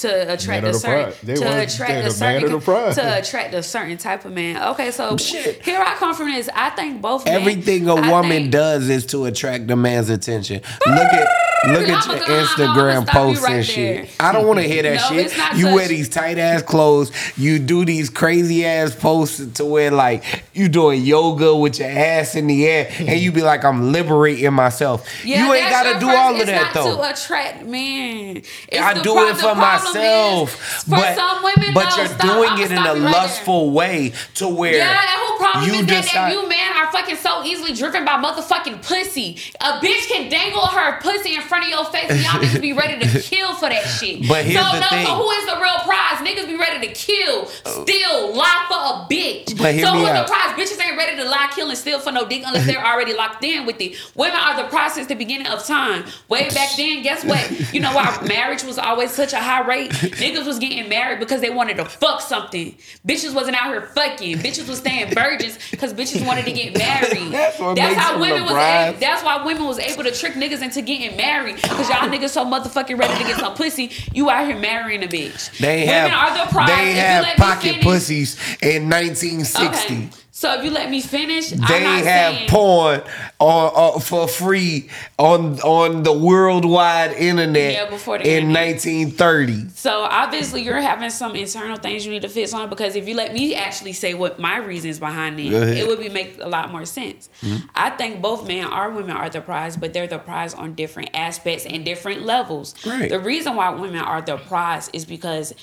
To 0.00 0.08
attract 0.34 0.62
Men 0.62 0.64
a 0.64 0.68
are 0.68 0.72
the 0.72 0.78
certain 0.78 1.12
to 1.36 1.44
want- 1.46 1.72
attract 1.72 1.90
they're 1.90 2.00
a 2.00 2.12
the 2.12 2.20
man 2.20 2.40
certain 2.40 2.44
of 2.44 2.50
the 2.50 2.66
to 2.96 3.18
attract 3.18 3.54
a 3.54 3.62
certain 3.62 3.96
type 3.96 4.26
of 4.26 4.32
man. 4.32 4.62
Okay, 4.72 4.90
so 4.90 5.16
Shit. 5.20 5.64
here 5.64 5.80
I 5.80 5.94
come 5.94 6.14
from 6.14 6.30
this. 6.32 6.50
I 6.54 6.68
think 6.70 7.00
both 7.00 7.24
men- 7.24 7.40
Everything 7.40 7.88
a 7.88 7.94
I 7.94 8.10
woman 8.10 8.30
think- 8.42 8.52
does 8.52 8.90
is 8.90 9.06
to 9.06 9.24
attract 9.24 9.70
a 9.70 9.76
man's 9.76 10.10
attention. 10.10 10.60
Look 10.86 10.98
at 10.98 11.28
look 11.72 11.88
at 11.88 12.06
your 12.06 12.16
Instagram 12.38 13.06
posts 13.06 13.42
right 13.42 13.50
and 13.56 13.64
there. 13.66 14.06
shit. 14.06 14.10
I 14.20 14.32
don't 14.32 14.46
want 14.46 14.60
to 14.60 14.66
hear 14.66 14.82
that 14.82 14.94
No, 14.94 15.08
shit. 15.08 15.32
You 15.56 15.66
such- 15.66 15.74
wear 15.74 15.88
these 15.88 16.08
tight 16.08 16.38
ass 16.38 16.62
clothes. 16.62 17.10
You 17.36 17.58
do 17.58 17.84
these 17.84 18.10
crazy 18.10 18.64
ass 18.66 18.94
posts 18.94 19.44
to 19.54 19.64
where 19.64 19.90
like 19.90 20.24
you 20.54 20.68
doing 20.68 21.02
yoga 21.02 21.54
with 21.54 21.78
your 21.78 21.88
ass 21.88 22.34
in 22.34 22.46
the 22.46 22.66
air, 22.66 22.90
and 22.98 23.18
you 23.20 23.32
be 23.32 23.42
like, 23.42 23.64
I'm 23.64 23.92
liberating 23.92 24.52
myself. 24.52 25.06
Yeah, 25.24 25.44
you 25.46 25.52
ain't 25.54 25.70
gotta 25.70 25.98
do 26.00 26.06
first- 26.06 26.18
all 26.18 26.34
of 26.34 26.40
it's 26.40 26.46
that 26.50 26.70
though. 26.74 26.96
To 26.96 27.10
attract 27.10 27.64
men, 27.64 28.42
It's 28.68 28.80
I 28.80 28.94
do 28.94 29.12
pro- 29.12 29.28
it 29.28 29.36
for 29.36 29.54
myself, 29.54 30.50
for 30.84 30.90
but 30.90 31.14
some 31.16 31.42
women, 31.42 31.74
but 31.74 31.88
no, 31.90 31.96
you're 31.96 32.06
stop, 32.06 32.20
doing 32.20 32.58
it 32.64 32.70
in 32.70 32.78
a 32.78 32.80
right 32.80 32.94
there. 32.94 33.10
lustful 33.10 33.70
way 33.70 34.12
to 34.34 34.48
where 34.48 34.76
Yeah, 34.76 34.90
and 34.90 35.20
who 35.20 35.36
problem 35.38 35.64
you 35.68 35.80
is 35.80 35.86
that, 35.86 36.04
that 36.12 36.32
you 36.32 36.48
men 36.48 36.58
are 36.76 36.90
fucking 36.92 37.16
so 37.16 37.42
easily 37.44 37.72
driven 37.74 38.04
by 38.04 38.12
motherfucking 38.22 38.82
pussy? 38.86 39.38
A 39.60 39.72
bitch 39.80 40.08
can 40.08 40.28
dangle 40.30 40.66
her 40.66 40.98
pussy 41.00 41.34
in 41.34 41.42
front 41.42 41.55
of 41.62 41.68
your 41.68 41.84
face 41.86 42.10
and 42.10 42.20
y'all 42.20 42.40
niggas 42.40 42.60
be 42.60 42.72
ready 42.72 42.98
to 42.98 43.20
kill 43.30 43.54
for 43.54 43.68
that 43.68 43.84
shit. 43.84 44.28
But 44.28 44.44
here's 44.44 44.64
so, 44.64 44.72
the 44.72 44.80
no, 44.80 44.88
thing. 44.88 45.06
So 45.06 45.14
who 45.16 45.30
is 45.30 45.46
the 45.46 45.56
real 45.56 45.78
prize? 45.84 46.18
Niggas 46.26 46.46
be 46.46 46.56
ready 46.56 46.86
to 46.86 46.92
kill, 46.92 47.48
oh. 47.66 47.84
steal, 47.84 48.34
lie 48.34 48.64
for 48.68 48.76
a 48.76 49.06
bitch. 49.08 49.56
But 49.56 49.74
hear 49.74 49.86
so 49.86 49.92
who's 49.92 50.08
the 50.08 50.24
prize? 50.26 50.52
Bitches 50.56 50.84
ain't 50.84 50.96
ready 50.96 51.16
to 51.16 51.24
lie, 51.28 51.50
kill, 51.54 51.68
and 51.68 51.78
steal 51.78 51.98
for 51.98 52.12
no 52.12 52.26
dick 52.26 52.42
unless 52.44 52.66
they're 52.66 52.84
already 52.92 53.14
locked 53.14 53.44
in 53.44 53.66
with 53.66 53.80
it. 53.80 53.96
Women 54.14 54.38
are 54.38 54.62
the 54.62 54.68
prize 54.68 54.94
since 54.94 55.06
the 55.06 55.14
beginning 55.14 55.46
of 55.46 55.64
time. 55.64 56.04
Way 56.28 56.48
back 56.50 56.76
then, 56.76 57.02
guess 57.02 57.24
what? 57.24 57.72
You 57.72 57.80
know 57.80 57.94
why 57.94 58.18
marriage 58.26 58.64
was 58.64 58.78
always 58.78 59.12
such 59.12 59.32
a 59.32 59.38
high 59.38 59.66
rate? 59.66 59.90
Niggas 59.90 60.46
was 60.46 60.58
getting 60.58 60.88
married 60.88 61.20
because 61.20 61.40
they 61.40 61.50
wanted 61.50 61.76
to 61.76 61.84
fuck 61.84 62.20
something. 62.20 62.74
Bitches 63.06 63.34
wasn't 63.34 63.56
out 63.56 63.68
here 63.68 63.82
fucking. 63.82 64.38
Bitches 64.38 64.68
was 64.68 64.78
staying 64.78 65.14
virgins 65.14 65.58
because 65.70 65.94
bitches 65.94 66.26
wanted 66.26 66.44
to 66.44 66.52
get 66.52 66.76
married. 66.76 67.32
That's 67.32 67.58
what 67.58 67.76
makes 67.76 67.94
how 67.94 68.20
women 68.20 68.42
was. 68.42 68.52
Able, 68.52 68.98
that's 68.98 69.22
why 69.22 69.44
women 69.44 69.64
was 69.64 69.78
able 69.78 70.04
to 70.04 70.10
trick 70.12 70.34
niggas 70.34 70.62
into 70.62 70.82
getting 70.82 71.16
married 71.16 71.45
because 71.54 71.88
y'all 71.88 72.08
niggas 72.08 72.30
so 72.30 72.44
motherfucking 72.44 72.98
ready 72.98 73.14
to 73.14 73.24
get 73.28 73.38
some 73.38 73.54
pussy. 73.54 73.90
You 74.12 74.30
out 74.30 74.46
here 74.46 74.56
marrying 74.56 75.02
a 75.02 75.08
bitch. 75.08 75.56
They 75.58 75.80
women 75.86 76.10
have 76.10 76.32
are 76.32 76.46
the 76.46 76.52
prize. 76.52 76.68
they 76.68 76.90
If 76.92 76.96
have 76.96 77.36
pocket 77.36 77.82
pussies 77.82 78.36
in 78.62 78.88
1960. 78.88 79.94
Okay. 79.94 80.08
So 80.36 80.52
if 80.52 80.62
you 80.66 80.70
let 80.70 80.90
me 80.90 81.00
finish, 81.00 81.50
I'm 81.50 81.60
They 81.60 81.82
not 81.82 82.04
have 82.04 82.34
saying, 82.34 82.50
porn 82.50 83.00
on, 83.38 83.68
on 83.72 84.00
for 84.02 84.28
free 84.28 84.90
on 85.18 85.58
on 85.60 86.02
the 86.02 86.12
worldwide 86.12 87.12
internet 87.12 87.72
Yeah, 87.72 87.88
before 87.88 88.18
the 88.18 88.24
in 88.24 88.48
internet. 88.50 88.84
1930. 88.84 89.70
So 89.70 90.02
obviously 90.02 90.60
you're 90.60 90.78
having 90.78 91.08
some 91.08 91.34
internal 91.36 91.78
things 91.78 92.04
you 92.04 92.12
need 92.12 92.20
to 92.20 92.28
fix 92.28 92.52
on 92.52 92.68
because 92.68 92.96
if 92.96 93.08
you 93.08 93.14
let 93.14 93.32
me 93.32 93.54
actually 93.54 93.94
say 93.94 94.12
what 94.12 94.38
my 94.38 94.58
reasons 94.58 94.98
behind 94.98 95.40
it, 95.40 95.54
it 95.54 95.88
would 95.88 96.00
be 96.00 96.10
make 96.10 96.36
a 96.38 96.48
lot 96.50 96.70
more 96.70 96.84
sense. 96.84 97.30
Mm-hmm. 97.40 97.68
I 97.74 97.88
think 97.88 98.20
both 98.20 98.46
men 98.46 98.66
or 98.66 98.90
women 98.90 99.16
are 99.16 99.30
the 99.30 99.40
prize, 99.40 99.78
but 99.78 99.94
they're 99.94 100.06
the 100.06 100.18
prize 100.18 100.52
on 100.52 100.74
different 100.74 101.08
aspects 101.14 101.64
and 101.64 101.82
different 101.82 102.26
levels. 102.26 102.74
Right. 102.84 103.08
The 103.08 103.20
reason 103.20 103.56
why 103.56 103.70
women 103.70 104.02
are 104.02 104.20
the 104.20 104.36
prize 104.36 104.90
is 104.92 105.06
because 105.06 105.54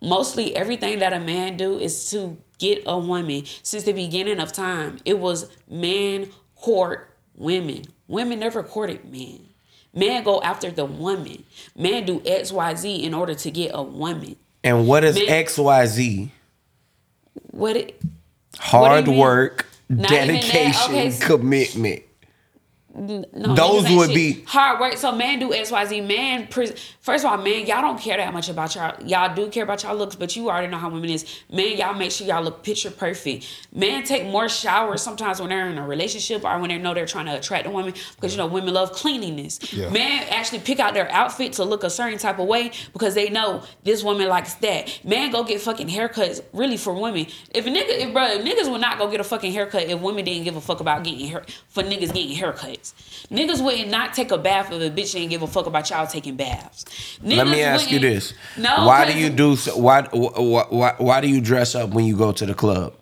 mostly 0.00 0.56
everything 0.56 1.00
that 1.00 1.12
a 1.12 1.20
man 1.20 1.58
do 1.58 1.78
is 1.78 2.10
to 2.12 2.38
get 2.58 2.82
a 2.86 2.98
woman 2.98 3.44
since 3.62 3.84
the 3.84 3.92
beginning 3.92 4.40
of 4.40 4.52
time 4.52 4.98
it 5.04 5.18
was 5.18 5.48
man 5.68 6.28
court 6.56 7.10
women 7.36 7.82
women 8.08 8.38
never 8.40 8.62
courted 8.62 9.04
men 9.10 9.40
men 9.94 10.22
go 10.24 10.40
after 10.42 10.70
the 10.70 10.84
woman 10.84 11.44
men 11.76 12.04
do 12.04 12.20
xyz 12.20 13.02
in 13.02 13.14
order 13.14 13.34
to 13.34 13.50
get 13.50 13.70
a 13.74 13.82
woman 13.82 14.36
And 14.64 14.86
what 14.88 15.04
is 15.04 15.14
Man- 15.16 15.44
XYZ? 15.44 16.30
what 17.52 17.76
it 17.76 18.00
Hard 18.58 19.06
mean? 19.06 19.18
work, 19.18 19.66
Not 19.88 20.08
dedication, 20.08 20.92
Okay, 20.94 21.10
so- 21.12 21.26
commitment. 21.26 22.02
N- 22.98 23.26
no, 23.32 23.54
Those 23.54 23.88
would 23.90 24.10
shit. 24.10 24.14
be- 24.14 24.42
hard 24.46 24.80
work. 24.80 24.96
So 24.96 25.12
man 25.12 25.38
do 25.38 25.52
X 25.52 25.70
Y 25.70 25.84
Z. 25.86 26.00
Man, 26.00 26.46
pre- 26.48 26.72
first 27.00 27.24
of 27.24 27.30
all, 27.30 27.38
man, 27.38 27.66
y'all 27.66 27.80
don't 27.82 27.98
care 28.00 28.16
that 28.16 28.32
much 28.32 28.48
about 28.48 28.74
y'all. 28.74 28.94
Y'all 29.04 29.34
do 29.34 29.48
care 29.48 29.64
about 29.64 29.82
y'all 29.82 29.96
looks, 29.96 30.16
but 30.16 30.34
you 30.36 30.48
already 30.50 30.66
know 30.68 30.78
how 30.78 30.90
women 30.90 31.10
is. 31.10 31.24
Man, 31.50 31.76
y'all 31.76 31.94
make 31.94 32.10
sure 32.12 32.26
y'all 32.26 32.42
look 32.42 32.62
picture 32.62 32.90
perfect. 32.90 33.46
Man, 33.72 34.02
take 34.04 34.24
more 34.26 34.48
showers 34.48 35.02
sometimes 35.02 35.40
when 35.40 35.50
they're 35.50 35.68
in 35.68 35.78
a 35.78 35.86
relationship 35.86 36.44
or 36.44 36.58
when 36.58 36.68
they 36.70 36.78
know 36.78 36.94
they're 36.94 37.06
trying 37.06 37.26
to 37.26 37.36
attract 37.36 37.66
a 37.66 37.70
woman 37.70 37.94
because 38.16 38.32
you 38.32 38.38
know 38.38 38.46
women 38.46 38.74
love 38.74 38.92
cleanliness. 38.92 39.58
Yeah. 39.72 39.90
Man, 39.90 40.26
actually 40.30 40.60
pick 40.60 40.80
out 40.80 40.94
their 40.94 41.10
outfit 41.12 41.52
to 41.54 41.64
look 41.64 41.84
a 41.84 41.90
certain 41.90 42.18
type 42.18 42.38
of 42.38 42.46
way 42.46 42.72
because 42.92 43.14
they 43.14 43.30
know 43.30 43.62
this 43.84 44.02
woman 44.02 44.28
likes 44.28 44.54
that. 44.54 45.00
Man, 45.04 45.30
go 45.30 45.44
get 45.44 45.60
fucking 45.60 45.88
haircuts. 45.88 46.42
Really 46.52 46.76
for 46.76 46.92
women, 46.94 47.26
if 47.54 47.66
a 47.66 47.68
nigga, 47.70 47.84
if 47.88 48.12
bro, 48.12 48.22
niggas 48.38 48.70
would 48.70 48.80
not 48.80 48.98
go 48.98 49.10
get 49.10 49.20
a 49.20 49.24
fucking 49.24 49.52
haircut 49.52 49.84
if 49.84 50.00
women 50.00 50.24
didn't 50.24 50.44
give 50.44 50.56
a 50.56 50.60
fuck 50.60 50.80
about 50.80 51.04
getting 51.04 51.26
hair 51.28 51.44
for 51.68 51.82
niggas 51.82 52.12
getting 52.12 52.36
haircuts. 52.36 52.87
Niggas 53.30 53.62
would 53.62 53.88
not 53.88 54.14
take 54.14 54.30
a 54.30 54.38
bath 54.38 54.72
if 54.72 54.80
a 54.80 54.90
bitch 54.94 55.12
didn't 55.12 55.30
give 55.30 55.42
a 55.42 55.46
fuck 55.46 55.66
about 55.66 55.90
y'all 55.90 56.06
taking 56.06 56.36
baths. 56.36 56.84
Let 57.22 57.46
me 57.46 57.62
ask 57.62 57.90
you 57.90 57.98
this: 57.98 58.34
No, 58.56 58.86
Why 58.86 59.10
do 59.10 59.18
you 59.18 59.30
do? 59.30 59.56
Why, 59.74 60.02
why 60.12 60.66
why 60.70 60.94
why 60.98 61.20
do 61.20 61.28
you 61.28 61.40
dress 61.40 61.74
up 61.74 61.90
when 61.90 62.04
you 62.04 62.16
go 62.16 62.32
to 62.32 62.46
the 62.46 62.54
club? 62.54 62.94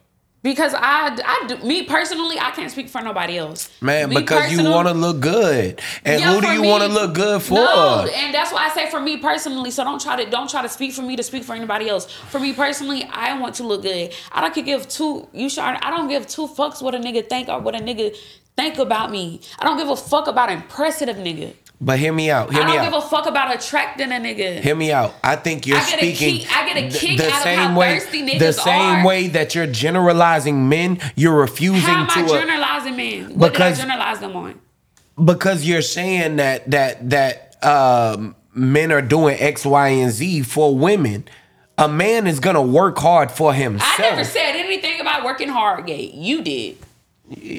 Because 0.47 0.75
I, 0.75 1.19
I 1.25 1.47
do, 1.49 1.57
me 1.67 1.83
personally, 1.83 2.39
I 2.39 2.53
can't 2.53 2.71
speak 2.71 2.89
for 2.89 3.01
nobody 3.03 3.37
else. 3.37 3.69
Man, 3.81 4.11
Me 4.11 4.21
because 4.21 4.53
you 4.53 4.63
want 4.63 4.87
to 4.87 4.95
look 4.95 5.19
good, 5.19 5.83
and 6.05 6.21
Yeah, 6.21 6.33
who 6.33 6.41
do 6.41 6.53
you 6.53 6.63
want 6.63 6.85
to 6.85 6.89
look 6.89 7.15
good 7.15 7.43
for? 7.43 7.55
No, 7.55 8.09
and 8.15 8.33
that's 8.33 8.53
why 8.53 8.67
I 8.67 8.69
say 8.69 8.89
for 8.89 9.01
me 9.01 9.17
personally. 9.17 9.73
So 9.73 9.83
don't 9.83 10.01
try 10.01 10.23
to 10.23 10.31
don't 10.31 10.49
try 10.49 10.63
to 10.63 10.69
speak 10.69 10.93
for 10.93 11.03
me 11.03 11.17
to 11.17 11.25
speak 11.25 11.43
for 11.43 11.55
anybody 11.55 11.89
else. 11.89 12.09
For 12.13 12.39
me 12.39 12.53
personally, 12.53 13.03
I 13.11 13.37
want 13.41 13.57
to 13.57 13.65
look 13.65 13.83
good. 13.83 14.15
I 14.31 14.41
don't 14.41 14.65
give 14.65 14.89
two. 14.89 15.27
You 15.33 15.49
sure? 15.51 15.65
I 15.65 15.91
don't 15.91 16.09
give 16.09 16.29
two 16.29 16.47
fucks 16.47 16.81
what 16.81 16.95
a 16.95 16.99
nigga 16.99 17.29
think 17.29 17.49
or 17.49 17.59
what 17.59 17.75
a 17.75 17.81
nigga 17.81 18.17
think 18.57 18.79
about 18.79 19.11
me. 19.11 19.41
I 19.59 19.65
don't 19.65 19.77
give 19.79 19.89
a 19.89 19.97
fuck 19.97 20.27
about 20.29 20.51
impressing 20.51 21.09
a 21.09 21.15
nigga. 21.15 21.55
But 21.79 21.99
hear 21.99 22.13
me 22.13 22.31
out. 22.31 22.51
Hear 22.53 22.63
I 22.63 22.67
don't 22.75 22.85
give 22.87 22.95
a 22.95 23.03
fuck 23.03 23.27
about 23.27 23.55
attracting 23.55 24.11
a 24.11 24.15
nigga. 24.15 24.61
Hear 24.61 24.75
me 24.75 24.93
out. 24.93 25.15
I 25.23 25.37
think 25.37 25.67
you're 25.67 25.77
I 25.77 25.83
speaking 25.83 26.39
kick- 26.39 26.57
I 26.57 26.73
get 26.73 26.77
a 26.95 26.99
kick 26.99 27.19
the 27.19 27.27
out 27.31 27.37
of 27.37 27.43
same 27.43 27.59
how 27.59 27.79
way. 27.79 27.99
thirsty 27.99 28.23
niggas 28.27 28.39
the 28.39 28.53
same 28.53 28.81
are. 29.01 29.07
way 29.07 29.29
that 29.29 29.55
you're 29.55 29.67
generalizing 29.67 30.71
men, 30.71 30.99
you're 31.17 31.39
refusing 31.39 31.83
How 31.83 32.05
am 32.05 32.09
I 32.11 32.27
to 32.29 32.35
a, 32.35 32.39
generalizing 32.41 32.97
men? 32.97 33.39
What 33.39 33.53
Because- 33.53 33.77
did 33.77 33.85
I 33.85 33.89
generalize 33.89 34.21
them 34.21 34.37
on? 34.37 34.61
because 35.23 35.65
you're 35.67 35.83
saying 35.83 36.37
that 36.37 36.71
that 36.71 37.11
that 37.11 37.63
um, 37.65 38.37
men 38.55 38.91
are 38.93 39.03
doing 39.03 39.37
X, 39.39 39.65
Y, 39.67 39.89
and 39.89 40.11
Z 40.13 40.43
for 40.43 40.75
women. 40.77 41.27
A 41.79 41.89
man 41.89 42.27
is 42.27 42.41
gonna 42.41 42.63
work 42.63 42.97
hard 42.99 43.31
for 43.31 43.53
himself. 43.53 44.01
I 44.01 44.03
never 44.11 44.25
said 44.25 44.57
anything 44.57 44.99
about 45.01 45.25
working 45.25 45.49
hard, 45.51 45.87
gay. 45.87 46.11
You 46.15 46.41
did. 46.43 46.79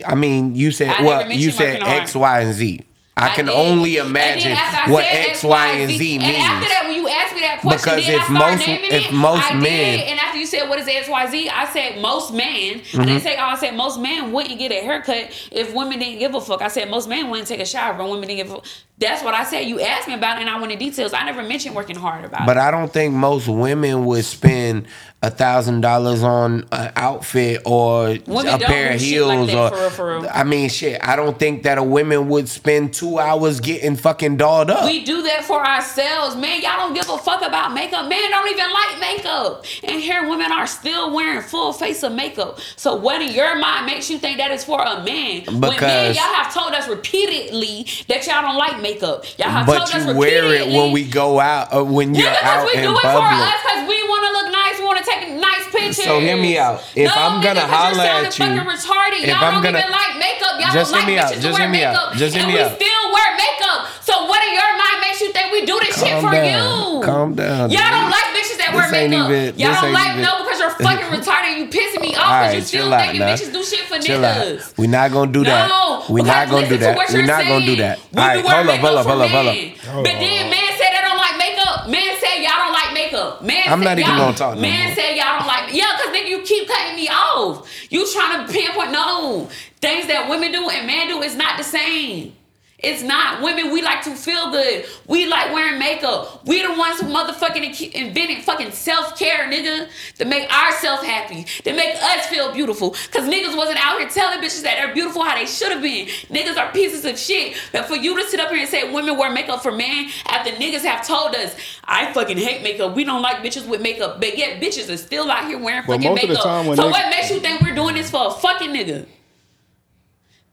I 0.06 0.16
mean, 0.16 0.56
you 0.56 0.72
said 0.72 0.90
I 0.90 1.04
well, 1.04 1.32
you 1.32 1.52
said. 1.52 1.84
X, 1.84 2.16
Y, 2.16 2.40
and 2.42 2.54
Z. 2.54 2.82
I 3.20 3.30
can 3.30 3.48
did. 3.48 3.56
only 3.56 3.98
imagine 3.98 4.52
I 4.56 4.92
what 4.92 5.04
X, 5.04 5.44
Y, 5.44 5.68
and 5.72 5.90
Z 5.92 6.20
means. 6.20 6.24
And 6.24 6.36
after 6.38 6.70
that, 6.70 6.84
when 6.86 6.96
you 6.96 7.08
asked 7.08 7.34
me 7.34 7.40
that 7.42 7.62
question, 7.62 7.96
Because 7.96 8.08
if 8.08 8.30
I 8.30 8.34
most- 8.34 8.68
if 8.68 9.12
most 9.12 9.52
I 9.52 9.56
men- 9.56 9.64
did. 9.64 10.08
And 10.10 10.20
after 10.20 10.38
you 10.38 10.46
said 10.46 10.70
what 10.70 10.78
is 10.78 10.88
X, 10.88 11.10
Y, 11.10 11.26
Z, 11.32 11.50
I 11.50 11.66
said 11.66 12.00
most 12.00 12.32
men. 12.32 12.44
I 12.46 12.78
Mm-hmm. 12.78 13.02
didn't 13.06 13.22
say 13.24 13.36
oh, 13.40 13.44
I 13.46 13.56
said 13.58 13.76
most 13.76 14.00
men 14.00 14.32
wouldn't 14.32 14.60
get 14.60 14.72
a 14.72 14.76
haircut 14.82 15.32
if 15.52 15.74
women 15.74 15.98
didn't 15.98 16.20
give 16.20 16.36
a 16.36 16.40
fuck. 16.42 16.62
I 16.62 16.68
said 16.68 16.92
most 16.92 17.10
men 17.10 17.32
wouldn't 17.32 17.48
take 17.48 17.60
a 17.60 17.66
shower 17.66 17.94
if 17.94 17.98
women 18.00 18.28
didn't 18.28 18.38
give 18.48 18.52
a 18.56 18.62
That's 19.00 19.24
what 19.24 19.34
I 19.34 19.44
said. 19.46 19.62
You 19.62 19.80
asked 19.82 20.08
me 20.08 20.14
about 20.14 20.38
it, 20.38 20.42
and 20.42 20.50
I 20.52 20.60
went 20.60 20.72
in 20.72 20.78
details. 20.78 21.12
I 21.12 21.24
never 21.26 21.42
mentioned 21.42 21.74
working 21.76 21.96
hard 21.96 22.24
about 22.24 22.46
But 22.46 22.58
it. 22.58 22.62
I 22.62 22.70
don't 22.70 22.94
think 22.94 23.16
most 23.16 23.48
women 23.48 24.06
would 24.06 24.26
spend 24.26 24.86
a 25.24 25.32
thousand 25.32 25.82
dollars 25.82 26.22
on 26.22 26.64
an 26.72 26.92
outfit 26.96 27.60
or 27.66 28.18
Women 28.28 28.54
a 28.54 28.60
pair 28.60 28.94
of 28.94 29.02
heels 29.02 29.50
like 29.52 29.56
or 29.58 29.70
for 29.70 29.76
real, 29.82 29.90
for 29.90 30.20
real. 30.22 30.30
I 30.32 30.44
mean 30.44 30.70
shit. 30.70 31.00
I 31.04 31.16
don't 31.16 31.40
think 31.40 31.64
that 31.64 31.80
a 31.80 31.84
woman 31.84 32.30
would 32.30 32.48
spend 32.48 32.94
two 32.94 33.18
hours 33.18 33.60
getting 33.60 33.96
fucking 33.96 34.38
dolled 34.38 34.70
up. 34.70 34.86
We 34.86 35.04
do 35.04 35.24
that 35.24 35.44
for 35.44 35.66
ourselves, 35.66 36.36
man. 36.36 36.62
Y'all 36.62 36.78
don't 36.78 36.94
give 36.94 37.10
a 37.10 37.18
fuck 37.18 37.42
about 37.42 37.74
makeup. 37.74 38.08
Men 38.08 38.30
don't 38.30 38.48
even 38.48 38.70
like 38.72 39.00
makeup, 39.00 39.66
and 39.84 40.00
here 40.00 40.30
women 40.30 40.52
are 40.52 40.68
still 40.68 41.12
wearing 41.14 41.42
full 41.42 41.74
face 41.74 42.04
of 42.04 42.12
makeup. 42.12 42.60
So 42.76 42.96
what 42.96 43.20
in 43.20 43.34
your 43.34 43.58
mind 43.58 43.88
makes 43.88 44.12
you 44.12 44.20
think 44.20 44.38
that 44.38 44.52
is 44.52 44.64
for 44.64 44.80
a 44.82 45.04
man? 45.04 45.46
when 45.48 45.60
men, 45.62 45.72
Because- 45.72 46.16
y'all 46.16 46.26
have 46.36 46.54
told 46.54 46.74
us 46.74 46.88
repeatedly 46.88 47.88
that 48.08 48.26
y'all 48.28 48.44
don't 48.44 48.58
like 48.58 48.80
makeup. 48.82 49.26
Y'all 49.40 49.50
have 49.50 49.66
but 49.66 49.80
told 49.88 50.02
us 50.02 50.08
you 50.08 50.16
wear 50.16 50.54
it 50.54 50.68
when 50.68 50.92
we 50.92 51.04
go 51.06 51.40
out 51.40 51.74
or 51.74 51.84
when 51.84 52.14
you're 52.14 52.28
Nigga, 52.28 52.44
out 52.44 52.66
we 52.68 52.74
in 52.76 52.84
do 52.84 52.92
it 52.92 52.96
for 52.98 53.02
public. 53.02 53.32
us 53.48 53.62
because 53.64 53.90
we 53.90 54.04
want 54.04 54.26
to 54.28 54.32
look 54.44 54.52
nice. 54.54 54.80
We 54.80 54.86
want 54.86 54.98
to 55.00 55.04
take 55.08 55.32
nice 55.40 55.66
pictures. 55.72 56.04
So 56.04 56.20
hear 56.20 56.36
me 56.38 56.58
out. 56.60 56.84
If 56.96 57.08
no, 57.08 57.16
I'm 57.16 57.42
gonna 57.42 57.66
holler 57.66 58.04
at 58.04 58.38
you- 58.38 58.46
fucking 58.46 58.68
retarded. 58.68 59.24
if 59.24 59.28
Y'all 59.32 59.40
I'm 59.44 59.54
don't 59.56 59.64
gonna- 59.64 59.80
even 59.80 59.92
like 59.92 60.14
makeup. 60.20 60.60
Y'all 60.60 60.74
Just 60.76 60.92
don't 60.92 61.02
hear 61.02 61.08
me 61.08 61.16
like 61.18 61.26
out. 61.26 61.32
bitches 61.32 61.42
Just 61.42 61.44
to 61.44 61.52
wear 61.54 61.62
hear 61.62 61.70
me 61.70 61.84
out. 61.84 61.94
makeup. 61.94 62.14
Just 62.20 62.36
hear 62.36 62.46
me 62.48 62.54
we 62.54 62.60
out. 62.60 62.76
still 62.76 63.04
wear 63.16 63.28
makeup. 63.40 63.80
So 64.04 64.14
what 64.28 64.40
in 64.48 64.54
your 64.54 64.72
mind 64.78 64.98
makes 65.02 65.20
you 65.22 65.32
think 65.32 65.52
we 65.52 65.66
do 65.66 65.80
this 65.80 65.96
shit 66.00 66.12
Calm 66.12 66.24
for 66.24 66.32
down. 66.32 66.44
you? 66.46 67.02
Calm 67.04 67.30
down, 67.36 67.70
Y'all 67.72 67.92
don't 67.92 68.10
like 68.12 68.28
bitches 68.36 68.58
that 68.60 68.72
This 68.72 68.76
wear 68.76 68.92
makeup. 68.92 69.30
even- 69.32 69.60
Y'all 69.60 69.82
don't 69.82 69.94
like 69.94 70.12
even- 70.12 70.22
no 70.24 70.44
because 70.44 70.60
you're 70.60 70.76
fucking 70.76 71.08
retarded. 71.18 71.58
You 71.58 71.66
pissing 71.68 72.02
me 72.02 72.12
off 72.16 72.16
because 72.16 72.30
right, 72.30 72.56
you 72.56 72.62
still 72.62 72.94
out 72.94 73.02
thinking 73.02 73.20
now. 73.22 73.28
bitches 73.36 73.52
do 73.54 73.64
shit 73.64 73.82
for 73.88 74.00
Chill 74.00 74.24
out. 74.24 74.36
niggas. 74.38 74.74
We're 74.78 74.90
not 74.90 75.12
gonna 75.12 75.32
do 75.32 75.44
that. 75.44 75.68
No, 75.70 76.04
We're 76.10 76.24
not 76.26 76.50
gonna 76.50 76.68
do 76.70 76.78
that. 76.78 76.98
We're 77.12 77.22
not 77.26 77.46
gonna 77.48 77.66
do 77.66 77.76
that. 77.78 78.00
We 78.14 78.22
All 78.22 78.28
right, 78.28 78.46
hold 78.46 78.70
up, 78.70 78.80
hold 78.80 78.98
up, 78.98 79.06
hold 79.06 79.22
up, 79.22 79.30
hold 79.32 79.48
up. 79.48 79.56
But 80.04 80.16
then 80.20 80.50
men 80.50 80.68
say 80.80 80.88
they 80.92 81.02
don't 81.04 81.18
like 81.18 81.38
makeup. 81.68 81.90
Men 81.90 82.18
say 82.20 82.44
y'all 82.44 82.52
don't 82.58 82.74
like 82.74 82.94
makeup. 82.94 83.42
Man, 83.44 83.64
I'm 83.68 83.80
not 83.82 83.98
even 84.00 84.10
y'all- 84.12 84.26
gonna 84.26 84.38
talk 84.38 84.56
no 84.56 84.62
Men 84.62 84.86
more. 84.88 84.96
say 84.96 85.18
y'all 85.18 85.40
don't 85.40 85.48
like. 85.48 85.74
Yeah, 85.74 85.92
because 85.98 86.16
nigga, 86.16 86.30
you 86.30 86.42
keep 86.42 86.68
cutting 86.68 86.96
me 86.96 87.08
off. 87.10 87.68
You 87.90 88.12
trying 88.12 88.46
to 88.46 88.52
pinpoint 88.54 88.92
no 88.92 89.50
things 89.82 90.08
that 90.08 90.30
women 90.30 90.52
do 90.52 90.70
and 90.70 90.88
men 90.88 91.08
do 91.08 91.22
is 91.22 91.36
not 91.36 91.58
the 91.58 91.64
same. 91.64 92.34
It's 92.80 93.02
not 93.02 93.42
women. 93.42 93.72
We 93.72 93.82
like 93.82 94.04
to 94.04 94.12
feel 94.16 94.52
good. 94.52 94.86
We 95.08 95.26
like 95.26 95.52
wearing 95.52 95.80
makeup. 95.80 96.46
We 96.46 96.62
the 96.62 96.78
ones 96.78 97.00
who 97.00 97.08
motherfucking 97.08 97.82
in- 97.96 98.08
invented 98.08 98.44
fucking 98.44 98.72
self 98.72 99.18
care, 99.18 99.50
nigga, 99.50 99.88
to 100.20 100.26
make 100.26 100.48
ourselves 100.54 101.04
happy, 101.04 101.46
to 101.64 101.74
make 101.74 101.96
us 101.96 102.28
feel 102.28 102.52
beautiful. 102.54 102.92
Cause 103.12 103.24
niggas 103.28 103.58
wasn't 103.58 103.84
out 103.84 104.00
here 104.00 104.08
telling 104.10 104.40
bitches 104.42 104.62
that 104.62 104.76
they're 104.78 104.94
beautiful 104.94 105.24
how 105.24 105.36
they 105.36 105.48
should 105.48 105.72
have 105.72 105.82
been. 105.82 106.06
Niggas 106.30 106.56
are 106.56 106.72
pieces 106.72 107.04
of 107.04 107.18
shit. 107.18 107.58
But 107.72 107.86
for 107.86 107.96
you 107.96 108.16
to 108.22 108.30
sit 108.30 108.40
up 108.40 108.50
here 108.52 108.60
and 108.60 108.70
say 108.70 108.92
women 108.94 109.18
wear 109.18 109.32
makeup 109.32 109.64
for 109.64 109.72
men 109.72 110.10
after 110.28 110.52
niggas 110.52 110.84
have 110.84 111.06
told 111.08 111.34
us, 111.34 111.56
I 111.84 112.14
fucking 112.14 112.38
hate 112.38 112.62
makeup. 112.62 112.96
We 112.96 113.06
don't 113.06 113.24
like 113.24 113.38
bitches 113.38 113.68
with 113.68 113.82
makeup, 113.82 114.20
but 114.20 114.38
yet 114.38 114.62
bitches 114.62 114.94
are 114.94 114.98
still 114.98 115.32
out 115.32 115.48
here 115.48 115.58
wearing 115.58 115.82
fucking 115.82 116.12
most 116.12 116.22
of 116.22 116.28
the 116.28 116.28
makeup. 116.36 116.44
so 116.76 116.84
niggas- 116.84 116.92
what 116.92 117.10
makes 117.10 117.32
you 117.32 117.40
think 117.40 117.62
we're 117.62 117.74
doing 117.74 117.96
this 117.96 118.12
for 118.12 118.28
a 118.28 118.32
fucking 118.32 118.70
nigga? 118.70 119.08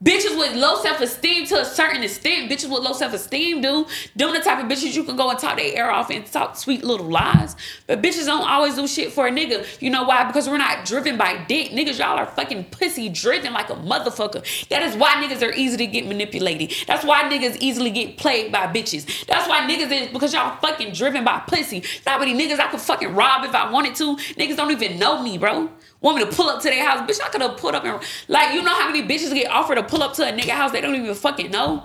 Bitches 0.03 0.37
with 0.37 0.53
low 0.57 0.81
self 0.81 0.99
esteem 0.99 1.45
to 1.47 1.61
a 1.61 1.63
certain 1.63 2.03
extent, 2.03 2.51
bitches 2.51 2.69
with 2.69 2.83
low 2.83 2.91
self 2.91 3.13
esteem 3.13 3.61
do. 3.61 3.87
Them 4.13 4.33
the 4.33 4.41
type 4.41 4.61
of 4.61 4.69
bitches 4.69 4.93
you 4.93 5.05
can 5.05 5.15
go 5.15 5.29
and 5.29 5.39
talk 5.39 5.55
their 5.55 5.73
ear 5.73 5.89
off 5.89 6.09
and 6.09 6.25
talk 6.25 6.57
sweet 6.57 6.83
little 6.83 7.05
lies. 7.05 7.55
But 7.87 8.01
bitches 8.01 8.25
don't 8.25 8.45
always 8.45 8.75
do 8.75 8.87
shit 8.87 9.13
for 9.13 9.25
a 9.25 9.31
nigga. 9.31 9.65
You 9.81 9.89
know 9.89 10.03
why? 10.03 10.25
Because 10.25 10.49
we're 10.49 10.57
not 10.57 10.83
driven 10.83 11.17
by 11.17 11.45
dick. 11.47 11.71
Niggas, 11.71 11.97
y'all 11.97 12.17
are 12.17 12.25
fucking 12.25 12.65
pussy 12.65 13.07
driven 13.07 13.53
like 13.53 13.69
a 13.69 13.75
motherfucker. 13.75 14.67
That 14.67 14.83
is 14.83 14.97
why 14.97 15.13
niggas 15.13 15.41
are 15.41 15.53
easy 15.53 15.77
to 15.77 15.87
get 15.87 16.05
manipulated. 16.05 16.73
That's 16.87 17.05
why 17.05 17.23
niggas 17.23 17.57
easily 17.61 17.89
get 17.89 18.17
played 18.17 18.51
by 18.51 18.67
bitches. 18.67 19.25
That's 19.27 19.47
why 19.47 19.61
niggas 19.61 19.91
is 19.91 20.09
because 20.09 20.33
y'all 20.33 20.57
fucking 20.57 20.91
driven 20.91 21.23
by 21.23 21.39
pussy. 21.47 21.83
That 22.03 22.19
many 22.19 22.33
niggas 22.33 22.59
I 22.59 22.67
could 22.67 22.81
fucking 22.81 23.15
rob 23.15 23.45
if 23.45 23.55
I 23.55 23.71
wanted 23.71 23.95
to. 23.95 24.17
Niggas 24.17 24.57
don't 24.57 24.71
even 24.71 24.99
know 24.99 25.23
me, 25.23 25.37
bro. 25.37 25.69
Want 26.05 26.19
me 26.19 26.25
to 26.25 26.31
pull 26.31 26.49
up 26.49 26.61
to 26.61 26.69
their 26.69 26.87
house? 26.87 27.09
Bitch, 27.09 27.19
I 27.19 27.29
could 27.29 27.41
have 27.41 27.57
pulled 27.57 27.73
up 27.73 27.83
and 27.83 27.99
like 28.27 28.53
you 28.53 28.61
know 28.61 28.75
how 28.75 28.91
many 28.91 29.01
bitches 29.01 29.33
get 29.33 29.49
offered 29.49 29.73
to 29.73 29.81
pull 29.81 30.03
up 30.03 30.13
to 30.13 30.21
a 30.21 30.31
nigga 30.31 30.51
house 30.51 30.71
they 30.71 30.79
don't 30.79 30.93
even 30.93 31.15
fucking 31.15 31.49
know. 31.49 31.83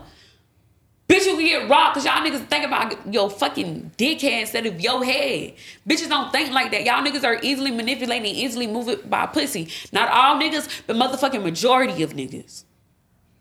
Bitch, 1.08 1.24
you 1.24 1.36
can 1.36 1.46
get 1.46 1.70
robbed 1.70 1.94
because 1.94 2.04
y'all 2.04 2.22
niggas 2.22 2.46
think 2.48 2.66
about 2.66 3.10
your 3.10 3.30
fucking 3.30 3.92
dickhead 3.96 4.42
instead 4.42 4.66
of 4.66 4.78
your 4.78 5.02
head. 5.02 5.54
Bitches 5.88 6.10
don't 6.10 6.30
think 6.32 6.52
like 6.52 6.70
that. 6.70 6.84
Y'all 6.84 7.02
niggas 7.02 7.24
are 7.24 7.38
easily 7.42 7.70
manipulated 7.70 8.28
easily 8.28 8.66
moved 8.66 9.08
by 9.08 9.24
pussy. 9.24 9.68
Not 9.90 10.10
all 10.10 10.38
niggas, 10.38 10.82
but 10.86 10.96
motherfucking 10.96 11.42
majority 11.42 12.02
of 12.02 12.12
niggas. 12.12 12.64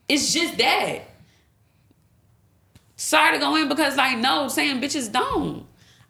It's 0.07 0.31
just 0.31 0.57
that. 0.59 1.01
Sorry 2.95 3.33
to 3.33 3.39
go 3.39 3.53
in 3.57 3.67
because 3.67 3.97
like 3.97 4.17
no, 4.17 4.47
saying 4.47 4.79
bitches 4.79 5.11
don't. 5.11 5.65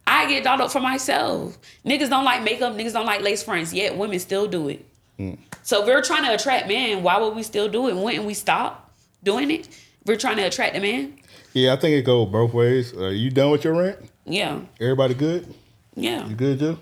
I 0.09 0.27
get 0.27 0.43
dolled 0.43 0.61
up 0.61 0.71
for 0.71 0.79
myself. 0.79 1.57
Niggas 1.85 2.09
don't 2.09 2.25
like 2.25 2.43
makeup. 2.43 2.73
Niggas 2.73 2.93
don't 2.93 3.05
like 3.05 3.21
lace 3.21 3.43
fronts. 3.43 3.71
Yet 3.71 3.95
women 3.95 4.17
still 4.19 4.47
do 4.47 4.67
it. 4.69 4.83
Mm. 5.19 5.37
So 5.61 5.81
if 5.81 5.87
we're 5.87 6.01
trying 6.01 6.25
to 6.25 6.33
attract 6.33 6.67
men, 6.67 7.03
why 7.03 7.19
would 7.19 7.35
we 7.35 7.43
still 7.43 7.69
do 7.69 7.87
it? 7.89 7.95
Wouldn't 7.95 8.25
we 8.25 8.33
stop 8.33 8.91
doing 9.23 9.51
it? 9.51 9.67
If 9.67 10.07
we're 10.07 10.15
trying 10.17 10.37
to 10.37 10.43
attract 10.43 10.75
a 10.75 10.79
man. 10.79 11.13
Yeah, 11.53 11.73
I 11.73 11.75
think 11.75 11.93
it 11.95 12.03
goes 12.03 12.27
both 12.29 12.53
ways. 12.53 12.93
Are 12.93 13.11
you 13.11 13.29
done 13.29 13.51
with 13.51 13.63
your 13.63 13.75
rant? 13.79 13.97
Yeah, 14.25 14.61
Everybody 14.79 15.13
good? 15.13 15.53
yeah. 15.95 16.27
You 16.27 16.35
good, 16.35 16.59
Joe? 16.59 16.77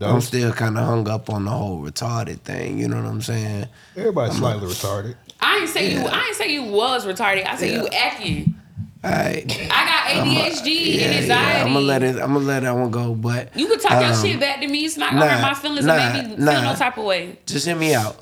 I'm 0.00 0.20
still 0.20 0.52
kind 0.52 0.78
of 0.78 0.84
hung 0.84 1.08
up 1.08 1.28
on 1.28 1.44
the 1.44 1.50
whole 1.50 1.82
retarded 1.82 2.40
thing. 2.40 2.78
You 2.78 2.86
know 2.86 2.96
what 3.02 3.06
I'm 3.06 3.20
saying? 3.20 3.66
Everybody's 3.96 4.36
slightly 4.36 4.68
retarded. 4.68 5.16
I 5.40 5.58
ain't 5.58 5.68
say 5.68 5.92
you. 5.92 6.00
I 6.06 6.26
ain't 6.26 6.36
say 6.36 6.52
you 6.52 6.64
was 6.64 7.04
retarded. 7.04 7.46
I 7.46 7.56
say 7.56 7.74
you 7.74 7.88
acting. 7.88 8.54
Right. 9.02 9.44
I 9.70 10.14
got 10.14 10.26
ADHD 10.26 11.00
and 11.00 11.14
anxiety. 11.14 11.60
I'm 11.60 11.72
gonna 11.72 11.80
let 11.80 12.02
it. 12.02 12.16
I'm 12.16 12.32
gonna 12.32 12.40
let 12.40 12.62
that 12.64 12.74
one 12.74 12.90
go. 12.90 13.14
But 13.14 13.56
You 13.56 13.66
can 13.68 13.78
talk 13.78 13.92
your 13.92 14.12
um, 14.12 14.22
shit 14.22 14.40
back 14.40 14.60
to 14.60 14.66
me. 14.66 14.84
It's 14.84 14.96
not 14.96 15.12
gonna 15.12 15.28
hurt 15.28 15.42
my 15.42 15.54
feelings 15.54 15.86
nah, 15.86 15.94
or 15.94 16.12
make 16.12 16.28
me 16.30 16.36
feel 16.36 16.62
no 16.62 16.74
type 16.74 16.98
of 16.98 17.04
way. 17.04 17.38
just 17.46 17.66
hear 17.66 17.76
me 17.76 17.94
out. 17.94 18.16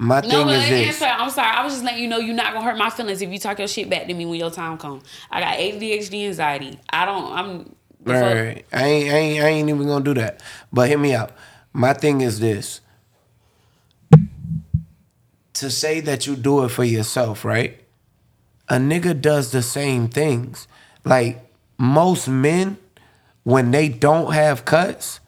My 0.00 0.20
thing 0.20 0.30
but 0.30 0.54
is 0.54 0.68
this. 0.68 1.02
answer. 1.02 1.06
I'm 1.06 1.30
sorry. 1.30 1.56
I 1.56 1.64
was 1.64 1.72
just 1.74 1.84
letting 1.84 2.02
you 2.02 2.08
know 2.08 2.18
you're 2.18 2.34
not 2.34 2.52
gonna 2.52 2.64
hurt 2.64 2.76
my 2.76 2.90
feelings 2.90 3.22
if 3.22 3.30
you 3.30 3.38
talk 3.38 3.58
your 3.58 3.66
shit 3.66 3.88
back 3.90 4.06
to 4.06 4.14
me 4.14 4.26
when 4.26 4.38
your 4.38 4.50
time 4.50 4.76
comes. 4.78 5.02
I 5.30 5.40
got 5.40 5.56
ADHD, 5.56 6.26
anxiety. 6.26 6.78
I 6.90 7.06
don't. 7.06 7.32
I'm. 7.32 7.74
right. 8.04 8.64
I 8.72 8.84
ain't, 8.84 9.10
I 9.10 9.16
ain't, 9.16 9.44
I 9.44 9.48
ain't 9.48 9.68
even 9.68 9.86
gonna 9.86 10.04
do 10.04 10.14
that. 10.14 10.42
But 10.72 10.88
hear 10.88 10.98
me 10.98 11.14
out. 11.14 11.32
My 11.72 11.94
thing 11.94 12.20
is 12.20 12.38
this. 12.38 12.80
To 15.54 15.70
say 15.70 16.00
that 16.00 16.26
you 16.26 16.36
do 16.36 16.64
it 16.64 16.68
for 16.68 16.84
yourself, 16.84 17.44
right? 17.44 17.80
A 18.68 18.74
nigga 18.74 19.20
does 19.20 19.50
the 19.50 19.62
same 19.62 20.08
things. 20.08 20.68
Like 21.04 21.40
most 21.78 22.28
men, 22.28 22.76
when 23.44 23.70
they 23.70 23.88
don't 23.88 24.32
have 24.32 24.64
cuts, 24.64 25.20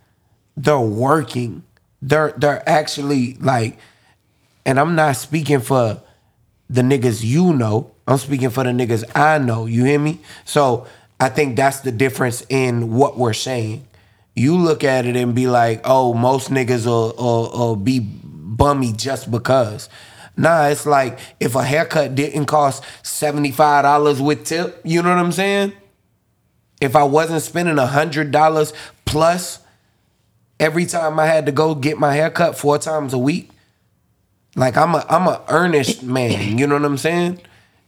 they're 0.57 0.79
working. 0.79 1.63
They're 2.03 2.33
they're 2.37 2.69
actually 2.69 3.35
like, 3.35 3.79
and 4.67 4.79
I'm 4.79 4.95
not 4.95 5.17
speaking 5.17 5.61
for 5.61 6.03
the 6.69 6.83
niggas 6.83 7.25
you 7.25 7.53
know. 7.53 7.93
I'm 8.07 8.19
speaking 8.19 8.51
for 8.51 8.65
the 8.65 8.71
niggas 8.71 9.05
I 9.15 9.39
know. 9.39 9.67
You 9.67 9.85
hear 9.85 9.99
me? 9.99 10.21
So 10.45 10.87
I 11.19 11.29
think 11.29 11.57
that's 11.57 11.81
the 11.81 11.93
difference 11.93 12.45
in 12.49 12.95
what 12.95 13.19
we're 13.19 13.33
saying. 13.33 13.87
You 14.35 14.57
look 14.57 14.85
at 14.85 15.07
it 15.07 15.17
and 15.17 15.35
be 15.35 15.49
like, 15.49 15.83
oh, 15.85 16.15
most 16.15 16.51
niggas 16.51 16.87
will, 16.87 17.15
will, 17.19 17.51
will 17.53 17.77
be 17.77 18.01
bummy 18.01 18.93
just 18.93 19.31
because. 19.31 19.89
Nah, 20.41 20.69
it's 20.69 20.87
like 20.87 21.19
if 21.39 21.55
a 21.55 21.63
haircut 21.63 22.15
didn't 22.15 22.47
cost 22.47 22.83
$75 23.03 24.25
with 24.25 24.47
tip, 24.47 24.81
you 24.85 25.03
know 25.03 25.11
what 25.11 25.19
I'm 25.19 25.33
saying? 25.33 25.75
If 26.81 26.97
I 26.97 27.03
wasn't 27.03 27.43
spending 27.43 27.77
$100 27.77 28.73
plus 29.05 29.59
every 30.59 30.87
time 30.87 31.21
I 31.21 31.27
had 31.27 31.45
to 31.45 31.53
go 31.53 31.75
get 31.75 31.99
my 31.99 32.15
haircut 32.15 32.57
four 32.57 32.79
times 32.79 33.13
a 33.13 33.19
week, 33.19 33.51
like 34.57 34.79
I'm 34.79 34.95
a 34.95 35.05
I'm 35.11 35.27
a 35.27 35.45
earnest 35.49 36.03
man, 36.17 36.57
you 36.57 36.67
know 36.67 36.77
what 36.77 36.87
I'm 36.87 36.97
saying? 36.97 37.43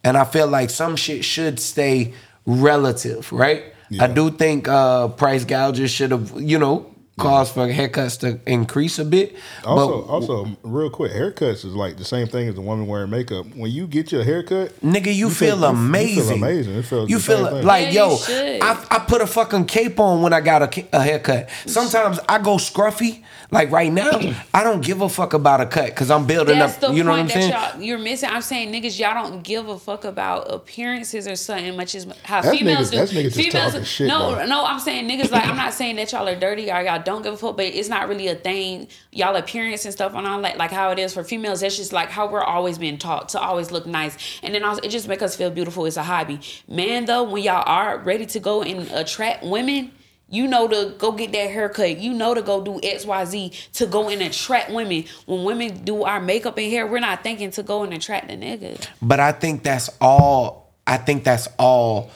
And 0.05 0.19
I 0.19 0.25
feel 0.25 0.47
like 0.47 0.69
some 0.69 0.95
shit 0.95 1.25
should 1.25 1.59
stay 1.59 2.13
relative, 2.45 3.33
right? 3.33 3.65
I 3.99 4.09
do 4.09 4.31
think 4.31 4.69
uh 4.69 5.09
price 5.09 5.47
gouges 5.47 5.91
should 5.91 6.11
have, 6.11 6.33
you 6.37 6.59
know, 6.59 6.92
caused 7.19 7.53
for 7.55 7.67
haircuts 7.69 8.19
to 8.21 8.41
increase 8.51 8.99
a 8.99 9.05
bit. 9.05 9.37
Also, 9.65 10.03
but 10.03 10.09
also, 10.09 10.49
real 10.63 10.91
quick, 10.91 11.13
haircuts 11.13 11.65
is 11.65 11.67
like 11.67 11.97
the 11.99 12.05
same 12.05 12.27
thing 12.27 12.49
as 12.49 12.57
a 12.57 12.61
woman 12.61 12.87
wearing 12.87 13.11
makeup. 13.11 13.47
When 13.55 13.71
you 13.71 13.87
get 13.87 14.11
your 14.11 14.25
haircut, 14.25 14.73
Nigga, 14.81 15.15
you, 15.15 15.29
feel, 15.31 15.57
feel- 15.59 15.59
you- 15.59 15.59
you 15.59 15.61
feel 15.61 15.65
amazing. 15.65 16.39
amazing. 16.39 16.75
It 16.77 16.85
feels 16.87 17.11
you 17.11 17.19
the 17.19 17.23
feel 17.23 17.45
same 17.45 17.55
thing. 17.57 17.67
like 17.67 17.93
Yeah, 17.93 18.07
yo. 18.09 18.59
I, 18.63 18.87
I 18.91 18.99
put 19.01 19.21
a 19.21 19.27
fucking 19.27 19.67
cape 19.67 20.01
on 20.01 20.23
when 20.23 20.33
I 20.33 20.41
got 20.41 20.63
a, 20.77 20.87
a 20.97 21.03
haircut. 21.03 21.49
Sometimes 21.67 22.19
I 22.29 22.39
go 22.39 22.57
scruffy. 22.57 23.23
Like 23.51 23.71
right 23.71 23.93
now, 23.93 24.19
I 24.55 24.65
don't 24.65 24.83
give 24.83 25.03
a 25.03 25.11
fuck 25.11 25.35
about 25.35 25.61
a 25.61 25.67
cut 25.67 25.85
because 25.89 26.11
I'm 26.11 26.27
building 26.27 26.59
That's 26.59 26.77
up. 26.77 26.81
the 26.81 26.97
You 26.97 27.05
know 27.05 27.11
what 27.11 27.21
I'm 27.21 27.27
point 27.29 27.33
saying? 27.43 27.53
y'all 27.53 27.83
you're 27.83 27.99
missing. 27.99 28.31
I'm 28.31 28.41
saying 28.41 28.73
niggas, 28.73 28.99
y'all 28.99 29.13
don't 29.13 29.43
give 29.43 29.69
a 29.69 29.79
fuck 29.79 30.05
about 30.07 30.51
appearances 30.51 31.29
or 31.29 31.37
something 31.37 31.77
much 31.77 31.95
as 31.95 32.07
how 32.23 32.41
That's 32.41 32.57
females 32.57 32.89
niggas- 32.89 32.91
do. 32.93 32.97
that's 32.97 33.13
niggas 33.13 33.23
just 33.35 33.37
females, 33.37 33.87
shit, 33.87 34.09
no, 34.09 34.35
though. 34.37 34.47
no, 34.47 34.65
I'm 34.65 34.81
saying 34.81 35.07
niggas 35.07 35.31
like 35.31 35.47
I'm 35.47 35.57
not 35.57 35.75
saying 35.75 35.97
that 35.97 36.11
y'all 36.13 36.27
are 36.27 36.35
dirty 36.35 36.73
or 36.73 36.81
y'all 36.81 37.02
don't 37.05 37.23
give 37.23 37.35
a 37.35 37.37
fuck, 37.37 37.57
but 37.57 37.67
it's 37.67 37.89
not 37.89 38.09
really 38.09 38.29
a 38.29 38.35
thing. 38.35 38.89
Y'all 39.11 39.37
appearance 39.37 39.85
and 39.85 39.93
stuff 39.93 40.15
and 40.15 40.27
all 40.27 40.41
that, 40.43 40.57
like 40.57 40.71
how 40.71 40.91
it 40.91 40.99
is 40.99 41.15
for 41.15 41.25
females. 41.25 41.61
That's 41.61 41.77
just 41.77 41.93
like 41.93 42.11
how 42.11 42.31
we're 42.31 42.43
always 42.43 42.79
being 42.79 42.99
taught 42.99 43.31
to 43.31 43.41
always 43.41 43.71
look 43.71 43.87
nice, 43.87 44.41
and 44.43 44.55
then 44.55 44.65
also 44.65 44.81
it 44.83 44.89
just 44.89 45.09
makes 45.09 45.23
us 45.23 45.37
feel 45.37 45.51
beautiful. 45.51 45.87
It's 45.87 45.97
a 45.97 46.03
hobby, 46.03 46.41
man. 46.69 47.05
Though 47.05 47.25
when 47.25 47.43
y'all 47.43 47.65
are 47.67 47.99
ready 47.99 48.27
to 48.27 48.41
go 48.41 48.63
and 48.63 48.91
attract 48.91 49.45
women. 49.45 49.93
You 50.29 50.49
know 50.49 50.67
to 50.67 50.95
go 50.97 51.13
get 51.13 51.33
that 51.33 51.51
haircut. 51.51 51.99
You 51.99 52.15
know 52.15 52.33
to 52.33 52.41
go 52.41 52.65
do 52.65 52.81
X, 52.83 53.05
Y, 53.05 53.25
Z 53.27 53.53
to 53.75 53.85
go 53.85 54.09
and 54.09 54.23
attract 54.23 54.71
women. 54.71 55.05
When 55.27 55.45
women 55.45 55.85
do 55.85 56.05
our 56.05 56.23
makeup 56.23 56.57
and 56.57 56.73
hair, 56.73 56.87
we're 56.87 57.01
not 57.01 57.23
thinking 57.23 57.51
to 57.51 57.63
go 57.63 57.83
and 57.83 57.93
attract 57.93 58.29
the 58.29 58.37
nigga. 58.39 58.83
But 59.03 59.21
I 59.21 59.33
think 59.33 59.63
that's 59.63 59.91
all. 60.01 60.73
I 60.87 60.97
think 60.97 61.25
that's 61.25 61.49
all. 61.59 62.11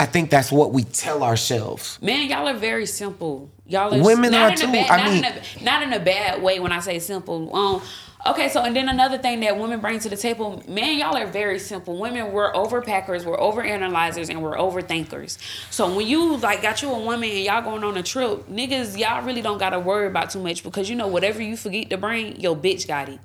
I 0.00 0.06
think 0.06 0.30
that's 0.30 0.50
what 0.50 0.72
we 0.72 0.82
tell 0.82 1.22
ourselves. 1.22 1.98
Man, 2.02 2.28
y'all 2.28 2.48
are 2.48 2.54
very 2.54 2.86
simple. 2.86 3.48
Y'all 3.66 3.94
are 3.94 4.02
Women 4.02 4.32
not 4.32 4.40
are 4.42 4.50
in 4.52 4.56
too. 4.56 4.68
A 4.68 4.72
bad, 4.72 4.90
I 4.90 4.96
not, 4.96 5.10
mean- 5.12 5.24
in 5.24 5.32
a, 5.60 5.64
not 5.64 5.82
in 5.84 5.92
a 5.92 6.00
bad 6.00 6.42
way 6.42 6.58
when 6.58 6.72
I 6.72 6.80
say 6.80 6.98
simple. 6.98 7.54
Um, 7.54 7.82
okay, 8.28 8.48
so 8.48 8.62
and 8.62 8.74
then 8.74 8.88
another 8.88 9.18
thing 9.18 9.40
that 9.40 9.58
women 9.58 9.80
bring 9.80 9.98
to 10.00 10.08
the 10.08 10.16
table, 10.16 10.62
man, 10.68 10.98
y'all 10.98 11.16
are 11.16 11.26
very 11.26 11.58
simple. 11.58 11.98
Women, 11.98 12.32
we're 12.32 12.52
overpackers, 12.52 13.24
we're 13.24 13.38
overanalyzers, 13.38 14.30
and 14.30 14.42
we're 14.42 14.56
overthinkers. 14.56 15.38
So 15.70 15.94
when 15.94 16.06
you 16.06 16.36
like 16.36 16.62
got 16.62 16.82
you 16.82 16.90
a 16.90 16.98
woman 16.98 17.30
and 17.30 17.40
y'all 17.40 17.62
going 17.62 17.84
on 17.84 17.96
a 17.96 18.02
trip, 18.02 18.48
niggas, 18.48 18.98
y'all 18.98 19.24
really 19.24 19.42
don't 19.42 19.58
gotta 19.58 19.78
worry 19.78 20.06
about 20.06 20.30
too 20.30 20.40
much 20.40 20.62
because 20.62 20.88
you 20.90 20.96
know 20.96 21.08
whatever 21.08 21.42
you 21.42 21.56
forget 21.56 21.90
to 21.90 21.96
bring, 21.96 22.40
your 22.40 22.56
bitch 22.56 22.86
got 22.86 23.08
it. 23.08 23.18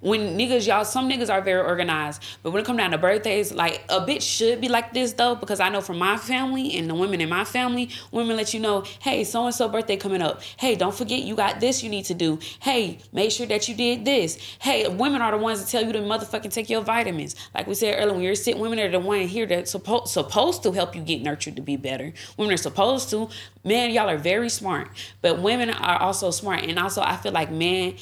When 0.00 0.38
niggas, 0.38 0.66
y'all, 0.66 0.84
some 0.84 1.08
niggas 1.08 1.32
are 1.32 1.40
very 1.40 1.62
organized, 1.62 2.22
but 2.42 2.50
when 2.50 2.62
it 2.62 2.66
come 2.66 2.76
down 2.76 2.90
to 2.90 2.98
birthdays, 2.98 3.52
like 3.52 3.82
a 3.88 4.00
bitch 4.00 4.22
should 4.22 4.60
be 4.60 4.68
like 4.68 4.92
this 4.92 5.12
though, 5.12 5.34
because 5.34 5.60
I 5.60 5.68
know 5.68 5.80
from 5.80 5.98
my 5.98 6.16
family 6.16 6.76
and 6.76 6.88
the 6.88 6.94
women 6.94 7.20
in 7.20 7.28
my 7.28 7.44
family, 7.44 7.90
women 8.10 8.36
let 8.36 8.52
you 8.52 8.60
know, 8.60 8.84
hey, 9.00 9.24
so 9.24 9.46
and 9.46 9.54
so 9.54 9.68
birthday 9.68 9.96
coming 9.96 10.22
up. 10.22 10.42
Hey, 10.56 10.74
don't 10.74 10.94
forget 10.94 11.22
you 11.22 11.36
got 11.36 11.60
this 11.60 11.82
you 11.82 11.90
need 11.90 12.04
to 12.06 12.14
do. 12.14 12.38
Hey, 12.60 12.98
make 13.12 13.30
sure 13.30 13.46
that 13.46 13.68
you 13.68 13.74
did 13.74 14.04
this. 14.04 14.49
Hey, 14.58 14.88
women 14.88 15.22
are 15.22 15.30
the 15.30 15.38
ones 15.38 15.60
that 15.60 15.70
tell 15.70 15.84
you 15.84 15.92
to 15.92 16.00
motherfucking 16.00 16.52
take 16.52 16.68
your 16.68 16.82
vitamins. 16.82 17.36
Like 17.54 17.66
we 17.66 17.74
said 17.74 17.94
earlier, 17.98 18.14
when 18.14 18.22
you're 18.22 18.34
sick, 18.34 18.56
women 18.56 18.78
are 18.80 18.90
the 18.90 18.98
one 18.98 19.22
here 19.22 19.46
that's 19.46 19.70
supposed 19.70 20.08
supposed 20.08 20.62
to 20.64 20.72
help 20.72 20.96
you 20.96 21.02
get 21.02 21.22
nurtured 21.22 21.56
to 21.56 21.62
be 21.62 21.76
better. 21.76 22.12
Women 22.36 22.54
are 22.54 22.58
supposed 22.58 23.10
to. 23.10 23.28
Man, 23.64 23.90
y'all 23.90 24.08
are 24.08 24.18
very 24.18 24.48
smart, 24.48 24.88
but 25.22 25.40
women 25.40 25.70
are 25.70 26.00
also 26.00 26.30
smart, 26.30 26.62
and 26.62 26.78
also 26.78 27.02
I 27.02 27.16
feel 27.16 27.32
like 27.32 27.50
men 27.50 27.94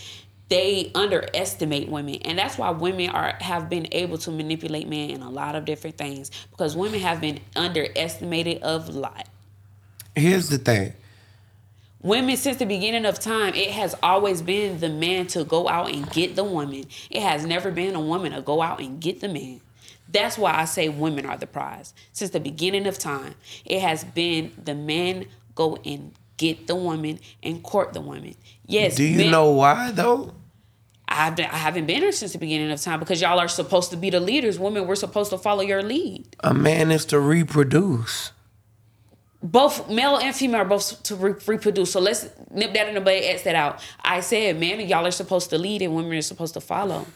they 0.48 0.90
underestimate 0.94 1.90
women 1.90 2.14
and 2.22 2.38
that's 2.38 2.56
why 2.56 2.70
women 2.70 3.10
are 3.10 3.36
have 3.38 3.68
been 3.68 3.86
able 3.92 4.16
to 4.16 4.30
manipulate 4.30 4.88
men 4.88 5.10
in 5.10 5.20
a 5.20 5.28
lot 5.28 5.54
of 5.54 5.66
different 5.66 5.98
things 5.98 6.30
because 6.50 6.74
women 6.74 6.98
have 6.98 7.20
been 7.20 7.38
underestimated 7.54 8.62
of 8.62 8.88
a 8.88 8.92
lot 8.92 9.28
Here's 10.18 10.48
the 10.48 10.58
thing. 10.58 10.94
Women 12.02 12.36
since 12.36 12.58
the 12.58 12.66
beginning 12.66 13.04
of 13.04 13.18
time 13.18 13.54
it 13.54 13.70
has 13.70 13.94
always 14.02 14.40
been 14.42 14.78
the 14.80 14.88
man 14.88 15.26
to 15.26 15.44
go 15.44 15.68
out 15.68 15.92
and 15.92 16.08
get 16.10 16.36
the 16.36 16.44
woman 16.44 16.84
it 17.10 17.22
has 17.22 17.44
never 17.44 17.70
been 17.70 17.94
a 17.94 18.00
woman 18.00 18.32
to 18.32 18.40
go 18.40 18.62
out 18.62 18.80
and 18.80 19.00
get 19.00 19.20
the 19.20 19.28
man 19.28 19.60
that's 20.10 20.38
why 20.38 20.54
i 20.54 20.64
say 20.64 20.88
women 20.88 21.26
are 21.26 21.36
the 21.36 21.46
prize 21.46 21.92
since 22.12 22.30
the 22.30 22.40
beginning 22.40 22.86
of 22.86 22.98
time 22.98 23.34
it 23.64 23.80
has 23.80 24.04
been 24.04 24.52
the 24.64 24.74
man 24.74 25.24
go 25.54 25.76
and 25.84 26.12
get 26.36 26.66
the 26.68 26.74
woman 26.76 27.18
and 27.42 27.62
court 27.64 27.92
the 27.92 28.00
woman 28.00 28.34
yes 28.66 28.94
Do 28.94 29.02
you 29.04 29.18
men- 29.18 29.30
know 29.30 29.50
why 29.50 29.90
though? 29.90 30.34
I've 31.10 31.36
been, 31.36 31.46
I 31.46 31.56
haven't 31.56 31.86
been 31.86 32.02
here 32.02 32.12
since 32.12 32.34
the 32.34 32.38
beginning 32.38 32.70
of 32.70 32.82
time 32.82 33.00
because 33.00 33.22
y'all 33.22 33.38
are 33.40 33.48
supposed 33.48 33.90
to 33.92 33.96
be 33.96 34.10
the 34.10 34.20
leaders. 34.20 34.58
Women, 34.58 34.86
we're 34.86 34.94
supposed 34.94 35.30
to 35.30 35.38
follow 35.38 35.62
your 35.62 35.82
lead. 35.82 36.36
A 36.40 36.52
man 36.52 36.90
is 36.90 37.06
to 37.06 37.18
reproduce. 37.18 38.32
Both 39.40 39.88
male 39.88 40.16
and 40.16 40.34
female 40.34 40.62
are 40.62 40.64
both 40.64 41.02
to 41.04 41.14
re- 41.14 41.34
reproduce. 41.46 41.92
So 41.92 42.00
let's 42.00 42.28
nip 42.50 42.74
that 42.74 42.88
in 42.88 42.94
the 42.94 43.00
bud, 43.00 43.10
X 43.22 43.42
that 43.42 43.54
out. 43.54 43.80
I 44.02 44.20
said, 44.20 44.58
man, 44.58 44.80
y'all 44.80 45.06
are 45.06 45.12
supposed 45.12 45.50
to 45.50 45.58
lead 45.58 45.80
and 45.82 45.94
women 45.94 46.18
are 46.18 46.22
supposed 46.22 46.54
to 46.54 46.60
follow. 46.60 47.06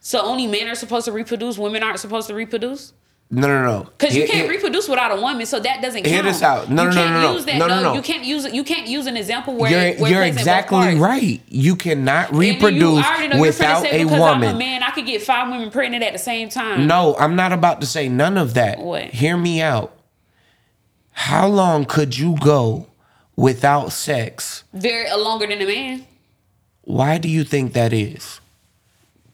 So 0.00 0.20
only 0.22 0.46
men 0.46 0.68
are 0.68 0.74
supposed 0.74 1.04
to 1.06 1.12
reproduce. 1.12 1.58
Women 1.58 1.82
aren't 1.82 1.98
supposed 2.00 2.28
to 2.28 2.34
reproduce. 2.34 2.92
No, 3.30 3.48
no, 3.48 3.64
no. 3.64 3.84
Because 3.84 4.14
you 4.14 4.26
can't 4.26 4.44
here- 4.44 4.50
reproduce 4.50 4.86
without 4.86 5.10
a 5.18 5.20
woman, 5.20 5.46
so 5.46 5.58
that 5.58 5.80
doesn't 5.82 6.02
count. 6.02 6.12
Hear 6.14 6.22
this 6.22 6.42
out. 6.42 6.70
No, 6.70 6.84
you 6.84 6.88
no, 6.90 6.94
no, 6.94 7.00
can't 7.02 7.14
no, 7.14 7.20
no. 7.22 7.32
use 7.34 7.44
that. 7.46 7.56
No, 7.58 7.66
no, 7.66 7.82
no. 7.82 7.94
You 7.94 8.02
can't 8.02 8.24
use 8.24 8.44
it. 8.44 8.54
You 8.54 8.64
can't 8.64 8.86
use 8.86 9.06
an 9.06 9.16
example 9.16 9.54
where 9.56 9.70
You're, 9.70 9.80
it, 9.80 9.98
where 9.98 10.10
you're 10.10 10.20
plays 10.20 10.30
in 10.30 10.34
both 10.36 10.40
exactly 10.42 10.94
right. 10.96 11.40
You 11.48 11.74
cannot 11.74 12.32
you 12.32 12.38
reproduce 12.38 12.80
know 12.80 13.26
you're 13.32 13.40
without 13.40 13.82
say 13.82 14.02
a 14.02 14.04
because 14.04 14.20
I'm 14.20 14.42
a 14.42 14.46
woman. 14.46 14.58
man, 14.58 14.82
I 14.82 14.90
could 14.90 15.06
get 15.06 15.22
five 15.22 15.50
women 15.50 15.70
pregnant 15.70 16.04
at 16.04 16.12
the 16.12 16.18
same 16.18 16.48
time. 16.50 16.86
No, 16.86 17.16
I'm 17.18 17.34
not 17.34 17.52
about 17.52 17.80
to 17.80 17.86
say 17.86 18.08
none 18.08 18.36
of 18.36 18.54
that. 18.54 18.78
What? 18.78 19.04
Hear 19.06 19.36
me 19.38 19.62
out. 19.62 19.96
How 21.14 21.48
long 21.48 21.84
could 21.84 22.18
you 22.18 22.36
go 22.40 22.86
without 23.36 23.92
sex? 23.92 24.64
very 24.72 25.06
uh, 25.08 25.18
longer 25.18 25.46
than 25.46 25.60
a 25.62 25.66
man. 25.66 26.06
Why 26.82 27.18
do 27.18 27.28
you 27.28 27.44
think 27.44 27.72
that 27.72 27.92
is? 27.92 28.40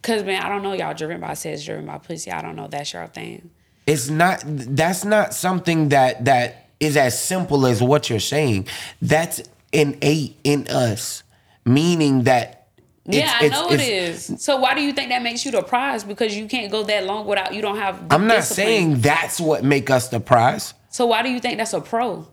Cause 0.02 0.22
man, 0.24 0.42
I 0.42 0.48
don't 0.48 0.62
know 0.62 0.72
y'all 0.72 0.94
driven 0.94 1.20
by 1.20 1.34
sex, 1.34 1.64
driven 1.64 1.84
by 1.86 1.98
pussy. 1.98 2.30
I 2.30 2.40
don't 2.42 2.56
know. 2.56 2.68
That's 2.68 2.92
your 2.92 3.06
thing. 3.08 3.50
It's 3.86 4.08
not 4.08 4.42
that's 4.46 5.04
not 5.04 5.34
something 5.34 5.88
that 5.90 6.24
that 6.26 6.68
is 6.78 6.96
as 6.96 7.20
simple 7.20 7.66
as 7.66 7.82
what 7.82 8.08
you're 8.08 8.20
saying. 8.20 8.68
That's 9.02 9.42
innate 9.72 10.36
in 10.44 10.68
us. 10.68 11.22
Meaning 11.66 12.22
that 12.24 12.68
Yeah, 13.04 13.36
I 13.40 13.44
it's- 13.46 13.50
know 13.60 13.70
it 13.70 13.80
it's- 13.80 14.42
So 14.42 14.56
why 14.58 14.74
do 14.74 14.80
you 14.80 14.92
think 14.92 15.08
that 15.10 15.22
makes 15.22 15.44
you 15.44 15.50
the 15.50 15.62
prize? 15.62 16.04
Because 16.04 16.36
you 16.36 16.46
can't 16.46 16.70
go 16.70 16.82
that 16.84 17.04
long 17.04 17.26
without 17.26 17.52
you 17.54 17.60
don't 17.60 17.76
have. 17.78 18.00
I'm 18.10 18.26
not 18.26 18.36
discipline. 18.36 18.66
saying 18.66 19.00
that's 19.00 19.40
what 19.40 19.64
make 19.64 19.90
us 19.90 20.08
the 20.08 20.20
prize. 20.20 20.72
So 20.90 21.06
why 21.06 21.22
do 21.22 21.30
you 21.30 21.40
think 21.40 21.56
that's 21.58 21.72
a 21.72 21.80
pro? 21.80 22.26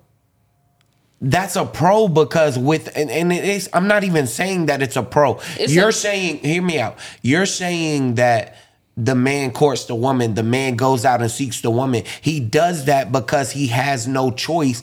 That's 1.22 1.55
a 1.55 1.66
pro 1.66 2.08
because 2.08 2.60
with 2.60 2.95
and, 2.95 3.10
and 3.10 3.32
it 3.34 3.43
is 3.43 3.70
I'm 3.74 3.88
not 3.88 4.03
even 4.03 4.28
saying 4.28 4.68
that 4.68 4.82
it's 4.84 4.95
a 4.95 5.03
pro. 5.03 5.39
It's 5.58 5.74
You're 5.74 5.89
a- 5.89 5.93
saying 5.93 6.39
hear 6.39 6.62
me 6.62 6.80
out. 6.80 6.97
You're 7.22 7.45
saying 7.47 8.16
that 8.16 8.55
the 8.95 9.16
man 9.16 9.51
courts 9.51 9.86
the 9.86 9.96
woman, 9.96 10.34
the 10.34 10.43
man 10.43 10.75
goes 10.75 11.05
out 11.05 11.21
and 11.21 11.29
seeks 11.32 11.62
the 11.62 11.70
woman. 11.71 12.04
He 12.21 12.39
does 12.39 12.86
that 12.86 13.12
because 13.12 13.51
he 13.51 13.67
has 13.67 14.08
no 14.08 14.32
choice 14.32 14.82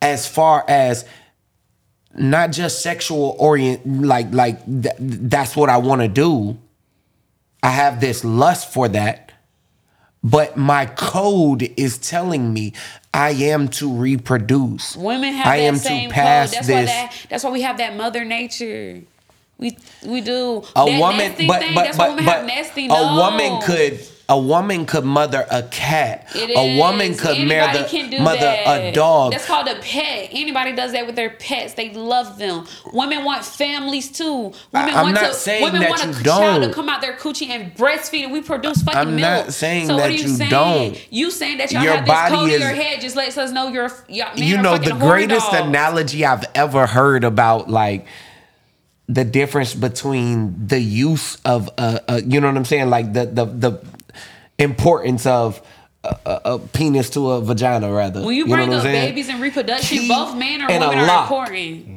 as 0.00 0.26
far 0.26 0.64
as 0.68 1.04
not 2.16 2.52
just 2.52 2.80
sexual 2.82 3.36
orient 3.38 4.02
like 4.02 4.32
like 4.32 4.64
th- 4.66 4.94
that's 4.98 5.56
what 5.56 5.68
I 5.68 5.76
want 5.78 6.00
to 6.02 6.08
do. 6.08 6.58
I 7.62 7.70
have 7.70 8.00
this 8.00 8.24
lust 8.24 8.72
for 8.72 8.88
that. 8.88 9.23
But 10.24 10.56
my 10.56 10.86
code 10.86 11.70
is 11.76 11.98
telling 11.98 12.52
me 12.54 12.72
I 13.12 13.30
am 13.30 13.68
to 13.68 13.92
reproduce. 13.92 14.96
Women 14.96 15.34
have 15.34 15.46
I 15.46 15.58
that 15.58 15.64
am 15.64 15.76
same 15.76 16.08
to 16.08 16.14
pass 16.14 16.50
code. 16.50 16.56
That's 16.56 16.66
this. 16.66 16.76
why 16.76 16.84
that, 16.86 17.26
that's 17.28 17.44
why 17.44 17.50
we 17.50 17.60
have 17.60 17.76
that 17.76 17.94
mother 17.94 18.24
nature. 18.24 19.02
We 19.58 19.76
we 20.04 20.22
do. 20.22 20.64
a 20.74 20.84
that 20.86 21.00
woman 21.00 21.28
but 21.28 21.36
thing, 21.36 21.46
but 21.46 21.60
that's 21.74 21.98
why 21.98 22.06
but, 22.06 22.10
women 22.10 22.24
but 22.24 22.34
have 22.36 22.46
nesting. 22.46 22.90
a 22.90 23.14
woman 23.14 23.60
could 23.62 24.00
a 24.28 24.38
woman 24.38 24.86
could 24.86 25.04
mother 25.04 25.46
a 25.50 25.62
cat 25.64 26.28
It 26.34 26.50
a 26.56 26.78
woman 26.78 27.14
could 27.14 27.36
Anybody 27.36 28.08
do 28.10 28.20
mother 28.20 28.40
that. 28.40 28.66
a 28.66 28.92
dog 28.92 29.32
That's 29.32 29.44
called 29.46 29.68
a 29.68 29.74
pet. 29.80 30.30
Anybody 30.32 30.72
does 30.72 30.92
that 30.92 31.06
with 31.06 31.14
their 31.14 31.28
pets. 31.30 31.74
They 31.74 31.90
love 31.92 32.38
them. 32.38 32.66
Women 32.92 33.22
want 33.24 33.44
families 33.44 34.10
too. 34.10 34.52
Women 34.72 34.94
I- 34.94 35.00
I'm 35.00 35.12
want 35.12 35.16
to. 35.18 35.58
women 35.62 35.88
want 35.90 36.02
a 36.04 36.24
child 36.24 36.24
don't. 36.24 36.60
to 36.62 36.72
come 36.74 36.88
out 36.88 37.02
their 37.02 37.12
coochie 37.16 37.48
and 37.50 37.74
breastfeed, 37.74 38.24
and 38.24 38.32
we 38.32 38.40
produce 38.40 38.82
fucking 38.82 38.98
I'm 38.98 39.16
milk. 39.16 39.46
not 39.46 39.52
saying 39.52 39.88
so 39.88 39.94
what 39.96 40.00
that 40.04 40.10
are 40.10 40.14
you, 40.14 40.22
you 40.22 40.28
saying? 40.28 40.50
don't. 40.50 41.12
You 41.12 41.30
saying 41.30 41.58
that 41.58 41.70
y'all 41.70 41.82
Your 41.82 41.96
have 41.96 42.06
this 42.06 42.28
code 42.38 42.48
in 42.48 42.54
is- 42.54 42.60
your 42.60 42.70
head 42.70 43.00
just 43.02 43.16
lets 43.16 43.36
us 43.36 43.50
know 43.52 43.68
you're. 43.68 43.90
Y'all, 44.08 44.38
you 44.38 44.56
know 44.56 44.78
the 44.78 44.92
greatest 44.94 45.50
dogs. 45.52 45.68
analogy 45.68 46.24
I've 46.24 46.44
ever 46.54 46.86
heard 46.86 47.24
about 47.24 47.68
like 47.68 48.06
the 49.06 49.24
difference 49.24 49.74
between 49.74 50.66
the 50.66 50.80
use 50.80 51.36
of 51.44 51.68
uh, 51.76 51.98
uh 52.08 52.20
you 52.26 52.40
know 52.40 52.46
what 52.48 52.56
I'm 52.56 52.64
saying 52.64 52.88
like 52.88 53.12
the 53.12 53.26
the 53.26 53.44
the 53.44 53.82
importance 54.58 55.26
of 55.26 55.62
a, 56.04 56.16
a, 56.26 56.40
a 56.54 56.58
penis 56.58 57.10
to 57.10 57.30
a 57.30 57.40
vagina 57.40 57.92
rather. 57.92 58.24
When 58.24 58.36
you 58.36 58.46
know 58.46 58.56
bring 58.56 58.74
up 58.74 58.82
babies 58.82 59.28
and 59.28 59.40
reproduction, 59.40 60.08
both 60.08 60.36
men 60.36 60.62
or 60.62 60.68
women 60.68 60.98
are 60.98 61.22
important. 61.22 61.93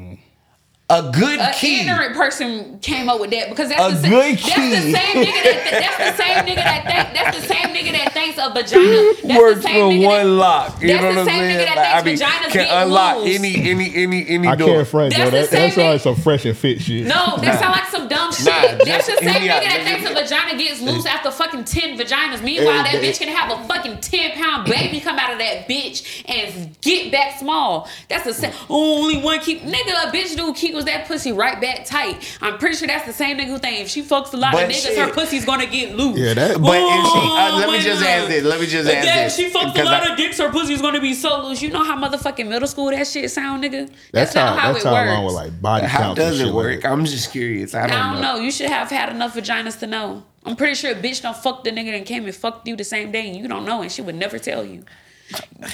A 0.90 1.12
good 1.12 1.38
An 1.40 1.54
key 1.54 1.82
ignorant 1.82 2.16
person 2.16 2.80
came 2.80 3.10
up 3.10 3.20
with 3.20 3.32
that 3.32 3.50
because 3.50 3.68
that's 3.68 3.82
A 3.82 3.90
the 3.96 4.02
same. 4.04 4.10
good 4.10 4.38
That's 4.38 4.56
the 4.56 4.82
same 4.94 5.26
nigga 5.26 5.44
that. 5.44 5.68
That's 5.98 5.98
the 6.18 6.24
same 6.24 6.38
nigga 6.48 6.56
that. 6.56 6.84
Think, 6.88 7.14
that's 7.14 7.38
the 7.42 7.46
same 7.46 7.76
nigga 7.76 7.92
that 7.92 8.14
thinks 8.14 8.38
a 8.40 8.50
vagina. 8.54 9.14
That's 9.28 9.38
works 9.38 9.56
the 9.58 9.62
same 9.64 9.74
for 9.84 9.92
nigga 9.92 10.06
one 10.06 10.18
that, 10.24 10.26
lock. 10.32 10.82
You 10.82 10.88
that's 10.88 11.02
know 11.04 11.10
the 11.10 11.16
what 11.16 11.18
I'm 11.20 11.26
same 11.28 11.42
nigga 11.44 11.52
saying? 11.52 11.66
that 11.66 11.76
Like, 11.76 11.94
I 11.94 12.06
mean, 12.06 12.16
vaginas 12.18 12.52
can 12.54 12.64
get 12.68 12.84
unlock 12.88 13.18
loose. 13.18 13.36
any 13.40 13.70
any 13.70 13.96
any 13.96 14.28
any 14.30 14.48
I 14.48 14.56
door. 14.56 14.68
can't 14.78 14.88
front, 14.88 15.14
That's 15.14 15.24
Joe. 15.24 15.30
the 15.30 15.38
That, 15.42 15.50
same 15.50 15.60
that 15.60 15.74
sounds 15.74 15.78
like 15.78 16.00
nigga- 16.00 16.04
some 16.04 16.16
fresh 16.24 16.46
and 16.46 16.58
fit 16.58 16.82
shit. 16.82 17.06
No, 17.06 17.36
that 17.38 17.60
sound 17.60 17.72
like 17.74 17.88
some 17.90 18.08
dumb 18.08 18.32
shit. 18.32 18.46
Nah, 18.46 18.86
That's 18.86 19.08
the 19.08 19.18
same 19.18 19.42
hear 19.42 19.52
out. 19.52 19.64
nigga 19.64 19.68
that 19.68 19.84
thinks 19.84 20.10
a 20.10 20.14
vagina 20.14 20.58
gets 20.58 20.80
loose 20.82 21.06
after 21.06 21.32
fucking 21.32 21.66
ten 21.66 21.98
vaginas. 22.00 22.42
Meanwhile, 22.42 22.84
that 22.84 22.94
bitch 23.04 23.20
can 23.20 23.28
have 23.28 23.52
a 23.60 23.68
fucking 23.68 24.00
ten 24.00 24.32
pound 24.40 24.64
baby 24.70 25.02
come 25.02 25.20
out 25.20 25.34
of 25.34 25.40
that 25.40 25.68
bitch 25.68 26.24
and 26.30 26.80
get 26.80 27.12
back 27.12 27.38
small. 27.40 27.90
That's 28.08 28.24
the 28.24 28.34
same. 28.34 28.54
Only 28.70 29.18
one 29.22 29.42
keep 29.42 29.64
nigga. 29.64 30.08
A 30.08 30.12
bitch 30.16 30.34
do 30.38 30.54
keep 30.54 30.77
that 30.86 31.08
pussy 31.08 31.32
right 31.32 31.60
back 31.60 31.86
tight. 31.86 32.38
I'm 32.42 32.58
pretty 32.58 32.76
sure 32.78 32.88
that's 32.88 33.06
the 33.06 33.14
same 33.14 33.38
nigga 33.38 33.48
who 33.48 33.58
think 33.58 33.82
if 33.82 33.90
she 33.90 34.02
fucks 34.04 34.34
a 34.34 34.38
lot 34.38 34.54
But 34.54 34.64
of 34.66 34.70
niggas, 34.70 34.82
shit. 34.88 34.98
her 34.98 35.12
pussy's 35.12 35.46
gonna 35.46 35.66
get 35.66 35.96
loose. 35.96 36.18
Yeah, 36.18 36.34
that- 36.36 36.62
But 36.62 36.78
if 36.78 37.06
she, 37.12 37.20
uh, 37.20 37.52
Oh, 37.52 37.58
let 37.60 37.70
me 37.72 37.80
just 37.80 38.04
a 38.04 38.10
ask 38.10 38.28
minute. 38.30 38.44
this. 38.44 38.44
Let 38.44 38.60
me 38.62 38.68
just 38.68 38.90
ask 38.90 39.06
Yeah, 39.06 39.24
this. 39.26 39.36
she 39.36 39.50
fucked 39.50 39.78
a 39.78 39.84
lot 39.84 40.04
I- 40.08 40.12
of 40.12 40.18
dicks. 40.18 40.38
Her 40.40 40.50
pussy's 40.52 40.82
gonna 40.82 41.00
be 41.02 41.14
so 41.14 41.42
loose. 41.48 41.62
You 41.62 41.70
know 41.70 41.84
how 41.84 41.98
motherfucking 41.98 42.48
middle 42.48 42.68
school 42.68 42.90
that 42.92 43.08
shit 43.08 43.30
sound, 43.32 43.64
nigga. 43.64 43.90
That's, 44.12 44.34
not 44.36 44.58
how. 44.60 44.74
That's 44.74 44.86
it 44.86 44.88
how 44.88 44.94
works. 44.94 45.10
along 45.12 45.26
with 45.26 45.36
like 45.36 45.62
body 45.62 45.88
How 45.88 45.98
counts 46.00 46.20
and 46.20 46.30
does 46.30 46.40
it 46.40 46.44
shit 46.46 46.54
like 46.54 46.56
work? 46.56 46.86
I'm 46.86 47.06
just 47.06 47.32
curious. 47.32 47.74
I 47.76 47.88
don't, 47.88 47.98
I 47.98 48.14
don't 48.14 48.22
know. 48.22 48.36
You 48.38 48.52
should 48.52 48.70
have 48.70 48.90
had 48.90 49.10
enough 49.10 49.36
vaginas 49.36 49.80
to 49.80 49.88
know. 49.88 50.24
I'm 50.46 50.56
pretty 50.56 50.76
sure 50.76 50.92
a 50.92 50.96
bitch 50.96 51.22
don't 51.22 51.36
fuck 51.36 51.64
the 51.66 51.72
nigga 51.72 51.92
that 51.98 52.06
came 52.06 52.26
and 52.26 52.34
fucked 52.36 52.68
you 52.68 52.76
the 52.78 52.84
same 52.86 53.12
day, 53.12 53.28
and 53.28 53.36
you 53.36 53.48
don't 53.50 53.66
know, 53.66 53.82
and 53.82 53.92
she 53.92 54.02
would 54.02 54.16
never 54.16 54.40
tell 54.40 54.64
you. 54.64 54.86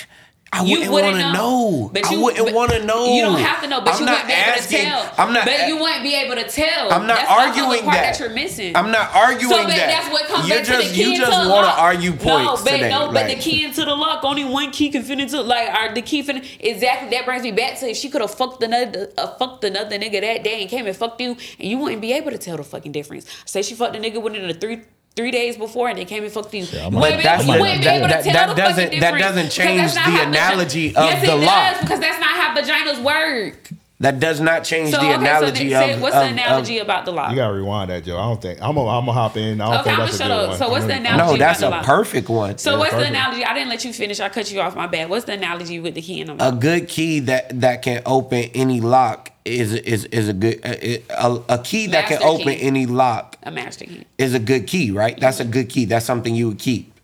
I 0.53 0.63
You 0.63 0.77
wouldn't 0.77 0.91
wouldn't 0.91 1.13
want 1.13 1.25
to 1.25 1.33
know. 1.33 1.89
But 1.91 2.05
I 2.05 2.11
you, 2.11 2.21
wouldn't 2.21 2.53
want 2.53 2.71
to 2.71 2.85
know. 2.85 3.13
You 3.13 3.21
don't 3.23 3.39
have 3.39 3.61
to 3.63 3.67
know, 3.67 3.81
but 3.81 3.95
I'm 3.95 4.01
you 4.01 4.05
wouldn't 4.05 4.27
be 4.27 4.33
able 4.33 4.61
to 4.61 4.69
tell. 4.69 5.13
I'm 5.17 5.33
not. 5.33 5.45
But 5.45 5.67
you 5.67 5.77
wouldn't 5.79 6.03
be 6.03 6.15
able 6.15 6.35
to 6.35 6.47
tell. 6.47 6.93
I'm 6.93 7.07
not 7.07 7.17
that's 7.17 7.31
arguing 7.31 7.85
that. 7.85 8.17
that. 8.17 8.19
you're 8.19 8.29
missing. 8.29 8.75
I'm 8.75 8.91
not 8.91 9.13
arguing 9.15 9.49
so, 9.49 9.67
that. 9.67 9.87
that's 9.87 10.09
what 10.11 10.27
comes 10.27 10.47
you 10.47 10.53
back 10.53 10.65
just 10.65 10.81
to 10.83 10.89
the 10.89 10.93
key 10.93 11.11
you 11.11 11.17
just 11.17 11.31
want 11.31 11.65
to 11.65 11.73
lock. 11.73 11.79
argue 11.79 12.11
points 12.11 12.25
no, 12.25 12.55
but 12.63 12.71
today. 12.71 12.89
no, 12.89 13.11
but 13.11 13.27
the 13.27 13.35
key 13.35 13.65
into 13.65 13.83
the 13.83 13.95
lock 13.95 14.23
only 14.23 14.45
one 14.45 14.71
key 14.71 14.89
can 14.89 15.01
fit 15.01 15.19
into 15.19 15.41
like 15.41 15.69
our 15.69 15.93
the 15.93 16.01
key 16.01 16.21
fin 16.21 16.43
exactly 16.59 17.09
that 17.09 17.25
brings 17.25 17.43
me 17.43 17.51
back 17.51 17.79
to 17.79 17.89
if 17.89 17.97
she 17.97 18.09
could 18.09 18.21
have 18.21 18.33
fucked 18.33 18.61
another 18.61 19.09
uh, 19.17 19.27
fucked 19.37 19.63
another 19.63 19.97
nigga 19.97 20.21
that 20.21 20.43
day 20.43 20.61
and 20.61 20.69
came 20.69 20.85
and 20.85 20.95
fucked 20.95 21.19
you 21.19 21.31
and 21.31 21.67
you 21.67 21.77
wouldn't 21.77 22.01
be 22.01 22.13
able 22.13 22.31
to 22.31 22.37
tell 22.37 22.57
the 22.57 22.63
fucking 22.63 22.91
difference. 22.91 23.25
Say 23.45 23.61
she 23.63 23.73
fucked 23.73 23.95
a 23.95 23.99
nigga 23.99 24.21
within 24.21 24.47
the 24.47 24.53
three 24.53 24.83
three 25.15 25.31
days 25.31 25.57
before 25.57 25.89
and 25.89 25.97
they 25.97 26.05
came 26.05 26.23
and 26.23 26.31
fucked 26.31 26.53
you. 26.53 26.65
I 26.73 26.85
you 26.85 26.91
might- 26.91 27.21
that's 27.23 27.43
able- 27.43 27.53
you 27.53 27.57
the- 27.57 27.61
wouldn't 27.61 27.79
be 27.79 27.85
that- 27.85 28.09
that- 28.09 28.23
that 28.33 28.55
doesn't- 28.57 28.99
that 28.99 29.17
doesn't 29.19 29.49
change 29.51 29.81
that's 29.81 29.95
not 29.95 30.05
the 30.05 30.11
how 30.11 30.17
vagi- 30.25 30.27
analogy 30.27 30.87
of 30.95 31.05
yes, 31.05 31.25
the 31.25 31.31
it 31.33 31.35
lock. 31.45 31.71
Does, 31.73 31.81
because 31.81 31.99
that's 31.99 32.19
not 32.19 32.29
how 32.29 32.55
vaginas 32.55 33.03
work. 33.03 33.69
that 33.99 34.19
does 34.19 34.41
not 34.41 34.63
change 34.65 34.89
So 34.91 34.97
the 34.97 35.03
okay, 35.05 35.13
analogy 35.13 35.69
so 35.71 35.79
say, 35.79 35.93
of. 35.93 36.01
what's 36.01 36.15
of- 36.15 36.23
the 36.23 36.27
analogy 36.29 36.77
of- 36.79 36.85
about 36.87 37.05
the 37.05 37.11
lock? 37.13 37.29
You 37.29 37.35
gotta 37.37 37.53
rewind 37.53 37.89
that, 37.91 38.03
Joe. 38.03 38.17
I 38.17 38.23
don't 38.23 38.41
think 38.41 38.59
I'm 38.61 38.73
gonna 38.75 38.89
I'm 38.89 39.05
gonna 39.05 39.13
hop 39.13 39.37
in. 39.37 39.61
I 39.61 39.65
don't 39.65 39.73
Okay, 39.75 39.83
think 39.83 39.93
I'ma 39.97 40.05
that's 40.05 40.15
a 40.15 40.17
shut 40.17 40.27
good 40.27 40.33
up. 40.39 40.49
one. 40.49 40.57
So 40.57 40.69
what's 40.69 40.85
the 40.85 40.93
analogy? 40.95 41.31
no, 41.33 41.37
that's 41.37 41.59
about 41.59 41.67
a 41.67 41.69
the 41.69 41.75
lock. 41.77 41.85
perfect 41.85 42.29
one. 42.29 42.57
So 42.57 42.71
Yeah, 42.71 42.77
what's 42.79 42.93
the 42.95 43.05
analogy? 43.05 43.45
I 43.45 43.53
didn't 43.53 43.69
let 43.69 43.85
you 43.85 43.93
finish. 43.93 44.19
I 44.19 44.29
cut 44.29 44.51
you 44.51 44.59
off. 44.61 44.75
My 44.75 44.87
bad. 44.87 45.09
What's 45.09 45.25
the 45.25 45.33
analogy 45.33 45.79
with 45.79 45.93
the 45.93 46.01
key 46.01 46.19
in 46.21 46.27
the 46.27 46.33
lock? 46.33 46.53
a 46.53 46.55
good 46.55 46.89
key 46.89 47.19
that 47.21 47.61
that 47.61 47.81
can 47.83 48.01
open 48.05 48.49
any 48.55 48.81
lock 48.81 49.29
is 49.45 49.73
is 49.73 50.05
is 50.05 50.27
a 50.27 50.33
good 50.33 50.59
uh, 50.65 51.37
a, 51.49 51.53
a 51.53 51.57
key 51.59 51.87
that 51.87 52.07
can 52.07 52.21
open 52.23 52.55
key. 52.55 52.61
any 52.61 52.85
lock 52.85 53.32
A 53.45 53.51
master 53.51 53.85
key. 53.85 54.05
is 54.17 54.33
a 54.33 54.39
good 54.39 54.67
key, 54.67 54.91
right? 54.91 55.19
That's 55.19 55.39
a 55.39 55.45
good 55.45 55.69
key. 55.69 55.85
That's 55.85 56.05
something 56.05 56.33
you 56.33 56.49
would 56.49 56.59
keep. 56.59 56.97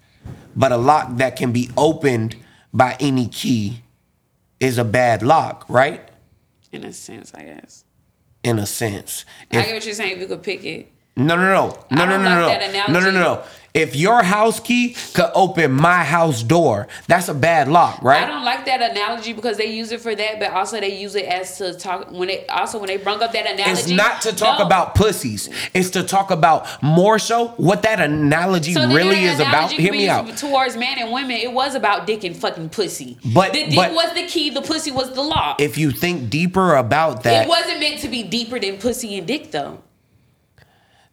But 0.55 0.71
a 0.71 0.77
lock 0.77 1.17
that 1.17 1.35
can 1.35 1.51
be 1.51 1.69
opened 1.77 2.35
by 2.73 2.95
any 2.99 3.27
key 3.27 3.81
is 4.59 4.77
a 4.77 4.83
bad 4.85 5.21
lock, 5.21 5.65
right? 5.69 6.09
In 6.71 6.83
a 6.85 6.93
sense, 6.93 7.33
I 7.33 7.43
guess. 7.43 7.83
In 8.43 8.59
a 8.59 8.65
sense. 8.65 9.25
I 9.51 9.55
get 9.55 9.73
what 9.73 9.85
you're 9.85 9.93
saying. 9.93 10.13
If 10.13 10.19
you 10.19 10.27
could 10.27 10.43
pick 10.43 10.63
it. 10.63 10.91
no, 11.15 11.35
no, 11.35 11.35
no, 11.35 11.43
no, 11.45 11.85
I 11.91 11.95
no, 11.95 12.05
no, 12.05 12.17
no, 12.17 12.87
no, 12.87 12.99
no, 12.99 12.99
no, 12.99 13.11
no. 13.11 13.43
If 13.73 13.95
your 13.95 14.23
house 14.23 14.59
key 14.59 14.95
could 15.13 15.29
open 15.35 15.71
my 15.71 16.03
house 16.03 16.41
door, 16.41 16.87
that's 17.07 17.29
a 17.29 17.33
bad 17.35 17.67
lock, 17.67 18.01
right? 18.01 18.23
I 18.23 18.27
don't 18.27 18.43
like 18.43 18.65
that 18.65 18.81
analogy 18.91 19.31
because 19.33 19.57
they 19.57 19.67
use 19.71 19.91
it 19.91 20.01
for 20.01 20.15
that, 20.15 20.39
but 20.39 20.51
also 20.51 20.79
they 20.79 20.99
use 20.99 21.13
it 21.15 21.25
as 21.25 21.57
to 21.59 21.73
talk 21.75 22.11
when 22.11 22.29
they 22.29 22.47
also 22.47 22.79
when 22.79 22.87
they 22.87 22.97
brung 22.97 23.21
up 23.21 23.31
that 23.33 23.45
analogy. 23.45 23.69
It's 23.71 23.87
not 23.87 24.21
to 24.23 24.33
talk 24.33 24.59
No. 24.59 24.65
about 24.65 24.95
pussies. 24.95 25.49
It's 25.73 25.91
to 25.91 26.03
talk 26.03 26.31
about 26.31 26.67
more 26.81 27.19
so 27.19 27.49
what 27.57 27.83
that 27.83 27.99
analogy 27.99 28.73
So 28.73 28.87
really 28.87 29.25
that 29.25 29.33
is 29.35 29.39
about. 29.39 29.71
Hear 29.71 29.91
me 29.91 30.09
out. 30.09 30.35
Towards 30.35 30.75
men 30.75 30.97
and 30.97 31.11
women, 31.11 31.37
it 31.37 31.53
was 31.53 31.75
about 31.75 32.07
dick 32.07 32.23
and 32.23 32.35
fucking 32.35 32.69
pussy. 32.69 33.17
But- 33.23 33.53
the 33.53 33.65
dick 33.65 33.75
but- 33.75 33.93
was 33.93 34.11
the 34.13 34.25
key. 34.25 34.49
The 34.49 34.61
pussy 34.63 34.91
was 34.91 35.11
the 35.13 35.21
lock. 35.21 35.61
If 35.61 35.77
you 35.77 35.91
think 35.91 36.29
deeper 36.31 36.75
about 36.75 37.21
that, 37.23 37.45
it 37.45 37.47
wasn't 37.49 37.79
meant 37.79 37.99
to 38.01 38.07
be 38.07 38.23
deeper 38.23 38.59
than 38.59 38.77
pussy 38.77 39.15
and 39.17 39.27
dick, 39.27 39.51
though. 39.51 39.79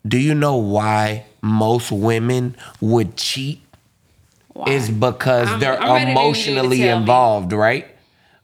do 0.06 0.18
you 0.18 0.34
know 0.34 0.56
why 0.56 1.24
most 1.46 1.90
women 1.92 2.56
would 2.80 3.16
cheat? 3.16 3.60
Why? 4.52 4.72
Is 4.72 4.88
because 4.90 5.48
I'm- 5.48 5.60
they're 5.60 5.80
I'm 5.80 5.92
ready 5.92 6.04
to 6.06 6.06
hear 6.06 6.08
you 6.08 6.12
emotionally 6.20 6.78
tell 6.78 6.96
me. 6.96 7.00
involved, 7.02 7.52
right? 7.52 7.86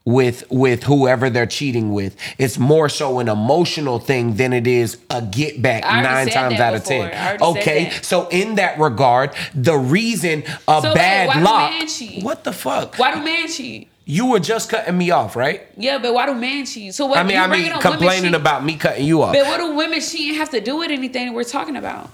With 0.05 0.43
with 0.51 0.83
whoever 0.83 1.31
they're 1.31 1.47
cheating 1.47 1.93
with. 1.93 2.17
It's 2.37 2.59
more 2.59 2.89
so 2.89 3.21
an 3.21 3.29
emotional 3.29 4.01
thing 4.01 4.35
than 4.35 4.53
it 4.53 4.67
is 4.67 4.99
a 5.11 5.23
get 5.23 5.63
back 5.63 5.85
nine 5.85 6.29
times 6.29 6.59
out 6.59 6.75
of 6.75 6.83
ten. 6.85 7.03
I 7.03 7.05
already 7.05 7.39
said 7.39 7.43
Okay, 7.43 7.91
so 8.03 8.27
in 8.29 8.57
that 8.57 8.81
regard, 8.81 9.31
the 9.55 9.77
reason 9.79 10.43
a 10.67 10.81
So 10.83 10.93
bad 10.93 11.33
do 11.35 11.41
lock. 11.45 11.73
cheat? 11.87 12.25
What 12.25 12.43
the 12.43 12.53
fuck? 12.53 12.97
Why 12.97 13.15
do 13.15 13.23
men 13.23 13.47
cheat? 13.49 13.89
You 14.05 14.27
were 14.27 14.41
just 14.41 14.69
cutting 14.69 14.99
me 14.99 15.13
off, 15.13 15.37
right? 15.37 15.63
Yeah, 15.77 15.99
but 15.99 16.13
why 16.13 16.27
do 16.27 16.35
men 16.35 16.67
cheat? 16.67 16.93
So 16.95 17.07
what? 17.07 17.19
I 17.19 17.23
mean, 17.23 17.39
I 17.39 17.47
mean, 17.47 17.73
complaining 17.81 18.35
about 18.35 18.65
me 18.65 18.75
cutting 18.77 19.07
you 19.07 19.23
off. 19.23 19.33
But 19.35 19.47
what 19.47 19.59
do 19.59 19.73
women 19.77 20.01
cheating 20.01 20.35
have 20.35 20.51
to 20.51 20.61
do 20.61 20.79
with 20.79 20.91
anything 20.91 21.33
we're 21.33 21.45
talking 21.45 21.77
about? 21.77 22.11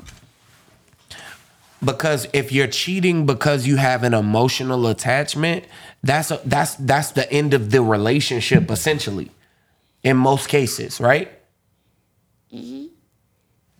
Because 1.88 2.28
if 2.34 2.52
you're 2.52 2.66
cheating 2.66 3.24
because 3.24 3.66
you 3.66 3.76
have 3.76 4.04
an 4.04 4.12
emotional 4.12 4.88
attachment, 4.88 5.64
that's 6.02 6.30
a, 6.30 6.38
that's 6.44 6.74
that's 6.74 7.12
the 7.12 7.32
end 7.32 7.54
of 7.54 7.70
the 7.70 7.80
relationship 7.80 8.70
essentially. 8.70 9.30
In 10.02 10.18
most 10.18 10.50
cases, 10.50 11.00
right? 11.00 11.32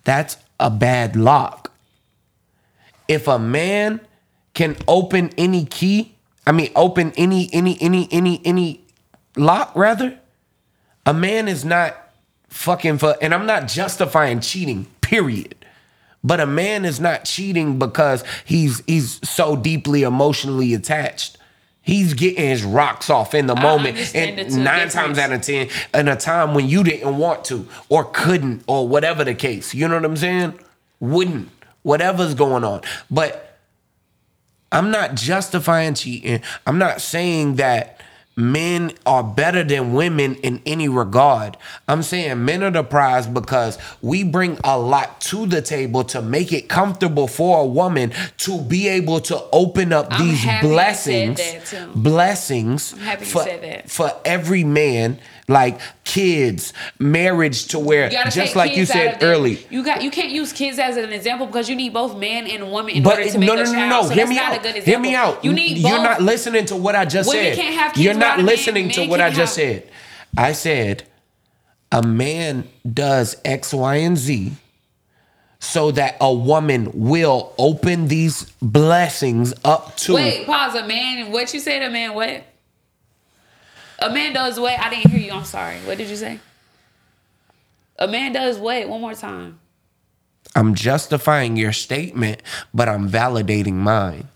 That's 0.05 0.39
a 0.59 0.71
bad 0.71 1.17
lock. 1.17 1.71
If 3.09 3.29
a 3.29 3.39
man 3.39 4.01
can 4.55 4.79
open 4.89 5.31
any 5.37 5.67
key, 5.67 6.15
I 6.47 6.53
mean 6.53 6.73
open 6.75 7.13
any 7.15 7.51
any 7.53 7.77
any 7.79 8.09
any 8.11 8.41
any 8.43 8.87
lock 9.37 9.77
rather, 9.77 10.19
a 11.05 11.13
man 11.13 11.47
is 11.47 11.63
not 11.63 11.95
fucking 12.49 12.97
for 12.97 13.19
and 13.21 13.35
I'm 13.35 13.45
not 13.45 13.69
justifying 13.69 14.41
cheating, 14.41 14.87
period. 15.03 15.58
But 16.25 16.41
a 16.41 16.47
man 16.47 16.85
is 16.85 17.01
not 17.01 17.25
cheating 17.25 17.79
because 17.79 18.25
he's 18.45 18.83
he's 18.87 19.21
so 19.29 19.57
deeply 19.57 20.03
emotionally 20.03 20.75
attached. 20.75 21.39
He's 21.81 22.13
getting 22.13 22.45
his 22.49 22.65
rocks 22.65 23.09
off 23.09 23.35
in 23.35 23.47
the 23.47 23.55
moment, 23.55 24.15
and 24.15 24.63
nine 24.63 24.91
times 24.91 25.19
out 25.19 25.33
of 25.33 25.41
ten, 25.41 25.69
in 25.95 26.09
a 26.09 26.17
time 26.17 26.55
when 26.55 26.69
you 26.69 26.85
didn't 26.85 27.17
want 27.17 27.47
to 27.47 27.67
or 27.89 28.05
couldn't 28.05 28.63
or 28.67 28.87
whatever 28.87 29.25
the 29.25 29.35
case. 29.35 29.75
You 29.75 29.89
know 29.89 29.95
what 29.95 30.05
I'm 30.05 30.17
saying? 30.17 30.59
Wouldn't 31.01 31.49
whatever's 31.83 32.35
going 32.35 32.65
on, 32.65 32.83
but 33.11 33.59
I'm 34.71 34.91
not 34.91 35.15
justifying 35.15 35.95
cheating. 35.95 36.43
I'm 36.67 36.79
not 36.79 37.01
saying 37.01 37.55
that 37.55 37.98
men 38.39 38.93
are 39.05 39.25
better 39.25 39.65
than 39.65 39.93
women 39.93 40.37
in 40.37 40.63
any 40.65 40.89
regard. 40.89 41.57
I'm 41.89 42.03
saying 42.03 42.45
men 42.45 42.63
are 42.63 42.71
the 42.71 42.85
prize 42.85 43.27
because 43.27 43.79
we 44.01 44.23
bring 44.23 44.59
a 44.63 44.79
lot 44.79 45.21
to 45.23 45.47
the 45.47 45.61
table 45.61 46.05
to 46.05 46.23
make 46.23 46.53
it 46.53 46.69
comfortable 46.69 47.27
for 47.27 47.61
a 47.63 47.67
woman 47.67 48.13
to 48.39 48.61
be 48.63 48.87
able 48.89 49.21
to 49.23 49.43
open 49.53 49.93
up 49.93 50.07
I'm 50.11 50.29
these 50.29 50.43
happy 50.43 50.69
you 50.69 50.73
said 50.73 51.93
blessings, 51.93 51.95
blessings 51.95 52.95
for, 53.25 53.45
for 53.87 54.13
every 54.25 54.63
man, 54.63 55.19
like 55.49 55.81
kids, 56.05 56.73
marriage 56.99 57.69
to 57.69 57.79
where 57.79 58.11
just 58.11 58.55
like 58.55 58.77
you 58.77 58.85
said 58.87 59.23
early. 59.23 59.67
You 59.71 59.83
got 59.83 60.03
you 60.03 60.11
can't 60.11 60.31
use 60.31 60.53
kids 60.53 60.79
as 60.79 60.97
an 60.97 61.11
example 61.13 61.47
because 61.47 61.69
you 61.69 61.75
need 61.75 61.93
both 61.95 62.17
man 62.19 62.47
and 62.47 62.71
woman 62.71 62.95
in 62.97 63.03
But 63.03 63.19
order 63.19 63.31
to 63.31 63.39
make 63.39 63.47
no, 63.49 63.55
a 63.55 63.57
no, 63.57 63.65
no, 63.65 63.73
child. 63.73 63.91
no. 63.91 64.09
So 64.09 64.15
Hear 64.15 64.27
me 64.27 64.39
out. 64.39 64.53
a 64.53 64.57
good 64.61 64.77
example. 64.77 64.85
Hear 64.93 64.99
me 65.01 65.15
out. 65.15 65.45
You 65.45 65.53
need 65.53 65.79
You're 65.79 66.03
not 66.03 66.21
listening 66.23 66.67
to 66.67 66.77
what 66.77 66.95
I 66.95 67.05
just 67.07 67.31
said. 67.31 67.57
can't 67.57 67.75
have 67.75 67.93
kids 67.95 68.05
You're 68.05 68.15
not 68.15 68.41
listening 68.41 68.91
to 68.91 69.07
what 69.07 69.21
I 69.21 69.31
just 69.31 69.55
said. 69.55 69.89
I 70.37 70.53
said 70.53 71.05
a 71.91 72.03
man 72.03 72.69
does 72.93 73.37
X, 73.45 73.73
Y, 73.73 73.97
and 73.97 74.19
Z 74.19 74.53
so 75.61 75.91
that 75.93 76.17
a 76.21 76.33
woman 76.33 76.91
will 76.95 77.53
open 77.59 78.07
these 78.09 78.45
blessings 78.63 79.53
up 79.65 79.97
to 79.97 80.15
Wait, 80.15 80.47
pause. 80.47 80.75
A 80.77 80.87
man. 80.87 81.33
What 81.33 81.53
you 81.53 81.59
said? 81.61 81.83
A 81.83 81.91
man. 81.91 82.15
What? 82.15 82.45
A 84.01 84.11
man 84.11 84.33
does 84.33 84.59
what? 84.61 84.79
I 84.79 84.91
didn't 84.91 85.11
hear 85.11 85.21
you. 85.21 85.33
I'm 85.33 85.45
sorry. 85.45 85.79
What 85.81 85.99
did 85.99 86.09
you 86.09 86.17
say? 86.17 86.39
A 87.99 88.07
man 88.07 88.33
does 88.33 88.59
what? 88.59 88.89
One 88.89 89.01
more 89.01 89.15
time. 89.15 89.59
I'm 90.55 90.75
justifying 90.75 91.57
your 91.57 91.73
statement, 91.73 92.43
but 92.73 92.89
I'm 92.89 93.09
validating 93.11 93.75
mine 93.75 94.29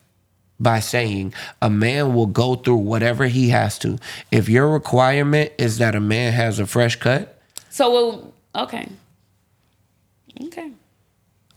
by 0.61 0.81
saying 0.81 1.33
a 1.61 1.71
man 1.71 2.15
will 2.15 2.27
go 2.27 2.55
through 2.57 2.77
whatever 2.77 3.27
he 3.27 3.49
has 3.51 3.79
to. 3.81 3.99
If 4.31 4.49
your 4.49 4.69
requirement 4.69 5.53
is 5.59 5.79
that 5.79 5.95
a 5.95 6.01
man 6.01 6.33
has 6.33 6.59
a 6.59 6.67
fresh 6.67 6.97
cut, 6.97 7.39
So 7.71 7.91
well, 7.93 8.33
okay. 8.55 8.89
Okay. 10.45 10.71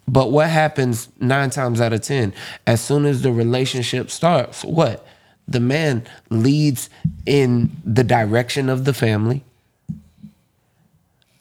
but 0.08 0.32
what 0.32 0.50
happens 0.50 1.10
nine 1.20 1.50
times 1.50 1.82
out 1.82 1.94
of 1.94 2.02
10? 2.02 2.34
As 2.68 2.82
soon 2.82 3.06
as 3.06 3.22
the 3.22 3.32
relationship 3.32 4.10
starts, 4.12 4.64
what? 4.64 5.06
The 5.48 5.60
man 5.60 6.06
leads 6.30 6.90
in 7.26 7.72
the 7.84 8.04
direction 8.04 8.70
of 8.70 8.86
the 8.86 8.94
family. 8.94 9.44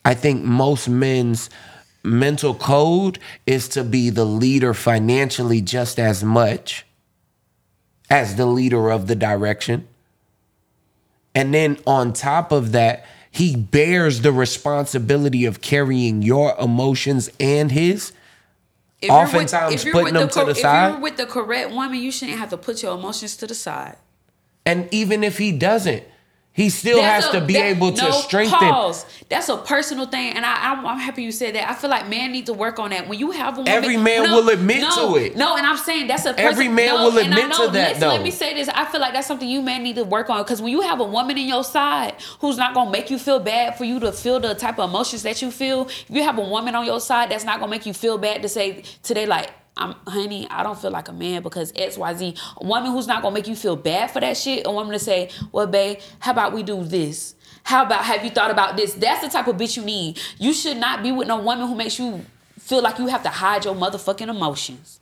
I 0.05 0.14
think 0.14 0.44
most 0.44 0.89
men's 0.89 1.48
mental 2.02 2.55
code 2.55 3.18
is 3.47 3.68
to 3.68 3.82
be 3.82 4.10
the 4.10 4.26
leader 4.26 4.74
financially 4.74 5.62
just 5.62 5.98
as 5.98 6.22
much 6.22 6.85
as 8.10 8.36
the 8.36 8.47
leader 8.47 8.90
of 8.90 9.06
the 9.06 9.16
direction. 9.16 9.89
And 11.35 11.55
then 11.55 11.78
on 11.86 12.12
top 12.12 12.52
of 12.52 12.72
that, 12.72 13.06
he 13.31 13.56
bears 13.56 14.20
the 14.20 14.31
responsibility 14.31 15.44
of 15.44 15.60
carrying 15.60 16.22
your 16.22 16.55
emotions 16.60 17.31
and 17.40 17.72
his. 17.72 18.12
If 19.05 19.09
you're 19.10 19.18
with- 19.20 19.28
Oftentimes 19.35 19.74
if 19.74 19.85
you're 19.85 19.93
putting 19.93 20.14
them 20.14 20.22
the 20.22 20.28
to 20.28 20.35
cor- 20.35 20.44
the 20.47 20.51
if 20.52 20.59
side. 20.59 20.89
you're 20.93 21.01
with 21.01 21.16
the 21.16 21.26
correct 21.26 21.70
woman, 21.70 21.98
you 21.98 22.10
shouldn't 22.10 22.39
have 22.39 22.51
to 22.51 22.56
put 22.56 22.82
your 22.82 22.94
emotions 22.97 23.36
to 23.36 23.47
the 23.47 23.55
side. 23.55 23.97
And 24.66 24.89
even 24.93 25.22
if 25.22 25.36
he 25.39 25.52
doesn't, 25.52 26.02
he 26.55 26.70
still 26.70 26.98
That's 26.98 27.26
has 27.26 27.35
a- 27.35 27.40
to 27.40 27.44
be 27.47 27.55
that- 27.55 27.64
able 27.66 27.93
to 27.93 28.02
no, 28.02 28.10
strengthen. 28.12 28.59
Pause. 28.59 29.05
That's 29.28 29.48
a 29.48 29.56
personal 29.56 30.06
thing, 30.06 30.35
and 30.36 30.47
I, 30.47 30.70
I'm, 30.70 30.86
I'm 30.86 30.98
happy 30.98 31.24
you 31.24 31.32
said 31.32 31.56
that. 31.56 31.68
I 31.68 31.74
feel 31.74 31.90
like 31.90 32.09
man 32.09 32.31
need 32.31 32.47
to 32.47 32.52
work 32.55 32.78
on 32.78 32.90
that. 32.90 33.09
When 33.09 33.18
you 33.18 33.32
have 33.32 33.55
a 33.55 33.56
woman, 33.59 33.72
Every 33.72 33.97
man 33.97 34.22
no, 34.22 34.36
will 34.36 34.48
admit 34.51 34.82
no, 34.82 35.14
to 35.14 35.16
it. 35.16 35.36
No, 35.36 35.56
and 35.56 35.66
I'm 35.66 35.76
saying 35.76 36.06
that's 36.06 36.24
a 36.26 36.32
person, 36.32 36.47
Every 36.47 36.68
man 36.68 36.94
will 36.94 37.18
admit 37.18 37.52
to 37.55 37.68
that, 37.72 37.72
listen, 37.72 38.01
though. 38.01 38.09
Let 38.09 38.22
me 38.22 38.31
say 38.31 38.55
this. 38.55 38.68
I 38.68 38.85
feel 38.85 39.01
like 39.01 39.12
that's 39.14 39.26
something 39.26 39.48
you 39.48 39.62
man 39.62 39.82
need 39.82 39.97
to 39.97 40.05
work 40.05 40.31
on 40.31 40.43
because 40.44 40.62
when 40.62 40.70
you 40.70 40.81
have 40.82 41.01
a 41.01 41.05
woman 41.05 41.36
in 41.36 41.48
your 41.48 41.64
side 41.64 42.14
who's 42.40 42.56
not 42.56 42.72
gonna 42.72 42.90
make 42.90 43.10
you 43.10 43.18
feel 43.18 43.40
bad 43.40 43.76
for 43.76 43.85
you 43.85 43.98
to 44.01 44.12
feel 44.12 44.39
the 44.39 44.55
type 44.55 44.78
of 44.78 44.89
emotions 44.89 45.24
that 45.24 45.43
you 45.43 45.51
feel, 45.51 45.86
if 45.89 46.06
you 46.09 46.22
have 46.22 46.39
a 46.39 46.43
woman 46.48 46.74
on 46.76 46.86
your 46.86 47.01
side 47.01 47.31
that's 47.31 47.44
not 47.44 47.59
gonna 47.59 47.70
make 47.70 47.85
you 47.86 47.93
feel 47.94 48.16
bad 48.16 48.43
to 48.43 48.48
say 48.48 48.85
today 49.02 49.26
like. 49.26 49.51
I'm, 49.76 49.94
honey, 50.06 50.46
I 50.51 50.62
don't 50.62 50.78
feel 50.78 50.90
like 50.90 51.09
a 51.09 51.12
man 51.12 51.42
because 51.42 51.72
X, 51.74 51.98
Y, 51.98 52.14
Z. 52.14 52.36
A 52.59 52.64
woman 52.64 52.92
who's 52.92 53.06
not 53.06 53.22
gonna 53.22 53.34
make 53.34 53.48
you 53.48 53.56
feel 53.56 53.76
bad 53.76 54.10
for 54.10 54.20
that 54.20 54.36
shit. 54.36 54.66
A 54.66 54.70
woman 54.70 54.92
to 54.92 54.98
say, 54.98 55.30
"Well, 55.51 55.66
babe, 55.66 55.98
how 56.20 56.30
about 56.30 56.52
we 56.52 56.62
do 56.62 56.84
this? 56.84 57.34
How 57.64 57.84
about 57.84 58.05
have 58.05 58.24
you 58.24 58.30
thought 58.30 58.51
about 58.51 58.76
this?" 58.76 58.94
That's 58.94 59.22
the 59.22 59.28
type 59.28 59.48
of 59.48 59.56
bitch 59.56 59.76
you 59.76 59.82
need. 59.82 60.20
You 60.38 60.52
should 60.52 60.76
not 60.76 61.02
be 61.02 61.10
with 61.10 61.26
no 61.26 61.38
woman 61.38 61.66
who 61.66 61.74
makes 61.74 61.98
you 61.98 62.24
feel 62.59 62.82
like 62.82 62.98
you 62.98 63.09
have 63.09 63.22
to 63.24 63.28
hide 63.28 63.64
your 63.64 63.74
motherfucking 63.74 64.28
emotions. 64.28 65.01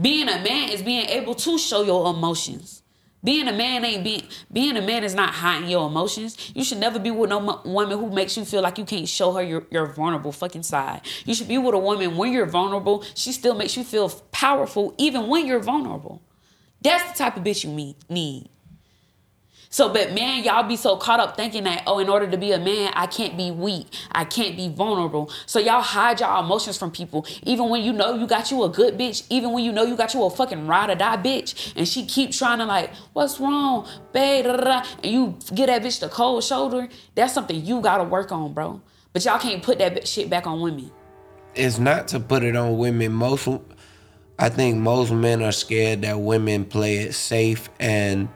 Being 0.00 0.28
a 0.28 0.40
man 0.42 0.70
is 0.70 0.82
being 0.82 1.06
able 1.08 1.34
to 1.36 1.58
show 1.58 1.82
your 1.82 2.10
emotions. 2.10 2.82
Being 3.24 3.48
a 3.48 3.52
man 3.52 3.84
ain't 3.84 4.04
being 4.04 4.22
being 4.52 4.76
a 4.76 4.82
man 4.82 5.02
is 5.02 5.14
not 5.14 5.30
hiding 5.30 5.68
your 5.68 5.88
emotions. 5.88 6.52
You 6.54 6.62
should 6.62 6.78
never 6.78 6.98
be 7.00 7.10
with 7.10 7.30
no 7.30 7.40
mo- 7.40 7.60
woman 7.64 7.98
who 7.98 8.10
makes 8.10 8.36
you 8.36 8.44
feel 8.44 8.62
like 8.62 8.78
you 8.78 8.84
can't 8.84 9.08
show 9.08 9.32
her 9.32 9.42
your, 9.42 9.66
your 9.70 9.86
vulnerable 9.86 10.30
fucking 10.30 10.62
side. 10.62 11.00
You 11.24 11.34
should 11.34 11.48
be 11.48 11.58
with 11.58 11.74
a 11.74 11.78
woman 11.78 12.16
when 12.16 12.32
you're 12.32 12.46
vulnerable. 12.46 13.04
She 13.14 13.32
still 13.32 13.54
makes 13.54 13.76
you 13.76 13.82
feel 13.82 14.08
powerful 14.30 14.94
even 14.98 15.26
when 15.26 15.46
you're 15.46 15.58
vulnerable. 15.58 16.22
That's 16.80 17.10
the 17.10 17.18
type 17.18 17.36
of 17.36 17.42
bitch 17.42 17.64
you 17.64 17.70
me- 17.70 17.96
need. 18.08 18.50
So, 19.70 19.92
but 19.92 20.14
man, 20.14 20.44
y'all 20.44 20.66
be 20.66 20.76
so 20.76 20.96
caught 20.96 21.20
up 21.20 21.36
thinking 21.36 21.64
that, 21.64 21.82
oh, 21.86 21.98
in 21.98 22.08
order 22.08 22.26
to 22.30 22.38
be 22.38 22.52
a 22.52 22.58
man, 22.58 22.90
I 22.94 23.06
can't 23.06 23.36
be 23.36 23.50
weak. 23.50 23.86
I 24.12 24.24
can't 24.24 24.56
be 24.56 24.68
vulnerable. 24.68 25.30
So 25.44 25.58
y'all 25.58 25.82
hide 25.82 26.20
y'all 26.20 26.42
emotions 26.42 26.78
from 26.78 26.90
people. 26.90 27.26
Even 27.42 27.68
when 27.68 27.82
you 27.82 27.92
know 27.92 28.14
you 28.14 28.26
got 28.26 28.50
you 28.50 28.62
a 28.64 28.68
good 28.68 28.96
bitch, 28.96 29.26
even 29.28 29.52
when 29.52 29.64
you 29.64 29.72
know 29.72 29.84
you 29.84 29.96
got 29.96 30.14
you 30.14 30.24
a 30.24 30.30
fucking 30.30 30.66
ride 30.66 30.90
or 30.90 30.94
die 30.94 31.18
bitch, 31.18 31.74
and 31.76 31.86
she 31.86 32.06
keeps 32.06 32.38
trying 32.38 32.58
to 32.58 32.64
like, 32.64 32.94
what's 33.12 33.38
wrong, 33.38 33.86
babe, 34.12 34.46
and 34.46 34.86
you 35.04 35.36
get 35.54 35.66
that 35.66 35.82
bitch 35.82 36.00
the 36.00 36.08
cold 36.08 36.42
shoulder, 36.44 36.88
that's 37.14 37.34
something 37.34 37.62
you 37.64 37.80
gotta 37.82 38.04
work 38.04 38.32
on, 38.32 38.54
bro. 38.54 38.80
But 39.12 39.24
y'all 39.24 39.38
can't 39.38 39.62
put 39.62 39.78
that 39.80 40.08
shit 40.08 40.30
back 40.30 40.46
on 40.46 40.60
women. 40.60 40.90
It's 41.54 41.78
not 41.78 42.08
to 42.08 42.20
put 42.20 42.42
it 42.42 42.56
on 42.56 42.78
women. 42.78 43.12
Most, 43.12 43.48
I 44.38 44.48
think 44.48 44.78
most 44.78 45.10
men 45.10 45.42
are 45.42 45.52
scared 45.52 46.02
that 46.02 46.20
women 46.20 46.64
play 46.64 46.98
it 46.98 47.14
safe 47.14 47.68
and 47.80 48.28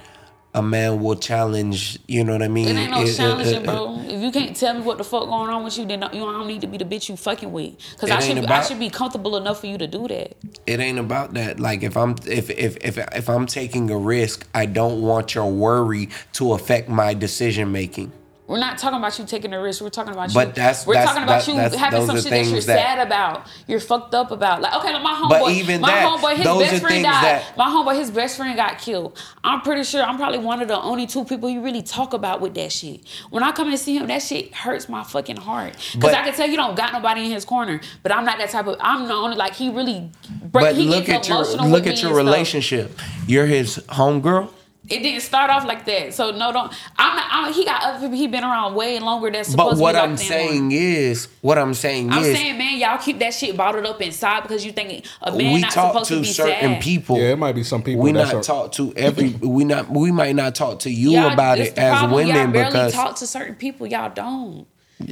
a 0.55 0.63
man 0.63 1.01
will 1.01 1.17
challenge. 1.17 1.99
You 2.07 2.25
know 2.25 2.33
what 2.33 2.43
I 2.43 2.49
mean? 2.49 2.69
It 2.69 2.77
ain't 2.77 2.91
no 2.91 3.03
It- 3.03 3.09
it- 3.09 3.17
challenging, 3.17 3.63
it- 3.63 3.65
bro. 3.65 4.01
If 4.07 4.21
you 4.23 4.31
can't 4.31 4.55
tell 4.55 4.75
me 4.75 4.81
what 4.83 4.99
the 4.99 5.05
fuck 5.05 5.25
going 5.25 5.49
on 5.51 5.65
with 5.65 5.79
you, 5.79 5.87
then 5.87 6.03
you 6.13 6.21
don't 6.21 6.47
need 6.47 6.61
to 6.61 6.67
be 6.67 6.77
the 6.77 6.85
bitch 6.85 7.09
you 7.09 7.17
fucking 7.17 7.51
with. 7.51 7.73
Cause 7.99 8.11
I 8.11 8.21
should 8.21 8.45
I 8.45 8.63
should 8.63 8.79
be 8.79 8.91
comfortable 8.91 9.37
enough 9.37 9.61
for 9.61 9.67
you 9.67 9.79
to 9.79 9.87
do 9.87 10.07
that. 10.09 10.37
it 10.67 10.81
ain't 10.81 10.99
about 10.99 11.35
that. 11.35 11.59
Like 11.59 11.83
if 11.83 11.97
I'm 11.97 12.17
if 12.27 12.51
if 12.51 12.77
if 12.83 12.99
if 12.99 13.29
I'm 13.31 13.47
taking 13.47 13.91
a 13.91 13.97
risk, 13.97 14.47
I 14.55 14.67
don't 14.67 15.01
want 15.03 15.35
your 15.35 15.51
worry 15.51 16.09
to 16.35 16.53
affect 16.53 16.89
my 16.89 17.15
decision 17.15 17.73
making. 17.73 18.13
We're 18.49 18.59
not 18.59 18.77
talking 18.77 18.99
about 18.99 19.17
you 19.19 19.25
taking 19.25 19.53
a 19.55 19.63
risk. 19.63 19.81
We're 19.81 19.89
talking 19.89 20.13
about 20.13 20.35
But 20.35 20.49
you. 20.49 20.53
that's- 20.55 20.85
we're 20.87 20.95
that's- 20.95 21.11
talking 21.11 21.23
about 21.23 21.45
that- 21.47 21.73
you 21.73 21.79
having 21.79 22.07
some 22.07 22.17
shit 22.17 22.31
that 22.31 22.45
you're 22.45 22.55
that- 22.61 22.63
sad 22.63 22.99
about. 22.99 23.47
You're 23.69 23.79
fucked 23.81 24.15
up 24.15 24.31
about. 24.33 24.61
Like 24.61 24.75
okay, 24.75 24.93
my 25.01 25.15
homeboy. 25.15 25.29
But 25.29 25.53
even 25.53 25.81
my 25.81 25.89
that, 25.91 26.07
homeboy, 26.21 26.35
his 26.37 26.45
best 26.47 26.83
friend 26.83 27.05
died. 27.05 27.25
that- 27.25 27.57
my 27.57 27.67
homeboy, 27.67 27.97
his 27.97 28.11
best 28.11 28.37
friend 28.37 28.55
got 28.57 28.79
killed. 28.79 29.17
I'm 29.45 29.61
pretty 29.61 29.85
sure 29.85 30.03
I'm 30.03 30.17
probably 30.19 30.39
one 30.41 30.61
of 30.61 30.67
the 30.69 30.79
only 30.81 31.07
two 31.07 31.25
people 31.25 31.49
you 31.49 31.61
really 31.61 31.83
talk 31.83 32.13
about 32.15 32.41
with 32.41 32.55
that 32.55 32.73
shit. 32.73 33.01
When 33.31 33.43
I 33.45 33.53
come 33.53 33.69
and 33.69 33.79
see 33.79 33.97
him, 33.97 34.09
that 34.09 34.23
shit 34.23 34.53
hurts 34.53 34.89
my 34.89 35.05
fucking 35.05 35.37
heart. 35.37 35.75
Because 35.93 36.11
But- 36.11 36.15
I 36.15 36.25
can 36.25 36.35
tell 36.35 36.49
you 36.49 36.57
don't 36.57 36.77
got 36.77 36.93
nobody 36.93 37.25
in 37.25 37.31
his 37.31 37.45
corner. 37.45 37.81
But 38.03 38.13
I'm 38.13 38.25
not 38.25 38.39
that 38.39 38.51
type 38.51 38.67
of. 38.67 38.77
I'm 38.81 39.07
the 39.07 39.15
only 39.15 39.37
like 39.37 39.55
he 39.55 39.71
really. 39.71 40.11
Break, 40.43 40.65
But 40.67 40.75
he 40.75 40.83
look 40.89 41.09
at 41.09 41.29
your 41.29 41.45
look 41.45 41.87
at 41.87 42.03
your 42.03 42.13
relationship. 42.15 42.99
You're 43.27 43.47
his 43.47 43.79
homegirl. 43.89 44.49
It 44.89 44.99
didn't 45.05 45.21
start 45.21 45.49
off 45.49 45.65
like 45.65 45.85
that. 45.87 46.13
So 46.13 46.33
no, 46.33 46.53
don't. 46.53 46.73
I'm 46.97 47.17
not. 47.17 47.27
I'm, 47.31 47.53
he 47.53 47.65
got 47.65 47.83
other 47.85 48.01
people. 48.01 48.17
He 48.17 48.27
been 48.27 48.43
around 48.43 48.75
way 48.75 48.99
longer. 48.99 49.31
That's 49.31 49.51
supposed 49.51 49.71
But 49.71 49.77
to 49.77 49.81
what 49.81 49.93
be 49.93 49.97
like 49.99 50.03
I'm 50.05 50.11
them 50.11 50.19
saying 50.19 50.63
ones. 50.65 50.75
is, 50.75 51.29
what 51.41 51.57
I'm 51.57 51.73
saying 51.75 52.09
is 52.11 52.17
I'm 52.17 52.25
is, 52.25 52.37
saying, 52.37 52.59
man, 52.59 52.79
y'all 52.81 52.99
keep 52.99 53.21
that 53.21 53.33
shit 53.33 53.57
bottled 53.57 53.87
up 53.87 54.03
inside 54.03 54.43
because 54.43 54.67
you 54.67 54.73
think 54.73 55.07
a 55.23 55.31
man 55.31 55.61
not 55.61 55.73
supposed 55.73 56.09
to, 56.09 56.15
to 56.17 56.21
be 56.23 56.27
certain 56.27 56.75
sad. 56.75 56.83
people. 56.83 57.17
Yeah, 57.17 57.33
it 57.33 57.39
might 57.39 57.55
be 57.55 57.63
some 57.63 57.83
people 57.85 58.03
we 58.03 58.11
not 58.13 58.35
a- 58.35 58.41
talk 58.41 58.73
to 58.73 58.93
every. 58.97 59.31
we 59.31 59.65
not. 59.65 59.89
We 59.89 60.11
might 60.11 60.35
not 60.35 60.57
talk 60.57 60.81
to 60.81 60.91
you 60.91 61.11
Y'all- 61.13 61.33
about 61.33 61.59
it 61.61 61.77
the 61.77 61.81
as 61.81 61.99
problem. 62.01 62.27
y'all 62.27 62.35
women 62.37 62.53
barely 62.53 62.71
because 62.71 62.93
talk 62.93 63.17
to 63.17 63.27
certain 63.27 63.55
people. 63.55 63.87
Y'all 63.87 64.13
don't. 64.13 64.67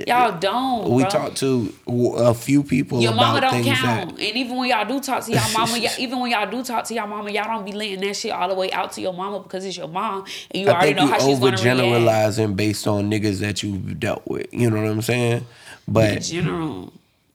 Y'all 0.06 0.38
don't. 0.38 0.90
we 0.90 1.02
bro. 1.02 1.10
talk 1.10 1.34
to 1.36 1.72
a 2.18 2.34
few 2.34 2.62
people 2.62 3.00
Your 3.00 3.12
mama 3.14 3.38
about 3.38 3.50
don't 3.52 3.62
things 3.64 3.78
count, 3.78 4.16
that. 4.16 4.24
and 4.28 4.36
even 4.36 4.56
when 4.56 4.68
y'all 4.70 4.84
do 4.86 5.00
talk 5.00 5.24
to 5.24 5.32
y'all 5.32 5.52
mama, 5.58 5.78
y'all, 5.78 5.90
even 5.98 6.20
when 6.20 6.30
y'all 6.30 6.50
do 6.50 6.62
talk 6.62 6.84
to 6.84 6.94
y'all 6.94 7.06
mama, 7.06 7.30
y'all 7.30 7.44
don't 7.44 7.64
be 7.64 7.72
letting 7.72 8.00
that 8.00 8.14
shit 8.16 8.32
all 8.32 8.48
the 8.48 8.54
way 8.54 8.70
out 8.72 8.92
to 8.92 9.00
your 9.00 9.12
mama 9.12 9.40
because 9.40 9.64
it's 9.64 9.76
your 9.76 9.88
mom, 9.88 10.24
and 10.50 10.62
you 10.62 10.68
I 10.68 10.72
already 10.74 10.94
know 10.94 11.06
how 11.06 11.18
she's 11.18 11.38
gonna 11.38 11.56
react. 11.56 11.64
overgeneralizing 11.80 12.56
based 12.56 12.86
on 12.86 13.10
niggas 13.10 13.40
that 13.40 13.62
you've 13.62 13.98
dealt 14.00 14.22
with. 14.26 14.52
You 14.52 14.70
know 14.70 14.76
what 14.82 14.90
I'm 14.90 15.02
saying? 15.02 15.46
But 15.88 16.08
in 16.08 16.14
But 16.16 16.22
general. 16.22 16.92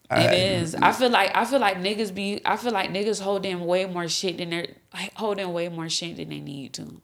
I- 0.10 0.24
It 0.26 0.34
is. 0.62 0.76
I 0.76 0.92
feel 0.92 1.10
like 1.10 1.36
I 1.36 1.46
feel 1.46 1.60
like 1.60 1.78
niggas 1.78 2.14
be. 2.14 2.40
I 2.46 2.58
feel 2.58 2.72
like 2.72 2.92
niggas 2.92 3.20
holding 3.20 3.66
way 3.66 3.86
more 3.88 4.08
shit 4.08 4.38
than 4.38 4.52
they're 4.52 4.68
like, 4.94 5.12
hold 5.16 5.44
way 5.46 5.68
more 5.68 5.90
shit 5.90 6.18
than 6.18 6.30
they 6.30 6.40
need 6.40 6.74
to. 6.74 7.02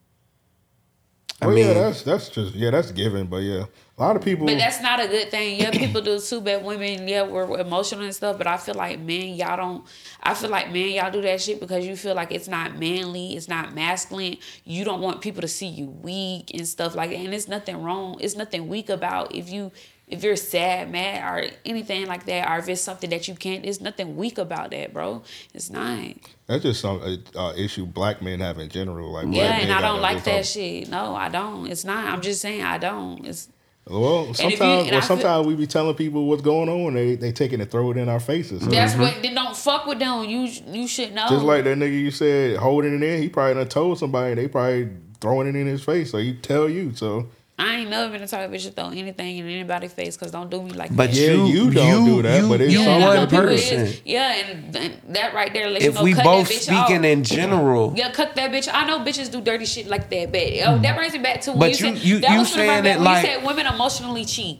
I 1.41 1.47
Oh 1.47 1.49
mean, 1.49 1.65
yeah, 1.65 1.73
that's 1.73 2.03
that's 2.03 2.29
just 2.29 2.53
yeah, 2.53 2.69
that's 2.69 2.91
given. 2.91 3.25
But 3.25 3.37
yeah, 3.37 3.65
a 4.01 4.05
lot 4.05 4.15
of 4.15 4.23
people. 4.23 4.47
But 4.47 4.57
that's 4.57 4.81
not 4.81 4.99
a 4.99 5.07
good 5.07 5.29
thing. 5.29 5.59
Yeah, 5.59 5.69
people 5.71 6.01
do 6.01 6.19
too, 6.19 6.41
but 6.41 6.63
women, 6.63 7.07
yeah, 7.07 7.21
we're 7.21 7.59
emotional 7.59 8.03
and 8.03 8.15
stuff. 8.15 8.37
But 8.37 8.47
I 8.47 8.57
feel 8.57 8.73
like 8.73 8.99
men, 8.99 9.35
y'all 9.35 9.57
don't. 9.57 9.85
I 10.23 10.33
feel 10.33 10.49
like 10.49 10.71
men, 10.71 10.89
y'all 10.89 11.11
do 11.11 11.21
that 11.21 11.39
shit 11.39 11.59
because 11.59 11.85
you 11.85 11.95
feel 11.95 12.15
like 12.15 12.31
it's 12.31 12.47
not 12.47 12.79
manly, 12.79 13.35
it's 13.35 13.47
not 13.47 13.75
masculine. 13.75 14.37
You 14.63 14.83
don't 14.85 15.01
want 15.01 15.21
people 15.21 15.41
to 15.41 15.47
see 15.47 15.67
you 15.67 15.85
weak 15.85 16.51
and 16.53 16.67
stuff 16.67 16.95
like 16.95 17.11
that. 17.11 17.17
And 17.17 17.33
it's 17.33 17.47
nothing 17.47 17.83
wrong. 17.83 18.17
It's 18.19 18.35
nothing 18.35 18.67
weak 18.67 18.89
about 18.89 19.35
if 19.35 19.51
you 19.51 19.71
if 20.07 20.23
you're 20.23 20.35
sad, 20.35 20.91
mad, 20.91 21.23
or 21.23 21.49
anything 21.63 22.05
like 22.07 22.25
that, 22.25 22.49
or 22.49 22.57
if 22.57 22.67
it's 22.67 22.81
something 22.81 23.09
that 23.11 23.27
you 23.27 23.35
can't. 23.35 23.63
There's 23.63 23.79
nothing 23.79 24.17
weak 24.17 24.39
about 24.39 24.71
that, 24.71 24.93
bro. 24.93 25.21
It's 25.53 25.69
not. 25.69 26.15
That's 26.47 26.63
just 26.63 26.81
some 26.81 27.01
uh, 27.01 27.39
uh, 27.39 27.53
issue 27.55 27.85
black 27.85 28.21
men 28.21 28.39
have 28.39 28.57
in 28.57 28.67
general. 28.67 29.11
Like 29.11 29.27
Yeah, 29.29 29.59
and 29.59 29.71
I 29.71 29.79
don't 29.79 30.01
like 30.01 30.23
that 30.23 30.47
shit. 30.47 30.89
No, 30.89 31.15
I 31.15 31.29
don't. 31.29 31.67
It's 31.67 31.85
not. 31.85 32.07
I'm 32.07 32.21
just 32.21 32.41
saying 32.41 32.63
I 32.63 32.79
don't. 32.79 33.25
It's 33.25 33.47
Well, 33.87 34.33
sometimes, 34.33 34.91
well, 34.91 35.01
sometimes 35.01 35.47
we 35.47 35.55
be 35.55 35.65
telling 35.65 35.95
people 35.95 36.25
what's 36.27 36.43
going 36.43 36.69
on. 36.69 36.93
They 36.93 37.15
they 37.15 37.31
taking 37.31 37.61
and 37.61 37.69
throw 37.69 37.91
it 37.91 37.97
in 37.97 38.09
our 38.09 38.19
faces. 38.19 38.61
So 38.61 38.69
that's 38.69 38.93
mm-hmm. 38.93 39.01
what. 39.01 39.21
Then 39.21 39.35
don't 39.35 39.57
fuck 39.57 39.85
with 39.87 39.99
them. 39.99 40.23
You 40.25 40.47
you 40.67 40.87
should 40.87 41.13
know. 41.13 41.27
Just 41.29 41.43
like 41.43 41.63
that 41.63 41.77
nigga 41.77 41.99
you 41.99 42.11
said 42.11 42.57
holding 42.57 42.95
it 42.95 43.03
in, 43.03 43.21
he 43.21 43.27
probably 43.27 43.55
done 43.55 43.67
told 43.67 43.97
somebody. 43.97 44.35
They 44.35 44.47
probably 44.47 44.89
throwing 45.19 45.47
it 45.47 45.55
in 45.55 45.65
his 45.65 45.83
face. 45.83 46.11
So 46.11 46.19
he 46.19 46.35
tell 46.35 46.69
you. 46.69 46.93
So 46.95 47.27
I 47.63 47.75
ain't 47.75 47.89
never 47.91 48.11
been 48.11 48.21
the 48.21 48.27
type 48.27 48.49
of 48.49 48.51
bitch 48.55 48.63
to 48.65 48.71
throw 48.71 48.87
anything 48.87 49.37
in 49.37 49.45
anybody's 49.47 49.93
face 49.93 50.17
because 50.17 50.31
don't 50.31 50.49
do 50.49 50.63
me 50.63 50.71
like 50.71 50.89
but 50.95 51.11
that. 51.11 51.15
Yeah, 51.15 51.31
you, 51.31 51.45
you 51.45 51.71
don't 51.71 52.05
do 52.05 52.21
that, 52.23 52.41
you, 52.41 52.49
but 52.49 52.59
it's 52.61 52.73
you 52.73 52.79
yeah, 52.79 52.85
some 52.85 52.95
I 52.95 53.13
know 53.13 53.19
one 53.21 53.29
person. 53.29 53.79
Is, 53.81 54.01
yeah, 54.03 54.33
and, 54.35 54.75
and 54.75 55.15
that 55.15 55.33
right 55.35 55.53
there 55.53 55.69
lets 55.69 55.85
If 55.85 55.91
you 55.93 55.97
know 55.99 56.03
we 56.03 56.13
both 56.15 56.47
speaking 56.51 56.99
off. 56.99 57.05
in 57.05 57.23
general, 57.23 57.93
yeah, 57.95 58.11
cut 58.11 58.33
that 58.35 58.51
bitch. 58.51 58.67
I 58.73 58.87
know 58.87 58.99
bitches 58.99 59.31
do 59.31 59.41
dirty 59.41 59.65
shit 59.65 59.85
like 59.87 60.09
that, 60.09 60.31
but 60.31 60.41
oh, 60.41 60.79
that 60.79 60.95
brings 60.97 61.13
me 61.13 61.19
back 61.19 61.41
to 61.41 61.51
when 61.51 61.59
But 61.59 61.79
you, 61.79 61.87
you- 61.89 61.95
said 61.95 62.03
you- 62.05 62.19
that 62.21 62.31
you 62.31 62.39
was 62.39 62.47
what 62.49 62.55
saying 62.55 62.67
brought 62.67 62.83
me 62.83 62.89
it 62.89 62.93
back 62.93 62.97
when 62.97 63.05
like- 63.05 63.23
you 63.25 63.29
said 63.31 63.45
women 63.45 63.67
emotionally 63.67 64.25
cheat. 64.25 64.59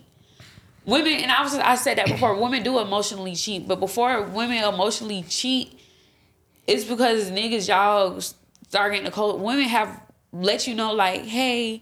Women, 0.86 1.14
and 1.14 1.32
I 1.32 1.42
was 1.44 1.54
I 1.56 1.76
said 1.76 1.98
that 1.98 2.08
before. 2.08 2.36
Women 2.36 2.64
do 2.64 2.80
emotionally 2.80 3.36
cheat, 3.36 3.68
but 3.68 3.80
before 3.80 4.22
women 4.24 4.64
emotionally 4.64 5.24
cheat, 5.28 5.80
it's 6.68 6.84
because 6.84 7.30
niggas 7.32 7.68
y'all 7.68 8.20
start 8.22 8.92
getting 8.92 9.06
the 9.06 9.12
cold. 9.12 9.42
Women 9.42 9.66
have 9.66 10.02
let 10.32 10.68
you 10.68 10.74
know 10.76 10.94
like, 10.94 11.24
hey, 11.26 11.82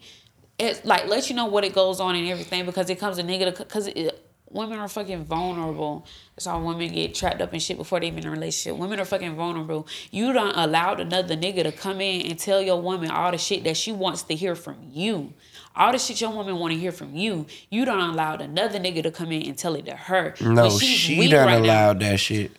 it's 0.60 0.84
like 0.86 1.08
let 1.08 1.30
you 1.30 1.36
know 1.36 1.46
what 1.46 1.64
it 1.64 1.74
goes 1.74 2.00
on 2.00 2.16
and 2.16 2.28
everything 2.28 2.66
because 2.66 2.90
it 2.90 3.00
comes 3.00 3.18
a 3.18 3.24
nigga 3.24 3.58
because 3.58 3.88
it, 3.88 4.26
women 4.50 4.80
are 4.80 4.88
fucking 4.88 5.26
vulnerable. 5.26 6.06
That's 6.36 6.46
how 6.46 6.62
women 6.62 6.92
get 6.92 7.16
trapped 7.16 7.42
up 7.42 7.54
in 7.54 7.60
shit 7.60 7.78
before 7.78 8.00
they 8.00 8.08
even 8.08 8.24
in 8.24 8.28
a 8.28 8.32
relationship. 8.32 8.80
Women 8.80 9.00
are 9.00 9.06
fucking 9.06 9.36
vulnerable. 9.36 9.88
You 10.12 10.34
don't 10.34 10.56
allow 10.56 10.96
another 10.96 11.36
nigga 11.36 11.64
to 11.64 11.72
come 11.72 12.02
in 12.02 12.30
and 12.30 12.38
tell 12.38 12.62
your 12.62 12.82
woman 12.82 13.10
all 13.12 13.32
the 13.32 13.38
shit 13.38 13.64
that 13.64 13.78
she 13.78 13.92
wants 13.92 14.24
to 14.24 14.36
hear 14.36 14.56
from 14.56 14.78
you. 14.92 15.34
All 15.76 15.92
the 15.92 15.98
shit 16.00 16.20
your 16.20 16.32
woman 16.32 16.58
want 16.58 16.74
to 16.74 16.80
hear 16.80 16.92
from 16.92 17.16
you. 17.16 17.46
You 17.70 17.86
don't 17.86 18.02
allow 18.02 18.36
another 18.36 18.80
nigga 18.80 19.04
to 19.04 19.12
come 19.12 19.32
in 19.32 19.44
and 19.44 19.58
tell 19.58 19.76
it 19.76 19.86
to 19.86 19.96
her. 19.96 20.36
no, 20.42 20.70
she 20.70 21.30
done 21.30 21.48
right 21.48 21.62
now. 21.62 21.66
allowed 21.66 22.00
that 22.02 22.20
shit. 22.20 22.52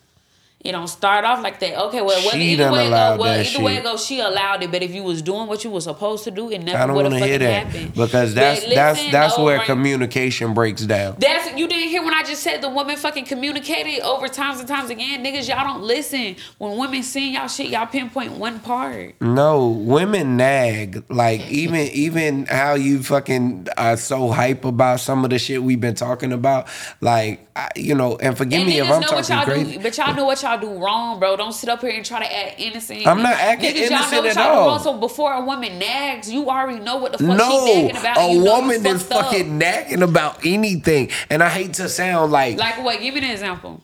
It 0.62 0.72
don't 0.72 0.88
start 0.88 1.24
off 1.24 1.42
like 1.42 1.58
that. 1.60 1.74
Okay, 1.86 2.02
well, 2.02 2.20
whether 2.22 2.36
She 2.36 2.52
either 2.52 2.70
way 2.70 2.88
it 2.88 2.90
go, 2.90 3.16
well, 3.18 3.40
either 3.40 3.62
way 3.62 3.76
it 3.76 3.82
goes, 3.82 4.04
she 4.04 4.20
allowed 4.20 4.62
it. 4.62 4.70
But 4.70 4.82
if 4.82 4.94
you 4.94 5.02
was 5.02 5.22
doing 5.22 5.46
what 5.46 5.64
you 5.64 5.70
was 5.70 5.84
supposed 5.84 6.24
to 6.24 6.30
do, 6.30 6.50
it 6.50 6.58
never 6.58 6.92
would 6.92 7.06
have 7.06 7.12
want 7.14 7.24
hear 7.24 7.38
fucking 7.38 7.46
that 7.48 7.66
happened. 7.66 7.94
because 7.94 8.34
that's 8.34 8.60
that's 8.66 8.98
listen, 8.98 9.10
that's 9.10 9.36
though, 9.36 9.44
where 9.44 9.60
communication 9.60 10.52
breaks 10.52 10.82
down. 10.82 11.16
That's 11.18 11.56
you 11.56 11.66
didn't 11.66 11.88
hear 11.88 12.04
when 12.04 12.12
I 12.12 12.24
just 12.24 12.42
said 12.42 12.60
the 12.60 12.68
woman 12.68 12.96
fucking 12.96 13.24
communicated 13.24 14.02
over 14.02 14.28
times 14.28 14.58
and 14.60 14.68
times 14.68 14.90
again. 14.90 15.24
Niggas, 15.24 15.48
y'all 15.48 15.64
don't 15.66 15.82
listen. 15.82 16.36
When 16.58 16.76
women 16.76 17.02
sing 17.04 17.32
y'all 17.32 17.48
shit, 17.48 17.68
y'all 17.68 17.86
pinpoint 17.86 18.32
one 18.32 18.60
part. 18.60 19.14
No, 19.22 19.66
women 19.68 20.36
nag. 20.36 21.04
Like 21.08 21.40
even 21.48 21.86
even 21.88 22.44
how 22.44 22.74
you 22.74 23.02
fucking 23.02 23.68
are 23.78 23.96
so 23.96 24.30
hype 24.30 24.66
about 24.66 25.00
some 25.00 25.24
of 25.24 25.30
the 25.30 25.38
shit 25.38 25.62
we've 25.62 25.80
been 25.80 25.94
talking 25.94 26.34
about. 26.34 26.68
Like 27.00 27.48
I, 27.56 27.70
you 27.76 27.94
know, 27.94 28.16
and 28.18 28.36
forgive 28.36 28.60
And 28.60 28.68
me 28.68 28.78
if 28.78 28.90
I'm 28.90 29.02
talking 29.02 29.44
crazy. 29.44 29.76
do, 29.78 29.82
but 29.82 29.96
y'all 29.96 30.14
know 30.14 30.24
what 30.26 30.42
y'all 30.42 30.49
do 30.56 30.70
wrong, 30.82 31.18
bro. 31.20 31.36
Don't 31.36 31.52
sit 31.52 31.68
up 31.68 31.80
here 31.80 31.90
and 31.90 32.04
try 32.04 32.20
to 32.20 32.36
act 32.36 32.58
innocent. 32.58 33.06
I'm 33.06 33.22
not 33.22 33.34
acting 33.34 33.74
Niggas, 33.74 33.90
y'all 33.90 33.90
know 33.90 33.96
innocent 34.18 34.26
at 34.26 34.34
y'all 34.36 34.44
do 34.54 34.60
all. 34.60 34.66
wrong. 34.68 34.78
So 34.80 34.98
before 34.98 35.32
a 35.32 35.40
woman 35.44 35.78
nags, 35.78 36.30
you 36.30 36.48
already 36.50 36.80
know 36.80 36.96
what 36.96 37.12
the 37.12 37.18
fuck 37.18 37.26
she 37.30 37.36
No, 37.36 37.64
nagging 37.64 37.96
about. 37.96 38.16
a 38.18 38.20
you 38.20 38.26
know 38.26 38.32
you 38.56 38.62
woman 38.62 38.86
is 38.86 39.02
fucked 39.02 39.12
up. 39.12 39.24
fucking 39.26 39.58
nagging 39.58 40.02
about 40.02 40.44
anything, 40.46 41.10
and 41.28 41.42
I 41.42 41.48
hate 41.48 41.74
to 41.74 41.88
sound 41.88 42.32
like 42.32 42.58
Like 42.58 42.82
what? 42.84 43.00
Give 43.00 43.14
me 43.14 43.20
an 43.24 43.30
example. 43.30 43.80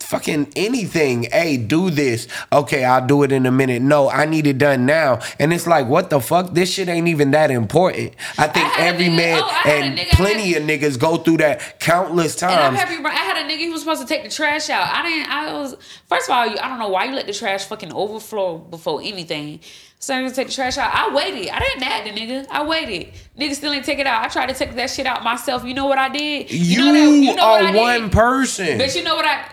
Fucking 0.00 0.52
anything. 0.56 1.24
Hey, 1.24 1.56
do 1.56 1.90
this. 1.90 2.28
Okay, 2.52 2.84
I'll 2.84 3.06
do 3.06 3.22
it 3.22 3.32
in 3.32 3.46
a 3.46 3.50
minute. 3.52 3.82
No, 3.82 4.08
I 4.08 4.24
need 4.26 4.46
it 4.46 4.58
done 4.58 4.86
now. 4.86 5.20
And 5.38 5.52
it's 5.52 5.66
like, 5.66 5.86
what 5.88 6.10
the 6.10 6.20
fuck? 6.20 6.52
This 6.54 6.72
shit 6.72 6.88
ain't 6.88 7.08
even 7.08 7.32
that 7.32 7.50
important. 7.50 8.14
I 8.38 8.46
think 8.48 8.66
a 8.76 8.80
every 8.80 9.06
nigga- 9.06 9.16
man 9.16 9.40
oh, 9.42 9.50
I 9.64 9.70
and 9.70 9.98
plenty 10.10 10.54
of 10.54 10.62
niggas 10.62 10.98
go 10.98 11.16
through 11.16 11.38
that 11.38 11.80
countless 11.80 12.40
And 12.42 12.52
I'm 12.52 12.74
times. 12.74 12.78
happy. 12.90 13.04
I 13.04 13.10
had 13.10 13.36
a 13.44 13.48
nigga. 13.50 13.58
He 13.58 13.70
was 13.70 13.80
supposed 13.80 14.00
to 14.02 14.06
take 14.06 14.22
the 14.24 14.30
trash 14.30 14.70
out. 14.70 14.88
I 14.92 15.02
didn't. 15.02 15.30
I 15.30 15.52
was 15.54 15.76
first 16.08 16.28
of 16.28 16.34
all. 16.36 16.46
you- 16.46 16.58
I 16.58 16.68
don't 16.68 16.78
know 16.78 16.88
why 16.88 17.04
you 17.06 17.14
let 17.14 17.26
the 17.26 17.32
trash 17.32 17.64
fucking 17.64 17.92
overflow 17.92 18.58
before 18.58 19.00
anything. 19.02 19.60
So 19.98 20.14
I 20.14 20.28
take 20.28 20.48
the 20.48 20.52
trash 20.52 20.76
out. 20.78 20.92
I 20.94 21.12
waited. 21.14 21.48
I 21.48 21.58
didn't 21.58 21.80
nag 21.80 22.04
the 22.04 22.20
nigga. 22.20 22.46
I 22.50 22.64
waited. 22.64 23.12
Nigga 23.38 23.54
still 23.54 23.72
ain't 23.72 23.84
take 23.84 23.98
it 23.98 24.06
out. 24.06 24.22
I 24.24 24.28
tried 24.28 24.46
to 24.48 24.54
take 24.54 24.74
that 24.74 24.90
shit 24.90 25.06
out 25.06 25.24
myself. 25.24 25.64
You 25.64 25.74
know 25.74 25.86
what 25.86 25.98
I 25.98 26.08
did? 26.10 26.50
You, 26.50 26.78
know 26.78 26.92
that- 26.92 26.98
you 27.16 27.34
know 27.34 27.46
what 27.48 27.62
are 27.62 27.66
I 27.68 27.72
did? 27.72 27.80
one 27.80 28.10
person. 28.10 28.78
But 28.78 28.94
you 28.94 29.02
know 29.02 29.16
what 29.16 29.24
I 29.24 29.44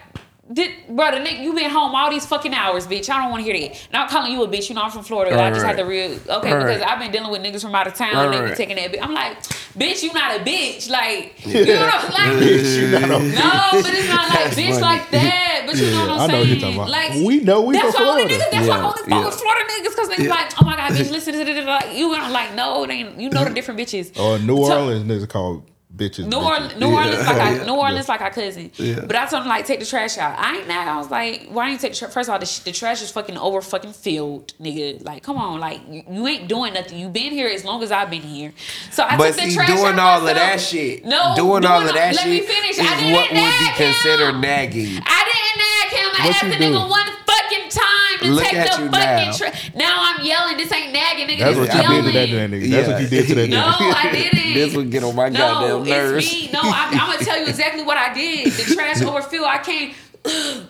did, 0.54 0.72
brother? 0.90 1.20
Nick, 1.20 1.40
you 1.40 1.54
been 1.54 1.70
home 1.70 1.96
all 1.96 2.10
these 2.10 2.26
fucking 2.26 2.54
hours, 2.54 2.86
bitch. 2.88 3.10
I 3.10 3.22
don't 3.22 3.32
want 3.32 3.46
to 3.46 3.52
hear 3.52 3.70
that. 3.70 3.88
Not 3.92 4.10
calling 4.10 4.32
you 4.32 4.44
a 4.44 4.48
bitch. 4.48 4.70
You 4.70 4.76
know 4.76 4.82
I'm 4.84 4.92
from 4.92 5.04
Florida. 5.04 5.36
I 5.42 5.50
just 5.50 5.62
Right. 5.64 5.70
had 5.70 5.78
to 5.78 5.84
real 5.86 6.12
okay 6.30 6.54
Right. 6.54 6.66
because 6.78 6.82
I've 6.82 7.00
been 7.00 7.12
dealing 7.12 7.32
with 7.32 7.42
niggas 7.42 7.62
from 7.62 7.74
out 7.76 7.88
of 7.88 7.96
town. 7.96 8.14
Right, 8.16 8.26
and 8.26 8.34
they 8.34 8.38
be 8.40 8.44
right. 8.46 8.56
taking 8.58 8.76
that. 8.76 8.92
Bitch. 8.94 9.00
I'm 9.02 9.14
like, 9.14 9.40
bitch, 9.78 10.04
you 10.04 10.14
not 10.14 10.36
a 10.36 10.44
bitch. 10.44 10.90
Like, 10.90 11.34
you 11.46 11.66
know 11.66 11.80
what 11.82 11.94
I'm 11.96 12.38
like. 12.40 12.50
you 12.50 12.88
not 12.90 13.04
a- 13.04 13.08
No, 13.08 13.82
but 13.82 13.94
it's 13.94 14.10
not 14.10 14.30
like 14.30 14.52
bitch 14.52 14.70
funny. 14.70 14.82
like 14.82 15.10
that. 15.12 15.64
But 15.66 15.76
you 15.78 15.92
know 15.92 16.00
what 16.02 16.10
I'm 16.10 16.10
I 16.10 16.16
know 16.16 16.20
what 16.22 16.30
saying? 16.32 16.48
you're 16.50 16.60
talking 16.60 16.76
about. 16.76 16.90
Like 16.90 17.12
We 17.26 17.40
know 17.40 17.62
we 17.62 17.76
that's 17.76 17.96
from 17.96 18.06
why 18.06 18.12
only 18.12 18.24
Florida. 18.28 18.46
niggas. 18.46 18.52
That's 18.52 18.68
why 18.68 18.76
I 18.76 18.78
Yeah, 18.80 18.86
only 18.86 18.98
fuck 19.00 19.10
yeah. 19.10 19.26
with 19.26 19.36
Florida 19.36 19.66
niggas 19.72 19.84
because 19.96 20.10
they 20.10 20.18
be 20.18 20.28
like, 20.28 20.62
oh 20.62 20.66
my 20.66 20.76
god, 20.76 20.92
bitch, 20.92 21.12
listen 21.18 21.34
to 21.34 21.46
this. 21.46 21.66
Like 21.66 21.96
you, 21.98 22.14
and 22.14 22.22
I'm 22.24 22.32
like, 22.32 22.54
no, 22.56 22.86
they 22.86 22.98
you 23.18 23.30
know 23.30 23.44
the 23.44 23.50
different 23.52 23.80
bitches. 23.80 24.20
Or 24.20 24.38
New 24.40 24.58
So- 24.66 24.80
Orleans 24.82 25.04
niggas 25.10 25.30
called 25.30 25.64
bitches. 25.96 26.26
New 26.28 26.38
bitches. 26.38 26.44
Orleans, 26.46 26.76
New 26.78 26.92
Orleans, 26.94 27.26
like 27.26 27.36
Yeah. 27.38 27.62
I, 27.62 27.66
New 27.68 27.76
Orleans, 27.76 28.10
like 28.10 28.22
our 28.22 28.32
cousin. 28.32 28.72
Yeah. 28.76 29.00
But 29.06 29.16
I 29.16 29.26
told 29.28 29.44
him 29.44 29.50
like 29.50 29.66
take 29.66 29.80
the 29.80 29.86
trash 29.86 30.18
out. 30.18 30.38
I 30.38 30.58
ain't 30.58 30.68
nag. 30.68 30.88
I 30.88 30.98
was 30.98 31.10
like, 31.12 31.48
why 31.50 31.66
ain't 31.70 31.74
you 31.74 31.78
take 31.80 31.94
the 31.94 31.98
trash? 32.00 32.12
First 32.14 32.30
of 32.30 32.34
all, 32.34 32.40
the, 32.40 32.46
sh- 32.46 32.60
the 32.60 32.72
trash 32.72 33.02
is 33.02 33.12
fucking 33.12 33.38
over 33.38 33.62
fucking 33.62 33.94
filled, 33.94 34.54
nigga. 34.60 35.04
Like, 35.04 35.24
come 35.24 35.38
on, 35.38 35.60
like 35.60 35.82
you, 35.90 36.04
you 36.10 36.28
ain't 36.28 36.48
doing 36.48 36.74
nothing. 36.74 36.98
You 37.00 37.10
been 37.10 37.32
here 37.32 37.48
as 37.48 37.64
long 37.64 37.84
as 37.84 37.92
I've 37.92 38.10
been 38.10 38.22
here. 38.22 38.54
So 38.92 39.04
I 39.04 39.18
But 39.18 39.28
took 39.34 39.36
the 39.44 39.50
see, 39.50 39.56
trash 39.56 39.68
doing 39.68 40.00
all 40.00 40.28
of 40.28 40.36
that 40.36 40.60
shit, 40.60 41.06
No, 41.06 41.34
doing 41.36 41.66
all 41.66 41.82
of 41.82 41.94
that 41.94 42.16
let 42.16 42.28
me 42.28 42.40
finish. 42.42 42.72
is 42.72 42.80
I 42.80 43.00
didn't 43.00 43.14
what 43.14 43.32
would 43.32 43.60
be 43.60 43.72
considered 43.76 44.36
him. 44.36 44.42
nagging. 44.42 45.00
I 45.06 45.24
didn't 45.32 45.58
nag 45.58 45.83
him. 45.94 46.10
I 46.18 46.26
What 46.28 46.36
asked 46.36 46.44
you 46.44 46.50
the 46.52 46.58
do? 46.58 46.64
nigga 46.74 46.90
one 46.90 47.08
fucking 47.26 47.70
time 47.70 48.20
to 48.22 48.32
Look 48.34 48.44
take 48.44 48.54
at 48.56 48.76
the 48.78 48.84
you 48.84 48.90
fucking 48.92 49.30
now. 49.30 49.34
trash. 49.38 49.72
Now 49.76 49.96
I'm 50.00 50.26
yelling. 50.26 50.58
This 50.58 50.72
ain't 50.72 50.94
nagging, 50.94 51.28
nigga. 51.28 51.40
That's 51.40 51.58
this 51.58 51.68
what 51.70 51.76
you 51.76 51.82
yelling. 51.82 52.12
did 52.14 52.30
to 52.30 52.36
that 52.36 52.50
nigga. 52.52 52.70
That's 52.72 52.88
what 52.90 53.02
you 53.02 53.08
did 53.08 53.28
to 53.28 53.36
that 53.36 53.50
nigga. 53.50 53.52
No. 53.52 53.96
I 53.96 54.12
didn't. 54.12 54.44
This 54.54 54.76
would 54.76 54.92
get 54.92 55.04
on 55.04 55.16
my 55.16 55.30
no, 55.30 55.38
goddamn 55.40 55.90
nerves. 55.90 56.26
it's 56.32 56.34
me. 56.46 56.52
No, 56.54 56.60
I, 56.64 56.90
I'm 56.92 57.12
gonna 57.14 57.26
tell 57.26 57.40
you 57.40 57.48
exactly 57.48 57.82
what 57.84 57.98
I 57.98 58.14
did. 58.14 58.52
The 58.54 58.76
trash 58.76 59.02
overfilled. 59.02 59.46
I 59.48 59.58
came. 59.64 59.94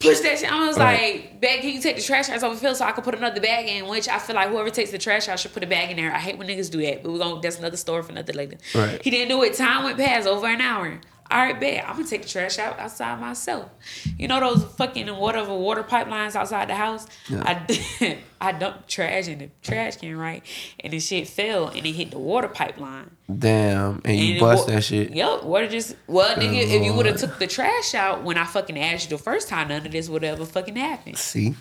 Push 0.00 0.18
that 0.20 0.40
shit. 0.40 0.52
I 0.52 0.66
was 0.66 0.76
like, 0.76 1.40
bag, 1.40 1.60
can 1.60 1.70
you 1.70 1.80
take 1.80 1.94
the 1.96 2.02
trash 2.02 2.28
out 2.28 2.42
overfilled 2.42 2.76
so 2.76 2.84
I 2.84 2.90
could 2.90 3.04
put 3.04 3.14
another 3.14 3.40
bag 3.40 3.68
in? 3.68 3.86
Which 3.86 4.08
I 4.08 4.18
feel 4.18 4.34
like 4.34 4.48
whoever 4.50 4.68
takes 4.68 4.90
the 4.90 4.98
trash 4.98 5.28
out 5.28 5.38
should 5.38 5.52
put 5.54 5.62
a 5.62 5.66
bag 5.66 5.90
in 5.90 5.96
there. 5.96 6.12
I 6.12 6.18
hate 6.18 6.36
when 6.38 6.48
niggas 6.48 6.70
do 6.72 6.80
that, 6.82 7.04
but 7.04 7.12
we're 7.12 7.18
gonna 7.20 7.40
that's 7.40 7.58
another 7.58 7.76
story 7.76 8.02
for 8.02 8.10
another 8.10 8.32
later. 8.32 8.58
Right. 8.74 9.00
He 9.00 9.10
didn't 9.10 9.28
do 9.28 9.42
it. 9.44 9.54
Time 9.54 9.84
went 9.84 9.96
past 9.98 10.26
over 10.26 10.46
an 10.48 10.60
hour. 10.60 10.98
All 11.32 11.38
right, 11.38 11.58
bet. 11.58 11.88
I'm 11.88 11.96
gonna 11.96 12.06
take 12.06 12.22
the 12.22 12.28
trash 12.28 12.58
out 12.58 12.78
outside 12.78 13.18
myself. 13.18 13.70
You 14.18 14.28
know 14.28 14.38
those 14.38 14.64
fucking 14.74 15.08
whatever 15.08 15.54
water 15.56 15.82
pipelines 15.82 16.36
outside 16.36 16.68
the 16.68 16.74
house? 16.74 17.06
I 17.30 18.18
I 18.40 18.52
dumped 18.52 18.86
trash 18.88 19.28
in 19.28 19.38
the 19.38 19.48
trash 19.62 19.96
can, 19.96 20.14
right? 20.18 20.44
And 20.80 20.92
the 20.92 21.00
shit 21.00 21.26
fell 21.28 21.68
and 21.68 21.86
it 21.86 21.92
hit 21.92 22.10
the 22.10 22.18
water 22.18 22.48
pipeline. 22.48 23.10
Damn, 23.38 24.02
and 24.04 24.14
you 24.18 24.40
bust 24.40 24.68
wa- 24.68 24.74
that 24.74 24.84
shit. 24.84 25.14
Yup, 25.14 25.44
water 25.44 25.68
just 25.68 25.96
well, 26.06 26.36
nigga. 26.36 26.62
If 26.64 26.84
you 26.84 26.92
would 26.92 27.06
have 27.06 27.16
took 27.16 27.38
the 27.38 27.46
trash 27.46 27.94
out 27.94 28.22
when 28.24 28.36
I 28.36 28.44
fucking 28.44 28.78
asked 28.78 29.10
you 29.10 29.16
the 29.16 29.22
first 29.22 29.48
time, 29.48 29.68
none 29.68 29.86
of 29.86 29.92
this 29.92 30.10
would 30.10 30.24
ever 30.24 30.44
fucking 30.44 30.76
happen. 30.76 31.14
See, 31.14 31.54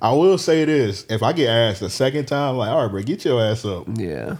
I 0.00 0.12
will 0.12 0.38
say 0.38 0.64
this: 0.64 1.06
if 1.08 1.22
I 1.24 1.32
get 1.32 1.48
asked 1.48 1.82
a 1.82 1.90
second 1.90 2.26
time, 2.26 2.56
like, 2.56 2.70
all 2.70 2.82
right, 2.82 2.90
bro, 2.90 3.02
get 3.02 3.24
your 3.24 3.42
ass 3.42 3.64
up. 3.64 3.86
yeah, 3.96 4.36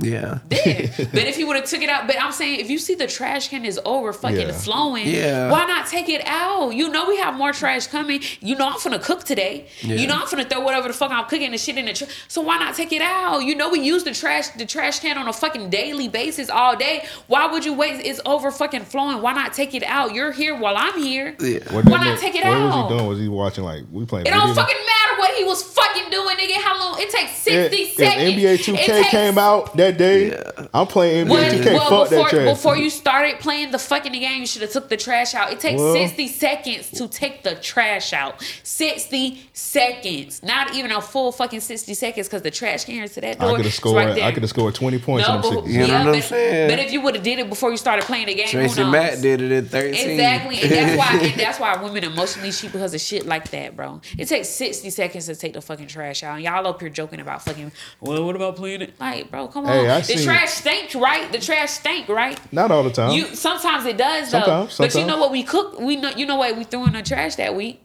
yeah, 0.00 0.40
Then, 0.48 0.90
but 1.12 1.22
if 1.24 1.38
you 1.38 1.46
would 1.46 1.54
have 1.56 1.66
took 1.66 1.80
it 1.80 1.88
out, 1.88 2.08
but 2.08 2.20
I'm 2.20 2.32
saying 2.32 2.58
if 2.58 2.68
you 2.68 2.78
see 2.78 2.96
the 2.96 3.06
trash 3.06 3.48
can 3.48 3.64
is 3.64 3.78
over 3.84 4.12
fucking 4.12 4.48
Yeah. 4.48 4.52
flowing, 4.52 5.06
Yeah. 5.06 5.50
why 5.52 5.64
not 5.66 5.86
take 5.86 6.08
it 6.08 6.20
out? 6.26 6.70
You 6.74 6.88
know 6.90 7.06
we 7.08 7.16
have 7.18 7.34
more 7.34 7.52
trash 7.52 7.86
coming. 7.86 8.20
You 8.40 8.56
know 8.56 8.66
I'm 8.66 8.74
finna 8.74 9.00
cook 9.00 9.22
today. 9.22 9.68
Yeah. 9.82 9.94
You 9.94 10.08
know 10.08 10.14
I'm 10.16 10.26
finna 10.26 10.50
throw 10.50 10.60
whatever 10.60 10.88
the 10.88 10.94
fuck 10.94 11.12
I'm 11.12 11.24
cooking 11.26 11.52
the 11.52 11.58
shit 11.58 11.78
in 11.78 11.86
the 11.86 11.92
trash. 11.92 12.10
So 12.26 12.40
why 12.42 12.58
not 12.58 12.74
take 12.74 12.92
it 12.92 13.02
out? 13.02 13.44
You 13.44 13.54
know 13.54 13.70
we 13.70 13.80
use 13.80 14.02
the 14.02 14.12
trash 14.12 14.48
the 14.48 14.66
trash 14.66 14.98
can 14.98 15.16
on 15.16 15.28
a 15.28 15.32
fucking 15.32 15.70
daily 15.70 16.08
basis 16.08 16.50
all 16.50 16.74
day. 16.76 17.04
Why 17.28 17.46
would 17.46 17.64
you 17.64 17.72
wait? 17.72 18.04
It's 18.04 18.20
over 18.26 18.50
fucking 18.50 18.86
flowing. 18.86 19.22
Why 19.22 19.32
not 19.32 19.52
take 19.52 19.74
it 19.74 19.84
out? 19.84 20.12
You're 20.12 20.32
here 20.32 20.56
while 20.58 20.74
I'm 20.76 21.00
here. 21.00 21.36
yeah. 21.40 21.60
What 21.72 21.84
Why 21.84 21.98
not 22.04 22.18
nigga- 22.18 22.20
take 22.20 22.34
it 22.34 22.44
what 22.44 22.52
out? 22.56 22.64
What 22.64 22.74
was 22.74 22.90
he 22.90 22.96
doing? 22.96 23.08
Was 23.08 23.18
he 23.20 23.28
watching 23.28 23.64
like 23.64 23.84
we 23.92 24.04
playing? 24.06 24.26
It 24.26 24.30
don't 24.30 24.54
fucking 24.54 24.76
matter 24.76 25.18
what 25.20 25.34
he 25.36 25.44
was 25.44 25.62
fucking 25.62 26.10
doing, 26.10 26.36
nigga. 26.36 26.54
How 26.56 26.78
long? 26.80 27.00
It 27.00 27.10
takes 27.10 27.30
If, 27.46 27.70
sixty 27.70 27.82
if 27.82 27.94
seconds. 27.94 28.34
NBA 28.34 28.56
2K 28.76 29.04
came 29.10 29.38
out 29.38 29.76
that 29.92 29.98
day, 29.98 30.68
I'm 30.72 30.86
playing 30.86 31.26
NBA 31.26 31.30
Well, 31.30 31.52
2K. 31.52 31.64
well, 31.74 31.80
Fuck 31.90 32.10
before, 32.10 32.24
that 32.24 32.30
trash. 32.30 32.56
before 32.56 32.76
you 32.76 32.90
started 32.90 33.38
playing 33.40 33.70
the 33.70 33.78
fucking 33.78 34.12
game, 34.12 34.40
you 34.40 34.46
should 34.46 34.62
have 34.62 34.70
took 34.72 34.88
the 34.88 34.96
trash 34.96 35.34
out. 35.34 35.52
It 35.52 35.60
takes 35.60 35.80
Well- 35.80 35.94
60 35.94 36.28
seconds 36.28 36.90
to 36.92 37.08
take 37.08 37.42
the 37.42 37.54
trash 37.56 38.12
out. 38.12 38.42
60 38.62 39.48
seconds. 39.52 40.42
Not 40.42 40.74
even 40.74 40.90
a 40.92 41.00
full 41.00 41.32
fucking 41.32 41.60
60 41.60 41.94
seconds 41.94 42.26
because 42.28 42.42
the 42.42 42.50
trash 42.50 42.84
can 42.84 43.08
to 43.08 43.20
that 43.20 43.38
door. 43.38 43.50
I 43.52 43.56
could 43.56 43.64
have 43.66 43.74
scored. 43.74 43.96
right. 43.96 44.22
I 44.22 44.32
could 44.32 44.42
have 44.42 44.50
scored 44.50 44.74
20 44.74 44.98
points 44.98 45.28
No, 45.28 45.36
in 45.36 45.42
them 45.42 45.50
but, 45.54 45.64
60 45.64 45.72
You 45.72 45.78
know 45.80 45.86
yeah, 45.86 45.98
what 45.98 46.06
I'm 46.08 46.12
but, 46.20 46.24
saying? 46.24 46.70
but 46.70 46.78
if 46.78 46.92
you 46.92 47.00
would 47.02 47.14
have 47.14 47.24
did 47.24 47.38
it 47.38 47.48
before 47.48 47.70
you 47.70 47.76
started 47.76 48.04
playing 48.04 48.26
the 48.26 48.34
game, 48.34 48.46
who 48.46 48.52
Tracy 48.52 48.80
knows? 48.82 48.92
Matt 48.92 49.20
did 49.22 49.40
it 49.42 49.52
at 49.52 49.66
13. 49.70 50.10
Exactly, 50.10 50.60
and 50.62 50.70
that's 50.70 50.98
why 50.98 51.18
and 51.26 51.34
that's 51.40 51.60
why 51.60 51.82
women 51.82 52.04
emotionally 52.04 52.50
cheat 52.52 52.72
because 52.72 52.94
of 52.94 53.00
shit 53.00 53.26
like 53.26 53.50
that, 53.50 53.76
bro. 53.76 54.00
It 54.18 54.26
takes 54.26 54.48
sixty 54.48 54.90
seconds 54.90 55.26
to 55.26 55.34
take 55.34 55.52
the 55.54 55.60
fucking 55.60 55.86
trash 55.88 56.22
out, 56.22 56.34
and 56.36 56.44
y'all 56.44 56.66
up 56.66 56.80
here 56.80 56.88
joking 56.90 57.20
about 57.20 57.42
fucking. 57.44 57.72
Well, 58.00 58.24
what 58.24 58.36
about 58.36 58.56
playing 58.56 58.82
it? 58.82 58.94
Like, 59.00 59.30
bro, 59.30 59.48
come 59.48 59.66
on. 59.66 59.73
Hey, 59.82 59.88
I 59.90 59.98
the 60.00 60.04
seen- 60.04 60.24
trash 60.24 60.50
stink, 60.50 60.94
right? 60.94 61.30
The 61.32 61.38
trash 61.38 61.70
stink, 61.70 62.08
right? 62.08 62.38
Not 62.52 62.70
all 62.70 62.82
the 62.82 62.90
time. 62.90 63.12
You 63.12 63.34
sometimes 63.34 63.84
it 63.86 63.96
does 63.96 64.30
though. 64.30 64.40
Sometimes, 64.40 64.78
But 64.78 64.94
you 64.94 65.06
know 65.06 65.18
what 65.18 65.30
we 65.30 65.42
cook? 65.42 65.80
We 65.80 65.96
know 65.96 66.10
you 66.10 66.26
know 66.26 66.36
what 66.36 66.56
we 66.56 66.64
threw 66.64 66.86
in 66.86 66.92
the 66.92 67.02
trash 67.02 67.36
that 67.36 67.54
week. 67.54 67.80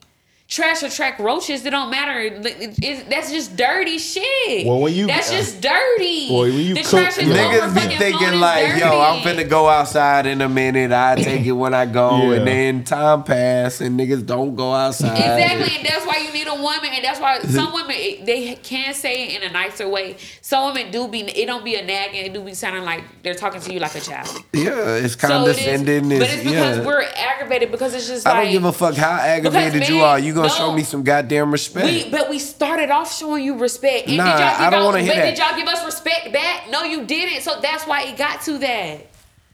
Trash 0.50 0.82
attract 0.82 1.20
roaches. 1.20 1.64
It 1.64 1.70
don't 1.70 1.92
matter. 1.92 2.20
It- 2.20 2.44
it- 2.44 2.80
it- 2.84 3.10
that's 3.10 3.32
just 3.32 3.56
dirty 3.56 4.00
shit. 4.00 4.66
Well, 4.66 4.80
when 4.80 4.96
you- 4.96 5.06
that's 5.06 5.30
just 5.30 5.62
dirty. 5.62 6.28
Well, 6.32 6.42
when 6.42 6.54
you 6.54 6.74
the 6.74 6.82
cook- 6.82 7.02
trash 7.04 7.18
is 7.20 7.26
Niggas 7.30 7.76
be 7.76 7.96
thinking 7.98 8.40
like, 8.40 8.70
it's 8.70 8.80
yo, 8.80 9.00
I'm 9.00 9.22
dirty. 9.22 9.44
finna 9.44 9.48
go 9.50 9.70
outside 9.70 10.26
in 10.26 10.42
a 10.42 10.50
minute. 10.50 10.92
I 10.92 11.14
take 11.22 11.46
it 11.46 11.52
when 11.52 11.76
I 11.76 11.86
go, 11.86 12.18
Yeah. 12.32 12.38
and 12.38 12.48
then 12.48 12.84
time 12.84 13.22
pass, 13.22 13.80
and 13.80 14.00
niggas 14.00 14.26
don't 14.26 14.56
go 14.56 14.74
outside. 14.74 15.20
Exactly, 15.20 15.78
and 15.78 15.86
that's 15.88 16.04
why 16.08 16.18
you 16.18 16.34
need 16.34 16.48
a 16.48 16.56
woman, 16.56 16.90
and 16.96 17.04
that's 17.06 17.20
why 17.20 17.40
some 17.42 17.72
women 17.72 17.96
they 18.26 18.58
can 18.64 18.96
say 18.96 19.28
it 19.28 19.44
in 19.44 19.48
a 19.48 19.54
nicer 19.54 19.88
way. 19.88 20.16
Some 20.42 20.66
women 20.74 20.90
do 20.90 21.08
be 21.08 21.20
it 21.30 21.46
don't 21.46 21.64
be 21.64 21.76
a 21.76 21.86
nagging, 21.86 22.26
it 22.26 22.34
do 22.34 22.42
be 22.42 22.56
sounding 22.56 22.86
like 22.86 23.04
they're 23.22 23.36
talking 23.36 23.62
to 23.62 23.72
you 23.72 23.80
like 23.80 23.94
a 23.94 24.00
child. 24.02 24.30
Yeah, 24.54 24.72
it's 24.72 24.74
So 24.74 24.96
it 24.96 25.04
is, 25.04 25.16
condescending. 25.16 26.10
but 26.10 26.22
it's, 26.24 26.34
it's 26.34 26.44
because 26.44 26.78
yeah. 26.80 26.84
we're 26.86 27.04
aggravated 27.04 27.70
because 27.70 27.94
it's 27.94 28.08
just 28.08 28.26
I 28.26 28.32
like 28.32 28.44
don't 28.46 28.52
give 28.54 28.66
a 28.66 28.74
fuck 28.74 28.96
how 28.96 29.12
aggravated 29.12 29.88
you 29.88 29.98
man, 29.98 30.04
are. 30.06 30.18
You 30.20 30.39
gonna 30.42 30.48
no. 30.50 30.54
show 30.56 30.72
me 30.74 30.84
some 30.84 31.04
goddamn 31.04 31.52
respect. 31.52 31.86
We, 31.86 32.10
but 32.10 32.30
we 32.30 32.40
started 32.40 32.90
off 32.90 33.16
showing 33.16 33.44
you 33.44 33.58
respect. 33.58 34.08
And 34.08 34.18
Nah, 34.18 34.26
did 34.26 34.40
y'all 34.40 34.50
give 34.52 34.60
I 34.62 34.70
don't 34.70 34.86
wanna 34.86 35.00
hear 35.02 35.12
but 35.12 35.16
that. 35.18 35.30
did 35.32 35.38
y'all 35.40 35.56
give 35.58 35.68
us 35.68 35.86
respect 35.86 36.34
back? 36.34 36.70
No, 36.70 36.84
you 36.84 37.06
didn't. 37.06 37.42
So 37.42 37.60
that's 37.62 37.86
why 37.86 38.04
it 38.04 38.18
got 38.18 38.42
to 38.44 38.58
that. 38.60 39.08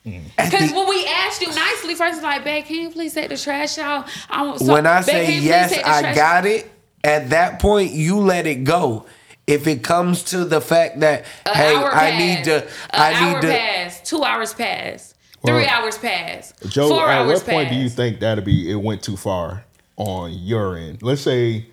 Mm. 0.06 0.22
Because 0.38 0.72
when 0.72 0.88
we 0.88 1.06
asked 1.08 1.42
you 1.42 1.48
nicely, 1.48 1.96
first 1.96 2.22
like, 2.22 2.44
babe, 2.44 2.66
can 2.66 2.76
you 2.76 2.90
please 2.92 3.14
take 3.14 3.30
the 3.30 3.38
trash 3.38 3.78
out? 3.80 4.08
I 4.30 4.44
want, 4.44 4.60
so, 4.60 4.72
when 4.72 4.86
I 4.86 4.98
babe, 5.00 5.06
say 5.06 5.36
you 5.36 5.42
yes, 5.42 5.74
I 5.84 6.02
trash 6.02 6.16
got 6.16 6.46
it. 6.46 6.72
At 7.04 7.32
that 7.32 7.60
point, 7.60 7.92
you 7.92 8.20
let 8.20 8.46
it 8.48 8.64
go. 8.64 9.06
If 9.48 9.68
it 9.68 9.84
comes 9.84 10.24
to 10.26 10.46
the 10.46 10.62
fact 10.62 11.00
that 11.02 11.26
An 11.46 11.54
hey, 11.56 11.76
I 11.76 12.12
passed. 12.12 12.18
need 12.20 12.44
to, 12.46 12.64
An 12.64 12.70
I 12.92 13.14
hour 13.14 13.34
need 13.34 13.42
to. 13.42 13.48
passed. 13.48 14.06
Two 14.06 14.24
hours 14.24 14.54
passed. 14.54 15.16
Well, 15.44 15.56
Three 15.58 15.68
hours 15.68 15.98
passed. 16.00 16.54
Joe, 16.70 16.88
Four 16.90 17.10
at 17.10 17.20
hours 17.20 17.44
what 17.44 17.52
point 17.52 17.70
do 17.70 17.76
you 17.76 17.90
think 17.90 18.20
that'll 18.22 18.44
be 18.44 18.72
it 18.72 18.76
went 18.76 19.04
too 19.04 19.18
far 19.18 19.65
on 19.98 20.34
your 20.34 20.78
end? 20.78 21.02
Let's 21.02 21.22
say, 21.22 21.68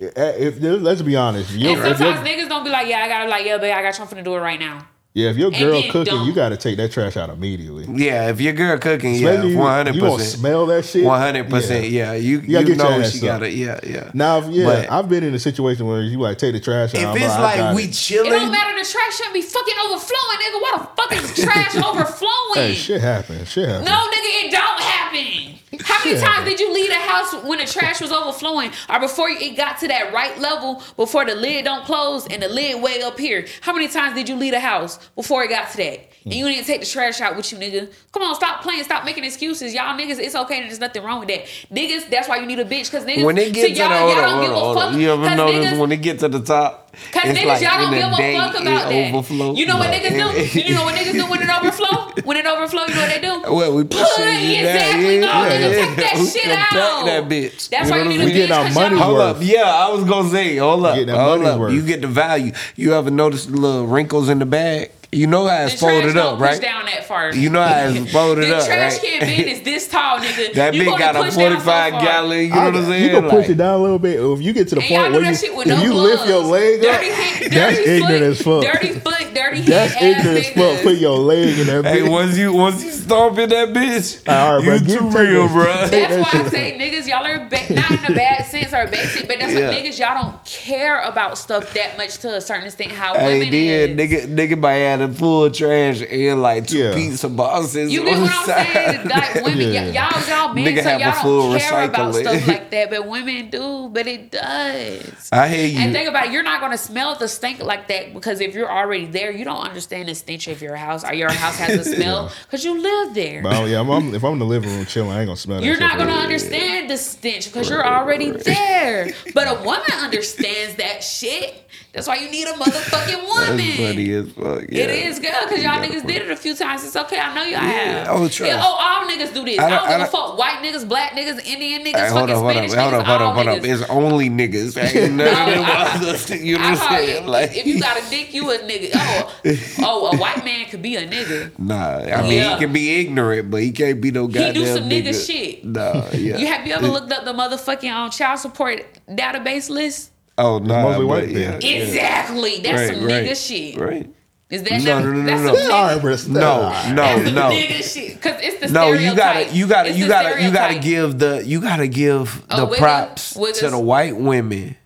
eh, 0.00 0.06
if 0.38 0.60
let's 0.60 1.02
be 1.02 1.16
honest, 1.16 1.50
if 1.54 1.56
And 1.62 1.96
sometimes 1.96 2.26
niggas 2.28 2.48
don't 2.48 2.64
be 2.64 2.70
like, 2.70 2.86
yeah, 2.88 3.04
I 3.04 3.08
gotta 3.08 3.28
like, 3.30 3.44
yeah, 3.46 3.58
babe, 3.58 3.74
I 3.74 3.82
got 3.82 3.94
something 3.94 4.18
to 4.18 4.24
do 4.24 4.34
it 4.34 4.38
right 4.40 4.58
now. 4.60 4.86
yeah, 5.14 5.30
if 5.30 5.36
your 5.36 5.50
girl 5.50 5.82
cooking, 5.90 6.04
don't. 6.14 6.26
you 6.28 6.32
got 6.32 6.50
to 6.50 6.56
take 6.56 6.76
that 6.76 6.92
trash 6.92 7.16
out 7.16 7.28
immediately. 7.30 7.86
Yeah, 7.92 8.28
if 8.30 8.40
your 8.40 8.52
girl 8.52 8.78
cooking, 8.78 9.14
yeah, 9.16 9.30
Especially 9.30 9.50
you- 9.52 9.58
one 9.58 9.72
hundred 9.74 9.94
you 9.96 10.00
gonna 10.02 10.16
percent, 10.16 10.38
smell 10.38 10.66
that 10.66 10.84
shit. 10.84 11.02
one 11.04 11.18
hundred 11.20 11.50
percent. 11.50 11.88
Yeah, 11.88 12.12
you 12.12 12.38
You 12.40 12.58
you 12.60 12.64
get 12.64 12.68
your 12.68 12.76
know 12.76 13.00
ass 13.00 13.12
she 13.12 13.18
up. 13.28 13.40
got 13.40 13.42
it. 13.48 13.54
Yeah, 13.54 13.80
yeah. 13.82 14.10
Now, 14.14 14.38
if- 14.38 14.46
yeah, 14.50 14.64
But- 14.64 14.92
I've 14.92 15.08
been 15.08 15.24
in 15.24 15.34
a 15.34 15.38
situation 15.40 15.86
where 15.88 16.02
you 16.02 16.20
like 16.20 16.38
take 16.38 16.52
the 16.52 16.60
trash 16.60 16.94
out. 16.94 17.00
If 17.00 17.06
I'm 17.08 17.16
it's 17.16 17.24
I 17.34 17.40
like 17.64 17.74
we 17.76 17.84
it. 17.84 18.10
It 18.12 18.22
don't 18.24 18.52
matter. 18.52 18.78
The 18.78 18.84
trash 18.88 19.16
shouldn't 19.16 19.34
be 19.34 19.42
fucking 19.42 19.74
overflowing, 19.86 20.38
nigga. 20.38 20.62
Why 20.62 20.72
the 20.78 21.02
fuck 21.02 21.12
is 21.12 21.44
trash 21.44 21.74
overflowing? 21.84 22.54
hey, 22.54 22.74
shit 22.74 23.00
happens. 23.00 23.48
Shit 23.50 23.68
happens. 23.68 23.86
No, 23.86 23.96
nigga, 23.96 24.44
it 24.46 24.50
don't 24.52 24.80
happen. 24.80 25.57
How 25.84 26.04
many 26.04 26.18
times 26.20 26.48
did 26.48 26.60
you 26.60 26.72
leave 26.72 26.88
the 26.88 26.94
house 26.96 27.34
when 27.44 27.58
the 27.58 27.66
trash 27.66 28.00
was 28.00 28.10
overflowing, 28.12 28.70
or 28.88 29.00
before 29.00 29.28
it 29.30 29.56
got 29.56 29.78
to 29.80 29.88
that 29.88 30.12
right 30.12 30.38
level, 30.38 30.82
before 30.96 31.24
the 31.24 31.34
lid 31.34 31.64
don't 31.64 31.84
close 31.84 32.26
and 32.26 32.42
the 32.42 32.48
lid 32.48 32.82
way 32.82 33.02
up 33.02 33.18
here? 33.18 33.46
How 33.60 33.72
many 33.72 33.88
times 33.88 34.14
did 34.14 34.28
you 34.28 34.36
leave 34.36 34.52
the 34.52 34.60
house 34.60 34.98
before 35.14 35.44
it 35.44 35.48
got 35.50 35.70
to 35.72 35.76
that? 35.78 36.04
And 36.24 36.34
you 36.34 36.46
didn't 36.46 36.66
take 36.66 36.80
the 36.80 36.86
trash 36.86 37.20
out 37.22 37.36
with 37.36 37.50
you, 37.52 37.58
nigga. 37.58 37.90
Come 38.12 38.22
on, 38.22 38.34
stop 38.34 38.60
playing, 38.62 38.84
stop 38.84 39.04
making 39.06 39.24
excuses, 39.24 39.72
y'all 39.72 39.96
niggas. 39.98 40.18
It's 40.18 40.34
okay, 40.34 40.60
there's 40.60 40.78
nothing 40.80 41.02
wrong 41.02 41.20
with 41.20 41.28
that, 41.28 41.44
niggas. 41.74 42.10
That's 42.10 42.28
why 42.28 42.36
you 42.38 42.46
need 42.46 42.58
a 42.58 42.64
bitch, 42.66 42.90
cause 42.90 43.04
niggas. 43.06 43.24
when 43.24 43.38
it 43.38 43.54
gets 43.54 43.68
to 43.68 43.74
y'all, 43.74 43.88
the 43.88 43.94
y'all 43.94 44.06
hold 44.08 44.18
on, 44.18 44.22
don't 44.22 44.30
hold 44.32 44.42
give 44.42 44.50
a 44.52 44.58
hold 44.58 44.78
fuck. 44.78 44.94
You 45.00 45.12
ever 45.12 45.36
notice 45.36 45.66
niggas- 45.72 45.78
when 45.80 45.92
it 45.92 46.02
get 46.02 46.18
to 46.18 46.28
the 46.28 46.40
top, 46.40 46.87
Cause 47.12 47.22
it's 47.24 47.38
niggas, 47.40 47.46
like 47.46 47.62
y'all 47.62 47.78
don't 47.80 47.94
give 47.94 48.12
a 48.12 48.16
day 48.16 48.36
fuck 48.36 48.54
about 48.60 48.88
that. 48.90 49.14
overflow. 49.14 49.54
You 49.54 49.66
know 49.66 49.78
what 49.78 49.90
niggas 49.90 50.52
do? 50.52 50.60
You 50.60 50.74
know 50.74 50.84
what 50.84 50.94
niggas 50.94 51.12
do 51.12 51.26
when 51.30 51.40
it 51.42 51.48
overflow? 51.58 52.12
When 52.24 52.36
it 52.36 52.46
overflow, 52.46 52.84
you 52.86 52.94
know 52.94 53.00
what 53.00 53.08
they 53.10 53.20
do? 53.20 53.42
Well, 53.54 53.74
we 53.74 53.84
push 53.84 54.00
Put 54.00 54.20
it 54.20 54.28
it 54.28 54.62
down, 54.62 54.66
exactly. 54.66 55.14
yeah, 55.14 55.20
no, 55.20 55.26
yeah, 55.26 55.48
nigga, 55.48 55.70
yeah. 55.78 55.86
take 55.86 55.96
that 55.96 56.16
We 56.18 56.26
shit 56.28 56.50
out. 56.50 57.06
that 57.06 57.28
bitch. 57.28 57.68
That's 57.70 57.88
You 57.88 57.94
why 57.96 58.02
know 58.04 58.10
you 58.10 58.10
what 58.10 58.10
need 58.10 58.10
I 58.10 58.14
a 58.14 58.18
mean? 58.18 58.26
We 58.26 58.32
getting 58.32 58.48
bitch. 58.50 58.58
our 58.58 58.64
'cause 58.66 58.74
money's 58.74 58.98
y'all- 58.98 59.06
Hold 59.06 59.18
worth. 59.18 59.36
up, 59.36 59.42
yeah, 59.42 59.62
I 59.62 59.88
was 59.90 60.04
gonna 60.04 60.30
say, 60.30 60.56
hold 60.56 60.86
up, 60.86 61.08
hold 61.08 61.44
up. 61.44 61.58
worth. 61.60 61.72
You 61.72 61.82
get 61.82 62.00
the 62.02 62.06
value. 62.08 62.52
You 62.76 62.94
ever 62.94 63.10
notice 63.10 63.46
the 63.46 63.56
little 63.56 63.86
wrinkles 63.86 64.28
in 64.28 64.38
the 64.38 64.46
bag? 64.46 64.90
You 65.10 65.26
know 65.26 65.46
how 65.46 65.62
it's 65.64 65.72
The 65.74 65.78
trash 65.80 66.00
folded 66.00 66.14
don't 66.14 66.32
up, 66.34 66.38
push 66.38 66.48
right? 66.50 66.60
down 66.60 66.84
that 66.84 67.04
far. 67.06 67.34
You 67.34 67.48
know 67.48 67.62
how 67.62 67.88
it's 67.88 68.12
folded 68.12 68.44
the 68.44 68.56
up, 68.58 68.66
trash 68.66 68.92
right? 68.92 69.02
can 69.02 69.20
bin 69.20 69.48
is 69.48 69.62
this 69.62 69.88
tall, 69.88 70.18
nigga. 70.18 70.52
That 70.54 70.74
You 70.74 70.82
bitch 70.82 70.84
gonna 70.84 70.98
got 70.98 71.16
a 71.16 71.18
push 71.20 71.34
down 71.36 71.52
so 71.58 71.60
45 71.64 71.92
far. 71.92 72.02
gallon. 72.02 72.38
You 72.40 72.48
know 72.50 72.56
I- 72.60 72.64
what 72.66 72.76
I'm 72.76 72.84
saying? 72.84 73.04
You 73.04 73.10
can 73.12 73.22
push 73.22 73.32
Like- 73.32 73.48
it 73.48 73.56
down 73.56 73.74
a 73.74 73.82
little 73.82 73.98
bit. 73.98 74.20
If 74.20 74.42
you 74.42 74.52
get 74.52 74.68
to 74.68 74.74
the 74.74 74.80
And 74.82 74.88
point 74.90 75.12
where 75.12 75.20
you, 75.22 75.26
that 75.32 75.40
shit 75.40 75.56
with 75.56 75.66
if 75.66 75.78
no 75.78 75.82
you 75.82 75.94
lift 75.94 76.26
your 76.28 76.40
leg 76.42 76.84
up, 76.84 77.00
dirty 77.00 77.10
hand, 77.10 77.52
that's 77.52 77.76
dirty 77.78 77.90
ignorant 77.90 78.36
foot, 78.36 78.66
as 78.66 78.74
fuck. 78.74 78.80
Dirty 78.82 79.00
foot, 79.00 79.34
dirty 79.34 79.60
That's 79.62 79.94
hand 79.94 80.16
ignorant 80.18 80.38
as 80.46 80.50
fuck. 80.76 80.82
Put 80.82 80.96
your 80.98 81.16
leg 81.18 81.58
in 81.58 81.66
that 81.68 81.84
Hey, 81.86 82.00
bitch. 82.02 82.10
once 82.10 82.36
you 82.36 82.52
once 82.52 82.84
you 82.84 82.90
stomp 82.90 83.38
in 83.38 83.48
that 83.48 83.68
bitch, 83.70 84.28
All 84.28 84.56
right, 84.58 84.64
bro, 84.64 84.74
you 84.74 84.80
get 84.80 84.98
too 84.98 85.08
real, 85.08 85.42
this. 85.44 85.52
bro. 85.52 85.86
That's 85.88 86.34
why 86.34 86.40
I 86.40 86.48
say 86.50 86.78
niggas, 86.78 87.08
y'all 87.08 87.24
are 87.24 87.48
ba- 87.48 87.74
not 87.74 87.90
in 87.92 88.12
a 88.12 88.14
bad 88.14 88.44
sense 88.44 88.74
or 88.74 88.86
basic, 88.88 89.26
but 89.26 89.40
that's 89.40 89.54
Yeah. 89.54 89.68
what 89.70 89.74
niggas, 89.78 89.98
y'all 89.98 90.22
don't 90.22 90.44
care 90.44 91.00
about 91.00 91.38
stuff 91.38 91.72
that 91.72 91.96
much 91.96 92.18
to 92.18 92.34
a 92.34 92.40
certain 92.42 92.66
extent. 92.66 92.92
How 92.92 93.14
Hey, 93.14 93.38
women 93.38 93.50
then 93.50 93.98
is. 93.98 94.26
nigga, 94.26 94.36
nigga 94.36 94.58
might 94.58 94.97
have 95.00 95.10
a 95.10 95.14
full 95.14 95.50
trash 95.50 96.02
and 96.02 96.42
like 96.42 96.66
two 96.66 96.78
Yeah. 96.78 96.94
pizza 96.94 97.28
boxes 97.28 97.92
You 97.92 98.04
get 98.04 98.18
what 98.20 98.30
I'm 98.30 98.46
side. 98.46 98.66
saying? 98.72 99.08
Like 99.08 99.34
women, 99.44 99.72
Yeah. 99.72 99.82
y- 99.82 99.88
y'all, 99.90 100.28
y'all 100.46 100.54
men, 100.54 100.64
Nigga 100.64 100.82
so 100.82 100.88
have 100.90 101.00
y'all 101.00 101.12
full 101.22 101.50
don't 101.52 101.60
care 101.60 101.84
about 101.84 102.14
stuff 102.14 102.46
like 102.48 102.70
that, 102.72 102.90
but 102.90 103.06
women 103.06 103.50
do. 103.50 103.88
But 103.92 104.06
it 104.06 104.30
does. 104.30 105.28
I 105.32 105.48
hear 105.48 105.66
you. 105.66 105.78
And 105.78 105.92
think 105.92 106.08
about 106.08 106.26
it, 106.26 106.32
you're 106.32 106.42
not 106.42 106.60
gonna 106.60 106.78
smell 106.78 107.14
the 107.16 107.28
stink 107.28 107.62
like 107.62 107.88
that 107.88 108.12
because 108.14 108.40
if 108.40 108.54
you're 108.54 108.70
already 108.70 109.06
there, 109.06 109.30
you 109.30 109.44
don't 109.44 109.60
understand 109.64 110.08
the 110.08 110.14
stench 110.14 110.48
of 110.48 110.60
your 110.62 110.76
house 110.76 111.04
or 111.04 111.14
your 111.14 111.30
house 111.32 111.56
has 111.58 111.86
a 111.86 111.94
smell 111.96 112.30
because 112.44 112.64
you 112.64 112.80
live 112.80 113.14
there. 113.14 113.42
But, 113.42 113.54
oh, 113.56 113.64
yeah, 113.66 113.80
I'm, 113.80 113.90
I'm- 113.90 114.14
if 114.14 114.24
I'm 114.24 114.34
in 114.34 114.38
the 114.38 114.46
living 114.46 114.70
room 114.70 114.84
chilling, 114.86 115.10
I 115.10 115.20
ain't 115.20 115.26
gonna 115.28 115.36
smell 115.36 115.60
that 115.60 115.66
You're 115.66 115.74
shit 115.76 115.80
not 115.80 115.98
gonna 115.98 116.12
understand 116.12 116.90
the 116.90 116.96
stench 116.96 117.46
because 117.52 117.68
you're 117.70 117.86
already 117.86 118.30
there. 118.30 119.10
But 119.34 119.48
a 119.48 119.62
woman 119.62 119.90
understands 120.00 120.76
that 120.76 121.02
shit. 121.02 121.64
That's 121.92 122.06
why 122.06 122.16
you 122.16 122.30
need 122.30 122.46
a 122.46 122.52
motherfucking 122.52 123.26
woman. 123.26 123.56
That's 123.56 123.76
funny 123.76 124.10
as 124.12 124.30
fuck. 124.32 124.70
Yeah. 124.70 124.84
It 124.84 124.87
is 124.90 125.18
good 125.18 125.32
because 125.48 125.62
y'all 125.62 125.82
niggas 125.82 126.06
did 126.06 126.22
it 126.22 126.30
a 126.30 126.36
few 126.36 126.54
times. 126.54 126.84
It's 126.84 126.96
okay. 126.96 127.18
I 127.18 127.34
know 127.34 127.42
y'all 127.44 127.60
have. 127.60 128.08
oh, 128.10 128.28
trust. 128.28 128.40
Yeah, 128.40 128.60
oh, 128.62 128.76
all 128.78 129.06
niggas 129.08 129.32
do 129.34 129.44
this. 129.44 129.58
I 129.58 129.66
I 129.66 129.70
don't- 129.70 129.88
don't, 129.88 129.98
give 129.98 130.08
a 130.08 130.10
fuck. 130.10 130.38
White 130.38 130.58
niggas, 130.62 130.88
black 130.88 131.12
niggas, 131.12 131.44
Indian 131.46 131.82
niggas, 131.84 131.96
Hey, 131.96 132.08
hold 132.10 132.28
fucking 132.28 132.34
up, 132.34 132.40
hold 132.42 132.50
up, 132.50 132.52
Spanish 132.70 132.72
hold 132.74 132.92
niggas, 132.94 132.98
up, 133.00 133.06
hold 133.06 133.22
all 133.22 133.28
up, 133.28 133.34
hold 133.34 133.48
up. 133.48 133.64
It's 133.64 133.82
only 133.90 134.30
niggas. 134.30 134.82
Ain't 135.02 135.14
none 135.16 135.48
of 135.48 135.54
them 135.54 135.64
others. 135.66 136.30
You 136.30 136.58
know 136.58 136.70
what 136.70 136.80
I'm 136.80 136.98
saying? 136.98 137.26
Like, 137.26 137.56
if 137.56 137.66
you 137.66 137.80
got 137.80 137.96
a 137.96 138.10
dick, 138.10 138.32
you 138.34 138.50
a 138.50 138.58
nigga. 138.58 138.90
Oh, 138.94 139.34
oh, 139.80 140.06
a 140.12 140.16
white 140.18 140.44
man 140.44 140.66
could 140.66 140.82
be 140.82 140.96
a 140.96 141.06
nigga. 141.08 141.58
nah, 141.58 141.98
I 141.98 142.22
mean, 142.22 142.32
Yeah. 142.32 142.54
he 142.54 142.60
can 142.60 142.72
be 142.72 143.00
ignorant, 143.00 143.50
but 143.50 143.62
he 143.62 143.72
can't 143.72 144.00
be 144.00 144.10
no 144.10 144.26
goddamn 144.26 144.54
He 144.54 144.60
goddamn 144.60 144.74
do 144.74 144.80
some 144.80 144.88
nigga, 144.90 145.08
nigga. 145.08 145.26
shit. 145.26 145.64
Nah, 145.64 146.04
yeah. 146.12 146.36
You 146.38 146.46
have 146.46 146.66
you 146.66 146.74
ever 146.74 146.88
looked 146.88 147.12
up 147.12 147.24
the 147.24 147.32
motherfucking 147.32 147.90
um, 147.92 148.10
child 148.10 148.38
support 148.40 148.82
database 149.08 149.68
list? 149.70 150.10
Oh, 150.36 150.58
no. 150.58 150.82
mostly 150.82 151.04
Nah, 151.04 151.10
white 151.10 151.20
but 151.24 151.30
yeah. 151.32 151.58
Exactly. 151.60 152.60
That's 152.60 152.78
Right, 152.90 152.94
some 152.96 153.04
right, 153.04 153.24
nigga 153.26 153.46
shit. 153.48 153.76
Right. 153.76 154.10
Is 154.50 154.62
that 154.62 154.82
No, 154.82 155.00
not, 155.00 155.04
no, 155.04 155.12
no, 155.12 155.20
no, 155.20 155.26
that's 155.26 155.42
no. 155.42 155.54
some 155.54 155.72
All 155.72 155.84
nigga- 155.88 155.92
right, 155.94 156.00
bro. 156.02 156.16
stop. 156.16 156.86
No, 156.94 157.22
no, 157.22 157.30
no. 157.30 157.48
Cause 157.50 158.36
it's 158.40 158.60
the 158.60 158.68
No, 158.72 158.92
you 158.92 159.14
gotta, 159.14 159.54
you 159.54 159.66
gotta, 159.66 159.90
It's 159.90 159.98
you 159.98 160.08
gotta, 160.08 160.42
you 160.42 160.50
gotta 160.50 160.78
give 160.78 161.18
the, 161.18 161.42
you 161.44 161.60
gotta 161.60 161.86
give 161.86 162.42
Oh, 162.50 162.56
the 162.56 162.64
Wiggins- 162.64 162.78
props 162.80 163.34
to 163.60 163.70
the 163.70 163.78
white 163.78 164.16
women. 164.16 164.76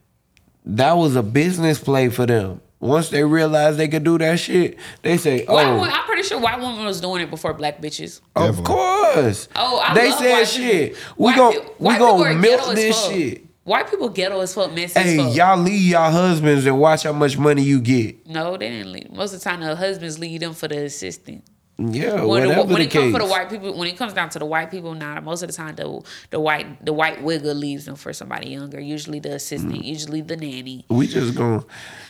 That 0.66 0.96
was 0.96 1.14
a 1.16 1.22
business 1.22 1.78
play 1.78 2.08
for 2.08 2.26
them. 2.26 2.60
Once 2.80 3.10
they 3.10 3.22
realized 3.22 3.78
they 3.78 3.86
could 3.86 4.02
do 4.02 4.18
that 4.18 4.40
shit, 4.40 4.76
they 5.02 5.16
say, 5.16 5.44
White 5.44 5.66
"Oh, 5.66 5.74
women, 5.76 5.90
I'm 5.92 6.04
pretty 6.04 6.24
sure 6.24 6.40
white 6.40 6.58
women 6.58 6.84
was 6.84 7.00
doing 7.00 7.22
it 7.22 7.30
before 7.30 7.54
black 7.54 7.80
bitches. 7.80 8.20
of 8.34 8.64
course. 8.64 9.46
Oh. 9.54 9.78
I 9.78 9.94
they 9.94 10.10
love 10.10 10.18
said, 10.18 10.32
white 10.32 10.48
"Shit, 10.48 10.94
people. 10.94 10.98
we 11.16 11.24
White 11.26 11.36
gon' 11.36 11.52
we 11.54 11.60
white 11.78 11.92
people 11.98 12.06
gonna 12.18 12.30
are 12.30 12.34
milk 12.34 12.58
ghetto 12.58 12.70
as 12.70 12.74
this 12.76 13.00
fuck. 13.00 13.12
shit." 13.12 13.44
White 13.64 13.88
people 13.90 14.08
ghetto 14.08 14.40
as 14.40 14.54
fuck, 14.54 14.72
messy 14.72 14.98
Hey, 14.98 15.16
as 15.18 15.24
fuck. 15.24 15.36
y'all 15.36 15.56
leave 15.58 15.82
y'all 15.90 16.10
husbands 16.10 16.66
and 16.66 16.78
watch 16.80 17.04
how 17.04 17.12
much 17.12 17.38
money 17.38 17.62
you 17.62 17.80
get. 17.80 18.26
No, 18.26 18.56
they 18.56 18.68
didn't 18.70 18.92
leave. 18.92 19.10
Most 19.12 19.34
of 19.34 19.40
the 19.40 19.44
time, 19.44 19.60
the 19.60 19.76
husbands 19.76 20.18
leave 20.18 20.40
them 20.40 20.52
for 20.52 20.66
the 20.66 20.84
assistant. 20.84 21.44
Yeah, 21.78 22.22
when, 22.24 22.42
the, 22.42 22.48
whatever 22.48 22.64
when 22.64 22.74
the 22.74 22.80
it 22.82 22.90
comes 22.90 23.12
for 23.12 23.18
the 23.20 23.26
white 23.26 23.48
people, 23.48 23.76
when 23.76 23.88
it 23.88 23.96
comes 23.96 24.12
down 24.12 24.28
to 24.30 24.38
the 24.38 24.44
white 24.44 24.70
people, 24.70 24.94
now 24.94 25.18
most 25.20 25.42
of 25.42 25.48
the 25.48 25.54
time 25.54 25.74
the 25.74 26.00
the 26.30 26.38
white 26.38 26.84
the 26.84 26.92
white 26.92 27.24
wigger 27.24 27.58
leaves 27.58 27.86
them 27.86 27.96
for 27.96 28.12
somebody 28.12 28.50
younger. 28.50 28.78
Usually 28.78 29.18
the 29.20 29.34
assistant, 29.34 29.72
Mm. 29.72 29.84
usually 29.84 30.20
the 30.20 30.36
nanny. 30.36 30.84
we 30.90 31.06
just 31.06 31.34
gonna. 31.34 31.64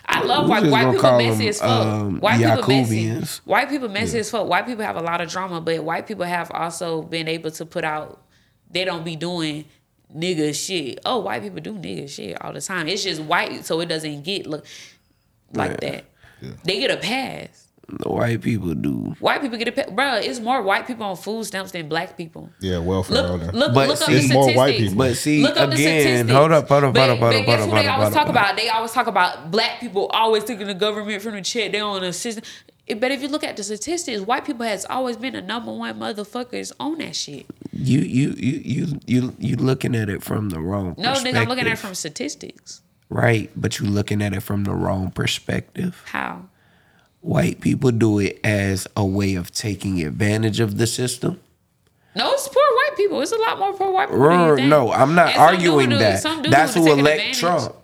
I 0.04 0.24
love 0.24 0.48
white, 0.48 0.66
white 0.66 0.92
people 0.92 1.16
messy 1.16 1.38
them, 1.38 1.48
as 1.48 1.58
fuck. 1.60 1.86
um, 1.86 2.18
white 2.20 2.40
people 2.40 2.68
messy. 2.68 3.40
White 3.44 3.68
people 3.70 3.88
messy 3.88 4.18
as 4.18 4.30
fuck. 4.30 4.48
White 4.48 4.66
people 4.66 4.84
have 4.84 4.96
a 4.96 5.00
lot 5.02 5.20
of 5.20 5.30
drama, 5.30 5.60
but 5.60 5.82
white 5.84 6.06
people 6.08 6.24
have 6.24 6.50
also 6.50 7.00
been 7.02 7.28
able 7.28 7.52
to 7.52 7.64
put 7.64 7.84
out. 7.84 8.20
They 8.70 8.84
don't 8.84 9.04
be 9.04 9.16
doing 9.16 9.66
nigga 10.16 10.54
shit. 10.54 11.00
Oh, 11.06 11.20
white 11.20 11.42
people 11.42 11.60
do 11.60 11.74
nigga 11.74 12.08
shit 12.08 12.40
all 12.42 12.52
the 12.52 12.60
time. 12.60 12.88
It's 12.88 13.02
just 13.04 13.20
white, 13.22 13.64
so 13.64 13.80
it 13.80 13.86
doesn't 13.86 14.22
get 14.22 14.46
look 14.46 14.64
like 15.54 15.78
Yeah. 15.82 15.90
that. 15.90 16.04
They 16.64 16.80
get 16.80 16.90
a 16.90 16.96
pass. 16.96 17.68
The 17.88 18.08
white 18.08 18.40
people 18.40 18.72
do. 18.74 19.14
White 19.20 19.42
people 19.42 19.58
get 19.58 19.68
a 19.68 19.72
pass, 19.72 19.90
bro. 19.90 20.14
It's 20.14 20.40
more 20.40 20.62
white 20.62 20.86
people 20.86 21.04
on 21.04 21.16
food 21.16 21.44
stamps 21.44 21.72
than 21.72 21.88
black 21.88 22.16
people. 22.16 22.48
Yeah, 22.60 22.78
welfare. 22.78 23.22
Look, 23.22 23.40
that. 23.42 23.54
look, 23.54 23.74
But 23.74 23.88
look 23.88 24.00
up 24.00 24.06
the 24.08 24.14
It's 24.16 24.32
more 24.32 24.46
white 24.46 24.74
statistics. 24.76 24.90
people. 24.92 24.98
But 25.04 25.16
see, 25.16 25.42
Look 25.42 25.56
up 25.56 25.68
the 25.70 25.74
again, 25.74 26.00
statistics. 26.00 26.32
hold 26.32 26.52
up, 26.52 26.68
hold 26.68 26.84
up, 26.84 26.94
But- 26.94 27.00
hold 27.00 27.10
up, 27.10 27.18
hold 27.18 27.32
but 27.32 27.40
up, 27.40 27.46
guess 27.46 27.58
hold 27.60 27.70
what 27.70 27.78
up, 27.78 27.84
they 27.84 27.88
always 27.90 28.14
talk 28.14 28.28
about? 28.28 28.56
They 28.56 28.68
always 28.70 28.92
talk 28.92 29.06
about 29.08 29.50
black 29.50 29.80
people 29.80 30.06
always 30.06 30.44
taking 30.44 30.68
the 30.68 30.74
government 30.74 31.22
from 31.22 31.34
the 31.34 31.42
check. 31.42 31.72
They 31.72 31.80
on 31.80 32.02
a 32.02 32.12
system. 32.12 32.44
But 32.88 33.10
if 33.12 33.22
you 33.22 33.28
look 33.28 33.44
at 33.44 33.56
the 33.56 33.62
statistics, 33.62 34.20
white 34.20 34.44
people 34.44 34.66
has 34.66 34.84
always 34.84 35.16
been 35.16 35.34
the 35.34 35.40
number 35.40 35.72
one 35.72 35.98
motherfuckers 35.98 36.72
on 36.80 36.98
that 36.98 37.14
shit. 37.16 37.46
You 37.72 38.00
you 38.00 38.30
you 38.36 38.60
you 38.64 39.00
you 39.06 39.36
you 39.38 39.56
looking 39.56 39.94
at 39.94 40.08
it 40.08 40.22
from 40.22 40.50
the 40.50 40.60
wrong. 40.60 40.94
No, 40.98 41.12
nigga, 41.14 41.36
I'm 41.36 41.48
looking 41.48 41.66
at 41.66 41.72
it 41.74 41.78
from 41.78 41.94
statistics. 41.94 42.82
right, 43.08 43.50
but 43.56 43.78
you 43.78 43.86
looking 43.86 44.20
at 44.20 44.34
it 44.34 44.40
from 44.40 44.64
the 44.64 44.72
wrong 44.74 45.10
perspective. 45.10 46.02
How? 46.06 46.46
White 47.20 47.60
people 47.60 47.92
do 47.92 48.18
it 48.18 48.40
as 48.42 48.88
a 48.96 49.04
way 49.04 49.36
of 49.36 49.52
taking 49.52 50.02
advantage 50.02 50.58
of 50.58 50.76
the 50.76 50.88
system. 50.88 51.40
No, 52.16 52.32
it's 52.32 52.48
poor 52.48 52.56
white 52.56 52.96
people. 52.96 53.20
It's 53.22 53.32
a 53.32 53.36
lot 53.36 53.58
more 53.60 53.72
poor 53.72 53.92
white 53.92 54.08
people. 54.10 54.28
than 54.28 54.48
you 54.48 54.56
think. 54.56 54.68
No, 54.68 54.92
I'm 54.92 55.14
not 55.14 55.28
And 55.28 55.38
arguing 55.38 55.90
do 55.90 55.98
that. 55.98 56.22
That's 56.50 56.74
who 56.74 56.92
elect 56.92 56.98
advantage. 57.20 57.38
Trump. 57.38 57.76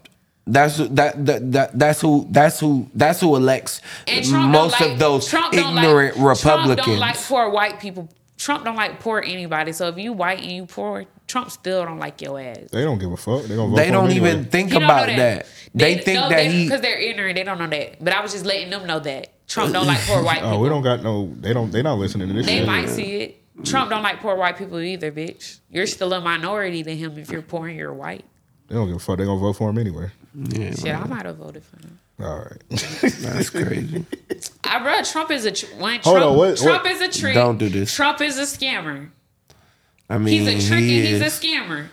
That's 0.53 0.77
who- 0.79 0.89
that, 0.89 1.25
that 1.27 1.53
that 1.53 1.79
that's 1.79 2.01
who 2.01 2.27
that's 2.31 2.59
who 2.61 2.89
that's 2.95 3.21
who 3.21 3.37
elects 3.37 3.81
And 4.07 4.25
Trump 4.25 4.51
most 4.53 4.81
like- 4.81 4.93
of 4.93 4.99
those 4.99 5.29
Trump 5.29 5.53
don't 5.53 5.77
ignorant 5.77 6.17
like, 6.17 6.27
Republicans. 6.39 6.77
Trump 6.77 6.87
don't 6.89 6.99
like 7.01 7.17
poor 7.17 7.51
white 7.51 7.81
people. 7.81 8.09
Trump 8.39 8.65
don't 8.65 8.77
like 8.77 9.01
poor 9.01 9.21
anybody. 9.25 9.73
So 9.73 9.89
if 9.89 9.99
you 9.99 10.13
white 10.13 10.41
and 10.41 10.53
you 10.53 10.65
poor, 10.67 11.07
Trump 11.27 11.51
still 11.51 11.85
don't 11.85 11.99
like 11.99 12.23
your 12.23 12.41
ass. 12.41 12.69
They 12.71 12.83
don't 12.85 12.99
give 12.99 13.11
a 13.11 13.17
fuck. 13.17 13.43
They 13.43 13.57
gonna 13.57 13.69
vote 13.71 13.77
they 13.77 13.91
don't 13.91 14.11
even 14.13 14.27
anyway. 14.29 14.45
think 14.45 14.71
He 14.71 14.77
about 14.77 15.09
know 15.09 15.17
that. 15.17 15.47
They, 15.75 15.97
think 15.99 16.21
no, 16.21 16.29
that 16.31 16.47
he 16.47 16.65
because 16.65 16.81
they're 16.81 16.99
ignorant. 16.99 17.35
They 17.37 17.43
don't 17.43 17.59
know 17.59 17.67
that. 17.67 18.03
But 18.03 18.13
I 18.15 18.23
was 18.23 18.33
just 18.33 18.47
letting 18.47 18.71
them 18.71 18.87
know 18.87 19.01
that 19.01 19.33
Trump 19.49 19.73
don't 19.73 19.87
like 19.87 19.99
poor 20.07 20.23
white 20.23 20.37
people. 20.37 20.51
Oh, 20.55 20.61
we 20.61 20.69
don't 20.69 20.83
got 20.83 21.03
no. 21.03 21.35
They 21.41 21.53
don't. 21.53 21.71
They 21.73 21.83
not 21.83 21.99
listening 21.99 22.29
to 22.29 22.35
this. 22.35 22.47
They 22.47 22.59
shit. 22.59 22.67
might 22.67 22.89
see 22.89 23.17
it. 23.17 23.65
Trump 23.65 23.91
don't 23.91 24.03
like 24.05 24.21
poor 24.21 24.37
white 24.37 24.57
people 24.57 24.79
either, 24.79 25.11
bitch. 25.11 25.59
You're 25.69 25.89
still 25.89 26.13
a 26.13 26.21
minority 26.21 26.85
to 26.85 26.95
him 26.95 27.19
if 27.19 27.31
you're 27.31 27.43
poor 27.43 27.67
and 27.67 27.77
you're 27.77 27.93
white. 27.93 28.25
They 28.69 28.77
don't 28.77 28.87
give 28.87 28.97
a 28.97 29.01
fuck. 29.01 29.19
They 29.19 29.25
gonna 29.25 29.41
vote 29.41 29.55
for 29.55 29.69
him 29.69 29.79
anyway. 29.79 30.11
Yeah, 30.35 30.75
Shit, 30.75 30.95
I 30.95 31.05
might 31.07 31.27
have 31.27 31.37
voted 31.37 31.63
for 31.65 31.77
him. 31.79 31.99
All 32.21 32.39
right. 32.39 32.63
that's 32.71 33.51
crazy. 33.51 34.05
I 34.65 34.79
bro, 34.83 35.03
Trump 35.03 35.31
is 35.31 35.45
a 35.45 35.53
tr- 35.53 35.67
one. 35.77 36.01
Hold 36.01 36.17
Trump, 36.19 36.31
on, 36.33 36.37
what- 36.37 36.57
Trump 36.59 36.85
what- 36.85 36.93
is 36.93 37.01
a 37.01 37.09
trick. 37.21 37.35
Don't 37.35 37.59
do 37.59 37.69
this. 37.69 37.95
Trump 37.95 38.21
is 38.21 38.39
a 38.39 38.43
scammer. 38.43 39.09
I 40.11 40.19
mean, 40.19 40.47
He's 40.47 40.65
a 40.65 40.69
trick 40.69 40.81
he 40.81 40.99
and 41.01 41.09
he's 41.09 41.21
a 41.21 41.25
scammer. 41.47 41.87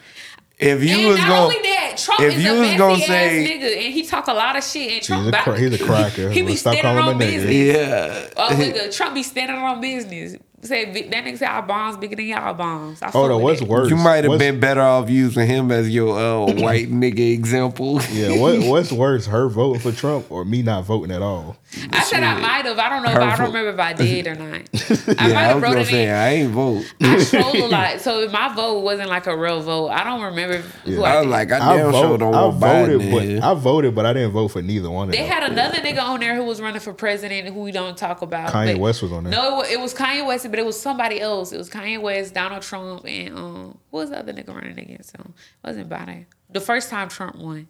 if 0.57 0.83
you 0.83 0.97
and 0.99 1.07
was 1.07 1.17
not 1.17 1.27
going, 1.27 1.41
only 1.57 1.61
that, 1.69 1.95
Trump 1.97 2.21
if 2.21 2.37
is 2.37 2.43
you 2.45 2.53
a 2.53 2.59
was 2.61 2.77
gonna 2.77 2.93
ass 2.93 3.07
say- 3.07 3.59
nigga, 3.59 3.85
and 3.85 3.93
he 3.93 4.05
talk 4.05 4.27
a 4.27 4.33
lot 4.33 4.55
of 4.55 4.63
shit. 4.63 4.91
And 4.93 5.01
Trump, 5.03 5.25
a 5.25 5.29
about- 5.29 5.43
cra- 5.43 5.59
he's 5.59 5.81
a 5.81 5.83
cracker. 5.85 6.29
he 6.31 6.41
be 6.41 6.47
Let's 6.49 6.61
stop 6.61 6.73
standing 6.75 7.01
calling 7.01 7.15
him 7.15 7.21
on 7.21 7.31
business. 7.31 7.53
yeah, 7.53 8.27
Oh, 8.37 8.49
nigga, 8.51 8.95
Trump 8.95 9.13
be 9.15 9.23
standing 9.23 9.57
on 9.57 9.81
business. 9.81 10.35
Say 10.65 10.85
that 11.09 11.23
nigga 11.25 11.37
say 11.37 11.45
our 11.45 11.61
bombs 11.61 11.97
bigger 11.97 12.15
than 12.15 12.25
y'all 12.25 12.53
bombs. 12.53 13.01
I 13.01 13.09
Hold 13.11 13.31
on. 13.31 13.41
What's 13.41 13.59
that. 13.59 13.69
worse? 13.69 13.89
you 13.89 13.95
might 13.95 14.23
have 14.23 14.29
What's- 14.29 14.39
been 14.39 14.59
better 14.59 14.81
off 14.81 15.09
using 15.09 15.47
him 15.47 15.71
as 15.71 15.89
your 15.89 16.17
uh, 16.17 16.53
white 16.61 16.89
nigga 16.89 17.33
example. 17.33 18.01
Yeah. 18.11 18.39
What 18.39 18.59
What's 18.67 18.91
worse? 18.91 19.25
Her 19.27 19.47
voting 19.49 19.81
for 19.81 19.91
Trump 19.91 20.31
or 20.31 20.43
me 20.45 20.61
not 20.61 20.85
voting 20.85 21.15
at 21.15 21.21
all? 21.21 21.57
I 21.91 22.03
said 22.03 22.23
I 22.23 22.39
might 22.39 22.65
have. 22.65 22.79
I 22.79 22.89
don't 22.89 23.03
know. 23.03 23.11
If, 23.11 23.17
I 23.17 23.35
don't 23.35 23.47
remember 23.47 23.69
if 23.69 23.79
I 23.79 23.93
did 23.93 24.27
or 24.27 24.35
not. 24.35 24.45
I 24.49 24.57
might 24.57 25.29
yeah, 25.29 25.39
I 25.39 25.43
have 25.43 25.55
was 25.55 25.63
wrote 25.63 25.77
it 25.77 25.87
say 25.87 26.03
in. 26.07 26.09
I 26.13 26.29
ain't 26.29 26.51
vote. 26.51 26.93
I 27.01 27.23
troll 27.29 27.65
a 27.65 27.67
lot, 27.67 28.01
so 28.01 28.27
my 28.29 28.53
vote 28.55 28.79
wasn't 28.79 29.09
like 29.09 29.27
a 29.27 29.37
real 29.37 29.61
vote. 29.61 29.89
I 29.89 30.03
don't 30.03 30.21
remember 30.23 30.57
who 30.57 31.03
I 31.03 31.13
I, 31.13 31.19
was 31.19 31.27
like, 31.27 31.51
I 31.51 31.57
I, 31.57 31.77
damn 31.77 31.91
vote, 31.91 32.01
sure 32.01 32.17
don't 32.17 32.33
I 32.33 32.45
want 32.45 32.59
Biden. 32.59 33.11
voted, 33.11 33.41
but. 33.41 33.47
I 33.47 33.53
voted, 33.53 33.95
but 33.95 34.05
I 34.07 34.13
didn't 34.13 34.31
vote 34.31 34.47
for 34.47 34.61
neither 34.63 34.89
one 34.89 35.09
of 35.09 35.13
them. 35.13 35.21
They 35.21 35.27
had 35.27 35.43
another 35.43 35.77
nigga 35.77 36.01
on 36.01 36.19
there 36.21 36.35
who 36.35 36.43
was 36.43 36.59
running 36.59 36.81
for 36.81 36.93
president 36.93 37.53
who 37.53 37.61
we 37.61 37.71
don't 37.71 37.95
talk 37.97 38.23
about. 38.23 38.51
Kanye 38.51 38.79
West 38.79 39.03
was 39.03 39.11
on 39.11 39.25
there. 39.25 39.31
No, 39.31 39.61
it 39.61 39.75
it 39.75 39.81
was 39.81 39.93
Kanye 39.93 40.25
West, 40.25 40.49
but 40.49 40.57
it 40.57 40.65
was 40.65 40.79
somebody 40.79 41.19
else. 41.19 41.51
It 41.51 41.57
was 41.57 41.69
Kanye 41.69 42.01
West, 42.01 42.33
Donald 42.33 42.61
Trump, 42.63 43.05
and 43.05 43.37
um, 43.37 43.77
what 43.89 44.01
was 44.01 44.09
the 44.09 44.19
other 44.19 44.31
nigga 44.33 44.55
running 44.55 44.79
against 44.79 45.15
him? 45.15 45.33
It 45.63 45.67
wasn't 45.67 45.89
Biden. 45.89 46.25
The 46.49 46.61
first 46.61 46.89
time 46.89 47.09
Trump 47.09 47.35
won. 47.35 47.67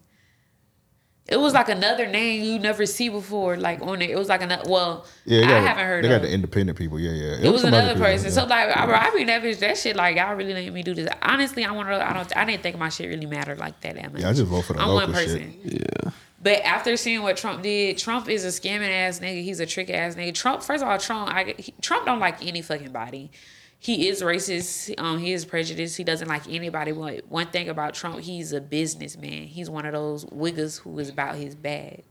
It 1.28 1.40
was 1.40 1.54
like 1.54 1.68
another 1.68 2.06
name 2.06 2.44
you 2.44 2.58
never 2.60 2.86
see 2.86 3.08
before, 3.08 3.56
like 3.56 3.82
on 3.82 4.00
it. 4.00 4.10
It 4.10 4.16
was 4.16 4.28
like 4.28 4.42
another. 4.42 4.70
Well, 4.70 5.04
yeah, 5.24 5.40
they 5.40 5.54
I 5.54 5.58
haven't 5.60 5.84
heard 5.84 6.04
They 6.04 6.08
of. 6.14 6.20
got 6.22 6.26
the 6.28 6.32
independent 6.32 6.78
people. 6.78 7.00
Yeah, 7.00 7.10
yeah. 7.10 7.46
it 7.48 7.50
was 7.50 7.62
some 7.62 7.68
other 7.74 7.78
another 7.82 7.94
people, 7.94 8.06
person. 8.06 8.26
yeah. 8.28 8.32
So 8.34 8.44
like, 8.44 8.76
I, 8.76 9.08
I 9.08 9.10
be 9.10 9.24
that. 9.24 9.60
That 9.60 9.76
shit, 9.76 9.96
like, 9.96 10.16
y'all 10.16 10.34
really 10.36 10.54
let 10.54 10.72
me 10.72 10.82
do 10.84 10.94
this. 10.94 11.08
Honestly, 11.22 11.64
I 11.64 11.72
want 11.72 11.88
to. 11.88 11.94
I 12.08 12.12
don't. 12.12 12.36
I 12.36 12.44
didn't 12.44 12.62
think 12.62 12.78
my 12.78 12.90
shit 12.90 13.08
really 13.08 13.26
mattered 13.26 13.58
like 13.58 13.80
that. 13.80 13.96
that 13.96 14.12
much. 14.12 14.22
Yeah, 14.22 14.28
I 14.28 14.32
just 14.34 14.44
vote 14.46 14.62
for 14.66 14.74
the 14.74 14.80
I'm 14.80 14.88
one 14.88 14.96
local 15.10 15.14
person. 15.14 15.56
shit. 15.64 15.80
yeah, 16.04 16.10
But 16.40 16.62
after 16.62 16.96
seeing 16.96 17.22
what 17.22 17.36
Trump 17.36 17.60
did, 17.62 17.98
Trump 17.98 18.28
is 18.28 18.44
a 18.44 18.48
scamming 18.48 18.88
ass 18.90 19.18
nigga. 19.18 19.42
He's 19.42 19.58
a 19.58 19.66
trick 19.66 19.90
ass 19.90 20.14
nigga. 20.14 20.32
Trump, 20.32 20.62
first 20.62 20.84
of 20.84 20.88
all, 20.88 20.96
Trump, 20.98 21.28
I, 21.34 21.56
he, 21.58 21.74
Trump 21.80 22.06
don't 22.06 22.20
like 22.20 22.46
any 22.46 22.62
fucking 22.62 22.92
body. 22.92 23.32
He 23.78 24.08
is 24.08 24.22
racist. 24.22 24.94
Um, 24.98 25.18
he 25.18 25.32
is 25.32 25.44
prejudiced. 25.44 25.96
He 25.96 26.02
doesn't 26.04 26.28
like 26.28 26.48
anybody. 26.48 26.92
But 26.92 27.26
one 27.28 27.46
thing 27.48 27.68
about 27.68 27.94
Trump, 27.94 28.20
he's 28.20 28.52
a 28.52 28.60
businessman. 28.60 29.44
He's 29.44 29.70
one 29.70 29.84
of 29.86 29.92
those 29.92 30.24
wiggers 30.26 30.80
who 30.80 30.98
is 30.98 31.08
about 31.08 31.36
his 31.36 31.54
bag, 31.54 32.02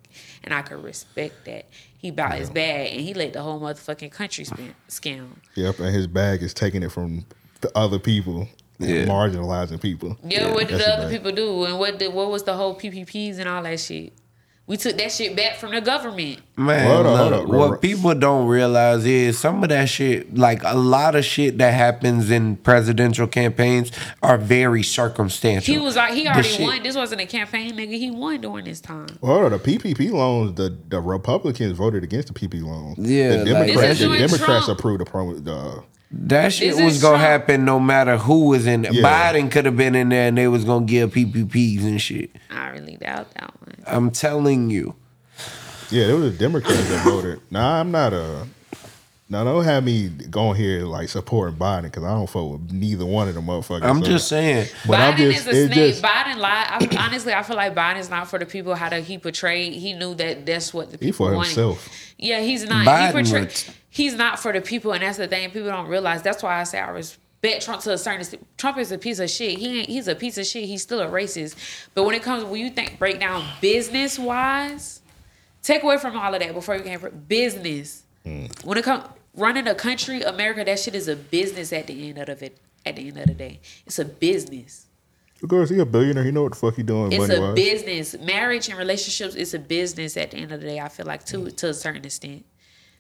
and 0.44 0.54
I 0.54 0.62
could 0.62 0.82
respect 0.84 1.46
that. 1.46 1.66
He 1.98 2.10
about 2.10 2.36
his 2.36 2.50
bag, 2.50 2.92
and 2.92 3.02
he 3.02 3.14
let 3.14 3.34
the 3.34 3.42
whole 3.42 3.60
motherfucking 3.60 4.12
country 4.12 4.46
spin, 4.46 4.76
scam. 4.88 5.28
Yep, 5.56 5.80
and 5.80 5.94
his 5.94 6.08
bag 6.08 6.44
is 6.44 6.54
taking 6.54 6.84
it 6.84 6.92
from 6.92 7.26
the 7.62 7.72
other 7.76 7.98
people, 8.00 8.48
Yeah. 8.78 9.06
marginalizing 9.06 9.82
people. 9.82 10.18
Yeah, 10.24 10.54
what 10.54 10.68
did 10.68 10.78
that's 10.78 10.86
the 10.86 10.94
other 10.94 11.04
bag. 11.10 11.12
people 11.18 11.32
do? 11.32 11.66
And 11.66 11.80
what 11.80 11.98
did 11.98 12.14
what 12.14 12.30
was 12.30 12.44
the 12.44 12.54
whole 12.54 12.76
PPPs 12.76 13.40
and 13.40 13.50
all 13.50 13.64
that 13.64 13.80
shit? 13.80 14.14
We 14.68 14.78
took 14.78 14.98
that 14.98 15.12
shit 15.12 15.36
back 15.36 15.58
from 15.58 15.72
the 15.76 15.82
government. 15.82 16.40
man. 16.58 16.88
Hold 16.88 17.06
on, 17.06 17.18
hold 17.18 17.32
look, 17.32 17.42
on, 17.50 17.56
what 17.58 17.68
bro. 17.70 17.78
people 17.78 18.16
don't 18.16 18.48
realize 18.48 19.06
is 19.06 19.38
some 19.38 19.62
of 19.62 19.70
that 19.70 19.90
shit, 19.90 20.36
like 20.36 20.64
a 20.64 20.76
lot 20.76 21.14
of 21.16 21.24
shit 21.24 21.60
that 21.60 21.72
happens 21.76 22.32
in 22.32 22.56
presidential 22.58 23.28
campaigns, 23.28 23.92
are 24.24 24.40
very 24.40 24.82
circumstantial. 24.82 25.72
He 25.72 25.80
was 25.80 25.96
like 25.96 26.14
he 26.16 26.28
already 26.28 26.50
shit- 26.50 26.62
won. 26.62 26.82
This 26.82 26.96
wasn't 26.96 27.22
a 27.22 27.28
campaign, 27.28 27.74
nigga. 27.74 27.94
He 27.94 28.10
won 28.10 28.42
during 28.42 28.66
this 28.66 28.82
time. 28.82 29.06
Well, 29.22 29.48
the 29.52 29.60
PPP 29.60 30.10
loans, 30.12 30.56
the, 30.56 30.76
the 30.90 31.00
Republicans 31.00 31.74
voted 31.74 32.04
against 32.04 32.34
the 32.34 32.34
PPP 32.34 32.64
loans. 32.64 32.98
Yeah, 32.98 33.38
the 33.38 33.46
Democrats, 33.46 33.82
This 33.82 34.02
is 34.02 34.10
the 34.10 34.18
Democrats 34.18 34.66
Trump. 34.66 34.80
approved 34.80 35.06
the, 35.06 35.42
the 35.42 35.84
That 36.18 36.54
shit 36.54 36.76
This 36.76 36.84
was 36.84 37.02
gonna 37.02 37.18
Trump. 37.18 37.24
happen 37.30 37.66
no 37.66 37.80
matter 37.80 38.18
who 38.18 38.46
was 38.48 38.66
in. 38.66 38.84
Yeah. 38.84 39.02
Biden 39.04 39.52
could 39.52 39.66
have 39.66 39.76
been 39.76 39.96
in 39.96 40.10
there, 40.10 40.28
and 40.30 40.38
they 40.38 40.48
was 40.48 40.64
gonna 40.64 40.86
give 40.86 41.12
PPPs 41.12 41.84
and 41.84 42.02
shit. 42.02 42.32
I 42.50 42.70
really 42.70 42.96
doubt 42.98 43.32
that 43.34 43.54
one. 43.60 43.76
I'm 43.86 44.12
telling 44.12 44.70
you. 44.70 44.96
yeah, 45.92 46.06
it 46.08 46.14
was 46.14 46.32
the 46.32 46.38
Democrats 46.38 46.88
that 46.90 47.04
voted. 47.04 47.42
Nah, 47.52 47.80
I'm 47.82 47.92
not 47.92 48.14
a. 48.14 48.48
Now 49.28 49.44
don't 49.44 49.64
have 49.64 49.84
me 49.84 50.08
going 50.08 50.56
here 50.56 50.84
like 50.86 51.10
supporting 51.10 51.58
Biden 51.58 51.84
because 51.84 52.04
I 52.04 52.14
don't 52.14 52.30
fuck 52.30 52.52
with 52.52 52.72
neither 52.72 53.06
one 53.06 53.28
of 53.28 53.34
them 53.34 53.48
motherfuckers. 53.48 53.84
I'm 53.84 54.00
So- 54.04 54.06
just 54.12 54.28
saying. 54.28 54.68
But 54.88 55.00
I'm 55.00 55.16
Biden 55.16 55.32
just- 55.34 55.48
is 55.48 55.48
a 55.48 55.64
it 55.64 55.66
snake. 55.74 55.90
just- 55.96 56.04
Biden 56.04 56.38
lied. 56.38 56.68
I, 56.70 56.98
honestly, 57.08 57.34
I 57.34 57.42
feel 57.44 57.56
like 57.58 57.74
Biden's 57.76 58.10
not 58.10 58.30
for 58.30 58.38
the 58.40 58.46
people. 58.46 58.76
How 58.76 58.88
to 58.90 59.00
he 59.02 59.18
portrayed. 59.18 59.74
He 59.74 59.94
knew 59.94 60.14
that 60.16 60.46
that's 60.46 60.74
what 60.74 60.92
the 60.92 60.98
He 60.98 61.08
people 61.08 61.28
for 61.28 61.34
wanted. 61.36 61.48
himself. 61.48 61.90
Yeah, 62.20 62.40
he's 62.42 62.66
not. 62.70 62.86
Biden 62.88 63.08
he 63.08 63.12
portray- 63.24 63.44
was- 63.46 63.70
He's 63.96 64.14
not 64.14 64.40
for 64.40 64.52
the 64.52 64.60
people, 64.60 64.92
and 64.92 65.02
that's 65.02 65.18
the 65.18 65.26
thing. 65.26 65.50
People 65.52 65.70
don't 65.70 65.88
realize. 65.88 66.22
That's 66.22 66.44
why 66.44 66.60
I 66.60 66.66
say 66.66 66.80
I 66.80 66.90
respect 66.90 67.64
Trump 67.64 67.82
to 67.84 67.94
a 67.94 67.98
certain 67.98 68.20
extent. 68.20 68.46
Trump 68.58 68.78
is 68.78 68.92
a 68.92 68.98
piece 68.98 69.20
of 69.20 69.30
shit. 69.30 69.58
He 69.58 69.80
ain't. 69.80 69.88
He's 69.88 70.10
a 70.10 70.16
piece 70.16 70.38
of 70.38 70.46
shit. 70.46 70.66
He's 70.66 70.82
still 70.82 71.00
a 71.00 71.08
racist. 71.08 71.56
But 71.94 72.04
when 72.04 72.14
it 72.14 72.22
comes, 72.22 72.44
when 72.44 72.60
you 72.60 72.72
think 72.72 73.00
break 73.00 73.22
down 73.22 73.46
business 73.62 74.20
wise, 74.20 75.00
take 75.64 75.82
away 75.82 75.98
from 75.98 76.18
all 76.18 76.34
of 76.34 76.42
that 76.42 76.54
before 76.54 76.76
you 76.76 76.84
can 76.84 77.24
business. 77.30 78.04
Mm. 78.26 78.66
When 78.66 78.78
it 78.78 78.84
comes 78.84 79.06
running 79.34 79.66
a 79.66 79.76
country, 79.76 80.24
America, 80.24 80.66
that 80.66 80.78
shit 80.78 80.94
is 80.94 81.08
a 81.08 81.16
business 81.16 81.72
at 81.72 81.88
the 81.88 82.10
end 82.10 82.18
of 82.18 82.44
it. 82.44 82.58
At 82.86 82.98
the 82.98 83.08
end 83.08 83.18
of 83.18 83.28
the 83.28 83.34
day, 83.34 83.62
it's 83.86 83.98
a 83.98 84.04
business. 84.04 84.88
Of 85.42 85.48
course, 85.48 85.70
he 85.70 85.80
a 85.80 85.86
billionaire. 85.86 86.26
He 86.26 86.32
know 86.32 86.44
what 86.44 86.52
the 86.52 86.58
fuck 86.58 86.76
he 86.76 86.84
doing. 86.84 87.14
It's 87.14 87.30
a 87.30 87.54
business. 87.54 88.20
Marriage 88.20 88.68
and 88.68 88.78
relationships 88.78 89.36
is 89.36 89.54
a 89.54 89.60
business 89.60 90.18
at 90.18 90.32
the 90.32 90.38
end 90.38 90.52
of 90.52 90.60
the 90.60 90.68
day. 90.68 90.82
I 90.82 90.90
feel 90.90 91.06
like 91.06 91.24
to 91.28 91.50
to 91.50 91.70
a 91.70 91.74
certain 91.74 92.04
extent. 92.04 92.46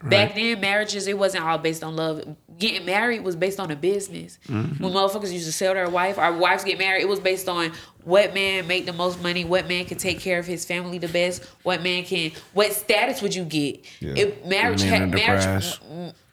Back 0.10 0.36
then, 0.36 0.60
marriages 0.60 1.08
it 1.08 1.18
wasn't 1.18 1.44
all 1.44 1.58
based 1.58 1.84
on 1.84 1.96
love. 1.96 2.36
Getting 2.58 2.86
married 2.86 3.24
was 3.24 3.36
based 3.36 3.60
on 3.60 3.70
a 3.72 3.76
business. 3.76 4.40
Mm-hmm. 4.48 4.84
When 4.84 4.94
motherfuckers 4.94 5.32
used 5.34 5.46
to 5.46 5.52
sell 5.52 5.74
their 5.74 5.90
wife, 5.90 6.18
our 6.18 6.34
wives 6.34 6.64
get 6.64 6.78
married. 6.78 7.02
It 7.02 7.08
was 7.10 7.20
based 7.20 7.50
on 7.50 7.72
what 8.04 8.34
man 8.34 8.68
make 8.68 8.86
the 8.86 8.94
most 8.94 9.22
money, 9.22 9.44
what 9.44 9.68
man 9.68 9.86
can 9.86 9.98
take 9.98 10.20
care 10.20 10.40
of 10.40 10.46
his 10.46 10.64
family 10.64 10.98
the 11.00 11.08
best, 11.08 11.44
what 11.64 11.82
man 11.84 12.04
can, 12.04 12.32
what 12.54 12.72
status 12.72 13.22
would 13.22 13.34
you 13.36 13.44
get? 13.44 13.84
Yeah. 14.00 14.14
If 14.16 14.46
marriage, 14.46 14.84
Men 14.84 15.02
had 15.02 15.12
marriage, 15.12 15.44
prize. 15.44 15.80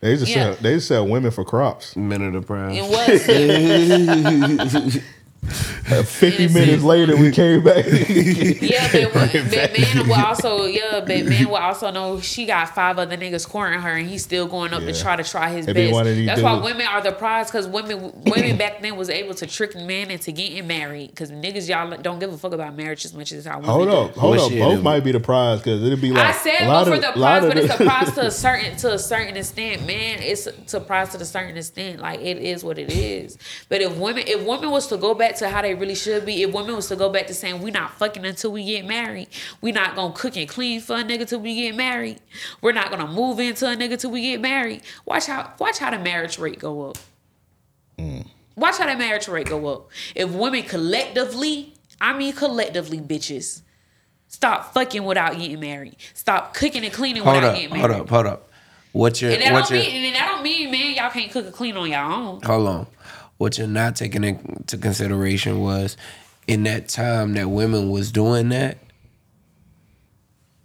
They 0.00 0.10
used 0.10 0.26
to 0.26 0.30
Yeah. 0.30 0.34
sell. 0.34 0.54
They 0.60 0.72
used 0.72 0.88
to 0.88 0.94
sell 0.94 1.08
women 1.08 1.30
for 1.30 1.44
crops. 1.44 1.96
Men 1.96 2.22
of 2.22 2.32
the 2.34 2.42
prize. 2.42 2.76
it 2.76 2.84
was. 4.84 4.98
Fifty 5.44 6.44
Innocent. 6.44 6.54
minutes 6.54 6.82
later, 6.84 7.16
we 7.16 7.32
came 7.32 7.64
back. 7.64 7.84
Yeah, 8.62 9.08
but, 9.12 9.32
but 9.50 9.78
man 9.78 10.06
will 10.08 10.14
also 10.14 10.64
yeah, 10.66 11.00
but 11.00 11.24
man 11.24 11.48
will 11.48 11.56
also 11.56 11.90
know 11.90 12.20
she 12.20 12.46
got 12.46 12.74
five 12.74 12.98
other 12.98 13.16
niggas 13.16 13.48
courting 13.48 13.80
her, 13.80 13.90
and 13.90 14.08
he's 14.08 14.22
still 14.22 14.46
going 14.46 14.72
up 14.72 14.82
to 14.82 14.98
try 14.98 15.16
to 15.16 15.24
try 15.24 15.50
his 15.50 15.66
If 15.66 15.76
he 15.76 15.90
best. 15.90 16.04
That's 16.26 16.42
why 16.42 16.56
it. 16.58 16.62
women 16.62 16.86
are 16.86 17.02
the 17.02 17.12
prize 17.12 17.50
because 17.50 17.66
women 17.66 18.12
women 18.24 18.56
back 18.56 18.80
then 18.82 18.96
was 18.96 19.10
able 19.10 19.34
to 19.34 19.46
trick 19.46 19.74
men 19.74 20.10
into 20.10 20.30
getting 20.32 20.66
married 20.66 21.10
because 21.10 21.30
niggas 21.32 21.68
y'all 21.68 22.00
don't 22.00 22.18
give 22.20 22.32
a 22.32 22.38
fuck 22.38 22.52
about 22.52 22.76
marriage 22.76 23.04
as 23.04 23.12
much 23.14 23.32
as 23.32 23.44
how 23.44 23.56
women 23.56 23.70
hold 23.70 23.88
do. 23.88 23.94
up, 23.96 24.14
hold 24.16 24.36
Well, 24.36 24.46
up. 24.46 24.52
Both 24.52 24.78
it- 24.78 24.82
might 24.82 25.00
be 25.04 25.12
the 25.12 25.20
prize 25.20 25.58
because 25.58 25.82
it'd 25.82 26.00
be 26.00 26.12
like 26.12 26.24
I 26.26 26.32
said 26.32 26.62
a 26.62 26.66
go 26.66 26.84
for 26.84 26.98
the 27.00 27.12
prize, 27.12 27.42
but 27.44 27.58
it's 27.58 27.74
a 27.74 27.76
prize 27.76 28.12
to 28.14 28.26
a 28.26 28.30
certain 28.30 28.76
to 28.78 28.92
a 28.94 28.98
certain 28.98 29.36
extent, 29.36 29.86
man. 29.86 30.18
It's 30.20 30.44
to 30.68 30.76
a 30.76 30.80
prize 30.80 31.10
to 31.10 31.18
a 31.20 31.24
certain 31.24 31.56
extent. 31.56 32.00
Like 32.00 32.20
it 32.20 32.38
is 32.38 32.62
what 32.62 32.78
it 32.78 32.92
is. 32.92 33.36
But 33.68 33.80
if 33.82 33.96
women, 33.96 34.24
if 34.26 34.46
women 34.46 34.70
was 34.70 34.86
to 34.88 34.96
go 34.96 35.14
back 35.14 35.31
to 35.36 35.48
how 35.48 35.62
they 35.62 35.74
really 35.74 35.94
should 35.94 36.24
be, 36.26 36.42
if 36.42 36.52
women 36.52 36.76
was 36.76 36.88
to 36.88 36.96
go 36.96 37.08
back 37.08 37.26
to 37.28 37.34
saying 37.34 37.60
we 37.62 37.70
not 37.70 37.92
fucking 37.98 38.24
until 38.24 38.52
we 38.52 38.64
get 38.64 38.84
married, 38.86 39.28
we 39.60 39.72
not 39.72 39.94
gonna 39.94 40.14
cook 40.14 40.36
and 40.36 40.48
clean 40.48 40.80
for 40.80 40.96
a 40.96 41.02
nigga 41.02 41.28
till 41.28 41.40
we 41.40 41.54
get 41.54 41.74
married, 41.74 42.20
we're 42.60 42.72
not 42.72 42.90
gonna 42.90 43.06
move 43.06 43.38
into 43.40 43.66
a 43.70 43.74
nigga 43.76 43.98
till 43.98 44.10
we 44.10 44.22
get 44.22 44.40
married. 44.40 44.82
Watch 45.04 45.26
how 45.26 45.52
watch 45.58 45.78
how 45.78 45.90
the 45.90 45.98
marriage 45.98 46.38
rate 46.38 46.58
go 46.58 46.90
up. 46.90 46.98
Mm. 47.98 48.26
Watch 48.56 48.78
how 48.78 48.86
the 48.86 48.96
marriage 48.96 49.28
rate 49.28 49.48
go 49.48 49.66
up. 49.66 49.88
If 50.14 50.30
women 50.30 50.62
collectively, 50.62 51.74
I 52.00 52.12
mean 52.16 52.32
collectively, 52.32 52.98
bitches. 53.00 53.62
Stop 54.28 54.72
fucking 54.72 55.04
without 55.04 55.36
getting 55.36 55.60
married. 55.60 55.96
Stop 56.14 56.54
cooking 56.54 56.84
and 56.84 56.92
cleaning 56.92 57.22
Hold 57.22 57.36
without 57.36 57.50
up, 57.50 57.54
getting 57.56 57.70
married. 57.70 57.90
hold 57.90 58.02
up, 58.02 58.08
hold 58.08 58.26
up. 58.26 58.48
What's 58.92 59.22
your 59.22 59.30
And 59.30 59.42
that 59.42 59.52
what's 59.52 59.68
don't 59.70 59.78
your 59.78 59.86
mean 59.86 60.04
and 60.06 60.16
that 60.16 60.26
don't 60.26 60.42
mean, 60.42 60.70
man, 60.70 60.94
y'all 60.94 61.10
can't 61.10 61.30
cook 61.30 61.46
and 61.46 61.54
clean 61.54 61.76
on 61.76 61.90
your 61.90 62.00
own. 62.00 62.40
hold 62.42 62.68
on? 62.68 62.86
What 63.42 63.58
you're 63.58 63.66
not 63.66 63.96
taking 63.96 64.22
into 64.22 64.78
consideration 64.78 65.62
was 65.62 65.96
in 66.46 66.62
that 66.62 66.86
time 66.86 67.32
that 67.34 67.50
women 67.50 67.90
was 67.90 68.12
doing 68.12 68.50
that, 68.50 68.78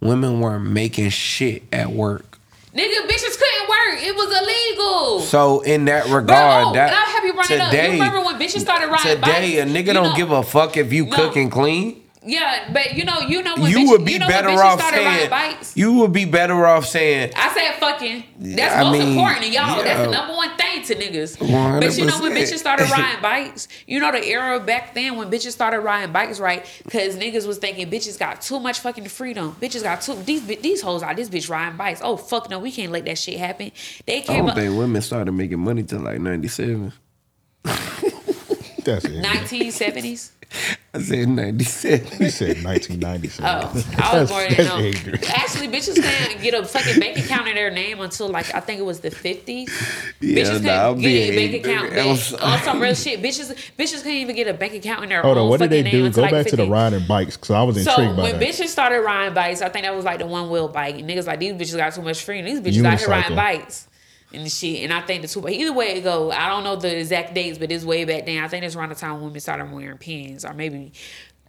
women 0.00 0.38
weren't 0.38 0.70
making 0.70 1.08
shit 1.10 1.64
at 1.72 1.90
work. 1.90 2.38
Nigga, 2.72 3.04
bitches 3.08 3.36
couldn't 3.36 3.68
work. 3.68 4.00
It 4.00 4.14
was 4.14 4.42
illegal. 4.42 5.20
So 5.22 5.58
in 5.62 5.86
that 5.86 6.06
Bro, 6.06 6.18
regard, 6.18 6.66
oh, 6.68 6.72
that 6.74 6.92
have 6.92 7.24
you 7.24 7.32
run 7.32 7.40
up. 7.46 7.50
You 7.50 7.64
today, 7.64 7.90
remember 7.94 8.20
when 8.20 8.38
bitches 8.38 8.60
started 8.60 8.92
riding 8.92 9.16
today 9.22 9.58
a 9.58 9.66
nigga 9.66 9.92
don't 9.92 10.10
know- 10.10 10.14
give 10.16 10.30
a 10.30 10.44
fuck 10.44 10.76
if 10.76 10.92
you 10.92 11.06
No. 11.06 11.16
cook 11.16 11.34
and 11.34 11.50
clean. 11.50 12.00
Yeah, 12.28 12.70
but 12.74 12.94
you 12.94 13.06
know, 13.06 13.20
you 13.20 13.42
know 13.42 13.56
when 13.56 13.70
you 13.70 13.78
bitches, 13.78 13.88
would 13.88 14.04
be 14.04 14.12
you 14.12 14.18
know 14.18 14.26
when 14.26 14.34
better 14.34 14.48
bitches 14.48 14.62
off 14.62 14.78
started 14.78 14.96
saying 14.96 15.06
riding 15.06 15.30
bikes. 15.30 15.74
you 15.74 15.94
would 15.94 16.12
be 16.12 16.26
better 16.26 16.66
off 16.66 16.84
saying 16.84 17.32
I 17.34 17.54
said 17.54 17.80
fucking. 17.80 18.22
That's 18.38 18.74
I 18.74 18.82
most 18.82 18.98
mean, 18.98 19.08
important 19.08 19.44
to 19.44 19.50
y'all. 19.50 19.82
That's 19.82 20.00
the 20.00 20.10
number 20.10 20.34
one 20.34 20.54
thing 20.58 20.82
to 20.82 20.94
niggas. 20.94 21.38
But 21.80 21.96
you 21.96 22.04
know 22.04 22.20
when 22.20 22.32
bitches 22.32 22.58
started 22.58 22.90
riding 22.90 23.22
bikes, 23.22 23.66
you 23.86 23.98
know 23.98 24.12
the 24.12 24.22
era 24.22 24.60
back 24.60 24.92
then 24.92 25.16
when 25.16 25.30
bitches 25.30 25.52
started 25.52 25.80
riding 25.80 26.12
bikes, 26.12 26.38
right? 26.38 26.66
Because 26.84 27.16
niggas 27.16 27.46
was 27.46 27.56
thinking 27.56 27.88
bitches 27.88 28.18
got 28.18 28.42
too 28.42 28.60
much 28.60 28.80
fucking 28.80 29.08
freedom. 29.08 29.56
Bitches 29.58 29.82
got 29.82 30.02
too 30.02 30.14
these 30.24 30.42
bi- 30.42 30.58
these 30.60 30.82
hoes 30.82 31.02
out 31.02 31.16
this 31.16 31.30
bitch 31.30 31.48
riding 31.48 31.78
bikes. 31.78 32.02
Oh 32.04 32.18
fuck 32.18 32.50
no, 32.50 32.58
we 32.58 32.70
can't 32.70 32.92
let 32.92 33.06
that 33.06 33.16
shit 33.16 33.38
happen. 33.38 33.72
They 34.04 34.18
I 34.24 34.36
don't 34.36 34.50
up 34.50 34.56
think 34.56 34.76
women 34.76 35.00
started 35.00 35.32
making 35.32 35.60
money 35.60 35.82
till 35.82 36.00
like 36.00 36.20
ninety 36.20 36.48
seven. 36.48 36.92
That's 38.84 39.04
it. 39.04 39.22
1970s. 39.22 40.30
I 40.94 41.02
said 41.02 41.28
ninety 41.28 41.64
seven. 41.64 42.06
You 42.18 42.30
said 42.30 42.64
1997. 42.64 43.44
Oh, 43.44 43.82
I 44.02 44.20
was 44.20 44.30
born 44.30 44.44
in 44.46 44.54
that's 44.54 44.70
um, 44.70 44.82
than 44.82 45.24
Actually, 45.28 45.68
bitches 45.68 46.02
can't 46.02 46.40
get 46.40 46.54
a 46.54 46.64
fucking 46.64 46.98
bank 46.98 47.18
account 47.18 47.48
in 47.48 47.54
their 47.54 47.70
name 47.70 48.00
until 48.00 48.28
like 48.28 48.54
I 48.54 48.60
think 48.60 48.80
it 48.80 48.84
was 48.84 49.00
the 49.00 49.10
fifties. 49.10 49.68
Yeah, 50.20 50.42
bitches 50.44 50.62
nah, 50.62 50.88
I'm 50.88 50.94
couldn't 50.96 51.02
get 51.02 51.30
a 51.30 51.36
bank 51.36 51.64
account. 51.66 51.86
ignorant. 51.88 52.06
Oh, 52.06 52.10
I'm 52.10 52.16
Bitch, 52.16 52.20
sorry. 52.38 52.42
on 52.52 52.58
some 52.62 52.80
real 52.80 52.94
shit, 52.94 53.20
bitches, 53.22 53.54
bitches 53.78 53.96
couldn't 53.98 54.12
even 54.18 54.34
get 54.36 54.48
a 54.48 54.54
bank 54.54 54.72
account 54.72 55.02
in 55.02 55.10
their 55.10 55.20
Hold 55.22 55.36
own 55.36 55.44
on, 55.44 55.50
what 55.50 55.60
did 55.60 55.70
they 55.70 55.82
fucking 55.82 55.92
do? 55.92 55.96
name 55.98 56.06
until 56.06 56.22
Go 56.22 56.22
like 56.22 56.30
back 56.32 56.46
to 56.46 56.56
the 56.56 56.62
50. 56.62 56.70
riding 56.72 57.06
bikes 57.06 57.36
because 57.36 57.50
I 57.50 57.62
was 57.64 57.84
So 57.84 57.90
intrigued 57.90 58.16
by 58.16 58.22
when 58.22 58.38
that. 58.40 58.48
bitches 58.48 58.68
started 58.68 59.00
riding 59.00 59.34
bikes, 59.34 59.60
I 59.60 59.68
think 59.68 59.84
that 59.84 59.94
was 59.94 60.06
like 60.06 60.18
the 60.20 60.26
one 60.26 60.48
wheel 60.48 60.68
bike, 60.68 60.94
and 60.96 61.08
niggas 61.08 61.26
like 61.26 61.40
these 61.40 61.52
bitches 61.52 61.76
got 61.76 61.92
too 61.92 62.02
much 62.02 62.22
freedom. 62.24 62.46
These 62.46 62.60
bitches 62.78 62.84
out 62.86 62.98
here 62.98 63.08
riding 63.08 63.36
bikes 63.36 63.87
and 64.32 64.50
shit. 64.50 64.82
And 64.84 64.92
I 64.92 65.00
think 65.00 65.22
the 65.22 65.28
two, 65.28 65.40
but 65.40 65.52
either 65.52 65.72
way 65.72 65.96
it 65.96 66.02
go, 66.02 66.30
I 66.30 66.48
don't 66.48 66.64
know 66.64 66.76
the 66.76 66.98
exact 66.98 67.34
dates, 67.34 67.58
but 67.58 67.72
it's 67.72 67.84
way 67.84 68.04
back 68.04 68.26
then. 68.26 68.42
I 68.42 68.48
think 68.48 68.64
it's 68.64 68.76
around 68.76 68.90
the 68.90 68.94
time 68.94 69.20
women 69.22 69.40
started 69.40 69.72
wearing 69.72 69.98
pins, 69.98 70.44
or 70.44 70.52
maybe 70.54 70.92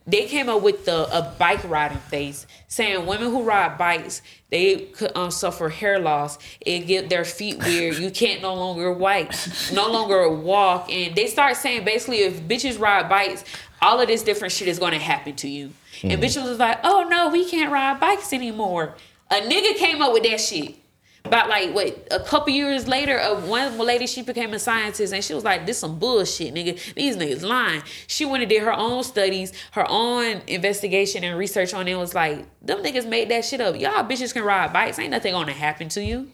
they 0.08 0.26
came 0.26 0.50
up 0.50 0.62
with 0.64 0.86
the 0.86 1.06
a 1.16 1.36
bike 1.38 1.64
riding 1.70 1.98
phase, 1.98 2.48
saying 2.68 3.06
women 3.06 3.30
who 3.30 3.44
ride 3.44 3.78
bikes 3.78 4.22
they 4.50 4.78
could 4.78 5.16
um, 5.16 5.30
suffer 5.30 5.70
hair 5.70 6.00
loss. 6.00 6.40
It 6.62 6.88
get 6.88 7.10
their 7.10 7.26
feet 7.26 7.60
weird. 7.64 7.98
You 7.98 8.10
can't 8.10 8.42
no 8.42 8.56
longer 8.56 8.92
white, 8.92 9.36
no 9.72 9.92
longer 9.92 10.30
walk, 10.30 10.92
and 10.92 11.16
they 11.16 11.28
start 11.28 11.58
saying 11.58 11.86
basically 11.86 12.20
if 12.20 12.42
bitches 12.42 12.80
ride 12.80 13.10
bikes, 13.10 13.44
all 13.82 14.00
of 14.00 14.08
this 14.08 14.24
different 14.24 14.52
shit 14.52 14.68
is 14.68 14.80
going 14.80 14.94
to 14.94 15.00
happen 15.00 15.36
to 15.38 15.48
you. 15.48 15.72
And 16.02 16.22
bitches 16.22 16.48
was 16.48 16.60
like, 16.60 16.80
oh 16.84 17.08
no, 17.10 17.30
we 17.30 17.48
can't 17.50 17.72
ride 17.72 18.00
bikes 18.00 18.32
anymore. 18.34 18.96
A 19.30 19.36
nigga 19.36 19.76
came 19.76 20.02
up 20.02 20.14
with 20.14 20.24
that 20.24 20.40
shit. 20.40 20.76
About 21.26 21.50
like 21.50 21.74
what 21.74 22.08
a 22.12 22.20
couple 22.20 22.54
years 22.54 22.88
later, 22.88 23.20
uh, 23.20 23.40
one 23.42 23.78
lady 23.78 24.08
she 24.08 24.22
became 24.22 24.54
a 24.54 24.60
scientist 24.60 25.14
and 25.14 25.24
she 25.24 25.34
was 25.34 25.44
like, 25.44 25.66
"This 25.66 25.78
some 25.78 26.00
bullshit, 26.00 26.54
nigga. 26.54 26.94
These 26.96 27.18
niggas 27.18 27.44
lying." 27.44 27.84
She 28.08 28.26
went 28.26 28.44
and 28.44 28.50
did 28.50 28.64
her 28.64 28.74
own 28.74 29.04
studies, 29.04 29.52
her 29.72 29.86
own 29.90 30.42
investigation 30.48 31.24
and 31.24 31.38
research 31.38 31.74
on 31.74 31.88
it. 31.88 31.96
Was 31.96 32.16
like, 32.16 32.46
"Them 32.62 32.82
niggas 32.82 33.08
made 33.08 33.30
that 33.30 33.44
shit 33.44 33.60
up. 33.60 33.80
Y'all 33.80 34.04
bitches 34.06 34.34
can 34.34 34.44
ride 34.44 34.72
bikes. 34.72 34.98
Ain't 34.98 35.12
nothing 35.12 35.34
gonna 35.34 35.52
happen 35.52 35.90
to 35.90 36.04
you." 36.04 36.30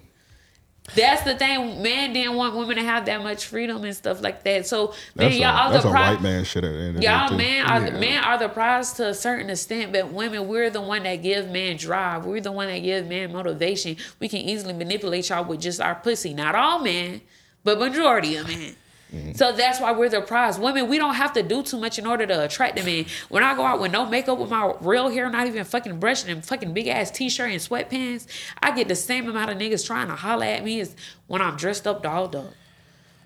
That's 0.93 1.23
the 1.23 1.35
thing. 1.35 1.81
Man 1.81 2.13
didn't 2.13 2.35
want 2.35 2.55
women 2.55 2.75
to 2.77 2.83
have 2.83 3.05
that 3.07 3.23
much 3.23 3.45
freedom 3.45 3.83
and 3.83 3.95
stuff 3.95 4.21
like 4.21 4.43
that. 4.43 4.67
So 4.67 4.93
man, 5.15 5.29
That's, 5.29 5.37
y'all 5.37 5.47
a, 5.49 5.51
are 5.51 5.71
that's 5.71 5.83
the 5.83 5.89
a 5.89 5.93
white 5.93 6.21
man 6.21 6.43
shit 6.45 6.63
at 6.63 6.71
the 6.71 6.79
end 6.79 6.97
of 6.97 7.03
Y'all 7.03 7.27
day, 7.27 7.31
too. 7.31 7.37
men 7.37 7.65
are 7.65 7.91
men 7.99 8.23
are 8.23 8.37
the 8.37 8.49
prize 8.49 8.93
to 8.93 9.07
a 9.09 9.13
certain 9.13 9.49
extent, 9.49 9.91
but 9.91 10.11
women 10.13 10.47
we're 10.47 10.69
the 10.69 10.81
one 10.81 11.03
that 11.03 11.17
give 11.17 11.49
men 11.49 11.77
drive. 11.77 12.25
We're 12.25 12.39
the 12.39 12.51
one 12.51 12.67
that 12.67 12.79
give 12.79 13.07
men 13.07 13.33
motivation. 13.33 13.97
We 14.19 14.29
can 14.29 14.39
easily 14.41 14.73
manipulate 14.73 15.29
y'all 15.29 15.43
with 15.43 15.59
just 15.59 15.81
our 15.81 15.95
pussy. 15.95 16.33
Not 16.33 16.53
all 16.55 16.79
men, 16.79 17.21
but 17.63 17.79
majority 17.79 18.35
of 18.37 18.47
men. 18.47 18.75
Mm-hmm. 19.13 19.33
So 19.33 19.51
that's 19.51 19.79
why 19.79 19.91
we're 19.91 20.09
the 20.09 20.21
prize. 20.21 20.57
Women, 20.57 20.89
we 20.89 20.97
don't 20.97 21.13
have 21.13 21.33
to 21.33 21.43
do 21.43 21.61
too 21.63 21.77
much 21.79 21.99
in 21.99 22.05
order 22.05 22.25
to 22.25 22.43
attract 22.43 22.75
the 22.75 22.83
man. 22.83 23.05
When 23.29 23.43
I 23.43 23.55
go 23.55 23.63
out 23.63 23.79
with 23.79 23.91
no 23.91 24.05
makeup, 24.05 24.37
with 24.39 24.49
my 24.49 24.73
real 24.81 25.09
hair, 25.09 25.29
not 25.29 25.47
even 25.47 25.63
fucking 25.63 25.99
brushing, 25.99 26.29
and 26.31 26.43
fucking 26.43 26.73
big 26.73 26.87
ass 26.87 27.11
t 27.11 27.29
shirt 27.29 27.51
and 27.51 27.59
sweatpants, 27.59 28.27
I 28.61 28.75
get 28.75 28.87
the 28.87 28.95
same 28.95 29.29
amount 29.29 29.51
of 29.51 29.57
niggas 29.57 29.85
trying 29.85 30.07
to 30.07 30.15
holler 30.15 30.45
at 30.45 30.63
me 30.63 30.81
as 30.81 30.95
when 31.27 31.41
I'm 31.41 31.55
dressed 31.55 31.87
up, 31.87 32.03
dolled 32.03 32.35
up. 32.35 32.51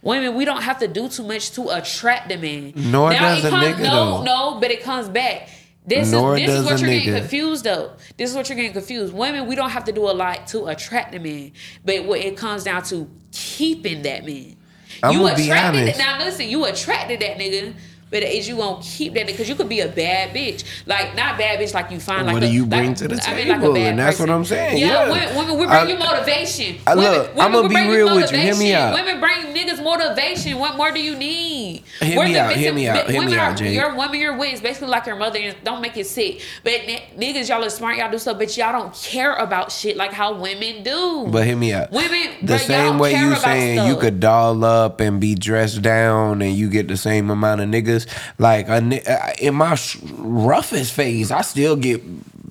Women, 0.02 0.36
we 0.36 0.46
don't 0.46 0.62
have 0.62 0.80
to 0.80 0.88
do 0.88 1.10
too 1.10 1.24
much 1.24 1.52
to 1.52 1.70
attract 1.70 2.30
the 2.30 2.38
man. 2.38 2.74
Nor 2.76 3.12
does 3.12 3.44
it 3.44 3.48
a 3.48 3.50
comes, 3.50 3.66
nigga, 3.66 3.84
No, 3.84 4.18
though. 4.18 4.24
no, 4.24 4.60
but 4.60 4.72
it 4.72 4.84
comes 4.84 5.10
back. 5.10 5.50
This 5.86 6.12
Nor 6.12 6.38
is 6.38 6.46
this 6.46 6.60
is 6.60 6.66
what 6.66 6.80
you're 6.82 6.90
getting 6.90 7.16
confused 7.16 7.64
though. 7.64 7.94
This 8.16 8.30
is 8.30 8.36
what 8.36 8.48
you're 8.48 8.56
getting 8.56 8.74
confused. 8.74 9.14
Women, 9.14 9.48
we 9.48 9.56
don't 9.56 9.72
have 9.72 9.86
to 9.86 9.92
do 9.92 10.08
a 10.10 10.12
lot 10.14 10.46
to 10.48 10.68
attract 10.68 11.14
the 11.14 11.20
man, 11.20 11.52
but 11.84 12.06
what 12.06 12.20
it 12.20 12.38
comes 12.38 12.64
down 12.64 12.84
to 12.84 13.10
keeping 13.32 14.04
that 14.04 14.24
man. 14.26 14.56
I'm 15.04 15.14
you 15.14 15.28
attracted 15.28 15.82
honest. 15.82 16.00
now. 16.00 16.20
Listen, 16.20 16.50
you 16.50 16.66
attracted 16.66 17.20
that 17.22 17.38
nigga. 17.38 17.74
But 18.12 18.24
is 18.24 18.48
you 18.48 18.58
gonna 18.58 18.82
keep 18.82 19.14
that 19.14 19.28
because 19.28 19.48
you 19.48 19.54
could 19.56 19.70
be 19.70 19.82
a 19.82 19.88
bad 19.88 20.34
bitch, 20.34 20.64
like 20.88 21.16
not 21.16 21.38
bad 21.38 21.60
bitch 21.60 21.74
like 21.76 21.92
you 21.92 22.00
find 22.00 22.26
like 22.26 22.34
What 22.34 22.44
a, 22.44 22.48
do 22.48 22.52
you 22.54 22.62
like- 22.62 22.70
bring 22.70 22.94
to 22.96 23.08
the 23.08 23.22
I 23.28 23.36
mean, 23.36 23.48
like 23.50 23.58
a 23.58 23.62
table? 23.62 23.74
bad 23.76 23.86
And 23.88 24.00
that's 24.00 24.18
person. 24.18 24.30
what 24.32 24.36
I'm 24.36 24.46
saying, 24.46 24.78
Yeah, 24.80 24.88
yeah. 24.88 25.12
women, 25.12 25.36
women 25.36 25.52
we 25.60 25.66
bring 25.68 25.70
I- 25.78 25.86
you 25.88 25.98
motivation. 25.98 26.76
I- 26.88 26.96
women, 26.96 27.12
look, 27.12 27.36
women 27.36 27.56
I'ma 27.56 27.68
be 27.68 27.76
real 27.92 28.16
with 28.16 28.32
you. 28.32 28.38
Hear 28.40 28.56
me 28.56 28.74
out. 28.74 28.94
Women 28.96 29.20
bring 29.20 29.46
niggas 29.56 29.84
motivation. 29.84 30.58
What 30.58 30.76
more 30.76 30.92
do 30.92 31.00
you 31.02 31.16
need? 31.16 31.84
Hear 32.02 32.18
We're 32.18 32.26
me 32.26 32.38
out, 32.38 32.54
hear 32.54 32.74
me 32.74 32.88
out, 32.88 33.10
hear 33.10 33.20
women 33.20 33.34
me 33.34 33.40
out, 33.40 33.58
Jay. 33.58 33.74
Your 33.76 33.96
woman, 33.96 34.20
your 34.20 34.36
with 34.38 34.54
is 34.54 34.62
basically 34.62 34.88
like 34.90 35.06
your 35.06 35.16
mother. 35.16 35.38
And 35.40 35.56
don't 35.64 35.82
make 35.82 35.96
it 35.96 36.08
sick. 36.08 36.42
But 36.64 36.82
n- 36.88 37.00
niggas, 37.18 37.48
y'all 37.50 37.64
are 37.64 37.70
smart. 37.70 37.98
Y'all 37.98 38.10
do 38.12 38.18
stuff, 38.18 38.40
but 38.40 38.56
y'all 38.58 38.72
don't 38.72 38.94
care 38.94 39.36
about 39.36 39.72
shit 39.72 39.98
like 39.98 40.14
how 40.14 40.34
women 40.34 40.82
do. 40.82 41.28
But 41.30 41.46
hear 41.46 41.56
me 41.56 41.74
out. 41.74 41.92
Women, 41.92 42.30
the 42.42 42.58
same 42.58 42.98
way 42.98 43.14
you 43.14 43.36
saying 43.36 43.88
you 43.88 43.98
could 43.98 44.20
doll 44.20 44.64
up 44.66 45.00
and 45.00 45.20
be 45.20 45.36
dressed 45.36 45.82
down 45.84 46.42
and 46.42 46.56
you 46.56 46.70
get 46.70 46.88
the 46.88 46.98
same 46.98 47.30
amount 47.30 47.62
of 47.62 47.70
niggas. 47.70 47.99
Like 48.38 48.70
a, 48.70 48.82
ni- 48.82 49.02
uh, 49.04 49.32
in 49.40 49.56
my 49.56 49.78
roughest 50.18 50.94
phase, 50.94 51.32
I 51.32 51.42
still 51.42 51.76
get 51.76 52.02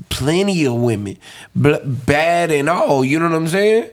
plenty 0.09 0.65
of 0.65 0.75
women, 0.75 1.19
bad 1.55 2.51
and 2.51 2.69
all. 2.69 3.05
You 3.05 3.19
know 3.19 3.29
what 3.29 3.37
I'm 3.37 3.49
saying? 3.49 3.91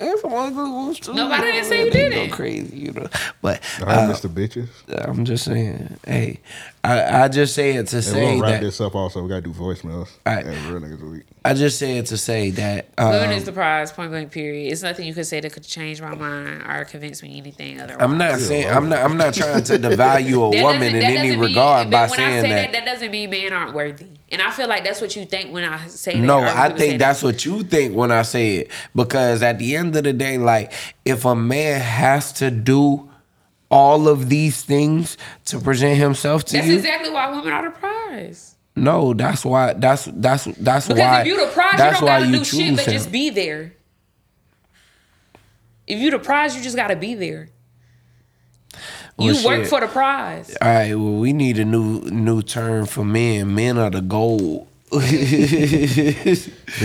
If 0.00 0.24
I 0.24 0.28
want 0.28 0.54
wants 0.54 1.00
to, 1.00 1.14
Nobody 1.14 1.50
didn't 1.50 1.64
say 1.64 1.84
you 1.84 1.90
they 1.90 2.08
didn't. 2.08 2.30
Go 2.30 2.36
crazy, 2.36 2.78
you 2.78 2.92
know. 2.92 3.08
But 3.42 3.60
I 3.84 4.04
uh, 4.04 4.08
miss 4.08 4.20
the 4.20 4.28
bitches. 4.28 4.68
I'm 5.08 5.24
just 5.24 5.44
saying, 5.44 5.98
hey, 6.06 6.38
I, 6.84 7.24
I 7.24 7.28
just 7.28 7.54
say 7.54 7.70
it 7.76 7.88
to 7.88 7.96
And 7.96 8.06
we're 8.06 8.12
say 8.12 8.20
gonna 8.20 8.40
wrap 8.42 8.50
that 8.52 8.60
this 8.62 8.80
up. 8.80 8.94
Also, 8.94 9.22
we 9.22 9.28
gotta 9.28 9.42
do 9.42 9.52
voicemails. 9.52 10.10
Alright. 10.26 10.46
And 10.46 10.66
real 10.66 10.80
niggas 10.80 11.10
week. 11.10 11.24
I 11.44 11.54
just 11.54 11.78
say 11.78 11.98
it 11.98 12.06
to 12.06 12.16
say 12.16 12.50
that 12.50 12.88
Women 12.98 13.24
um, 13.24 13.30
is 13.32 13.44
the 13.44 13.52
prize, 13.52 13.90
point 13.90 14.10
blank. 14.10 14.30
Period. 14.30 14.70
It's 14.70 14.82
nothing 14.82 15.06
you 15.06 15.14
could 15.14 15.26
say 15.26 15.40
that 15.40 15.52
could 15.52 15.64
change 15.64 16.00
my 16.00 16.14
mind 16.14 16.62
or 16.68 16.84
convince 16.84 17.22
me 17.22 17.38
anything 17.38 17.80
otherwise. 17.80 18.02
I'm 18.02 18.18
not 18.18 18.38
saying 18.38 18.68
I'm 18.68 18.88
not 18.88 18.98
I'm 19.04 19.16
not 19.16 19.34
trying 19.34 19.64
to 19.64 19.72
devalue 19.78 20.58
a 20.58 20.62
woman 20.62 20.94
in 20.94 21.02
any 21.02 21.30
mean- 21.30 21.40
regard 21.40 21.90
by 21.90 22.02
when 22.02 22.10
saying 22.10 22.38
I 22.38 22.42
say 22.42 22.48
that. 22.48 22.72
that, 22.72 22.72
that 22.72 22.84
doesn't 22.84 23.10
mean 23.10 23.30
men 23.30 23.52
aren't 23.52 23.74
worthy. 23.74 24.06
And 24.30 24.42
I 24.42 24.50
feel 24.50 24.68
like 24.68 24.84
that's 24.84 25.00
what 25.00 25.16
you 25.16 25.24
think 25.24 25.52
when 25.52 25.64
I 25.64 25.86
say 25.88 26.12
that. 26.12 26.18
No, 26.20 26.40
I 26.40 26.68
people 26.68 26.78
say 26.78 26.88
think 26.88 26.98
that. 27.00 27.06
that's 27.06 27.22
what 27.22 27.44
you 27.44 27.62
think 27.64 27.96
when 27.96 28.12
I 28.12 28.22
say 28.22 28.56
it. 28.56 28.70
Because 28.94 29.42
at 29.42 29.58
the 29.58 29.74
end 29.74 29.96
of 29.96 30.04
the 30.04 30.12
day, 30.12 30.38
like 30.38 30.72
if 31.04 31.24
a 31.24 31.34
man 31.34 31.80
has 31.80 32.32
to 32.34 32.50
do 32.50 33.07
all 33.70 34.08
of 34.08 34.28
these 34.28 34.62
things 34.62 35.16
to 35.46 35.58
present 35.60 35.98
himself 35.98 36.44
to 36.46 36.52
That's 36.54 36.66
you, 36.66 36.74
That's 36.76 36.86
exactly 36.86 37.10
why 37.12 37.30
women 37.30 37.52
are 37.52 37.64
the 37.64 37.70
prize. 37.70 38.54
no, 38.76 39.12
that's 39.14 39.44
why 39.44 39.74
that's 39.74 40.04
that's 40.06 40.44
that's 40.44 40.86
Because 40.88 40.98
why 41.00 41.20
if 41.22 41.26
you 41.26 41.36
the 41.46 41.52
prize, 41.52 41.72
you 41.72 41.78
don't 41.78 42.02
why 42.02 42.20
gotta 42.20 42.26
you 42.26 42.38
do 42.38 42.44
shit 42.44 42.76
but 42.76 42.84
him. 42.86 42.92
just 42.92 43.12
be 43.12 43.30
there. 43.30 43.74
If 45.86 45.98
you 45.98 46.10
the 46.10 46.18
prize, 46.18 46.56
you 46.56 46.62
just 46.62 46.76
gotta 46.76 46.96
be 46.96 47.14
there. 47.14 47.48
You 49.20 49.32
Well, 49.34 49.44
work 49.58 49.66
for 49.66 49.80
the 49.80 49.88
prize. 49.88 50.56
All 50.62 50.68
right, 50.68 50.94
well, 50.94 51.14
we 51.14 51.32
need 51.32 51.58
a 51.58 51.64
new 51.64 52.02
new 52.02 52.40
term 52.42 52.86
for 52.86 53.04
men. 53.04 53.54
Men 53.54 53.76
are 53.78 53.90
the 53.90 54.00
gold. 54.00 54.68
We'll 54.92 55.02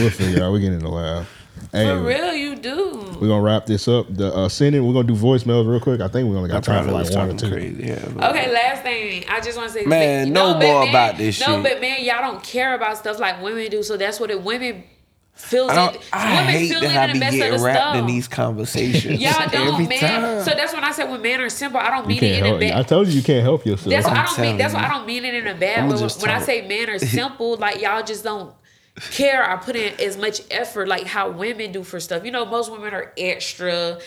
figure 0.10 0.44
out. 0.44 0.52
We 0.52 0.60
get 0.60 0.74
in 0.74 0.80
the 0.80 0.90
lab. 0.90 1.26
Hey, 1.72 1.86
For 1.88 2.02
real, 2.02 2.34
you 2.34 2.56
do. 2.56 2.92
we're 3.22 3.28
gonna 3.28 3.42
wrap 3.42 3.66
this 3.66 3.88
up. 3.88 4.06
The 4.14 4.34
uh, 4.34 4.50
sending. 4.50 4.86
We're 4.86 4.94
gonna 4.94 5.08
do 5.08 5.16
voicemails 5.16 5.68
real 5.70 5.80
quick. 5.80 6.02
I 6.02 6.08
think 6.08 6.30
we 6.30 6.36
only 6.36 6.50
got 6.50 6.64
time 6.64 6.84
for 6.86 6.92
Probably 6.92 6.94
like 6.94 7.06
was 7.10 7.16
one 7.16 7.30
or 7.32 7.38
two. 7.38 7.50
crazy. 7.52 7.84
Yeah, 7.84 8.30
Okay, 8.30 8.52
last 8.54 8.84
thing. 8.84 9.24
I 9.30 9.40
just 9.42 9.58
want 9.58 9.72
to 9.72 9.80
say, 9.80 9.86
Man, 9.86 10.28
but- 10.28 10.34
no 10.34 10.54
but 10.54 10.62
more 10.66 10.80
man- 10.82 10.90
about 10.90 11.18
this 11.18 11.40
No, 11.40 11.56
shit. 11.56 11.64
but 11.64 11.82
man, 11.82 12.04
y'all 12.04 12.22
don't 12.22 12.44
care 12.44 12.76
about 12.76 12.98
stuff 12.98 13.20
like 13.20 13.42
women 13.42 13.70
do. 13.72 13.82
So 13.84 13.98
that's 13.98 14.20
what 14.20 14.30
it 14.32 14.42
women 14.44 14.84
feels. 15.36 15.72
I, 15.72 15.76
don't, 15.76 15.96
it, 15.96 16.02
I 16.14 16.36
women 16.42 16.46
hate 16.54 16.70
feel 16.70 16.82
that 16.82 16.92
it 16.92 16.98
I 16.98 17.08
be 17.08 17.14
the 17.14 17.20
best 17.20 17.34
of 17.34 17.40
getting 17.40 17.58
the 17.58 17.64
wrapped 17.66 17.80
stuff. 17.80 17.96
in 17.96 18.06
these 18.06 18.28
conversations. 18.28 19.20
Y'all 19.22 19.48
don't, 19.52 19.74
every 19.74 19.88
man. 19.88 20.00
time. 20.00 20.44
So 20.44 20.52
that's 20.52 20.74
when 20.74 20.84
I 20.84 20.92
said 20.92 21.10
when 21.10 21.22
men 21.22 21.42
are 21.42 21.50
simple, 21.50 21.80
I 21.80 21.90
don't 21.90 22.06
mean 22.08 22.18
it 22.18 22.20
can't 22.42 22.46
in 22.48 22.56
a 22.56 22.60
bad. 22.60 22.72
I 22.80 22.84
told 22.84 23.08
you 23.08 23.14
you 23.14 23.24
can't 23.24 23.42
help 23.44 23.66
yourself. 23.66 23.90
That's 23.90 24.06
why 24.06 24.14
I 24.14 24.18
I'm 24.20 24.26
don't 24.26 24.36
telling 24.36 24.50
mean. 24.52 24.58
That's 24.60 24.74
why 24.74 24.82
you. 24.82 24.86
I 24.86 24.90
don't 24.90 25.08
mean 25.08 25.26
it 25.26 25.34
in 25.34 25.48
a 25.48 25.56
bad 25.56 25.80
I'ma 25.80 25.96
way. 25.96 26.08
When 26.20 26.30
I 26.30 26.40
say 26.42 26.68
men 26.68 26.90
are 26.90 27.00
simple, 27.20 27.56
like 27.58 27.82
y'all 27.82 28.04
just 28.04 28.24
don't 28.24 28.54
care 29.12 29.50
or 29.50 29.58
put 29.58 29.76
in 29.76 30.00
as 30.00 30.18
much 30.18 30.42
effort 30.52 30.88
like 30.88 31.06
how 31.06 31.30
women 31.30 31.72
do 31.72 31.84
for 31.84 32.00
stuff. 32.00 32.24
You 32.26 32.32
know, 32.32 32.46
most 32.46 32.72
women 32.72 32.94
are 32.94 33.14
extra. 33.18 34.00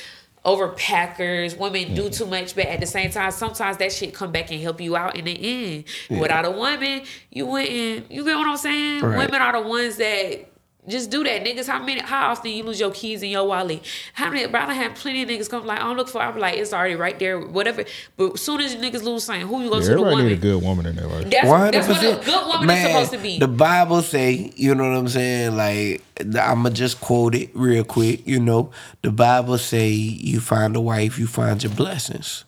Overpackers, 0.45 1.59
women 1.59 1.93
do 1.97 2.03
mm-hmm. 2.03 2.11
too 2.11 2.27
much, 2.27 2.55
but 2.55 2.67
at 2.67 2.79
the 2.79 2.87
same 2.87 3.11
time, 3.11 3.33
sometimes 3.33 3.79
that 3.79 3.91
shit 3.91 4.15
come 4.15 4.31
back 4.31 4.53
and 4.53 4.61
help 4.61 4.81
you 4.81 4.95
out 4.95 5.17
in 5.17 5.25
the 5.25 5.73
end. 5.73 5.85
Without 6.09 6.45
a 6.45 6.53
woman, 6.53 7.03
you 7.33 7.47
wouldn't. 7.47 8.13
You 8.13 8.25
get 8.25 8.37
what 8.37 8.47
I'm 8.47 8.57
saying? 8.57 9.01
Right. 9.01 9.19
Women 9.19 9.43
are 9.43 9.61
the 9.61 9.69
ones 9.69 9.97
that 9.97 10.49
just 10.89 11.11
do 11.11 11.25
that, 11.25 11.45
niggas. 11.45 11.67
How 11.67 11.83
many? 11.83 12.01
How 12.01 12.31
often 12.31 12.51
you 12.53 12.63
lose 12.65 12.79
your 12.81 12.91
keys 12.91 13.23
in 13.23 13.31
your 13.31 13.47
wallet? 13.47 13.85
How 14.15 14.31
many? 14.31 14.47
Bro, 14.47 14.61
I 14.61 14.67
done 14.67 14.77
had 14.77 14.95
plenty 14.97 15.23
of 15.23 15.29
niggas 15.29 15.51
come 15.51 15.67
like, 15.67 15.81
I'm 15.81 15.97
looking 15.97 16.13
for. 16.13 16.23
I'm 16.23 16.39
like, 16.39 16.57
it's 16.59 16.73
already 16.73 16.95
right 16.97 17.19
there, 17.19 17.41
whatever. 17.41 17.85
But 18.17 18.35
as 18.35 18.41
soon 18.41 18.61
as 18.61 18.77
niggas 18.77 19.03
lose 19.03 19.25
something, 19.25 19.47
who 19.47 19.63
you 19.63 19.69
go 19.71 19.77
Yeah, 19.77 19.81
to 19.83 19.87
the 19.87 19.93
everybody 19.93 20.11
woman? 20.17 20.27
need 20.29 20.33
a 20.39 20.41
good 20.41 20.63
woman 20.63 20.87
in 20.87 20.97
their 20.97 21.07
life. 21.07 21.31
That's, 21.31 21.49
One 21.49 21.71
that's 21.71 21.89
what 21.89 22.03
a 22.03 22.25
good 22.25 22.47
woman 22.47 22.67
Man, 22.67 22.77
is 22.79 22.93
supposed 22.93 23.11
to 23.13 23.19
be. 23.19 23.39
The 23.39 23.49
Bible 23.49 24.03
say, 24.03 24.53
you 24.57 24.75
know 24.75 24.89
what 24.89 24.97
I'm 24.99 25.09
saying? 25.09 25.57
Like 25.57 26.03
I'ma 26.41 26.71
just 26.71 27.01
quote 27.01 27.35
it 27.35 27.51
real 27.55 27.85
quick. 27.85 28.27
You 28.27 28.41
know, 28.41 28.71
the 29.03 29.11
Bible 29.11 29.59
say, 29.59 29.89
"You 29.91 30.41
find 30.41 30.75
a 30.77 30.81
wife, 30.81 31.19
you 31.19 31.27
find 31.27 31.63
your 31.63 31.73
blessings." 31.73 32.45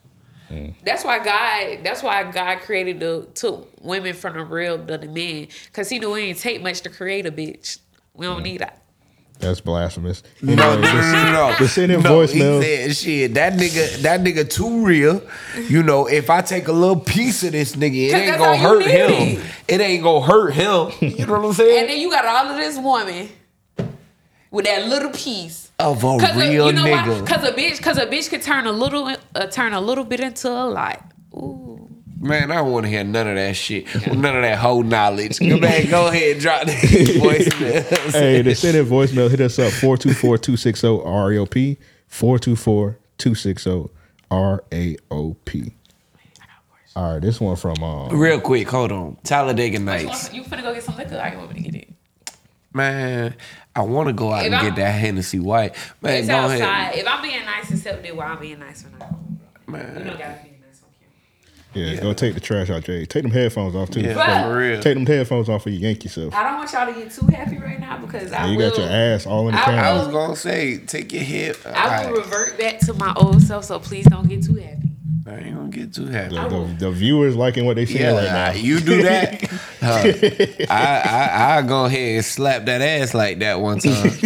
that's 0.82 1.04
why 1.04 1.18
God. 1.22 1.84
That's 1.84 2.02
why 2.02 2.30
God 2.30 2.60
created 2.60 3.00
the 3.00 3.28
took 3.34 3.68
women 3.82 4.14
from 4.14 4.34
the 4.34 4.44
real 4.44 4.78
to 4.86 4.96
the 4.96 5.06
men, 5.06 5.48
cause 5.74 5.90
He 5.90 5.98
knew 5.98 6.14
it 6.14 6.22
ain't 6.22 6.38
take 6.38 6.62
much 6.62 6.80
to 6.82 6.88
create 6.90 7.26
a 7.26 7.30
bitch. 7.32 7.78
We 8.18 8.26
don't 8.26 8.42
need 8.42 8.58
that. 8.60 8.82
That's 9.38 9.60
blasphemous. 9.60 10.24
No, 10.42 10.54
no, 10.56 10.72
Anyway, 10.72 10.82
no, 10.82 10.92
just- 10.92 11.12
no, 11.12 11.32
no. 11.50 11.54
just 11.58 11.74
send 11.76 11.92
in 11.92 12.02
no, 12.02 12.10
voicemail. 12.10 12.60
He 12.60 12.76
said, 12.92 12.96
"Shit, 12.96 13.34
that 13.34 13.52
nigga, 13.52 14.02
that 14.02 14.20
nigga 14.20 14.50
too 14.50 14.84
real. 14.84 15.22
You 15.68 15.84
know, 15.84 16.06
if 16.08 16.28
I 16.28 16.40
take 16.40 16.66
a 16.66 16.72
little 16.72 16.98
piece 16.98 17.44
of 17.44 17.52
this 17.52 17.76
nigga, 17.76 18.08
it 18.08 18.14
ain't 18.14 18.36
gonna 18.38 18.56
hurt 18.58 18.84
him. 18.84 19.10
need. 19.12 19.40
It 19.68 19.80
ain't 19.80 20.02
gonna 20.02 20.26
hurt 20.26 20.54
him. 20.54 20.90
You 21.00 21.24
know 21.26 21.34
what 21.38 21.44
I'm 21.46 21.52
saying? 21.52 21.78
And 21.82 21.88
then 21.88 22.00
you 22.00 22.10
got 22.10 22.24
all 22.26 22.50
of 22.50 22.56
this 22.56 22.76
woman 22.78 23.28
with 24.50 24.64
that 24.64 24.88
little 24.88 25.10
piece. 25.12 25.70
of 25.78 26.02
a 26.02 26.18
Cause 26.18 26.34
real 26.34 26.64
a, 26.64 26.66
you 26.66 26.72
know 26.72 26.82
nigga. 26.84 27.20
why? 27.20 27.26
Cause 27.26 27.44
a 27.48 27.52
bitch, 27.52 27.80
cause 27.80 27.98
a 27.98 28.06
bitch 28.06 28.28
could 28.30 28.42
turn 28.42 28.66
a 28.66 28.72
little, 28.72 29.14
uh, 29.36 29.46
turn 29.46 29.72
a 29.72 29.80
little 29.80 30.02
bit 30.04 30.18
into 30.18 30.48
a 30.50 30.66
lot. 30.66 31.12
Ooh. 31.34 31.87
Man, 32.20 32.50
I 32.50 32.56
don't 32.56 32.72
want 32.72 32.84
to 32.84 32.90
hear 32.90 33.04
none 33.04 33.28
of 33.28 33.36
that 33.36 33.54
shit. 33.54 33.86
None 34.06 34.36
of 34.36 34.42
that 34.42 34.58
whole 34.58 34.82
knowledge. 34.82 35.38
Go 35.38 35.60
back, 35.68 35.88
go 35.88 36.08
ahead, 36.08 36.32
and 36.32 36.40
drop 36.40 36.66
that 36.66 36.76
voicemail. 36.76 38.10
hey, 38.12 38.42
to 38.42 38.54
send 38.56 38.76
in 38.76 38.86
voicemail, 38.86 39.30
hit 39.30 39.40
us 39.40 39.58
up 39.58 39.72
424-260-RAOP. 39.74 41.76
424-260-RAOP. 44.30 45.72
All 46.96 47.12
right, 47.12 47.22
this 47.22 47.40
one 47.40 47.54
from 47.54 47.80
um, 47.82 48.18
Real 48.18 48.40
quick, 48.40 48.68
hold 48.68 48.90
on. 48.90 49.16
Talladega 49.22 49.78
You 49.78 49.84
Nights. 49.84 50.24
wanna- 50.30 50.34
You 50.36 50.42
finna 50.42 50.62
go 50.62 50.74
get 50.74 50.82
some 50.82 50.96
liquor? 50.96 51.20
I 51.20 51.30
can 51.30 51.38
want 51.38 51.54
me 51.54 51.62
to 51.62 51.70
get 51.70 51.82
it. 51.82 51.88
Man, 52.72 53.34
I 53.76 53.82
want 53.82 54.08
to 54.08 54.12
go 54.12 54.32
out 54.32 54.40
If 54.40 54.46
and 54.46 54.54
I'm- 54.56 54.64
get 54.66 54.76
that 54.76 54.90
Hennessy 54.90 55.38
White. 55.38 55.76
Man, 56.02 56.14
It's 56.18 56.26
go 56.28 56.34
outside. 56.34 56.58
ahead. 56.58 56.96
If 56.96 57.06
I'm 57.06 57.22
being 57.22 57.44
nice, 57.44 57.70
accept 57.70 58.04
it 58.04 58.16
while 58.16 58.32
I'm 58.32 58.40
being 58.40 58.58
nice 58.58 58.84
or 58.84 58.88
not. 58.98 59.14
You 59.68 59.72
Man, 59.72 59.94
don't 60.06 60.18
gotta 60.18 60.38
be 60.42 60.50
nice 61.74 61.76
on 61.76 61.84
camera. 61.84 61.94
yeah, 61.94 62.00
go 62.02 62.12
take 62.12 62.34
the 62.34 62.40
trash 62.40 62.70
out, 62.70 62.84
Jay. 62.84 63.04
Take 63.06 63.22
them 63.22 63.32
headphones 63.32 63.74
off 63.74 63.90
too. 63.90 64.00
yeah, 64.00 64.14
But- 64.14 64.42
for 64.44 64.56
real. 64.56 64.80
Take 64.80 64.94
them 64.94 65.06
headphones 65.06 65.48
off 65.48 65.62
for 65.64 65.70
you 65.70 65.78
yank 65.78 66.04
yourself. 66.04 66.34
I 66.34 66.42
don't 66.44 66.58
want 66.58 66.72
y'all 66.72 66.86
to 66.86 66.92
get 67.00 67.10
too 67.12 67.26
happy 67.26 67.58
right 67.58 67.78
now 67.80 67.98
because 67.98 68.32
I 68.32 68.46
you 68.46 68.56
will. 68.58 68.70
got 68.70 68.78
your 68.78 68.88
ass 68.88 69.26
all 69.26 69.48
in 69.48 69.54
the 69.54 69.60
I- 69.60 69.90
I 69.90 69.92
was 69.94 70.08
gonna 70.08 70.36
say, 70.36 70.78
take 70.78 71.12
your 71.12 71.22
hit. 71.22 71.58
I 71.66 72.10
will 72.10 72.18
revert 72.20 72.58
back 72.58 72.78
to 72.80 72.94
my 72.94 73.12
old 73.16 73.42
self, 73.42 73.64
so 73.64 73.78
please 73.78 74.06
don't 74.06 74.28
get 74.28 74.42
too 74.44 74.54
happy. 74.56 74.74
I 75.26 75.34
ain't 75.40 75.56
gonna 75.56 75.68
get 75.68 75.92
too 75.92 76.06
happy. 76.06 76.36
The, 76.36 76.48
the, 76.48 76.76
the 76.86 76.90
viewers 76.90 77.36
liking 77.36 77.66
what 77.66 77.76
they 77.76 77.84
see 77.84 77.98
Yeah, 78.00 78.12
right 78.12 78.24
now. 78.24 78.52
you 78.58 78.80
do 78.80 79.02
that. 79.02 79.44
huh, 79.80 80.66
I 80.70 81.02
I 81.04 81.56
I 81.58 81.62
go 81.62 81.84
ahead 81.84 82.16
and 82.16 82.24
slap 82.24 82.64
that 82.64 82.80
ass 82.80 83.12
like 83.12 83.40
that 83.40 83.60
one 83.60 83.78
time. 83.78 84.10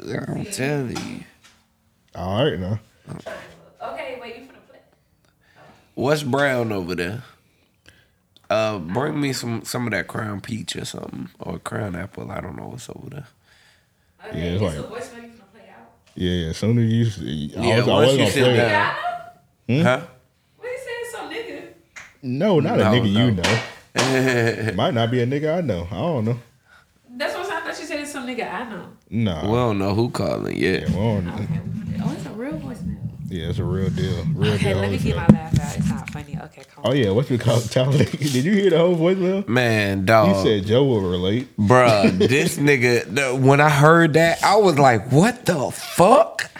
I'm 0.00 0.44
telling 0.46 0.96
you. 0.96 1.24
All 2.14 2.44
right, 2.44 2.58
now. 2.60 2.78
Okay, 3.82 4.18
wait, 4.20 4.36
you 4.36 4.42
finna 4.42 4.48
play? 4.48 4.49
What's 6.00 6.22
brown 6.22 6.72
over 6.72 6.94
there? 6.94 7.22
Uh, 8.48 8.78
bring 8.78 9.20
me 9.20 9.32
some 9.34 9.64
some 9.64 9.86
of 9.86 9.92
that 9.92 10.08
crown 10.08 10.40
peach 10.40 10.74
or 10.74 10.84
something 10.86 11.28
or 11.38 11.58
crown 11.58 11.94
apple. 11.94 12.30
I 12.30 12.40
don't 12.40 12.56
know 12.56 12.68
what's 12.68 12.88
over 12.88 13.10
there. 13.10 13.26
Okay, 14.26 14.38
Yeah, 14.38 14.44
it's 14.54 14.62
it's 14.62 14.76
like- 14.76 14.78
a 14.78 14.88
voicemail 14.88 15.22
you 15.24 15.28
finna 15.28 15.52
play 15.52 15.68
out. 15.68 15.90
Yeah, 16.14 16.30
yeah. 16.32 16.48
As 16.48 16.56
soon 16.56 16.78
as 16.78 17.18
you, 17.18 17.50
I 17.58 17.62
Yeah, 17.66 17.76
was, 17.80 17.88
I 17.88 17.92
once 17.92 18.06
was 18.06 18.12
you 18.16 18.18
gonna 18.18 18.30
play 18.32 18.42
down. 18.56 18.56
it. 18.56 18.68
Yeah, 18.70 18.94
I 19.68 19.72
know. 19.76 19.82
Huh? 19.84 20.00
What 20.56 20.70
you 20.70 20.78
saying, 20.78 21.04
some 21.12 21.30
nigga? 21.30 21.62
No, 22.22 22.60
not 22.60 22.80
a 22.80 22.84
No, 22.84 22.90
nigga 22.92 23.12
you 23.12 23.30
know. 24.72 24.72
Might 24.74 24.94
not 24.94 25.10
be 25.10 25.20
a 25.20 25.26
nigga 25.26 25.58
I 25.58 25.60
know. 25.60 25.86
I 25.90 25.94
don't 25.94 26.24
know. 26.24 26.38
That's 27.10 27.34
what 27.34 27.44
I 27.52 27.60
thought 27.60 27.78
you 27.78 27.86
said. 27.86 28.06
Some 28.08 28.26
nigga 28.26 28.50
I 28.52 28.64
know. 28.70 28.86
Nah. 29.10 29.42
we 29.42 29.52
don't 29.54 29.78
know 29.78 29.94
who 29.94 30.08
calling 30.10 30.56
yet. 30.56 30.88
yeah, 30.88 30.96
well, 30.96 31.18
I 31.18 31.20
don't- 31.20 31.34
Okay, 31.34 31.60
oh, 32.04 32.12
it's 32.14 32.24
a 32.26 32.30
real 32.30 32.52
voicemail. 32.54 32.96
yeah, 33.28 33.48
it's 33.50 33.58
a 33.58 33.64
real 33.64 33.90
deal. 33.90 34.24
Real 34.34 34.54
Okay, 34.54 34.64
deal. 34.72 34.78
let 34.78 34.80
me 34.80 34.96
always 34.96 35.04
get 35.04 35.16
my 35.16 35.26
laugh. 35.60 35.78
It's 35.78 35.88
not 35.88 36.10
funny. 36.10 36.38
Okay, 36.44 36.62
come 36.74 36.84
Oh 36.86 36.92
yeah, 36.92 37.10
what 37.10 37.30
you 37.30 37.38
call 37.38 37.58
it? 37.58 37.70
Talladega? 37.70 38.16
Did 38.18 38.44
you 38.44 38.52
hear 38.52 38.70
the 38.70 38.78
whole 38.78 38.96
voicemail? 38.96 39.46
Man, 39.46 40.00
He 40.00 40.04
dog. 40.06 40.44
said 40.44 40.66
Joe 40.66 40.84
will 40.84 41.00
relate. 41.02 41.56
Bruh, 41.56 42.16
this 42.28 42.56
nigga, 42.58 43.04
the, 43.14 43.36
when 43.36 43.60
I 43.60 43.68
heard 43.70 44.14
that, 44.14 44.42
I 44.42 44.56
was 44.56 44.78
like, 44.78 45.10
what 45.12 45.46
the 45.46 45.70
fuck? 45.70 46.50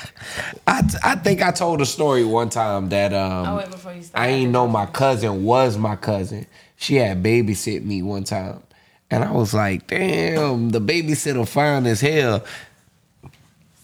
I, 0.67 0.83
I 1.03 1.17
think 1.17 1.43
I 1.43 1.51
told 1.51 1.81
a 1.81 1.87
story 1.87 2.25
one 2.25 2.51
time 2.51 2.89
that 2.91 3.13
um 3.13 3.47
Oh, 3.49 3.57
wait, 3.57 3.71
before 3.71 3.93
you 3.93 4.03
start. 4.03 4.23
I 4.25 4.29
ain't 4.29 4.53
know 4.53 4.69
my 4.69 4.87
cousin 4.87 5.45
was 5.45 5.77
my 5.77 5.97
cousin. 5.97 6.47
She 6.77 6.95
had 6.97 7.23
babysit 7.23 7.85
me 7.85 8.03
one 8.03 8.25
time. 8.25 8.63
And 9.11 9.25
I 9.25 9.33
was 9.33 9.53
like, 9.53 9.89
damn, 9.89 10.71
the 10.71 10.81
babysitter 10.81 11.47
fine 11.49 11.85
as 11.87 12.01
hell. 12.01 12.45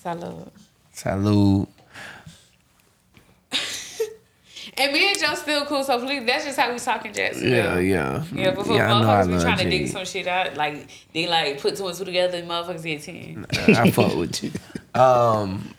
Salud. 0.05 0.51
Salute. 0.93 1.69
And 4.79 4.93
me 4.93 5.09
and 5.09 5.19
Joe 5.19 5.35
still 5.35 5.65
cool, 5.65 5.83
so 5.85 5.99
please, 5.99 6.27
that's 6.27 6.45
just 6.45 6.59
how 6.59 6.71
we 6.71 6.79
talking 6.79 7.13
Jackson. 7.13 7.49
Yeah, 7.51 7.79
yeah. 7.79 8.25
Yeah, 8.33 8.51
before 8.51 8.77
yeah, 8.77 8.95
I 8.95 9.01
know 9.01 9.09
I 9.09 9.23
motherfuckers 9.23 9.27
be 9.27 9.33
love 9.33 9.43
trying 9.43 9.59
to 9.59 9.71
dig 9.71 9.89
some 9.89 10.05
shit 10.05 10.27
out, 10.27 10.55
like 10.57 10.89
they 11.15 11.27
like 11.27 11.61
put 11.61 11.77
two 11.77 11.87
and 11.87 11.97
two 11.97 12.05
together 12.05 12.39
and 12.39 12.49
motherfuckers 12.49 12.83
get 12.83 13.03
ten. 13.03 13.47
I 13.69 13.91
fuck 13.91 14.15
with 14.15 14.45
you. 14.45 14.51
Um, 14.95 15.75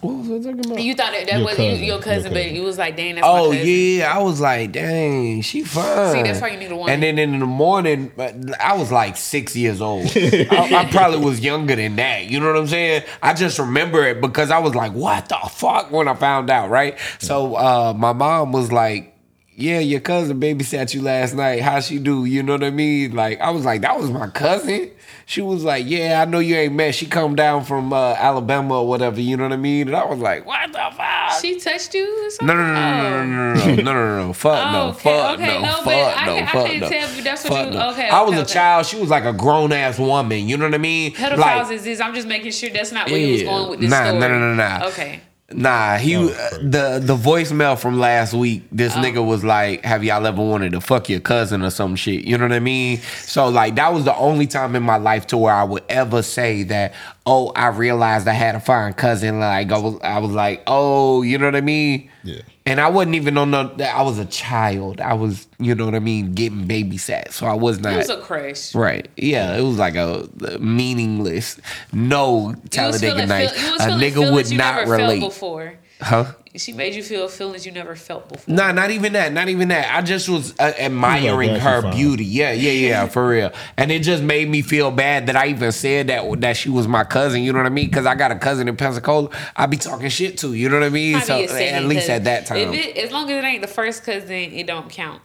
What 0.00 0.16
was 0.16 0.30
I 0.46 0.50
talking 0.50 0.64
about? 0.66 0.82
You 0.82 0.94
thought 0.94 1.12
that, 1.12 1.26
that 1.26 1.36
Your 1.36 1.44
was 1.46 1.56
cousin, 1.56 1.64
You, 1.78 1.84
your 1.86 2.00
cousin, 2.00 2.22
your 2.22 2.32
but 2.32 2.42
cousin. 2.42 2.54
you 2.54 2.62
was 2.62 2.78
like, 2.78 2.96
dang, 2.96 3.14
that's 3.16 3.22
my 3.26 3.28
Oh 3.30 3.50
cousin. 3.52 3.66
yeah, 3.68 4.12
I 4.14 4.22
was 4.22 4.40
like, 4.40 4.72
dang, 4.72 5.42
she 5.42 5.62
fine. 5.62 6.12
See, 6.14 6.22
that's 6.22 6.40
why 6.40 6.48
you 6.48 6.58
need 6.58 6.70
a 6.72 6.76
woman. 6.76 6.92
And 6.94 7.02
then 7.02 7.18
in 7.18 7.38
the 7.38 7.44
morning, 7.46 8.10
I 8.58 8.76
was 8.78 8.90
like 8.90 9.16
six 9.18 9.54
years 9.54 9.80
old. 9.82 10.06
I, 10.16 10.70
I 10.74 10.88
probably 10.90 11.18
was 11.24 11.40
younger 11.40 11.76
than 11.76 11.96
that. 11.96 12.26
You 12.26 12.40
know 12.40 12.46
what 12.46 12.56
I'm 12.56 12.66
saying? 12.66 13.02
I 13.22 13.34
just 13.34 13.58
remember 13.58 14.06
it 14.06 14.20
because 14.22 14.50
I 14.50 14.58
was 14.58 14.74
like, 14.74 14.92
what 14.92 15.28
the 15.28 15.38
fuck 15.50 15.90
when 15.90 16.08
I 16.08 16.14
found 16.14 16.48
out, 16.48 16.70
right? 16.70 16.98
So 17.18 17.56
uh, 17.56 17.92
my 17.96 18.12
mom 18.12 18.52
was 18.52 18.72
like. 18.72 19.08
Yeah, 19.56 19.80
your 19.80 20.00
cousin 20.00 20.40
babysat 20.40 20.94
you 20.94 21.02
last 21.02 21.34
night. 21.34 21.60
How 21.60 21.80
she 21.80 21.98
do? 21.98 22.24
You 22.24 22.42
know 22.42 22.54
what 22.54 22.64
I 22.64 22.70
mean? 22.70 23.14
Like 23.14 23.42
I 23.42 23.50
was 23.50 23.62
like, 23.62 23.82
that 23.82 24.00
was 24.00 24.10
my 24.10 24.28
cousin. 24.28 24.90
She 25.30 25.42
was 25.42 25.62
like, 25.62 25.84
yeah, 25.86 26.20
I 26.20 26.24
know 26.24 26.40
you 26.40 26.56
ain't 26.56 26.74
met. 26.74 26.92
She 26.92 27.06
come 27.06 27.36
down 27.36 27.62
from 27.62 27.92
uh, 27.92 28.14
Alabama 28.18 28.80
or 28.80 28.88
whatever. 28.88 29.20
You 29.20 29.36
know 29.36 29.44
what 29.44 29.52
I 29.52 29.58
mean? 29.58 29.86
And 29.86 29.96
I 29.96 30.04
was 30.04 30.18
like, 30.18 30.44
what 30.44 30.72
the 30.72 30.78
fuck? 30.96 31.40
She 31.40 31.56
touched 31.60 31.94
you 31.94 32.26
or 32.26 32.30
something? 32.30 32.48
No, 32.48 32.54
no, 32.60 32.74
no, 32.74 33.24
no, 33.24 33.54
no, 33.54 33.54
no, 33.54 33.54
no, 33.54 33.74
no, 33.76 33.82
no, 33.84 33.92
no, 33.92 34.26
no, 34.26 34.32
fuck 34.32 34.66
Oh, 34.66 34.72
no, 34.72 34.88
okay, 34.88 34.98
fuck 34.98 35.34
okay, 35.38 35.46
no, 35.46 35.60
no, 35.62 35.72
fuck 35.82 35.86
I 35.86 36.26
no, 36.26 36.36
I 36.36 36.46
fuck 36.46 36.66
can't 36.66 36.80
no. 36.80 36.88
tell 36.88 37.12
you 37.14 37.22
that's 37.22 37.44
what 37.44 37.52
fuck 37.52 37.66
you- 37.72 37.78
no. 37.78 37.90
okay, 37.92 38.08
I 38.08 38.22
was 38.22 38.32
okay, 38.32 38.42
a 38.42 38.44
child. 38.44 38.86
She 38.86 38.96
was 38.98 39.08
like 39.08 39.24
a 39.24 39.32
grown 39.32 39.72
ass 39.72 40.00
woman. 40.00 40.48
You 40.48 40.56
know 40.56 40.64
what 40.64 40.74
I 40.74 40.78
mean? 40.78 41.12
Pedophiles 41.12 41.36
like, 41.38 41.70
is 41.70 41.84
this. 41.84 42.00
I'm 42.00 42.12
just 42.12 42.26
making 42.26 42.50
sure 42.50 42.70
that's 42.70 42.90
not 42.90 43.08
where 43.08 43.20
you 43.20 43.32
was 43.34 43.42
going 43.44 43.70
with 43.70 43.80
this 43.82 43.90
Nah, 43.90 44.06
story. 44.06 44.18
nah, 44.18 44.28
nah, 44.28 44.54
nah, 44.54 44.78
nah. 44.80 44.86
Okay. 44.88 45.20
Nah, 45.52 45.96
he 45.96 46.16
was 46.16 46.30
uh, 46.30 46.58
the 46.62 47.00
the 47.02 47.16
voicemail 47.16 47.76
from 47.78 47.98
last 47.98 48.32
week. 48.34 48.62
This 48.70 48.94
Oh. 48.96 49.00
nigga 49.00 49.24
was 49.24 49.42
like, 49.42 49.84
"Have 49.84 50.04
y'all 50.04 50.24
ever 50.26 50.40
wanted 50.42 50.72
to 50.72 50.80
fuck 50.80 51.08
your 51.08 51.18
cousin 51.20 51.62
or 51.62 51.70
some 51.70 51.96
shit?" 51.96 52.24
You 52.24 52.38
know 52.38 52.44
what 52.44 52.52
I 52.52 52.60
mean? 52.60 52.98
So 53.22 53.48
like 53.48 53.74
that 53.74 53.92
was 53.92 54.04
the 54.04 54.14
only 54.16 54.46
time 54.46 54.76
in 54.76 54.82
my 54.84 54.96
life 54.96 55.26
to 55.28 55.36
where 55.38 55.54
I 55.54 55.64
would 55.64 55.82
ever 55.88 56.22
say 56.22 56.62
that. 56.64 56.94
Oh, 57.26 57.52
I 57.56 57.66
realized 57.68 58.28
I 58.28 58.32
had 58.32 58.54
a 58.54 58.60
fine 58.60 58.92
cousin. 58.92 59.40
Like 59.40 59.70
I 59.72 59.78
was, 59.78 59.98
I 60.02 60.18
was 60.18 60.30
like, 60.30 60.62
oh, 60.66 61.22
you 61.22 61.36
know 61.38 61.46
what 61.46 61.56
I 61.56 61.60
mean? 61.60 62.10
Yeah. 62.24 62.40
And 62.70 62.80
I 62.80 62.88
wasn't 62.88 63.16
even 63.16 63.36
on 63.36 63.50
the. 63.50 63.64
that 63.78 63.96
I 63.96 64.02
was 64.02 64.20
a 64.20 64.24
child. 64.26 65.00
I 65.00 65.14
was, 65.14 65.48
you 65.58 65.74
know 65.74 65.86
what 65.86 65.96
I 65.96 65.98
mean, 65.98 66.34
getting 66.34 66.68
babysat. 66.68 67.32
So 67.32 67.46
I 67.46 67.54
was 67.54 67.80
not. 67.80 67.94
It 67.94 67.96
was 67.96 68.10
a 68.10 68.20
crash. 68.20 68.76
Right. 68.76 69.08
Yeah, 69.16 69.56
it 69.56 69.62
was 69.62 69.76
like 69.76 69.96
a, 69.96 70.28
a 70.46 70.58
meaningless, 70.60 71.60
no 71.92 72.54
Talladega 72.70 73.14
feeling, 73.14 73.28
night. 73.28 73.50
feel, 73.50 73.74
A 73.74 73.78
nigga 73.98 74.32
would 74.32 74.52
not 74.52 74.86
relate. 74.86 75.18
Before. 75.18 75.79
Huh? 76.00 76.32
She 76.56 76.72
made 76.72 76.94
you 76.96 77.02
feel 77.04 77.28
feelings 77.28 77.64
you 77.64 77.70
never 77.70 77.94
felt 77.94 78.28
before. 78.28 78.52
Nah, 78.52 78.72
not 78.72 78.90
even 78.90 79.12
that. 79.12 79.32
Not 79.32 79.48
even 79.48 79.68
that. 79.68 79.94
I 79.94 80.02
just 80.02 80.28
was 80.28 80.52
uh, 80.58 80.72
admiring 80.78 81.52
Like, 81.52 81.60
her 81.62 81.92
beauty. 81.92 82.24
Yeah, 82.24 82.50
yeah, 82.50 82.72
yeah, 82.72 83.06
for 83.06 83.28
real. 83.28 83.52
And 83.76 83.92
it 83.92 84.02
just 84.02 84.20
made 84.22 84.48
me 84.48 84.62
feel 84.62 84.90
bad 84.90 85.28
that 85.28 85.36
I 85.36 85.48
even 85.48 85.70
said 85.70 86.08
that 86.08 86.40
that 86.40 86.56
she 86.56 86.68
was 86.68 86.88
my 86.88 87.04
cousin. 87.04 87.42
You 87.42 87.52
know 87.52 87.60
what 87.60 87.66
I 87.66 87.70
mean? 87.70 87.86
Because 87.86 88.04
I 88.04 88.16
got 88.16 88.32
a 88.32 88.36
cousin 88.36 88.66
in 88.66 88.76
Pensacola. 88.76 89.30
I 89.54 89.66
be 89.66 89.76
talking 89.76 90.08
shit 90.08 90.38
to. 90.38 90.52
You 90.54 90.68
know 90.68 90.80
what 90.80 90.86
I 90.86 90.90
mean? 90.90 91.12
Might 91.12 91.24
So 91.24 91.38
at 91.40 91.84
least 91.84 92.10
at 92.10 92.24
that 92.24 92.46
time, 92.46 92.74
If 92.74 92.74
it, 92.74 92.96
as 92.96 93.12
long 93.12 93.30
as 93.30 93.44
it 93.44 93.46
ain't 93.46 93.62
the 93.62 93.68
first 93.68 94.02
cousin, 94.02 94.30
it 94.32 94.66
don't 94.66 94.90
count. 94.90 95.22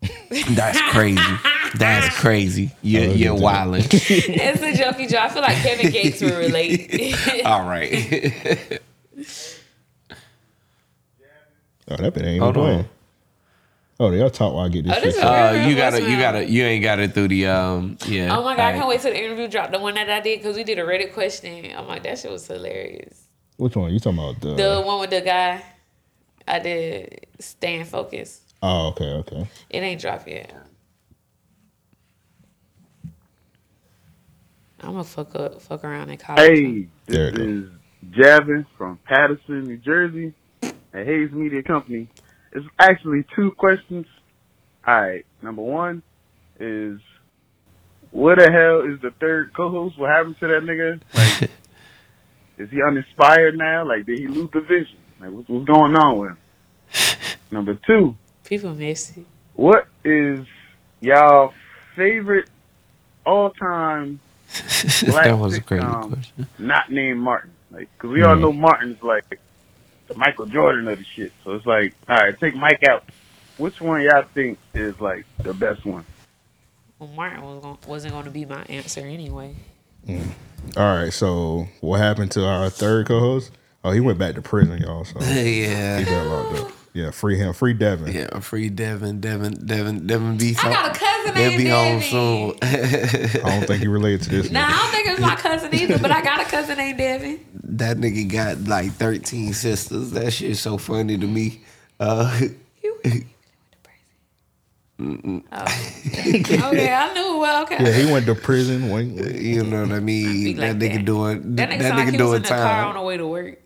that's 0.50 0.80
crazy. 0.90 1.20
That's 1.76 2.08
crazy. 2.18 2.72
You're, 2.82 3.10
Oh, 3.10 3.14
you're 3.14 3.34
wilding. 3.34 3.82
It's 3.90 4.62
a 4.62 4.72
jokey 4.72 5.08
joke. 5.08 5.20
I 5.20 5.28
feel 5.28 5.42
like 5.42 5.56
Kevin 5.56 5.90
Gates 5.90 6.20
will 6.20 6.36
relate. 6.36 7.16
All 7.44 7.68
right. 7.68 8.80
Oh, 11.90 11.96
that 11.96 12.14
bit 12.14 12.24
ain't 12.24 12.42
Hold 12.42 12.56
even 12.56 12.68
on. 12.68 12.74
playing. 12.74 12.88
Oh, 14.00 14.10
y'all 14.12 14.30
talk 14.30 14.54
while 14.54 14.66
I 14.66 14.68
get 14.68 14.84
this 14.84 14.94
Oh, 14.96 15.00
this 15.00 15.14
shit. 15.16 15.24
is- 15.24 15.28
Uh, 15.28 15.66
you 15.68 15.74
gotta, 15.76 16.00
you 16.02 16.18
gotta, 16.18 16.44
you 16.48 16.62
ain't 16.64 16.84
got 16.84 17.00
it 17.00 17.14
through 17.14 17.28
the 17.28 17.46
um. 17.46 17.98
Yeah. 18.06 18.36
oh 18.36 18.44
my 18.44 18.54
god, 18.56 18.66
I 18.66 18.72
can't 18.74 18.88
wait 18.88 19.00
till 19.00 19.12
the 19.12 19.20
interview 19.24 19.48
drop. 19.48 19.72
The 19.72 19.78
one 19.80 19.94
that 19.94 20.08
I 20.08 20.20
did 20.20 20.38
because 20.38 20.56
we 20.56 20.62
did 20.64 20.78
a 20.78 20.82
Reddit 20.82 21.12
question. 21.14 21.64
I'm 21.76 21.88
like, 21.88 22.04
that 22.04 22.18
shit 22.18 22.30
was 22.30 22.46
hilarious. 22.46 23.24
Which 23.56 23.74
one? 23.74 23.92
You 23.92 23.98
talking 23.98 24.18
about 24.20 24.40
the? 24.40 24.54
The 24.54 24.80
one 24.82 25.00
with 25.00 25.10
the 25.10 25.20
guy 25.20 25.62
I 26.46 26.58
did 26.60 27.26
staying 27.40 27.86
focused. 27.86 28.54
oh, 28.62 28.88
okay, 28.88 29.04
okay. 29.14 29.46
It 29.70 29.78
ain't 29.80 30.00
dropped 30.00 30.28
yet. 30.28 30.52
I'm 34.80 34.92
gonna 34.92 35.04
fuck 35.04 35.34
up, 35.34 35.60
fuck 35.60 35.82
around 35.82 36.10
in 36.10 36.18
college. 36.18 36.40
Hey, 36.40 36.88
There 37.06 37.30
this 37.32 37.40
it 37.40 37.48
is 37.48 37.64
Javin 38.12 38.64
from 38.76 38.98
Paterson, 39.04 39.64
New 39.64 39.76
Jersey, 39.78 40.32
at 40.92 41.06
Hayes 41.06 41.32
Media 41.32 41.62
Company. 41.62 42.08
It's 42.52 42.66
actually 42.78 43.24
two 43.34 43.50
questions. 43.52 44.06
All 44.86 45.00
right, 45.00 45.26
number 45.42 45.62
one 45.62 46.02
is, 46.58 46.98
what 48.10 48.38
the 48.38 48.50
hell 48.50 48.80
is 48.92 49.00
the 49.00 49.10
third 49.20 49.52
co-host? 49.54 49.98
What 49.98 50.10
happened 50.10 50.36
to 50.40 50.46
that 50.48 50.62
nigga? 50.62 51.00
Like, 51.14 51.50
is 52.58 52.70
he 52.70 52.82
uninspired 52.82 53.56
now? 53.56 53.86
Like, 53.86 54.06
did 54.06 54.18
he 54.18 54.28
lose 54.28 54.50
the 54.52 54.60
vision? 54.60 54.96
Like, 55.20 55.30
what's, 55.30 55.48
what's 55.48 55.66
going 55.66 55.94
on 55.96 56.18
with 56.18 56.30
him? 56.30 56.38
Number 57.50 57.78
two, 57.86 58.16
People 58.44 58.74
miss 58.74 59.16
it. 59.16 59.26
what 59.54 59.86
is 60.04 60.46
y'all 61.00 61.52
favorite 61.94 62.48
all-time 63.26 64.20
black 65.04 65.26
that 65.26 65.38
was 65.38 65.56
a 65.56 65.60
crazy 65.60 65.84
sitcom 65.84 66.12
question. 66.12 66.46
not 66.58 66.90
named 66.90 67.20
Martin. 67.20 67.50
Like, 67.70 67.88
cause 67.98 68.10
we 68.10 68.22
all 68.22 68.34
hmm. 68.34 68.40
know 68.40 68.52
Martin's 68.52 69.02
like 69.02 69.38
the 70.08 70.14
Michael 70.16 70.46
Jordan 70.46 70.88
of 70.88 70.98
the 70.98 71.04
shit. 71.04 71.32
So 71.44 71.52
it's 71.52 71.66
like, 71.66 71.94
all 72.08 72.16
right, 72.16 72.38
take 72.38 72.54
Mike 72.56 72.82
out. 72.88 73.04
Which 73.58 73.80
one 73.80 74.02
y'all 74.02 74.24
think 74.34 74.58
is 74.74 74.98
like 75.00 75.24
the 75.42 75.52
best 75.54 75.84
one? 75.84 76.04
Well, 76.98 77.08
Martin 77.10 77.42
was 77.42 77.62
gon- 77.62 77.78
wasn't 77.86 78.12
going 78.14 78.24
to 78.24 78.30
be 78.30 78.44
my 78.44 78.62
answer 78.64 79.00
anyway. 79.00 79.56
Mm. 80.06 80.30
All 80.76 80.96
right. 80.96 81.12
So 81.12 81.68
what 81.80 81.98
happened 81.98 82.30
to 82.32 82.44
our 82.44 82.70
third 82.70 83.06
co-host? 83.06 83.52
Oh, 83.84 83.92
he 83.92 84.00
went 84.00 84.18
back 84.18 84.34
to 84.34 84.42
prison, 84.42 84.78
y'all. 84.82 85.04
So 85.04 85.20
he 85.24 85.62
Yeah. 85.64 86.02
got 86.02 86.26
locked 86.26 86.58
up. 86.60 86.72
Yeah, 86.98 87.10
free 87.12 87.36
him. 87.38 87.52
Free 87.52 87.74
Devin. 87.74 88.12
Yeah, 88.12 88.40
free 88.40 88.70
Devin, 88.70 89.20
Devin, 89.20 89.52
Devin, 89.64 90.06
Devin 90.06 90.36
be 90.36 90.56
I 90.58 90.62
got 90.72 90.96
a 90.96 90.98
cousin 90.98 91.36
He'll 91.36 91.50
named 91.50 91.58
be 91.62 91.68
home 91.68 92.00
Devin. 92.00 92.10
soon. 92.10 92.54
I 93.44 93.58
don't 93.58 93.66
think 93.68 93.80
he 93.82 93.86
related 93.88 94.22
to 94.22 94.30
this. 94.30 94.50
Nah, 94.50 94.66
I 94.66 94.76
don't 94.76 94.90
think 94.90 95.06
it's 95.08 95.20
my 95.20 95.36
cousin 95.36 95.72
either, 95.74 95.98
but 95.98 96.10
I 96.10 96.22
got 96.22 96.40
a 96.40 96.44
cousin 96.44 96.76
named 96.78 96.98
Devin. 96.98 97.38
that 97.64 97.98
nigga 97.98 98.28
got 98.32 98.60
like 98.68 98.90
13 98.94 99.52
sisters. 99.52 100.10
That 100.10 100.32
shit's 100.32 100.58
so 100.60 100.76
funny 100.76 101.16
to 101.16 101.26
me. 101.26 101.60
Uh, 102.00 102.40
Oh. 105.00 105.36
okay, 105.46 106.92
I 106.92 107.14
knew. 107.14 107.38
Well, 107.38 107.62
okay. 107.62 107.76
Yeah, 107.80 107.92
he 107.92 108.12
went 108.12 108.26
to 108.26 108.34
prison. 108.34 108.88
When, 108.90 109.16
you 109.40 109.62
know 109.62 109.82
what 109.82 109.92
I 109.92 110.00
mean? 110.00 110.42
Be 110.44 110.52
that 110.54 110.76
nigga 110.76 110.94
that. 110.94 111.04
doing 111.04 111.54
That 111.54 111.68
that, 111.68 111.70
nigga, 111.70 111.82
sound 111.82 111.98
like 111.98 112.08
nigga 112.08 112.16
he 112.16 112.22
was 112.22 112.30
doing 112.30 112.36
in 112.38 112.42
the 112.42 112.48
car 112.48 112.84
on 112.86 112.94
the 112.96 113.02
way 113.02 113.16
to 113.16 113.26
work. 113.28 113.58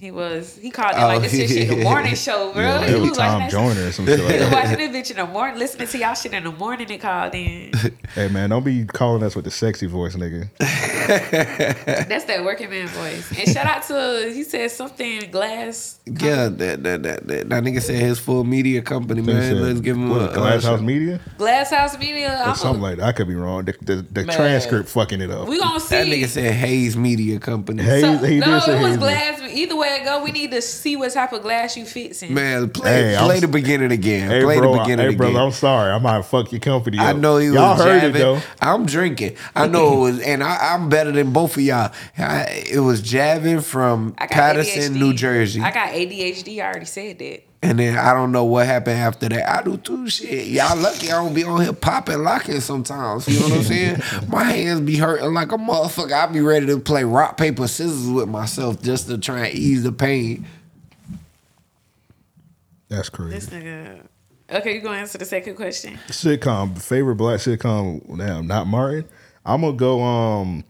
He 0.00 0.12
was. 0.12 0.56
He 0.56 0.70
called 0.70 0.92
it 0.92 0.98
Oh, 0.98 1.06
like 1.08 1.22
this 1.22 1.32
shit, 1.32 1.50
shit 1.50 1.68
the 1.68 1.76
morning 1.82 2.14
show, 2.14 2.52
bro. 2.52 2.62
yeah, 2.62 2.86
he 2.86 2.92
it 2.94 3.00
was 3.00 3.08
was 3.10 3.18
Tom 3.18 3.40
watching 3.40 3.40
that 3.40 3.50
Joyner 3.74 3.88
or 3.88 3.92
some 3.92 4.06
shit 4.06 4.20
like 4.20 4.32
He 4.34 4.40
was 4.40 4.50
that. 4.50 4.64
watching 4.70 4.92
this 4.92 4.96
bitch 4.96 5.10
in 5.10 5.16
the 5.16 5.26
morning, 5.26 5.58
listening 5.58 5.88
to 5.88 5.98
y'all 5.98 6.14
shit 6.14 6.32
in 6.34 6.44
the 6.44 6.52
morning. 6.52 6.88
It 6.88 6.98
called 7.00 7.34
in. 7.34 7.72
Hey 8.14 8.28
man, 8.28 8.48
don't 8.50 8.64
be 8.64 8.84
calling 8.86 9.22
us 9.22 9.36
with 9.36 9.44
the 9.44 9.50
sexy 9.50 9.86
voice, 9.86 10.16
nigga. 10.16 10.48
That's 12.08 12.24
that 12.24 12.42
working 12.44 12.70
man 12.70 12.86
voice. 12.88 13.30
And 13.38 13.48
shout 13.48 13.66
out 13.66 13.82
to 13.84 14.32
he 14.34 14.44
said 14.44 14.70
something 14.70 15.30
glass. 15.30 16.00
Yeah, 16.06 16.48
that, 16.48 16.82
that, 16.84 17.02
that, 17.02 17.26
that, 17.28 17.48
that 17.50 17.64
nigga 17.64 17.82
said 17.82 17.96
his 18.00 18.18
full 18.18 18.44
media 18.44 18.80
company, 18.82 19.20
man. 19.20 19.42
said, 19.42 19.56
Let's 19.56 19.80
give 19.80 19.96
him 19.96 20.08
what, 20.10 20.30
a, 20.30 20.34
Glass 20.34 20.64
House 20.64 20.80
Media 20.80 21.20
Glass 21.36 21.70
House 21.70 21.98
Media. 21.98 22.30
or 22.44 22.48
I'm 22.50 22.54
something 22.56 22.80
a, 22.80 22.84
like 22.84 22.96
that. 22.98 23.06
I 23.06 23.12
could 23.12 23.28
be 23.28 23.34
wrong. 23.34 23.64
The, 23.66 23.74
the, 23.82 23.96
the 23.96 24.24
transcript 24.24 24.88
fucking 24.88 25.20
it 25.20 25.30
up. 25.30 25.48
we 25.48 25.58
gonna 25.58 25.78
see. 25.80 25.96
That 25.96 26.06
nigga 26.06 26.26
said 26.28 26.54
Hayes 26.54 26.96
Media 26.96 27.38
Company. 27.38 27.82
Hey, 27.82 28.00
So, 28.00 28.16
he 28.18 28.40
did 28.40 28.46
no, 28.46 28.58
say 28.60 28.78
it 28.78 28.82
was 28.82 28.96
glass. 28.96 29.40
Either 29.42 29.76
way 29.76 29.87
it 29.92 30.04
go, 30.04 30.22
we 30.22 30.30
need 30.32 30.50
to 30.52 30.62
see 30.62 30.96
what 30.96 31.12
type 31.12 31.32
of 31.32 31.42
glass 31.42 31.76
you 31.76 31.84
fits 31.84 32.22
in. 32.22 32.34
Man, 32.34 32.70
play, 32.70 32.90
Hey, 32.90 33.16
I'm 33.16 33.24
play 33.24 33.40
the 33.40 33.48
beginning 33.48 33.92
again. 33.92 34.30
Hey, 34.30 34.42
play 34.42 34.58
bro, 34.58 34.72
the 34.72 34.78
beginning 34.80 35.10
hey, 35.10 35.16
brother, 35.16 35.32
again. 35.32 35.42
I'm 35.44 35.52
sorry. 35.52 35.92
I 35.92 35.98
might 35.98 36.24
fuck 36.24 36.50
your 36.52 36.60
company 36.60 36.98
up. 36.98 37.04
I 37.04 37.12
know 37.12 37.36
he 37.38 37.46
Y'all 37.48 37.76
heard 37.76 38.00
jabbing. 38.00 38.16
it 38.16 38.18
though. 38.18 38.40
I'm 38.60 38.86
drinking. 38.86 39.36
I 39.54 39.66
know 39.66 39.96
it 39.96 40.00
was, 40.12 40.20
and 40.20 40.42
I, 40.42 40.74
I'm 40.74 40.88
better 40.88 41.12
than 41.12 41.32
both 41.32 41.56
of 41.56 41.62
y'all. 41.62 41.92
I, 42.16 42.64
it 42.70 42.80
was 42.80 43.02
jabbing 43.02 43.60
from 43.60 44.12
Paterson, 44.12 44.94
ADHD. 44.94 44.98
New 44.98 45.14
Jersey, 45.14 45.60
I 45.60 45.72
got 45.72 45.88
ADHD. 45.90 46.60
I 46.62 46.66
already 46.66 46.86
said 46.86 47.18
that. 47.18 47.42
And 47.60 47.78
then 47.78 47.98
I 47.98 48.14
don't 48.14 48.30
know 48.30 48.44
what 48.44 48.66
happened 48.66 48.98
after 48.98 49.28
that. 49.28 49.50
I 49.50 49.62
do 49.62 49.76
too. 49.78 50.08
Shit, 50.08 50.46
y'all 50.46 50.76
lucky 50.76 51.10
I 51.10 51.22
don't 51.22 51.34
be 51.34 51.42
on 51.42 51.60
here 51.60 51.72
popping, 51.72 52.22
locking 52.22 52.60
sometimes. 52.60 53.26
You 53.26 53.40
know 53.40 53.48
what 53.48 53.58
I'm 53.58 53.62
saying? 53.64 54.02
My 54.28 54.44
hands 54.44 54.80
be 54.82 54.96
hurting 54.96 55.34
like 55.34 55.50
a 55.50 55.56
motherfucker. 55.58 56.12
I 56.12 56.26
be 56.26 56.40
ready 56.40 56.66
to 56.66 56.78
play 56.78 57.02
rock 57.02 57.36
paper 57.36 57.66
scissors 57.66 58.06
with 58.08 58.28
myself 58.28 58.80
just 58.80 59.08
to 59.08 59.18
try 59.18 59.46
and 59.46 59.58
ease 59.58 59.82
the 59.82 59.90
pain. 59.92 60.46
That's 62.88 63.08
crazy. 63.08 63.34
This 63.34 63.46
nigga. 63.46 64.02
Okay, 64.50 64.74
you 64.76 64.80
gonna 64.80 64.96
answer 64.98 65.18
the 65.18 65.26
second 65.26 65.56
question? 65.56 65.98
sitcom 66.08 66.80
favorite 66.80 67.16
black 67.16 67.38
sitcom 67.38 68.06
now 68.08 68.40
not 68.40 68.66
martin 68.66 69.04
i'm 69.44 69.60
gonna 69.60 69.76
go 69.76 70.00
um 70.00 70.64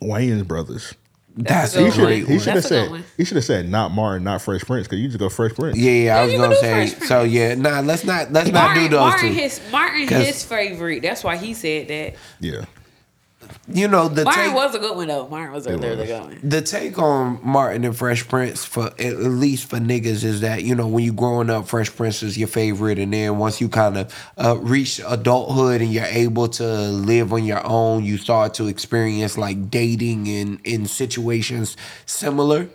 wayans 0.00 0.46
brothers 0.46 0.94
That's 1.38 1.74
That's, 1.74 1.76
a 1.76 1.78
a 1.86 1.90
he 1.90 1.98
great 2.00 2.20
should 2.20 2.28
he 2.28 2.38
should 2.38 2.54
have 2.54 2.62
That's 2.62 2.66
a 2.70 2.88
good 2.88 2.90
said 3.00 3.04
he 3.18 3.24
should 3.26 3.36
have 3.36 3.44
said 3.44 3.68
not 3.68 3.90
martin 3.92 4.24
not 4.24 4.40
fresh 4.40 4.62
prince 4.62 4.86
because 4.86 5.00
you 5.00 5.08
just 5.08 5.18
go 5.18 5.28
fresh 5.28 5.52
prince 5.52 5.76
Yeah, 5.76 5.90
yeah, 5.92 6.18
I 6.18 6.24
was 6.24 6.34
gonna 6.34 6.56
say. 6.56 6.86
So 6.86 7.22
yeah, 7.24 7.54
nah, 7.54 7.80
let's 7.80 8.04
not 8.04 8.32
let's 8.32 8.50
not 8.50 8.74
do 8.74 8.88
those 8.88 9.00
Martin 9.00 9.28
two. 9.28 9.34
his 9.34 9.60
Martin 9.70 10.06
'Cause- 10.08 10.26
his 10.26 10.44
favorite. 10.44 11.02
That's 11.02 11.22
why 11.22 11.36
he 11.36 11.52
said 11.52 11.88
that. 11.88 12.14
yeah 12.40 12.64
you 13.68 13.88
know 13.88 14.08
the 14.08 14.24
Martin 14.24 14.44
take, 14.44 14.54
was 14.54 14.74
a 14.74 14.78
good 14.78 14.96
one 14.96 15.08
though. 15.08 15.28
Martin 15.28 15.52
was 15.52 15.66
a 15.66 15.76
really 15.76 16.06
good 16.06 16.20
one. 16.20 16.38
the 16.42 16.62
take 16.62 16.98
on 16.98 17.40
Martin 17.42 17.84
and 17.84 17.96
Fresh 17.96 18.28
Prince 18.28 18.64
for 18.64 18.86
at 18.98 19.18
least 19.18 19.68
for 19.68 19.78
niggas 19.78 20.24
is 20.24 20.40
that 20.40 20.62
you 20.62 20.74
know 20.74 20.86
when 20.86 21.04
you 21.04 21.12
growing 21.12 21.50
up, 21.50 21.68
Fresh 21.68 21.94
Prince 21.96 22.22
is 22.22 22.38
your 22.38 22.48
favorite, 22.48 22.98
and 22.98 23.12
then 23.12 23.38
once 23.38 23.60
you 23.60 23.68
kind 23.68 23.96
of 23.96 24.30
uh, 24.38 24.56
reach 24.58 25.00
adulthood 25.06 25.80
and 25.80 25.92
you're 25.92 26.04
able 26.04 26.48
to 26.48 26.64
live 26.64 27.32
on 27.32 27.44
your 27.44 27.64
own, 27.66 28.04
you 28.04 28.18
start 28.18 28.54
to 28.54 28.66
experience 28.66 29.36
like 29.36 29.70
dating 29.70 30.26
in 30.26 30.60
in 30.64 30.86
situations 30.86 31.76
similar. 32.06 32.68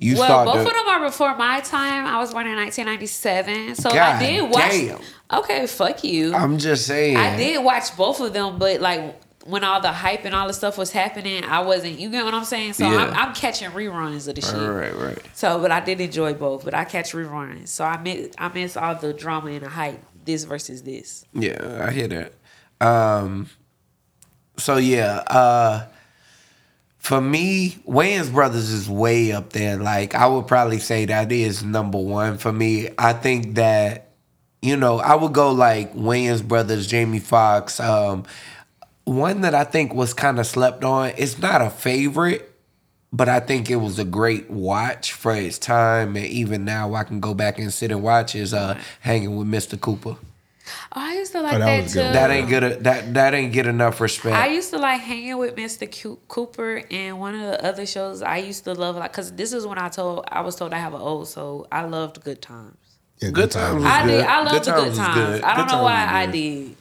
You 0.00 0.14
well, 0.16 0.24
start 0.26 0.46
both 0.46 0.54
to 0.54 0.60
of 0.60 0.86
them 0.86 0.88
are 0.88 1.04
before 1.06 1.36
my 1.36 1.60
time. 1.60 2.06
I 2.06 2.18
was 2.18 2.32
born 2.32 2.46
in 2.46 2.54
1997, 2.54 3.74
so 3.74 3.90
God 3.90 3.96
I 3.96 4.18
did 4.20 4.42
watch. 4.42 4.70
damn. 4.70 5.00
Okay, 5.30 5.66
fuck 5.66 6.04
you. 6.04 6.34
I'm 6.34 6.58
just 6.58 6.86
saying. 6.86 7.16
I 7.16 7.36
did 7.36 7.64
watch 7.64 7.96
both 7.96 8.20
of 8.20 8.32
them, 8.32 8.58
but 8.60 8.80
like 8.80 9.20
when 9.48 9.64
all 9.64 9.80
the 9.80 9.90
hype 9.90 10.26
and 10.26 10.34
all 10.34 10.46
the 10.46 10.52
stuff 10.52 10.76
was 10.76 10.92
happening, 10.92 11.42
I 11.42 11.60
wasn't. 11.60 11.98
You 11.98 12.10
get 12.10 12.24
what 12.24 12.34
I'm 12.34 12.44
saying? 12.44 12.74
So 12.74 12.88
Yeah. 12.88 12.98
I'm, 12.98 13.14
I'm 13.14 13.34
catching 13.34 13.70
reruns 13.70 14.28
of 14.28 14.34
the 14.34 14.42
shit. 14.42 14.54
Right, 14.54 14.94
right. 14.94 15.18
So, 15.32 15.58
but 15.58 15.70
I 15.72 15.80
did 15.80 16.00
enjoy 16.02 16.34
both. 16.34 16.64
But 16.64 16.74
I 16.74 16.84
catch 16.84 17.12
reruns, 17.12 17.68
so 17.68 17.84
I 17.84 17.96
miss 17.96 18.28
I 18.36 18.48
miss 18.48 18.76
all 18.76 18.94
the 18.94 19.12
drama 19.14 19.50
and 19.50 19.62
the 19.62 19.68
hype. 19.68 20.04
This 20.24 20.44
versus 20.44 20.82
this. 20.82 21.24
Yeah, 21.32 21.86
I 21.88 21.90
hear 21.90 22.08
that. 22.08 22.34
Um, 22.86 23.48
so 24.58 24.76
yeah, 24.76 25.22
uh, 25.28 25.86
for 26.98 27.20
me, 27.22 27.78
Wayans 27.88 28.30
Brothers 28.30 28.68
is 28.68 28.90
way 28.90 29.32
up 29.32 29.54
there. 29.54 29.78
Like 29.78 30.14
I 30.14 30.26
would 30.26 30.46
probably 30.46 30.78
say 30.78 31.06
that 31.06 31.32
is 31.32 31.64
number 31.64 31.98
one 31.98 32.36
for 32.36 32.52
me. 32.52 32.90
I 32.98 33.14
think 33.14 33.54
that 33.54 34.10
you 34.60 34.76
know 34.76 34.98
I 34.98 35.14
would 35.14 35.32
go 35.32 35.52
like 35.52 35.94
Wayans 35.94 36.46
Brothers, 36.46 36.86
Jamie 36.86 37.20
Foxx. 37.20 37.80
Um, 37.80 38.24
one 39.08 39.40
that 39.42 39.54
I 39.54 39.64
think 39.64 39.94
was 39.94 40.14
kind 40.14 40.38
of 40.38 40.46
slept 40.46 40.84
on. 40.84 41.12
It's 41.16 41.38
not 41.38 41.60
a 41.62 41.70
favorite, 41.70 42.50
but 43.12 43.28
I 43.28 43.40
think 43.40 43.70
it 43.70 43.76
was 43.76 43.98
a 43.98 44.04
great 44.04 44.50
watch 44.50 45.12
for 45.12 45.34
its 45.34 45.58
time, 45.58 46.16
and 46.16 46.26
even 46.26 46.64
now 46.64 46.94
I 46.94 47.04
can 47.04 47.20
go 47.20 47.34
back 47.34 47.58
and 47.58 47.72
sit 47.72 47.90
and 47.90 48.02
watch. 48.02 48.34
Is 48.34 48.52
uh, 48.54 48.78
hanging 49.00 49.36
with 49.36 49.48
Mr. 49.48 49.80
Cooper. 49.80 50.16
Oh, 50.92 51.00
I 51.00 51.14
used 51.14 51.32
to 51.32 51.40
like 51.40 51.58
that 51.58 51.64
that, 51.84 51.88
too. 51.88 51.98
That 51.98 52.30
ain't 52.30 52.48
good. 52.50 52.84
That 52.84 53.14
that 53.14 53.32
ain't 53.32 53.54
get 53.54 53.66
enough 53.66 54.00
respect. 54.02 54.36
I 54.36 54.48
used 54.48 54.68
to 54.70 54.78
like 54.78 55.00
hanging 55.00 55.38
with 55.38 55.56
Mr. 55.56 55.90
Cu- 55.90 56.18
Cooper 56.28 56.82
and 56.90 57.18
one 57.18 57.34
of 57.34 57.40
the 57.40 57.64
other 57.64 57.86
shows 57.86 58.20
I 58.20 58.36
used 58.38 58.64
to 58.64 58.74
love 58.74 58.96
like 58.96 59.10
because 59.12 59.32
this 59.32 59.54
is 59.54 59.66
when 59.66 59.78
I 59.78 59.88
told 59.88 60.24
I 60.28 60.42
was 60.42 60.56
told 60.56 60.74
I 60.74 60.78
have 60.78 60.92
an 60.92 61.00
old 61.00 61.26
soul. 61.28 61.66
I 61.72 61.84
loved 61.84 62.22
Good 62.22 62.42
Times. 62.42 62.76
Yeah, 63.20 63.30
Good 63.30 63.50
times. 63.50 63.82
I 63.82 64.02
was 64.02 64.10
did. 64.12 64.18
good. 64.20 64.26
I 64.26 64.38
loved 64.42 64.50
Good 64.52 64.62
the 64.64 64.70
Times 64.70 64.84
Good 64.90 64.96
Times. 64.96 65.14
good. 65.16 65.42
I 65.42 65.56
don't 65.56 65.66
Good 65.68 65.72
know 65.74 65.82
why 65.82 66.06
I 66.06 66.26
did. 66.26 66.76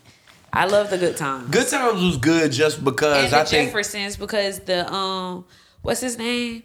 I 0.54 0.66
love 0.66 0.90
the 0.90 0.98
Good 0.98 1.18
Times. 1.18 1.50
Good 1.50 1.68
times 1.68 2.02
was 2.02 2.18
good 2.18 2.52
just 2.52 2.84
because 2.84 3.26
and 3.26 3.34
the 3.34 3.40
I 3.40 3.44
think 3.44 3.70
Jeffersons 3.70 4.18
because 4.18 4.60
the 4.60 4.92
um 4.92 5.46
what's 5.82 6.02
his 6.02 6.18
name? 6.18 6.64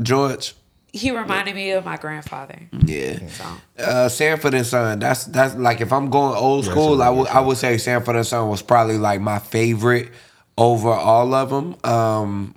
George. 0.00 0.54
He 0.94 1.10
reminded 1.10 1.54
me 1.54 1.70
of 1.70 1.86
my 1.86 1.96
grandfather. 1.96 2.68
Yeah. 2.84 3.18
So 3.28 3.44
Uh, 3.78 4.08
Sanford 4.10 4.52
and 4.52 4.66
Son. 4.66 4.98
That's 4.98 5.24
that's 5.24 5.54
like 5.54 5.80
if 5.80 5.90
I'm 5.92 6.10
going 6.10 6.36
old 6.36 6.66
school, 6.66 7.02
I 7.02 7.08
would 7.08 7.28
I 7.28 7.40
would 7.40 7.56
say 7.56 7.78
Sanford 7.78 8.16
and 8.16 8.26
Son 8.26 8.48
was 8.50 8.60
probably 8.60 8.98
like 8.98 9.20
my 9.20 9.38
favorite 9.38 10.10
over 10.58 10.90
all 10.90 11.32
of 11.32 11.48
them. 11.48 11.76
Um, 11.84 12.54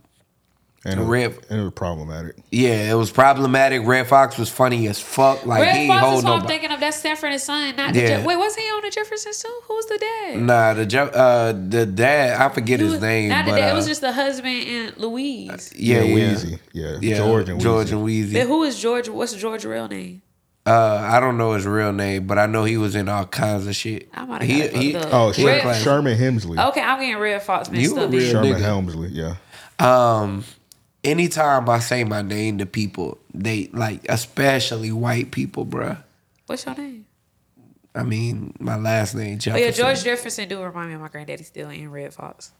and, 0.85 0.99
it, 0.99 1.03
Red- 1.03 1.35
was- 1.35 1.45
and 1.49 1.59
it 1.59 1.63
was 1.63 1.73
problematic. 1.73 2.35
yeah, 2.51 2.91
it 2.91 2.93
was 2.93 3.09
problematic. 3.11 3.81
Redd 3.85 4.07
Foxx 4.07 4.37
was 4.37 4.49
funny 4.49 4.87
as 4.87 4.99
fuck. 4.99 5.45
Like 5.45 5.63
he 5.63 5.67
Red 5.67 5.75
ain't 5.77 5.89
Fox 5.91 6.05
hold 6.05 6.17
is 6.19 6.23
what 6.23 6.41
I'm 6.41 6.47
thinking 6.47 6.71
of. 6.71 6.79
That's 6.79 6.97
Sanford 6.97 7.31
and 7.31 7.41
Son. 7.41 7.75
Not 7.75 7.93
the 7.93 8.01
Yeah. 8.01 8.19
Je- 8.21 8.25
wait, 8.25 8.37
was 8.37 8.55
he 8.55 8.61
on 8.63 8.81
the 8.83 8.89
Jeffersons 8.91 9.39
too? 9.39 9.59
Who 9.67 9.73
was 9.75 9.85
the 9.87 9.97
dad? 9.97 10.41
Nah, 10.41 10.73
the 10.75 10.85
Je- 10.85 10.97
uh 10.99 11.51
the 11.53 11.85
dad 11.85 12.39
I 12.39 12.49
forget 12.53 12.79
He 12.79 12.85
his 12.85 13.01
name, 13.01 13.29
Not 13.29 13.45
the 13.45 13.51
dad. 13.51 13.69
uh, 13.69 13.73
it 13.73 13.75
was 13.75 13.87
just 13.87 14.01
the 14.01 14.13
husband 14.13 14.67
and 14.67 14.97
Louise. 14.97 15.73
yeah, 15.75 16.01
yeah, 16.01 16.33
Weezy. 16.33 16.59
Yeah. 16.71 16.97
yeah, 17.01 17.17
George 17.17 17.49
and 17.49 17.59
George 17.59 17.87
Weezy. 17.87 17.91
and 17.93 18.07
Weezy. 18.07 18.33
But 18.33 18.47
who 18.47 18.63
is 18.63 18.79
George? 18.79 19.09
What's 19.09 19.33
George's 19.33 19.65
real 19.65 19.87
name? 19.87 20.21
Uh, 20.67 20.99
I 21.11 21.19
don't 21.19 21.37
know 21.37 21.53
his 21.53 21.67
real 21.67 21.93
name, 21.93 22.25
but 22.25 22.39
I 22.39 22.47
know 22.47 22.63
he 22.63 22.77
was 22.77 22.95
in 22.95 23.07
all 23.07 23.25
kinds 23.27 23.67
of 23.67 23.75
shit. 23.75 24.09
I 24.15 24.25
might 24.25 24.41
have 24.41 24.49
He, 24.49 24.57
got 24.61 24.65
it 24.69 24.75
he. 24.75 24.95
Oh, 24.95 25.27
Red- 25.27 25.61
Sher- 25.61 25.73
Sherman 25.75 26.17
Hemsley. 26.17 26.69
Okay, 26.69 26.81
I'm 26.81 26.99
getting 26.99 27.17
Redd 27.17 27.43
Foxx 27.43 27.69
mixed 27.69 27.83
You 27.91 27.99
a 27.99 28.05
up. 28.05 28.11
real 28.11 28.19
then. 28.21 28.31
Sherman 28.31 28.53
nigga. 28.53 28.61
Hemsley. 28.61 29.09
Yeah. 29.11 29.35
Um, 30.19 30.43
anytime 31.05 31.69
I 31.69 31.79
say 31.79 32.03
my 32.03 32.21
name 32.21 32.57
to 32.57 32.65
people, 32.65 33.19
they 33.33 33.69
like, 33.71 34.05
especially 34.09 34.91
white 34.91 35.31
people, 35.31 35.65
bruh. 35.65 36.03
What's 36.47 36.65
your 36.65 36.75
name? 36.75 37.05
I 37.93 38.03
mean, 38.03 38.53
my 38.59 38.75
last 38.75 39.15
name 39.15 39.39
Oh 39.47 39.55
yeah, 39.55 39.71
George 39.71 40.03
Jefferson 40.03 40.49
do 40.49 40.61
remind 40.61 40.89
me 40.89 40.95
of 40.95 41.01
my 41.01 41.07
granddaddy 41.07 41.43
still 41.43 41.69
in 41.69 41.89
Redd 41.89 42.13
Foxx. 42.13 42.51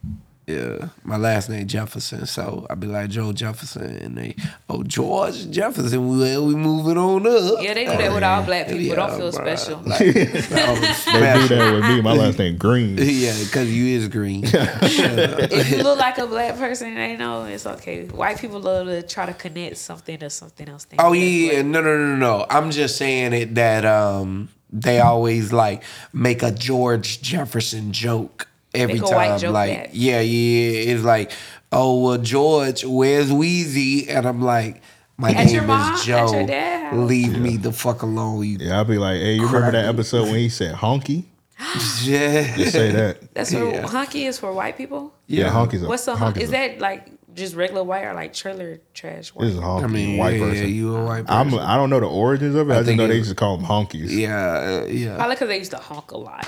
Yeah, 0.47 0.89
my 1.03 1.17
last 1.17 1.49
name 1.49 1.65
Jefferson, 1.65 2.27
so 2.27 2.67
I'd 2.69 2.79
be 2.79 2.85
like 2.85 3.09
Joe 3.09 3.33
Jefferson, 3.33 3.97
and 3.97 4.15
they, 4.15 4.35
oh 4.69 4.83
George 4.83 5.49
Jefferson, 5.49 6.07
we 6.07 6.37
we 6.37 6.53
moving 6.53 6.97
on 6.99 7.25
up. 7.25 7.63
Yeah, 7.63 7.73
they 7.73 7.85
do 7.85 7.97
that 7.97 8.13
with 8.13 8.23
all 8.23 8.43
black 8.43 8.67
people. 8.67 8.81
Yeah, 8.81 8.95
Don't 8.95 9.17
feel 9.17 9.31
bruh. 9.31 9.57
special. 9.57 9.81
Like, 9.83 10.01
I'm 10.01 10.05
They 10.13 11.47
do 11.47 11.55
that 11.55 11.73
with 11.73 11.83
me. 11.85 12.01
My 12.01 12.13
last 12.13 12.37
name 12.37 12.57
Green. 12.57 12.95
Yeah, 13.15 13.33
because 13.43 13.73
you 13.73 13.97
is 13.97 14.07
green. 14.07 14.43
if 14.45 15.71
you 15.71 15.81
look 15.81 15.97
like 15.97 16.19
a 16.19 16.27
black 16.27 16.57
person, 16.57 16.93
they 16.93 17.17
know 17.17 17.45
it's 17.45 17.65
okay. 17.65 18.05
White 18.05 18.37
people 18.39 18.59
love 18.59 18.85
to 18.85 19.01
try 19.01 19.25
to 19.25 19.33
connect 19.33 19.77
something 19.77 20.19
to 20.19 20.29
something 20.29 20.69
else. 20.69 20.85
Oh 20.99 21.13
yeah, 21.13 21.53
yeah, 21.53 21.61
no, 21.63 21.81
no, 21.81 21.97
no, 21.97 22.15
no. 22.15 22.45
I'm 22.51 22.69
just 22.69 22.97
saying 22.97 23.33
it 23.33 23.55
that 23.55 23.83
um 23.83 24.49
they 24.71 24.99
always 24.99 25.51
like 25.51 25.81
make 26.13 26.43
a 26.43 26.51
George 26.51 27.21
Jefferson 27.23 27.91
joke 27.91 28.47
every 28.75 28.99
Make 28.99 29.03
a 29.11 29.15
white 29.15 29.27
time. 29.29 29.39
joke 29.39 29.53
like 29.53 29.77
back. 29.77 29.89
yeah, 29.93 30.19
yeah, 30.21 30.93
it's 30.93 31.03
like 31.03 31.31
oh 31.71 32.01
well, 32.03 32.17
George, 32.17 32.83
where's 32.85 33.29
Weezy? 33.31 34.09
And 34.09 34.25
I'm 34.27 34.41
like. 34.41 34.81
My 35.17 35.29
At 35.31 35.45
name 35.45 35.55
your 35.55 35.63
mom? 35.63 35.93
is 35.93 36.03
Joe. 36.03 36.29
your 36.33 36.45
dad 36.45 36.91
house? 36.91 37.07
Leave 37.07 37.39
me 37.39 37.55
the 37.55 37.71
fuck 37.71 38.01
alone. 38.01 38.43
You 38.43 38.57
Yeah, 38.59 38.79
I'll 38.79 38.83
be 38.83 38.97
like, 38.97 39.15
hey, 39.21 39.35
you 39.35 39.45
remember 39.45 39.71
that 39.71 39.85
episode 39.85 40.23
when 40.23 40.35
he 40.39 40.49
said 40.49 40.75
honky? 40.75 41.23
yeah. 42.03 42.53
Just 42.57 42.73
say 42.73 42.91
that. 42.91 43.17
That's 43.33 43.53
what 43.53 43.63
Yeah. 43.73 43.87
hunky 43.87 44.25
is 44.25 44.37
for 44.37 44.51
white 44.51 44.77
people. 44.77 45.13
Yeah, 45.27 45.49
honky's 45.51 45.83
a 45.83 45.87
What's 45.87 46.03
the 46.03 46.15
honky's 46.15 46.19
honky? 46.19 46.37
a- 46.37 46.41
Is 46.43 46.49
that 46.51 46.79
like 46.79 47.07
just 47.33 47.55
regular 47.55 47.81
white 47.85 48.03
or 48.03 48.13
like 48.13 48.33
trailer 48.33 48.81
trash 48.93 49.29
white? 49.29 49.45
This 49.45 49.53
is 49.53 49.59
a 49.59 49.61
honky. 49.61 49.83
I 49.83 49.87
mean, 49.87 50.17
white 50.17 50.33
yeah, 50.37 50.49
person. 50.49 50.69
you 50.73 50.95
a 50.97 51.05
white 51.05 51.23
I'm. 51.29 51.45
person. 51.49 51.59
I 51.65 51.77
don't 51.77 51.89
know 51.89 52.01
the 52.01 52.07
origins 52.09 52.55
of 52.55 52.69
it. 52.69 52.73
I, 52.73 52.75
just 52.79 52.87
think 52.87 52.97
know 52.97 53.07
they 53.07 53.15
used 53.15 53.29
to 53.29 53.35
call 53.35 53.55
them 53.55 53.65
honkies. 53.65 54.09
yeah, 54.11 54.81
uh, 54.83 54.85
yeah. 54.87 55.15
Probably 55.15 55.35
because 55.35 55.47
they 55.47 55.57
used 55.59 55.71
to 55.71 55.77
honk 55.77 56.11
a 56.11 56.17
lot. 56.17 56.45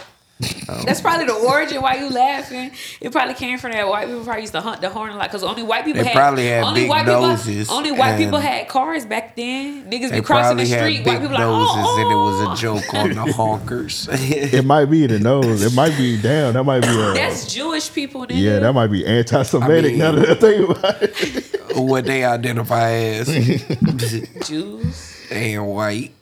Oh. 0.70 0.84
That's 0.86 1.02
probably 1.02 1.26
the 1.26 1.34
origin 1.34 1.82
why 1.82 1.96
you 1.96 2.10
laughing. 2.10 2.72
It 3.02 3.12
probably 3.12 3.34
came 3.34 3.58
from 3.58 3.72
that 3.72 3.88
white 3.88 4.06
people 4.08 4.24
probably 4.24 4.42
used 4.42 4.54
to 4.54 4.62
hunt 4.62 4.82
the 4.82 4.90
horn 4.90 5.12
a 5.12 5.16
lot 5.16 5.30
because 5.30 5.42
only 5.44 5.64
white 5.64 5.84
people 5.84 6.04
They 6.04 6.10
had 6.10 6.16
probably 6.16 6.48
had 6.48 6.64
only 6.64 6.82
big 6.82 6.90
white 6.90 7.06
noses 7.08 7.66
People, 7.68 7.76
only 7.76 7.92
white 7.92 8.18
people 8.18 8.38
had 8.40 8.68
cars 8.68 9.06
back 9.06 9.36
then. 9.36 9.90
Niggas 9.90 10.12
be 10.12 10.22
crossing 10.22 10.58
the 10.58 10.64
probably 10.64 10.68
had 10.68 10.80
street. 10.82 10.98
big 10.98 11.08
White 11.08 11.22
people 11.22 11.38
noses, 11.40 11.76
like, 11.76 11.86
oh, 11.88 12.02
and 12.02 12.12
it 12.12 12.16
was 12.16 12.48
oh. 12.48 12.52
a 12.52 12.56
joke 12.56 12.94
on 12.94 13.10
the 13.10 13.34
honkers. 13.34 14.08
It 14.54 14.64
might 14.66 14.86
be 14.86 15.08
the 15.08 15.20
nose. 15.20 15.64
It 15.64 15.74
might 15.74 15.98
be 15.98 16.22
damn. 16.22 16.54
That 16.54 16.64
might 16.66 16.82
be 16.82 16.90
a. 16.90 17.14
That's 17.14 17.52
Jewish 17.52 17.92
people. 17.92 18.28
Nigga. 18.28 18.40
yeah, 18.40 18.60
that 18.60 18.74
might 18.74 18.88
be 18.88 19.06
anti-Semitic. 19.06 19.86
I 19.86 19.88
mean- 19.90 19.98
now 20.00 20.12
that 20.12 20.30
I 20.30 20.36
think 20.36 20.70
about 20.70 21.02
it. 21.02 21.78
what 21.78 22.06
they 22.06 22.24
identify 22.26 22.92
as 22.92 23.28
Jews. 24.48 25.28
and 25.32 25.68
white. 25.68 26.14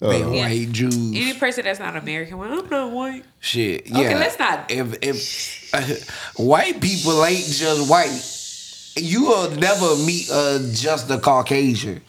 Uh, 0.00 0.08
They 0.10 0.20
Yeah. 0.20 0.26
white 0.48 0.72
Jews. 0.72 0.94
Any 0.94 1.34
person 1.34 1.64
that's 1.64 1.80
not 1.80 1.96
American, 1.96 2.38
well, 2.38 2.52
I'm 2.60 2.68
not 2.68 2.92
white. 2.92 3.24
Shit. 3.40 3.86
Yeah. 3.88 3.98
Okay, 3.98 4.14
let's 4.14 4.38
not- 4.38 4.70
If 4.70 4.94
if 5.02 6.10
white 6.36 6.80
people 6.80 7.24
ain't 7.24 7.44
just 7.46 7.90
white, 7.90 9.02
you 9.02 9.24
will 9.24 9.50
never 9.52 9.96
meet 9.96 10.30
uh, 10.30 10.60
just 10.72 11.10
a 11.10 11.18
Caucasian. 11.18 12.00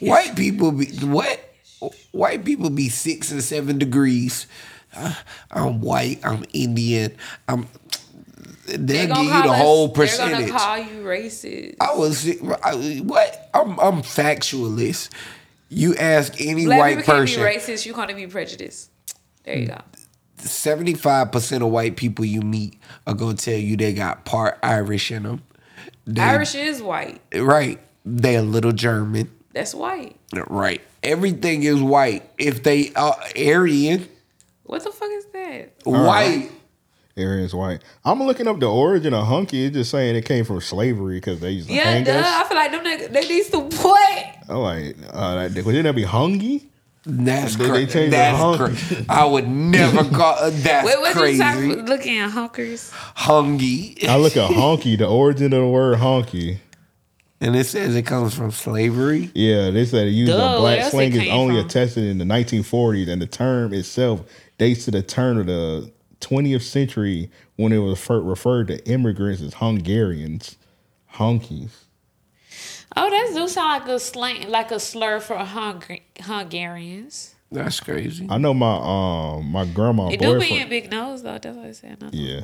White 0.00 0.36
people 0.36 0.70
be 0.72 0.86
what? 1.02 1.40
White 2.12 2.44
people 2.44 2.70
be 2.70 2.88
six 2.88 3.30
and 3.32 3.42
seven 3.42 3.78
degrees. 3.78 4.46
Uh, 4.96 5.12
I'm 5.50 5.80
white. 5.80 6.20
I'm 6.22 6.44
Indian. 6.52 7.16
I'm. 7.48 7.66
They 8.66 8.76
They'll 8.76 9.08
gonna 9.08 9.24
give 9.24 9.34
you 9.34 9.42
the 9.42 9.48
us- 9.50 9.58
whole 9.58 9.88
They're 9.88 10.06
percentage. 10.06 10.48
gonna 10.48 10.58
call 10.58 10.78
you 10.78 11.02
racist. 11.04 11.74
I 11.80 11.94
was 11.94 12.28
I, 12.62 12.74
what? 13.04 13.50
I'm 13.52 13.78
I'm 13.80 14.02
factualist. 14.02 15.08
You 15.68 15.94
ask 15.96 16.40
any 16.40 16.64
Black 16.66 16.78
white 16.78 16.96
people 16.98 17.14
person. 17.14 17.42
can't 17.42 17.54
be 17.66 17.72
racist. 17.72 17.86
You 17.86 17.94
can't 17.94 18.14
be 18.16 18.26
prejudiced. 18.26 18.90
There 19.44 19.56
you 19.56 19.66
go. 19.66 19.78
75% 20.38 21.62
of 21.64 21.68
white 21.70 21.96
people 21.96 22.24
you 22.24 22.40
meet 22.42 22.78
are 23.06 23.14
going 23.14 23.36
to 23.36 23.44
tell 23.44 23.58
you 23.58 23.76
they 23.76 23.92
got 23.94 24.24
part 24.24 24.58
Irish 24.62 25.10
in 25.10 25.22
them. 25.24 25.42
They, 26.06 26.20
Irish 26.22 26.54
is 26.54 26.82
white. 26.82 27.20
Right. 27.34 27.80
They're 28.04 28.40
a 28.40 28.42
little 28.42 28.72
German. 28.72 29.30
That's 29.52 29.74
white. 29.74 30.16
Right. 30.48 30.82
Everything 31.02 31.62
is 31.62 31.80
white. 31.80 32.28
If 32.38 32.62
they 32.62 32.92
are 32.94 33.16
Aryan, 33.36 34.08
What 34.64 34.84
the 34.84 34.90
fuck 34.90 35.10
is 35.12 35.24
that? 35.32 35.72
white. 35.84 36.50
Aryan's 37.16 37.54
white. 37.54 37.80
I'm 38.04 38.22
looking 38.22 38.48
up 38.48 38.58
the 38.60 38.66
origin 38.70 39.14
of 39.14 39.26
hunky. 39.26 39.66
It's 39.66 39.74
just 39.76 39.90
saying 39.90 40.16
it 40.16 40.24
came 40.24 40.44
from 40.44 40.60
slavery 40.60 41.16
because 41.18 41.40
they 41.40 41.50
used 41.52 41.68
to 41.68 41.74
Yeah, 41.74 41.84
hang 41.84 42.04
duh. 42.04 42.12
us. 42.12 42.26
I 42.26 42.44
feel 42.48 42.56
like 42.56 42.70
them 42.72 42.84
niggas, 42.84 43.12
they 43.12 43.28
need 43.28 43.44
to 43.52 43.60
what? 43.82 44.26
I'm 44.48 44.56
like, 44.58 44.96
uh, 45.12 45.48
that- 45.48 45.64
wouldn't 45.64 45.84
that 45.84 45.94
be 45.94 46.04
hungy? 46.04 46.64
That's 47.06 47.56
They- 47.56 47.64
they 47.64 47.70
crazy. 47.70 47.92
changed 47.92 48.12
the 48.12 48.16
That's 48.16 48.38
honky. 48.38 49.06
cra- 49.06 49.14
I 49.14 49.24
would 49.26 49.46
never 49.46 50.04
call. 50.16 50.34
uh, 50.40 50.50
That's 50.50 50.86
Wait, 50.86 50.98
what 51.00 51.14
you 51.14 51.20
crazy. 51.20 51.38
talking? 51.38 51.86
Looking 51.86 52.18
at 52.18 52.30
honkers. 52.30 52.90
Hungy. 53.16 54.08
I 54.08 54.16
look 54.16 54.36
at 54.36 54.50
honky, 54.50 54.96
the 54.98 55.06
origin 55.06 55.52
of 55.52 55.60
the 55.62 55.66
word 55.68 55.98
honky. 55.98 56.58
And 57.40 57.54
it 57.56 57.64
says 57.66 57.94
it 57.94 58.06
comes 58.06 58.34
from 58.34 58.50
slavery. 58.52 59.30
Yeah, 59.34 59.68
they 59.70 59.84
said 59.84 60.06
it 60.06 60.12
used 60.12 60.32
Duh, 60.32 60.54
of 60.54 60.60
black 60.60 60.90
slang 60.90 61.08
it 61.12 61.16
is 61.16 61.22
came 61.24 61.32
only 61.34 61.56
from? 61.56 61.66
attested 61.66 62.04
in 62.04 62.16
the 62.18 62.24
1940s, 62.24 63.08
and 63.08 63.20
the 63.20 63.26
term 63.26 63.74
itself 63.74 64.22
dates 64.56 64.86
to 64.86 64.90
the 64.90 65.02
turn 65.02 65.36
of 65.38 65.46
the 65.46 65.90
20th 66.24 66.62
century 66.62 67.30
when 67.56 67.72
it 67.72 67.78
was 67.78 67.98
fir- 68.00 68.20
referred 68.20 68.68
to 68.68 68.84
immigrants 68.88 69.42
as 69.42 69.54
Hungarians, 69.54 70.56
honkies. 71.14 71.70
Oh, 72.96 73.10
that 73.10 73.32
do 73.34 73.48
sound 73.48 73.80
like 73.84 73.88
a 73.88 73.98
slang, 73.98 74.48
like 74.50 74.70
a 74.70 74.78
slur 74.80 75.20
for 75.20 75.36
Hungar- 75.36 76.02
Hungarians. 76.20 77.34
That's 77.50 77.80
crazy. 77.80 78.26
I 78.28 78.38
know 78.38 78.54
my 78.54 78.76
um 79.38 79.46
my 79.50 79.64
grandma 79.64 80.08
It 80.08 80.20
do 80.20 80.38
be 80.40 80.56
in 80.56 80.68
big 80.68 80.90
nose 80.90 81.22
though. 81.22 81.38
That's 81.38 81.56
what 81.56 81.66
I 81.66 81.72
said. 81.72 82.00
No. 82.00 82.10
Yeah, 82.12 82.40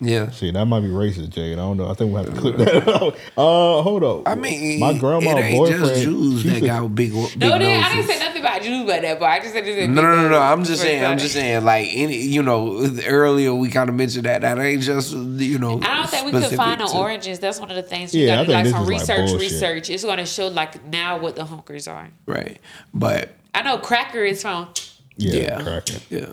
Yeah. 0.00 0.30
see 0.30 0.50
that 0.52 0.64
might 0.66 0.80
be 0.80 0.88
racist, 0.88 1.30
Jade. 1.30 1.54
I 1.54 1.56
don't 1.56 1.76
know. 1.76 1.88
I 1.90 1.94
think 1.94 2.12
we'll 2.12 2.22
have 2.24 2.32
to 2.32 2.40
clip 2.40 2.56
that 2.58 2.88
out. 3.02 3.14
Uh, 3.36 3.82
hold 3.82 4.04
on. 4.04 4.22
I 4.26 4.36
mean, 4.36 4.78
my 4.78 4.96
grandma 4.96 5.32
it 5.36 5.40
ain't 5.42 5.56
boyfriend. 5.58 5.84
just 5.86 6.02
Jews 6.04 6.44
that 6.44 6.54
said- 6.60 6.64
got 6.64 6.94
big, 6.94 7.12
big 7.12 7.36
No, 7.40 7.48
noses. 7.48 7.58
then, 7.58 7.82
I 7.82 7.94
didn't 7.96 8.06
say 8.06 8.18
nothing 8.20 8.40
about 8.42 8.62
Jews 8.62 8.84
about 8.84 9.02
that, 9.02 9.18
but 9.18 9.26
I 9.26 9.40
just 9.40 9.54
said 9.54 9.64
this. 9.64 9.88
No, 9.88 10.00
no, 10.02 10.14
no, 10.22 10.28
no. 10.28 10.38
I'm 10.40 10.62
just 10.62 10.82
saying. 10.82 11.04
I'm 11.04 11.18
just 11.18 11.34
saying. 11.34 11.64
Like 11.64 11.88
any, 11.92 12.16
you 12.18 12.44
know, 12.44 12.88
earlier 13.06 13.52
we 13.54 13.70
kind 13.70 13.88
of 13.88 13.96
mentioned 13.96 14.24
that 14.26 14.42
that 14.42 14.58
ain't 14.60 14.82
just, 14.82 15.12
you 15.14 15.58
know. 15.58 15.80
I 15.82 15.96
don't 15.96 16.08
think 16.10 16.26
we 16.26 16.30
could 16.32 16.56
find 16.56 16.80
the 16.80 16.86
to- 16.86 16.96
oranges. 16.96 17.40
That's 17.40 17.58
one 17.58 17.70
of 17.70 17.76
the 17.76 17.82
things 17.82 18.14
you 18.14 18.26
Yeah, 18.26 18.34
I 18.42 18.44
gotta 18.44 18.46
do, 18.46 18.52
like 18.52 18.64
think 18.66 18.76
some 18.76 18.86
this 18.86 19.02
is 19.02 19.08
like 19.08 19.18
research. 19.18 19.30
bullshit. 19.30 19.50
research. 19.52 19.90
It's 19.90 20.04
gonna 20.04 20.26
show 20.26 20.46
like 20.48 20.84
now 20.86 21.18
what 21.18 21.34
the 21.34 21.42
honkers 21.42 21.90
are. 21.92 22.08
Right, 22.26 22.58
but 22.94 23.30
I 23.52 23.62
know 23.62 23.78
cracker 23.78 24.22
is 24.24 24.42
from 24.42 24.68
Yeah, 25.16 25.34
Yeah. 25.34 25.60
cracking. 25.62 26.00
yeah, 26.08 26.26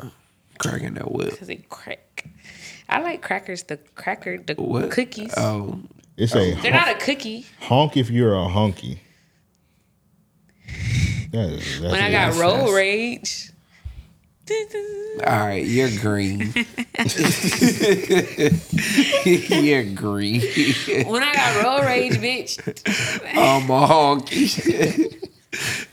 cracking 0.60 0.94
that 0.94 1.12
whip. 1.12 1.32
because 1.32 1.50
it 1.50 1.68
crack. 1.70 2.05
I 2.96 3.02
like 3.02 3.22
crackers. 3.22 3.64
The 3.64 3.78
cracker, 3.96 4.38
the 4.38 4.54
What 4.56 4.90
cookies. 4.92 5.34
Oh, 5.38 5.80
It's 6.18 6.34
a 6.34 6.54
oh. 6.54 6.62
They're 6.62 6.72
not 6.72 6.88
a 6.90 6.96
cookie. 6.96 7.46
honk 7.60 7.98
if 7.98 8.10
you're 8.10 8.34
a 8.36 8.48
honky. 8.48 9.00
That 11.32 11.50
is, 11.50 11.82
that's 11.82 11.92
When 11.92 12.02
I 12.02 12.10
got 12.12 12.34
Yes, 12.34 12.40
road 12.40 12.66
yes. 12.68 12.74
rage. 12.74 13.52
all 15.28 15.40
right. 15.46 15.66
You're 15.66 15.90
green. 16.00 16.54
you're 19.26 19.84
green. 19.84 20.42
When 21.08 21.24
I 21.24 21.34
got 21.34 21.64
road 21.64 21.86
rage, 21.86 22.14
bitch. 22.14 22.60
I'm 23.36 23.70
a 23.70 23.88
honky. 23.88 25.22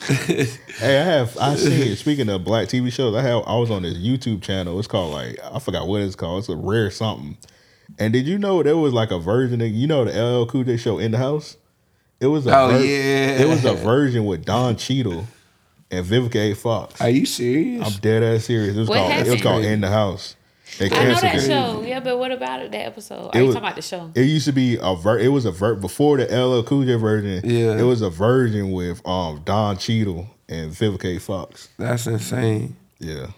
Hey, 0.07 0.99
I 0.99 1.05
have 1.05 1.37
I 1.39 1.55
seen 1.57 1.95
speaking 1.97 2.29
of 2.29 2.45
black 2.45 2.69
TV 2.69 2.93
shows, 2.93 3.15
I 3.15 3.23
have 3.23 3.43
I 3.47 3.57
was 3.57 3.71
on 3.71 3.83
this 3.83 3.95
YouTube 3.99 4.43
channel. 4.43 4.79
It's 4.79 4.89
called 4.89 5.13
like 5.13 5.39
I 5.43 5.59
forgot 5.59 5.87
what 5.87 6.01
it's 6.01 6.17
called. 6.17 6.41
It's 6.41 6.49
a 6.49 6.57
rare 6.57 6.91
something. 6.91 7.37
And 7.99 8.13
did 8.13 8.27
you 8.27 8.39
know 8.39 8.63
there 8.63 8.77
was 8.77 8.93
like 8.93 9.11
a 9.11 9.19
version 9.19 9.61
of 9.61 9.69
you 9.69 9.87
know 9.87 10.05
the 10.05 10.13
LL 10.13 10.47
Cool 10.47 10.65
J 10.65 10.77
show 10.77 10.99
in 10.99 11.13
the 11.13 11.19
house? 11.19 11.57
It 12.21 12.27
was 12.27 12.47
a 12.47 12.57
Oh, 12.59 12.69
ver- 12.69 12.79
yeah. 12.85 13.43
It 13.43 13.49
was 13.49 13.65
a 13.65 13.75
version 13.75 14.25
with 14.25 14.45
Don 14.45 14.77
Cheadle 14.77 15.27
and 15.91 16.07
Vivica 16.07 16.53
A. 16.53 16.55
Fox. 16.55 17.01
Are 17.01 17.11
you 17.11 17.27
serious? 17.27 17.85
I'm 17.87 18.01
dead 18.01 18.23
ass 18.23 18.45
serious. 18.45 18.77
It 18.77 18.81
was 18.81 18.89
What 18.89 18.97
called 18.99 19.27
it 19.27 19.31
was 19.31 19.43
called 19.43 19.65
In 19.65 19.81
the 19.81 19.91
House. 19.91 20.37
They 20.79 20.87
I 20.91 21.05
know 21.05 21.21
that 21.21 21.35
it. 21.37 21.47
show. 21.47 21.83
Yeah, 21.87 22.01
but 22.01 22.19
what 22.19 22.33
about 22.33 22.63
it? 22.63 22.73
That 22.73 22.87
episode? 22.87 23.27
Are 23.27 23.31
It 23.35 23.41
you 23.41 23.47
was- 23.47 23.55
talking 23.55 23.67
about 23.69 23.77
the 23.77 23.83
show? 23.83 24.11
It 24.15 24.23
used 24.23 24.47
to 24.47 24.53
be 24.53 24.79
a 24.81 24.95
ver. 24.97 25.19
It 25.19 25.29
was 25.29 25.45
a 25.45 25.51
ver 25.51 25.75
before 25.75 26.17
the 26.17 26.25
LL 26.35 26.63
Cool 26.63 26.85
J 26.85 26.95
version. 26.97 27.43
Yeah. 27.49 27.79
it 27.79 27.83
was 27.83 28.01
a 28.03 28.11
version 28.11 28.73
with 28.73 29.01
um 29.07 29.43
Don 29.45 29.77
Cheadle 29.77 30.27
and 30.49 30.71
Vivica 30.73 31.17
A. 31.17 31.21
Fox. 31.21 31.69
That's 31.79 32.07
insane. 32.07 32.77
Yeah, 32.99 33.29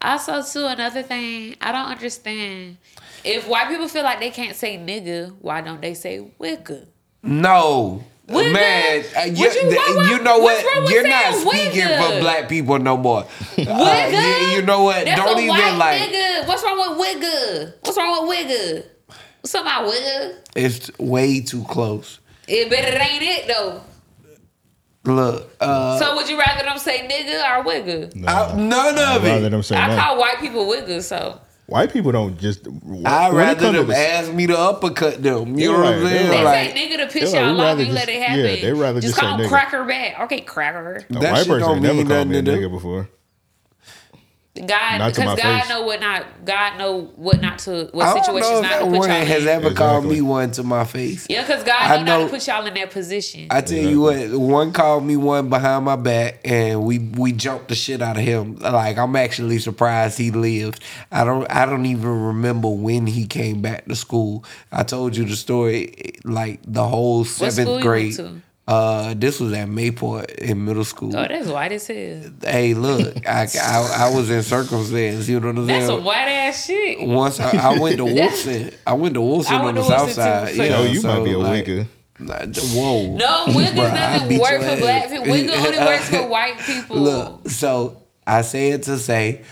Also, 0.00 0.42
too, 0.42 0.64
another 0.66 1.02
thing 1.02 1.56
I 1.60 1.72
don't 1.72 1.86
understand. 1.90 2.78
If 3.24 3.46
white 3.48 3.68
people 3.68 3.86
feel 3.88 4.02
like 4.02 4.18
they 4.20 4.30
can't 4.30 4.56
say 4.56 4.76
nigga, 4.78 5.34
why 5.40 5.60
don't 5.60 5.80
they 5.82 5.94
say 5.94 6.26
wicca? 6.38 6.86
No. 7.22 8.04
Wigga? 8.28 8.52
Man, 8.54 9.04
uh, 9.16 9.20
you, 9.24 9.44
you- 9.44 9.50
th- 9.52 9.76
what- 9.76 9.96
what- 9.96 10.10
you 10.10 10.22
know 10.22 10.38
what? 10.38 10.90
You're 10.90 11.06
not 11.08 11.34
speaking 11.34 11.82
wigga? 11.82 12.14
for 12.14 12.20
black 12.20 12.48
people 12.48 12.78
no 12.78 12.96
more. 12.96 13.26
Uh, 13.58 14.08
you, 14.10 14.56
you 14.56 14.62
know 14.62 14.82
what? 14.84 15.04
That's 15.04 15.20
Don't 15.20 15.36
a 15.38 15.42
even 15.42 15.48
white 15.48 15.76
like. 15.76 16.00
nigga. 16.10 16.46
What's 16.48 16.62
wrong 16.64 16.78
with 16.96 17.06
wigga? 17.06 17.72
What's 17.82 17.96
wrong 17.98 18.26
with 18.26 18.38
wigga? 18.38 18.84
What's 19.42 19.54
up, 19.54 19.62
about 19.62 19.90
wigga? 19.92 20.36
It's 20.56 20.90
way 20.98 21.40
too 21.42 21.64
close. 21.64 22.18
It 22.48 22.70
but 22.70 22.78
it 22.78 22.94
ain't 22.98 23.22
it 23.22 23.46
though. 23.46 23.82
Look, 25.06 25.54
uh, 25.60 25.98
so 25.98 26.16
would 26.16 26.26
you 26.30 26.38
rather 26.38 26.64
them 26.64 26.78
say 26.78 27.06
nigga 27.06 27.58
or 27.58 27.64
wigga? 27.64 28.26
I- 28.26 28.54
none 28.56 28.94
of 28.98 29.22
rather 29.22 29.46
it. 29.46 29.50
them 29.50 29.62
say 29.62 29.76
I 29.76 29.88
that. 29.90 29.98
call 30.02 30.18
white 30.18 30.38
people 30.40 30.64
wigga, 30.66 31.02
so 31.02 31.38
White 31.74 31.92
people 31.92 32.12
don't 32.12 32.38
just. 32.38 32.68
I'd 33.04 33.32
rather 33.34 33.58
come 33.60 33.74
to 33.74 33.82
them 33.82 33.90
ask 33.90 34.32
me 34.32 34.46
to 34.46 34.56
uppercut 34.56 35.20
them. 35.24 35.58
You 35.58 35.72
You're 35.72 35.78
know 35.78 35.82
what 35.82 35.94
I'm 35.94 36.06
saying? 36.06 36.30
they. 36.30 36.44
Like, 36.44 36.70
say 36.70 36.88
nigga 36.88 36.96
to 36.98 37.12
piss 37.12 37.32
Yeah, 37.34 37.40
y'all 37.48 37.60
off 37.60 37.64
rather 37.64 37.82
and 37.82 37.94
let 37.94 38.08
it 38.08 38.22
happen. 38.22 38.38
yeah, 38.44 38.56
they 38.62 38.72
rather 38.72 39.00
just 39.00 39.08
just 39.14 39.20
call 39.20 39.30
say 39.32 39.42
them 39.42 39.46
nigga. 39.46 39.48
cracker 39.50 39.84
back. 39.84 40.20
Okay, 40.20 40.40
cracker. 40.42 41.04
A 41.10 41.12
That 41.14 41.32
white 41.32 41.38
shit 41.38 41.48
person 41.48 41.60
don't 41.68 41.72
ain't 41.78 41.82
never 41.82 42.04
called 42.08 42.28
me 42.28 42.38
a 42.38 42.42
nothing 42.42 42.62
nigga 42.62 42.70
before. 42.70 43.08
God, 44.56 44.68
Not 44.98 45.14
to 45.14 45.20
because 45.20 45.36
my 45.36 45.42
God 45.42 45.60
face. 45.62 45.68
know 45.68 45.82
what 45.82 45.98
not. 46.00 46.44
God 46.44 46.78
know 46.78 47.10
what 47.16 47.40
not 47.40 47.58
to. 47.60 47.88
What 47.90 48.06
I 48.06 48.14
don't 48.14 48.24
situations 48.24 48.50
know 48.52 48.56
if 48.58 48.62
not 48.62 48.70
that 48.70 48.78
to 48.78 48.84
put 48.84 48.98
one 49.00 49.08
y'all 49.08 49.24
has 49.24 49.42
in. 49.42 49.48
ever 49.48 49.74
called 49.74 50.04
me 50.06 50.20
one 50.20 50.52
to 50.52 50.62
my 50.62 50.84
face. 50.84 51.26
Yeah, 51.28 51.42
because 51.42 51.64
God 51.64 51.74
I 51.80 51.96
know, 52.04 52.20
not 52.20 52.24
to 52.26 52.30
put 52.30 52.46
y'all 52.46 52.64
in 52.64 52.74
that 52.74 52.92
position. 52.92 53.48
I 53.50 53.62
tell 53.62 53.78
you 53.78 54.00
what, 54.00 54.30
one 54.30 54.72
called 54.72 55.04
me 55.04 55.16
one 55.16 55.48
behind 55.48 55.84
my 55.84 55.96
back, 55.96 56.38
and 56.44 56.84
we 56.84 57.00
we 57.00 57.32
jumped 57.32 57.66
the 57.66 57.74
shit 57.74 58.00
out 58.00 58.16
of 58.16 58.22
him. 58.22 58.54
Like 58.54 58.96
I'm 58.96 59.16
actually 59.16 59.58
surprised 59.58 60.18
he 60.18 60.30
lived. 60.30 60.84
I 61.10 61.24
don't 61.24 61.50
I 61.50 61.66
don't 61.66 61.86
even 61.86 62.08
remember 62.08 62.68
when 62.68 63.08
he 63.08 63.26
came 63.26 63.60
back 63.60 63.86
to 63.86 63.96
school. 63.96 64.44
I 64.70 64.84
told 64.84 65.16
you 65.16 65.24
the 65.24 65.34
story, 65.34 66.14
like 66.22 66.60
the 66.64 66.86
whole 66.86 67.24
school 67.24 67.50
seventh 67.50 67.66
you 67.68 67.74
went 67.74 67.82
grade. 67.82 68.42
To? 68.66 68.72
Uh, 68.72 69.14
this 69.14 69.40
was 69.40 69.52
at 69.52 69.68
Mayport 69.68 70.30
in 70.36 70.64
middle 70.64 70.84
school. 70.84 71.16
oh, 71.16 71.26
that's 71.28 71.48
white 71.48 71.72
as 71.72 71.86
hell. 71.86 72.22
hey, 72.42 72.74
look, 72.74 73.26
I, 73.28 73.46
I 73.62 74.06
I 74.08 74.14
was 74.14 74.30
in 74.30 74.42
circumstance. 74.42 75.28
You 75.28 75.40
know 75.40 75.48
what 75.48 75.58
I'm 75.58 75.66
That's 75.66 75.86
saying? 75.86 75.98
some 75.98 76.04
white 76.04 76.28
ass 76.28 76.64
shit. 76.66 77.06
Once 77.06 77.40
I, 77.40 77.74
I 77.74 77.78
went 77.78 77.96
to 77.98 78.04
Wilson, 78.06 78.70
I 78.86 78.94
went 78.94 79.14
to 79.14 79.20
Wilson 79.20 79.54
on 79.56 79.74
the 79.74 79.82
south 79.84 80.12
side. 80.12 80.54
so- 80.54 80.62
Yeah, 80.62 80.80
Yo, 80.80 80.84
you 80.92 81.00
so, 81.00 81.08
might 81.08 81.24
be 81.24 81.32
a 81.32 81.38
like, 81.38 81.64
wigger. 81.66 81.86
like, 82.20 82.56
Whoa. 82.56 83.16
No, 83.16 83.44
wiggas 83.46 83.78
I 83.78 83.94
doesn't 84.12 84.28
beat 84.28 84.40
work 84.40 84.50
your 84.52 84.60
for 84.60 84.66
ass. 84.66 84.80
black 84.80 85.08
people. 85.10 85.24
Wigga 85.26 85.56
only 85.66 85.78
works 85.78 86.08
for 86.08 86.26
white 86.28 86.58
people. 86.58 86.96
Look, 86.98 87.48
so 87.50 88.02
I 88.26 88.42
say 88.42 88.70
it 88.70 88.84
to 88.84 88.96
say, 88.98 89.42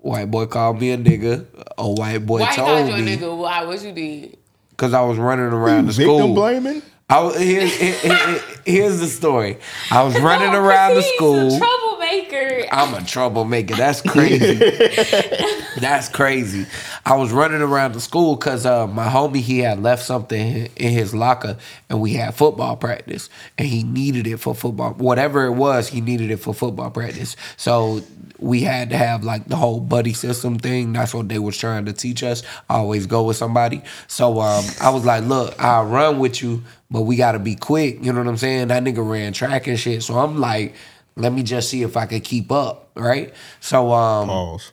white 0.00 0.30
boy 0.30 0.46
called 0.46 0.80
me 0.80 0.92
a 0.92 0.96
nigga. 0.98 1.44
A 1.76 1.90
white 1.90 2.24
boy 2.24 2.40
Why 2.40 2.54
told 2.54 2.68
called 2.68 2.88
you 2.88 2.94
a 2.94 2.98
me 2.98 3.16
nigga? 3.16 3.36
Why? 3.36 3.64
What 3.64 3.82
you 3.82 3.92
did? 3.92 4.36
because 4.70 4.94
I 4.94 5.00
was 5.02 5.18
running 5.18 5.46
around 5.46 5.86
the 5.86 5.92
school. 5.92 6.06
Victim 6.18 6.22
school. 6.26 6.34
blaming? 6.34 6.82
I 7.10 7.20
was, 7.20 7.36
here's, 7.38 7.74
here- 7.74 7.94
here- 7.94 8.40
here's 8.66 9.00
the 9.00 9.06
story. 9.06 9.58
I 9.90 10.02
was 10.02 10.18
running 10.20 10.52
No, 10.52 10.62
around 10.62 10.94
the 10.94 11.02
school. 11.02 11.54
A 11.54 11.58
troublemaker. 11.58 12.66
I'm 12.70 12.92
a 12.94 13.02
troublemaker. 13.06 13.74
That's 13.76 14.02
crazy. 14.06 14.54
That's 15.80 16.08
crazy. 16.10 16.66
I 17.06 17.16
was 17.16 17.32
running 17.32 17.62
around 17.62 17.94
the 17.94 18.00
school 18.00 18.36
because 18.36 18.66
uh, 18.66 18.86
my 18.86 19.08
homie 19.08 19.40
he 19.40 19.60
had 19.60 19.82
left 19.82 20.04
something 20.04 20.66
in 20.76 20.92
his 20.92 21.14
locker, 21.14 21.56
and 21.88 21.98
we 22.00 22.12
had 22.14 22.34
football 22.34 22.76
practice, 22.76 23.30
and 23.56 23.66
he 23.68 23.84
needed 23.84 24.26
it 24.26 24.36
for 24.38 24.54
football. 24.54 24.92
Whatever 24.94 25.46
it 25.46 25.52
was, 25.52 25.88
he 25.88 26.02
needed 26.02 26.30
it 26.30 26.38
for 26.38 26.52
football 26.52 26.90
practice. 26.90 27.36
So 27.56 28.02
we 28.38 28.60
had 28.60 28.90
to 28.90 28.96
have 28.96 29.24
like 29.24 29.46
the 29.46 29.56
whole 29.56 29.80
buddy 29.80 30.12
system 30.12 30.58
thing. 30.58 30.92
That's 30.92 31.12
what 31.12 31.28
they 31.28 31.38
was 31.38 31.56
trying 31.56 31.86
to 31.86 31.92
teach 31.92 32.22
us. 32.22 32.42
Always 32.70 33.06
go 33.06 33.24
with 33.24 33.36
somebody. 33.36 33.82
So 34.06 34.40
um, 34.40 34.64
I 34.80 34.90
was 34.90 35.04
like, 35.04 35.24
look, 35.24 35.60
I'll 35.62 35.86
run 35.86 36.18
with 36.18 36.42
you, 36.42 36.62
but 36.90 37.02
we 37.02 37.16
gotta 37.16 37.38
be 37.38 37.54
quick. 37.54 38.02
You 38.02 38.12
know 38.12 38.20
what 38.20 38.28
I'm 38.28 38.36
saying? 38.36 38.68
That 38.68 38.84
nigga 38.84 39.08
ran 39.08 39.32
track 39.32 39.66
and 39.66 39.78
shit. 39.78 40.02
So 40.02 40.18
I'm 40.18 40.38
like, 40.38 40.74
let 41.16 41.32
me 41.32 41.42
just 41.42 41.68
see 41.68 41.82
if 41.82 41.96
I 41.96 42.06
could 42.06 42.24
keep 42.24 42.52
up, 42.52 42.90
right? 42.94 43.34
So 43.60 43.92
um, 43.92 44.28
Pause. 44.28 44.72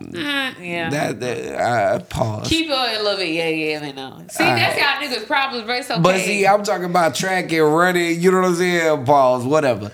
Uh, 0.00 0.52
yeah. 0.60 0.90
that, 0.90 1.18
that 1.18 1.60
I 1.60 1.98
pause. 1.98 2.46
Keep 2.48 2.70
on 2.70 2.88
a 2.88 3.02
little 3.02 3.16
bit. 3.16 3.30
Yeah, 3.30 3.48
yeah, 3.48 3.80
man. 3.80 3.96
No. 3.96 4.24
See, 4.30 4.44
All 4.44 4.54
that's 4.54 4.80
right. 4.80 5.00
y'all 5.00 5.10
niggas' 5.10 5.26
problems, 5.26 5.64
bro. 5.64 5.74
It's 5.74 5.90
okay. 5.90 6.00
But 6.00 6.20
see, 6.20 6.46
I'm 6.46 6.62
talking 6.62 6.84
about 6.84 7.16
track 7.16 7.50
and 7.50 7.74
running. 7.74 8.20
You 8.20 8.30
know 8.30 8.42
what 8.42 8.48
I'm 8.48 8.54
saying? 8.54 9.04
Pause. 9.04 9.44
Whatever. 9.44 9.90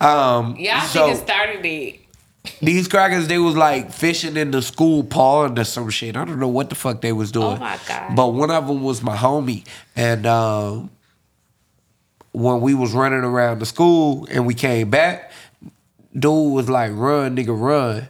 Um, 0.00 0.56
y'all 0.56 0.80
so 0.82 1.08
niggas 1.08 1.22
started 1.22 1.64
it. 1.64 2.00
these 2.60 2.86
crackers, 2.88 3.28
they 3.28 3.38
was 3.38 3.56
like 3.56 3.92
fishing 3.92 4.36
in 4.36 4.50
the 4.50 4.62
school 4.62 5.02
pond 5.04 5.58
or 5.58 5.64
some 5.64 5.88
shit. 5.90 6.16
I 6.16 6.24
don't 6.24 6.38
know 6.38 6.48
what 6.48 6.68
the 6.68 6.74
fuck 6.74 7.00
they 7.00 7.12
was 7.12 7.32
doing. 7.32 7.46
Oh 7.46 7.56
my 7.56 7.78
God. 7.88 8.14
But 8.14 8.28
one 8.28 8.50
of 8.50 8.66
them 8.66 8.82
was 8.82 9.02
my 9.02 9.16
homie, 9.16 9.64
and 9.94 10.26
um, 10.26 10.90
when 12.32 12.60
we 12.60 12.74
was 12.74 12.92
running 12.92 13.24
around 13.24 13.60
the 13.60 13.66
school 13.66 14.26
and 14.30 14.46
we 14.46 14.54
came 14.54 14.90
back, 14.90 15.32
dude 16.14 16.52
was 16.52 16.68
like, 16.68 16.92
"Run, 16.94 17.36
nigga, 17.36 17.58
run." 17.58 18.08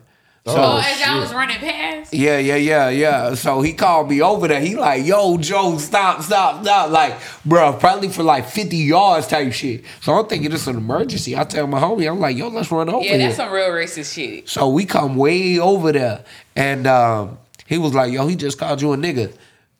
Oh, 0.48 0.78
as 0.78 1.00
y'all 1.00 1.20
was 1.20 1.34
running 1.34 1.56
past. 1.58 2.14
Yeah, 2.14 2.38
yeah, 2.38 2.56
yeah, 2.56 2.88
yeah. 2.88 3.34
So 3.34 3.62
he 3.62 3.72
called 3.72 4.08
me 4.08 4.22
over 4.22 4.46
there. 4.46 4.60
He 4.60 4.76
like, 4.76 5.04
yo, 5.04 5.36
Joe, 5.38 5.78
stop, 5.78 6.22
stop, 6.22 6.62
stop. 6.62 6.90
Like, 6.90 7.18
bro, 7.44 7.72
probably 7.72 8.08
for 8.08 8.22
like 8.22 8.48
50 8.48 8.76
yards 8.76 9.26
type 9.26 9.52
shit. 9.52 9.84
So 10.00 10.12
I'm 10.14 10.26
thinking 10.26 10.52
it's 10.52 10.68
an 10.68 10.76
emergency. 10.76 11.36
I 11.36 11.44
tell 11.44 11.66
my 11.66 11.80
homie, 11.80 12.08
I'm 12.08 12.20
like, 12.20 12.36
yo, 12.36 12.48
let's 12.48 12.70
run 12.70 12.88
over 12.88 13.00
there. 13.00 13.12
Yeah, 13.12 13.16
here. 13.16 13.26
that's 13.26 13.36
some 13.36 13.52
real 13.52 13.70
racist 13.70 14.14
shit. 14.14 14.48
So 14.48 14.68
we 14.68 14.84
come 14.84 15.16
way 15.16 15.58
over 15.58 15.90
there. 15.90 16.24
And 16.54 16.86
um, 16.86 17.38
he 17.66 17.78
was 17.78 17.94
like, 17.94 18.12
yo, 18.12 18.26
he 18.26 18.36
just 18.36 18.58
called 18.58 18.80
you 18.80 18.92
a 18.92 18.96
nigga. 18.96 19.32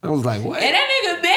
I 0.02 0.10
was 0.10 0.24
like, 0.24 0.42
what? 0.42 0.62
And 0.62 0.74
that 0.74 0.88
nigga 0.88 1.22
messy 1.22 1.34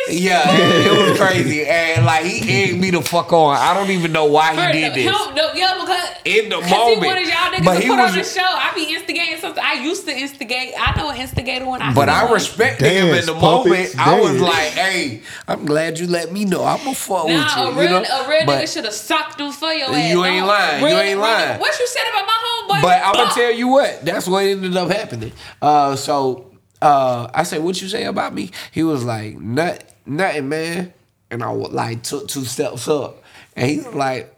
Yeah, 0.11 0.41
it, 0.45 0.87
it 0.87 1.09
was 1.09 1.19
crazy. 1.19 1.65
And 1.65 2.05
like 2.05 2.25
he 2.25 2.63
egged 2.63 2.79
me 2.79 2.91
the 2.91 3.01
fuck 3.01 3.31
on. 3.33 3.55
I 3.57 3.73
don't 3.73 3.89
even 3.91 4.11
know 4.11 4.25
why 4.25 4.51
he 4.73 4.79
did 4.81 4.93
this. 4.93 5.03
him- 5.05 5.35
no, 5.35 5.53
yeah, 5.53 5.77
because 5.79 6.09
In 6.25 6.49
the 6.49 6.59
Cause 6.61 6.69
moment. 6.71 7.01
he 7.01 7.07
wanted 7.07 7.27
y'all 7.27 7.35
niggas 7.51 7.65
But 7.65 7.73
to 7.75 7.81
he 7.81 7.87
put 7.89 7.97
was- 7.97 8.11
on 8.11 8.17
the 8.17 8.23
show. 8.23 8.41
I 8.43 8.71
be 8.75 8.93
instigating 8.93 9.39
something. 9.39 9.63
I 9.65 9.73
used 9.83 10.05
to 10.05 10.15
instigate. 10.17 10.73
I 10.79 10.95
know 10.97 11.09
an 11.09 11.17
instigator 11.17 11.65
when 11.67 11.81
I 11.81 11.93
But 11.93 12.09
I 12.09 12.23
one. 12.25 12.33
respected 12.33 12.91
him 12.91 13.07
in 13.15 13.25
the 13.25 13.33
puppets, 13.33 13.95
moment. 13.95 14.07
I 14.07 14.19
was 14.21 14.39
like, 14.41 14.69
hey, 14.73 15.21
I'm 15.47 15.65
glad 15.65 15.99
you 15.99 16.07
let 16.07 16.31
me 16.31 16.45
know. 16.45 16.63
I'm 16.63 16.85
a 16.87 16.93
fuck 16.93 17.25
with 17.25 17.35
Nah, 17.35 17.63
you. 17.65 17.69
a 17.69 17.73
real, 17.73 17.83
you 17.83 17.89
know? 17.89 17.97
a 18.25 18.29
real 18.29 18.45
but, 18.45 18.61
nigga 18.63 18.73
should 18.73 18.85
have 18.85 18.93
socked 18.93 19.39
him 19.39 19.51
for 19.51 19.71
your 19.73 19.89
ass. 19.89 20.11
You 20.11 20.23
ass. 20.23 20.27
ain't 20.29 20.39
Don't- 20.39 20.47
lying. 20.47 20.81
You 20.81 20.87
ain't 20.87 21.07
real- 21.09 21.19
lying. 21.19 21.59
What 21.59 21.79
you 21.79 21.87
said 21.87 22.03
about 22.09 22.25
my 22.27 22.33
homeboy? 22.77 22.81
but 22.81 23.01
I'm 23.03 23.13
gonna 23.13 23.31
tell 23.33 23.51
you 23.51 23.67
what. 23.67 24.05
That's 24.05 24.27
what 24.27 24.45
ended 24.45 24.75
up 24.77 24.89
happening. 24.91 25.31
Uh, 25.61 25.95
so 25.95 26.45
uh, 26.81 27.29
I 27.33 27.43
said, 27.43 27.61
"What 27.63 27.79
you 27.81 27.87
say 27.89 28.05
about 28.05 28.33
me?" 28.33 28.49
He 28.71 28.81
was 28.83 29.03
like, 29.03 29.37
"Nut, 29.39 29.83
nothing, 30.05 30.49
man." 30.49 30.93
And 31.29 31.43
I 31.43 31.51
was 31.51 31.71
like 31.71 32.03
took 32.03 32.27
two 32.27 32.45
steps 32.45 32.87
up, 32.87 33.23
and 33.55 33.69
he's 33.69 33.87
like, 33.87 34.35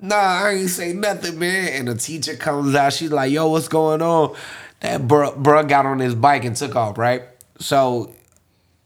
"Nah, 0.00 0.16
I 0.16 0.50
ain't 0.50 0.70
say 0.70 0.92
nothing, 0.92 1.38
man." 1.38 1.68
And 1.68 1.88
the 1.88 1.94
teacher 1.94 2.36
comes 2.36 2.74
out. 2.74 2.92
She's 2.92 3.12
like, 3.12 3.32
"Yo, 3.32 3.48
what's 3.48 3.68
going 3.68 4.02
on?" 4.02 4.36
That 4.80 5.02
bruh, 5.02 5.40
bruh 5.42 5.68
got 5.68 5.86
on 5.86 5.98
his 5.98 6.14
bike 6.14 6.44
and 6.44 6.54
took 6.54 6.76
off. 6.76 6.98
Right. 6.98 7.22
So 7.58 8.14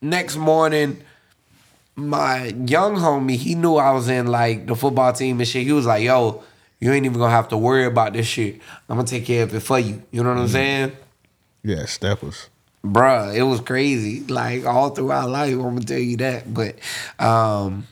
next 0.01 0.37
morning 0.37 1.03
my 1.95 2.47
young 2.47 2.97
homie, 2.97 3.37
he 3.37 3.55
knew 3.55 3.77
I 3.77 3.93
was 3.93 4.09
in 4.09 4.27
like 4.27 4.67
the 4.67 4.75
football 4.75 5.13
team 5.13 5.39
and 5.41 5.49
shit. 5.49 5.65
He 5.65 5.73
was 5.73 5.87
like, 5.87 6.03
yo, 6.03 6.43
you 6.81 6.93
ain't 6.93 7.07
even 7.07 7.19
gonna 7.19 7.31
have 7.31 7.49
to 7.49 7.57
worry 7.57 7.85
about 7.85 8.13
this 8.13 8.27
shit. 8.27 8.61
I'm 8.89 8.97
gonna 8.97 9.07
take 9.07 9.27
care 9.27 9.45
of 9.45 9.55
it 9.55 9.61
for 9.61 9.79
you. 9.79 10.03
You 10.11 10.23
know 10.23 10.31
what 10.31 10.39
I'm 10.39 10.45
mm-hmm. 10.45 10.53
saying? 10.53 10.93
Yeah, 11.63 11.85
steppers. 11.87 12.49
Bruh, 12.85 13.35
it 13.35 13.43
was 13.45 13.61
crazy. 13.61 14.21
Like 14.27 14.65
all 14.67 14.91
throughout 14.91 15.31
life, 15.31 15.53
I'm 15.55 15.61
gonna 15.61 15.81
tell 15.83 15.99
you 15.99 16.17
that. 16.19 16.53
But 16.53 16.77
um 17.19 17.87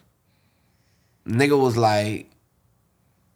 nigga 1.26 1.60
was 1.60 1.76
like, 1.76 2.28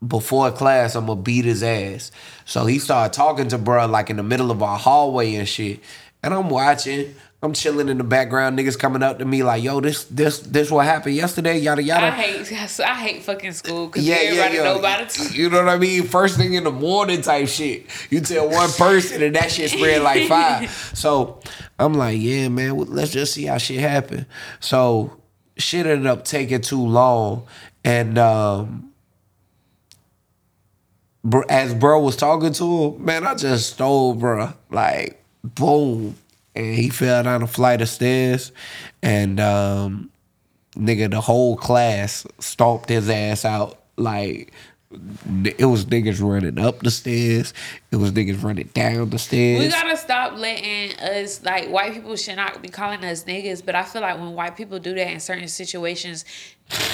before 0.06 0.50
class, 0.52 0.94
I'm 0.94 1.06
gonna 1.06 1.20
beat 1.20 1.44
his 1.44 1.62
ass. 1.62 2.10
So 2.44 2.66
he 2.66 2.78
started 2.78 3.12
talking 3.12 3.48
to 3.48 3.58
bruh 3.58 3.88
like 3.88 4.10
in 4.10 4.16
the 4.16 4.22
middle 4.22 4.50
of 4.50 4.62
our 4.62 4.78
hallway 4.78 5.34
and 5.34 5.48
shit. 5.48 5.80
And 6.22 6.34
I'm 6.34 6.48
watching. 6.50 7.14
I'm 7.44 7.52
chilling 7.52 7.90
in 7.90 7.98
the 7.98 8.04
background. 8.04 8.58
Niggas 8.58 8.78
coming 8.78 9.02
up 9.02 9.18
to 9.18 9.26
me 9.26 9.42
like, 9.42 9.62
"Yo, 9.62 9.78
this, 9.78 10.04
this, 10.04 10.38
this 10.40 10.70
what 10.70 10.86
happened 10.86 11.14
yesterday." 11.14 11.58
Yada 11.58 11.82
yada. 11.82 12.06
I 12.06 12.10
hate, 12.10 12.80
I 12.80 12.94
hate 12.94 13.22
fucking 13.22 13.52
school 13.52 13.86
because 13.86 14.06
Yeah, 14.06 14.14
yeah, 14.14 14.28
everybody 14.30 14.54
yeah. 14.56 14.62
know 14.64 14.78
about 14.78 15.02
it. 15.02 15.34
You 15.34 15.50
know 15.50 15.58
what 15.58 15.68
I 15.68 15.76
mean? 15.76 16.04
First 16.04 16.38
thing 16.38 16.54
in 16.54 16.64
the 16.64 16.72
morning 16.72 17.20
type 17.20 17.48
shit. 17.48 17.86
You 18.10 18.20
tell 18.20 18.48
one 18.48 18.70
person 18.70 19.22
and 19.22 19.36
that 19.36 19.52
shit 19.52 19.70
spread 19.70 20.00
like 20.00 20.26
five. 20.28 20.70
So 20.94 21.40
I'm 21.78 21.92
like, 21.92 22.18
yeah, 22.18 22.48
man, 22.48 22.76
well, 22.76 22.86
let's 22.86 23.12
just 23.12 23.34
see 23.34 23.44
how 23.44 23.58
shit 23.58 23.80
happen. 23.80 24.24
So 24.60 25.20
shit 25.58 25.84
ended 25.84 26.06
up 26.06 26.24
taking 26.24 26.62
too 26.62 26.80
long. 26.80 27.46
And 27.84 28.16
um 28.16 28.90
as 31.48 31.74
bro 31.74 32.00
was 32.00 32.16
talking 32.16 32.54
to 32.54 32.84
him, 32.84 33.04
man, 33.04 33.26
I 33.26 33.34
just 33.34 33.74
stole 33.74 34.14
bro. 34.14 34.52
Like, 34.70 35.22
boom. 35.42 36.16
And 36.54 36.74
he 36.74 36.88
fell 36.88 37.22
down 37.22 37.42
a 37.42 37.46
flight 37.46 37.80
of 37.80 37.88
stairs. 37.88 38.52
And 39.02 39.40
um 39.40 40.10
nigga, 40.76 41.10
the 41.10 41.20
whole 41.20 41.56
class 41.56 42.26
stomped 42.38 42.88
his 42.88 43.08
ass 43.08 43.44
out. 43.44 43.80
Like 43.96 44.52
it 45.44 45.66
was 45.66 45.86
niggas 45.86 46.20
running 46.22 46.58
up 46.58 46.80
the 46.80 46.90
stairs. 46.90 47.52
It 47.90 47.96
was 47.96 48.12
niggas 48.12 48.42
running 48.42 48.70
down 48.74 49.10
the 49.10 49.18
stairs. 49.18 49.60
We 49.60 49.68
gotta 49.68 49.96
stop 49.96 50.36
letting 50.36 50.96
us 50.98 51.42
like 51.44 51.68
white 51.68 51.94
people 51.94 52.16
should 52.16 52.36
not 52.36 52.62
be 52.62 52.68
calling 52.68 53.04
us 53.04 53.24
niggas, 53.24 53.64
but 53.64 53.74
I 53.74 53.82
feel 53.82 54.02
like 54.02 54.18
when 54.18 54.34
white 54.34 54.56
people 54.56 54.78
do 54.78 54.94
that 54.94 55.10
in 55.10 55.20
certain 55.20 55.48
situations, 55.48 56.24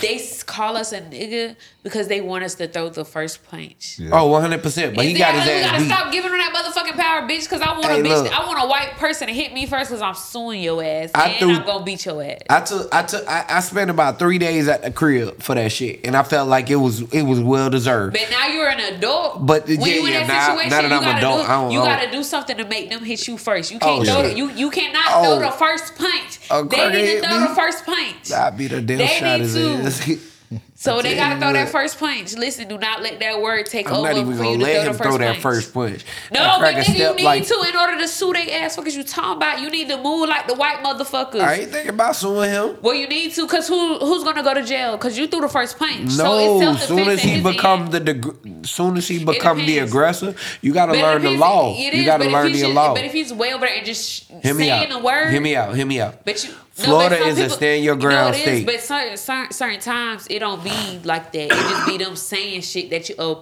they 0.01 0.21
call 0.47 0.77
us 0.77 0.93
a 0.93 1.01
nigga 1.01 1.57
because 1.83 2.09
they 2.09 2.21
want 2.21 2.43
us 2.45 2.55
to 2.57 2.67
throw 2.69 2.89
the 2.89 3.05
first 3.05 3.49
punch. 3.49 4.01
Oh, 4.13 4.27
100 4.27 4.63
percent. 4.63 4.97
But 4.97 5.05
he 5.05 5.11
And 5.13 5.19
got 5.19 5.35
his 5.35 5.45
we 5.47 5.53
ass 5.53 5.65
gotta 5.71 5.79
beat. 5.79 5.87
stop 5.87 6.13
giving 6.13 6.31
her 6.33 6.37
that 6.37 6.53
motherfucking 6.55 6.97
power, 7.01 7.23
bitch. 7.29 7.45
Because 7.45 7.63
I 7.63 7.73
want 7.73 7.85
Hey, 7.87 8.01
a 8.01 8.03
bitch. 8.03 8.25
look. 8.25 8.33
I 8.41 8.47
want 8.47 8.63
a 8.63 8.67
white 8.67 8.91
person 8.99 9.29
to 9.29 9.33
hit 9.33 9.53
me 9.55 9.67
first 9.67 9.89
because 9.91 10.03
I'm 10.03 10.15
suing 10.15 10.63
your 10.63 10.83
ass, 10.83 11.11
I 11.15 11.29
and 11.31 11.39
threw- 11.39 11.55
I'm 11.55 11.65
gonna 11.65 11.85
beat 11.85 12.05
your 12.05 12.23
ass. 12.23 12.39
I 12.51 12.61
took 12.61 12.95
I 12.95 13.03
took 13.05 13.29
I, 13.29 13.45
I 13.49 13.61
spent 13.61 13.91
about 13.91 14.19
three 14.19 14.39
days 14.39 14.67
at 14.69 14.83
the 14.83 14.91
crib 14.91 15.41
for 15.41 15.55
that 15.55 15.71
shit, 15.73 16.01
and 16.05 16.17
I 16.17 16.25
felt 16.25 16.49
like 16.49 16.69
it 16.69 16.77
was 16.77 17.03
it 17.13 17.23
was 17.23 17.41
well 17.41 17.71
deserved. 17.71 18.15
But 18.19 18.29
now 18.31 18.49
you're 18.49 18.69
an 18.69 18.81
adult. 18.95 19.47
But, 19.47 19.67
when 19.67 19.81
yeah, 19.81 19.87
you 19.87 20.07
in 20.07 20.13
yeah, 20.13 20.27
that 20.27 20.29
now- 20.29 20.47
situation, 20.49 20.71
now 20.71 20.77
that 20.89 20.95
you 20.95 21.01
gotta 21.07 21.19
adult, 21.47 21.71
do 21.71 21.75
you 21.77 21.81
gotta 21.83 22.11
do 22.11 22.23
something 22.25 22.57
to 22.59 22.65
make 22.67 22.91
them 22.91 23.05
hit 23.05 23.27
you 23.29 23.39
first. 23.39 23.71
You 23.71 23.79
Oh, 23.81 23.87
can't 24.03 24.07
throw 24.07 24.23
the, 24.23 24.35
you 24.37 24.51
you 24.51 24.71
cannot 24.71 25.05
Oh. 25.13 25.39
throw 25.39 25.47
the 25.51 25.53
first 25.57 25.97
punch. 25.97 26.41
A 26.51 26.65
they 26.65 26.77
crackhead 26.77 26.93
need 26.95 27.21
to 27.23 27.29
throw 27.29 27.39
me? 27.41 27.47
the 27.49 27.55
first 27.55 27.87
punch. 27.87 28.33
I 28.33 28.51
beat 28.51 28.73
a 28.73 28.81
damn 28.83 28.99
They 28.99 29.07
shot 29.07 29.39
need 29.41 29.47
his 29.61 30.27
So 30.75 31.01
they 31.03 31.15
gotta 31.15 31.39
throw 31.39 31.53
that 31.53 31.69
first 31.69 31.99
punch. 32.01 32.35
Listen, 32.35 32.67
do 32.67 32.77
not 32.79 33.03
let 33.03 33.21
that 33.21 33.41
word 33.41 33.67
take 33.67 33.87
I'm 33.89 33.97
over 33.97 34.09
not 34.09 34.17
even 34.17 34.33
for 34.33 34.39
gonna 34.39 34.51
you 34.53 34.57
to 34.57 34.63
let 34.65 34.83
throw 34.83 34.91
him 34.93 34.97
throw 34.99 35.19
that 35.19 35.37
first 35.37 35.73
punch. 35.75 36.05
No, 36.33 36.57
but 36.59 36.75
nigga, 36.75 36.89
you 36.99 37.15
need 37.17 37.23
like- 37.23 37.47
to 37.47 37.67
in 37.69 37.77
order 37.77 37.99
to 37.99 38.09
sue 38.09 38.33
their 38.33 38.63
ass. 38.65 38.77
What 38.77 38.87
is 38.89 38.97
you 38.97 39.05
talking 39.05 39.37
about? 39.37 39.61
You 39.61 39.71
need 39.71 39.89
to 39.91 39.99
move 39.99 40.29
like 40.29 40.49
the 40.49 40.55
white 40.55 40.79
motherfuckers. 40.83 41.41
I 41.41 41.55
ain't 41.57 41.71
thinking 41.71 41.91
about 41.91 42.17
suing 42.17 42.51
him. 42.51 42.79
Well, 42.83 42.95
you 42.95 43.07
need 43.07 43.33
to, 43.35 43.47
cause 43.47 43.69
who 43.69 43.99
who's 43.99 44.25
gonna 44.25 44.43
go 44.43 44.55
to 44.55 44.65
jail? 44.65 44.97
Cause 44.99 45.17
you 45.19 45.29
threw 45.29 45.43
the 45.43 45.49
first 45.49 45.79
punch. 45.79 46.17
No, 46.17 46.59
self-defense 46.59 46.83
soon 46.89 47.09
as 47.11 47.21
he 47.23 47.43
become 47.43 47.91
the 47.91 48.01
deg- 48.01 48.67
soon 48.67 48.97
as 48.97 49.07
he 49.07 49.25
become 49.25 49.59
the 49.59 49.79
aggressor, 49.81 50.35
you 50.63 50.73
gotta 50.73 50.93
But 50.93 51.03
learn 51.03 51.23
the 51.23 51.37
law. 51.37 51.75
it 51.77 51.95
You 51.95 52.05
gotta 52.05 52.25
learn 52.29 52.51
the 52.51 52.67
law. 52.73 52.95
But 52.95 53.05
if 53.05 53.13
he's 53.13 53.33
way 53.33 53.53
over 53.53 53.67
there 53.67 53.77
and 53.77 53.87
just 53.87 54.25
Hear 54.43 54.55
saying 54.55 54.71
out. 54.71 54.89
the 54.89 54.99
word, 54.99 55.31
Hear 55.31 55.41
me 55.41 55.55
out. 55.55 55.77
Hear 55.77 55.87
me 55.87 56.01
out. 56.01 56.25
But 56.25 56.43
you, 56.43 56.55
Florida 56.85 57.19
some 57.19 57.29
is 57.29 57.39
a 57.39 57.51
stand 57.51 57.85
your 57.85 57.95
you 57.95 58.01
know 58.01 58.07
ground 58.09 58.35
it 58.35 58.39
is, 58.39 58.43
state. 58.43 58.67
but 58.67 58.81
certain, 58.81 59.17
certain 59.17 59.53
certain 59.53 59.81
times 59.81 60.27
it 60.31 60.39
don't 60.41 60.63
be 60.63 60.99
like 61.05 61.33
that. 61.33 61.45
It 61.47 61.51
just 61.51 61.87
be 61.87 61.97
them 61.99 62.17
saying 62.17 62.63
shit 62.63 62.91
that 62.91 63.09
you 63.09 63.15
uh, 63.19 63.33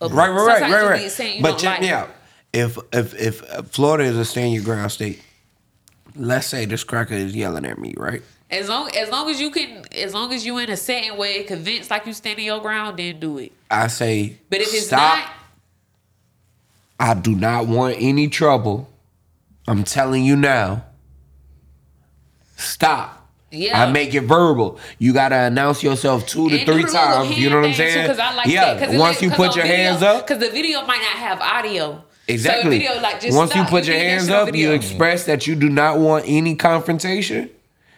uh 0.00 0.08
Right, 0.10 0.28
right, 0.28 0.60
right, 0.60 0.62
right, 0.62 0.84
right. 0.90 1.10
saying 1.10 1.42
But 1.42 1.58
check 1.58 1.74
like. 1.74 1.80
me 1.82 1.90
out. 1.90 2.10
If 2.52 2.78
if 2.92 3.14
if 3.14 3.42
uh, 3.52 3.62
Florida 3.62 4.04
is 4.04 4.16
a 4.16 4.24
stand 4.24 4.54
your 4.54 4.62
ground 4.64 4.90
state, 4.92 5.22
let's 6.14 6.46
say 6.46 6.64
this 6.64 6.84
cracker 6.84 7.14
is 7.14 7.34
yelling 7.34 7.64
at 7.66 7.78
me, 7.78 7.94
right? 7.96 8.22
As 8.50 8.68
long 8.68 8.88
as 8.96 9.10
long 9.10 9.28
as 9.28 9.40
you 9.40 9.50
can, 9.50 9.84
as 9.92 10.14
long 10.14 10.32
as 10.32 10.46
you 10.46 10.56
in 10.58 10.70
a 10.70 10.76
setting 10.76 11.16
where 11.16 11.40
it 11.40 11.46
convinced 11.48 11.90
like 11.90 12.06
you 12.06 12.12
standing 12.12 12.44
your 12.44 12.60
ground, 12.60 12.98
then 12.98 13.18
do 13.18 13.38
it. 13.38 13.52
I 13.70 13.88
say, 13.88 14.38
But 14.48 14.60
if 14.60 14.72
it's 14.72 14.86
stop. 14.86 15.18
not, 15.18 15.30
I 16.98 17.14
do 17.14 17.34
not 17.34 17.66
want 17.66 17.96
any 17.98 18.28
trouble. 18.28 18.88
I'm 19.68 19.82
telling 19.84 20.24
you 20.24 20.36
now. 20.36 20.84
Stop. 22.76 23.26
Yeah. 23.50 23.82
I 23.82 23.90
make 23.90 24.12
it 24.12 24.20
verbal. 24.22 24.78
You 24.98 25.14
gotta 25.14 25.36
announce 25.36 25.82
yourself 25.82 26.26
two 26.26 26.50
to 26.50 26.58
And 26.58 26.66
three 26.66 26.84
times. 26.84 27.38
You 27.38 27.48
know 27.48 27.56
what 27.60 27.68
I'm 27.68 27.72
saying? 27.74 28.06
thing, 28.08 28.16
too, 28.16 28.20
I 28.22 28.34
like 28.34 28.46
yeah. 28.48 28.74
that. 28.74 28.78
'Cause 28.84 28.94
it 28.94 28.98
Once 28.98 29.16
like- 29.16 29.22
you 29.22 29.28
'cause 29.30 29.36
put 29.38 29.48
on 29.52 29.56
your 29.56 29.64
video, 29.66 29.76
hands 29.84 30.02
up, 30.02 30.26
because 30.26 30.42
the 30.46 30.50
video 30.50 30.80
might 30.82 30.98
not 31.00 31.16
have 31.26 31.40
audio. 31.40 32.02
Exactly. 32.28 32.78
the 32.78 32.84
video, 32.84 33.00
like, 33.00 33.20
just 33.22 33.34
Once 33.34 33.54
you 33.54 33.62
stop. 33.62 33.70
put 33.70 33.84
your 33.86 33.96
hands 33.96 34.26
shit 34.26 34.34
on 34.34 34.48
up, 34.48 34.54
you 34.54 34.72
express 34.72 35.24
that 35.24 35.46
you 35.46 35.54
do 35.54 35.70
not 35.70 35.98
want 35.98 36.24
any 36.26 36.54
confrontation, 36.54 37.48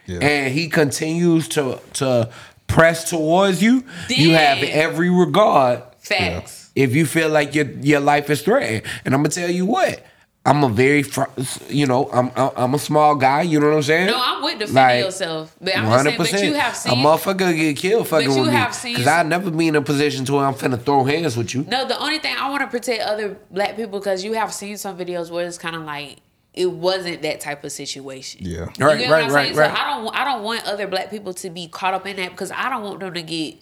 and 0.07 0.53
he 0.53 0.69
continues 0.69 1.49
to 1.49 1.79
to 1.95 2.29
press 2.67 3.09
towards 3.09 3.61
you. 3.61 3.83
You 4.07 4.31
have 4.35 4.63
every 4.63 5.09
regard. 5.09 5.81
Facts. 5.99 6.69
If 6.75 6.95
you 6.95 7.05
feel 7.05 7.27
like 7.27 7.53
your 7.53 7.65
your 7.81 7.99
life 7.99 8.29
is 8.29 8.41
threatened, 8.43 8.83
and 9.03 9.13
I'm 9.13 9.21
gonna 9.23 9.29
tell 9.29 9.49
you 9.51 9.65
what. 9.65 10.05
I'm 10.49 10.63
a 10.63 10.69
very, 10.69 11.03
fr- 11.03 11.29
you 11.69 11.85
know, 11.85 12.09
I'm 12.11 12.31
I'm 12.35 12.73
a 12.73 12.79
small 12.79 13.15
guy. 13.15 13.43
You 13.43 13.59
know 13.59 13.67
what 13.69 13.75
I'm 13.77 13.83
saying? 13.83 14.07
No, 14.07 14.19
I'm 14.19 14.41
with 14.43 14.59
defending 14.59 14.75
Like, 14.75 15.03
yourself, 15.05 15.55
but 15.61 15.77
I'm 15.77 15.85
just 15.85 16.03
saying. 16.03 16.17
But 16.17 16.43
you 16.43 16.53
have 16.55 16.73
a 16.85 16.89
motherfucker 16.89 17.55
get 17.55 17.77
killed 17.77 18.07
fucking 18.07 18.29
you 18.31 18.37
with 18.39 18.47
me. 18.47 18.53
have 18.53 18.73
seen- 18.73 18.95
Cause 18.95 19.07
I 19.07 19.23
never 19.23 19.51
be 19.51 19.67
in 19.67 19.75
a 19.75 19.81
position 19.81 20.25
to 20.25 20.33
where 20.33 20.45
I'm 20.45 20.55
finna 20.55 20.81
throw 20.81 21.03
hands 21.03 21.37
with 21.37 21.53
you. 21.53 21.63
No, 21.69 21.87
the 21.87 21.99
only 21.99 22.17
thing 22.19 22.35
I 22.37 22.49
want 22.49 22.61
to 22.61 22.67
protect 22.67 23.03
other 23.03 23.37
black 23.51 23.75
people 23.75 23.99
because 23.99 24.23
you 24.23 24.33
have 24.33 24.53
seen 24.53 24.77
some 24.77 24.97
videos 24.97 25.29
where 25.29 25.45
it's 25.45 25.57
kind 25.57 25.75
of 25.75 25.83
like 25.83 26.17
it 26.53 26.71
wasn't 26.71 27.21
that 27.21 27.39
type 27.39 27.63
of 27.63 27.71
situation. 27.71 28.41
Yeah. 28.43 28.69
You 28.77 28.85
Right, 28.85 29.07
right, 29.07 29.09
right, 29.09 29.31
saying? 29.31 29.55
right. 29.55 29.69
So 29.75 29.81
I 29.81 29.85
don't, 30.01 30.15
I 30.15 30.25
don't 30.25 30.43
want 30.43 30.65
other 30.65 30.87
black 30.87 31.11
people 31.11 31.33
to 31.35 31.49
be 31.51 31.67
caught 31.67 31.93
up 31.93 32.07
in 32.07 32.15
that 32.17 32.31
because 32.31 32.51
I 32.51 32.69
don't 32.69 32.83
want 32.83 32.99
them 33.01 33.13
to 33.13 33.21
get 33.21 33.55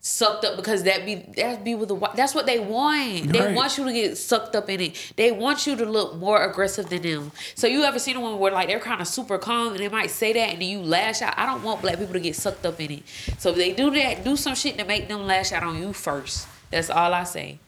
sucked 0.00 0.44
up 0.44 0.56
because 0.56 0.84
that 0.84 1.04
be 1.04 1.16
that 1.36 1.64
be 1.64 1.74
with 1.74 1.88
the 1.88 1.94
white. 1.94 2.14
That's 2.16 2.34
what 2.34 2.46
they 2.46 2.58
want. 2.60 3.32
They 3.32 3.40
Right. 3.40 3.54
want 3.54 3.76
you 3.76 3.84
to 3.84 3.92
get 3.92 4.16
sucked 4.16 4.54
up 4.54 4.70
in 4.70 4.80
it. 4.80 5.12
They 5.16 5.32
want 5.32 5.66
you 5.66 5.74
to 5.76 5.84
look 5.84 6.16
more 6.16 6.42
aggressive 6.42 6.88
than 6.88 7.02
them. 7.02 7.32
So 7.56 7.66
you 7.66 7.82
ever 7.82 7.98
seen 7.98 8.20
one 8.20 8.38
where 8.38 8.52
like 8.52 8.68
they're 8.68 8.78
kind 8.80 9.00
of 9.00 9.08
super 9.08 9.38
calm 9.38 9.68
and 9.72 9.78
they 9.80 9.88
might 9.88 10.10
say 10.10 10.32
that 10.32 10.50
and 10.50 10.62
then 10.62 10.68
you 10.68 10.80
lash 10.80 11.20
out? 11.20 11.34
I 11.36 11.46
don't 11.46 11.62
want 11.62 11.82
black 11.82 11.98
people 11.98 12.14
to 12.14 12.20
get 12.20 12.36
sucked 12.36 12.64
up 12.64 12.80
in 12.80 12.90
it. 12.92 13.02
So 13.38 13.50
if 13.50 13.56
they 13.56 13.72
do 13.72 13.90
that, 13.90 14.24
do 14.24 14.36
some 14.36 14.54
shit 14.54 14.78
to 14.78 14.84
make 14.84 15.08
them 15.08 15.26
lash 15.26 15.52
out 15.52 15.62
on 15.64 15.80
you 15.82 15.92
first. 15.92 16.46
That's 16.70 16.90
all 16.90 17.12
I 17.12 17.24
say. 17.24 17.58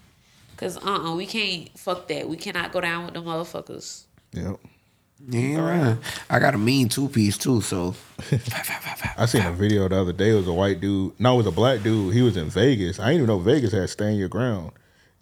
Cause 0.57 0.77
uh 0.77 1.11
uh 1.11 1.15
we 1.17 1.27
can't 1.27 1.77
fuck 1.79 2.07
that. 2.09 2.29
We 2.29 2.37
cannot 2.37 2.71
go 2.71 2.81
down 2.81 3.07
with 3.07 3.15
the 3.15 3.23
motherfuckers. 3.23 4.03
Yep. 4.33 4.61
Yeah, 5.29 5.97
I 6.29 6.39
got 6.39 6.55
a 6.55 6.59
mean 6.59 6.89
two 6.89 7.09
piece 7.09 7.37
too. 7.39 7.61
So 7.61 7.95
I 9.17 9.27
seen 9.27 9.43
a 9.45 9.53
video 9.53 9.89
the 9.89 10.01
other 10.01 10.13
day. 10.13 10.31
It 10.31 10.35
was 10.35 10.49
a 10.49 10.53
white 10.53 10.81
dude. 10.81 11.19
No, 11.21 11.35
it 11.35 11.39
was 11.39 11.47
a 11.47 11.51
black 11.53 11.83
dude. 11.83 12.15
He 12.15 12.23
was 12.23 12.37
in 12.37 12.49
Vegas. 12.51 12.99
I 12.99 13.07
didn't 13.09 13.17
even 13.17 13.27
know 13.29 13.39
Vegas 13.39 13.73
had 13.73 13.89
stand 13.91 14.17
your 14.19 14.29
ground. 14.29 14.73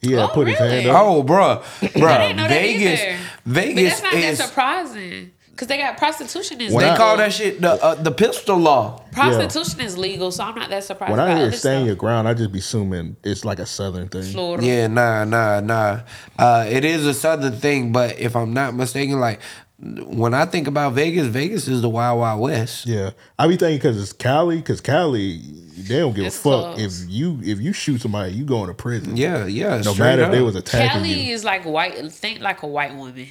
He 0.01 0.13
had 0.13 0.21
Oh, 0.21 0.29
put 0.29 0.47
his 0.47 0.59
hand 0.59 0.87
up. 0.89 1.03
Oh, 1.05 1.25
bruh, 1.25 1.59
I 1.83 1.87
bruh, 1.89 2.19
didn't 2.21 2.37
know 2.37 2.43
that 2.49 2.49
Vegas. 2.49 3.01
But 3.45 3.53
Vegas 3.53 3.91
that's 3.91 4.03
not 4.03 4.13
that 4.13 4.25
is. 4.25 4.39
surprising. 4.39 5.33
Cause 5.57 5.67
they 5.67 5.77
got 5.77 5.97
prostitution 5.99 6.61
is 6.61 6.73
When 6.73 6.85
They 6.85 6.91
I- 6.93 6.97
call 6.97 7.17
that 7.17 7.33
shit 7.33 7.61
the 7.61 7.73
uh, 7.73 7.97
the 7.97 8.13
pistol 8.13 8.57
law. 8.59 9.03
prostitution 9.11 9.81
is 9.81 9.99
legal, 9.99 10.31
so 10.31 10.45
I'm 10.45 10.55
not 10.55 10.71
that 10.71 10.85
surprised. 10.85 11.11
When 11.11 11.19
I 11.19 11.35
hear 11.37 11.47
other 11.49 11.51
stand 11.51 11.79
stuff. 11.81 11.87
your 11.89 11.97
ground, 11.97 12.29
I 12.29 12.35
just 12.35 12.53
be 12.53 12.61
assuming 12.61 13.17
it's 13.25 13.45
like 13.45 13.59
a 13.59 13.67
southern 13.67 14.07
thing. 14.09 14.23
Florida. 14.23 14.65
Yeah, 14.65 14.87
nah, 14.87 15.25
nah, 15.25 15.59
nah. 15.59 16.03
Uh, 16.39 16.65
it 16.69 16.85
is 16.85 17.05
a 17.05 17.13
southern 17.13 17.55
thing, 17.55 17.91
but 17.91 18.21
if 18.21 18.37
I'm 18.37 18.53
not 18.55 18.75
mistaken, 18.77 19.19
like 19.19 19.41
when 19.81 20.35
I 20.35 20.45
think 20.45 20.67
about 20.67 20.95
Vegas, 20.95 21.27
Vegas 21.29 21.69
is 21.69 21.83
the 21.83 21.89
Wild 21.89 22.19
Wild 22.19 22.41
West. 22.41 22.87
Yeah, 22.87 23.11
I 23.39 23.47
be 23.47 23.57
thinking 23.57 23.79
because 23.79 24.01
it's 24.01 24.13
Cali, 24.13 24.57
because 24.57 24.81
Cali, 24.81 25.39
they 25.39 26.01
don't 26.01 26.15
give 26.15 26.27
It's 26.27 26.37
a 26.37 26.41
fuck 26.41 26.75
close. 26.75 27.03
if 27.05 27.11
you 27.11 27.39
if 27.45 27.61
you 27.61 27.73
shoot 27.73 28.01
somebody, 28.01 28.33
you 28.33 28.45
going 28.45 28.67
to 28.67 28.75
prison. 28.75 29.17
Yeah, 29.17 29.47
yeah. 29.47 29.77
no 29.77 29.93
straight 29.93 29.99
matter 29.99 30.23
if 30.25 30.33
they 30.33 30.43
was 30.43 30.57
attacking 30.57 30.89
Cali 30.89 31.13
you. 31.13 31.33
is 31.35 31.45
like 31.45 31.65
white. 31.65 31.95
Think 32.11 32.41
like 32.41 32.63
a 32.63 32.67
white 32.67 32.95
woman. 32.97 33.29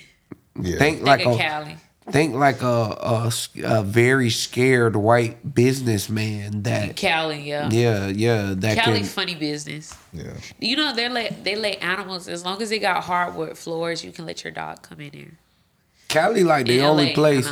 Yeah, 0.60 0.78
think 0.78 0.98
Think 0.98 1.02
like 1.06 1.26
of 1.26 1.34
a 1.34 1.38
Cali. 1.38 1.78
think 2.12 2.34
like 2.36 2.62
a, 2.62 2.66
a 2.66 3.32
a 3.64 3.84
very 3.84 4.30
scared 4.30 4.96
white 4.96 5.54
businessman 5.54 6.64
that 6.64 6.96
Cali, 6.96 7.42
yeah. 7.42 7.70
yeah 7.70 8.08
yeah 8.08 8.54
that 8.56 8.78
Cali 8.78 9.00
can 9.00 9.06
funny 9.06 9.36
business. 9.36 9.94
yeah. 10.14 10.32
You 10.60 10.78
know 10.78 10.96
they 10.96 11.10
let 11.10 11.44
they 11.44 11.58
let 11.58 11.84
animals 11.84 12.30
as 12.30 12.46
long 12.46 12.62
as 12.62 12.70
they 12.70 12.80
got 12.80 13.04
hardwood 13.04 13.58
floors, 13.58 14.04
you 14.06 14.14
can 14.14 14.26
let 14.26 14.46
your 14.46 14.54
dog 14.54 14.82
come 14.82 15.02
in 15.02 15.12
there. 15.12 15.32
Cali 16.08 16.44
like 16.44 16.66
the 16.68 16.80
In 16.80 16.86
only 16.86 17.14
place. 17.14 17.52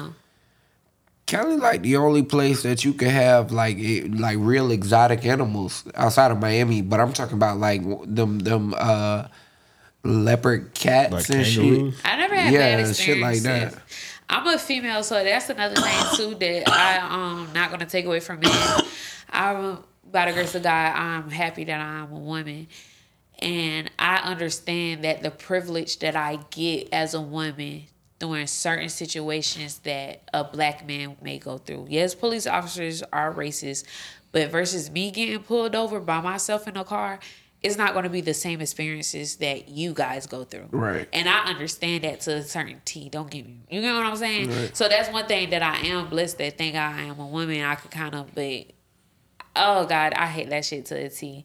Cali 1.26 1.58
like 1.58 1.82
the 1.82 1.98
only 1.98 2.22
place 2.24 2.64
that 2.64 2.86
you 2.86 2.94
can 2.94 3.10
have 3.10 3.52
like 3.52 3.78
it, 3.80 4.16
like 4.16 4.38
real 4.40 4.72
exotic 4.72 5.26
animals 5.26 5.84
outside 5.96 6.32
of 6.32 6.40
Miami, 6.40 6.82
but 6.82 7.00
I'm 7.00 7.14
talking 7.14 7.36
about 7.36 7.58
like 7.58 7.82
them 8.06 8.40
them 8.40 8.76
uh 8.78 9.28
leopard 10.04 10.74
cats 10.76 11.12
Like 11.12 11.30
and 11.30 11.46
shit. 11.48 11.94
I 12.04 12.16
never 12.18 12.36
had 12.36 12.54
Yeah, 12.54 12.78
bad 12.78 12.96
shit 12.96 13.18
like 13.18 13.42
that. 13.42 13.74
I'm 14.30 14.48
a 14.48 14.60
female, 14.60 15.04
so 15.04 15.24
that's 15.24 15.50
another 15.50 15.76
thing 15.76 16.16
too 16.16 16.36
that 16.36 16.70
I 16.70 16.98
um 17.00 17.50
not 17.54 17.72
gonna 17.72 17.86
take 17.86 18.06
away 18.06 18.20
from 18.20 18.40
men. 18.40 18.52
I'm 19.32 19.80
by 20.12 20.26
the 20.28 20.34
grace 20.34 20.54
of 20.54 20.64
God, 20.64 20.96
I'm 20.96 21.30
happy 21.32 21.64
that 21.66 21.82
I'm 21.82 22.12
a 22.12 22.20
woman. 22.20 22.68
And 23.40 23.92
I 24.00 24.18
understand 24.18 25.04
that 25.04 25.24
the 25.24 25.32
privilege 25.32 26.00
that 26.00 26.16
I 26.16 26.40
get 26.52 26.90
as 26.94 27.14
a 27.14 27.22
woman 27.22 27.84
during 28.20 28.48
certain 28.48 28.90
situations 28.90 29.80
that 29.80 30.22
a 30.34 30.44
black 30.44 30.88
man 30.88 31.18
may 31.22 31.38
go 31.38 31.58
through. 31.58 31.88
Yes, 31.90 32.16
police 32.16 32.48
officers 32.48 33.04
are 33.12 33.34
racist, 33.34 33.86
but 34.32 34.50
versus 34.50 34.90
me 34.90 35.12
getting 35.12 35.40
pulled 35.40 35.76
over 35.76 36.00
by 36.00 36.22
myself 36.22 36.68
in 36.68 36.78
a 36.78 36.84
car, 36.84 37.20
it's 37.62 37.78
not 37.78 37.94
going 37.94 38.04
to 38.04 38.10
be 38.10 38.22
the 38.22 38.34
same 38.34 38.62
experiences 38.62 39.38
that 39.38 39.70
you 39.70 39.94
guys 39.94 40.28
go 40.28 40.44
through. 40.44 40.68
Right. 40.72 41.10
And 41.12 41.28
I 41.28 41.46
understand 41.46 42.04
that 42.04 42.22
to 42.22 42.36
a 42.36 42.44
certain 42.44 42.80
T. 42.86 43.10
Don't 43.10 43.30
get 43.30 43.46
me. 43.46 43.62
You 43.70 43.82
know 43.82 43.98
what 43.98 44.06
I'm 44.06 44.16
saying? 44.16 44.50
Right. 44.50 44.78
So 44.78 44.88
that's 44.88 45.10
one 45.12 45.26
thing 45.26 45.50
that 45.50 45.64
I 45.64 45.88
am 45.88 46.08
blessed 46.08 46.38
that 46.38 46.58
think 46.58 46.76
I 46.76 47.02
am 47.02 47.20
a 47.20 47.26
woman. 47.26 47.64
I 47.64 47.76
could 47.76 47.92
kind 47.92 48.14
of, 48.14 48.36
but 48.36 48.68
oh 49.56 49.86
God, 49.86 50.14
I 50.14 50.28
hate 50.28 50.50
that 50.50 50.64
shit 50.64 50.86
to 50.88 50.96
a 50.96 51.10
T. 51.10 51.44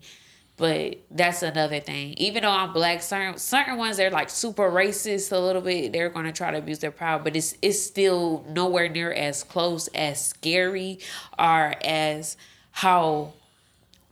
But 0.60 0.98
that's 1.10 1.42
another 1.42 1.80
thing. 1.80 2.12
Even 2.18 2.42
though 2.42 2.50
I'm 2.50 2.74
black, 2.74 3.00
certain 3.00 3.38
certain 3.38 3.78
ones 3.78 3.96
they're 3.96 4.10
like 4.10 4.28
super 4.28 4.70
racist 4.70 5.32
a 5.32 5.38
little 5.38 5.62
bit. 5.62 5.90
They're 5.90 6.10
gonna 6.10 6.34
try 6.34 6.50
to 6.50 6.58
abuse 6.58 6.80
their 6.80 6.90
power, 6.90 7.18
but 7.18 7.34
it's 7.34 7.54
it's 7.62 7.82
still 7.82 8.44
nowhere 8.46 8.90
near 8.90 9.10
as 9.10 9.42
close 9.42 9.88
as 9.88 10.22
scary 10.22 10.98
or 11.38 11.74
as 11.82 12.36
how 12.72 13.32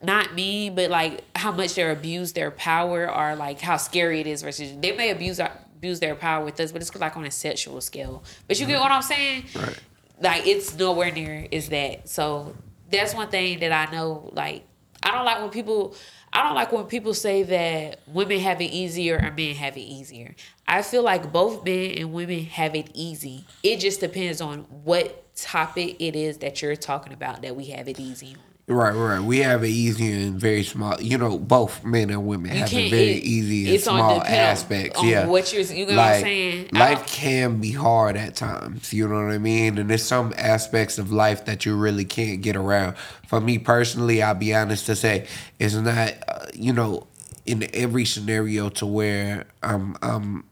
not 0.03 0.35
mean, 0.35 0.75
but 0.75 0.89
like 0.89 1.23
how 1.37 1.53
much 1.53 1.75
they're 1.75 1.93
abuse 1.93 2.33
their 2.33 2.51
power 2.51 3.15
or 3.15 3.37
like 3.37 3.61
how 3.61 3.77
scary 3.77 4.21
it 4.21 4.27
is 4.27 4.41
versus 4.41 4.73
they 4.81 4.97
may 4.97 5.11
abuse 5.11 5.39
abuse 5.39 6.01
their 6.01 6.15
power 6.15 6.43
with 6.43 6.59
us, 6.61 6.73
but 6.73 6.81
it's 6.81 6.95
like 6.97 7.15
on 7.15 7.27
a 7.27 7.31
sexual 7.31 7.83
scale. 7.83 8.25
But 8.47 8.59
you 8.59 8.65
get 8.65 8.77
mm-hmm. 8.77 8.85
what 8.85 8.93
I'm 8.93 9.03
saying? 9.03 9.45
Right. 9.55 9.79
Like 10.19 10.47
it's 10.47 10.75
nowhere 10.79 11.13
near 11.13 11.47
is 11.51 11.69
that. 11.69 12.09
So 12.09 12.57
that's 12.91 13.15
one 13.15 13.29
thing 13.29 13.59
that 13.61 13.71
I 13.71 13.93
know. 13.95 14.31
Like 14.33 14.65
I 15.03 15.11
don't 15.11 15.27
like 15.27 15.41
when 15.41 15.51
people. 15.51 15.95
I 16.33 16.43
don't 16.43 16.55
like 16.55 16.73
when 16.73 16.85
people 16.85 17.15
say 17.15 17.43
that 17.45 18.01
women 18.07 18.39
have 18.41 18.61
it 18.61 18.71
easier 18.71 19.17
or 19.17 19.31
men 19.31 19.55
have 19.57 19.77
it 19.77 19.81
easier. 19.81 20.35
I 20.67 20.83
feel 20.83 21.03
like 21.03 21.33
both 21.33 21.65
men 21.65 21.93
and 21.99 22.13
women 22.13 22.45
have 22.47 22.75
it 22.75 22.91
easy. 22.95 23.45
It 23.63 23.81
just 23.81 24.01
depends 24.01 24.41
on 24.41 24.61
what 24.85 25.35
topic 25.35 25.97
it 25.99 26.15
is 26.17 26.39
that 26.39 26.61
you're 26.61 26.77
talking 26.77 27.13
about 27.13 27.43
that 27.43 27.57
we 27.57 27.67
have 27.67 27.89
it 27.89 27.99
easy. 27.99 28.37
Right, 28.71 28.93
right. 28.95 29.21
We 29.21 29.39
have 29.39 29.65
it 29.65 29.69
easy 29.69 30.13
and 30.13 30.39
very 30.39 30.63
small. 30.63 31.01
You 31.01 31.17
know, 31.17 31.39
both 31.39 31.83
men 31.85 32.11
and 32.11 32.27
women 32.27 32.53
You 32.53 32.59
have 32.59 32.69
can't- 32.69 32.91
very 32.91 33.13
it- 33.13 33.25
easy 33.25 33.73
and 33.75 33.83
small 33.83 34.23
aspects. 34.23 34.99
on 34.99 35.09
yeah, 35.09 35.27
what 35.27 35.51
you're- 35.55 35.65
you 35.65 35.87
know 35.87 35.97
what 35.97 35.99
I'm 36.05 36.13
like, 36.13 36.21
saying? 36.23 36.69
Life 36.73 37.07
can 37.07 37.61
be 37.61 37.73
hard 37.73 38.19
at 38.19 38.37
times. 38.37 38.93
You 38.93 39.09
know 39.09 39.25
what 39.25 39.33
I 39.33 39.39
mean? 39.39 39.79
And 39.79 39.89
there's 39.89 40.05
some 40.05 40.35
aspects 40.37 40.99
of 40.99 41.11
life 41.11 41.47
that 41.47 41.65
you 41.65 41.77
really 41.77 42.05
can't 42.05 42.43
get 42.43 42.57
around. 42.57 42.95
For 43.27 43.41
me 43.41 43.57
personally, 43.57 44.23
I'll 44.23 44.35
be 44.35 44.55
honest 44.55 44.85
to 44.87 44.95
say, 44.97 45.27
it's 45.59 45.75
not. 45.75 46.13
Uh, 46.29 46.45
you 46.53 46.75
know, 46.75 47.07
in 47.47 47.67
every 47.73 48.05
scenario 48.05 48.69
to 48.69 48.85
where 48.85 49.47
I'm, 49.63 49.97
I'm 50.03 50.45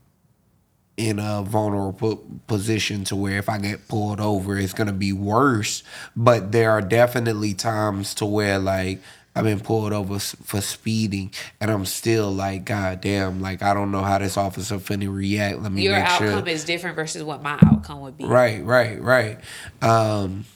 in 0.97 1.19
a 1.19 1.43
vulnerable 1.43 2.25
position 2.47 3.05
to 3.05 3.17
where 3.17 3.39
if 3.39 3.49
I 3.49 3.59
get 3.59 3.89
pulled 3.89 4.21
over, 4.21 4.59
it's 4.59 4.73
gonna 4.73 4.93
be 4.93 5.13
worse. 5.13 5.83
But 6.15 6.53
there 6.53 6.71
are 6.71 6.83
definitely 6.83 7.55
times 7.55 8.15
to 8.15 8.27
where 8.27 8.59
like 8.59 9.01
I've 9.37 9.45
been 9.45 9.61
pulled 9.61 9.93
over 9.93 10.19
for 10.19 10.63
speeding, 10.63 11.31
and 11.61 11.71
I'm 11.71 11.85
still 11.85 12.33
like, 12.33 12.65
God 12.65 13.03
damn, 13.03 13.43
like 13.43 13.63
I 13.63 13.75
don't 13.75 13.93
know 13.93 14.01
how 14.01 14.17
this 14.17 14.39
officer 14.39 14.77
finna 14.77 15.15
react. 15.15 15.61
Let 15.61 15.73
me 15.73 15.83
Your 15.83 15.97
outcome 15.97 16.45
sure. 16.45 16.49
is 16.49 16.65
different 16.65 16.97
versus 16.97 17.23
what 17.23 17.43
my 17.43 17.59
outcome 17.67 18.01
would 18.01 18.17
be. 18.17 18.25
Right, 18.25 18.65
right, 18.65 19.01
right. 19.01 19.39
Um, 19.83 20.47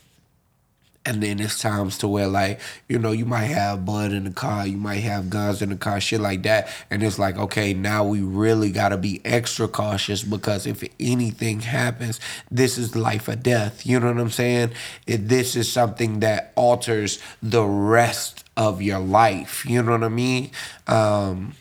and 1.06 1.22
then 1.22 1.40
it's 1.40 1.58
times 1.58 1.96
to 1.98 2.08
where 2.08 2.26
like 2.26 2.60
you 2.88 2.98
know 2.98 3.10
you 3.10 3.24
might 3.24 3.46
have 3.46 3.84
blood 3.84 4.12
in 4.12 4.24
the 4.24 4.30
car, 4.30 4.66
you 4.66 4.76
might 4.76 5.00
have 5.00 5.30
guns 5.30 5.62
in 5.62 5.70
the 5.70 5.76
car, 5.76 6.00
shit 6.00 6.20
like 6.20 6.42
that, 6.42 6.68
and 6.90 7.02
it's 7.02 7.18
like 7.18 7.36
okay 7.36 7.72
now 7.72 8.04
we 8.04 8.20
really 8.20 8.70
got 8.70 8.90
to 8.90 8.96
be 8.96 9.20
extra 9.24 9.66
cautious 9.66 10.22
because 10.22 10.66
if 10.66 10.84
anything 10.98 11.60
happens, 11.60 12.20
this 12.50 12.76
is 12.76 12.94
life 12.94 13.28
or 13.28 13.36
death. 13.36 13.86
You 13.86 14.00
know 14.00 14.08
what 14.08 14.20
I'm 14.20 14.30
saying? 14.30 14.72
If 15.06 15.28
this 15.28 15.56
is 15.56 15.70
something 15.70 16.20
that 16.20 16.52
alters 16.56 17.18
the 17.42 17.64
rest 17.64 18.44
of 18.56 18.82
your 18.82 18.98
life. 18.98 19.64
You 19.64 19.82
know 19.82 19.92
what 19.92 20.04
I 20.04 20.08
mean? 20.08 20.50
Um, 20.86 21.54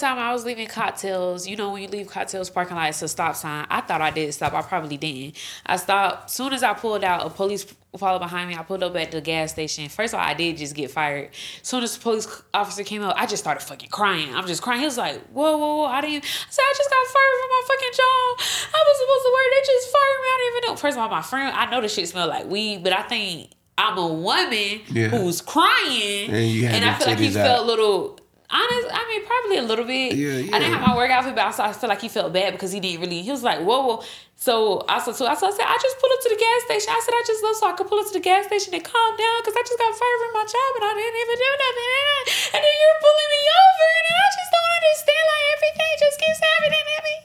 Time 0.00 0.18
I 0.18 0.32
was 0.32 0.44
leaving 0.44 0.66
cocktails. 0.66 1.46
You 1.46 1.56
know, 1.56 1.70
when 1.72 1.82
you 1.82 1.88
leave 1.88 2.08
cocktails 2.08 2.50
parking 2.50 2.76
lot, 2.76 2.88
it's 2.88 3.00
a 3.02 3.08
stop 3.08 3.36
sign. 3.36 3.66
I 3.70 3.80
thought 3.80 4.00
I 4.02 4.10
did 4.10 4.32
stop. 4.34 4.52
I 4.52 4.62
probably 4.62 4.96
didn't. 4.96 5.36
I 5.64 5.76
stopped. 5.76 6.30
Soon 6.30 6.52
as 6.52 6.62
I 6.62 6.74
pulled 6.74 7.04
out, 7.04 7.24
a 7.26 7.30
police 7.30 7.64
followed 7.96 8.18
behind 8.18 8.48
me. 8.50 8.56
I 8.56 8.62
pulled 8.64 8.82
up 8.82 8.96
at 8.96 9.12
the 9.12 9.20
gas 9.20 9.52
station. 9.52 9.88
First 9.88 10.14
of 10.14 10.20
all, 10.20 10.26
I 10.26 10.34
did 10.34 10.56
just 10.56 10.74
get 10.74 10.90
fired. 10.90 11.30
Soon 11.62 11.82
as 11.84 11.96
the 11.96 12.02
police 12.02 12.26
officer 12.52 12.82
came 12.82 13.02
up, 13.02 13.14
I 13.16 13.26
just 13.26 13.42
started 13.44 13.60
fucking 13.64 13.90
crying. 13.90 14.34
I'm 14.34 14.46
just 14.46 14.62
crying. 14.62 14.80
He 14.80 14.86
was 14.86 14.98
like, 14.98 15.20
"Whoa, 15.28 15.56
whoa, 15.56 15.76
whoa!" 15.76 15.84
I 15.84 16.00
didn't. 16.00 16.24
I 16.24 16.50
said, 16.50 16.62
"I 16.62 16.74
just 16.76 16.90
got 16.90 17.06
fired 17.06 17.36
from 17.40 17.50
my 17.50 17.62
fucking 17.68 17.92
job. 17.94 18.70
I 18.74 18.84
was 18.86 18.98
supposed 18.98 19.24
to 19.24 19.30
work. 19.32 19.46
They 19.50 19.72
just 19.72 19.92
fired 19.92 20.18
me. 20.20 20.26
I 20.26 20.36
didn't 20.38 20.56
even 20.56 20.70
know." 20.70 20.76
First 20.76 20.96
of 20.96 21.02
all, 21.02 21.08
my 21.08 21.22
friend, 21.22 21.54
I 21.56 21.70
know 21.70 21.80
the 21.80 21.88
shit 21.88 22.08
smelled 22.08 22.30
like 22.30 22.46
weed, 22.46 22.82
but 22.82 22.92
I 22.92 23.02
think 23.02 23.50
I'm 23.78 23.96
a 23.98 24.06
woman 24.08 24.80
Yeah. 24.88 25.08
who's 25.08 25.40
crying, 25.40 26.30
And 26.30 26.74
and 26.76 26.84
I 26.84 26.94
feel 26.94 27.06
like 27.08 27.18
he 27.18 27.28
out. 27.28 27.32
felt 27.34 27.62
a 27.64 27.66
little. 27.66 28.18
Honest, 28.54 28.86
I 28.86 29.02
mean, 29.10 29.26
probably 29.26 29.58
a 29.58 29.66
little 29.66 29.82
bit. 29.82 30.14
Yeah, 30.14 30.54
I 30.54 30.62
didn't 30.62 30.78
have 30.78 30.86
my 30.86 30.94
work 30.94 31.10
outfit, 31.10 31.34
but 31.34 31.42
also 31.42 31.66
I 31.66 31.74
feel 31.74 31.90
like 31.90 31.98
he 31.98 32.06
felt 32.06 32.30
bad 32.30 32.54
because 32.54 32.70
he 32.70 32.78
didn't 32.78 33.02
really. 33.02 33.18
He 33.26 33.30
was 33.34 33.42
like, 33.42 33.58
"Whoa, 33.58 33.82
whoa." 33.82 33.96
So 34.38 34.86
also, 34.86 35.10
too, 35.10 35.26
I, 35.26 35.34
so 35.34 35.50
I 35.50 35.54
said, 35.58 35.66
"I 35.66 35.74
just 35.82 35.98
pulled 35.98 36.14
up 36.14 36.22
to 36.22 36.30
the 36.30 36.38
gas 36.38 36.58
station." 36.70 36.94
I 36.94 37.02
said, 37.02 37.18
"I 37.18 37.22
just 37.26 37.42
left 37.42 37.58
so 37.58 37.66
I 37.66 37.74
could 37.74 37.90
pull 37.90 37.98
up 37.98 38.06
to 38.06 38.14
the 38.14 38.22
gas 38.22 38.46
station 38.46 38.70
and 38.70 38.84
calm 38.86 39.10
down 39.18 39.36
because 39.42 39.58
I 39.58 39.62
just 39.66 39.74
got 39.74 39.90
fired 39.90 40.20
from 40.22 40.32
my 40.38 40.46
job 40.46 40.70
and 40.78 40.84
I 40.86 40.92
didn't 40.94 41.18
even 41.18 41.36
do 41.42 41.50
nothing." 41.66 42.24
And 42.54 42.60
then 42.62 42.74
you're 42.78 43.00
pulling 43.02 43.30
me 43.34 43.42
over, 43.58 43.86
and 43.98 44.06
I 44.14 44.26
just 44.38 44.50
don't 44.54 44.72
understand. 44.78 45.24
Like 45.34 45.46
everything 45.50 45.92
just 45.98 46.16
keeps 46.22 46.40
happening 46.46 46.86
at 46.94 47.02
me. 47.02 47.16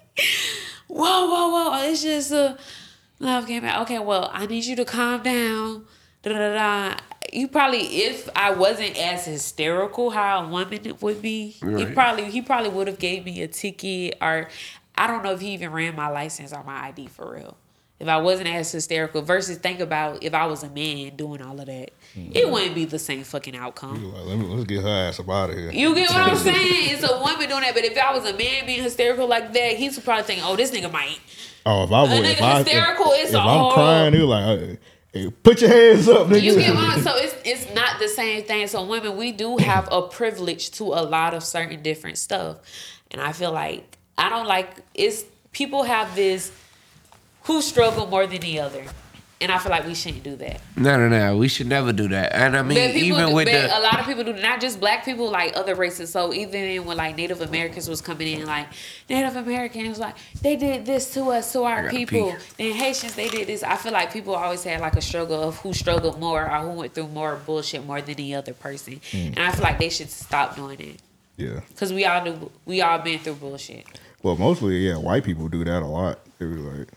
Whoa, 0.89 1.21
whoa, 1.29 1.45
whoa! 1.53 1.67
It's 1.85 2.01
just 2.01 2.33
uh, 2.33 2.57
love 3.21 3.45
game. 3.45 3.69
Okay, 3.85 4.01
well, 4.01 4.33
I 4.33 4.49
need 4.49 4.65
you 4.65 4.73
to 4.81 4.85
calm 4.85 5.21
down. 5.21 5.85
Da 6.23 6.31
da 6.33 6.53
da. 6.53 6.95
You 7.31 7.47
probably, 7.47 7.79
if 7.81 8.27
I 8.35 8.51
wasn't 8.51 8.97
as 8.97 9.25
hysterical 9.25 10.09
how 10.09 10.45
a 10.45 10.47
woman 10.49 10.79
would 10.99 11.21
be, 11.21 11.49
he 11.61 11.85
probably 11.85 12.25
he 12.25 12.41
probably 12.41 12.69
would 12.71 12.87
have 12.87 12.97
gave 12.99 13.23
me 13.25 13.41
a 13.43 13.47
ticket 13.47 14.17
or 14.21 14.47
I 14.95 15.07
don't 15.07 15.23
know 15.23 15.31
if 15.33 15.39
he 15.39 15.49
even 15.51 15.71
ran 15.71 15.95
my 15.95 16.09
license 16.09 16.51
or 16.53 16.63
my 16.63 16.87
ID 16.87 17.07
for 17.07 17.33
real. 17.35 17.55
if 17.99 18.07
I 18.07 18.17
wasn't 18.17 18.49
as 18.49 18.71
hysterical, 18.71 19.21
versus 19.21 19.57
think 19.59 19.79
about 19.79 20.23
if 20.23 20.33
I 20.33 20.45
was 20.47 20.63
a 20.63 20.69
man 20.69 21.15
doing 21.15 21.41
all 21.41 21.59
of 21.59 21.65
that, 21.67 21.91
Mm-hmm. 22.17 22.31
it 22.33 22.49
wouldn't 22.49 22.73
be 22.73 22.85
the 22.85 22.97
same 22.97 23.23
fucking 23.23 23.55
outcome. 23.55 24.11
Like, 24.11 24.25
let 24.25 24.37
me 24.39 24.45
let's 24.47 24.63
get 24.65 24.81
her 24.81 24.89
ass 24.89 25.19
up 25.19 25.29
out 25.29 25.51
of 25.51 25.55
here. 25.57 25.69
You 25.71 25.93
get 25.93 26.09
what 26.09 26.27
I'm 26.31 26.35
saying? 26.49 26.55
It's 26.57 27.03
a 27.03 27.19
woman 27.19 27.47
doing 27.47 27.61
that, 27.61 27.75
but 27.75 27.83
if 27.85 27.95
I 27.95 28.11
was 28.17 28.25
a 28.27 28.35
man 28.35 28.65
being 28.65 28.81
hysterical 28.81 29.27
like 29.27 29.53
that, 29.53 29.75
he's 29.77 29.99
probably 29.99 30.23
thinking, 30.23 30.43
"Oh, 30.47 30.55
this 30.55 30.71
nigga 30.71 30.91
might." 30.91 31.19
Oh, 31.67 31.83
if 31.83 31.91
I 31.91 31.99
A 31.99 32.01
was, 32.05 32.11
nigga 32.19 32.31
if 32.31 32.41
I, 32.41 32.59
if, 32.61 32.65
hysterical, 32.67 33.05
it's 33.13 33.29
if 33.29 33.35
a 33.35 33.39
I'm 33.39 33.59
whole- 33.59 33.71
crying, 33.73 34.13
he 34.13 34.19
was 34.21 34.27
like, 34.29 34.59
hey, 34.59 34.77
put 35.43 35.61
your 35.61 35.69
hands 35.69 36.07
up, 36.07 36.27
nigga. 36.27 36.41
You 36.41 36.55
get 36.55 36.75
what? 36.75 36.99
So 37.01 37.15
it's 37.15 37.35
it's 37.43 37.73
not 37.73 37.99
the 37.99 38.07
same 38.07 38.43
thing. 38.43 38.67
So 38.67 38.85
women, 38.85 39.17
we 39.17 39.31
do 39.31 39.57
have 39.57 39.87
a 39.91 40.03
privilege 40.03 40.71
to 40.71 40.85
a 40.85 41.03
lot 41.03 41.33
of 41.33 41.43
certain 41.43 41.81
different 41.81 42.17
stuff, 42.17 42.57
and 43.11 43.21
I 43.21 43.31
feel 43.31 43.51
like 43.51 43.97
I 44.17 44.29
don't 44.29 44.47
like 44.47 44.69
it's 44.93 45.25
people 45.51 45.83
have 45.83 46.15
this 46.15 46.51
who 47.43 47.61
struggle 47.61 48.05
more 48.05 48.27
than 48.27 48.41
the 48.41 48.59
other, 48.59 48.83
and 49.41 49.51
I 49.51 49.57
feel 49.57 49.71
like 49.71 49.85
we 49.85 49.95
shouldn't 49.95 50.23
do 50.23 50.35
that. 50.37 50.59
No, 50.75 50.97
no, 50.97 51.07
no. 51.07 51.37
We 51.37 51.47
should 51.47 51.67
never 51.67 51.93
do 51.93 52.09
that. 52.09 52.33
And 52.35 52.57
I 52.57 52.61
mean, 52.61 52.77
even 52.95 53.29
do, 53.29 53.35
with 53.35 53.47
the 53.47 53.67
a 53.67 53.79
lot 53.79 53.99
of 53.99 54.05
people 54.05 54.23
do 54.23 54.33
not 54.33 54.59
just 54.59 54.79
black 54.79 55.05
people, 55.05 55.29
like 55.31 55.55
other 55.55 55.75
races. 55.75 56.11
So 56.11 56.33
even 56.33 56.85
when 56.85 56.97
like 56.97 57.15
Native 57.15 57.39
Americans 57.41 57.87
was 57.87 58.01
coming 58.01 58.27
in, 58.39 58.45
like 58.45 58.67
Native 59.09 59.37
Americans, 59.37 59.97
like 59.97 60.15
they 60.41 60.57
did 60.57 60.85
this 60.85 61.13
to 61.13 61.23
us, 61.31 61.53
to 61.53 61.63
our 61.63 61.89
people. 61.89 62.31
pee. 62.31 62.37
Then 62.57 62.75
Haitians, 62.75 63.15
they 63.15 63.29
did 63.29 63.47
this. 63.47 63.63
I 63.63 63.77
feel 63.77 63.93
like 63.93 64.11
people 64.11 64.35
always 64.35 64.63
had 64.63 64.81
like 64.81 64.95
a 64.95 65.01
struggle 65.01 65.41
of 65.41 65.57
who 65.57 65.73
struggled 65.73 66.19
more 66.19 66.43
or 66.43 66.59
who 66.59 66.71
went 66.71 66.93
through 66.93 67.07
more 67.07 67.37
bullshit 67.45 67.85
more 67.85 68.01
than 68.01 68.15
the 68.15 68.35
other 68.35 68.53
person. 68.53 68.99
Mm. 69.11 69.37
And 69.37 69.39
I 69.39 69.51
feel 69.51 69.63
like 69.63 69.79
they 69.79 69.89
should 69.89 70.09
stop 70.09 70.57
doing 70.57 70.79
it 70.81 71.01
yeah. 71.37 71.61
because 71.69 71.93
we 71.93 72.03
all 72.05 72.23
do. 72.23 72.51
We 72.65 72.81
all 72.81 72.99
been 72.99 73.19
through 73.19 73.35
bullshit. 73.35 73.85
Well, 74.21 74.35
mostly, 74.35 74.79
yeah, 74.79 74.97
white 74.97 75.23
people 75.23 75.47
do 75.47 75.63
that 75.63 75.81
a 75.81 75.85
lot. 75.85 76.19
They 76.39 76.45
be 76.45 76.55
like, 76.55 76.89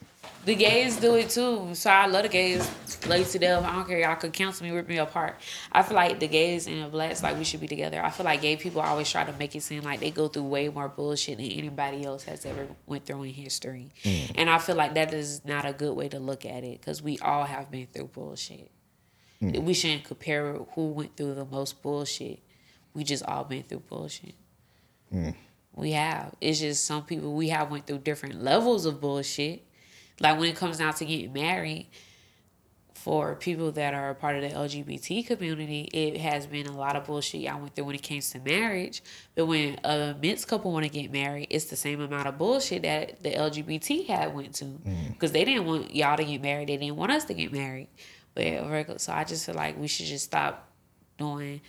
The 0.44 0.56
gays 0.56 0.96
do 0.96 1.14
it 1.14 1.30
too. 1.30 1.70
So 1.74 1.88
I 1.88 2.06
love 2.06 2.24
the 2.24 2.28
gays. 2.28 2.68
Love 3.06 3.28
to 3.30 3.38
them. 3.38 3.64
I 3.64 3.72
don't 3.72 3.86
care. 3.86 4.00
Y'all 4.00 4.16
could 4.16 4.32
cancel 4.32 4.66
me, 4.66 4.72
rip 4.72 4.88
me 4.88 4.98
apart. 4.98 5.36
I 5.70 5.82
feel 5.82 5.94
like 5.94 6.18
the 6.18 6.26
gays 6.26 6.66
and 6.66 6.82
the 6.82 6.88
blacks, 6.88 7.22
like 7.22 7.38
we 7.38 7.44
should 7.44 7.60
be 7.60 7.68
together. 7.68 8.04
I 8.04 8.10
feel 8.10 8.24
like 8.24 8.42
gay 8.42 8.56
people 8.56 8.80
always 8.80 9.08
try 9.08 9.24
to 9.24 9.32
make 9.34 9.54
it 9.54 9.62
seem 9.62 9.82
like 9.82 10.00
they 10.00 10.10
go 10.10 10.26
through 10.28 10.44
way 10.44 10.68
more 10.68 10.88
bullshit 10.88 11.38
than 11.38 11.46
anybody 11.46 12.04
else 12.04 12.24
has 12.24 12.44
ever 12.44 12.66
went 12.86 13.06
through 13.06 13.22
in 13.22 13.34
history. 13.34 13.90
Mm. 14.02 14.32
And 14.34 14.50
I 14.50 14.58
feel 14.58 14.74
like 14.74 14.94
that 14.94 15.14
is 15.14 15.44
not 15.44 15.64
a 15.64 15.72
good 15.72 15.94
way 15.94 16.08
to 16.08 16.18
look 16.18 16.44
at 16.44 16.64
it 16.64 16.80
because 16.80 17.02
we 17.02 17.18
all 17.18 17.44
have 17.44 17.70
been 17.70 17.86
through 17.92 18.08
bullshit. 18.08 18.70
Mm. 19.40 19.62
We 19.62 19.74
shouldn't 19.74 20.04
compare 20.04 20.54
who 20.74 20.88
went 20.88 21.16
through 21.16 21.34
the 21.34 21.44
most 21.44 21.82
bullshit. 21.82 22.40
We 22.94 23.04
just 23.04 23.24
all 23.24 23.44
been 23.44 23.62
through 23.62 23.84
bullshit. 23.88 24.34
Mm. 25.12 25.34
We 25.74 25.92
have. 25.92 26.34
It's 26.40 26.60
just 26.60 26.84
some 26.84 27.04
people 27.04 27.32
we 27.32 27.48
have 27.48 27.70
went 27.70 27.86
through 27.86 27.98
different 27.98 28.42
levels 28.42 28.86
of 28.86 29.00
bullshit. 29.00 29.64
Like 30.22 30.38
when 30.38 30.48
it 30.48 30.56
comes 30.56 30.78
down 30.78 30.94
to 30.94 31.04
getting 31.04 31.32
married, 31.32 31.88
for 33.02 33.34
people 33.34 33.72
that 33.72 33.94
are 33.94 34.10
a 34.10 34.14
part 34.14 34.36
of 34.36 34.42
the 34.42 34.56
LGBT 34.56 35.26
community, 35.26 35.88
it 35.92 36.18
has 36.18 36.46
been 36.46 36.68
a 36.68 36.76
lot 36.76 36.94
of 36.94 37.04
bullshit 37.04 37.48
I 37.48 37.56
went 37.56 37.74
through 37.74 37.86
when 37.86 37.96
it 37.96 38.02
came 38.02 38.20
to 38.20 38.38
marriage. 38.38 39.02
But 39.34 39.46
when 39.46 39.80
a 39.82 40.14
mixed 40.22 40.46
couple 40.46 40.70
want 40.70 40.84
to 40.84 40.88
get 40.88 41.10
married, 41.10 41.48
it's 41.50 41.64
the 41.64 41.74
same 41.74 42.00
amount 42.00 42.28
of 42.28 42.38
bullshit 42.38 42.82
that 42.82 43.20
the 43.24 43.32
LGBT 43.32 44.06
had 44.06 44.32
went 44.32 44.54
to 44.54 44.66
mm. 44.66 45.08
because 45.08 45.32
they 45.32 45.44
didn't 45.44 45.64
want 45.64 45.92
y'all 45.92 46.16
to 46.16 46.24
get 46.24 46.40
married. 46.40 46.68
They 46.68 46.76
didn't 46.76 46.94
want 46.94 47.10
us 47.10 47.24
to 47.24 47.34
get 47.34 47.52
married. 47.52 47.88
But 48.36 49.00
so 49.00 49.12
I 49.12 49.24
just 49.24 49.46
feel 49.46 49.56
like 49.56 49.76
we 49.76 49.88
should 49.88 50.06
just 50.06 50.26
stop 50.26 50.68
doing 51.18 51.60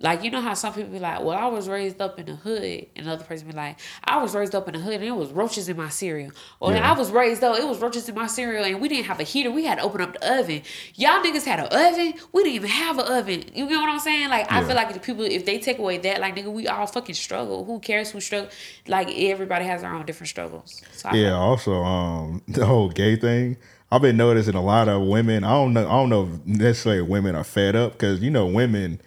like 0.00 0.22
you 0.22 0.30
know 0.30 0.40
how 0.40 0.54
some 0.54 0.72
people 0.72 0.90
be 0.92 0.98
like, 0.98 1.20
"Well, 1.22 1.36
I 1.36 1.46
was 1.46 1.68
raised 1.68 2.00
up 2.00 2.18
in 2.18 2.26
the 2.26 2.36
hood," 2.36 2.86
and 2.94 3.06
another 3.06 3.24
person 3.24 3.48
be 3.48 3.52
like, 3.52 3.78
"I 4.04 4.22
was 4.22 4.34
raised 4.34 4.54
up 4.54 4.68
in 4.68 4.74
the 4.74 4.80
hood 4.80 4.94
and 4.94 5.04
it 5.04 5.16
was 5.16 5.30
roaches 5.32 5.68
in 5.68 5.76
my 5.76 5.88
cereal," 5.88 6.30
or 6.60 6.72
Yeah. 6.72 6.90
"I 6.90 6.96
was 6.96 7.10
raised 7.10 7.42
up, 7.42 7.58
it 7.58 7.66
was 7.66 7.78
roaches 7.78 8.08
in 8.08 8.14
my 8.14 8.26
cereal 8.28 8.64
and 8.64 8.80
we 8.80 8.88
didn't 8.88 9.06
have 9.06 9.18
a 9.18 9.24
heater, 9.24 9.50
we 9.50 9.64
had 9.64 9.78
to 9.78 9.84
open 9.84 10.00
up 10.00 10.12
the 10.18 10.38
oven." 10.38 10.62
Y'all 10.94 11.20
niggas 11.22 11.44
had 11.44 11.58
an 11.60 11.66
oven, 11.66 12.14
we 12.32 12.44
didn't 12.44 12.54
even 12.54 12.70
have 12.70 12.98
an 12.98 13.06
oven. 13.12 13.44
You 13.54 13.68
get 13.68 13.76
what 13.76 13.88
I'm 13.88 13.98
saying? 13.98 14.28
Like 14.28 14.50
I 14.52 14.62
feel 14.64 14.76
like 14.76 14.92
the 14.94 15.00
people, 15.00 15.24
if 15.24 15.44
they 15.44 15.58
take 15.58 15.78
away 15.78 15.98
that, 15.98 16.20
like 16.20 16.36
nigga, 16.36 16.52
we 16.52 16.68
all 16.68 16.86
fucking 16.86 17.14
struggle. 17.16 17.64
Who 17.64 17.80
cares 17.80 18.10
who 18.10 18.20
struggle? 18.20 18.50
Like 18.86 19.08
everybody 19.10 19.64
has 19.64 19.82
their 19.82 19.92
own 19.92 20.06
different 20.06 20.28
struggles. 20.28 20.80
So 20.92 21.12
yeah. 21.12 21.32
Also, 21.32 21.72
um, 21.82 22.42
the 22.48 22.66
whole 22.66 22.88
gay 22.88 23.16
thing. 23.16 23.56
I've 23.90 24.02
been 24.02 24.18
noticing 24.18 24.54
a 24.54 24.62
lot 24.62 24.86
of 24.88 25.02
women. 25.02 25.44
I 25.44 25.50
don't 25.50 25.72
know. 25.72 25.86
I 25.88 25.92
don't 25.92 26.10
know 26.10 26.24
if 26.24 26.46
necessarily 26.46 27.00
women 27.02 27.34
are 27.34 27.42
fed 27.44 27.74
up 27.74 27.92
because 27.92 28.20
you 28.20 28.30
know 28.30 28.44
women, 28.46 29.00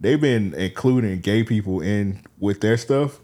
they've 0.00 0.20
been 0.20 0.54
including 0.54 1.20
gay 1.20 1.44
people 1.44 1.80
in 1.80 2.20
with 2.38 2.60
their 2.60 2.76
stuff, 2.76 3.20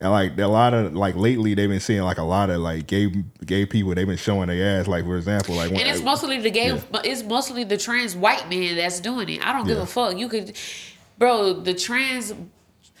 and 0.00 0.10
like 0.10 0.38
a 0.38 0.46
lot 0.46 0.72
of 0.72 0.94
like 0.94 1.14
lately 1.16 1.54
they've 1.54 1.68
been 1.68 1.80
seeing 1.80 2.02
like 2.02 2.18
a 2.18 2.22
lot 2.22 2.48
of 2.50 2.60
like 2.60 2.86
gay 2.86 3.12
gay 3.44 3.66
people. 3.66 3.94
They've 3.94 4.06
been 4.06 4.16
showing 4.16 4.48
their 4.48 4.80
ass. 4.80 4.86
Like 4.86 5.04
for 5.04 5.16
example, 5.16 5.56
like 5.56 5.70
when 5.70 5.80
And 5.80 5.88
it's 5.88 6.02
mostly 6.02 6.40
the 6.40 6.50
gay, 6.50 6.68
Yeah. 6.68 6.80
but 6.90 7.04
it's 7.04 7.22
mostly 7.22 7.64
the 7.64 7.76
trans 7.76 8.16
white 8.16 8.48
man 8.48 8.76
that's 8.76 9.00
doing 9.00 9.28
it. 9.28 9.46
I 9.46 9.52
don't 9.52 9.66
give 9.66 9.76
Yeah. 9.76 9.82
a 9.82 9.86
fuck. 9.86 10.16
You 10.16 10.28
could, 10.28 10.56
bro, 11.18 11.52
the 11.52 11.74
trans, 11.74 12.32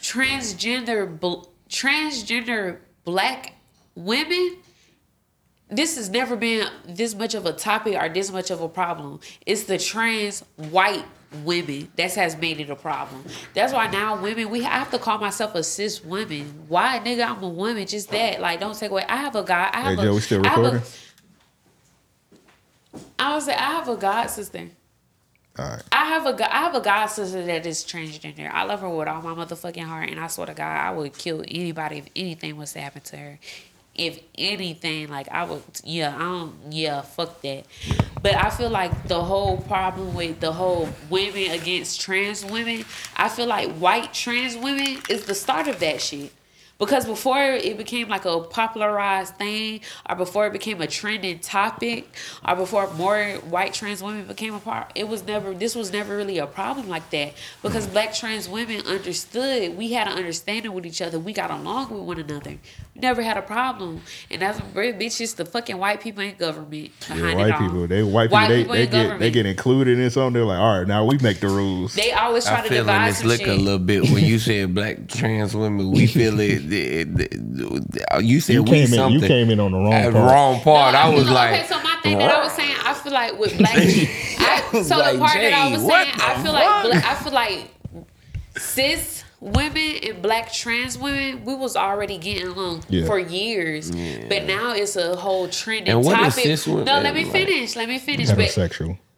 transgender, 0.02 1.18
bl- 1.18 1.44
transgender 1.68 2.78
black 3.04 3.54
women. 3.94 4.56
This 5.72 5.94
has 5.96 6.10
never 6.10 6.34
been 6.34 6.66
this 6.88 7.14
much 7.14 7.34
of 7.34 7.46
a 7.46 7.52
topic 7.52 7.94
or 7.94 8.08
this 8.08 8.32
much 8.32 8.50
of 8.50 8.60
a 8.60 8.68
problem. 8.68 9.20
It's 9.46 9.64
the 9.64 9.78
trans 9.78 10.42
white 10.56 11.04
women 11.44 11.88
that 11.96 12.12
has 12.14 12.36
made 12.36 12.60
it 12.60 12.70
a 12.70 12.76
problem. 12.76 13.24
That's 13.54 13.72
why 13.72 13.88
now 13.88 14.20
women, 14.20 14.50
we 14.50 14.64
I 14.64 14.70
have 14.70 14.90
to 14.90 14.98
call 14.98 15.18
myself 15.18 15.54
a 15.54 15.62
cis 15.62 16.04
woman. 16.04 16.64
Why, 16.68 16.98
nigga? 16.98 17.26
I'm 17.28 17.42
a 17.42 17.48
woman. 17.48 17.86
Just 17.86 18.10
that. 18.10 18.40
Like, 18.40 18.60
don't 18.60 18.76
take 18.76 18.90
away. 18.90 19.04
I 19.08 19.16
have 19.16 19.36
a 19.36 19.42
guy. 19.44 19.70
I 19.72 19.80
Hey 19.82 19.88
have 19.94 19.98
Joe, 20.00 20.14
we 20.14 20.20
still 20.20 20.44
I 20.44 20.48
have 20.48 20.58
a- 20.58 20.62
recording? 20.62 20.86
I 23.18 23.34
would 23.34 23.42
say 23.42 23.52
I 23.54 23.56
have 23.72 23.88
a 23.88 23.96
god 23.96 24.26
sister. 24.28 24.68
All 25.58 25.66
right. 25.68 25.82
I 25.92 26.04
have 26.06 26.26
a 26.26 26.54
I 26.54 26.58
have 26.58 26.74
a 26.74 26.80
god 26.80 27.06
sister 27.06 27.44
that 27.44 27.66
is 27.66 27.84
transgender. 27.84 28.50
I 28.50 28.64
love 28.64 28.80
her 28.80 28.88
with 28.88 29.08
all 29.08 29.20
my 29.22 29.34
motherfucking 29.44 29.84
heart, 29.84 30.08
and 30.10 30.18
I 30.18 30.26
swear 30.28 30.46
to 30.46 30.54
God, 30.54 30.64
I 30.76 30.90
would 30.90 31.16
kill 31.16 31.42
anybody 31.46 31.98
if 31.98 32.06
anything 32.16 32.56
was 32.56 32.72
to 32.72 32.80
happen 32.80 33.02
to 33.02 33.16
her. 33.16 33.38
If 33.94 34.20
anything, 34.38 35.08
like 35.08 35.28
I 35.28 35.44
would, 35.44 35.62
yeah, 35.84 36.14
I 36.14 36.18
don't, 36.20 36.54
yeah, 36.70 37.02
fuck 37.02 37.42
that. 37.42 37.66
But 38.22 38.34
I 38.34 38.50
feel 38.50 38.70
like 38.70 39.08
the 39.08 39.22
whole 39.22 39.58
problem 39.58 40.14
with 40.14 40.40
the 40.40 40.52
whole 40.52 40.88
women 41.10 41.50
against 41.50 42.00
trans 42.00 42.44
women, 42.44 42.84
I 43.16 43.28
feel 43.28 43.46
like 43.46 43.70
white 43.72 44.14
trans 44.14 44.56
women 44.56 44.98
is 45.08 45.24
the 45.24 45.34
start 45.34 45.68
of 45.68 45.80
that 45.80 46.00
shit. 46.00 46.32
Because 46.80 47.04
before 47.04 47.42
it 47.42 47.76
became 47.76 48.08
like 48.08 48.24
a 48.24 48.40
popularized 48.40 49.36
thing, 49.36 49.82
or 50.08 50.16
before 50.16 50.46
it 50.46 50.52
became 50.54 50.80
a 50.80 50.86
trending 50.86 51.38
topic, 51.38 52.08
or 52.48 52.56
before 52.56 52.90
more 52.94 53.34
white 53.50 53.74
trans 53.74 54.02
women 54.02 54.24
became 54.24 54.54
a 54.54 54.58
part, 54.58 54.90
it 54.94 55.06
was 55.06 55.22
never. 55.26 55.52
This 55.52 55.74
was 55.74 55.92
never 55.92 56.16
really 56.16 56.38
a 56.38 56.46
problem 56.46 56.88
like 56.88 57.10
that. 57.10 57.34
Because 57.60 57.86
black 57.86 58.14
trans 58.14 58.48
women 58.48 58.86
understood, 58.86 59.76
we 59.76 59.92
had 59.92 60.08
an 60.08 60.14
understanding 60.16 60.72
with 60.72 60.86
each 60.86 61.02
other. 61.02 61.18
We 61.18 61.34
got 61.34 61.50
along 61.50 61.90
with 61.90 62.02
one 62.02 62.18
another. 62.18 62.56
We 63.00 63.06
never 63.08 63.22
had 63.22 63.38
a 63.38 63.42
problem. 63.42 64.02
And 64.30 64.42
that's 64.42 64.60
very 64.60 64.92
bitch. 64.92 65.22
It's 65.22 65.32
the 65.32 65.46
fucking 65.46 65.78
white 65.78 66.02
people 66.02 66.22
in 66.22 66.34
government 66.34 66.90
behind 67.08 67.20
Yeah, 67.22 67.30
it 67.30 67.36
white 67.36 67.52
all. 67.52 67.58
people, 67.60 67.86
they 67.86 68.02
white, 68.02 68.30
White 68.30 68.48
people, 68.50 68.74
they, 68.74 68.82
in 68.82 68.84
they 68.84 68.84
get 68.84 68.90
government. 68.92 69.20
they 69.20 69.30
get 69.30 69.46
included 69.46 69.98
in 69.98 70.10
something. 70.10 70.34
They're 70.34 70.44
like, 70.44 70.58
all 70.58 70.78
right, 70.80 70.86
now 70.86 71.06
we 71.06 71.16
make 71.16 71.40
the 71.40 71.48
rules. 71.48 71.94
They 71.94 72.12
always 72.12 72.44
try 72.44 72.58
I 72.58 72.62
to 72.62 72.68
feel 72.68 72.78
in 72.80 72.84
divide 72.84 73.08
this 73.08 73.18
some 73.20 73.28
liquor 73.28 73.44
shit. 73.46 73.58
a 73.58 73.62
little 73.62 73.78
bit 73.78 74.02
when 74.10 74.22
you 74.22 74.38
said 74.38 74.74
black 74.74 75.08
trans 75.08 75.56
women. 75.56 75.92
We 75.92 76.06
feel 76.08 76.38
it. 76.40 76.50
it- 76.72 77.20
it- 77.32 78.22
you 78.22 78.40
said 78.42 78.52
You 78.52 78.64
we 78.64 78.70
came 78.70 78.92
in- 78.92 79.12
you 79.12 79.20
came 79.26 79.48
in 79.48 79.60
on 79.60 79.72
the 79.72 79.78
wrong 79.78 80.02
part. 80.02 80.14
Wrong 80.14 80.60
part. 80.60 80.92
No, 80.92 80.98
I 81.00 81.08
was 81.08 81.24
no, 81.24 81.32
like, 81.32 81.54
okay. 81.54 81.66
So 81.68 81.82
my 81.82 81.96
thing 82.02 82.18
that 82.18 82.30
I 82.34 82.44
was 82.44 82.52
saying, 82.52 82.74
I 82.84 82.92
feel 82.92 83.12
like 83.14 83.38
with 83.38 83.56
black, 83.56 83.76
I, 83.78 84.82
so 84.82 84.98
like, 84.98 85.12
the 85.14 85.18
part 85.20 85.32
that 85.38 85.52
I 85.54 85.70
was 85.70 85.80
saying, 85.86 86.12
I 86.16 86.42
feel 86.42 86.52
like 86.52 86.64
fuck? 86.66 86.84
black, 86.84 87.04
I 87.06 87.14
feel 87.14 87.32
like 87.32 87.70
cis 88.58 89.19
women 89.40 89.96
and 90.02 90.22
black 90.22 90.52
trans 90.52 90.98
women, 90.98 91.44
we 91.44 91.54
was 91.54 91.76
already 91.76 92.18
getting 92.18 92.48
along 92.48 92.84
Yeah. 92.88 93.06
for 93.06 93.18
years, 93.18 93.90
but 93.90 94.44
now 94.44 94.72
it's 94.72 94.96
a 94.96 95.16
whole 95.16 95.48
trending 95.48 95.94
And 95.94 96.04
what 96.04 96.18
is 96.20 96.34
topic. 96.34 96.44
cis 96.44 96.66
no, 96.66 96.82
let 96.82 97.14
me 97.14 97.24
like? 97.24 97.32
finish. 97.32 97.76
Let 97.76 97.88
me 97.88 97.98
finish. 97.98 98.30
But 98.30 98.56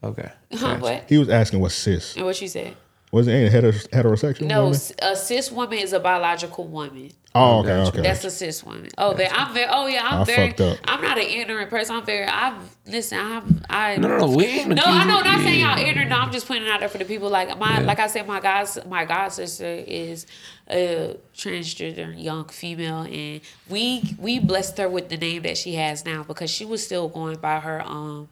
okay. 0.04 0.30
huh, 0.54 0.76
what? 0.78 1.04
He 1.08 1.18
was 1.18 1.28
asking 1.28 1.60
what 1.60 1.72
cis. 1.72 2.16
And 2.16 2.24
what 2.24 2.40
you 2.40 2.48
said? 2.48 2.76
Was 3.12 3.28
it 3.28 3.32
ain't 3.32 3.54
a 3.54 3.58
heter- 3.58 3.88
heterosexual? 3.90 4.46
No, 4.46 4.64
woman? 4.64 4.80
a 5.02 5.14
cis 5.14 5.52
woman 5.52 5.78
is 5.78 5.92
a 5.92 6.00
biological 6.00 6.66
woman. 6.66 7.10
Oh, 7.34 7.60
okay, 7.60 7.72
okay. 7.72 8.00
That's 8.00 8.24
a 8.24 8.30
cis 8.30 8.64
woman. 8.64 8.88
Oh, 8.96 9.14
but 9.14 9.28
I'm 9.30 9.52
very. 9.52 9.66
Oh 9.70 9.86
yeah, 9.86 10.02
I'm 10.06 10.20
I 10.22 10.24
very. 10.24 10.48
fucked 10.48 10.60
up. 10.62 10.78
I'm 10.86 11.02
not 11.02 11.18
an 11.18 11.24
ignorant 11.26 11.68
person. 11.68 11.96
I'm 11.96 12.06
very. 12.06 12.24
I've 12.26 12.54
listen. 12.86 13.18
I'm. 13.18 13.62
I. 13.68 13.96
No, 13.96 14.08
no, 14.08 14.16
no. 14.18 14.26
We 14.28 14.46
ain't 14.46 14.68
No, 14.70 14.82
I 14.84 15.04
know. 15.04 15.20
Not 15.20 15.40
saying 15.40 15.60
yeah. 15.60 15.76
y'all 15.78 15.86
ignorant. 15.86 16.08
No, 16.08 16.16
I'm 16.16 16.32
just 16.32 16.48
pointing 16.48 16.70
out 16.70 16.80
there 16.80 16.88
for 16.88 16.98
the 16.98 17.04
people. 17.04 17.28
Like 17.28 17.58
my, 17.58 17.80
Yeah. 17.80 17.86
like 17.86 17.98
I 18.00 18.06
said, 18.06 18.26
my 18.26 18.40
guys, 18.40 18.78
my 18.86 19.04
god 19.04 19.28
sister 19.28 19.66
is 19.66 20.26
a 20.70 21.16
transgender 21.34 22.14
young 22.22 22.46
female, 22.46 23.02
and 23.02 23.40
we 23.68 24.14
we 24.18 24.38
blessed 24.38 24.78
her 24.78 24.88
with 24.88 25.10
the 25.10 25.18
name 25.18 25.42
that 25.42 25.58
she 25.58 25.74
has 25.74 26.04
now 26.06 26.22
because 26.22 26.50
she 26.50 26.64
was 26.64 26.82
still 26.84 27.08
going 27.08 27.36
by 27.36 27.60
her 27.60 27.82
um 27.82 28.28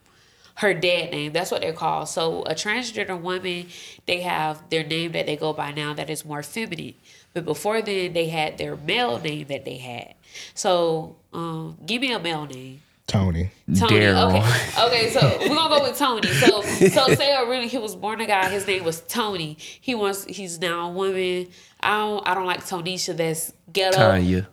her 0.60 0.74
dad 0.74 1.10
name. 1.10 1.32
That's 1.32 1.50
what 1.50 1.62
they're 1.62 1.72
called. 1.72 2.08
So 2.08 2.42
a 2.42 2.54
transgender 2.54 3.18
woman, 3.18 3.68
they 4.06 4.20
have 4.20 4.68
their 4.68 4.84
name 4.84 5.12
that 5.12 5.24
they 5.24 5.36
go 5.36 5.54
by 5.54 5.72
now 5.72 5.94
that 5.94 6.10
is 6.10 6.22
more 6.24 6.42
feminine. 6.42 6.94
But 7.32 7.46
before 7.46 7.80
then, 7.80 8.12
they 8.12 8.28
had 8.28 8.58
their 8.58 8.76
male 8.76 9.18
name 9.18 9.46
that 9.48 9.64
they 9.64 9.78
had. 9.78 10.14
So 10.54 11.16
um, 11.32 11.78
give 11.86 12.02
me 12.02 12.12
a 12.12 12.18
male 12.18 12.44
name. 12.44 12.82
Tony. 13.06 13.50
Tony. 13.74 13.96
Daryl. 13.96 14.28
Okay. 14.28 14.46
Okay, 14.86 15.10
so 15.10 15.20
we're 15.40 15.48
gonna 15.48 15.78
go 15.78 15.82
with 15.82 15.98
Tony. 15.98 16.28
So 16.28 16.62
so 16.62 17.14
say 17.14 17.34
a 17.34 17.46
really 17.48 17.66
he 17.66 17.78
was 17.78 17.96
born 17.96 18.20
a 18.20 18.26
guy, 18.26 18.48
his 18.50 18.66
name 18.66 18.84
was 18.84 19.00
Tony. 19.00 19.56
He 19.58 19.94
wants 19.94 20.24
he's 20.24 20.60
now 20.60 20.90
a 20.90 20.92
woman. 20.92 21.48
I 21.80 21.98
don't 21.98 22.28
I 22.28 22.34
don't 22.34 22.46
like 22.46 22.60
Tonisha 22.60 23.16
that's 23.16 23.52
ghetto. 23.72 23.96
Tanya. 23.96 24.48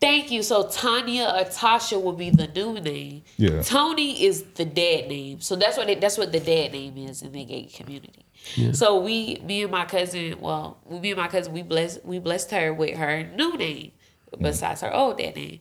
Thank 0.00 0.30
you. 0.30 0.42
So 0.42 0.68
Tanya 0.68 1.24
or 1.24 1.44
Tasha 1.44 2.00
will 2.00 2.12
be 2.12 2.30
the 2.30 2.46
new 2.48 2.74
name. 2.80 3.22
Yeah. 3.36 3.62
Tony 3.62 4.24
is 4.24 4.42
the 4.54 4.64
dad 4.64 5.08
name. 5.08 5.40
So 5.40 5.56
that's 5.56 5.76
what 5.76 5.90
it, 5.90 6.00
that's 6.00 6.16
what 6.16 6.30
the 6.30 6.40
dad 6.40 6.72
name 6.72 6.96
is 6.96 7.22
in 7.22 7.32
the 7.32 7.44
gay 7.44 7.64
community. 7.64 8.24
Yeah. 8.54 8.72
So 8.72 9.00
we, 9.00 9.40
me 9.44 9.62
and 9.62 9.72
my 9.72 9.84
cousin, 9.84 10.40
well, 10.40 10.78
me 10.88 11.10
and 11.10 11.18
my 11.18 11.28
cousin, 11.28 11.52
we 11.52 11.62
blessed 11.62 12.04
we 12.04 12.18
blessed 12.18 12.50
her 12.52 12.72
with 12.72 12.96
her 12.96 13.24
new 13.34 13.56
name 13.56 13.92
besides 14.40 14.82
her 14.82 14.94
old 14.94 15.18
dad 15.18 15.34
name, 15.34 15.58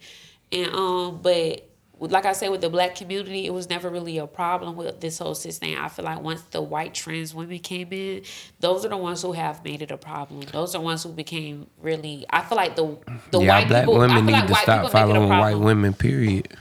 and 0.52 0.74
um, 0.74 1.20
but 1.22 1.68
like 2.00 2.26
I 2.26 2.34
said, 2.34 2.50
with 2.50 2.62
the 2.62 2.70
black 2.70 2.96
community, 2.96 3.46
it 3.46 3.54
was 3.54 3.70
never 3.70 3.90
really 3.90 4.18
a 4.18 4.28
problem 4.28 4.76
with 4.76 5.00
this 5.00 5.20
whole 5.20 5.36
cis 5.36 5.58
thing. 5.58 5.78
I 5.78 5.88
feel 5.88 6.06
like 6.06 6.22
once 6.22 6.42
the 6.52 6.62
white 6.62 6.94
trans 6.94 7.34
women 7.34 7.60
came 7.60 7.92
in, 7.92 8.24
those 8.60 8.86
are 8.86 8.90
the 8.90 8.98
ones 8.98 9.22
who 9.22 9.32
have 9.32 9.64
made 9.64 9.82
it 9.82 9.92
a 9.92 9.98
problem. 9.98 10.42
Those 10.52 10.76
are 10.76 10.80
the 10.80 10.84
ones 10.84 11.04
who 11.04 11.12
became 11.12 11.68
really. 11.82 12.26
I 12.30 12.42
feel 12.42 12.56
like 12.56 12.76
the 12.76 12.98
the 13.32 13.40
yeah, 13.40 13.60
white 13.60 13.68
black 13.68 13.84
people. 13.84 13.96
I 13.96 14.00
women 14.00 14.16
feel 14.16 14.26
need 14.26 14.32
like 14.34 14.48
to 14.48 14.56
stop 14.56 14.66
people 14.66 14.78
make 14.78 14.86
it 14.86 14.90
a 14.90 15.14
following 15.14 15.30
white 15.30 15.60
women. 15.60 15.94
Period. 15.94 16.58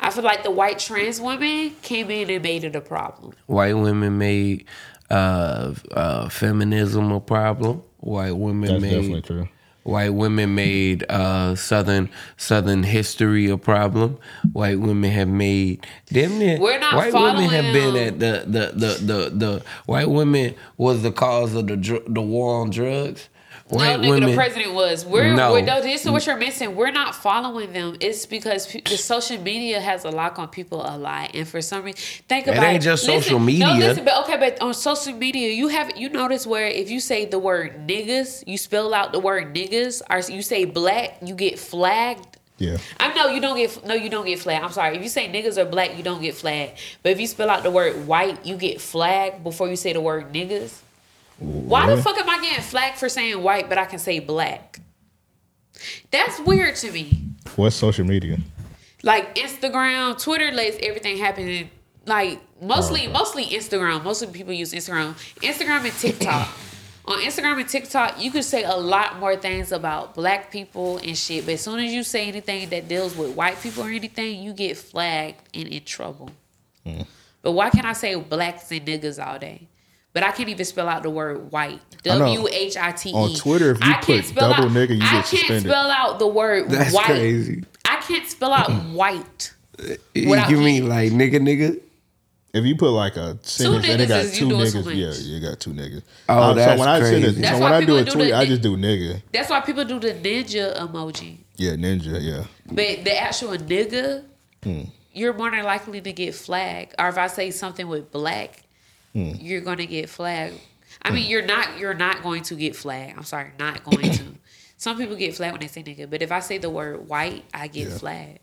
I 0.00 0.10
feel 0.10 0.24
like 0.24 0.44
the 0.44 0.50
white 0.50 0.78
trans 0.78 1.20
women 1.20 1.74
came 1.82 2.10
in 2.10 2.30
and 2.30 2.42
made 2.42 2.64
it 2.64 2.76
a 2.76 2.80
problem. 2.80 3.34
White 3.46 3.74
women 3.74 4.18
made 4.18 4.66
uh, 5.10 5.74
uh, 5.90 6.28
feminism 6.28 7.10
a 7.10 7.20
problem. 7.20 7.82
White 7.98 8.36
women 8.36 8.68
That's 8.68 8.82
made 8.82 8.90
definitely 8.90 9.22
true. 9.22 9.48
White 9.88 10.12
women 10.12 10.54
made 10.54 11.06
uh, 11.08 11.54
southern 11.54 12.10
Southern 12.36 12.82
history 12.82 13.48
a 13.48 13.56
problem. 13.56 14.18
White 14.52 14.80
women 14.80 15.10
have 15.12 15.28
made 15.28 15.86
damn 16.12 16.38
near. 16.38 16.58
We're 16.60 16.78
not 16.78 16.94
white 16.94 17.14
women 17.14 17.48
have 17.48 17.72
been 17.72 17.96
at 17.96 18.18
the 18.18 18.44
the, 18.46 18.72
the 18.74 18.98
the 19.02 19.30
the 19.30 19.62
white 19.86 20.10
women 20.10 20.54
was 20.76 21.02
the 21.02 21.10
cause 21.10 21.54
of 21.54 21.68
the 21.68 22.02
the 22.06 22.20
war 22.20 22.60
on 22.60 22.68
drugs. 22.68 23.30
White 23.68 24.00
no, 24.00 24.06
nigga, 24.06 24.10
women. 24.10 24.30
the 24.30 24.34
president 24.36 24.72
was. 24.74 25.04
We're, 25.04 25.34
No. 25.34 25.52
we're 25.52 25.60
no, 25.60 25.82
this 25.82 26.04
is 26.04 26.10
what 26.10 26.24
you're 26.26 26.38
missing. 26.38 26.74
We're 26.74 26.90
not 26.90 27.14
following 27.14 27.72
them. 27.74 27.96
It's 28.00 28.24
because 28.24 28.66
pe- 28.66 28.80
the 28.80 28.96
social 28.96 29.38
media 29.42 29.78
has 29.80 30.04
a 30.04 30.10
lock 30.10 30.38
on 30.38 30.48
people 30.48 30.80
a 30.82 30.96
lot, 30.96 31.32
and 31.34 31.46
for 31.46 31.60
some 31.60 31.84
reason, 31.84 32.00
think 32.28 32.46
It 32.46 32.52
about 32.52 32.64
ain't 32.64 32.76
it. 32.82 32.86
just 32.86 33.06
Listen- 33.06 33.22
social 33.22 33.38
No, 33.40 33.74
listen, 33.74 34.04
but 34.04 34.24
okay, 34.24 34.36
but 34.38 34.60
on 34.62 34.72
social 34.72 35.12
media, 35.12 35.50
you 35.52 35.68
have 35.68 35.96
you 35.98 36.08
notice 36.08 36.46
where 36.46 36.66
if 36.66 36.90
you 36.90 36.98
say 37.00 37.26
the 37.26 37.38
word 37.38 37.86
niggas, 37.86 38.42
you 38.46 38.56
spell 38.56 38.94
out 38.94 39.12
the 39.12 39.18
word 39.20 39.54
niggas, 39.54 40.00
or 40.10 40.20
you 40.32 40.40
say 40.42 40.64
black, 40.64 41.18
you 41.22 41.34
get 41.34 41.58
flagged. 41.58 42.38
Yeah. 42.56 42.78
I 42.98 43.12
know 43.14 43.28
you 43.28 43.40
don't 43.40 43.56
get 43.56 43.84
no, 43.86 43.94
you 43.94 44.08
don't 44.08 44.24
get 44.26 44.40
flagged. 44.40 44.64
I'm 44.64 44.72
sorry. 44.72 44.96
If 44.96 45.02
you 45.02 45.08
say 45.08 45.28
niggas 45.28 45.58
or 45.58 45.64
black, 45.64 45.96
you 45.96 46.02
don't 46.02 46.20
get 46.22 46.34
flagged. 46.34 46.72
But 47.02 47.12
if 47.12 47.20
you 47.20 47.26
spell 47.26 47.50
out 47.50 47.62
the 47.62 47.70
word 47.70 48.06
white, 48.08 48.44
you 48.44 48.56
get 48.56 48.80
flagged 48.80 49.44
before 49.44 49.68
you 49.68 49.76
say 49.76 49.92
the 49.92 50.00
word 50.00 50.32
niggas. 50.32 50.72
Why 51.38 51.86
the 51.86 52.02
fuck 52.02 52.18
am 52.18 52.28
I 52.28 52.40
getting 52.42 52.62
flagged 52.64 52.98
for 52.98 53.08
saying 53.08 53.42
white, 53.42 53.68
but 53.68 53.78
I 53.78 53.84
can 53.84 53.98
say 53.98 54.18
black? 54.18 54.80
That's 56.10 56.40
weird 56.40 56.74
to 56.76 56.90
me. 56.92 57.22
What's 57.56 57.76
social 57.76 58.04
media? 58.04 58.38
Like 59.02 59.36
Instagram, 59.36 60.20
Twitter 60.20 60.50
lets 60.50 60.76
everything 60.82 61.18
happen. 61.18 61.48
in- 61.48 61.70
Like 62.06 62.40
mostly, 62.60 63.06
Oh, 63.06 63.12
mostly 63.12 63.46
Instagram. 63.46 64.02
Mostly 64.02 64.28
people 64.28 64.52
use 64.52 64.72
Instagram. 64.72 65.12
Instagram 65.42 65.84
and 65.84 65.92
TikTok. 65.92 66.48
On 67.04 67.18
Instagram 67.20 67.58
and 67.60 67.68
TikTok, 67.68 68.20
you 68.22 68.30
can 68.30 68.42
say 68.42 68.64
a 68.64 68.74
lot 68.74 69.18
more 69.18 69.34
things 69.36 69.72
about 69.72 70.14
black 70.14 70.50
people 70.50 70.98
and 70.98 71.16
shit. 71.16 71.46
But 71.46 71.54
as 71.54 71.60
soon 71.62 71.78
as 71.80 71.90
you 71.92 72.02
say 72.02 72.26
anything 72.28 72.68
that 72.70 72.88
deals 72.88 73.16
with 73.16 73.34
white 73.34 73.58
people 73.62 73.84
or 73.84 73.88
anything, 73.88 74.42
you 74.42 74.52
get 74.52 74.76
flagged 74.76 75.40
and 75.54 75.68
in 75.68 75.84
trouble. 75.84 76.30
Hmm. 76.84 77.02
But 77.40 77.52
why 77.52 77.70
can't 77.70 77.86
I 77.86 77.92
say 77.94 78.14
blacks 78.16 78.70
and 78.72 78.84
niggas 78.84 79.24
all 79.24 79.38
day? 79.38 79.67
But 80.18 80.26
I 80.26 80.32
can't 80.32 80.48
even 80.48 80.64
spell 80.64 80.88
out 80.88 81.02
the 81.04 81.10
word 81.10 81.52
white. 81.52 81.80
I. 82.04 82.08
W 82.18 82.48
H 82.50 82.76
I 82.76 82.90
T 82.92 83.10
E. 83.10 83.12
On 83.12 83.32
Twitter, 83.34 83.70
if 83.72 83.84
you 83.84 83.90
I 83.90 83.94
can't 83.94 84.04
put 84.06 84.24
spell 84.24 84.50
double 84.50 84.64
out- 84.64 84.70
nigga, 84.72 84.90
you 84.96 84.96
I 84.96 84.98
get 84.98 85.10
can't 85.10 85.26
suspended. 85.26 85.70
spell 85.70 85.90
out 85.90 86.18
the 86.18 86.26
word 86.26 86.70
That's 86.70 86.92
white. 86.94 87.04
crazy. 87.06 87.64
I 87.84 87.96
can't 87.96 88.28
spell 88.28 88.52
out 88.52 88.70
white. 88.90 89.52
You 90.14 90.28
Without- 90.30 90.48
give 90.48 90.58
me 90.58 90.80
like 90.80 91.12
nigga, 91.12 91.36
nigga. 91.36 91.80
If 92.52 92.64
you 92.64 92.76
put 92.76 92.90
like 92.90 93.16
a 93.16 93.38
sentence 93.42 93.86
and 93.86 94.00
niggas 94.00 94.04
it 94.04 94.08
got 94.08 94.20
is 94.24 94.36
two 94.38 94.48
niggas, 94.48 94.84
much. 94.84 94.94
yeah, 94.94 95.12
you 95.12 95.38
got 95.40 95.60
two 95.60 95.70
niggas. 95.70 96.02
Oh, 96.28 96.42
Um, 96.50 96.56
that's 96.56 96.72
so 96.72 96.78
when 96.80 96.88
I 96.88 97.00
send 97.00 97.22
crazy. 97.24 97.38
it, 97.38 97.42
That's 97.42 97.56
so 97.56 97.62
why 97.62 97.70
when 97.70 97.82
I 97.82 97.86
do 97.86 97.96
a 97.96 97.98
people 97.98 98.04
do 98.04 98.18
tweet, 98.18 98.30
the 98.30 98.36
I 98.38 98.44
just 98.46 98.62
do 98.62 98.76
nigga. 98.76 99.22
That's 99.32 99.50
why 99.50 99.60
people 99.60 99.84
do 99.84 100.00
the 100.00 100.14
ninja 100.14 100.76
emoji. 100.78 101.36
Yeah, 101.56 101.72
ninja. 101.72 102.18
Yeah. 102.20 102.44
But 102.66 103.04
the 103.04 103.20
actual 103.22 103.56
nigga, 103.58 104.24
Hmm. 104.64 104.80
you're 105.12 105.34
more 105.34 105.50
than 105.50 105.62
likely 105.64 106.00
to 106.00 106.12
get 106.12 106.34
flagged. 106.34 106.94
Or 106.98 107.08
if 107.08 107.18
I 107.18 107.26
say 107.26 107.50
something 107.50 107.86
with 107.86 108.10
black, 108.10 108.62
Hmm. 109.34 109.40
you're 109.40 109.60
gonna 109.60 109.86
get 109.86 110.08
flagged. 110.08 110.58
I 111.02 111.10
mean, 111.10 111.28
you're 111.30 111.44
not 111.46 111.78
you're 111.78 111.94
not 111.94 112.22
going 112.22 112.42
to 112.44 112.54
get 112.54 112.74
flagged. 112.76 113.16
I'm 113.16 113.24
sorry, 113.24 113.50
not 113.58 113.84
going 113.84 114.10
to. 114.12 114.24
Some 114.76 114.96
people 114.96 115.16
get 115.16 115.34
flagged 115.34 115.52
when 115.52 115.60
they 115.60 115.66
say 115.66 115.82
nigga, 115.82 116.08
but 116.08 116.22
if 116.22 116.30
I 116.32 116.40
say 116.40 116.58
the 116.58 116.70
word 116.70 117.08
white, 117.08 117.44
I 117.52 117.66
get 117.68 117.88
Yeah. 117.88 117.98
flagged. 117.98 118.38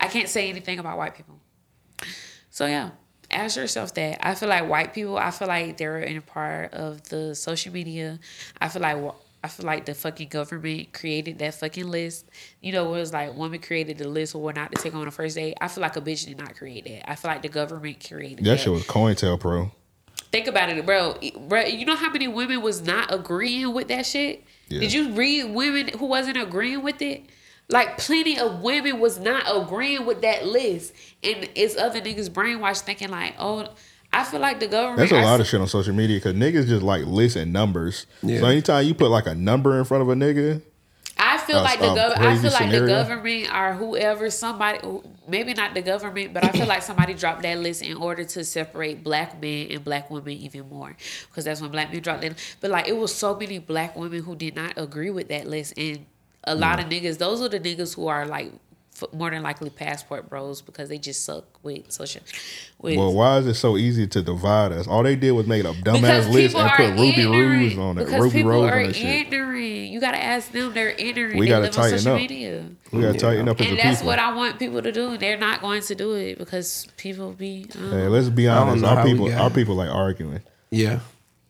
I 0.00 0.08
can't 0.08 0.28
say 0.28 0.48
anything 0.48 0.78
about 0.78 0.96
white 0.98 1.14
people. 1.16 1.40
So 2.50 2.66
yeah, 2.66 2.90
ask 3.30 3.56
yourself 3.56 3.94
that. 3.94 4.18
I 4.26 4.34
feel 4.34 4.48
like 4.48 4.68
white 4.68 4.94
people. 4.94 5.16
I 5.18 5.30
feel 5.30 5.48
like 5.48 5.76
they're 5.76 5.98
in 6.00 6.16
a 6.16 6.20
part 6.22 6.72
of 6.74 7.02
the 7.08 7.34
social 7.34 7.72
media. 7.72 8.18
I 8.60 8.68
feel 8.68 8.82
like 8.82 8.96
I 9.42 9.48
feel 9.48 9.66
like 9.66 9.86
the 9.86 9.94
fucking 9.94 10.28
government 10.28 10.92
created 10.92 11.38
that 11.38 11.54
fucking 11.54 11.86
list. 11.88 12.28
You 12.60 12.72
know, 12.72 12.92
it 12.94 12.98
was 12.98 13.12
like 13.12 13.34
woman 13.36 13.60
created 13.60 13.98
the 13.98 14.08
list 14.08 14.34
of 14.34 14.40
what 14.40 14.56
not 14.56 14.72
to 14.74 14.82
take 14.82 14.94
on 14.94 15.04
the 15.04 15.10
first 15.10 15.36
date. 15.36 15.54
I 15.60 15.68
feel 15.68 15.82
like 15.82 15.96
a 15.96 16.00
bitch 16.00 16.26
did 16.26 16.38
not 16.38 16.56
create 16.56 16.84
that. 16.84 17.10
I 17.10 17.14
feel 17.14 17.30
like 17.30 17.42
the 17.42 17.48
government 17.48 18.04
created 18.06 18.38
That 18.44 18.50
that. 18.50 18.60
shit 18.60 18.72
was 18.72 18.84
COINTELPRO. 18.84 19.70
Think 20.30 20.46
about 20.46 20.68
it, 20.68 20.84
bro. 20.84 21.16
Bro, 21.48 21.62
you 21.62 21.86
know 21.86 21.96
how 21.96 22.10
many 22.10 22.28
women 22.28 22.60
was 22.60 22.82
not 22.82 23.12
agreeing 23.12 23.72
with 23.72 23.88
that 23.88 24.04
shit? 24.04 24.44
Yeah. 24.68 24.80
Did 24.80 24.92
you 24.92 25.12
read 25.12 25.54
women 25.54 25.88
who 25.88 26.06
wasn't 26.06 26.36
agreeing 26.36 26.82
with 26.82 27.00
it? 27.00 27.24
Like 27.70 27.98
plenty 27.98 28.38
of 28.38 28.62
women 28.62 28.98
was 28.98 29.18
not 29.18 29.44
agreeing 29.46 30.06
with 30.06 30.22
that 30.22 30.46
list, 30.46 30.94
and 31.22 31.48
it's 31.54 31.76
other 31.76 32.00
niggas 32.00 32.30
brainwashed 32.30 32.82
thinking 32.82 33.10
like, 33.10 33.34
oh, 33.38 33.68
I 34.12 34.24
feel 34.24 34.40
like 34.40 34.58
the 34.58 34.68
government. 34.68 35.10
That's 35.10 35.12
a 35.12 35.22
lot 35.24 35.36
see- 35.36 35.42
of 35.42 35.46
shit 35.48 35.60
on 35.60 35.66
social 35.68 35.94
media 35.94 36.16
because 36.16 36.34
niggas 36.34 36.66
just 36.66 36.82
like 36.82 37.04
list 37.04 37.36
and 37.36 37.52
numbers. 37.52 38.06
Yeah. 38.22 38.40
So 38.40 38.46
anytime 38.46 38.86
you 38.86 38.94
put 38.94 39.10
like 39.10 39.26
a 39.26 39.34
number 39.34 39.78
in 39.78 39.84
front 39.84 40.02
of 40.02 40.08
a 40.08 40.14
nigga, 40.14 40.62
I 41.18 41.38
feel 41.38 41.60
a- 41.60 41.62
like 41.62 41.80
the 41.80 41.88
um, 41.90 41.96
gov- 41.96 42.18
I 42.18 42.36
feel 42.38 42.50
like 42.52 42.70
scenario. 42.70 42.80
the 42.80 42.86
government 42.86 43.54
or 43.54 43.72
whoever 43.74 44.30
somebody 44.30 44.78
maybe 45.26 45.52
not 45.54 45.74
the 45.74 45.82
government, 45.82 46.32
but 46.32 46.44
I 46.44 46.48
feel 46.50 46.66
like 46.66 46.82
somebody 46.82 47.14
dropped 47.14 47.42
that 47.42 47.58
list 47.58 47.82
in 47.82 47.96
order 47.96 48.24
to 48.24 48.44
separate 48.44 49.02
black 49.04 49.40
men 49.40 49.68
and 49.70 49.84
black 49.84 50.10
women 50.10 50.32
even 50.32 50.68
more 50.68 50.96
because 51.28 51.44
that's 51.44 51.60
when 51.60 51.70
black 51.70 51.92
men 51.92 52.00
dropped 52.02 52.22
that. 52.22 52.34
But 52.60 52.70
like 52.70 52.88
it 52.88 52.96
was 52.96 53.14
so 53.14 53.36
many 53.36 53.58
black 53.58 53.96
women 53.96 54.22
who 54.22 54.36
did 54.36 54.54
not 54.56 54.74
agree 54.76 55.10
with 55.10 55.28
that 55.28 55.46
list, 55.46 55.74
and 55.76 56.06
a 56.44 56.54
lot 56.54 56.80
of 56.80 56.86
niggas. 56.86 57.18
Those 57.18 57.42
are 57.42 57.48
the 57.48 57.60
niggas 57.60 57.94
who 57.96 58.06
are 58.06 58.24
like 58.26 58.52
more 59.12 59.30
than 59.30 59.42
likely 59.42 59.70
passport 59.70 60.28
bros 60.28 60.62
because 60.62 60.88
they 60.88 60.98
just 60.98 61.24
suck 61.24 61.44
with 61.62 61.90
social. 61.92 62.22
With 62.78 62.96
well, 62.96 63.12
why 63.12 63.38
is 63.38 63.46
it 63.46 63.54
so 63.54 63.76
easy 63.76 64.06
to 64.06 64.22
divide 64.22 64.72
us? 64.72 64.86
All 64.86 65.02
they 65.02 65.16
did 65.16 65.32
was 65.32 65.46
make 65.46 65.64
a 65.64 65.72
dumbass 65.72 66.30
list 66.30 66.54
and 66.56 66.70
put 66.72 66.90
Ruby 66.90 67.22
ignorant. 67.22 67.62
Rose 67.62 67.78
on 67.78 67.98
it, 67.98 68.04
Because 68.06 68.20
Ruby 68.20 68.32
people 68.38 68.50
Rose 68.50 68.70
are 68.70 68.80
on 68.80 68.86
that 68.88 68.96
shit. 68.96 69.26
ignorant. 69.26 69.64
You 69.90 70.00
gotta 70.00 70.22
ask 70.22 70.52
them. 70.52 70.72
They're 70.74 70.90
ignorant. 70.90 71.38
We 71.38 71.46
gotta 71.48 71.62
live 71.66 71.70
on 71.76 71.82
tighten 71.82 71.98
social 71.98 72.12
up. 72.14 72.20
media. 72.20 72.64
We 72.92 73.02
gotta 73.02 73.18
tighten 73.18 73.48
up 73.48 73.60
And 73.60 73.78
that's 73.78 73.98
people. 73.98 74.06
what 74.08 74.18
I 74.18 74.34
want 74.34 74.58
people 74.58 74.82
to 74.82 74.92
do. 74.92 75.18
They're 75.18 75.38
not 75.38 75.60
going 75.60 75.82
to 75.82 75.94
do 75.94 76.12
it 76.14 76.38
because 76.38 76.86
people 76.96 77.32
be. 77.32 77.66
Um, 77.76 77.90
Hey, 77.90 78.08
let's 78.08 78.28
be 78.28 78.48
honest. 78.48 78.84
Our 78.84 79.04
people, 79.04 79.28
got 79.28 79.40
our 79.40 79.50
people 79.50 79.74
like 79.74 79.90
arguing. 79.90 80.40
Yeah, 80.70 81.00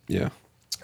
yeah. 0.06 0.28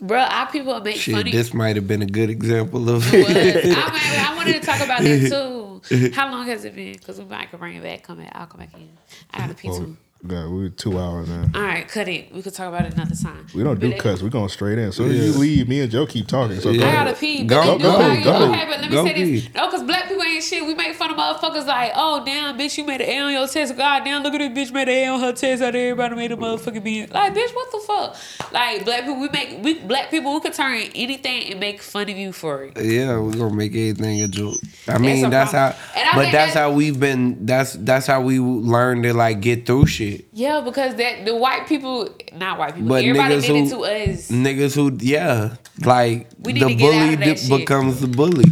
Bro, 0.07 0.21
our 0.21 0.51
people 0.51 0.79
make 0.81 0.97
Shit, 0.97 1.15
funny. 1.15 1.33
this 1.33 1.55
might 1.55 1.77
have 1.77 1.89
been 1.89 2.03
a 2.03 2.07
good 2.07 2.29
example 2.29 2.91
of. 2.91 3.11
was. 3.11 3.25
I, 3.27 4.29
I 4.31 4.35
wanted 4.37 4.55
to 4.55 4.61
talk 4.61 4.81
about 4.81 5.01
that 5.01 5.81
too. 5.89 6.11
How 6.13 6.31
long 6.31 6.47
has 6.47 6.65
it 6.65 6.75
been? 6.75 6.93
Because 6.93 7.19
we 7.19 7.25
might 7.25 7.51
could 7.51 7.59
bring 7.61 7.77
it 7.77 7.83
back. 7.83 8.03
Come 8.03 8.19
back. 8.19 8.31
I'll 8.35 8.47
come 8.47 8.61
back 8.61 8.75
in. 8.75 8.91
I 9.33 9.39
got 9.39 9.51
a 9.51 9.55
pizza. 9.55 9.81
Well, 9.81 9.97
God, 10.27 10.49
we 10.49 10.71
two 10.71 10.99
hours 10.99 11.29
now. 11.29 11.45
All 11.55 11.61
right, 11.61 11.87
cut 11.87 12.09
it. 12.09 12.33
We 12.33 12.41
could 12.41 12.55
talk 12.55 12.69
about 12.69 12.87
it 12.87 12.95
another 12.95 13.15
time. 13.15 13.47
We 13.55 13.63
don't 13.63 13.79
do 13.79 13.91
But 13.91 13.99
cuts. 13.99 14.23
We're 14.23 14.31
going 14.31 14.49
straight 14.49 14.79
in. 14.79 14.85
As 14.89 14.97
soon 14.97 15.11
as 15.11 15.19
Yeah. 15.19 15.25
you 15.25 15.33
leave, 15.33 15.69
me 15.69 15.83
and 15.83 15.91
Joe 15.93 16.07
keep 16.07 16.27
talking. 16.29 16.59
So 16.61 16.73
go 16.73 16.79
Yeah. 16.79 16.89
I 16.89 16.93
gotta 17.05 17.13
pee. 17.15 17.45
Go- 17.45 17.77
But 17.79 17.79
they 17.79 18.23
go, 18.23 18.39
go. 18.39 18.51
Okay, 18.51 18.65
but 18.67 18.81
let 18.81 18.83
me 18.83 18.89
Go 18.89 19.05
say 19.07 19.13
this. 19.13 19.43
pee. 19.45 19.51
No, 19.55 19.67
because 19.67 19.83
black 19.83 20.09
people 20.09 20.23
ain't 20.25 20.43
shit. 20.43 20.65
We 20.65 20.75
make 20.75 20.95
fun 20.95 21.11
of 21.11 21.19
motherfuckers 21.19 21.67
like, 21.67 21.93
oh, 21.95 22.25
damn, 22.25 22.57
bitch, 22.59 22.79
you 22.79 22.85
made 22.85 23.03
an 23.03 23.09
A 23.11 23.19
on 23.21 23.33
your 23.33 23.47
test. 23.47 23.77
God 23.77 24.03
damn, 24.05 24.23
look 24.23 24.33
at 24.33 24.55
this 24.55 24.71
bitch 24.71 24.73
made 24.73 24.89
an 24.89 24.95
A 24.95 25.07
on 25.09 25.21
her 25.21 25.33
test. 25.33 25.63
Out 25.63 25.75
there, 25.75 25.91
everybody 25.91 26.15
made 26.17 26.33
a 26.33 26.37
motherfucking 26.37 26.83
B. 26.83 27.05
Like, 27.05 27.35
bitch, 27.35 27.55
what 27.55 27.71
the 27.71 27.81
fuck? 27.87 28.51
Like, 28.51 28.87
black 28.87 29.01
people, 29.01 29.21
we 29.21 29.29
make, 29.29 29.59
we 29.63 29.75
black 29.75 30.11
people, 30.11 30.33
we 30.33 30.41
could 30.41 30.55
turn 30.55 30.79
anything 30.95 31.51
and 31.51 31.61
make 31.61 31.83
fun 31.83 32.09
of 32.09 32.17
you 32.17 32.33
for 32.33 32.65
it. 32.65 32.83
Yeah, 32.83 33.19
we're 33.19 33.33
gonna 33.33 33.55
make 33.55 33.73
anything 33.73 34.23
a 34.23 34.29
joke. 34.29 34.57
I 34.89 34.97
mean, 34.97 35.27
a 35.27 35.29
that's 35.29 35.53
how. 35.53 35.75
And 35.95 36.09
I 36.09 36.15
But 36.15 36.21
think 36.23 36.33
that's 36.33 36.55
how 36.55 36.73
we've 36.73 36.99
been. 36.99 37.45
That's 37.45 37.75
that's 37.75 38.07
how 38.07 38.23
we 38.23 38.39
learned 38.39 39.03
to 39.03 39.13
like 39.13 39.41
get 39.43 39.67
through 39.67 39.85
shit. 39.87 40.14
Yeah, 40.33 40.61
because 40.61 40.95
that 40.97 41.25
the 41.25 41.35
white 41.37 41.67
people, 41.67 42.09
not 42.35 42.59
white 42.59 42.75
people, 42.75 42.89
But 42.89 43.05
everybody 43.05 43.37
niggas 43.37 43.47
did 43.47 43.57
it 43.57 43.69
to 43.71 43.77
who 43.77 43.85
us. 43.85 44.31
niggas 44.31 44.75
who 44.75 44.97
yeah, 45.01 45.57
like 45.85 46.29
We 46.41 46.53
the 46.55 46.61
to 46.69 46.75
get 46.75 46.95
out 46.95 47.17
bully 47.19 47.31
of 47.33 47.39
di- 47.49 47.59
becomes 47.59 48.01
the 48.01 48.09
bully. 48.09 48.45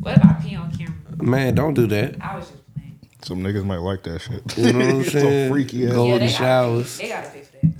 What 0.00 0.16
if 0.16 0.24
I 0.24 0.32
pee 0.42 0.56
on 0.56 0.70
camera? 0.72 0.94
Man, 1.22 1.54
don't 1.54 1.74
do 1.74 1.86
that. 1.88 2.16
I 2.22 2.36
was 2.36 2.48
just 2.50 2.74
playing. 2.74 2.98
Some 3.22 3.42
niggas 3.42 3.64
might 3.64 3.78
like 3.78 4.02
that 4.04 4.20
shit. 4.20 4.56
You 4.58 4.72
know 4.72 4.78
what 4.78 4.88
I'm 4.94 5.04
Some 5.04 5.20
saying? 5.20 5.52
freaky 5.52 5.86
ass. 5.86 5.92
Go 5.92 6.06
Yeah, 6.08 6.14
in 6.14 6.20
the 6.20 6.26
gotta- 6.26 6.36
showers. 6.38 6.98
They 6.98 7.08
gotta 7.08 7.28
pay 7.30 7.42
for 7.42 7.56
that. 7.66 7.72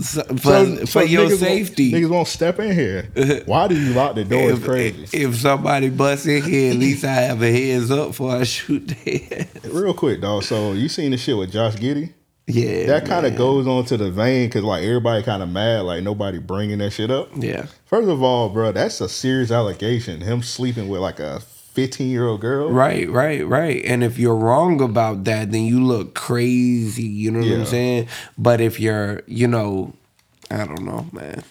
So- 0.02 0.24
For, 0.36 0.86
for 0.88 1.04
your 1.04 1.28
niggas 1.30 1.38
safety. 1.38 1.92
Won't, 1.92 2.04
niggas 2.04 2.10
won't 2.10 2.28
step 2.28 2.60
in 2.60 2.74
here. 2.74 3.10
Why 3.46 3.68
do 3.68 3.80
you 3.80 3.94
lock 3.94 4.16
the 4.16 4.26
door? 4.26 4.50
It's 4.50 4.60
if, 4.60 4.66
crazy. 4.66 5.18
if 5.24 5.36
somebody 5.38 5.90
busts 5.90 6.26
in 6.26 6.44
here, 6.44 6.72
at 6.72 6.78
least 6.78 7.04
I 7.06 7.14
have 7.14 7.42
a 7.42 7.52
heads 7.52 7.92
up 7.92 8.10
before 8.10 8.32
I 8.36 8.44
shoot 8.44 8.88
their 8.88 9.40
ass. 9.42 9.66
Real 9.66 9.94
quick, 9.94 10.22
dog. 10.22 10.44
So 10.44 10.74
you 10.74 10.90
seen 10.90 11.12
the 11.12 11.18
shit 11.18 11.38
with 11.38 11.52
Josh 11.52 11.76
Giddey? 11.76 12.14
Yeah. 12.48 12.86
That 12.88 13.06
kind 13.06 13.26
of 13.26 13.36
goes 13.36 13.66
on 13.66 13.86
to 13.86 13.98
the 13.98 14.12
vein 14.12 14.48
because 14.50 14.64
like 14.64 14.84
everybody 14.84 15.24
kind 15.24 15.42
of 15.42 15.50
mad, 15.50 15.82
like 15.84 16.04
nobody 16.04 16.38
bringing 16.40 16.78
that 16.80 16.92
shit 16.92 17.10
up. 17.10 17.30
Yeah. 17.36 17.66
First 17.86 18.08
of 18.08 18.22
all, 18.22 18.50
bro, 18.50 18.72
that's 18.72 19.02
a 19.02 19.10
serious 19.10 19.50
allegation. 19.50 20.22
Him 20.22 20.44
sleeping 20.44 20.88
with 20.88 21.02
like 21.02 21.20
a 21.20 21.40
fifteen 21.76 22.10
year 22.10 22.26
old 22.26 22.42
girl. 22.42 22.72
Right, 22.72 23.08
right, 23.10 23.46
right. 23.46 23.84
And 23.86 24.04
if 24.04 24.18
you're 24.18 24.36
wrong 24.36 24.82
about 24.82 25.26
that, 25.26 25.52
then 25.52 25.64
you 25.66 25.84
look 25.84 26.16
crazy. 26.16 27.04
You 27.04 27.30
know 27.32 27.40
what 27.40 27.48
Yeah. 27.48 27.58
I'm 27.60 27.66
saying? 27.66 28.08
But 28.38 28.62
if 28.62 28.80
you're, 28.80 29.22
you 29.28 29.48
know, 29.48 29.94
I 30.50 30.66
don't 30.66 30.82
know, 30.84 31.06
man. 31.12 31.44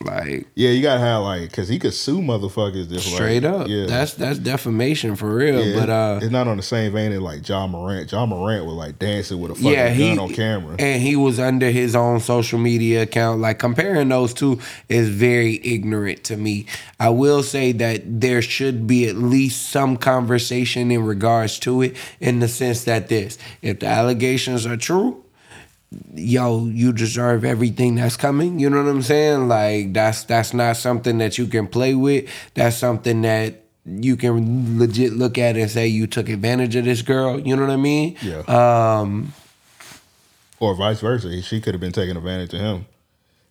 Like 0.00 0.46
Yeah, 0.54 0.70
you 0.70 0.82
gotta 0.82 1.00
have 1.00 1.22
like 1.22 1.50
because 1.50 1.68
he 1.68 1.78
could 1.78 1.94
sue 1.94 2.20
motherfuckers 2.20 2.88
just 2.88 3.12
straight 3.12 3.42
like, 3.42 3.52
up, 3.62 3.68
Yeah, 3.68 3.86
that's 3.86 4.14
that's 4.14 4.38
defamation 4.38 5.16
for 5.16 5.34
real. 5.34 5.64
yeah, 5.64 5.80
but 5.80 5.88
uh, 5.90 6.18
it's 6.22 6.30
not 6.30 6.46
on 6.48 6.58
the 6.58 6.62
same 6.62 6.92
vein 6.92 7.12
as 7.12 7.20
like 7.20 7.48
Ja 7.48 7.66
Morant. 7.66 8.12
Ja 8.12 8.26
Morant 8.26 8.66
was 8.66 8.74
like 8.74 8.98
dancing 8.98 9.40
with 9.40 9.52
a 9.52 9.54
fucking 9.54 9.70
yeah, 9.72 9.88
he 9.88 10.08
gun 10.08 10.18
on 10.18 10.34
camera. 10.34 10.76
and 10.78 11.00
he 11.00 11.16
was 11.16 11.40
under 11.40 11.70
his 11.70 11.96
own 11.96 12.20
social 12.20 12.58
media 12.58 13.02
account. 13.02 13.40
Like 13.40 13.58
comparing 13.58 14.08
those 14.10 14.34
two 14.34 14.60
is 14.88 15.08
very 15.08 15.60
ignorant 15.64 16.24
to 16.24 16.36
me. 16.36 16.66
I 17.00 17.08
will 17.08 17.42
say 17.42 17.72
that 17.72 18.02
there 18.20 18.42
should 18.42 18.86
be 18.86 19.08
at 19.08 19.16
least 19.16 19.70
some 19.70 19.96
conversation 19.96 20.90
in 20.90 21.04
regards 21.04 21.58
to 21.60 21.82
it, 21.82 21.96
in 22.20 22.40
the 22.40 22.48
sense 22.48 22.84
that 22.84 23.08
this, 23.08 23.38
if 23.62 23.80
the 23.80 23.86
allegations 23.86 24.66
are 24.66 24.76
true, 24.76 25.22
yo, 26.14 26.66
you 26.66 26.92
deserve 26.92 27.44
everything 27.44 27.96
that's 27.96 28.16
coming. 28.16 28.58
You 28.58 28.70
know 28.70 28.82
what 28.82 28.90
I'm 28.90 29.02
saying? 29.02 29.48
Like 29.48 29.92
that's 29.92 30.24
that's 30.24 30.52
not 30.52 30.76
something 30.76 31.18
that 31.18 31.38
you 31.38 31.46
can 31.46 31.66
play 31.66 31.94
with. 31.94 32.28
That's 32.54 32.76
something 32.76 33.22
that 33.22 33.62
you 33.84 34.16
can 34.16 34.78
legit 34.78 35.12
look 35.12 35.38
at 35.38 35.56
and 35.56 35.70
say 35.70 35.86
you 35.86 36.06
took 36.06 36.28
advantage 36.28 36.74
of 36.76 36.84
this 36.84 37.02
girl. 37.02 37.38
You 37.38 37.56
know 37.56 37.62
what 37.62 37.70
I 37.70 37.76
mean? 37.76 38.16
Yeah. 38.20 38.40
Um. 38.48 39.32
or 40.58 40.74
vice 40.74 41.00
versa. 41.00 41.40
She 41.42 41.60
could 41.60 41.74
have 41.74 41.80
been 41.80 41.92
taking 41.92 42.16
advantage 42.16 42.52
of 42.54 42.60
him. 42.60 42.86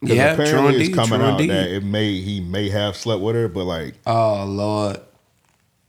Yeah, 0.02 0.34
apparently 0.34 0.46
true 0.46 0.68
it's 0.68 0.90
indeed, 0.90 0.96
coming 0.96 1.22
out 1.22 1.40
indeed. 1.40 1.50
that 1.50 1.68
it 1.68 1.84
may 1.84 2.20
he 2.20 2.40
may 2.42 2.70
have 2.70 2.96
slept 2.96 3.22
with 3.22 3.36
her, 3.36 3.48
but 3.48 3.64
like 3.64 3.96
Oh 4.06 4.46
Lord. 4.46 5.00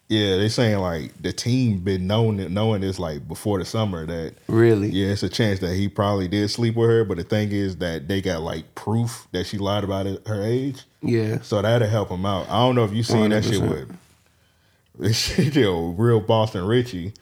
Yeah, 0.09 0.37
they 0.37 0.49
saying 0.49 0.79
like 0.79 1.21
the 1.21 1.33
team 1.33 1.81
been 1.81 2.07
knowing 2.07 2.37
knowing 2.55 2.81
this 2.81 2.99
like 3.01 3.27
before 3.27 3.59
the 3.59 3.65
summer 3.65 4.07
that 4.07 4.35
Really? 4.47 4.89
yeah, 4.91 5.09
it's 5.09 5.25
a 5.25 5.29
chance 5.29 5.59
that 5.61 5.75
he 5.75 5.89
probably 5.89 6.29
did 6.29 6.49
sleep 6.49 6.77
with 6.77 6.89
her. 6.89 7.05
But 7.05 7.17
the 7.17 7.25
thing 7.25 7.51
is 7.51 7.77
that 7.79 8.07
they 8.07 8.21
got 8.21 8.43
like 8.43 8.75
proof 8.77 9.27
that 9.33 9.47
she 9.47 9.59
lied 9.59 9.83
about 9.83 10.07
it, 10.07 10.27
her 10.29 10.43
age, 10.45 10.85
Yeah. 11.03 11.41
so 11.43 11.61
that'll 11.61 11.89
help 11.89 12.11
him 12.11 12.25
out. 12.25 12.49
I 12.49 12.59
don't 12.61 12.77
know 12.77 12.85
if 12.85 12.93
you 12.93 13.03
seen 13.03 13.31
that 13.31 13.45
shit 13.45 13.61
with 13.61 13.91
this 14.99 15.37
yo, 15.57 15.89
real 15.99 16.21
Boston 16.21 16.65
Richey. 16.67 17.13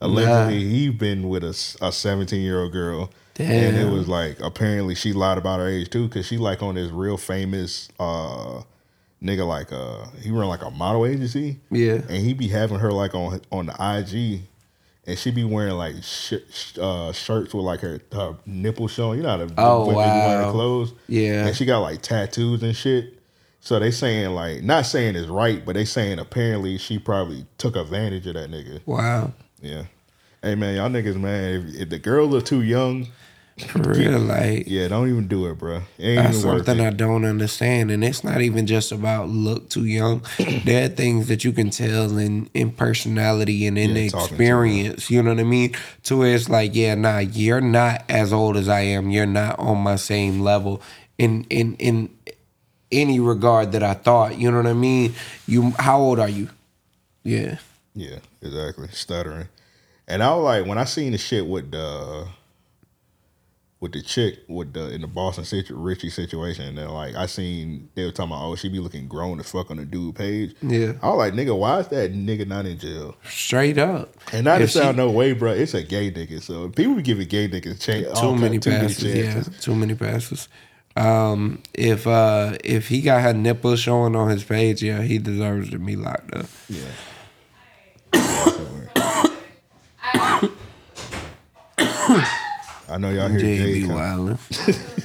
Allegedly, 0.00 0.60
he 0.68 0.90
been 0.90 1.28
with 1.28 1.42
a 1.42 1.48
a 1.84 1.90
seventeen 1.90 2.42
year 2.42 2.60
old 2.62 2.72
girl. 2.72 3.10
And 3.40 3.76
it 3.76 3.88
was 3.90 4.08
like 4.08 4.40
apparently 4.40 4.94
she 4.96 5.12
lied 5.12 5.38
about 5.38 5.60
her 5.60 5.68
age 5.68 5.90
too, 5.90 6.08
cause 6.08 6.26
she 6.26 6.38
like 6.38 6.60
on 6.62 6.74
this 6.76 6.90
real 6.90 7.16
famous 7.16 7.88
uh 8.00 8.62
nigga 9.22 9.46
like 9.46 9.72
uh 9.72 10.06
he 10.22 10.30
run 10.30 10.48
like 10.48 10.62
a 10.62 10.70
model 10.70 11.06
agency, 11.06 11.58
Yeah. 11.70 12.00
and 12.08 12.18
he 12.24 12.34
be 12.34 12.48
having 12.48 12.78
her 12.78 12.92
like 12.92 13.14
on 13.14 13.40
on 13.50 13.66
the 13.66 13.72
IG, 13.72 14.42
and 15.06 15.18
she 15.18 15.30
be 15.30 15.44
wearing 15.44 15.74
like 15.74 15.96
sh- 16.02 16.34
sh- 16.52 16.78
uh, 16.80 17.12
shirts 17.12 17.52
with 17.54 17.64
like 17.64 17.80
her, 17.80 18.00
her 18.12 18.36
nipple 18.46 18.88
showing. 18.88 19.18
You 19.18 19.22
know 19.24 19.30
how 19.30 19.36
the 19.38 19.54
Oh, 19.58 19.80
women 19.86 19.94
be 19.94 19.96
wearing 20.26 20.46
wow. 20.46 20.52
clothes, 20.52 20.92
Yeah. 21.08 21.46
and 21.46 21.56
she 21.56 21.64
got 21.64 21.78
like 21.80 22.02
tattoos 22.02 22.62
and 22.62 22.76
shit. 22.76 23.14
So 23.60 23.78
they 23.80 23.90
saying 23.90 24.30
like 24.30 24.62
not 24.62 24.86
saying 24.86 25.16
it's 25.16 25.28
right, 25.28 25.64
but 25.64 25.74
they 25.74 25.84
saying 25.84 26.18
apparently 26.20 26.78
she 26.78 26.98
probably 26.98 27.44
took 27.58 27.74
advantage 27.76 28.26
of 28.28 28.34
that 28.34 28.50
nigga. 28.50 28.80
Wow. 28.86 29.32
Yeah. 29.60 29.84
Hey 30.42 30.54
man, 30.54 30.76
y'all 30.76 30.88
niggas, 30.88 31.20
man. 31.20 31.66
If, 31.74 31.80
if 31.82 31.88
the 31.88 31.98
girls 31.98 32.32
are 32.34 32.40
too 32.40 32.62
young, 32.62 33.08
For 33.58 33.78
real, 33.92 34.18
like 34.20 34.64
yeah, 34.66 34.88
don't 34.88 35.08
even 35.08 35.26
do 35.28 35.46
it, 35.50 35.58
bro. 35.58 35.76
It 35.98 36.04
ain't 36.04 36.16
that's 36.16 36.38
even 36.38 36.58
something 36.64 36.78
it. 36.80 36.86
I 36.86 36.90
don't 36.90 37.24
understand. 37.24 37.90
And 37.90 38.04
it's 38.04 38.22
not 38.24 38.40
even 38.40 38.66
just 38.66 38.92
about 38.92 39.28
look 39.28 39.68
too 39.68 39.84
young. 39.84 40.22
there 40.64 40.84
are 40.86 40.88
things 40.88 41.28
that 41.28 41.44
you 41.44 41.52
can 41.52 41.70
tell 41.70 42.16
in 42.18 42.48
in 42.54 42.70
personality 42.70 43.66
and 43.66 43.76
in 43.78 43.90
Yeah, 43.90 43.94
the 43.94 44.10
talking 44.10 44.28
to 44.28 44.34
her. 44.34 44.36
experience. 44.42 45.10
You 45.10 45.22
know 45.22 45.30
what 45.34 45.40
I 45.40 45.44
mean? 45.44 45.74
To 46.04 46.16
where 46.18 46.34
it's 46.34 46.48
like, 46.48 46.74
yeah, 46.74 46.94
nah, 46.94 47.18
you're 47.18 47.60
not 47.60 48.04
as 48.08 48.32
old 48.32 48.56
as 48.56 48.68
I 48.68 48.80
am. 48.80 49.10
You're 49.10 49.26
not 49.26 49.58
on 49.58 49.78
my 49.78 49.96
same 49.96 50.40
level 50.40 50.80
in 51.18 51.44
in 51.50 51.74
in 51.76 52.10
any 52.92 53.20
regard 53.20 53.72
that 53.72 53.82
I 53.82 53.94
thought. 53.94 54.38
You 54.38 54.50
know 54.50 54.58
what 54.58 54.66
I 54.66 54.72
mean? 54.72 55.14
You 55.46 55.72
how 55.78 55.98
old 56.00 56.18
are 56.20 56.28
you? 56.28 56.48
Yeah. 57.24 57.58
Yeah, 57.94 58.18
exactly. 58.40 58.88
Stuttering. 58.92 59.48
And 60.06 60.22
I 60.22 60.34
was 60.34 60.44
like, 60.44 60.66
when 60.66 60.78
I 60.78 60.84
seen 60.84 61.12
the 61.12 61.18
shit 61.18 61.46
with 61.46 61.70
the 61.72 62.26
with 63.80 63.92
the 63.92 64.02
chick 64.02 64.40
with 64.48 64.72
the 64.72 64.90
in 64.92 65.02
the 65.02 65.06
Boston 65.06 65.44
situ- 65.44 65.76
Richey 65.76 66.10
situation, 66.10 66.66
and 66.66 66.76
then 66.78 66.88
like 66.88 67.14
I 67.14 67.26
seen 67.26 67.88
they 67.94 68.04
were 68.04 68.10
talking 68.10 68.32
about, 68.32 68.44
oh, 68.44 68.56
she 68.56 68.68
be 68.68 68.80
looking 68.80 69.06
grown 69.06 69.38
as 69.38 69.50
fuck 69.50 69.70
on 69.70 69.76
the 69.76 69.84
dude 69.84 70.16
page. 70.16 70.54
Yeah. 70.62 70.94
I 71.02 71.08
was 71.10 71.18
like, 71.18 71.34
nigga, 71.34 71.56
why 71.56 71.78
is 71.78 71.88
that 71.88 72.12
nigga 72.12 72.46
not 72.46 72.66
in 72.66 72.78
jail? 72.78 73.14
Straight 73.28 73.78
up. 73.78 74.14
And 74.32 74.44
not 74.46 74.58
to 74.58 74.64
If 74.64 74.70
she- 74.70 74.78
sound 74.80 74.96
no 74.96 75.10
way, 75.10 75.32
bro. 75.32 75.52
It's 75.52 75.74
a 75.74 75.82
gay 75.82 76.10
nigga, 76.10 76.42
so 76.42 76.68
people 76.70 76.94
be 76.96 77.02
giving 77.02 77.28
gay 77.28 77.48
niggas 77.48 77.80
chance. 77.80 78.18
too 78.20 78.34
many 78.36 78.58
passes. 78.58 79.04
Yeah, 79.14 79.42
too 79.60 79.74
many 79.76 79.94
passes. 79.94 80.48
Um, 80.96 81.62
if 81.74 82.08
uh, 82.08 82.56
if 82.64 82.88
he 82.88 83.00
got 83.02 83.22
her 83.22 83.32
nipple 83.32 83.76
showing 83.76 84.16
on 84.16 84.30
his 84.30 84.42
page, 84.42 84.82
yeah, 84.82 85.02
he 85.02 85.18
deserves 85.18 85.70
to 85.70 85.78
be 85.78 85.94
locked 85.94 86.34
up. 86.34 86.46
Yeah. 86.68 86.80
I 92.88 92.96
know 92.98 93.10
y'all 93.10 93.28
hear 93.28 93.38
Jay. 93.38 93.82
JB 93.82 93.86
coming. 93.86 94.38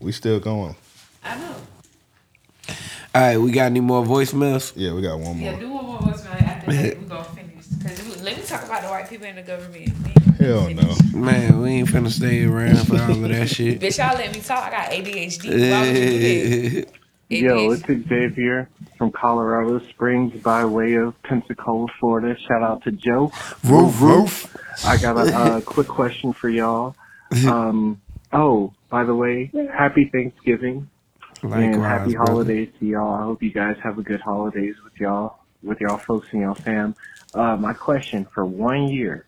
We 0.00 0.12
still 0.12 0.38
going. 0.38 0.76
I 1.24 1.36
know. 1.38 1.56
All 3.14 3.22
right, 3.22 3.36
we 3.36 3.50
got 3.50 3.64
any 3.66 3.80
more 3.80 4.04
voicemails? 4.04 4.72
Yeah, 4.76 4.92
we 4.92 5.02
got 5.02 5.18
one 5.18 5.38
more. 5.38 5.50
Yeah, 5.52 5.58
do 5.58 5.68
one 5.70 5.84
more 5.86 5.98
voicemail 5.98 6.40
after 6.40 6.70
that. 6.72 6.98
We 6.98 7.04
gonna 7.08 7.24
finish. 7.24 7.64
Cause 7.82 8.22
let 8.22 8.36
me 8.36 8.42
talk 8.44 8.62
about 8.64 8.82
the 8.82 8.88
white 8.88 9.10
people 9.10 9.26
in 9.26 9.34
the 9.36 9.42
government. 9.42 9.88
Hell 10.38 10.70
no. 10.70 10.96
Man, 11.18 11.60
we 11.60 11.70
ain't 11.70 11.88
finna 11.88 12.10
stay 12.10 12.44
around 12.44 12.86
for 12.86 12.94
all 13.02 13.10
of 13.10 13.28
that 13.28 13.48
shit. 13.54 13.80
Bitch, 13.80 13.98
y'all 13.98 14.16
let 14.16 14.32
me 14.32 14.40
talk. 14.40 14.64
I 14.64 14.70
got 14.70 14.90
ADHD. 14.92 15.70
Why 15.72 15.80
would 15.80 15.96
you 15.96 16.04
do 16.04 16.80
that? 16.82 16.92
Yo, 17.30 17.72
it's 17.72 17.82
Xavier 17.82 18.70
from 18.96 19.12
Colorado 19.12 19.80
Springs 19.90 20.40
by 20.42 20.64
way 20.64 20.94
of 20.94 21.20
Pensacola, 21.22 21.86
Florida. 22.00 22.34
Shout 22.40 22.62
out 22.62 22.82
to 22.84 22.92
Joe. 22.92 23.30
roof, 23.64 24.00
roof. 24.00 24.56
I 24.86 24.96
got 24.96 25.18
a 25.18 25.36
uh, 25.36 25.60
quick 25.66 25.88
question 25.88 26.32
for 26.32 26.48
y'all. 26.48 26.96
Um, 27.46 28.00
oh, 28.32 28.72
by 28.88 29.04
the 29.04 29.14
way, 29.14 29.50
happy 29.74 30.08
Thanksgiving 30.10 30.88
and 31.42 31.50
Likewise, 31.50 31.76
happy 31.82 32.12
brother. 32.14 32.32
holidays 32.32 32.68
to 32.78 32.86
y'all. 32.86 33.14
I 33.14 33.22
hope 33.24 33.42
you 33.42 33.52
guys 33.52 33.76
have 33.82 33.98
a 33.98 34.02
good 34.02 34.22
holidays 34.22 34.76
with 34.82 34.98
y'all, 34.98 35.38
with 35.62 35.80
y'all 35.82 35.98
folks 35.98 36.28
and 36.32 36.40
y'all 36.40 36.54
fam. 36.54 36.96
Uh, 37.34 37.56
my 37.56 37.74
question 37.74 38.24
for 38.32 38.46
one 38.46 38.88
year: 38.88 39.26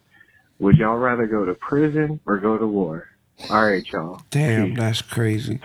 Would 0.59 0.79
y'all 0.79 0.97
rather 0.97 1.27
go 1.27 1.45
to 1.45 1.53
prison 1.55 2.19
or 2.25 2.39
go 2.39 2.57
to 2.57 2.67
war? 2.67 3.09
All 3.51 3.63
right, 3.67 3.87
y'all. 3.93 4.23
Damn, 4.31 4.71
Peace. 4.71 4.79
that's 4.79 5.03
crazy. 5.03 5.61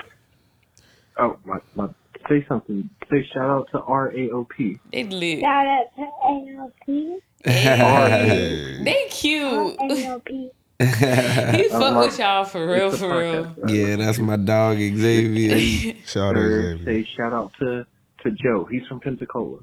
Oh, 1.18 1.38
my, 1.46 1.60
my, 1.76 1.88
say 2.30 2.46
something. 2.48 2.90
Say 3.10 3.28
shout 3.34 3.50
out 3.50 3.68
to 3.72 3.80
RAOP. 3.80 4.80
They 4.92 5.04
lit. 5.04 5.40
Shout 5.42 5.68
out 5.68 5.86
to 5.96 6.06
AOP. 6.26 7.20
Hey. 7.44 8.84
They 8.84 9.08
cute. 9.10 9.78
AOP. 9.80 10.50
He 10.78 11.70
fuck 11.70 11.96
with 12.06 12.20
y'all 12.20 12.44
for 12.44 12.68
real, 12.68 12.88
It's 12.88 12.96
a 12.96 13.00
for 13.00 13.18
real. 13.18 13.46
podcast. 13.46 13.70
yeah, 13.70 13.96
that's 13.96 14.20
my 14.20 14.36
dog 14.36 14.76
Xavier. 14.78 15.96
Shout 16.06 16.36
out 16.36 16.44
Xavier. 16.44 16.84
say 16.86 17.08
shout 17.16 17.32
out 17.32 17.54
to, 17.60 17.86
to 18.24 18.32
Joe. 18.32 18.68
He's 18.70 18.86
from 18.88 19.00
Pensacola. 19.00 19.60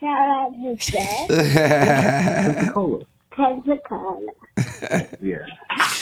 Shout 0.00 0.28
out 0.28 0.52
to 0.54 0.74
Jay. 0.74 1.26
Pensacola. 1.28 3.04
Pensacola. 3.30 4.26
Yeah. 5.22 5.46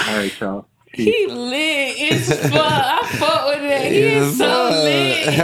All 0.08 0.16
right, 0.16 0.40
y'all. 0.40 0.66
Peace. 0.94 1.06
He 1.06 1.26
lit. 1.26 1.96
It's 1.98 2.28
fuck. 2.48 2.52
I 2.54 3.06
fuck 3.18 3.46
with 3.48 3.62
that. 3.62 3.90
He 3.92 3.98
is 3.98 4.38
so 4.38 4.70
lit. 4.84 5.26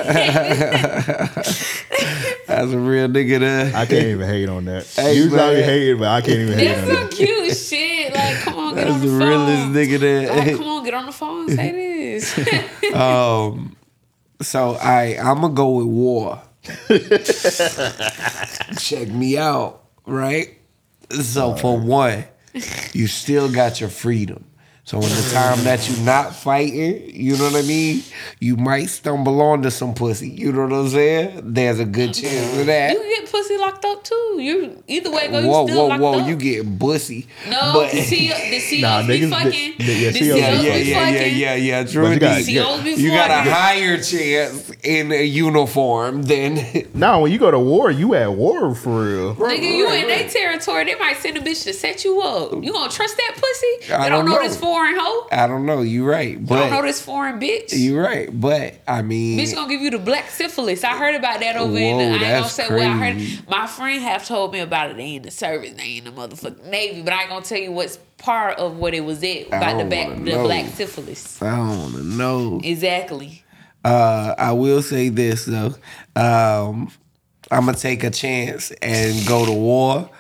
That's 2.46 2.72
a 2.72 2.78
real 2.78 3.08
nigga 3.08 3.40
there. 3.40 3.66
I 3.76 3.86
can't 3.86 4.06
even 4.06 4.28
hate 4.28 4.48
on 4.48 4.64
that. 4.66 4.86
Hey, 4.96 5.14
Usually 5.16 5.40
I 5.40 5.50
be 5.54 5.60
man. 5.60 5.68
hating, 5.68 5.98
but 5.98 6.08
I 6.08 6.20
can't 6.20 6.38
even 6.38 6.58
hate 6.58 6.68
That's 6.68 6.82
on 6.82 6.86
some 6.96 7.04
that. 7.06 7.10
cute 7.12 7.56
shit. 7.56 8.14
Like, 8.14 8.36
come 8.40 8.58
on, 8.58 8.74
get 8.74 8.84
That's 8.84 8.94
on 8.94 9.00
the 9.00 9.06
the 9.06 9.18
phone. 9.18 9.28
realest 9.28 9.68
nigga 9.68 9.98
there. 10.00 10.36
Like, 10.36 10.56
come 10.56 10.66
on, 10.68 10.84
get 10.84 10.94
on 10.94 11.06
the 11.06 11.12
phone 11.12 11.48
and 11.50 11.58
say 11.58 11.72
this. 11.72 12.38
Um, 12.94 13.76
so 14.40 14.74
I 14.80 15.16
I'm 15.20 15.40
gonna 15.40 15.54
go 15.54 15.70
with 15.70 15.86
war. 15.86 16.42
Check 18.78 19.08
me 19.08 19.38
out, 19.38 19.82
right? 20.06 20.56
So 21.10 21.54
for 21.56 21.78
one, 21.78 22.24
you 22.92 23.06
still 23.06 23.50
got 23.50 23.80
your 23.80 23.90
freedom. 23.90 24.44
So 24.90 24.96
in 24.96 25.04
the 25.08 25.30
time 25.32 25.62
that 25.62 25.88
you're 25.88 26.04
not 26.04 26.34
fighting, 26.34 27.14
you 27.14 27.36
know 27.36 27.44
what 27.44 27.54
I 27.54 27.62
mean, 27.62 28.02
you 28.40 28.56
might 28.56 28.86
stumble 28.86 29.40
onto 29.40 29.70
some 29.70 29.94
pussy. 29.94 30.28
You 30.30 30.50
know 30.50 30.62
what 30.66 30.72
I'm 30.72 30.88
saying? 30.88 31.42
There's 31.44 31.78
a 31.78 31.84
good 31.84 32.12
chance 32.12 32.58
of 32.58 32.66
that. 32.66 32.94
you 32.94 32.98
get 33.20 33.30
pussy 33.30 33.56
locked 33.56 33.84
up 33.84 34.02
too. 34.02 34.36
You 34.40 34.82
either 34.88 35.12
way 35.12 35.26
it 35.26 35.30
go, 35.30 35.38
you 35.38 35.46
Whoa, 35.46 35.66
still 35.66 35.76
whoa, 35.82 35.86
locked 35.86 36.02
whoa! 36.02 36.20
up. 36.22 36.28
You 36.28 36.34
get 36.34 36.76
bussy. 36.76 37.28
no, 37.48 37.70
but 37.72 37.92
the 37.92 37.98
CO, 38.02 38.50
the 38.50 38.58
COs 38.58 38.80
Nah, 38.80 39.06
be 39.06 39.20
niggas- 39.20 39.30
fucking. 39.30 39.74
the- 39.78 39.84
yeah, 39.94 40.10
the 40.10 40.18
COs 40.18 40.26
yeah, 40.40 40.50
COs 40.56 40.64
yeah, 40.64 40.74
be 40.74 40.84
yeah, 40.90 41.08
yeah, 41.10 41.24
yeah, 41.26 41.54
yeah. 41.54 41.84
True. 41.84 42.02
But 42.02 42.10
you 42.14 42.18
got- 42.18 42.38
indeed. 42.40 42.60
COs 42.64 42.82
be 42.82 42.90
You 42.94 43.10
got 43.10 43.30
a 43.30 43.48
higher 43.48 43.96
chance 44.02 44.70
in 44.82 45.12
a 45.12 45.22
uniform 45.22 46.24
than 46.24 46.58
Now, 46.94 47.20
when 47.22 47.30
you 47.30 47.38
go 47.38 47.52
to 47.52 47.60
war, 47.60 47.92
you 47.92 48.16
at 48.16 48.32
war 48.32 48.74
for 48.74 49.04
real. 49.04 49.34
Nigga, 49.36 49.62
you 49.62 49.88
in 49.92 50.08
their 50.08 50.28
territory, 50.28 50.84
they 50.86 50.96
might 50.96 51.18
send 51.18 51.36
a 51.36 51.40
bitch 51.40 51.62
to 51.62 51.72
set 51.72 52.04
you 52.04 52.20
up. 52.22 52.52
You 52.60 52.72
gonna 52.72 52.90
trust 52.90 53.16
that 53.16 53.34
pussy? 53.36 53.86
They 53.88 53.94
I 53.94 54.08
don't, 54.08 54.24
don't 54.24 54.34
know, 54.34 54.40
know. 54.42 54.48
this 54.48 54.56
foreign 54.80 54.96
hoe. 54.98 55.28
I 55.32 55.46
don't 55.46 55.66
know. 55.66 55.82
You 55.82 56.04
right, 56.08 56.44
They 56.46 56.54
don't 56.54 56.70
know 56.70 56.82
this 56.82 57.00
foreign 57.02 57.38
bitch. 57.40 57.76
you 57.78 57.98
right, 58.00 58.28
but 58.32 58.74
I 58.86 59.02
mean, 59.02 59.38
Bitch 59.38 59.54
gonna 59.54 59.68
give 59.68 59.80
you 59.80 59.90
the 59.90 59.98
black 59.98 60.28
syphilis. 60.30 60.84
I 60.84 60.96
heard 60.96 61.14
about 61.14 61.40
that 61.40 61.56
over 61.56 61.76
in 61.76 61.98
the. 61.98 62.04
I 62.04 62.08
Whoa, 62.08 62.14
ain't 62.14 62.22
gonna 62.22 62.48
say 62.48 62.68
what 62.68 62.80
I 62.80 62.92
heard. 62.96 63.14
crazy. 63.16 63.42
My 63.48 63.66
friend 63.66 64.02
have 64.02 64.26
told 64.26 64.52
me 64.52 64.60
about 64.60 64.90
it. 64.90 64.96
They 64.96 65.16
in 65.16 65.22
the 65.22 65.30
service. 65.30 65.72
They 65.74 65.98
in 65.98 66.04
the 66.04 66.10
motherfucking 66.12 66.66
navy. 66.66 67.02
But 67.02 67.12
I 67.12 67.20
ain't 67.22 67.30
gonna 67.30 67.44
tell 67.44 67.58
you 67.58 67.72
what's 67.72 67.98
part 68.18 68.58
of 68.58 68.76
what 68.76 68.94
it 68.94 69.00
was 69.04 69.22
at 69.24 69.46
about 69.48 69.78
the 69.78 69.84
back 69.84 70.08
the 70.08 70.16
know. 70.16 70.44
black 70.44 70.66
syphilis. 70.66 71.40
I 71.42 71.56
don't 71.56 71.78
want 71.78 71.94
to 71.96 72.02
know. 72.04 72.60
Exactly. 72.62 73.44
Uh, 73.84 74.34
I 74.36 74.52
will 74.52 74.82
say 74.82 75.08
this 75.08 75.44
though. 75.46 75.74
Um, 76.16 76.90
I'm 77.50 77.64
gonna 77.66 77.76
take 77.76 78.04
a 78.04 78.10
chance 78.10 78.70
and 78.82 79.26
go 79.26 79.44
to 79.46 79.52
war. 79.52 80.10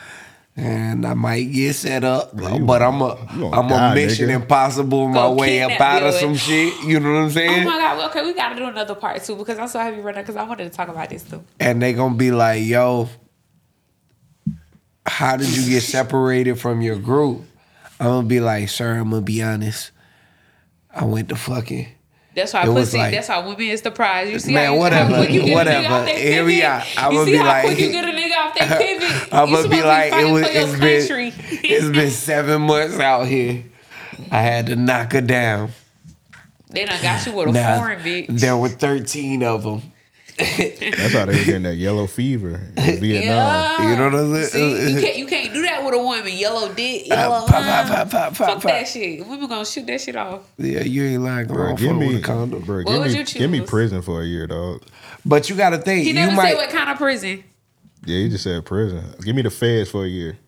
And 0.56 1.06
I 1.06 1.14
might 1.14 1.44
get 1.52 1.74
set 1.74 2.04
up, 2.04 2.36
but 2.36 2.82
I'm 2.82 3.00
a 3.00 3.16
you 3.34 3.40
gonna 3.40 3.60
I'm 3.60 3.68
die, 3.68 3.92
a 3.92 3.94
Mission 3.94 4.28
nigga. 4.28 4.34
Impossible 4.42 5.08
my 5.08 5.14
Go 5.14 5.34
way 5.34 5.62
up 5.62 5.80
out 5.80 6.02
of 6.02 6.12
some 6.14 6.34
shit. 6.34 6.74
You 6.84 7.00
know 7.00 7.12
what 7.12 7.18
I'm 7.20 7.30
saying? 7.30 7.50
Oh 7.50 7.54
saying? 7.54 7.64
my 7.66 7.78
god. 7.78 7.96
well, 7.98 8.08
Okay, 8.10 8.24
we 8.26 8.34
gotta 8.34 8.56
do 8.56 8.64
another 8.66 8.94
part 8.96 9.22
too 9.22 9.36
because 9.36 9.58
I'm 9.58 9.68
so 9.68 9.78
happy 9.78 10.00
right 10.00 10.14
now 10.14 10.20
because 10.22 10.36
I 10.36 10.42
wanted 10.42 10.64
to 10.64 10.76
talk 10.76 10.88
about 10.88 11.08
this 11.08 11.22
too. 11.22 11.42
and 11.60 11.80
they 11.80 11.92
gonna 11.94 12.16
be 12.16 12.30
like, 12.32 12.62
"Yo, 12.64 13.08
how 15.06 15.36
did 15.36 15.48
you 15.56 15.68
get 15.70 15.82
separated 15.82 16.58
from 16.58 16.82
your 16.82 16.96
group?" 16.96 17.42
I'm 17.98 18.06
gonna 18.06 18.26
be 18.26 18.40
like, 18.40 18.68
"Sir, 18.68 18.94
I'm 18.98 19.10
gonna 19.10 19.22
be 19.22 19.42
honest. 19.42 19.92
I 20.94 21.04
went 21.04 21.28
to 21.30 21.36
fucking." 21.36 21.86
That's 22.34 22.54
why 22.54 22.64
It 22.64 22.68
was 22.68 22.86
pussy. 22.90 22.98
like- 22.98 23.12
that's 23.14 23.28
why 23.28 23.38
women 23.40 23.60
is 23.62 23.82
the 23.82 23.90
prize. 23.90 24.30
You 24.30 24.38
see 24.38 24.52
Man, 24.54 24.66
how 24.66 24.72
you, 24.74 24.78
whatever, 24.78 25.10
how 25.14 25.16
quick 25.22 25.30
you 25.30 25.40
get 25.42 25.66
a 25.66 25.70
nigga 25.70 25.90
whatever. 25.90 26.18
Here 26.18 26.44
we 26.44 26.62
are. 26.62 26.82
I'm 26.96 27.12
gonna 27.12 27.24
see 27.24 27.32
be 27.32 27.38
how 27.38 27.44
like- 27.46 27.76
quick 28.52 28.62
you 28.62 28.78
get 28.78 29.02
a 29.02 29.04
nigga 29.04 29.04
off 29.04 29.28
that 29.28 29.28
pivot? 29.28 29.32
I'm 29.32 29.50
gonna 29.50 29.68
be 29.68 29.76
supposed 29.76 29.86
like, 29.86 30.12
it 30.12 30.32
was, 30.32 30.42
it's 30.48 30.80
been. 30.80 31.32
It's 31.64 31.88
been 31.96 32.10
seven 32.10 32.62
months 32.62 32.98
out 32.98 33.24
here. 33.26 33.64
I 34.30 34.42
had 34.42 34.66
to 34.66 34.76
knock 34.76 35.12
her 35.12 35.20
down. 35.20 35.70
They 36.70 36.84
done 36.84 37.02
got 37.02 37.26
you 37.26 37.32
with 37.32 37.48
a 37.48 37.52
Now, 37.52 37.78
foreign 37.78 38.00
bitch. 38.00 38.26
there 38.28 38.56
were 38.56 38.68
thirteen 38.68 39.42
of 39.42 39.62
them. 39.64 39.82
That's 40.38 41.12
how 41.12 41.26
they 41.26 41.36
were 41.38 41.44
getting 41.44 41.64
that 41.64 41.74
yellow 41.76 42.06
fever 42.06 42.60
in 42.76 42.96
Vietnam. 43.00 43.26
Yeah. 43.26 43.90
You 43.90 43.96
know 43.96 44.04
what 44.04 44.14
I'm 44.14 44.34
See, 44.44 44.48
saying? 44.48 44.94
you 44.94 45.00
can't 45.02 45.16
you 45.18 45.26
can't 45.26 45.52
do 45.52 45.62
that 45.62 45.84
with 45.84 45.94
a 45.94 45.98
woman. 45.98 46.32
Yellow 46.32 46.72
dick, 46.72 47.02
Uh, 47.10 47.14
yellow. 47.14 47.46
pop, 47.46 47.56
uh, 47.56 47.62
pop, 47.62 47.86
pop, 47.88 48.10
pop, 48.10 48.36
fuck 48.36 48.48
pop, 48.54 48.62
that 48.62 48.78
pop. 48.84 48.86
shit. 48.86 49.26
Women 49.26 49.48
gonna 49.48 49.66
shoot 49.66 49.86
that 49.88 50.00
shit 50.00 50.16
off. 50.16 50.42
Yeah, 50.56 50.80
you 50.80 51.04
ain't 51.04 51.22
lying. 51.22 51.46
Go 51.48 51.54
Bro, 51.54 51.66
on, 51.70 51.74
give 51.76 51.88
fuck 51.90 51.96
me, 51.98 52.06
with 52.08 52.16
a 52.18 52.20
condom. 52.22 52.62
bro, 52.62 52.76
What 52.78 52.86
give 52.86 52.98
would 53.00 53.12
me, 53.12 53.18
you 53.18 53.24
give 53.24 53.50
me 53.50 53.60
prison 53.62 54.00
for 54.00 54.22
a 54.22 54.24
year, 54.24 54.46
dog. 54.46 54.82
But 55.26 55.50
you 55.50 55.56
got 55.56 55.70
to 55.70 55.78
think. 55.78 56.02
He 56.04 56.08
you 56.08 56.14
never 56.14 56.32
might. 56.32 56.50
said 56.52 56.56
what 56.56 56.70
kind 56.70 56.88
of 56.88 56.96
prison. 56.96 57.44
Yeah, 58.06 58.16
you 58.18 58.28
just 58.30 58.44
said 58.44 58.64
prison. 58.64 59.04
Give 59.22 59.36
me 59.36 59.42
the 59.42 59.50
feds 59.50 59.90
for 59.90 60.04
a 60.04 60.08
year. 60.08 60.38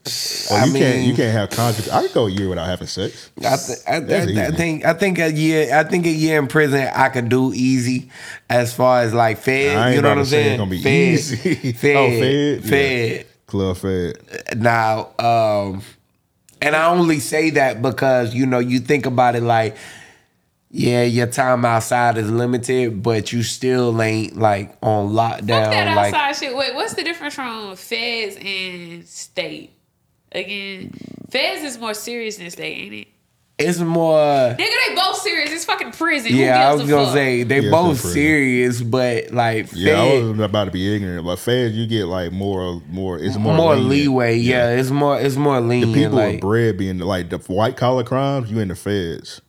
Or 0.51 0.57
I 0.57 0.65
you 0.65 0.73
can't, 0.73 0.97
mean- 0.97 1.09
you 1.11 1.15
can't 1.15 1.33
have 1.33 1.51
contact. 1.51 1.93
I 1.93 2.03
could 2.03 2.15
go 2.15 2.27
a 2.27 2.31
year 2.31 2.49
without 2.49 2.65
having 2.67 2.87
sex. 2.87 3.31
I, 3.39 3.41
th- 3.57 3.79
I, 3.87 4.01
That's 4.01 4.37
I, 4.39 4.47
I 4.47 4.51
think 4.53 4.85
I 4.87 4.95
think 4.95 5.19
a 5.19 5.31
year 5.31 5.75
I 5.75 5.85
think 5.85 6.07
a 6.07 6.11
year 6.11 6.39
in 6.39 6.47
prison 6.49 6.89
I 6.95 7.11
could 7.11 7.29
do 7.29 7.53
easy 7.53 8.11
as 8.49 8.73
far 8.75 9.03
as 9.03 9.13
like 9.13 9.37
fed. 9.39 9.95
You 9.95 10.01
know 10.01 10.09
what 10.09 10.19
I'm 10.19 10.25
saying? 10.25 10.53
it's 10.53 10.59
gonna 10.59 10.71
be 10.71 10.83
fed, 10.83 10.93
easy. 11.15 11.73
Fed, 11.73 11.97
Oh, 11.97 12.11
fed? 12.11 12.65
fed. 12.65 13.11
Yeah. 13.19 13.23
Club 13.47 13.77
fed. 13.77 14.17
Now, 14.57 15.11
um, 15.19 15.83
and 16.63 16.75
I 16.75 16.87
only 16.87 17.19
say 17.21 17.51
that 17.51 17.83
because 17.83 18.35
you 18.35 18.47
know 18.47 18.61
you 18.61 18.79
think 18.79 19.05
about 19.05 19.37
it 19.37 19.43
like, 19.43 19.77
yeah, 20.75 21.03
your 21.03 21.27
time 21.27 21.65
outside 21.67 22.17
is 22.17 22.31
limited, 22.31 23.03
but 23.03 23.31
you 23.33 23.43
still 23.43 24.01
ain't 24.03 24.37
like 24.39 24.75
on 24.83 25.11
lockdown. 25.11 25.39
Fuck 25.65 25.71
that 25.71 25.95
like 25.97 26.15
outside 26.15 26.37
shit. 26.45 26.57
Wait, 26.57 26.75
what's 26.75 26.95
the 26.95 27.05
difference 27.05 27.35
from 27.35 27.77
feds 27.77 28.37
and 28.43 29.07
state? 29.07 29.71
Again, 30.33 30.93
feds 31.31 31.63
is 31.63 31.79
more 31.79 31.93
serious 31.95 32.39
than 32.39 32.51
state, 32.51 32.77
ain't 32.79 32.95
it? 32.95 33.09
it's 33.59 33.79
more. 33.79 34.17
Nigga, 34.19 34.57
they 34.59 34.95
both 34.95 35.19
serious. 35.19 35.53
It's 35.53 35.67
fucking 35.67 35.93
prison. 35.93 36.33
Who 36.33 36.39
Yeah, 36.39 36.71
I 36.71 36.73
was 36.75 36.89
gonna 36.89 37.05
fuck? 37.05 37.15
say 37.15 37.43
they 37.45 37.61
Yeah, 37.61 37.71
both 37.71 37.91
it's 37.93 37.99
in 38.01 38.03
prison. 38.05 38.13
serious, 38.15 38.81
but 38.83 39.31
like 39.31 39.69
Yeah, 39.75 39.95
fed- 39.97 39.99
I 40.25 40.25
was 40.31 40.41
about 40.41 40.65
to 40.65 40.71
be 40.71 40.95
ignorant, 40.97 41.25
but 41.27 41.39
feds 41.39 41.75
you 41.77 41.87
get 41.87 42.07
like 42.07 42.33
more, 42.33 42.81
more. 42.89 43.19
It's 43.19 43.37
more, 43.37 43.55
more, 43.55 43.75
lenient. 43.77 43.91
leeway. 43.91 44.37
Yeah. 44.39 44.71
it's 44.71 44.91
more 44.91 45.21
it's 45.21 45.37
more 45.37 45.61
lenient. 45.61 45.93
The 45.93 46.01
people 46.01 46.17
like 46.17 46.33
with 46.33 46.41
bread 46.41 46.79
being 46.79 46.99
like 46.99 47.29
the 47.29 47.39
white 47.39 47.77
collar 47.77 48.03
crimes, 48.05 48.51
you 48.51 48.59
in 48.59 48.69
the 48.69 48.75
feds, 48.75 49.43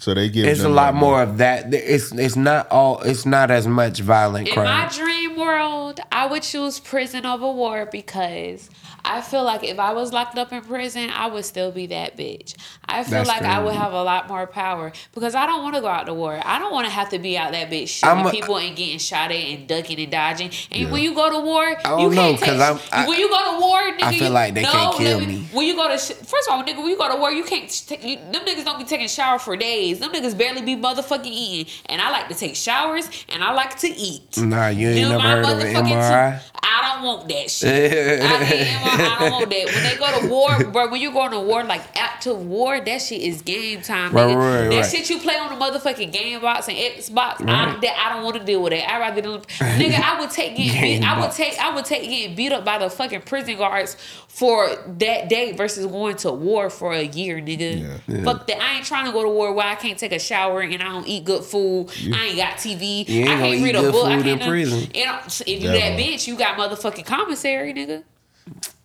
so 0.00 0.14
they 0.14 0.30
give. 0.30 0.46
it's 0.46 0.62
a 0.62 0.68
lot 0.68 0.94
like, 0.94 1.00
more 1.00 1.22
of 1.22 1.38
that. 1.38 1.74
It's 1.74 2.10
it's 2.12 2.34
not 2.34 2.70
all. 2.70 3.02
It's 3.02 3.26
not 3.26 3.50
as 3.50 3.66
much 3.66 4.00
violent 4.00 4.48
In 4.48 4.54
crime. 4.54 4.64
my 4.64 4.88
dream 4.88 5.36
world, 5.36 6.00
I 6.10 6.24
would 6.24 6.42
choose 6.42 6.80
prison 6.80 7.26
over 7.26 7.50
war 7.52 7.86
because 7.92 8.70
I 9.04 9.20
feel 9.20 9.44
like 9.44 9.62
if 9.62 9.78
I 9.78 9.92
was 9.92 10.12
locked 10.12 10.38
up 10.38 10.52
in 10.52 10.62
prison, 10.62 11.10
I 11.10 11.26
would 11.26 11.44
still 11.44 11.70
be 11.70 11.86
that 11.88 12.16
bitch. 12.16 12.54
I 12.92 13.02
feel 13.04 13.12
That's 13.12 13.28
like 13.28 13.42
I 13.42 13.62
would 13.62 13.74
have 13.74 13.92
a 13.92 14.02
lot 14.02 14.28
more 14.28 14.46
power 14.46 14.92
because 15.14 15.34
I 15.34 15.46
don't 15.46 15.62
want 15.62 15.74
to 15.76 15.80
go 15.80 15.88
out 15.88 16.06
to 16.06 16.14
war. 16.14 16.40
I 16.44 16.58
don't 16.58 16.72
want 16.72 16.86
to 16.86 16.90
have 16.92 17.08
to 17.10 17.18
be 17.18 17.36
out 17.38 17.52
that 17.52 17.70
bitch 17.70 17.88
shooting 17.88 18.26
a- 18.26 18.30
people 18.30 18.56
and 18.58 18.76
getting 18.76 18.98
shot 18.98 19.30
at 19.30 19.36
and 19.36 19.66
ducking 19.68 19.98
and 20.00 20.10
dodging. 20.10 20.50
And 20.70 20.90
when 20.90 21.02
you 21.02 21.14
go 21.14 21.30
to 21.30 21.38
war, 21.38 21.64
you 21.66 21.74
know, 21.74 22.10
can't 22.10 22.38
'cause 22.40 22.48
take. 22.48 22.60
I'm- 22.60 22.80
I- 22.92 23.06
when 23.08 23.18
you 23.18 23.28
go 23.28 23.52
to 23.52 23.60
war, 23.60 23.80
nigga, 23.80 24.02
I 24.02 24.10
feel 24.12 24.28
you, 24.28 24.34
like 24.34 24.54
they 24.54 24.62
no, 24.62 24.70
can't 24.72 24.96
kill 24.96 25.18
let 25.18 25.28
me. 25.28 25.48
When 25.52 25.66
you 25.66 25.74
go 25.76 25.88
to 25.88 25.98
first 25.98 26.48
of 26.48 26.54
all, 26.54 26.62
nigga, 26.64 26.78
when 26.78 26.88
you 26.90 26.96
go 26.98 27.08
to 27.10 27.16
war, 27.16 27.30
you 27.32 27.44
can't. 27.44 27.68
Take, 27.86 28.04
you, 28.04 28.16
them 28.16 28.44
niggas 28.44 28.64
don't 28.64 28.78
be 28.78 28.84
taking 28.84 29.08
shower 29.08 29.38
for 29.38 29.56
days. 29.56 29.98
Them 30.00 30.12
niggas 30.12 30.36
barely 30.36 30.62
be 30.62 30.76
motherfucking 30.76 31.26
eating. 31.26 31.72
And 31.86 32.00
I 32.00 32.10
like 32.10 32.28
to 32.28 32.34
take 32.34 32.56
showers 32.56 33.08
and 33.28 33.42
I 33.44 33.52
like 33.52 33.78
to 33.80 33.88
eat. 33.88 34.36
Nah, 34.38 34.68
you 34.68 34.88
ain't 34.88 34.96
Do 34.96 35.08
never 35.10 35.20
heard 35.20 35.44
of 35.44 35.58
an 35.60 35.74
MRI. 35.86 36.38
t- 36.38 36.46
I 36.62 36.94
don't 36.94 37.04
want 37.06 37.28
that 37.28 37.50
shit. 37.50 38.22
I, 38.22 38.38
mean, 38.40 38.66
I 39.00 39.16
don't 39.18 39.30
want 39.32 39.50
that. 39.50 39.66
When 39.66 39.82
they 39.84 39.96
go 39.96 40.20
to 40.20 40.28
war, 40.28 40.64
bro, 40.72 40.88
when 40.90 41.00
you 41.00 41.12
going 41.12 41.30
to 41.32 41.40
war, 41.40 41.64
like 41.64 41.82
after 41.96 42.34
war, 42.34 42.79
that 42.84 43.02
shit 43.02 43.22
is 43.22 43.42
game 43.42 43.82
time. 43.82 44.12
Right, 44.12 44.28
nigga. 44.28 44.36
right, 44.36 44.68
that 44.68 44.80
right. 44.80 44.90
shit 44.90 45.10
you 45.10 45.18
play 45.18 45.36
on 45.36 45.50
the 45.50 45.64
motherfucking 45.64 46.12
game 46.12 46.40
box 46.40 46.68
and 46.68 46.76
Xbox, 46.76 47.40
I, 47.40 47.78
that, 47.80 48.06
I 48.06 48.14
don't 48.14 48.24
want 48.24 48.36
to 48.36 48.44
deal 48.44 48.62
with 48.62 48.72
that. 48.72 48.90
I 48.90 48.98
rather 48.98 49.20
than 49.20 49.40
nigga, 49.40 50.00
I 50.00 50.20
would 50.20 50.30
take 50.30 50.56
getting 50.56 51.00
beat, 51.00 51.06
I 51.06 51.20
would 51.20 51.32
take 51.32 51.58
I 51.58 51.74
would 51.74 51.84
take 51.84 52.08
getting 52.08 52.34
beat 52.34 52.52
up 52.52 52.64
by 52.64 52.78
the 52.78 52.90
fucking 52.90 53.22
prison 53.22 53.56
guards 53.56 53.96
for 54.28 54.68
that 54.98 55.28
day 55.28 55.52
versus 55.52 55.86
going 55.86 56.16
to 56.16 56.32
war 56.32 56.70
for 56.70 56.92
a 56.92 57.02
year, 57.02 57.40
nigga. 57.40 58.00
Yeah. 58.06 58.24
Fuck 58.24 58.46
that. 58.46 58.62
I 58.62 58.76
ain't 58.76 58.86
trying 58.86 59.06
to 59.06 59.12
go 59.12 59.22
to 59.22 59.28
war 59.28 59.52
where 59.52 59.66
I 59.66 59.74
can't 59.74 59.98
take 59.98 60.12
a 60.12 60.18
shower 60.18 60.60
and 60.60 60.82
I 60.82 60.88
don't 60.88 61.06
eat 61.06 61.24
good 61.24 61.44
food. 61.44 61.90
I 62.12 62.26
ain't 62.26 62.36
got 62.36 62.56
TV. 62.56 63.08
Ain't 63.08 63.28
I 63.28 63.36
can't 63.36 63.64
read 63.64 63.76
a 63.76 63.90
book. 63.90 64.06
I 64.06 64.22
can't 64.22 64.42
prison. 64.42 64.90
You 64.94 65.06
know, 65.06 65.18
if 65.26 65.48
you 65.48 65.68
that 65.68 65.98
bitch, 65.98 66.26
you 66.26 66.36
got 66.36 66.56
motherfucking 66.56 67.06
commissary, 67.06 67.74
nigga. 67.74 68.04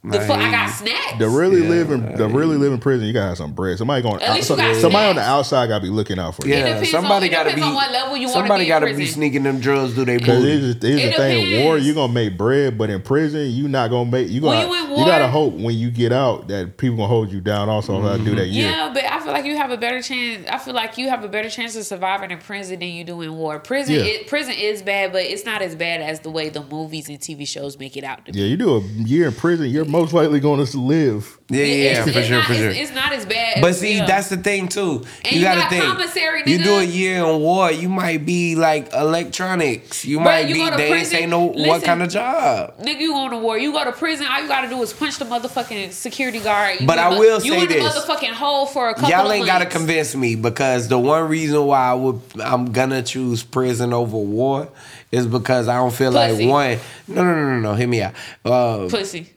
The 0.07 0.19
Nah, 0.19 0.25
fuck, 0.25 0.37
I 0.37 0.51
got 0.51 0.69
snacks. 0.69 1.17
The 1.19 1.27
really 1.27 1.61
live 1.61 1.89
in 1.91 2.15
the 2.15 2.27
really 2.27 2.57
live 2.57 2.71
in 2.73 2.79
prison, 2.79 3.07
you 3.07 3.13
gotta 3.13 3.29
have 3.29 3.37
some 3.37 3.53
bread. 3.53 3.77
Somebody 3.77 4.03
going 4.03 4.21
At 4.21 4.35
least 4.35 4.49
you 4.49 4.55
got 4.55 4.75
somebody 4.75 5.09
on 5.09 5.15
the 5.15 5.21
snacks. 5.21 5.27
outside 5.29 5.67
gotta 5.69 5.83
be 5.83 5.89
looking 5.89 6.19
out 6.19 6.35
for 6.35 6.47
you. 6.47 6.53
Yeah, 6.53 6.65
depends 6.65 6.91
somebody 6.91 7.15
on- 7.15 7.23
it 7.23 7.29
got 7.31 7.43
to 7.49 7.55
be. 7.55 7.61
on 7.61 7.73
what 7.73 7.91
level 7.91 8.15
you 8.17 8.27
wanna 8.27 8.39
somebody 8.41 8.65
be 8.65 8.65
in 8.65 8.69
gotta 8.69 8.85
be 8.87 8.93
prison. 8.93 9.13
sneaking 9.15 9.43
them 9.43 9.59
drugs 9.59 9.93
through 9.93 10.05
their 10.05 10.19
Cause 10.19 10.27
booty. 10.27 10.59
here's, 10.59 10.75
the- 10.77 10.87
here's 10.87 11.01
It 11.01 11.05
the 11.11 11.17
thing: 11.17 11.45
depends. 11.45 11.63
war, 11.65 11.77
you 11.79 11.93
gonna 11.93 12.13
make 12.13 12.37
bread, 12.37 12.77
but 12.77 12.89
in 12.89 13.01
prison, 13.01 13.49
you 13.49 13.67
not 13.67 13.89
gonna 13.89 14.09
make. 14.11 14.29
You 14.29 14.41
When 14.41 14.61
gonna 14.67 14.67
you 14.77 14.93
in 14.93 14.99
you 14.99 15.05
gotta 15.05 15.27
hope 15.27 15.53
when 15.55 15.75
you 15.75 15.89
get 15.91 16.11
out 16.13 16.47
that 16.49 16.77
people 16.77 16.97
gonna 16.97 17.07
hold 17.07 17.31
you 17.31 17.41
down. 17.41 17.67
Also, 17.69 17.99
how 18.01 18.11
to 18.13 18.17
do 18.19 18.25
mm-hmm. 18.25 18.35
that 18.35 18.47
year. 18.47 18.69
Yeah, 18.69 18.91
but 18.93 19.03
I 19.03 19.19
feel 19.19 19.33
like 19.33 19.45
you 19.45 19.57
have 19.57 19.71
a 19.71 19.77
better 19.77 20.01
chance. 20.01 20.47
I 20.49 20.57
feel 20.57 20.73
like 20.73 20.97
you 20.97 21.09
have 21.09 21.23
a 21.23 21.27
better 21.27 21.49
chance 21.49 21.75
of 21.75 21.85
surviving 21.85 22.31
in 22.31 22.37
prison 22.37 22.79
than 22.79 22.89
you 22.89 23.03
do 23.03 23.21
in 23.21 23.35
war. 23.35 23.59
Prison, 23.59 23.95
Yeah. 23.95 24.01
it, 24.01 24.27
prison 24.27 24.53
is 24.53 24.81
bad, 24.81 25.11
but 25.11 25.23
it's 25.23 25.45
not 25.45 25.61
as 25.61 25.75
bad 25.75 26.01
as 26.01 26.19
the 26.21 26.29
way 26.29 26.49
the 26.49 26.63
movies 26.63 27.09
and 27.09 27.19
TV 27.19 27.45
shows 27.47 27.77
make 27.79 27.97
it 27.97 28.03
out 28.03 28.25
to 28.25 28.31
be. 28.31 28.39
Yeah, 28.39 28.45
you 28.45 28.57
do 28.57 28.75
a 28.77 28.81
year 29.03 29.27
in 29.27 29.33
prison, 29.33 29.69
you're 29.69 29.85
most 29.95 30.13
likely 30.13 30.39
going 30.39 30.65
to 30.65 30.77
live. 30.77 31.39
Yeah, 31.47 31.63
yeah, 31.63 31.75
yeah, 31.75 32.03
for 32.03 32.09
it's 32.09 32.27
sure, 32.27 32.37
not, 32.39 32.47
for 32.47 32.53
sure. 32.55 32.69
It's, 32.71 32.79
it's 32.79 32.91
not 32.95 33.13
as 33.13 33.23
bad. 33.25 33.61
But 33.61 33.69
as- 33.71 33.79
see, 33.79 33.97
yeah. 33.97 34.05
that's 34.07 34.29
the 34.29 34.37
thing 34.37 34.67
too. 34.67 35.05
And 35.23 35.31
you 35.33 35.39
you 35.39 35.45
gotta 35.45 35.59
got 35.61 35.69
think. 35.69 35.83
commissary, 35.83 36.41
You 36.47 36.63
do 36.63 36.77
a 36.79 36.83
year 36.83 37.17
in 37.23 37.39
war, 37.39 37.71
you 37.71 37.87
might 37.87 38.25
be 38.25 38.55
like 38.55 38.91
electronics. 38.93 40.05
You 40.05 40.19
Bruh, 40.19 40.23
might 40.23 40.47
you 40.47 40.55
be. 40.55 40.59
go 40.61 40.71
to 40.71 40.77
They 40.77 40.83
ain't 40.85 40.91
prison, 40.93 41.17
say 41.19 41.25
no 41.27 41.45
what 41.45 41.83
kind 41.83 42.01
of 42.01 42.09
job. 42.09 42.77
Nigga, 42.79 42.99
you 42.99 43.11
going 43.11 43.29
to 43.31 43.37
war. 43.37 43.57
You 43.59 43.71
go 43.71 43.83
to 43.83 43.91
prison. 43.91 44.25
All 44.27 44.41
you 44.41 44.47
gotta 44.47 44.69
do 44.69 44.81
is 44.81 44.91
punch 44.93 45.17
the 45.19 45.25
motherfucking 45.25 45.91
security 45.91 46.39
guard. 46.39 46.79
You 46.81 46.87
But 46.87 46.97
in 46.97 47.03
I 47.03 47.13
the- 47.13 47.19
will 47.19 47.41
you 47.41 47.51
say 47.53 47.61
in 47.61 47.67
the 47.67 47.73
this. 47.75 47.93
motherfucking 47.95 48.31
hole 48.33 48.65
for 48.65 48.89
a 48.89 48.93
couple 48.95 49.09
Y'all 49.09 49.27
of 49.27 49.31
ain't 49.31 49.45
gotta 49.45 49.65
convince 49.67 50.15
me 50.15 50.35
because 50.35 50.87
the 50.87 50.97
one 50.99 51.27
reason 51.27 51.63
why 51.65 51.79
I 51.91 51.93
would 51.93 52.21
I'm 52.43 52.71
gonna 52.71 53.03
choose 53.03 53.43
prison 53.43 53.93
over 53.93 54.17
war 54.17 54.69
is 55.11 55.27
because 55.27 55.67
I 55.67 55.75
don't 55.77 55.93
feel 55.93 56.11
Pussy. 56.11 56.45
like 56.47 56.49
one. 56.49 57.15
No, 57.15 57.23
no, 57.23 57.35
no, 57.35 57.49
no, 57.51 57.59
no. 57.59 57.73
Hear 57.75 57.87
me 57.87 58.01
out. 58.01 58.13
Uh, 58.43 58.87
Pussy. 58.89 59.31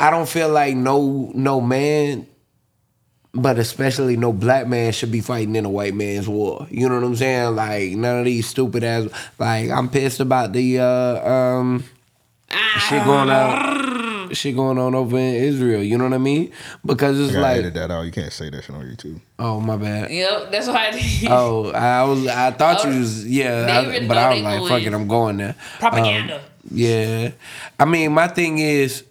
I 0.00 0.10
don't 0.10 0.28
feel 0.28 0.48
like 0.48 0.76
no 0.76 1.30
no 1.34 1.60
man, 1.60 2.26
but 3.32 3.58
especially 3.58 4.16
no 4.16 4.32
black 4.32 4.66
man 4.68 4.92
should 4.92 5.10
be 5.12 5.20
fighting 5.20 5.56
in 5.56 5.64
a 5.64 5.70
white 5.70 5.94
man's 5.94 6.28
war. 6.28 6.66
You 6.70 6.88
know 6.88 6.94
what 6.96 7.04
I'm 7.04 7.16
saying? 7.16 7.56
Like 7.56 7.92
none 7.92 8.20
of 8.20 8.24
these 8.24 8.46
stupid 8.46 8.84
ass. 8.84 9.08
Like 9.38 9.70
I'm 9.70 9.88
pissed 9.88 10.20
about 10.20 10.52
the 10.52 10.78
uh, 10.80 11.28
um 11.28 11.84
shit 12.88 13.04
going 13.04 13.30
on. 13.30 13.88
Shit 14.30 14.56
going 14.56 14.76
on 14.76 14.94
over 14.94 15.16
in 15.16 15.36
Israel. 15.36 15.82
You 15.82 15.96
know 15.96 16.04
what 16.04 16.12
I 16.12 16.18
mean? 16.18 16.52
Because 16.84 17.34
I 17.34 17.40
like, 17.40 17.56
edit 17.60 17.72
that 17.72 17.90
out. 17.90 18.02
You 18.02 18.12
can't 18.12 18.30
say 18.30 18.50
that 18.50 18.62
shit 18.62 18.76
on 18.76 18.82
YouTube. 18.84 19.22
oh 19.38 19.58
my 19.58 19.78
bad. 19.78 20.10
Yep, 20.10 20.52
that's 20.52 20.66
why 20.68 20.88
I 20.88 20.90
did. 20.90 21.30
Oh, 21.30 21.70
I 21.70 22.04
was. 22.04 22.26
I 22.26 22.50
thought 22.50 22.84
Oh, 22.84 22.90
you 22.90 22.98
was. 22.98 23.26
Yeah, 23.26 23.86
I- 23.90 24.06
but 24.06 24.18
I 24.18 24.34
was 24.34 24.42
like, 24.42 24.58
going. 24.58 24.68
fuck 24.68 24.82
it, 24.82 24.92
I'm 24.92 25.08
going 25.08 25.38
there. 25.38 25.54
Propaganda. 25.78 26.36
Um, 26.36 26.40
yeah, 26.70 27.30
I 27.80 27.86
mean, 27.86 28.12
my 28.12 28.28
thing 28.28 28.58
is, 28.58 29.02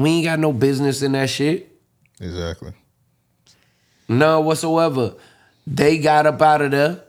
we 0.00 0.10
ain't 0.10 0.24
got 0.24 0.38
no 0.38 0.52
business 0.52 1.02
in 1.02 1.12
that 1.12 1.30
shit. 1.30 1.70
Exactly. 2.20 2.72
None 4.08 4.44
whatsoever. 4.44 5.14
They 5.66 5.98
got 5.98 6.26
up 6.26 6.42
out 6.42 6.62
of 6.62 6.70
there. 6.70 7.04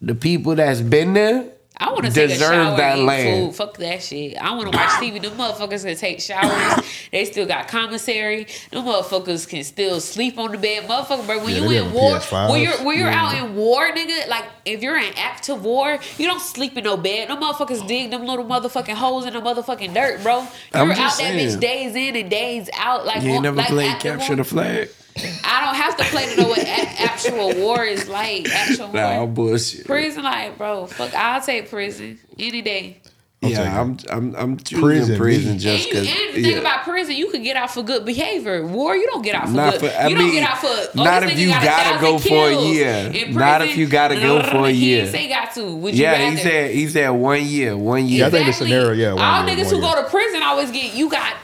The 0.00 0.14
people 0.14 0.54
that's 0.56 0.80
been 0.80 1.14
there 1.14 1.51
I 1.78 1.90
want 1.90 2.04
to 2.04 2.12
take 2.12 2.30
a 2.30 2.34
shower 2.36 2.76
that 2.76 2.92
and 2.92 3.00
eat 3.02 3.04
land. 3.06 3.46
food. 3.48 3.56
Fuck 3.56 3.76
that 3.78 4.02
shit. 4.02 4.36
I 4.36 4.54
want 4.54 4.70
to 4.70 4.76
watch 4.78 4.90
TV. 4.90 5.20
Them 5.20 5.32
motherfuckers 5.32 5.84
can 5.84 5.96
take 5.96 6.20
showers. 6.20 6.84
they 7.10 7.24
still 7.24 7.46
got 7.46 7.66
commissary. 7.66 8.46
Them 8.70 8.84
motherfuckers 8.84 9.48
can 9.48 9.64
still 9.64 9.98
sleep 10.00 10.38
on 10.38 10.52
the 10.52 10.58
bed. 10.58 10.84
Motherfucker, 10.84 11.26
bro, 11.26 11.38
when 11.38 11.48
Yeah, 11.56 11.62
you 11.68 11.70
in 11.84 11.92
war, 11.92 12.18
PS5s. 12.18 12.50
when 12.50 12.60
you're 12.62 12.76
when 12.84 12.98
you're 12.98 13.10
Yeah. 13.10 13.26
out 13.26 13.36
in 13.36 13.56
war, 13.56 13.90
nigga, 13.90 14.28
like 14.28 14.44
if 14.64 14.82
you're 14.82 14.98
in 14.98 15.12
active 15.16 15.64
war, 15.64 15.98
you 16.18 16.26
don't 16.26 16.42
sleep 16.42 16.76
in 16.76 16.84
no 16.84 16.96
bed. 16.96 17.28
Them 17.28 17.40
motherfuckers 17.40 17.84
dig 17.88 18.10
them 18.10 18.26
little 18.26 18.44
motherfucking 18.44 18.94
holes 18.94 19.24
in 19.26 19.32
the 19.32 19.40
motherfucking 19.40 19.94
dirt, 19.94 20.22
bro. 20.22 20.46
You're 20.74 20.90
out 20.92 20.96
just 20.96 21.18
that 21.18 21.32
bitch 21.34 21.58
days 21.58 21.96
in 21.96 22.14
and 22.16 22.30
days 22.30 22.68
out. 22.78 23.06
Like 23.06 23.22
You 23.22 23.28
ain't 23.30 23.38
on- 23.38 23.42
never 23.44 23.56
like 23.56 23.68
played 23.68 23.90
active 23.90 24.18
capture 24.18 24.36
the 24.36 24.44
flag. 24.44 24.90
I 25.16 25.64
don't 25.64 25.74
have 25.76 25.96
to 25.98 26.04
play 26.04 26.34
to 26.34 26.40
know 26.42 26.48
what 26.48 26.58
a- 26.58 27.02
actual 27.02 27.54
war 27.56 27.84
is 27.84 28.08
like. 28.08 28.48
Actual 28.50 28.86
war. 28.86 28.94
Nah, 28.96 29.26
bullshit. 29.26 29.84
Prison, 29.86 30.22
like, 30.24 30.56
bro, 30.58 30.86
fuck, 30.86 31.14
I'll 31.14 31.42
take 31.42 31.68
prison 31.68 32.18
any 32.38 32.62
day. 32.62 32.98
yeah, 33.42 33.80
I'm, 33.80 33.98
I'm, 34.08 34.34
I'm 34.36 34.56
choosing 34.56 34.80
Prison, 34.84 35.16
prison, 35.18 35.58
just 35.58 35.90
because. 35.90 36.06
and 36.06 36.34
the 36.36 36.42
thing 36.42 36.58
about 36.58 36.84
prison, 36.84 37.16
you 37.16 37.28
could 37.28 37.42
get 37.42 37.56
out 37.56 37.72
for 37.72 37.82
good 37.82 38.04
behavior. 38.06 38.64
War, 38.64 38.94
you 38.96 39.04
don't 39.08 39.22
get 39.22 39.34
out 39.34 39.48
for 39.48 39.54
Not 39.54 39.80
good. 39.80 39.90
for- 39.92 39.98
I 39.98 40.06
you 40.06 40.16
don't 40.16 40.30
get 40.30 40.48
out 40.48 40.58
for. 40.58 40.68
Oh, 40.68 41.02
not 41.02 41.24
if 41.24 41.36
you 41.38 41.48
got 41.48 41.62
gotta 41.64 42.00
go 42.00 42.18
for 42.18 42.48
a 42.48 42.54
year. 42.54 43.10
In 43.12 43.34
Not 43.34 43.62
if 43.62 43.76
you 43.76 43.86
gotta 43.88 44.14
go 44.14 44.42
for 44.44 44.66
a 44.66 44.70
year. 44.70 45.00
didn't 45.02 45.12
say 45.12 45.28
got 45.28 45.52
to. 45.54 45.74
Would 45.76 45.94
you 45.94 46.02
Yeah, 46.04 46.12
rather? 46.12 46.30
he 46.30 46.36
said 46.36 46.70
he 46.70 46.88
said 46.88 47.08
one 47.10 47.44
year, 47.44 47.76
one 47.76 48.06
year. 48.06 48.20
Yeah, 48.20 48.26
I 48.28 48.30
think 48.30 48.46
the 48.46 48.52
scenario, 48.52 48.92
yeah, 48.92 49.12
one 49.12 49.22
All 49.22 49.44
year, 49.46 49.56
niggas 49.56 49.64
one 49.66 49.74
who 49.74 49.80
year. 49.86 49.94
go 49.96 50.02
to 50.04 50.08
prison 50.08 50.42
always 50.44 50.70
get 50.70 50.94
you 50.94 51.10
got. 51.10 51.34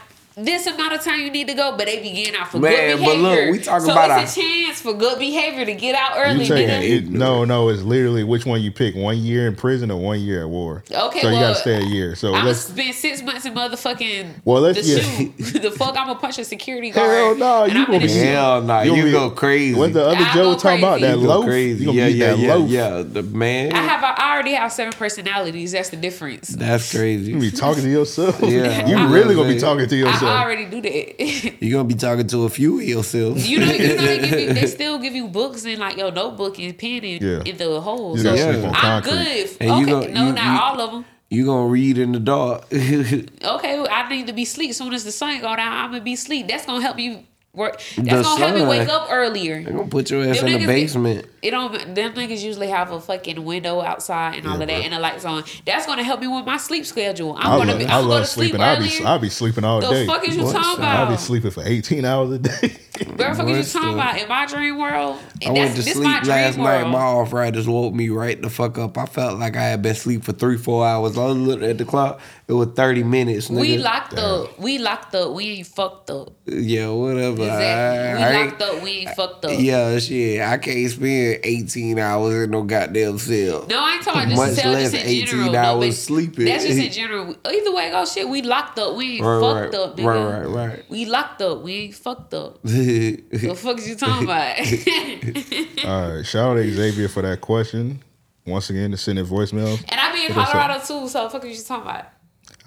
This 0.44 0.66
amount 0.66 0.92
of 0.94 1.02
time 1.02 1.20
you 1.20 1.30
need 1.30 1.48
to 1.48 1.54
go, 1.54 1.76
but 1.76 1.86
they 1.86 2.00
be 2.00 2.10
getting 2.12 2.36
out 2.36 2.48
for 2.48 2.58
Man, 2.58 2.70
good 2.70 3.04
but 3.04 3.16
behavior. 3.16 3.46
look, 3.46 3.52
we 3.52 3.58
talking 3.64 3.86
so 3.86 3.92
about 3.92 4.22
it's 4.22 4.36
a 4.36 4.40
chance 4.40 4.80
for 4.80 4.92
good 4.94 5.18
behavior 5.18 5.64
to 5.64 5.74
get 5.74 5.94
out 5.94 6.12
early. 6.16 6.44
You 6.44 6.52
nigga. 6.52 6.88
it, 6.88 7.08
no, 7.08 7.44
no. 7.44 7.68
It's 7.68 7.82
literally 7.82 8.22
which 8.24 8.46
one 8.46 8.60
you 8.60 8.70
pick: 8.70 8.94
one 8.94 9.18
year 9.18 9.46
in 9.48 9.56
prison 9.56 9.90
or 9.90 10.00
one 10.00 10.20
year 10.20 10.42
at 10.42 10.48
war. 10.48 10.84
Okay, 10.90 11.20
so 11.20 11.28
you 11.30 11.34
gotta 11.40 11.54
stay 11.56 11.76
a 11.76 11.84
year. 11.84 12.14
So 12.14 12.34
I'm 12.34 12.46
let's. 12.46 12.60
spend 12.60 12.94
six 12.94 13.22
months 13.22 13.46
in 13.46 13.54
motherfucking 13.54 14.28
Well, 14.44 14.62
let's- 14.62 14.80
the 14.86 14.94
yeah. 14.96 15.00
shoe. 15.00 15.58
the 15.58 15.70
fuck, 15.72 15.96
I'm 15.98 16.06
gonna 16.06 16.18
punch 16.18 16.38
a 16.38 16.44
security 16.44 16.90
guard. 16.90 17.10
Hell 17.10 17.34
no, 17.34 17.64
and 17.64 17.72
you 17.72 17.78
I'm 17.80 17.86
gonna 17.86 17.98
be 18.00 18.06
the 18.06 18.12
shoe. 18.12 18.20
Hell 18.20 18.62
nah, 18.62 18.82
You 18.82 18.94
you, 18.94 19.12
gonna 19.12 19.28
go 19.28 19.30
crazy. 19.30 19.78
What 19.78 19.92
the 19.92 20.06
other 20.06 20.16
I 20.24 20.34
Joe 20.34 20.48
was 20.50 20.62
talking 20.62 20.78
about? 20.78 21.00
That 21.00 21.18
low, 21.18 21.42
crazy. 21.42 21.80
You 21.84 21.86
gonna 21.86 21.98
yeah, 21.98 22.06
be 22.06 22.12
yeah, 22.14 22.26
that 22.30 22.38
yeah, 22.38 22.54
loaf. 22.54 22.70
yeah. 22.70 23.02
The 23.02 23.22
man. 23.24 23.72
I 23.72 23.78
have. 23.78 24.04
I 24.04 24.32
already 24.34 24.52
have 24.52 24.72
seven 24.72 24.92
personalities. 24.92 25.72
That's 25.72 25.90
the 25.90 25.96
difference. 25.96 26.48
That's 26.48 26.90
crazy. 26.94 27.32
You 27.32 27.40
be 27.40 27.50
talking 27.50 27.82
to 27.82 27.90
yourself. 27.90 28.40
Yeah, 28.42 28.86
you 28.88 29.12
really 29.12 29.34
gonna 29.34 29.48
gonna 29.48 29.54
be 29.54 29.60
talking 29.60 29.88
to 29.88 29.96
yourself. 29.96 30.27
I 30.28 30.42
already 30.44 30.64
do 30.66 30.80
that. 30.80 31.56
You're 31.62 31.78
gonna 31.78 31.88
be 31.88 31.94
talking 31.94 32.26
to 32.28 32.44
a 32.44 32.48
few 32.48 32.78
of 32.80 32.84
yourself. 32.84 33.46
you 33.48 33.58
know, 33.60 33.66
you 33.72 33.88
know 33.88 33.96
they, 33.96 34.18
give 34.28 34.40
you, 34.40 34.52
they 34.54 34.66
still 34.78 34.98
give 34.98 35.14
you 35.14 35.28
books 35.28 35.64
and 35.64 35.78
like 35.78 35.96
your 35.96 36.10
notebook 36.12 36.58
and 36.58 36.76
pen 36.78 37.04
in, 37.04 37.22
Yeah. 37.22 37.42
in 37.44 37.56
the 37.56 37.80
hole. 37.80 38.16
You 38.16 38.22
So 38.22 38.30
gotta 38.30 38.38
Yeah. 38.38 38.52
sleep 38.52 38.64
on 38.64 38.74
I'm 38.74 39.02
concrete. 39.02 39.12
good. 39.12 39.56
And 39.60 39.68
you 39.88 39.96
okay, 39.96 40.06
gonna- 40.06 40.14
no, 40.20 40.26
you- 40.28 40.32
not 40.32 40.44
you- 40.54 40.60
all 40.60 40.80
of 40.80 40.90
them. 40.92 41.04
You 41.30 41.44
gonna 41.44 41.66
read 41.66 41.98
in 41.98 42.12
the 42.12 42.20
dark. 42.20 42.64
Okay, 42.72 43.78
well, 43.80 43.88
I 43.90 44.08
need 44.08 44.26
to 44.28 44.32
be 44.32 44.44
sleep. 44.46 44.72
Soon 44.74 44.94
as 44.94 45.04
the 45.04 45.12
sun 45.12 45.40
go 45.40 45.54
down, 45.56 45.72
I'm 45.72 45.90
gonna 45.90 46.02
be 46.02 46.16
sleep. 46.16 46.48
That's 46.48 46.64
gonna 46.66 46.80
help 46.80 46.98
you 46.98 47.20
work. 47.58 47.78
That's 47.96 47.96
The 47.96 48.22
gonna 48.22 48.38
help 48.46 48.54
me 48.54 48.64
wake 48.64 48.88
up 48.88 49.08
earlier. 49.10 49.62
They 49.62 49.70
gonna 49.72 49.88
put 49.88 50.10
your 50.10 50.24
ass 50.24 50.38
Them 50.40 50.46
in 50.48 50.52
the 50.60 50.64
niggas- 50.64 50.66
basement. 50.66 51.26
It 51.42 51.50
don't. 51.52 51.72
Them 51.94 52.12
niggas 52.14 52.42
usually 52.42 52.68
have 52.68 52.90
a 52.90 53.00
fucking 53.00 53.44
window 53.44 53.80
outside 53.80 54.36
and 54.38 54.46
all 54.48 54.56
Yeah, 54.56 54.62
of 54.62 54.68
that, 54.68 54.74
bro. 54.74 54.84
and 54.84 54.92
the 54.94 54.98
lights 54.98 55.24
on. 55.24 55.44
That's 55.66 55.86
gonna 55.86 56.02
help 56.02 56.20
me 56.20 56.26
with 56.28 56.46
my 56.46 56.56
sleep 56.56 56.86
schedule. 56.86 57.36
I'm 57.38 57.46
I 57.52 57.56
gonna 57.58 57.70
love, 57.72 57.78
be. 57.78 57.84
I 57.86 57.96
I'm 57.98 58.02
gonna 58.04 58.14
love 58.14 58.26
sleep 58.26 58.50
sleeping. 58.52 58.60
I'll 58.62 58.80
be, 58.80 59.04
I'll 59.04 59.18
be 59.18 59.28
sleeping 59.28 59.64
all 59.64 59.80
the 59.80 59.88
day. 59.90 60.06
fuck 60.06 60.26
is 60.26 60.36
you 60.36 60.44
What? 60.44 60.56
talking 60.56 60.84
I'll 60.84 61.10
be 61.10 61.16
sleeping 61.16 61.50
for 61.50 61.62
18 61.64 62.04
hours 62.04 62.30
a 62.32 62.38
day. 62.38 62.72
Where 63.14 63.28
the 63.30 63.34
fuck 63.36 63.48
is 63.48 63.72
you 63.74 63.80
talking 63.80 63.94
about? 63.94 64.20
In 64.20 64.28
my 64.28 64.46
dream 64.46 64.78
world, 64.78 65.18
I 65.46 65.52
went 65.52 65.76
to 65.76 65.82
sleep 65.82 65.96
my 66.04 66.18
dream 66.20 66.28
last 66.30 66.56
night. 66.58 66.80
world. 66.82 66.92
My 66.92 66.98
arthritis 67.02 67.66
woke 67.68 67.94
me 67.94 68.08
right 68.08 68.40
the 68.40 68.50
fuck 68.50 68.76
up. 68.78 68.98
I 68.98 69.06
felt 69.06 69.38
like 69.38 69.56
I 69.56 69.62
had 69.62 69.82
been 69.82 69.92
asleep 69.92 70.24
for 70.24 70.32
three, 70.32 70.56
four 70.56 70.84
hours. 70.86 71.16
I 71.16 71.26
was 71.26 71.36
looking 71.36 71.68
at 71.68 71.78
the 71.78 71.84
clock. 71.84 72.20
It 72.48 72.54
was 72.54 72.68
thirty 72.68 73.02
minutes. 73.02 73.48
Nigga. 73.50 73.60
we 73.60 73.76
locked 73.76 74.14
up. 74.14 74.58
We 74.58 74.78
locked 74.78 75.14
up. 75.14 75.34
We 75.34 75.44
ain't 75.58 75.66
fucked 75.66 76.08
up. 76.08 76.32
Yeah, 76.46 76.88
whatever. 76.88 77.42
Exactly. 77.42 77.66
I- 77.66 78.14
we 78.16 78.22
I 78.38 78.44
locked 78.46 78.62
up. 78.62 78.82
We 78.82 78.90
ain't 78.90 79.10
fucked 79.10 79.44
up. 79.44 79.50
Yeah, 79.58 79.98
shit. 79.98 80.40
I 80.40 80.56
can't 80.56 80.90
spend 80.90 81.40
eighteen 81.44 81.98
hours 81.98 82.44
in 82.44 82.50
no 82.50 82.62
goddamn 82.62 83.18
cell. 83.18 83.66
No, 83.68 83.78
I 83.84 83.92
ain't 83.96 84.02
talking 84.02 84.32
about 84.32 84.46
just 84.46 84.56
Much 84.56 84.62
to 84.62 84.68
less 84.70 84.92
just 84.92 85.04
in 85.04 85.10
18 85.10 85.26
general. 85.26 85.52
no, 85.52 85.58
hours 85.58 85.86
but 85.88 85.92
sleeping. 85.94 86.44
That's 86.46 86.64
just 86.64 86.78
in 86.78 86.90
general. 86.90 87.36
Either 87.44 87.74
way, 87.74 87.88
it 87.88 87.90
go 87.90 88.06
shit. 88.06 88.26
We 88.26 88.40
locked 88.40 88.78
up. 88.78 88.96
We 88.96 89.16
ain't 89.16 89.26
Right, 89.26 89.40
fucked 89.42 89.74
right, 89.74 89.82
up, 89.82 89.96
nigga. 89.98 90.06
right, 90.06 90.46
right, 90.46 90.68
right. 90.70 90.84
We 90.88 91.04
locked 91.04 91.42
up. 91.42 91.60
We 91.60 91.74
ain't 91.74 91.94
fucked 91.96 92.32
up. 92.32 92.60
right. 92.64 93.24
The 93.30 93.54
fuck 93.54 93.76
is 93.78 93.88
you 93.90 93.94
talking 93.96 94.24
about? 94.24 94.58
All 95.84 96.14
right, 96.16 96.24
shout 96.26 96.50
out 96.52 96.54
to 96.62 96.70
Xavier 96.72 97.08
for 97.08 97.20
that 97.22 97.42
question. 97.42 98.02
Once 98.46 98.70
again, 98.70 98.90
to 98.92 98.96
send 98.96 99.18
in 99.18 99.26
voicemails. 99.26 99.84
and 99.90 100.00
I 100.00 100.12
be 100.14 100.24
in 100.24 100.34
What 100.34 100.46
they 100.46 100.52
say? 100.52 100.58
Colorado 100.58 100.80
too. 100.80 101.08
So 101.08 101.24
the 101.24 101.28
fuck 101.30 101.44
is 101.44 101.58
you 101.58 101.64
talking 101.64 101.82
about? 101.82 102.06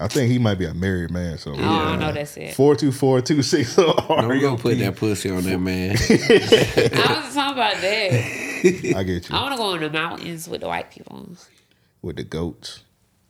I 0.04 0.08
think 0.08 0.30
he 0.30 0.38
might 0.38 0.56
be 0.58 0.64
a 0.66 0.74
married 0.74 1.10
man. 1.10 1.38
So 1.38 1.52
Oh, 1.56 1.62
I 1.62 1.96
know 1.96 2.12
that's 2.12 2.36
it. 2.36 2.54
Four 2.54 2.74
two 2.76 2.92
four 2.92 3.20
two 3.20 3.42
six 3.42 3.74
zero. 3.74 3.94
I'm 4.08 4.40
gonna 4.40 4.56
put 4.56 4.78
that 4.78 4.96
pussy 4.96 5.30
on 5.30 5.44
that 5.44 5.58
man. 5.58 5.90
I 6.00 7.12
wasn't 7.14 7.34
talking 7.34 7.52
about 7.52 7.80
that. 7.80 8.94
I 8.96 9.02
get 9.02 9.28
you 9.28 9.36
I 9.36 9.42
want 9.42 9.52
to 9.54 9.56
go 9.58 9.74
in 9.74 9.80
the 9.82 9.90
mountains 9.90 10.48
with 10.48 10.60
the 10.62 10.68
white 10.68 10.90
people. 10.90 11.28
with 12.02 12.16
the 12.16 12.24
goats. 12.24 12.82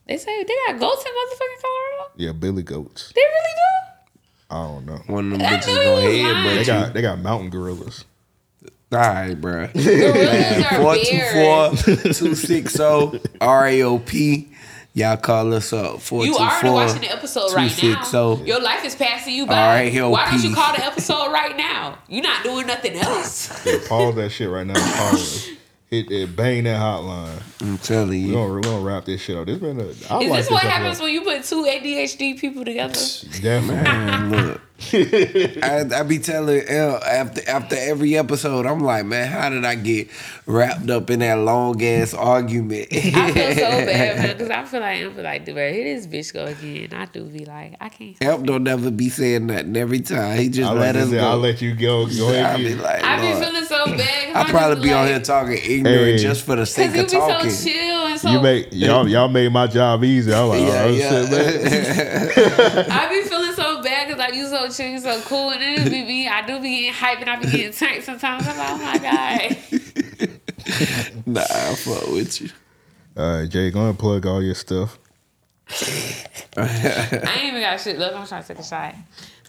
They 0.07 0.17
say 0.19 0.43
they 0.43 0.55
got 0.67 0.81
goats 0.81 1.05
in 1.05 1.13
motherfucking 1.13 1.63
Colorado. 1.63 2.13
Yeah, 2.17 2.33
Billy 2.33 2.63
goats. 2.63 3.13
They 3.15 3.21
really 3.21 3.55
do. 3.55 4.55
I 4.55 4.63
don't 4.67 4.85
know. 4.87 5.01
One 5.07 5.33
of 5.33 5.39
them 5.39 5.47
I 5.49 5.57
bitches 5.57 5.67
knew 5.69 5.73
he 5.81 5.85
gonna 5.85 5.95
was 5.95 6.03
head, 6.05 6.33
lying. 6.33 6.45
but 6.45 6.55
They 6.55 6.65
got 6.65 6.93
they 6.95 7.03
got 7.03 7.19
mountain 7.21 7.51
gorillas. 7.51 8.05
All 8.93 8.99
right, 8.99 9.35
bro. 9.41 9.69
Gorillas 9.69 10.65
are 10.73 10.77
Four 10.83 10.95
two 10.97 11.11
bears. 11.11 11.83
four 11.83 12.13
two 12.13 12.35
six 12.35 12.75
zero 12.75 13.19
R 13.41 13.67
A 13.69 13.83
O 13.83 13.99
P. 14.01 14.52
Y'all 14.95 15.17
call 15.17 15.55
us 15.55 15.73
up. 15.73 16.01
Four 16.01 16.27
You 16.27 16.35
two 16.35 16.39
already 16.39 16.67
four 16.69 16.73
watching 16.75 17.01
the 17.01 17.11
episode 17.13 17.53
right 17.55 17.73
oh. 17.83 17.89
now. 17.89 18.03
260. 18.05 18.47
Your 18.47 18.61
life 18.61 18.85
is 18.85 18.95
passing 18.95 19.35
you 19.35 19.47
by. 19.47 19.55
R.A.O.P.. 19.79 20.01
Why 20.13 20.31
don't 20.31 20.45
you 20.45 20.55
call 20.55 20.75
the 20.75 20.85
episode 20.85 21.33
right 21.33 21.57
now? 21.57 21.99
You're 22.09 22.23
not 22.23 22.43
doing 22.43 22.67
nothing 22.67 22.97
else. 22.97 23.51
Yeah, 23.67 23.79
pause 23.89 24.15
that 24.17 24.31
shit 24.31 24.51
right 24.51 24.67
now. 24.67 24.75
Pause 24.75 25.49
it. 25.49 25.59
Hit 25.89 26.11
it, 26.11 26.35
bang 26.37 26.65
that 26.65 26.81
hotline. 26.81 27.43
I'm 27.61 27.77
telling 27.79 28.09
We 28.11 28.17
you. 28.19 28.33
gonna, 28.33 28.55
we 28.55 28.61
gonna 28.63 28.81
wrap 28.81 29.05
this 29.05 29.21
shit 29.21 29.37
up. 29.37 29.47
This 29.47 29.59
been 29.59 29.79
a. 29.79 29.85
I 29.85 29.87
Is 29.87 30.01
like 30.09 30.21
this 30.21 30.51
what 30.51 30.65
episode. 30.65 30.69
happens 30.69 31.01
when 31.01 31.13
you 31.13 31.21
put 31.21 31.45
two 31.45 31.65
ADHD 31.65 32.39
people 32.39 32.65
together? 32.65 32.95
Definitely. 33.43 33.75
Man, 33.75 34.31
look. 34.31 34.61
I, 35.63 35.87
I 35.95 36.03
be 36.03 36.19
telling 36.19 36.63
L 36.69 36.97
after 37.03 37.49
after 37.49 37.77
every 37.79 38.17
episode, 38.17 38.67
I'm 38.67 38.81
like, 38.81 39.05
man, 39.07 39.29
how 39.29 39.49
did 39.51 39.65
I 39.65 39.75
get 39.75 40.09
wrapped 40.47 40.91
up 40.91 41.11
in 41.11 41.21
that 41.21 41.39
long 41.39 41.83
ass 41.83 42.15
argument? 42.15 42.89
I 42.93 42.97
feel 43.33 43.53
so 43.55 43.61
bad, 43.87 44.17
man, 44.19 44.37
because 44.37 44.51
I 44.51 44.65
feel 44.65 44.81
like 44.81 45.01
I'm 45.03 45.17
like, 45.23 45.45
dude, 45.45 45.57
here 45.57 45.85
this 45.85 46.07
bitch 46.07 46.33
go 46.33 46.47
again. 46.47 46.93
I 46.93 47.07
do 47.07 47.25
be 47.25 47.45
like, 47.45 47.77
I 47.81 47.89
can't. 47.89 48.23
Help 48.23 48.45
don't 48.45 48.65
never 48.65 48.91
be 48.91 49.09
saying 49.09 49.47
nothing 49.47 49.77
every 49.77 50.01
time. 50.01 50.39
He 50.39 50.49
just 50.49 50.69
I'll 50.69 50.77
let 50.77 50.95
let, 50.95 51.05
us 51.05 51.11
you- 51.11 51.19
go. 51.19 51.29
I'll 51.29 51.39
let 51.39 51.63
you 51.63 51.75
go. 51.75 52.07
Go 52.07 52.29
I 52.45 52.57
be 52.57 52.75
like, 52.75 53.03
I 53.05 53.17
be 53.21 53.45
feeling 53.45 53.65
so 53.65 53.85
bad. 53.87 54.37
I 54.37 54.51
probably 54.51 54.83
be 54.85 54.93
on 54.93 55.07
here 55.07 55.21
talking 55.21 55.59
ignorant 55.63 55.99
Hey. 56.03 56.19
just 56.19 56.45
for 56.45 56.57
the 56.57 56.67
sake 56.67 56.93
Because 56.93 57.13
you 57.13 57.21
of 57.21 57.29
be 57.29 57.33
talking. 57.35 57.51
so 57.51 57.71
chill 57.71 58.07
and 58.07 58.21
so. 58.21 58.31
you 58.31 58.41
make 58.41 58.69
y'all 58.73 59.07
y'all 59.09 59.29
made 59.29 59.53
my 59.53 59.67
job 59.67 60.03
easy. 60.05 60.33
I'm 60.33 60.49
like, 60.49 60.61
Yeah, 60.61 60.83
oh, 60.85 60.89
yeah. 60.91 61.09
shit, 61.11 61.31
man. 61.31 62.87
I 62.91 63.09
be 63.09 63.29
feeling 63.29 63.53
so 63.55 63.83
bad 63.83 64.07
because 64.07 64.19
like 64.19 64.35
you 64.35 64.49
so 64.71 64.83
chill, 64.83 64.93
you 64.93 64.99
so 65.01 65.21
cool, 65.23 65.51
and 65.51 65.61
then 65.63 65.87
it 65.87 65.91
be 65.91 66.03
me. 66.05 66.29
I 66.29 66.45
do 66.47 66.61
be 66.61 66.81
getting 66.83 66.93
hyped 66.93 67.21
and 67.21 67.31
I 67.31 67.37
be 67.37 67.51
getting 67.51 67.73
tight 67.73 68.03
sometimes. 68.05 68.47
I'm 68.47 68.59
like, 68.59 68.71
oh 68.71 68.79
my 68.79 68.99
god. 68.99 69.57
nah, 71.27 71.41
I 71.43 71.75
fuck 71.75 72.09
with 72.09 72.41
you. 72.41 72.51
All 73.17 73.41
right, 73.41 73.49
Jay, 73.49 73.71
go 73.71 73.81
ahead 73.81 73.91
and 73.91 73.99
plug 73.99 74.27
all 74.27 74.43
your 74.43 74.55
stuff. 74.55 74.99
I 76.57 77.35
ain't 77.39 77.45
even 77.49 77.61
got 77.61 77.81
shit 77.81 77.99
left. 77.99 78.15
I'm 78.17 78.27
trying 78.27 78.43
to 78.43 78.49
take 78.49 78.59
a 78.59 78.65
shot. 78.65 78.95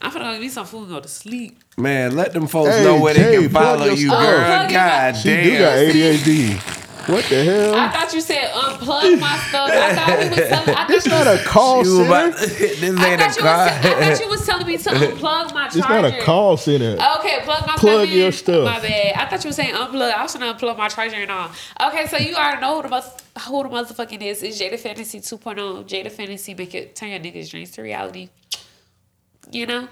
I'm 0.01 0.11
finna 0.11 0.35
go 0.35 0.41
get 0.41 0.51
some 0.51 0.65
food 0.65 0.83
and 0.83 0.89
go 0.89 0.99
to 0.99 1.07
sleep. 1.07 1.59
Man, 1.77 2.15
let 2.15 2.33
them 2.33 2.47
folks 2.47 2.71
Hey, 2.75 2.83
know 2.83 2.99
where 3.01 3.13
Jay, 3.13 3.37
they 3.37 3.41
can 3.43 3.49
follow 3.49 3.85
you, 3.85 4.07
stuff. 4.07 4.19
girl. 4.21 4.39
Oh, 4.39 4.67
plug 4.69 5.15
it 5.15 5.17
She 5.17 5.29
do 5.43 5.57
got. 5.59 5.77
ADHD. 5.77 6.82
What 7.07 7.25
the 7.25 7.43
hell? 7.43 7.75
I 7.75 7.89
thought 7.91 8.13
you 8.13 8.21
said 8.21 8.49
unplug 8.51 9.19
my 9.19 9.37
stuff. 9.49 9.69
I 9.69 9.93
thought 9.95 10.23
he 10.23 10.29
was 10.29 10.49
telling. 10.49 10.75
I 10.75 10.87
This 10.87 11.05
thought 11.07 11.25
not 11.25 11.35
a 11.35 11.43
call 11.43 11.83
center. 11.83 12.05
about- 12.05 12.37
this 12.37 12.81
I 12.81 12.85
ain't 12.85 13.19
thought, 13.21 13.37
a 13.37 13.39
you 13.39 13.43
was. 13.43 13.45
I 13.45 13.79
thought 13.81 14.19
you 14.21 14.29
was 14.35 14.45
telling 14.45 14.67
me 14.67 14.77
to 14.77 14.89
unplug 14.89 15.53
my 15.53 15.67
charger. 15.67 15.79
It's 15.79 15.89
not 15.89 16.05
a 16.05 16.21
call 16.21 16.57
center. 16.57 16.97
Okay, 17.19 17.39
plug 17.43 17.67
my 17.67 17.75
Plug 17.75 18.05
stuff 18.05 18.09
your 18.15 18.25
in. 18.27 18.31
stuff. 18.31 18.65
My 18.65 18.79
bad. 18.79 19.15
I 19.15 19.25
thought 19.29 19.43
you 19.43 19.49
were 19.49 19.53
saying 19.53 19.75
unplug. 19.75 20.11
I 20.13 20.21
was 20.23 20.33
trying 20.33 20.57
to 20.57 20.65
unplug 20.65 20.77
my 20.77 20.87
charger 20.87 21.15
and 21.17 21.31
all. 21.31 21.51
Okay, 21.87 22.07
so 22.07 22.17
you 22.17 22.35
already 22.35 22.61
know 22.61 22.77
who 22.77 22.83
the, 22.83 22.89
mother- 22.89 23.11
who 23.47 23.63
the 23.63 23.69
motherfucking 23.69 24.21
is. 24.21 24.41
It's 24.43 24.57
J 24.57 24.69
the 24.69 24.77
Fantasy 24.77 25.19
2.0. 25.19 25.85
J 25.85 26.03
the 26.03 26.09
Fantasy 26.09 26.53
make 26.53 26.73
it 26.73 26.95
turn 26.95 27.09
your 27.09 27.19
niggas' 27.19 27.49
dreams 27.51 27.71
to 27.71 27.81
reality. 27.81 28.29
You 29.51 29.65
know? 29.65 29.87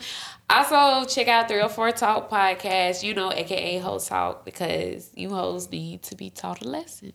Also, 0.50 1.08
check 1.08 1.28
out 1.28 1.48
304 1.48 1.92
Talk 1.94 2.30
podcast, 2.30 3.04
you 3.04 3.14
know, 3.14 3.32
aka 3.32 3.78
Ho 3.80 4.00
Talk, 4.00 4.44
because 4.44 5.12
you 5.16 5.30
hoes 5.30 5.72
need 5.72 6.04
to 6.04 6.16
be 6.16 6.30
taught 6.30 6.62
a 6.62 6.68
lesson. 6.68 7.14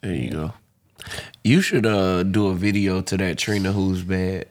There 0.00 0.12
you 0.12 0.30
go. 0.30 0.52
You 1.42 1.60
should 1.60 1.86
uh 1.86 2.22
do 2.22 2.48
a 2.48 2.54
video 2.54 3.00
to 3.02 3.16
that 3.18 3.38
Trina 3.38 3.72
who's 3.72 4.02
bad. 4.02 4.46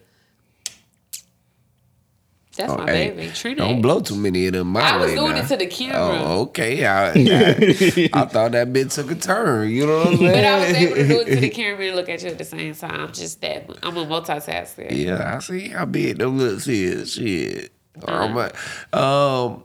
That's 2.56 2.72
Oh, 2.72 2.78
my 2.78 2.92
hey, 2.92 3.10
baby. 3.12 3.32
Trina. 3.34 3.58
Don't 3.64 3.82
blow 3.82 4.00
too 4.00 4.16
many 4.16 4.46
of 4.46 4.54
them 4.54 4.68
my 4.68 4.82
I 4.82 4.98
was 4.98 5.08
way 5.10 5.16
doing 5.16 5.32
now. 5.34 5.42
it 5.42 5.48
to 5.48 5.58
the 5.58 5.66
camera. 5.66 6.20
Oh, 6.24 6.42
okay. 6.44 6.86
I, 6.86 7.08
I, 7.10 8.10
I 8.14 8.26
thought 8.26 8.52
that 8.52 8.72
bit 8.72 8.92
took 8.92 9.10
a 9.10 9.16
turn. 9.16 9.70
You 9.72 9.88
know 9.88 9.98
what 10.00 10.08
I'm 10.10 10.18
saying? 10.18 10.32
But 10.34 10.44
I 10.46 10.60
was 10.60 10.76
able 10.78 10.96
to 10.96 11.08
do 11.08 11.20
it 11.22 11.26
to 11.26 11.36
the 11.38 11.50
camera 11.62 11.86
and 11.88 11.96
look 11.96 12.10
at 12.10 12.22
you 12.22 12.30
at 12.30 12.38
the 12.38 12.46
same 12.46 12.76
time. 12.76 13.12
Just 13.12 13.42
that. 13.42 13.68
I'm 13.82 13.98
a 13.98 14.06
multitasker. 14.06 14.88
Yeah, 14.92 15.36
I 15.36 15.40
see 15.40 15.70
how 15.70 15.86
big 15.86 16.20
them 16.20 16.38
looks 16.38 16.68
is. 16.68 17.14
Shit. 17.14 17.72
Uh-huh. 18.04 18.22
All 18.22 18.34
right. 18.34 18.54
Um, 18.94 19.64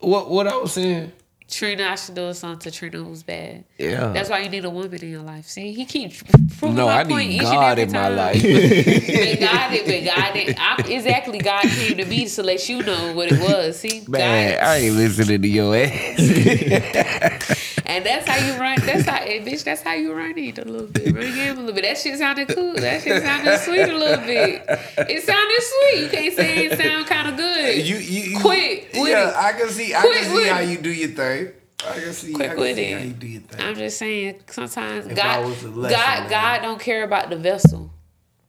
what 0.00 0.30
what 0.30 0.46
I 0.46 0.56
was 0.56 0.72
saying? 0.72 1.12
Trina, 1.50 1.88
I 1.88 1.94
should 1.96 2.14
do 2.14 2.32
something 2.32 2.60
to 2.60 2.70
Trina 2.70 2.98
who's 2.98 3.22
bad. 3.22 3.64
Yeah. 3.76 4.12
That's 4.12 4.30
why 4.30 4.38
you 4.38 4.48
need 4.48 4.64
a 4.64 4.70
woman 4.70 5.02
in 5.02 5.10
your 5.10 5.22
life. 5.22 5.46
See, 5.46 5.72
he 5.72 5.84
keeps 5.84 6.22
proving 6.58 6.76
No, 6.76 6.86
my 6.86 7.00
I 7.00 7.04
point 7.04 7.28
need 7.28 7.36
each 7.36 7.42
God 7.42 7.78
and 7.78 7.90
in 7.90 7.96
every 7.96 8.16
my 8.16 8.22
life. 8.22 8.42
but 8.42 9.40
God 9.40 9.70
did, 9.70 9.86
but 9.86 10.14
God 10.14 10.32
did. 10.32 10.56
I, 10.58 10.84
exactly, 10.88 11.38
God 11.38 11.62
came 11.62 11.96
to 11.96 12.04
me 12.04 12.26
to 12.28 12.42
let 12.42 12.68
you 12.68 12.82
know 12.82 13.14
what 13.14 13.32
it 13.32 13.40
was. 13.40 13.80
See, 13.80 14.04
Man, 14.08 14.54
God, 14.54 14.64
I 14.64 14.76
ain't 14.76 14.94
listening 14.94 15.42
to 15.42 15.48
your 15.48 15.74
ass. 15.76 17.56
and 17.86 18.04
that's 18.04 18.28
how 18.28 18.36
you 18.36 18.58
run. 18.60 18.78
That's 18.80 19.06
how, 19.06 19.16
and 19.16 19.46
bitch. 19.46 19.64
That's 19.64 19.82
how 19.82 19.94
you 19.94 20.12
run 20.12 20.36
it 20.38 20.58
a 20.58 20.64
little 20.64 20.86
bit. 20.86 21.14
Run 21.14 21.34
game 21.34 21.56
a 21.56 21.60
little 21.60 21.74
bit. 21.74 21.84
That 21.84 21.98
shit 21.98 22.18
sounded 22.18 22.48
cool. 22.48 22.74
That 22.74 23.02
shit 23.02 23.22
sounded 23.22 23.58
sweet 23.60 23.88
a 23.88 23.96
little 23.96 24.24
bit. 24.24 24.64
It 24.68 25.22
sounded 25.22 25.62
sweet. 25.62 26.02
You 26.02 26.08
can't 26.08 26.34
say 26.34 26.66
it 26.66 26.78
sound 26.78 27.06
kind 27.06 27.28
of 27.28 27.36
good. 27.36 27.86
you, 27.86 27.96
you, 27.96 28.30
you 28.30 28.40
Quit 28.40 28.88
with 28.94 29.08
yeah, 29.08 29.30
it. 29.30 29.36
I 29.36 29.52
can 29.52 29.68
see. 29.68 29.94
I 29.94 30.00
Quit 30.00 30.22
can 30.22 30.36
see 30.36 30.48
how 30.48 30.60
you 30.60 30.78
do 30.78 30.90
your 30.90 31.08
thing. 31.10 31.52
I 31.88 31.92
can 31.94 32.12
see. 32.12 32.34
I 32.34 32.48
can 32.48 32.56
with 32.58 32.76
see 32.76 32.82
it. 32.84 32.98
how 32.98 33.04
you 33.04 33.12
do 33.12 33.26
your 33.26 33.42
thing. 33.42 33.60
I'm 33.66 33.74
just 33.74 33.98
saying, 33.98 34.40
sometimes 34.48 35.06
If 35.06 35.16
God, 35.16 35.46
was 35.46 35.62
a 35.62 35.68
lesson 35.68 35.98
God. 35.98 36.30
God 36.30 36.62
don't 36.62 36.80
care 36.80 37.04
about 37.04 37.30
the 37.30 37.36
vessel. 37.36 37.90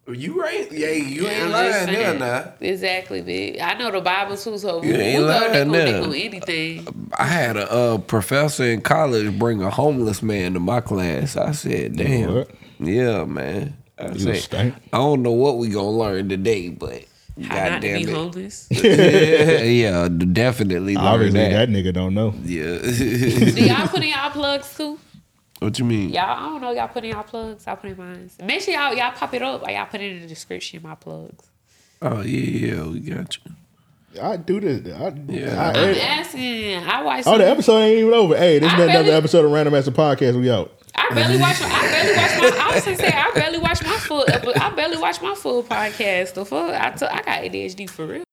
You 0.07 0.41
right? 0.41 0.69
Yeah, 0.71 0.89
you 0.89 1.27
ain't 1.27 1.43
I'm 1.43 1.51
lying 1.51 1.71
there 1.85 1.85
saying. 2.07 2.19
now. 2.19 2.53
Exactly, 2.59 3.21
bitch. 3.21 3.61
I 3.61 3.75
know 3.75 3.91
the 3.91 4.01
Bible 4.01 4.35
too, 4.35 4.57
so 4.57 4.81
You 4.83 4.93
we, 4.93 4.95
ain't 4.99 5.19
we 5.21 5.25
go 5.25 5.27
lying 5.29 5.51
nick 5.51 5.65
on, 5.67 5.71
there. 5.71 6.03
on 6.03 6.13
anything. 6.15 7.11
I 7.17 7.25
had 7.25 7.55
a 7.55 7.71
uh, 7.71 7.97
professor 7.99 8.63
in 8.65 8.81
college 8.81 9.37
bring 9.37 9.61
a 9.61 9.69
homeless 9.69 10.21
man 10.23 10.53
to 10.55 10.59
my 10.59 10.81
class. 10.81 11.37
I 11.37 11.51
said, 11.51 11.95
"Damn, 11.97 12.33
What? 12.33 12.51
yeah, 12.79 13.23
man." 13.25 13.77
I 13.99 14.09
You 14.13 14.19
said, 14.19 14.37
stank. 14.37 14.75
I 14.91 14.97
don't 14.97 15.21
know 15.21 15.31
what 15.33 15.57
we 15.59 15.69
gonna 15.69 15.91
learn 15.91 16.27
today, 16.29 16.69
but 16.69 17.03
How 17.45 17.69
not 17.69 17.81
to 17.83 17.93
be 17.93 18.01
it, 18.03 18.09
homeless. 18.09 18.67
yeah, 18.71 20.07
definitely 20.09 20.95
Obviously, 20.95 21.39
that. 21.39 21.51
that 21.51 21.69
nigga 21.69 21.93
don't 21.93 22.15
know. 22.15 22.33
Yeah. 22.43 22.79
Do 22.81 23.63
y'all 23.65 23.87
put 23.87 24.01
in 24.01 24.09
y'all 24.09 24.31
plugs 24.31 24.75
too? 24.75 24.99
What 25.61 25.77
you 25.77 25.85
mean? 25.85 26.09
Y'all, 26.09 26.23
I 26.23 26.39
don't 26.49 26.59
know. 26.61 26.71
Y'all 26.71 26.87
put 26.87 27.03
in 27.03 27.11
y'all 27.11 27.21
plugs. 27.23 27.67
I 27.67 27.75
put 27.75 27.91
in 27.91 27.97
mine. 27.97 28.31
Make 28.43 28.61
sure 28.61 28.73
y'all 28.73 28.95
y'all 28.95 29.11
pop 29.11 29.31
it 29.35 29.43
up. 29.43 29.61
Or 29.61 29.69
y'all 29.69 29.85
put 29.85 30.01
it 30.01 30.11
in 30.11 30.21
the 30.21 30.27
description. 30.27 30.81
My 30.81 30.95
plugs. 30.95 31.45
Oh 32.01 32.21
yeah, 32.21 32.75
yeah, 32.75 32.83
we 32.87 32.99
got 33.01 33.37
you. 33.37 34.21
I 34.21 34.37
do 34.37 34.59
this. 34.59 34.91
I, 34.93 35.13
Yeah. 35.27 35.71
I- 35.73 35.79
I'm 35.79 35.95
asking. 35.95 36.75
I 36.77 37.03
watch. 37.03 37.23
oh, 37.27 37.37
the 37.37 37.47
episode 37.47 37.77
ain't 37.77 37.99
even 37.99 38.13
over. 38.13 38.35
Hey, 38.35 38.57
this 38.57 38.71
I 38.71 38.73
is 38.75 38.81
another 38.83 38.93
barely- 39.03 39.11
episode 39.11 39.45
of 39.45 39.51
Random 39.51 39.75
Acts 39.75 39.85
of 39.87 39.93
Podcast. 39.93 40.39
We 40.39 40.49
out. 40.49 40.71
I 40.95 41.13
barely 41.13 41.37
watch. 41.39 41.61
I 41.61 41.91
barely 41.91 42.17
watch 42.17 42.53
my. 42.55 42.59
I 42.63 42.75
was 42.75 42.83
gonna 42.85 42.97
say 42.97 43.07
I 43.13 43.31
barely 43.35 43.59
watch 43.59 43.83
my 43.83 43.97
full. 43.97 44.25
I 44.27 44.69
barely 44.71 44.97
watch 44.97 45.21
my 45.21 45.35
full 45.35 45.61
podcast. 45.63 46.33
The 46.33 46.43
fuck. 46.43 46.71
I. 46.71 46.87
I 46.87 47.21
got 47.21 47.43
ADHD 47.43 47.87
for 47.87 48.07
real. 48.07 48.23